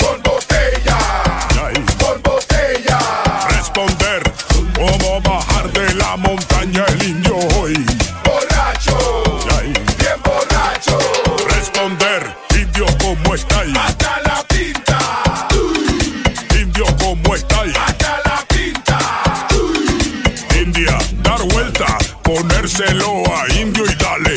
Ponérselo 22.63 23.25
a 23.35 23.53
indio 23.55 23.85
y 23.85 23.95
dale. 23.97 24.37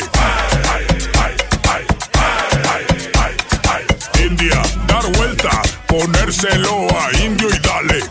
India, 4.18 4.62
dar 4.88 5.06
vuelta, 5.16 5.62
ponérselo 5.86 6.88
a 6.98 7.16
indio 7.18 7.48
y 7.48 7.58
dale. 7.60 8.02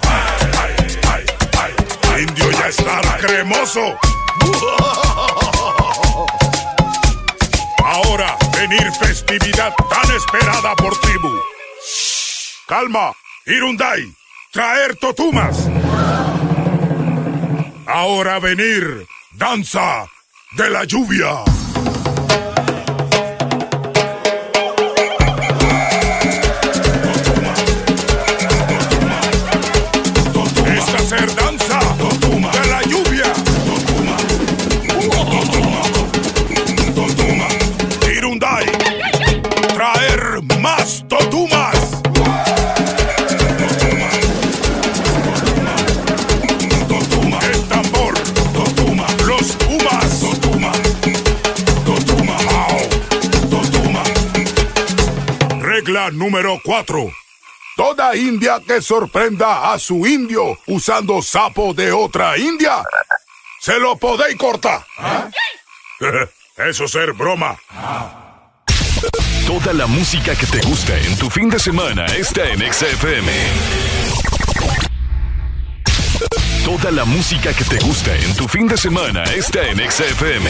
Indio 2.17 2.51
ya 2.51 2.67
está 2.69 3.01
cremoso. 3.17 3.99
Ahora 7.83 8.37
venir 8.57 8.89
festividad 8.97 9.73
tan 9.89 10.15
esperada 10.15 10.75
por 10.77 10.97
tribu. 11.01 11.29
Calma, 12.69 13.11
Irundai, 13.45 14.15
traer 14.53 14.95
totumas. 14.95 15.57
Ahora 17.85 18.39
venir, 18.39 19.05
danza 19.37 20.07
de 20.57 20.69
la 20.69 20.83
lluvia. 20.85 21.43
Esta 30.65 30.99
ser 30.99 31.35
danza 31.35 31.79
de 32.51 32.69
la 32.69 32.81
lluvia. 32.83 33.33
Irundai, 38.17 38.65
traer 39.73 40.41
más 40.61 41.05
Regla 55.85 56.09
número 56.09 56.59
4. 56.63 57.11
Toda 57.75 58.15
india 58.15 58.59
que 58.65 58.81
sorprenda 58.81 59.71
a 59.71 59.77
su 59.77 60.07
indio 60.07 60.57
usando 60.65 61.21
sapo 61.21 61.75
de 61.75 61.91
otra 61.91 62.35
india, 62.39 62.83
se 63.59 63.79
lo 63.79 63.95
podéis 63.95 64.35
cortar. 64.35 64.83
Eso 66.57 66.87
ser 66.87 67.13
broma. 67.13 67.55
Toda 69.45 69.73
la 69.73 69.85
música 69.85 70.33
que 70.33 70.47
te 70.47 70.59
gusta 70.61 70.97
en 70.97 71.19
tu 71.19 71.29
fin 71.29 71.51
de 71.51 71.59
semana 71.59 72.07
está 72.07 72.49
en 72.49 72.73
XFM. 72.73 73.31
Toda 76.65 76.89
la 76.89 77.05
música 77.05 77.53
que 77.53 77.63
te 77.63 77.77
gusta 77.85 78.15
en 78.15 78.35
tu 78.35 78.47
fin 78.47 78.67
de 78.67 78.77
semana 78.77 79.23
está 79.25 79.61
en 79.67 79.77
XFM. 79.91 80.49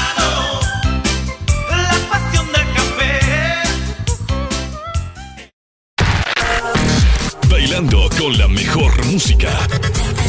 con 8.21 8.37
la 8.37 8.47
mejor 8.47 9.03
música. 9.07 9.49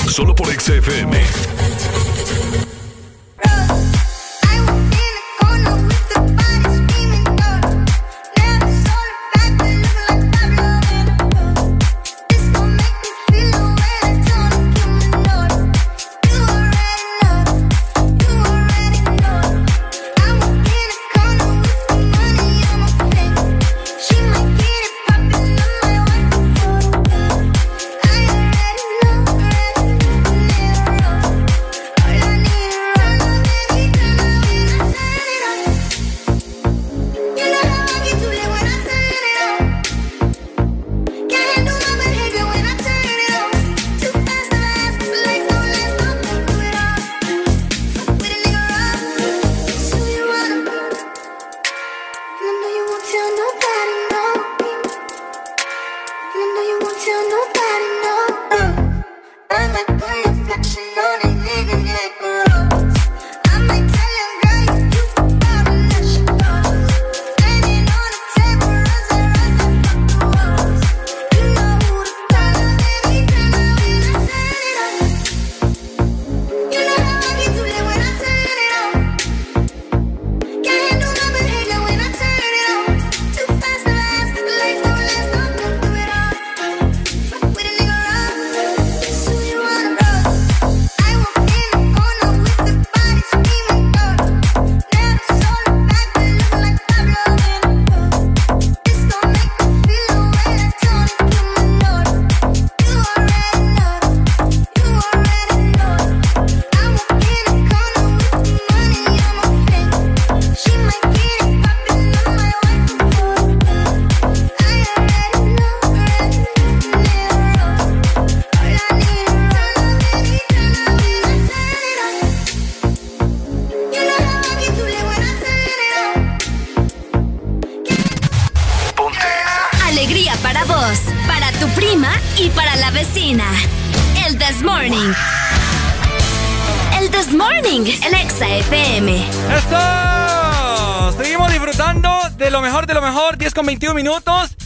Solo 0.08 0.34
por 0.34 0.46
XFM. 0.46 1.12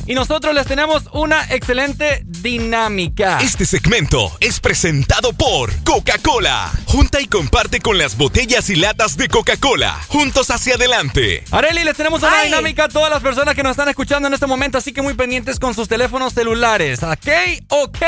Y 0.07 0.15
nosotros 0.15 0.55
les 0.55 0.67
tenemos 0.67 1.05
una 1.12 1.44
excelente 1.51 2.23
dinámica. 2.25 3.39
Este 3.41 3.67
segmento 3.67 4.31
es 4.41 4.60
presentado 4.60 5.33
por 5.33 5.73
Coca-Cola. 5.83 6.70
Junta 6.86 7.20
y 7.20 7.26
comparte 7.26 7.81
con 7.81 7.99
las 7.99 8.17
botellas 8.17 8.70
y 8.70 8.76
latas 8.76 9.17
de 9.17 9.28
Coca-Cola. 9.28 9.99
Juntos 10.09 10.51
hacia 10.51 10.75
adelante. 10.75 11.44
Areli, 11.51 11.85
les 11.85 11.97
tenemos 11.97 12.23
una 12.23 12.43
dinámica 12.43 12.85
a 12.85 12.89
todas 12.89 13.10
las 13.10 13.23
personas 13.23 13.55
que 13.55 13.62
nos 13.62 13.73
están 13.73 13.89
escuchando 13.89 14.28
en 14.28 14.35
este 14.35 14.47
momento, 14.47 14.78
así 14.78 14.93
que 14.93 15.02
muy 15.02 15.15
pendientes 15.15 15.59
con 15.59 15.75
sus 15.75 15.89
teléfonos 15.89 16.33
celulares. 16.35 17.02
¿Ok? 17.02 17.28
Ok. 17.68 18.02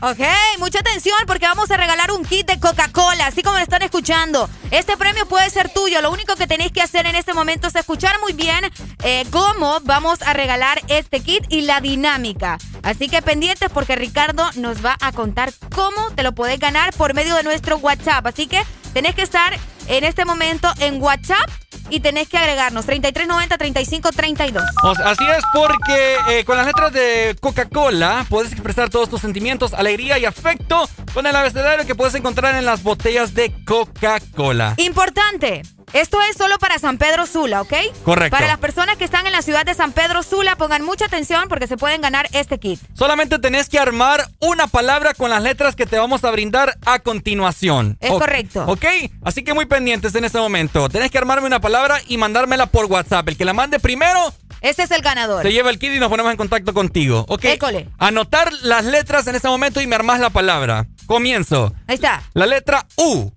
Ok, 0.00 0.20
mucha 0.60 0.78
atención 0.78 1.16
porque 1.26 1.46
vamos 1.46 1.72
a 1.72 1.76
regalar 1.76 2.12
un 2.12 2.24
kit 2.24 2.46
de 2.46 2.60
Coca-Cola, 2.60 3.26
así 3.26 3.42
como 3.42 3.56
lo 3.56 3.62
están 3.64 3.82
escuchando. 3.82 4.48
Este 4.70 4.96
premio 4.96 5.26
puede 5.26 5.50
ser 5.50 5.70
tuyo. 5.70 6.00
Lo 6.02 6.12
único 6.12 6.36
que 6.36 6.46
tenéis 6.46 6.70
que 6.70 6.80
hacer 6.80 7.06
en 7.06 7.16
este 7.16 7.34
momento 7.34 7.66
es 7.66 7.74
escuchar 7.74 8.20
muy 8.20 8.32
bien 8.32 8.60
eh, 9.02 9.24
cómo 9.32 9.80
vamos 9.82 10.22
a 10.22 10.34
regalar 10.34 10.80
este 10.86 11.18
kit 11.18 11.44
y 11.48 11.62
la 11.62 11.80
dinámica. 11.80 12.58
Así 12.84 13.08
que 13.08 13.22
pendientes 13.22 13.70
porque 13.70 13.96
Ricardo 13.96 14.48
nos 14.54 14.84
va 14.84 14.96
a 15.00 15.10
contar 15.10 15.52
cómo 15.74 16.12
te 16.14 16.22
lo 16.22 16.32
podés 16.32 16.60
ganar 16.60 16.94
por 16.94 17.12
medio 17.12 17.34
de 17.34 17.42
nuestro 17.42 17.78
WhatsApp. 17.78 18.24
Así 18.24 18.46
que 18.46 18.62
tenés 18.92 19.14
que 19.14 19.22
estar 19.22 19.56
en 19.88 20.04
este 20.04 20.24
momento 20.24 20.72
en 20.80 21.00
WhatsApp 21.02 21.48
y 21.90 22.00
tenés 22.00 22.28
que 22.28 22.36
agregarnos 22.36 22.86
3390-3532. 22.86 24.62
O 24.84 24.94
sea, 24.94 25.10
así 25.10 25.24
es 25.24 25.42
porque 25.52 26.16
eh, 26.30 26.44
con 26.44 26.56
las 26.56 26.66
letras 26.66 26.92
de 26.92 27.36
Coca-Cola 27.40 28.26
puedes 28.28 28.52
expresar 28.52 28.90
todos 28.90 29.08
tus 29.08 29.20
sentimientos, 29.20 29.72
alegría 29.74 30.18
y 30.18 30.24
afecto 30.24 30.88
con 31.14 31.26
el 31.26 31.34
abecedario 31.34 31.86
que 31.86 31.94
puedes 31.94 32.14
encontrar 32.14 32.54
en 32.56 32.64
las 32.64 32.82
botellas 32.82 33.34
de 33.34 33.54
Coca-Cola. 33.64 34.74
Importante. 34.76 35.62
Esto 35.94 36.18
es 36.30 36.36
solo 36.36 36.58
para 36.58 36.78
San 36.78 36.98
Pedro 36.98 37.26
Sula, 37.26 37.62
¿ok? 37.62 37.72
Correcto. 38.04 38.30
Para 38.36 38.46
las 38.46 38.58
personas 38.58 38.96
que 38.96 39.04
están 39.04 39.26
en 39.26 39.32
la 39.32 39.42
ciudad 39.42 39.64
de 39.64 39.74
San 39.74 39.92
Pedro 39.92 40.22
Sula, 40.22 40.56
pongan 40.56 40.84
mucha 40.84 41.06
atención 41.06 41.48
porque 41.48 41.66
se 41.66 41.76
pueden 41.76 42.00
ganar 42.00 42.28
este 42.32 42.58
kit. 42.58 42.78
Solamente 42.94 43.38
tenés 43.38 43.68
que 43.68 43.78
armar 43.78 44.28
una 44.40 44.66
palabra 44.66 45.14
con 45.14 45.30
las 45.30 45.42
letras 45.42 45.74
que 45.76 45.86
te 45.86 45.98
vamos 45.98 46.24
a 46.24 46.30
brindar 46.30 46.76
a 46.84 46.98
continuación. 46.98 47.96
Es 48.00 48.10
O- 48.10 48.18
correcto. 48.18 48.64
¿Ok? 48.66 48.84
Así 49.24 49.42
que 49.42 49.54
muy 49.54 49.66
pendientes 49.66 50.14
en 50.14 50.24
este 50.24 50.38
momento. 50.38 50.88
Tenés 50.88 51.10
que 51.10 51.18
armarme 51.18 51.46
una 51.46 51.60
palabra 51.60 52.00
y 52.06 52.18
mandármela 52.18 52.66
por 52.66 52.84
WhatsApp. 52.86 53.26
El 53.28 53.36
que 53.36 53.44
la 53.46 53.54
mande 53.54 53.80
primero 53.80 54.32
Este 54.60 54.82
es 54.82 54.90
el 54.90 55.00
ganador. 55.02 55.42
se 55.42 55.52
lleva 55.52 55.70
el 55.70 55.78
kit 55.78 55.92
y 55.94 55.98
nos 55.98 56.10
ponemos 56.10 56.30
en 56.30 56.36
contacto 56.36 56.74
contigo. 56.74 57.24
¿Ok? 57.28 57.44
École. 57.46 57.88
Anotar 57.98 58.52
las 58.62 58.84
letras 58.84 59.26
en 59.26 59.36
este 59.36 59.48
momento 59.48 59.80
y 59.80 59.86
me 59.86 59.96
armás 59.96 60.20
la 60.20 60.30
palabra. 60.30 60.86
Comienzo. 61.06 61.72
Ahí 61.86 61.94
está. 61.94 62.22
La 62.34 62.46
letra 62.46 62.86
U, 62.96 63.32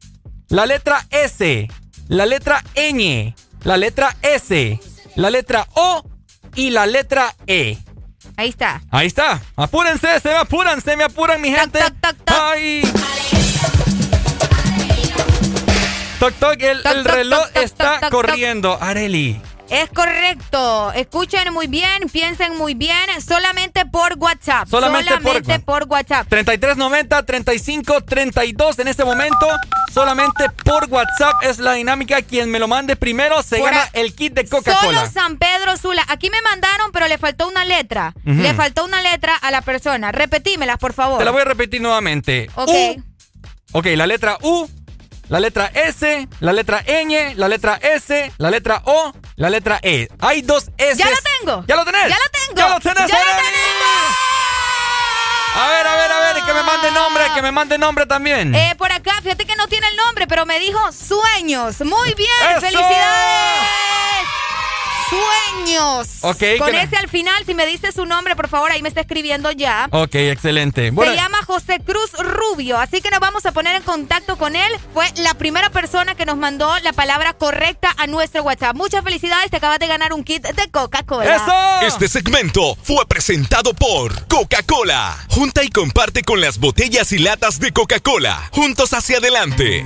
la 0.49 0.65
letra 0.65 1.05
S, 1.11 1.67
la 2.11 2.25
letra 2.25 2.61
ñ, 2.75 3.33
la 3.63 3.77
letra 3.77 4.15
S, 4.21 4.79
la 5.15 5.29
letra 5.29 5.65
O 5.75 6.03
y 6.55 6.69
la 6.69 6.85
letra 6.85 7.33
E. 7.47 7.77
Ahí 8.35 8.49
está. 8.49 8.81
Ahí 8.91 9.07
está. 9.07 9.41
Apúrense, 9.55 10.19
se 10.19 10.29
me 10.29 10.35
apuran, 10.35 10.81
se 10.81 10.97
me 10.97 11.05
apuran, 11.05 11.39
mi 11.39 11.51
gente. 11.51 11.79
¡Ay! 12.25 12.81
Toc, 16.19 16.33
toc, 16.33 16.61
el, 16.61 16.83
Toc, 16.83 16.91
el 16.93 17.03
toc, 17.03 17.13
reloj 17.13 17.43
toc, 17.43 17.53
toc, 17.53 17.63
está 17.63 17.83
toc, 17.85 17.93
toc, 17.93 18.01
toc. 18.01 18.11
corriendo. 18.11 18.77
Areli. 18.81 19.41
Es 19.71 19.89
correcto. 19.89 20.91
Escuchen 20.93 21.53
muy 21.53 21.67
bien, 21.67 22.09
piensen 22.11 22.57
muy 22.57 22.73
bien. 22.73 23.21
Solamente 23.25 23.85
por 23.85 24.15
WhatsApp. 24.17 24.67
Solamente 24.69 25.11
por- 25.13 25.21
Solamente 25.21 25.59
por 25.61 25.83
WhatsApp. 25.87 26.27
3390 26.27 27.23
3532 27.25 28.79
en 28.79 28.87
este 28.89 29.05
momento. 29.05 29.47
Solamente 29.93 30.49
por 30.65 30.85
WhatsApp 30.89 31.35
es 31.43 31.59
la 31.59 31.73
dinámica. 31.73 32.21
Quien 32.21 32.51
me 32.51 32.59
lo 32.59 32.67
mande 32.67 32.95
primero 32.97 33.41
se 33.43 33.57
Por 33.59 33.69
gana 33.71 33.83
a- 33.83 33.89
el 33.93 34.13
kit 34.13 34.33
de 34.33 34.45
Coca-Cola. 34.47 34.99
Solo 35.05 35.11
San 35.11 35.37
Pedro 35.37 35.77
Sula. 35.77 36.03
Aquí 36.09 36.29
me 36.29 36.41
mandaron, 36.41 36.91
pero 36.91 37.07
le 37.07 37.17
faltó 37.17 37.47
una 37.47 37.63
letra. 37.63 38.13
Le 38.25 38.53
faltó 38.53 38.83
una 38.85 39.01
letra 39.01 39.35
a 39.35 39.51
la 39.51 39.61
persona. 39.61 40.11
Repetímelas, 40.11 40.77
por 40.79 40.91
favor. 40.93 41.17
Te 41.19 41.25
la 41.25 41.31
voy 41.31 41.41
a 41.41 41.45
repetir 41.45 41.81
nuevamente. 41.81 42.49
Ok. 42.55 42.69
U. 42.69 43.03
Ok, 43.73 43.85
la 43.95 44.05
letra 44.05 44.37
U, 44.41 44.67
la 45.31 45.39
letra 45.39 45.71
S, 45.73 46.27
la 46.41 46.51
letra 46.51 46.83
ñ, 46.83 47.35
la 47.35 47.47
letra 47.47 47.79
S, 47.81 48.33
la 48.37 48.49
letra 48.51 48.81
O, 48.83 49.13
la 49.37 49.49
letra 49.49 49.79
E. 49.81 50.09
Hay 50.19 50.41
dos 50.41 50.65
S. 50.77 50.97
¡Ya 50.97 51.09
lo 51.09 51.15
tengo! 51.39 51.63
¿Ya 51.67 51.75
lo 51.77 51.85
tenés? 51.85 52.09
¡Ya 52.09 52.17
lo 52.17 52.29
tengo! 52.31 52.67
¡Ya 52.67 52.73
lo 52.73 52.79
tenés! 52.81 53.09
¡Ya 53.09 53.17
lo! 53.23 53.31
A 55.53 55.67
ver, 55.67 55.87
a 55.87 55.95
ver, 55.95 56.11
a 56.11 56.19
ver, 56.19 56.43
que 56.43 56.53
me 56.53 56.63
mande 56.63 56.91
nombre, 56.91 57.23
que 57.33 57.41
me 57.41 57.51
mande 57.51 57.77
nombre 57.77 58.05
también. 58.05 58.53
Eh, 58.53 58.75
por 58.77 58.91
acá, 58.91 59.21
fíjate 59.23 59.45
que 59.45 59.55
no 59.55 59.67
tiene 59.67 59.87
el 59.87 59.95
nombre, 59.95 60.27
pero 60.27 60.45
me 60.45 60.59
dijo 60.59 60.79
sueños. 60.91 61.79
Muy 61.79 62.13
bien, 62.13 62.29
¡Eso! 62.51 62.59
felicidades. 62.59 64.00
Sueños. 65.11 66.07
Ok, 66.21 66.43
Con 66.57 66.73
ese 66.73 66.95
al 66.95 67.09
final, 67.09 67.43
si 67.45 67.53
me 67.53 67.65
dice 67.65 67.91
su 67.91 68.05
nombre, 68.05 68.35
por 68.35 68.47
favor, 68.47 68.71
ahí 68.71 68.81
me 68.81 68.89
está 68.89 69.01
escribiendo 69.01 69.51
ya. 69.51 69.89
Ok, 69.91 70.15
excelente. 70.15 70.91
Bueno, 70.91 71.11
Se 71.11 71.17
llama 71.17 71.39
José 71.45 71.81
Cruz 71.85 72.11
Rubio, 72.13 72.77
así 72.77 73.01
que 73.01 73.11
nos 73.11 73.19
vamos 73.19 73.45
a 73.45 73.51
poner 73.51 73.75
en 73.75 73.83
contacto 73.83 74.37
con 74.37 74.55
él. 74.55 74.71
Fue 74.93 75.05
la 75.17 75.33
primera 75.33 75.69
persona 75.69 76.15
que 76.15 76.25
nos 76.25 76.37
mandó 76.37 76.71
la 76.79 76.93
palabra 76.93 77.33
correcta 77.33 77.93
a 77.97 78.07
nuestro 78.07 78.43
WhatsApp. 78.43 78.75
Muchas 78.75 79.03
felicidades, 79.03 79.51
te 79.51 79.57
acabas 79.57 79.79
de 79.79 79.87
ganar 79.87 80.13
un 80.13 80.23
kit 80.23 80.43
de 80.43 80.71
Coca-Cola. 80.71 81.81
Este 81.85 82.07
segmento 82.07 82.75
fue 82.83 83.05
presentado 83.05 83.73
por 83.73 84.27
Coca-Cola. 84.27 85.17
Junta 85.29 85.63
y 85.63 85.69
comparte 85.69 86.23
con 86.23 86.39
las 86.39 86.57
botellas 86.57 87.11
y 87.11 87.19
latas 87.19 87.59
de 87.59 87.71
Coca-Cola. 87.73 88.49
Juntos 88.51 88.93
hacia 88.93 89.17
adelante. 89.17 89.85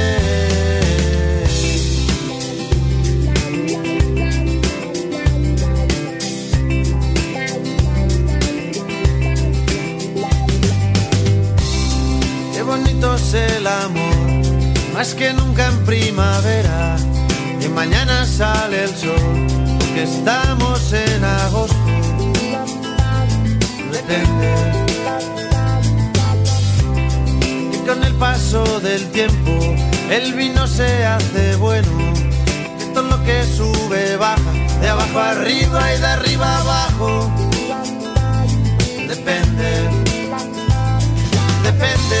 Es 13.01 13.33
el 13.33 13.65
amor, 13.65 14.15
más 14.93 15.15
que 15.15 15.33
nunca 15.33 15.67
en 15.67 15.85
primavera. 15.85 16.95
Y 17.59 17.67
mañana 17.67 18.25
sale 18.25 18.83
el 18.83 18.95
sol, 18.95 19.47
porque 19.79 20.03
estamos 20.03 20.93
en 20.93 21.23
agosto. 21.23 21.75
Depende. 23.91 24.49
Y 27.73 27.77
con 27.87 28.03
el 28.03 28.13
paso 28.15 28.79
del 28.79 29.09
tiempo, 29.11 29.51
el 30.11 30.33
vino 30.33 30.67
se 30.67 31.05
hace 31.05 31.55
bueno. 31.55 32.13
Que 32.77 32.85
todo 32.93 33.03
lo 33.03 33.23
que 33.23 33.43
sube 33.45 34.15
baja, 34.17 34.51
de 34.79 34.89
abajo 34.89 35.19
arriba 35.19 35.93
y 35.93 35.99
de 35.99 36.07
arriba 36.07 36.57
abajo. 36.59 37.31
Depende 39.07 40.11
depende, 41.63 42.20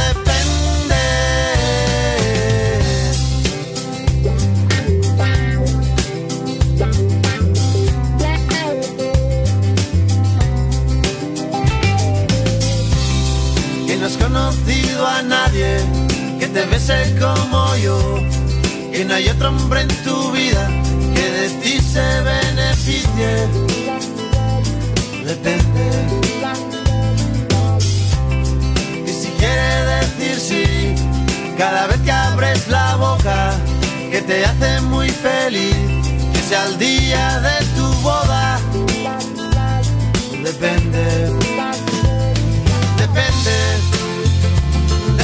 Te 16.53 16.65
bese 16.65 17.15
como 17.19 17.75
yo, 17.77 17.97
que 18.91 19.05
no 19.05 19.13
hay 19.13 19.29
otro 19.29 19.49
hombre 19.49 19.81
en 19.81 19.87
tu 20.03 20.31
vida 20.31 20.67
que 21.15 21.31
de 21.31 21.49
ti 21.61 21.79
se 21.79 22.21
beneficie. 22.21 23.47
Depende. 25.25 25.85
Y 29.05 29.11
si 29.11 29.29
quiere 29.39 29.83
decir 30.01 30.39
sí, 30.39 30.95
cada 31.57 31.87
vez 31.87 32.01
que 32.01 32.11
abres 32.11 32.67
la 32.67 32.95
boca, 32.95 33.53
que 34.09 34.21
te 34.21 34.45
hace 34.45 34.81
muy 34.81 35.09
feliz, 35.09 35.75
que 36.33 36.41
sea 36.41 36.65
el 36.67 36.77
día 36.77 37.39
de 37.39 37.65
tu 37.77 37.87
boda. 38.01 38.59
Depende. 40.43 41.31
Depende. 42.97 43.90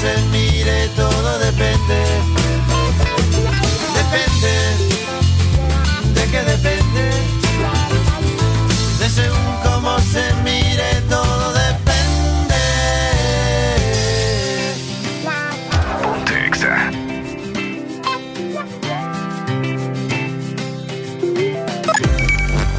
se 0.00 0.16
mire, 0.30 0.88
todo 0.94 1.38
depende. 1.38 1.98
Depende, 4.00 4.54
de 6.14 6.24
qué 6.30 6.42
depende, 6.42 7.10
de 9.00 9.10
según 9.10 9.56
cómo 9.64 9.98
se 9.98 10.22
mire, 10.44 11.02
todo 11.08 11.52
depende. 11.52 12.62
Ponte 16.02 16.46
Exa. 16.46 16.90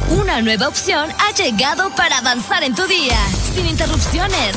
Una 0.08 0.40
nueva 0.40 0.68
opción 0.68 1.10
ha 1.18 1.34
llegado 1.34 1.90
para 1.94 2.18
avanzar 2.18 2.62
en 2.64 2.74
tu 2.74 2.86
día, 2.86 3.18
sin 3.54 3.66
interrupciones. 3.66 4.56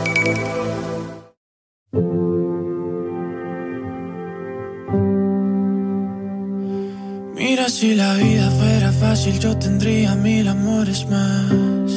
Si 7.81 7.95
la 7.95 8.13
vida 8.13 8.47
fuera 8.51 8.91
fácil, 8.91 9.39
yo 9.39 9.57
tendría 9.57 10.13
mil 10.13 10.47
amores 10.47 11.07
más. 11.09 11.91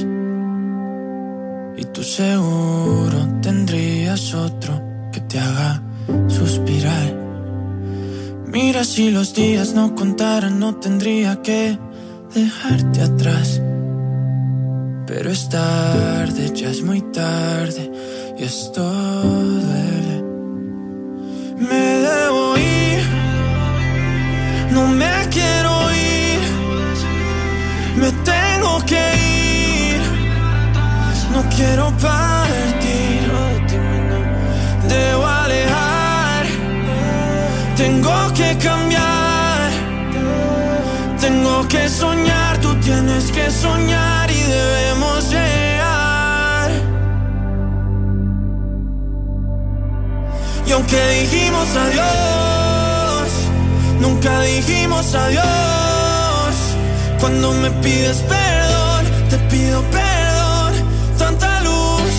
Y 1.77 1.85
tú 1.93 2.03
seguro 2.03 3.19
tendrías 3.43 4.33
otro 4.33 4.73
que 5.13 5.21
te 5.21 5.39
haga 5.39 5.83
suspirar. 6.27 7.09
Mira, 8.47 8.83
si 8.83 9.11
los 9.11 9.35
días 9.35 9.75
no 9.75 9.95
contaran, 9.95 10.59
no 10.59 10.77
tendría 10.77 11.43
que 11.43 11.79
dejarte 12.35 13.03
atrás. 13.03 13.61
Pero 15.07 15.31
es 15.31 15.51
tarde, 15.51 16.51
ya 16.55 16.71
es 16.71 16.83
muy 16.83 17.03
tarde, 17.13 17.93
y 18.39 18.43
esto 18.43 18.83
duele. 19.67 20.17
Me 21.59 21.85
debo 22.09 22.57
ir, 22.57 22.74
no 24.75 24.89
me 24.89 25.29
quiero 25.31 25.73
ir, 25.93 26.41
me 27.97 28.11
tengo 28.31 28.85
que 28.85 29.05
ir, 29.93 30.01
no 31.33 31.41
quiero 31.57 31.87
partir, 32.09 33.23
debo 34.89 35.27
alejar, 35.27 36.45
tengo 37.77 38.17
que 38.35 38.59
cambiar, 38.59 39.71
tengo 41.21 41.69
que 41.69 41.89
soñar, 41.89 42.59
tú 42.59 42.75
tienes 42.81 43.31
que 43.31 43.51
soñar 43.51 44.29
y 44.31 44.43
debemos 44.59 45.31
llegar. 45.31 46.71
Y 50.67 50.73
aunque 50.73 51.01
dijimos 51.21 51.69
adiós, 51.77 52.54
nunca 54.05 54.41
dijimos 54.43 55.15
adiós. 55.15 56.55
Cuando 57.21 57.53
me 57.53 57.71
pides 57.83 58.19
perdón, 58.35 59.03
te 59.31 59.39
pido 59.51 59.83
perdón. 59.99 60.73
Tanta 61.19 61.61
luz 61.69 62.13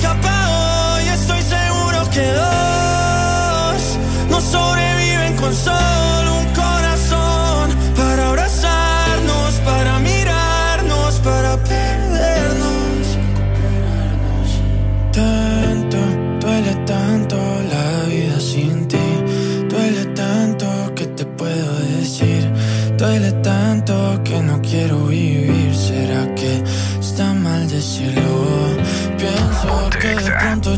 que 0.00 0.06
apagó 0.06 1.00
y 1.04 1.08
estoy 1.18 1.42
seguro 1.56 1.98
que 2.14 2.26
dos 2.40 3.82
no 4.30 4.40
sobreviven 4.40 5.36
con 5.36 5.52
solo 5.54 6.05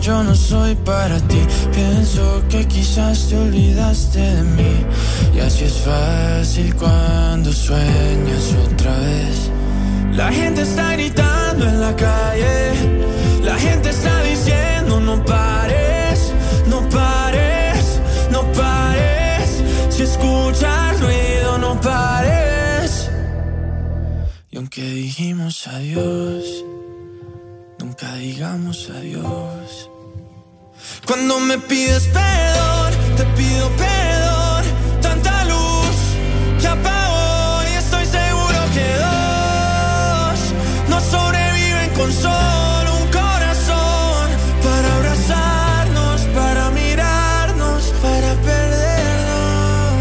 yo 0.08 0.22
no 0.24 0.34
soy 0.34 0.74
para 0.74 1.18
ti. 1.28 1.42
Pienso 1.70 2.42
que 2.48 2.66
quizás 2.66 3.28
te 3.28 3.36
olvidaste 3.36 4.18
de 4.18 4.42
mí. 4.56 4.74
Y 5.36 5.40
así 5.40 5.64
es 5.64 5.78
fácil 5.90 6.74
cuando 6.74 7.52
sueñas 7.52 8.44
otra 8.66 8.94
vez. 9.06 9.50
La 10.20 10.32
gente 10.32 10.62
está 10.62 10.92
gritando 10.92 11.62
en 11.68 11.80
la 11.80 11.94
calle. 11.94 12.56
La 13.50 13.56
gente 13.56 13.90
está 13.90 14.14
diciendo 14.22 14.98
no 14.98 15.22
pares, 15.24 16.32
no 16.72 16.80
pares, 16.88 18.00
no 18.30 18.40
pares. 18.52 19.62
Si 19.90 20.02
escuchas 20.04 21.00
ruido, 21.02 21.58
no 21.58 21.78
pares. 21.82 23.10
Y 24.50 24.56
aunque 24.56 24.82
dijimos 24.82 25.66
adiós, 25.66 26.64
nunca 27.78 28.14
digamos 28.14 28.88
adiós. 28.88 29.90
Cuando 31.08 31.40
me 31.40 31.56
pides 31.56 32.06
perdón, 32.08 32.92
te 33.16 33.24
pido 33.34 33.70
perdón. 33.78 34.64
Tanta 35.00 35.42
luz 35.46 35.96
que 36.60 36.66
apago 36.66 37.62
y 37.66 37.76
estoy 37.76 38.04
seguro 38.04 38.58
que 38.74 38.86
dos 39.06 40.38
no 40.90 41.00
sobreviven 41.00 41.90
con 41.96 42.12
solo 42.12 42.90
un 43.00 43.08
corazón 43.10 44.28
para 44.62 44.96
abrazarnos, 44.96 46.20
para 46.36 46.70
mirarnos, 46.72 47.84
para 48.02 48.34
perdernos. 48.46 49.96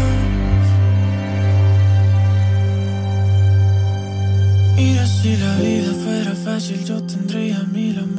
Mira 4.76 5.06
si 5.06 5.36
la 5.38 5.56
vida 5.56 5.90
fuera 6.04 6.34
fácil, 6.34 6.84
yo 6.84 7.02
tendría 7.04 7.60
mil 7.72 7.98
amores 7.98 8.17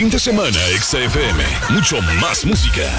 Fin 0.00 0.08
de 0.08 0.18
semana, 0.18 0.58
XFM. 0.80 1.44
Mucho 1.68 2.00
más 2.22 2.46
música. 2.46 2.90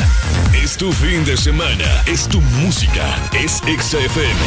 Es 0.54 0.78
tu 0.78 0.92
fin 0.92 1.26
de 1.26 1.36
semana. 1.36 2.04
Es 2.06 2.28
tu 2.28 2.40
música. 2.62 3.18
Es 3.34 3.54
XFM. 3.66 4.40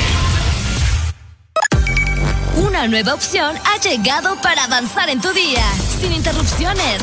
Una 2.55 2.87
nueva 2.87 3.15
opción 3.15 3.57
ha 3.65 3.81
llegado 3.81 4.41
para 4.41 4.63
avanzar 4.63 5.09
en 5.09 5.21
tu 5.21 5.33
día, 5.33 5.65
sin 6.01 6.13
interrupciones. 6.13 7.03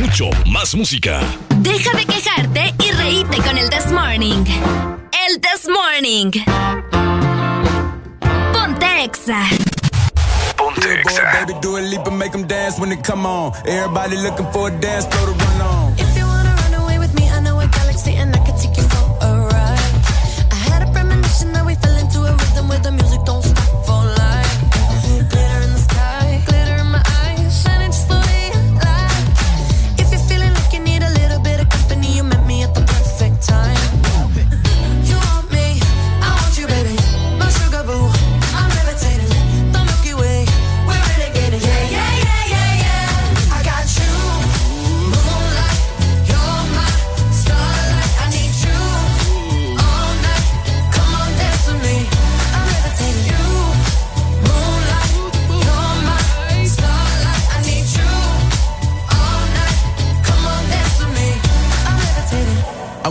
Mucho 0.00 0.30
más 0.46 0.74
música. 0.74 1.20
Deja 1.56 1.90
de 1.96 2.04
quejarte 2.04 2.74
y 2.84 2.92
reíte 2.92 3.38
con 3.38 3.58
el 3.58 3.68
This 3.68 3.90
Morning. 3.90 4.44
El 5.28 5.40
This 5.40 5.68
Morning. 5.68 6.30
Ponte 8.52 9.04
Exa. 9.04 9.42
Ponte 10.56 11.02
Baby, 11.32 11.54
do 11.60 11.76
a 11.76 11.80
leap 11.80 12.06
and 12.06 12.18
make 12.18 12.30
them 12.30 12.46
dance 12.46 12.78
when 12.78 12.90
they 12.90 13.02
come 13.02 13.26
on. 13.26 13.52
Everybody 13.66 14.16
looking 14.16 14.46
for 14.52 14.68
a 14.68 14.80
dance 14.80 15.06
floor 15.06 15.26
to 15.26 15.44
run 15.44 15.60
on. 15.62 15.87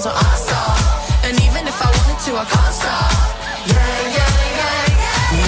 electric, 0.00 0.22
dance 0.22 0.22
on 0.22 0.36
stop. 0.38 1.24
And 1.24 1.36
even 1.40 1.68
if 1.68 1.76
I 1.80 1.86
wanted 1.86 2.18
to, 2.24 2.30
I 2.36 2.44
can't 2.44 2.74
stop. 2.74 3.12
Yeah, 3.66 4.00
yeah, 4.16 4.32
yeah, 4.58 4.86
yeah. 4.88 5.38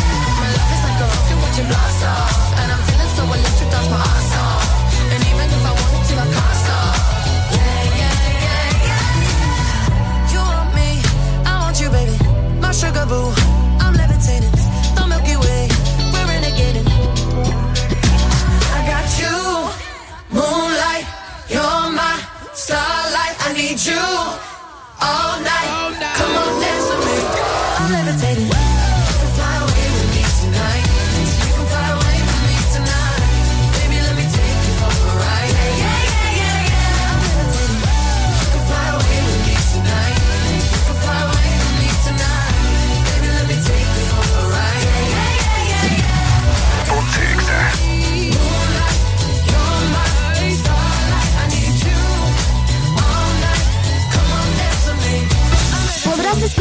My 0.41 0.49
love 0.53 0.73
is 0.73 0.83
like 0.85 1.01
a 1.01 1.07
rocket, 1.09 1.39
watch 1.43 1.59
it 1.59 1.67
blast 1.69 2.05
off. 2.05 2.61
And 2.61 2.73
I'm 2.73 2.83
feeling 2.87 3.13
so 3.17 3.23
electric, 3.25 3.71
dance 3.71 3.89
my 3.91 3.97
ass 3.97 4.37
off. 4.37 4.65
And 5.13 5.21
even 5.31 5.49
if 5.57 5.63
I 5.65 5.73
wanted 5.73 6.05
to, 6.09 6.15
I 6.21 6.27
can't 6.37 6.57
stop. 6.63 6.95
Yeah, 7.57 7.83
yeah, 8.01 8.19
yeah, 8.47 8.89
yeah. 8.89 9.13
You 10.33 10.41
want 10.41 10.71
me, 10.77 10.89
I 11.49 11.53
want 11.63 11.81
you, 11.81 11.89
baby. 11.91 12.17
My 12.61 12.73
sugar 12.73 13.07
boo, 13.07 13.33
I'm 13.81 13.95
levitating. 13.95 14.62
Need 23.55 23.85
you 23.85 23.99
all 25.01 25.41
night. 25.41 26.15
Come 26.17 26.37
on, 26.37 26.52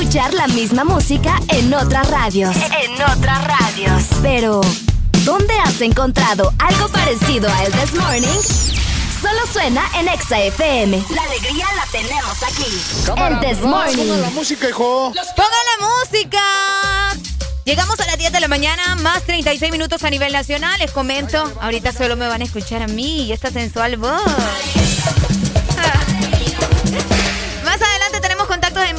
escuchar 0.01 0.33
la 0.33 0.47
misma 0.47 0.83
música 0.83 1.39
en 1.49 1.71
otras 1.71 2.09
radios. 2.09 2.55
En 2.55 2.93
otras 3.03 3.43
radios. 3.45 4.03
Pero, 4.23 4.61
¿dónde 5.23 5.53
has 5.59 5.79
encontrado 5.79 6.51
algo 6.57 6.87
parecido 6.87 7.47
a 7.47 7.63
El 7.63 7.71
This 7.71 7.93
Morning? 7.93 8.39
solo 9.21 9.45
suena 9.53 9.83
en 9.99 10.07
Exa 10.07 10.39
FM. 10.39 11.03
La 11.13 11.21
alegría 11.21 11.67
la 11.75 11.85
tenemos 11.91 12.41
aquí. 12.41 12.65
el 13.15 13.39
This 13.41 13.63
Morning. 13.63 14.07
Ponga 14.07 14.17
la 14.17 14.29
música, 14.31 14.69
hijo. 14.69 15.13
¡Ponga 15.13 15.59
la 15.79 15.87
música! 15.87 16.41
Llegamos 17.63 17.99
a 17.99 18.05
las 18.07 18.17
10 18.17 18.31
de 18.31 18.39
la 18.39 18.47
mañana, 18.47 18.95
más 18.95 19.21
36 19.21 19.71
minutos 19.71 20.03
a 20.03 20.09
nivel 20.09 20.33
nacional. 20.33 20.79
Les 20.79 20.89
comento, 20.89 21.43
ahorita 21.61 21.93
solo 21.93 22.15
me 22.15 22.27
van 22.27 22.41
a 22.41 22.45
escuchar 22.45 22.81
a 22.81 22.87
mí 22.87 23.25
y 23.25 23.33
esta 23.33 23.51
sensual 23.51 23.97
voz. 23.97 24.19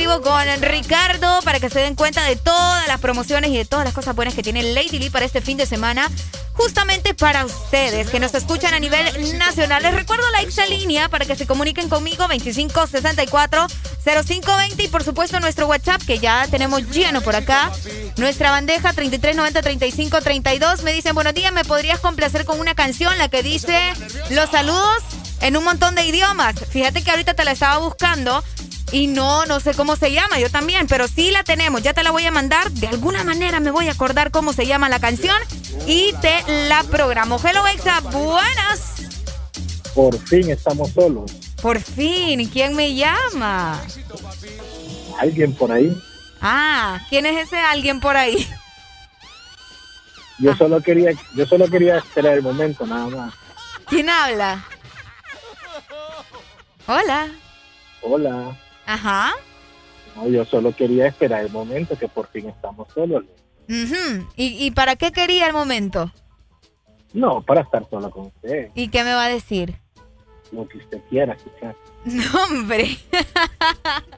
Con 0.03 0.63
Ricardo 0.63 1.39
para 1.45 1.61
que 1.61 1.71
se 1.71 1.79
den 1.79 1.95
cuenta 1.95 2.25
de 2.25 2.35
todas 2.35 2.89
las 2.89 2.99
promociones 2.99 3.51
y 3.51 3.57
de 3.57 3.65
todas 3.65 3.85
las 3.85 3.95
cosas 3.95 4.17
buenas 4.17 4.35
que 4.35 4.43
tiene 4.43 4.75
Lady 4.75 4.99
Lee 4.99 5.11
para 5.11 5.25
este 5.25 5.41
fin 5.41 5.57
de 5.57 5.65
semana. 5.65 6.11
Justamente 6.55 7.15
para 7.15 7.45
ustedes 7.45 8.11
que 8.11 8.19
nos 8.19 8.35
escuchan 8.35 8.75
a 8.75 8.81
nivel 8.81 9.39
nacional. 9.39 9.81
Les 9.81 9.95
recuerdo 9.95 10.29
la 10.33 10.43
exalínea 10.43 11.09
para 11.09 11.25
que 11.25 11.37
se 11.37 11.47
comuniquen 11.47 11.89
conmigo 11.89 12.27
2564-0520 12.27 14.85
y 14.85 14.89
por 14.89 15.05
supuesto 15.05 15.39
nuestro 15.39 15.69
WhatsApp 15.69 16.03
que 16.05 16.19
ya 16.19 16.49
tenemos 16.49 16.83
lleno 16.91 17.21
por 17.21 17.37
acá. 17.37 17.71
Nuestra 18.17 18.51
bandeja 18.51 18.93
3390-3532. 18.95 20.83
Me 20.83 20.93
dicen, 20.93 21.15
buenos 21.15 21.35
días, 21.35 21.53
¿me 21.53 21.65
podrías 21.65 22.01
complacer 22.01 22.45
con 22.45 22.59
una 22.59 22.75
canción 22.75 23.17
la 23.19 23.29
que 23.29 23.45
dice 23.45 23.79
los 24.31 24.51
saludos 24.51 24.99
en 25.41 25.57
un 25.57 25.63
montón 25.63 25.95
de 25.95 26.05
idiomas? 26.05 26.57
Fíjate 26.71 27.05
que 27.05 27.13
ahorita 27.13 27.35
te 27.35 27.45
la 27.45 27.53
estaba 27.53 27.79
buscando 27.79 28.43
y 28.91 29.07
no, 29.07 29.47
no 29.47 29.61
sé 29.61 29.75
cómo 29.75 29.97
se 29.97 30.13
llama, 30.13 30.39
yo 30.39 30.51
también, 30.51 30.87
pero 30.87 31.09
sí 31.09 31.31
la 31.31 31.45
tenemos, 31.45 31.83
ya 31.83 31.95
te 31.95 32.03
la 32.03 32.11
voy 32.11 32.27
a 32.27 32.31
mandar, 32.31 32.71
de 32.73 32.89
alguna 32.89 33.25
manera 33.25 33.61
me 33.61 33.71
voy 33.71 33.89
a 33.89 33.93
acordar 33.93 34.31
cómo 34.31 34.53
se 34.53 34.67
llama 34.67 34.89
la 34.89 35.01
canción 35.01 35.37
y 35.87 36.13
te 36.21 36.43
la 36.69 36.83
programo. 36.85 37.41
Hello 37.43 37.67
Exa, 37.67 38.01
buenas. 38.01 38.95
Por 39.95 40.19
fin 40.19 40.51
estamos 40.51 40.91
solos. 40.91 41.31
Por 41.61 41.81
fin, 41.81 42.49
¿quién 42.49 42.75
me 42.75 42.95
llama? 42.95 43.81
Alguien 45.21 45.55
por 45.55 45.71
ahí. 45.71 45.97
Ah, 46.41 47.01
¿quién 47.09 47.25
es 47.27 47.47
ese 47.47 47.59
alguien 47.59 48.01
por 48.01 48.17
ahí? 48.17 48.49
Yo 50.39 50.57
solo 50.57 50.83
quería, 50.83 51.13
yo 51.37 51.47
solo 51.47 51.69
quería 51.69 51.99
esperar 51.99 52.35
el 52.35 52.43
momento 52.43 52.85
nada 52.85 53.07
más. 53.07 53.35
¿Quién 53.87 54.09
habla? 54.09 54.65
Hola. 56.87 57.29
Hola. 58.01 58.59
Ajá. 58.93 59.33
No, 60.17 60.29
yo 60.29 60.45
solo 60.45 60.75
quería 60.77 61.07
esperar 61.07 61.43
el 61.45 61.51
momento 61.51 61.97
que 61.99 62.09
por 62.09 62.29
fin 62.29 62.49
estamos 62.49 62.89
solos. 62.93 63.25
Ujú. 63.69 64.29
¿Y, 64.37 64.67
¿Y 64.67 64.71
para 64.73 64.97
qué 64.97 65.13
quería 65.13 65.47
el 65.47 65.53
momento? 65.55 66.13
No, 67.15 67.43
para 67.43 67.63
estar 67.63 67.89
solo 67.89 68.11
con 68.11 68.27
usted. 68.27 68.71
¿Y 68.75 68.89
qué 68.89 69.05
me 69.05 69.15
va 69.15 69.25
a 69.25 69.29
decir? 69.29 69.75
Lo 70.51 70.69
que 70.69 70.79
usted 70.79 70.99
quiera 71.09 71.35
escuchar. 71.35 71.75
No, 72.05 72.45
hombre. 72.45 72.99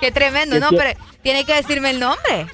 qué 0.00 0.10
tremendo, 0.12 0.54
¿Qué 0.56 0.60
no, 0.60 0.68
quiere- 0.70 0.94
pero 0.96 1.18
tiene 1.22 1.44
que 1.44 1.54
decirme 1.54 1.90
el 1.90 2.00
nombre. 2.00 2.46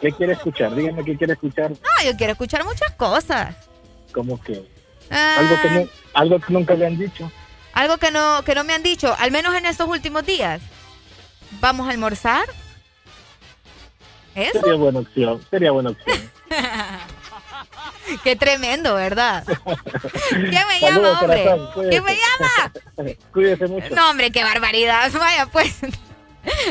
¿Qué 0.00 0.12
quiere 0.12 0.34
escuchar? 0.34 0.74
Dígame 0.74 1.04
qué 1.04 1.16
quiere 1.16 1.32
escuchar. 1.34 1.72
Ah, 1.82 2.04
yo 2.04 2.16
quiero 2.16 2.32
escuchar 2.32 2.64
muchas 2.64 2.92
cosas. 2.96 3.56
Como 4.12 4.40
que 4.42 4.68
Ah, 5.10 5.36
algo 5.38 5.62
que 5.62 5.70
no, 5.70 5.88
algo 6.14 6.40
que 6.40 6.52
nunca 6.52 6.74
le 6.74 6.86
han 6.86 6.98
dicho. 6.98 7.30
Algo 7.76 7.98
que 7.98 8.10
no, 8.10 8.42
que 8.42 8.54
no 8.54 8.64
me 8.64 8.72
han 8.72 8.82
dicho, 8.82 9.14
al 9.18 9.30
menos 9.30 9.54
en 9.54 9.66
estos 9.66 9.86
últimos 9.86 10.24
días. 10.24 10.62
¿Vamos 11.60 11.86
a 11.86 11.90
almorzar? 11.90 12.48
¿Eso? 14.34 14.60
Sería 14.60 14.76
buena 14.76 15.00
opción. 15.00 15.46
Sería 15.50 15.70
buena 15.72 15.90
opción. 15.90 16.30
Qué 18.24 18.34
tremendo, 18.34 18.94
¿verdad? 18.94 19.44
¿Quién 20.30 20.50
me 20.68 20.80
Saludos, 20.80 20.80
llama, 20.80 21.20
hombre? 21.20 21.42
corazón, 21.42 21.70
cuídese. 21.74 21.90
¿Quién 21.90 22.04
me 22.04 22.16
llama? 22.16 22.72
Cuídese 23.32 23.66
mucho. 23.66 23.94
No, 23.94 24.10
hombre, 24.10 24.32
qué 24.32 24.42
barbaridad. 24.42 25.12
Vaya, 25.12 25.46
pues. 25.46 25.76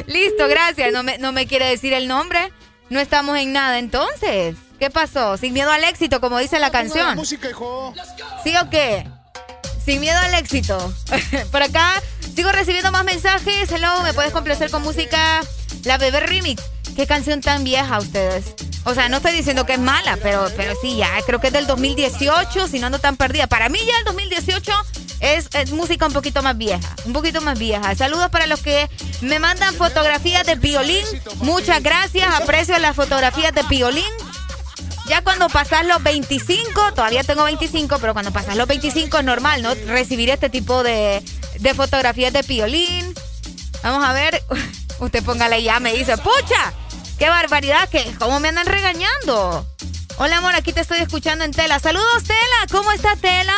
Listo, 0.07 0.47
gracias. 0.47 0.91
No 0.91 1.03
me, 1.03 1.19
no 1.19 1.33
me 1.33 1.45
quiere 1.45 1.67
decir 1.67 1.93
el 1.93 2.07
nombre. 2.07 2.51
No 2.89 2.99
estamos 2.99 3.37
en 3.37 3.53
nada 3.53 3.77
entonces. 3.77 4.55
¿Qué 4.79 4.89
pasó? 4.89 5.37
Sin 5.37 5.53
miedo 5.53 5.69
al 5.69 5.83
éxito, 5.83 6.19
como 6.19 6.39
dice 6.39 6.57
la 6.57 6.71
canción. 6.71 7.15
música, 7.15 7.47
hijo. 7.49 7.93
¿Sí 8.43 8.55
o 8.57 8.69
qué? 8.71 9.07
Sin 9.85 10.01
miedo 10.01 10.17
al 10.17 10.33
éxito. 10.33 10.93
Por 11.51 11.61
acá 11.61 12.01
sigo 12.35 12.51
recibiendo 12.51 12.91
más 12.91 13.05
mensajes. 13.05 13.71
Hello, 13.71 14.01
¿me 14.01 14.13
puedes 14.13 14.31
complacer 14.31 14.71
con 14.71 14.81
música? 14.81 15.41
La 15.83 15.97
Bebé 15.97 16.21
Remix. 16.21 16.63
¿Qué 16.95 17.05
canción 17.05 17.41
tan 17.41 17.63
vieja 17.63 17.99
ustedes? 17.99 18.55
O 18.85 18.93
sea, 18.93 19.09
no 19.09 19.17
estoy 19.17 19.33
diciendo 19.33 19.65
que 19.65 19.73
es 19.73 19.79
mala, 19.79 20.17
pero, 20.21 20.47
pero 20.55 20.73
sí, 20.81 20.95
ya 20.97 21.09
creo 21.25 21.39
que 21.39 21.47
es 21.47 21.53
del 21.53 21.67
2018, 21.67 22.67
si 22.67 22.79
no 22.79 22.87
ando 22.87 22.99
tan 22.99 23.17
perdida. 23.17 23.47
Para 23.47 23.69
mí 23.69 23.79
ya 23.79 23.97
el 23.99 24.05
2018 24.05 24.71
es, 25.19 25.49
es 25.53 25.71
música 25.71 26.05
un 26.05 26.13
poquito 26.13 26.41
más 26.41 26.57
vieja, 26.57 26.95
un 27.05 27.13
poquito 27.13 27.41
más 27.41 27.59
vieja. 27.59 27.93
Saludos 27.95 28.29
para 28.29 28.47
los 28.47 28.61
que 28.61 28.89
me 29.21 29.39
mandan 29.39 29.73
fotografías 29.75 30.45
de 30.45 30.55
violín. 30.55 31.05
Muchas 31.39 31.83
gracias, 31.83 32.33
aprecio 32.33 32.77
las 32.79 32.95
fotografías 32.95 33.53
de 33.53 33.63
violín. 33.63 34.03
Ya 35.07 35.21
cuando 35.23 35.49
pasas 35.49 35.85
los 35.85 36.01
25, 36.01 36.93
todavía 36.93 37.23
tengo 37.23 37.43
25, 37.43 37.99
pero 37.99 38.13
cuando 38.13 38.31
pasas 38.31 38.55
los 38.55 38.67
25 38.67 39.19
es 39.19 39.23
normal, 39.23 39.61
¿no? 39.61 39.73
Recibir 39.87 40.31
este 40.31 40.49
tipo 40.49 40.83
de, 40.83 41.23
de 41.59 41.73
fotografías 41.73 42.33
de 42.33 42.43
piolín. 42.43 43.13
Vamos 43.83 44.03
a 44.03 44.13
ver. 44.13 44.43
Usted 44.99 45.23
póngale 45.23 45.61
ya, 45.61 45.79
me 45.79 45.93
dice, 45.93 46.17
¡pucha! 46.17 46.73
¡Qué 47.19 47.29
barbaridad! 47.29 47.87
que 47.89 48.03
¿Cómo 48.17 48.39
me 48.39 48.47
andan 48.47 48.65
regañando? 48.65 49.67
Hola, 50.17 50.37
amor, 50.37 50.55
aquí 50.55 50.73
te 50.73 50.81
estoy 50.81 50.99
escuchando 50.99 51.43
en 51.43 51.51
Tela. 51.51 51.79
Saludos, 51.79 52.23
Tela. 52.23 52.67
¿Cómo 52.71 52.91
está 52.91 53.15
Tela? 53.17 53.55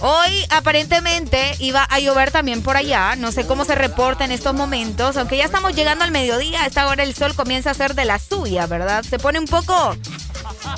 Hoy 0.00 0.44
aparentemente 0.50 1.54
iba 1.58 1.82
a 1.82 1.98
llover 1.98 2.30
también 2.30 2.62
por 2.62 2.76
allá. 2.76 3.16
No 3.16 3.32
sé 3.32 3.46
cómo 3.46 3.64
se 3.64 3.74
reporta 3.74 4.24
en 4.24 4.30
estos 4.30 4.54
momentos. 4.54 5.16
Aunque 5.16 5.38
ya 5.38 5.44
estamos 5.44 5.74
llegando 5.74 6.04
al 6.04 6.10
mediodía, 6.10 6.62
a 6.62 6.66
esta 6.66 6.86
hora 6.86 7.02
el 7.02 7.14
sol 7.14 7.34
comienza 7.34 7.70
a 7.70 7.74
ser 7.74 7.94
de 7.94 8.04
la 8.04 8.18
suya, 8.18 8.66
¿verdad? 8.66 9.04
Se 9.08 9.18
pone 9.18 9.38
un 9.38 9.46
poco 9.46 9.96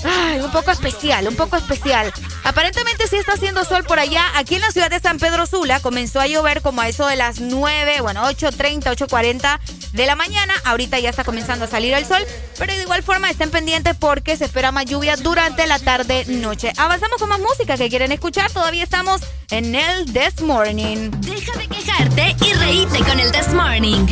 Ay, 0.04 0.40
un 0.40 0.50
poco 0.50 0.70
especial, 0.70 1.26
un 1.28 1.36
poco 1.36 1.56
especial. 1.56 2.12
Aparentemente 2.44 3.06
sí 3.08 3.16
está 3.16 3.32
haciendo 3.32 3.64
sol 3.64 3.84
por 3.84 3.98
allá. 3.98 4.24
Aquí 4.36 4.54
en 4.54 4.60
la 4.60 4.70
ciudad 4.70 4.90
de 4.90 5.00
San 5.00 5.18
Pedro 5.18 5.46
Sula 5.46 5.80
comenzó 5.80 6.20
a 6.20 6.26
llover 6.26 6.62
como 6.62 6.80
a 6.80 6.88
eso 6.88 7.06
de 7.06 7.16
las 7.16 7.40
9, 7.40 8.00
bueno, 8.00 8.22
8.30, 8.22 8.82
8.40 8.84 9.58
de 9.92 10.06
la 10.06 10.14
mañana. 10.14 10.54
Ahorita 10.64 10.98
ya 10.98 11.10
está 11.10 11.24
comenzando 11.24 11.64
a 11.64 11.68
salir 11.68 11.94
el 11.94 12.06
sol, 12.06 12.24
pero 12.58 12.74
de 12.74 12.82
igual 12.82 13.02
forma 13.02 13.30
estén 13.30 13.50
pendientes 13.50 13.96
porque 13.96 14.36
se 14.36 14.46
espera 14.46 14.72
más 14.72 14.86
lluvia 14.86 15.16
durante 15.16 15.66
la 15.66 15.78
tarde-noche. 15.78 16.72
Avanzamos 16.76 17.18
con 17.18 17.28
más 17.28 17.40
música 17.40 17.76
que 17.76 17.88
quieren 17.88 18.12
escuchar. 18.12 18.50
Todavía 18.50 18.84
estamos 18.84 19.20
en 19.50 19.74
el 19.74 20.12
This 20.12 20.40
Morning. 20.42 21.10
Deja 21.20 21.58
de 21.58 21.68
quejarte 21.68 22.36
y 22.44 22.52
reíte 22.54 22.98
con 23.00 23.20
el 23.20 23.32
This 23.32 23.52
Morning. 23.52 24.06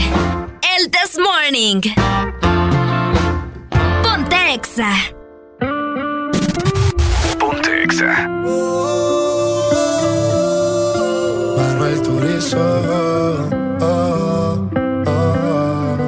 El 0.76 0.90
This 0.90 1.19
Morning. 1.19 1.81
Ponte 4.03 5.26
Exa. 7.86 8.12
Manuel 11.56 11.99
Turizo. 12.02 12.67
oh, 13.81 14.69
oh. 15.06 15.99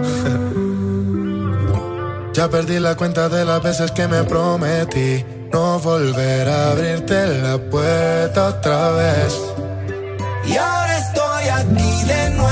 Ya 2.33 2.49
perdí 2.49 2.81
la 2.81 2.97
cuenta 2.97 3.29
de 3.29 3.45
las 3.45 3.63
veces 3.63 3.93
que 3.93 4.09
me 4.09 4.25
prometí 4.25 5.25
no 5.53 5.79
volver 5.79 6.49
a 6.49 6.73
abrirte 6.73 7.27
la 7.45 7.59
puerta 7.59 8.49
otra 8.49 8.91
vez. 9.01 9.33
Y 10.47 10.57
ahora 10.57 10.99
estoy 10.99 11.45
aquí 11.61 12.05
de 12.13 12.31
nuevo, 12.31 12.48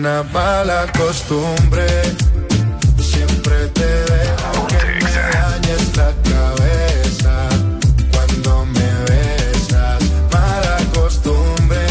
una 0.00 0.22
mala 0.22 0.86
costumbre. 0.96 1.86
Siempre 2.98 3.56
te 3.78 3.90
dejo 4.12 4.66
que 4.66 4.82
me 5.04 5.12
dañes 5.38 5.96
la 5.98 6.10
cabeza 6.30 7.34
cuando 8.10 8.64
me 8.76 8.90
besas. 9.08 10.02
Mala 10.32 10.76
costumbre. 10.94 11.84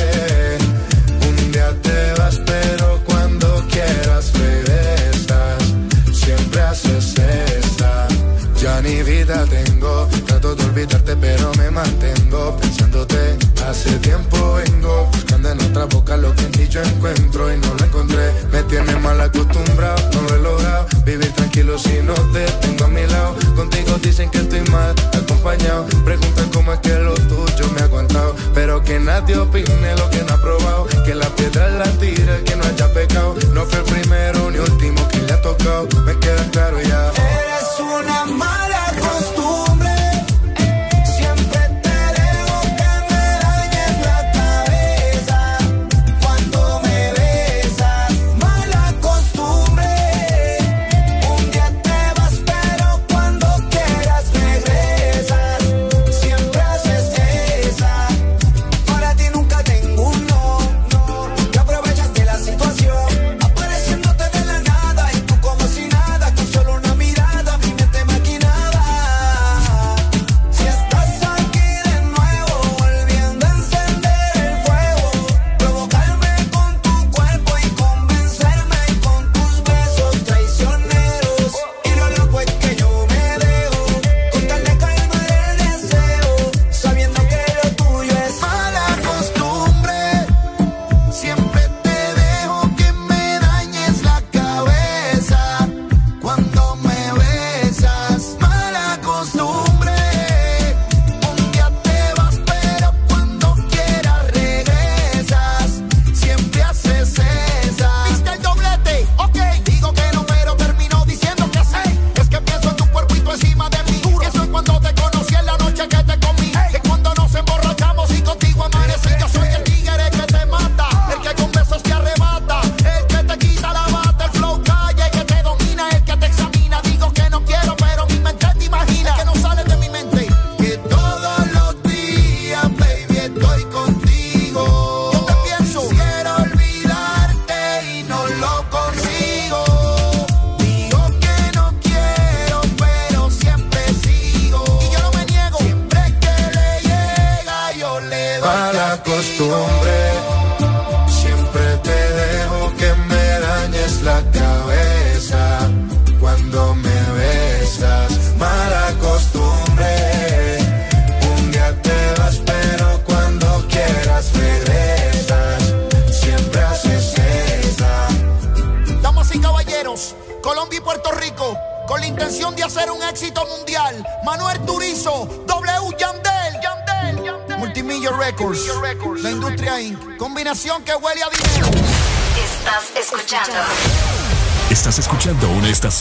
Un 1.27 1.51
día 1.51 1.69
te 1.83 2.13
vas, 2.19 2.41
pero 2.47 2.99
cuando 3.05 3.47
quieras 3.73 4.33
regresas. 4.33 5.61
Siempre 6.11 6.61
haces 6.61 7.13
esa. 7.15 8.07
Ya 8.59 8.81
ni 8.81 9.03
vida 9.03 9.45
tengo. 9.45 10.09
Trato 10.25 10.55
de 10.55 10.63
olvidarte, 10.65 11.15
pero 11.15 11.51
me 11.59 11.69
mantengo 11.69 12.57
pensándote. 12.57 13.37
Hace 13.69 13.91
tiempo 13.99 14.38
otra 15.69 15.85
boca 15.85 16.17
lo 16.17 16.33
que 16.35 16.45
en 16.45 16.51
ti 16.51 16.67
yo 16.67 16.81
encuentro 16.81 17.53
y 17.53 17.57
no 17.57 17.73
lo 17.75 17.85
encontré. 17.85 18.31
Me 18.51 18.63
tiene 18.63 18.95
mal 18.97 19.19
acostumbrado, 19.21 20.01
no 20.13 20.21
lo 20.21 20.35
he 20.35 20.39
logrado. 20.39 20.87
Vivir 21.05 21.31
tranquilo 21.33 21.77
si 21.77 22.01
no 22.01 22.13
te 22.33 22.45
tengo 22.61 22.85
a 22.85 22.87
mi 22.87 23.05
lado. 23.05 23.35
Contigo 23.55 23.97
dicen 24.01 24.29
que 24.29 24.39
estoy 24.39 24.61
mal 24.71 24.95
acompañado. 25.13 25.85
Preguntan 26.03 26.49
cómo 26.49 26.73
es 26.73 26.79
que 26.79 26.93
lo 26.93 27.13
tuyo 27.13 27.69
me 27.75 27.81
ha 27.81 27.85
aguantado. 27.85 28.35
Pero 28.53 28.81
que 28.83 28.99
nadie 28.99 29.37
opine 29.37 29.95
lo 29.95 30.09
que 30.09 30.23
no 30.23 30.33
ha 30.33 30.41
probado. 30.41 30.87
Que 31.05 31.13
la 31.13 31.27
piedra 31.35 31.69
la 31.69 31.85
tira 31.99 32.37
que 32.45 32.55
no 32.55 32.63
haya 32.63 32.91
pecado. 32.93 33.35
No 33.53 33.65
fue 33.65 33.79
el 33.79 33.85
primero 33.85 34.51
ni 34.51 34.59
último 34.59 35.07
que 35.09 35.19
le 35.19 35.33
ha 35.33 35.41
tocado. 35.41 35.87
Me 36.05 36.17
queda 36.19 36.43
claro 36.51 36.81
ya. 36.81 37.11
Eres 37.11 37.79
una 37.79 38.25
mala. 38.25 38.78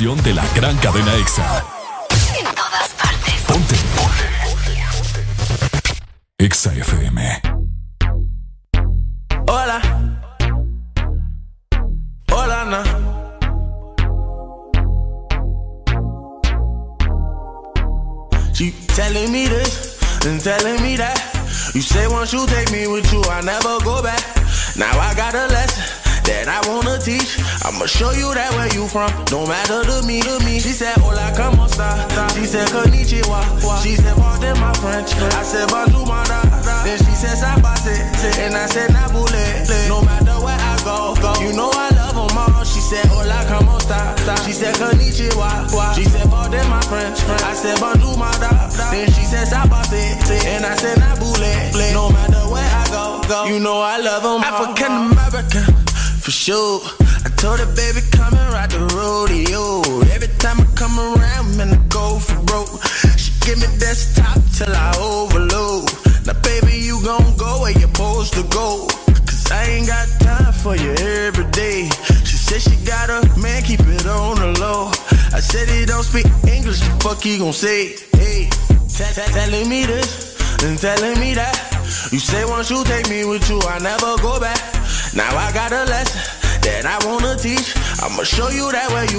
Escuchando 0.00 0.30
una 0.30 0.37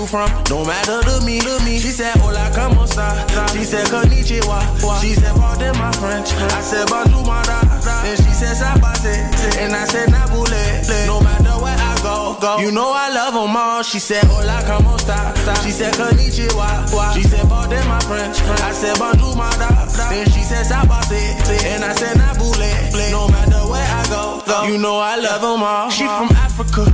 from. 0.10 0.30
No 0.50 0.66
matter 0.66 1.02
to 1.06 1.22
me, 1.26 1.40
to 1.40 1.54
me. 1.64 1.78
She 1.78 1.94
said, 1.94 2.18
Hola, 2.18 2.50
como 2.54 2.84
esta? 2.84 3.06
She 3.54 3.64
said, 3.64 3.86
Konnichiwa. 3.88 4.60
She 5.02 5.14
said, 5.14 5.36
Pardon 5.38 5.78
my 5.78 5.92
French. 5.94 6.34
I 6.34 6.62
said, 6.62 6.90
Bonjour, 6.90 7.24
my 7.24 7.42
da. 7.46 7.62
Then 8.02 8.18
she 8.18 8.34
said, 8.34 8.58
Sabate. 8.58 9.14
And 9.62 9.76
I 9.76 9.86
said, 9.86 10.10
Nabule. 10.10 11.06
No 11.06 11.22
matter 11.22 11.56
where 11.62 11.78
I 11.78 11.94
go, 12.02 12.38
go. 12.42 12.58
You 12.60 12.72
know 12.72 12.92
I 12.92 13.10
love 13.14 13.34
them 13.36 13.56
all. 13.56 13.84
She 13.84 14.00
said, 14.00 14.24
Hola, 14.26 14.64
como 14.66 14.96
esta? 14.96 15.62
She 15.64 15.72
said, 15.72 15.94
Konnichiwa. 15.94 17.14
She 17.14 17.24
said, 17.24 17.48
Pardon 17.48 17.88
my 17.88 18.00
French. 18.02 18.42
I 18.42 18.72
said, 18.74 18.98
Bonjour, 18.98 19.36
my 19.36 19.50
da. 19.62 19.70
Then 20.10 20.26
she 20.34 20.42
said, 20.42 20.66
Sabate. 20.66 21.22
And 21.70 21.86
I 21.86 21.94
said, 21.94 22.18
Nabule. 22.18 23.12
No 23.12 23.28
matter 23.30 23.62
where 23.70 23.86
I 23.86 24.06
go, 24.10 24.42
go. 24.46 24.64
You 24.68 24.78
know 24.80 24.98
I 24.98 25.16
love 25.18 25.42
them 25.42 25.62
all. 25.64 25.90
She 25.90 26.04
from 26.04 26.30
Africa. 26.36 26.86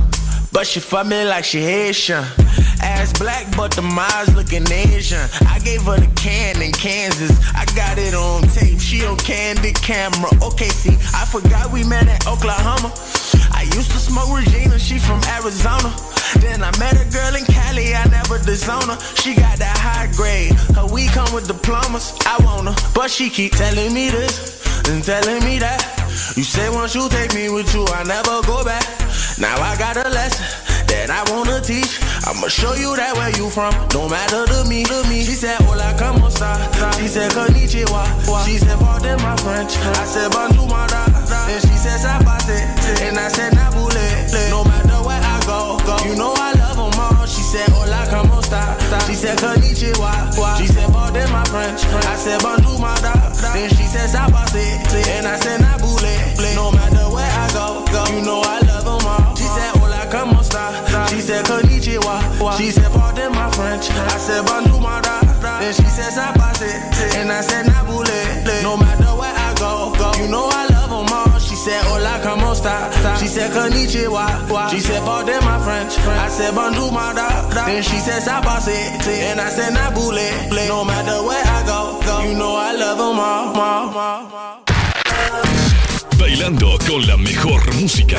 But 0.52 0.66
she 0.66 0.80
fuck 0.80 1.06
me 1.06 1.24
like 1.24 1.44
she 1.44 1.60
Haitian. 1.60 2.24
Ass 2.96 3.12
black, 3.18 3.44
but 3.56 3.72
the 3.72 3.82
eyes 3.82 4.34
looking 4.34 4.64
Asian. 4.72 5.28
I 5.46 5.58
gave 5.60 5.82
her 5.82 6.00
the 6.00 6.08
can 6.16 6.62
in 6.62 6.72
Kansas. 6.72 7.30
I 7.54 7.64
got 7.76 7.98
it 7.98 8.14
on 8.14 8.42
tape. 8.48 8.80
She 8.80 9.04
on 9.04 9.16
candid 9.18 9.76
camera. 9.76 10.30
Okay, 10.42 10.68
see, 10.68 10.96
I 11.12 11.24
forgot 11.26 11.70
we 11.70 11.84
met 11.84 12.08
at 12.08 12.26
Oklahoma. 12.26 12.88
I 13.52 13.68
used 13.76 13.90
to 13.92 13.98
smoke 13.98 14.32
Regina. 14.32 14.78
She 14.78 14.98
from 14.98 15.20
Arizona. 15.36 15.92
Then 16.40 16.62
I 16.62 16.72
met 16.78 16.96
a 16.96 17.04
girl 17.12 17.34
in 17.36 17.44
Cali. 17.44 17.94
I 17.94 18.04
never 18.08 18.38
disown 18.38 18.88
her. 18.88 18.98
She 19.20 19.34
got 19.34 19.58
that 19.58 19.76
high 19.76 20.08
grade. 20.16 20.52
Her 20.74 20.86
weed 20.86 21.10
come 21.10 21.28
with 21.34 21.46
diplomas. 21.46 22.16
I 22.24 22.40
want 22.44 22.68
her, 22.68 22.76
but 22.94 23.10
she 23.10 23.28
keep 23.28 23.52
telling 23.52 23.92
me 23.92 24.08
this 24.08 24.64
and 24.88 25.04
telling 25.04 25.44
me 25.44 25.58
that. 25.58 25.84
You 26.36 26.44
say 26.44 26.68
once 26.70 26.94
you 26.94 27.08
take 27.08 27.34
me 27.34 27.50
with 27.50 27.74
you, 27.74 27.84
I 27.92 28.04
never 28.04 28.40
go 28.46 28.64
back. 28.64 28.84
Now 29.38 29.60
I 29.60 29.76
got 29.76 29.96
a 29.96 30.08
lesson 30.08 30.46
that 30.88 31.10
I 31.10 31.20
wanna 31.32 31.60
teach. 31.60 32.00
I'ma 32.26 32.48
show 32.48 32.74
you 32.74 32.90
that 32.96 33.14
where 33.14 33.30
you 33.38 33.46
from. 33.54 33.70
No 33.94 34.08
matter 34.10 34.42
to 34.50 34.66
me, 34.66 34.82
to 34.82 34.98
me. 35.06 35.22
She 35.22 35.38
said, 35.38 35.62
Hola, 35.62 35.94
como 35.94 36.26
esta? 36.26 36.58
She 36.98 37.06
said, 37.06 37.30
Konnichiwa. 37.30 38.02
She 38.44 38.58
said, 38.58 38.78
Pardon 38.82 39.22
my 39.22 39.36
French. 39.38 39.78
I 39.78 40.04
said, 40.04 40.34
Bonjour, 40.34 40.66
my 40.66 40.90
da. 40.90 41.06
Then 41.06 41.60
she 41.62 41.78
said, 41.78 42.02
Sabate. 42.02 42.58
And 43.06 43.16
I 43.16 43.28
said, 43.28 43.52
Nabule. 43.54 44.50
No 44.50 44.64
matter 44.64 44.98
where 45.06 45.22
I 45.22 45.38
go, 45.46 45.78
go. 45.86 45.94
You 46.02 46.18
know 46.18 46.34
I 46.34 46.50
love 46.58 46.74
them 46.74 46.98
all. 46.98 47.26
She 47.30 47.42
said, 47.46 47.70
Hola, 47.70 48.02
como 48.10 48.42
esta? 48.42 48.74
She 49.06 49.14
said, 49.14 49.38
Konnichiwa. 49.38 50.34
She 50.58 50.66
said, 50.66 50.90
Pardon 50.90 51.30
my 51.30 51.44
French. 51.46 51.86
I 51.86 52.16
said, 52.18 52.42
Bonjour, 52.42 52.74
my 52.82 52.98
da. 53.06 53.14
Then 53.54 53.70
she 53.70 53.86
said, 53.86 54.10
Sabate. 54.10 54.82
And 55.14 55.30
I 55.30 55.38
said, 55.38 55.60
Nabule. 55.62 56.10
No 56.58 56.72
matter 56.72 57.06
where 57.06 57.30
I 57.30 57.46
go, 57.54 57.86
go. 57.86 58.02
You 58.10 58.26
know 58.26 58.42
I 58.42 58.58
love 58.66 58.82
them 58.82 59.06
all. 59.06 59.35
Hola, 60.06 60.22
como 60.22 60.40
esta? 60.40 61.08
She 61.08 61.20
said, 61.20 61.44
Konnichiwa. 61.44 62.56
She 62.56 62.70
said, 62.70 62.90
Pardon 62.92 63.32
my 63.32 63.50
French. 63.50 63.90
I 63.90 64.18
said, 64.18 64.44
Bonjour, 64.46 64.80
my 64.80 65.00
da. 65.00 65.20
Then 65.60 65.72
she 65.72 65.84
said, 65.84 66.12
Sabate. 66.12 66.70
And 67.16 67.32
I 67.32 67.40
said, 67.40 67.66
Nabule. 67.66 68.62
No 68.62 68.76
matter 68.76 69.12
where 69.18 69.34
I 69.34 69.54
go, 69.58 69.92
go. 69.98 70.12
You 70.22 70.28
know 70.28 70.48
I 70.50 70.66
love 70.68 70.90
them 70.90 71.12
all. 71.12 71.38
She 71.40 71.54
said, 71.56 71.82
Hola, 71.84 72.20
como 72.22 72.52
esta? 72.52 72.90
She 73.18 73.26
said, 73.26 73.50
Konnichiwa. 73.50 74.70
She 74.70 74.80
said, 74.80 75.02
Pardon 75.04 75.42
my 75.44 75.58
French. 75.64 75.98
I 75.98 76.28
said, 76.28 76.54
Bonjour, 76.54 76.92
my 76.92 77.12
da. 77.12 77.48
Then 77.66 77.82
she 77.82 77.98
said, 77.98 78.22
Sabate. 78.22 79.06
And 79.06 79.40
I 79.40 79.48
said, 79.50 79.72
Nabule. 79.74 80.68
No 80.68 80.84
matter 80.84 81.22
where 81.26 81.42
I 81.44 81.62
go, 81.66 82.00
go. 82.04 82.28
You 82.28 82.38
know 82.38 82.54
I 82.54 82.72
love 82.74 82.98
them 82.98 83.18
all. 83.18 83.56
all, 83.56 83.98
all. 83.98 84.62
Bailando 86.18 86.78
con 86.86 87.06
la 87.06 87.16
mejor 87.16 87.60
música. 87.74 88.18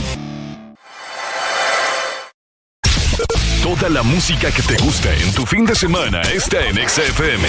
La 3.89 4.03
música 4.03 4.51
que 4.51 4.61
te 4.61 4.77
gusta 4.77 5.11
en 5.13 5.33
tu 5.33 5.43
fin 5.45 5.65
de 5.65 5.73
semana 5.75 6.21
está 6.21 6.65
en 6.67 6.75
XFM. 6.87 7.47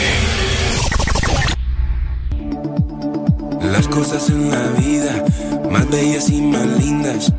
Las 3.71 3.87
cosas 3.87 4.31
en 4.31 4.51
la 4.51 4.67
vida, 4.81 5.25
más 5.71 5.89
bellas 5.91 6.31
y 6.31 6.41
más 6.41 6.67
lindas, 6.81 7.33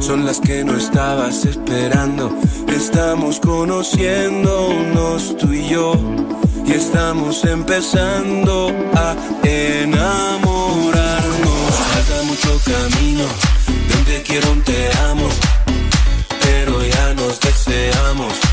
son 0.00 0.24
las 0.24 0.40
que 0.40 0.64
no 0.64 0.76
estabas 0.76 1.44
esperando. 1.44 2.34
Estamos 2.68 3.38
conociéndonos 3.38 5.36
tú 5.36 5.52
y 5.52 5.68
yo, 5.68 5.92
y 6.66 6.72
estamos 6.72 7.44
empezando 7.44 8.74
a 8.94 9.14
enamorarnos. 9.44 10.94
Falta 11.92 12.22
mucho 12.24 12.58
camino, 12.64 13.24
de 13.66 13.96
un 13.98 14.04
te 14.04 14.22
quiero, 14.22 14.50
un 14.52 14.62
te 14.62 14.90
amo, 15.10 15.28
nos 17.28 17.40
deseamos, 17.40 18.47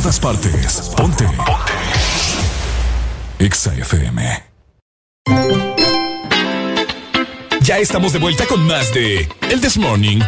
todas 0.00 0.18
partes. 0.18 0.92
Ponte. 0.96 1.24
Ponte. 1.24 1.48
Exa 3.38 3.74
FM. 3.74 4.22
Ya 7.60 7.78
estamos 7.78 8.12
de 8.14 8.18
vuelta 8.18 8.46
con 8.46 8.66
más 8.66 8.94
de 8.94 9.28
El 9.50 9.60
This 9.60 9.76
Morning. 9.76 10.20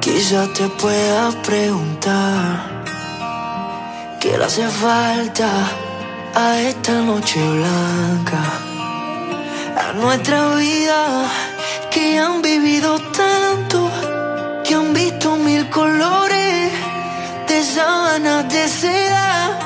Quizá 0.00 0.46
te 0.52 0.68
pueda 0.80 1.30
preguntar 1.42 2.84
qué 4.20 4.36
le 4.36 4.44
hace 4.44 4.68
falta 4.68 5.48
a 6.34 6.60
esta 6.60 6.92
noche 7.00 7.40
blanca, 7.40 8.42
a 9.78 9.92
nuestra 9.94 10.54
vida 10.56 11.51
que 11.92 12.18
han 12.18 12.40
vivido 12.40 12.98
tanto, 13.12 13.90
que 14.64 14.74
han 14.74 14.94
visto 14.94 15.36
mil 15.36 15.68
colores 15.68 16.72
de 17.46 17.62
sábanas 17.62 18.48
de 18.52 18.68
seda. 18.68 19.58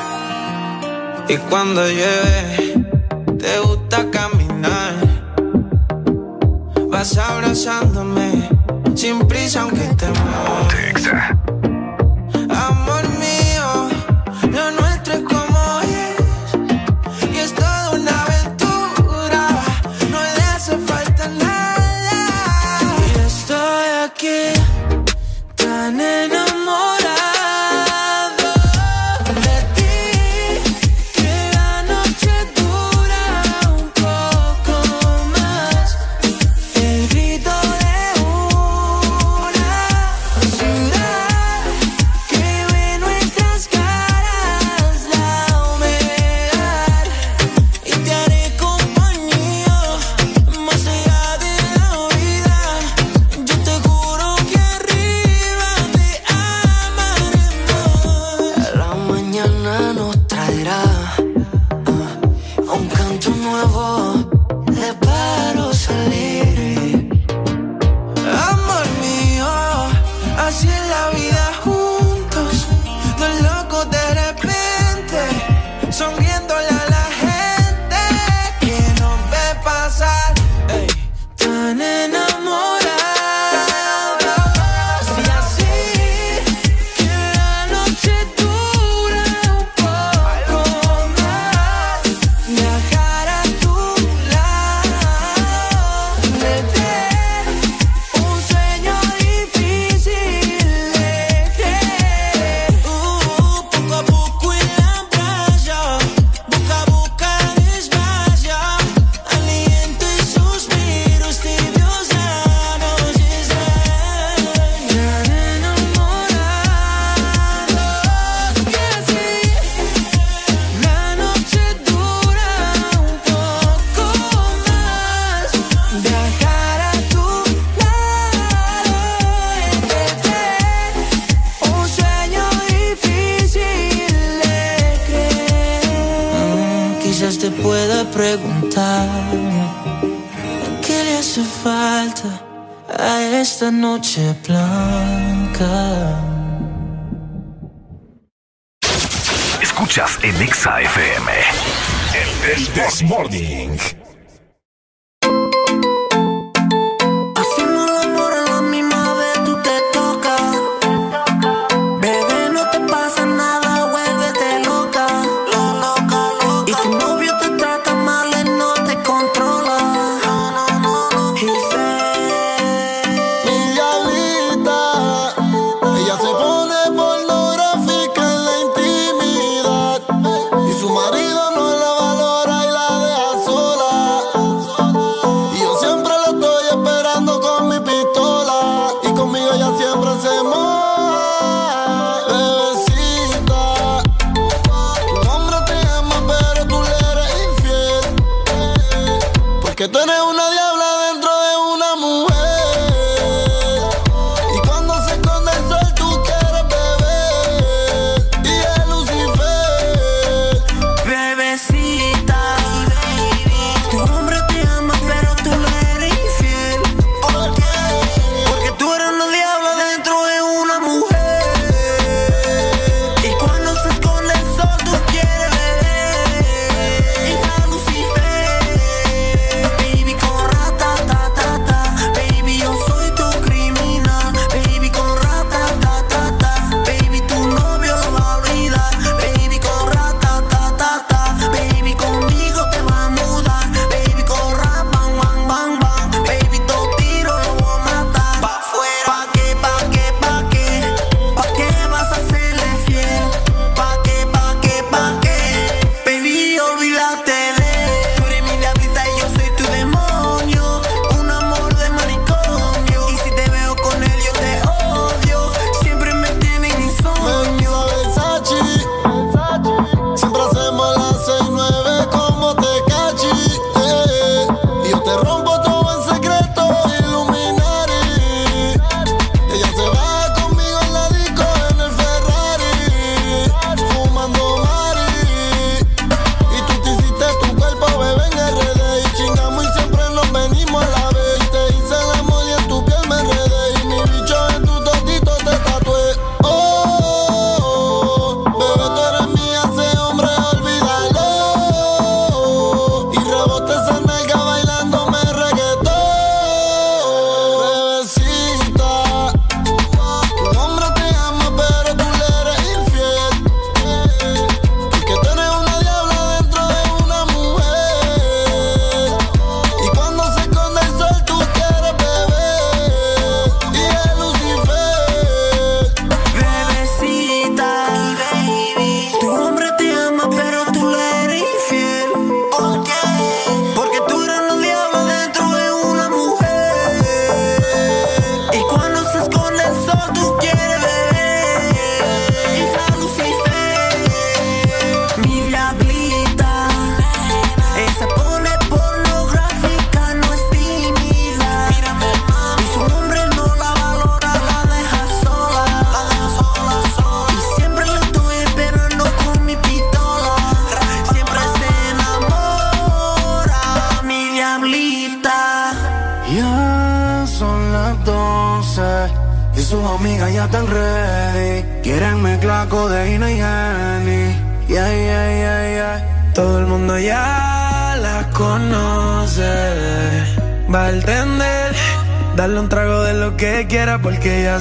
Y 1.29 1.37
cuando 1.49 1.83
llueve, 1.87 2.85
te 3.39 3.59
gusta 3.61 4.11
caminar. 4.11 4.95
Vas 6.89 7.17
abrazándome, 7.17 8.49
sin 8.95 9.19
prisa 9.29 9.63
aunque 9.63 9.87
te 9.95 10.07
muevas. 10.07 11.46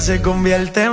Se 0.06 0.22
convierte 0.22 0.85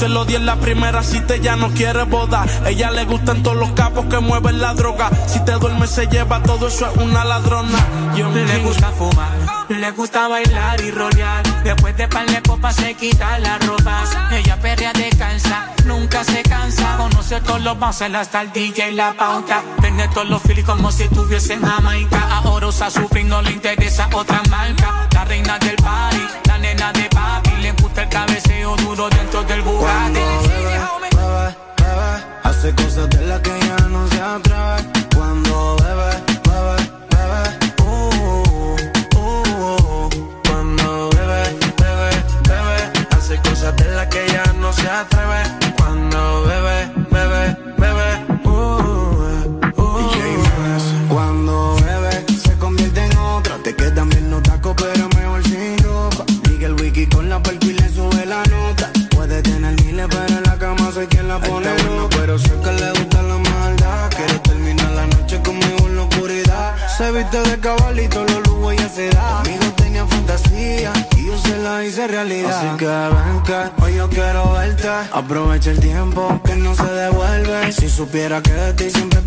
Se 0.00 0.08
lo 0.08 0.24
di 0.24 0.34
en 0.34 0.46
la 0.46 0.56
primera 0.56 1.02
cita, 1.02 1.36
ya 1.36 1.56
no 1.56 1.68
quiere 1.72 2.04
boda. 2.04 2.46
Ella 2.64 2.90
le 2.90 3.04
gustan 3.04 3.42
todos 3.42 3.58
los 3.58 3.70
capos 3.72 4.06
que 4.06 4.18
mueven 4.18 4.58
la 4.58 4.72
droga. 4.72 5.10
Si 5.26 5.44
te 5.44 5.52
duermes, 5.52 5.90
se 5.90 6.06
lleva 6.06 6.42
todo 6.42 6.68
eso, 6.68 6.90
es 6.90 6.96
una 6.96 7.22
ladrona. 7.22 7.78
Yo 8.16 8.30
Le 8.30 8.58
gusta 8.60 8.92
fumar, 8.92 9.30
le 9.68 9.90
gusta 9.90 10.26
bailar 10.26 10.80
y 10.80 10.90
rolear. 10.90 11.42
Después 11.64 11.94
de 11.98 12.08
par 12.08 12.24
de 12.24 12.40
copas 12.40 12.76
se 12.76 12.94
quita 12.94 13.38
la 13.40 13.58
ropa. 13.58 14.04
Ella 14.32 14.56
perrea 14.56 14.94
descansa, 14.94 15.70
nunca 15.84 16.24
se 16.24 16.42
cansa. 16.44 16.96
Conoce 16.96 17.38
todos 17.42 17.60
los 17.60 17.78
bouncers 17.78 18.14
hasta 18.14 18.40
el 18.40 18.52
DJ 18.52 18.92
y 18.92 18.94
la 18.94 19.12
pauta. 19.12 19.62
Tiene 19.82 20.08
todos 20.08 20.30
los 20.30 20.40
feelings 20.40 20.66
como 20.66 20.90
si 20.92 21.02
estuviese 21.02 21.52
en 21.52 21.62
Jamaica. 21.62 22.26
Ahora 22.42 22.68
usa 22.68 22.88
su 22.88 23.06
no 23.26 23.42
le 23.42 23.50
interesa 23.50 24.08
otra 24.14 24.40
marca. 24.48 25.08
La 25.12 25.26
reina 25.26 25.58
del 25.58 25.76
party, 25.76 26.18
cabeceo 28.10 28.74
duro 28.76 29.08
dentro 29.08 29.42
del 29.44 29.62
Bugatti. 29.62 30.19
Supiera 78.10 78.42
que 78.42 78.50
de 78.52 78.72
ti 78.72 78.90
siempre 78.90 79.19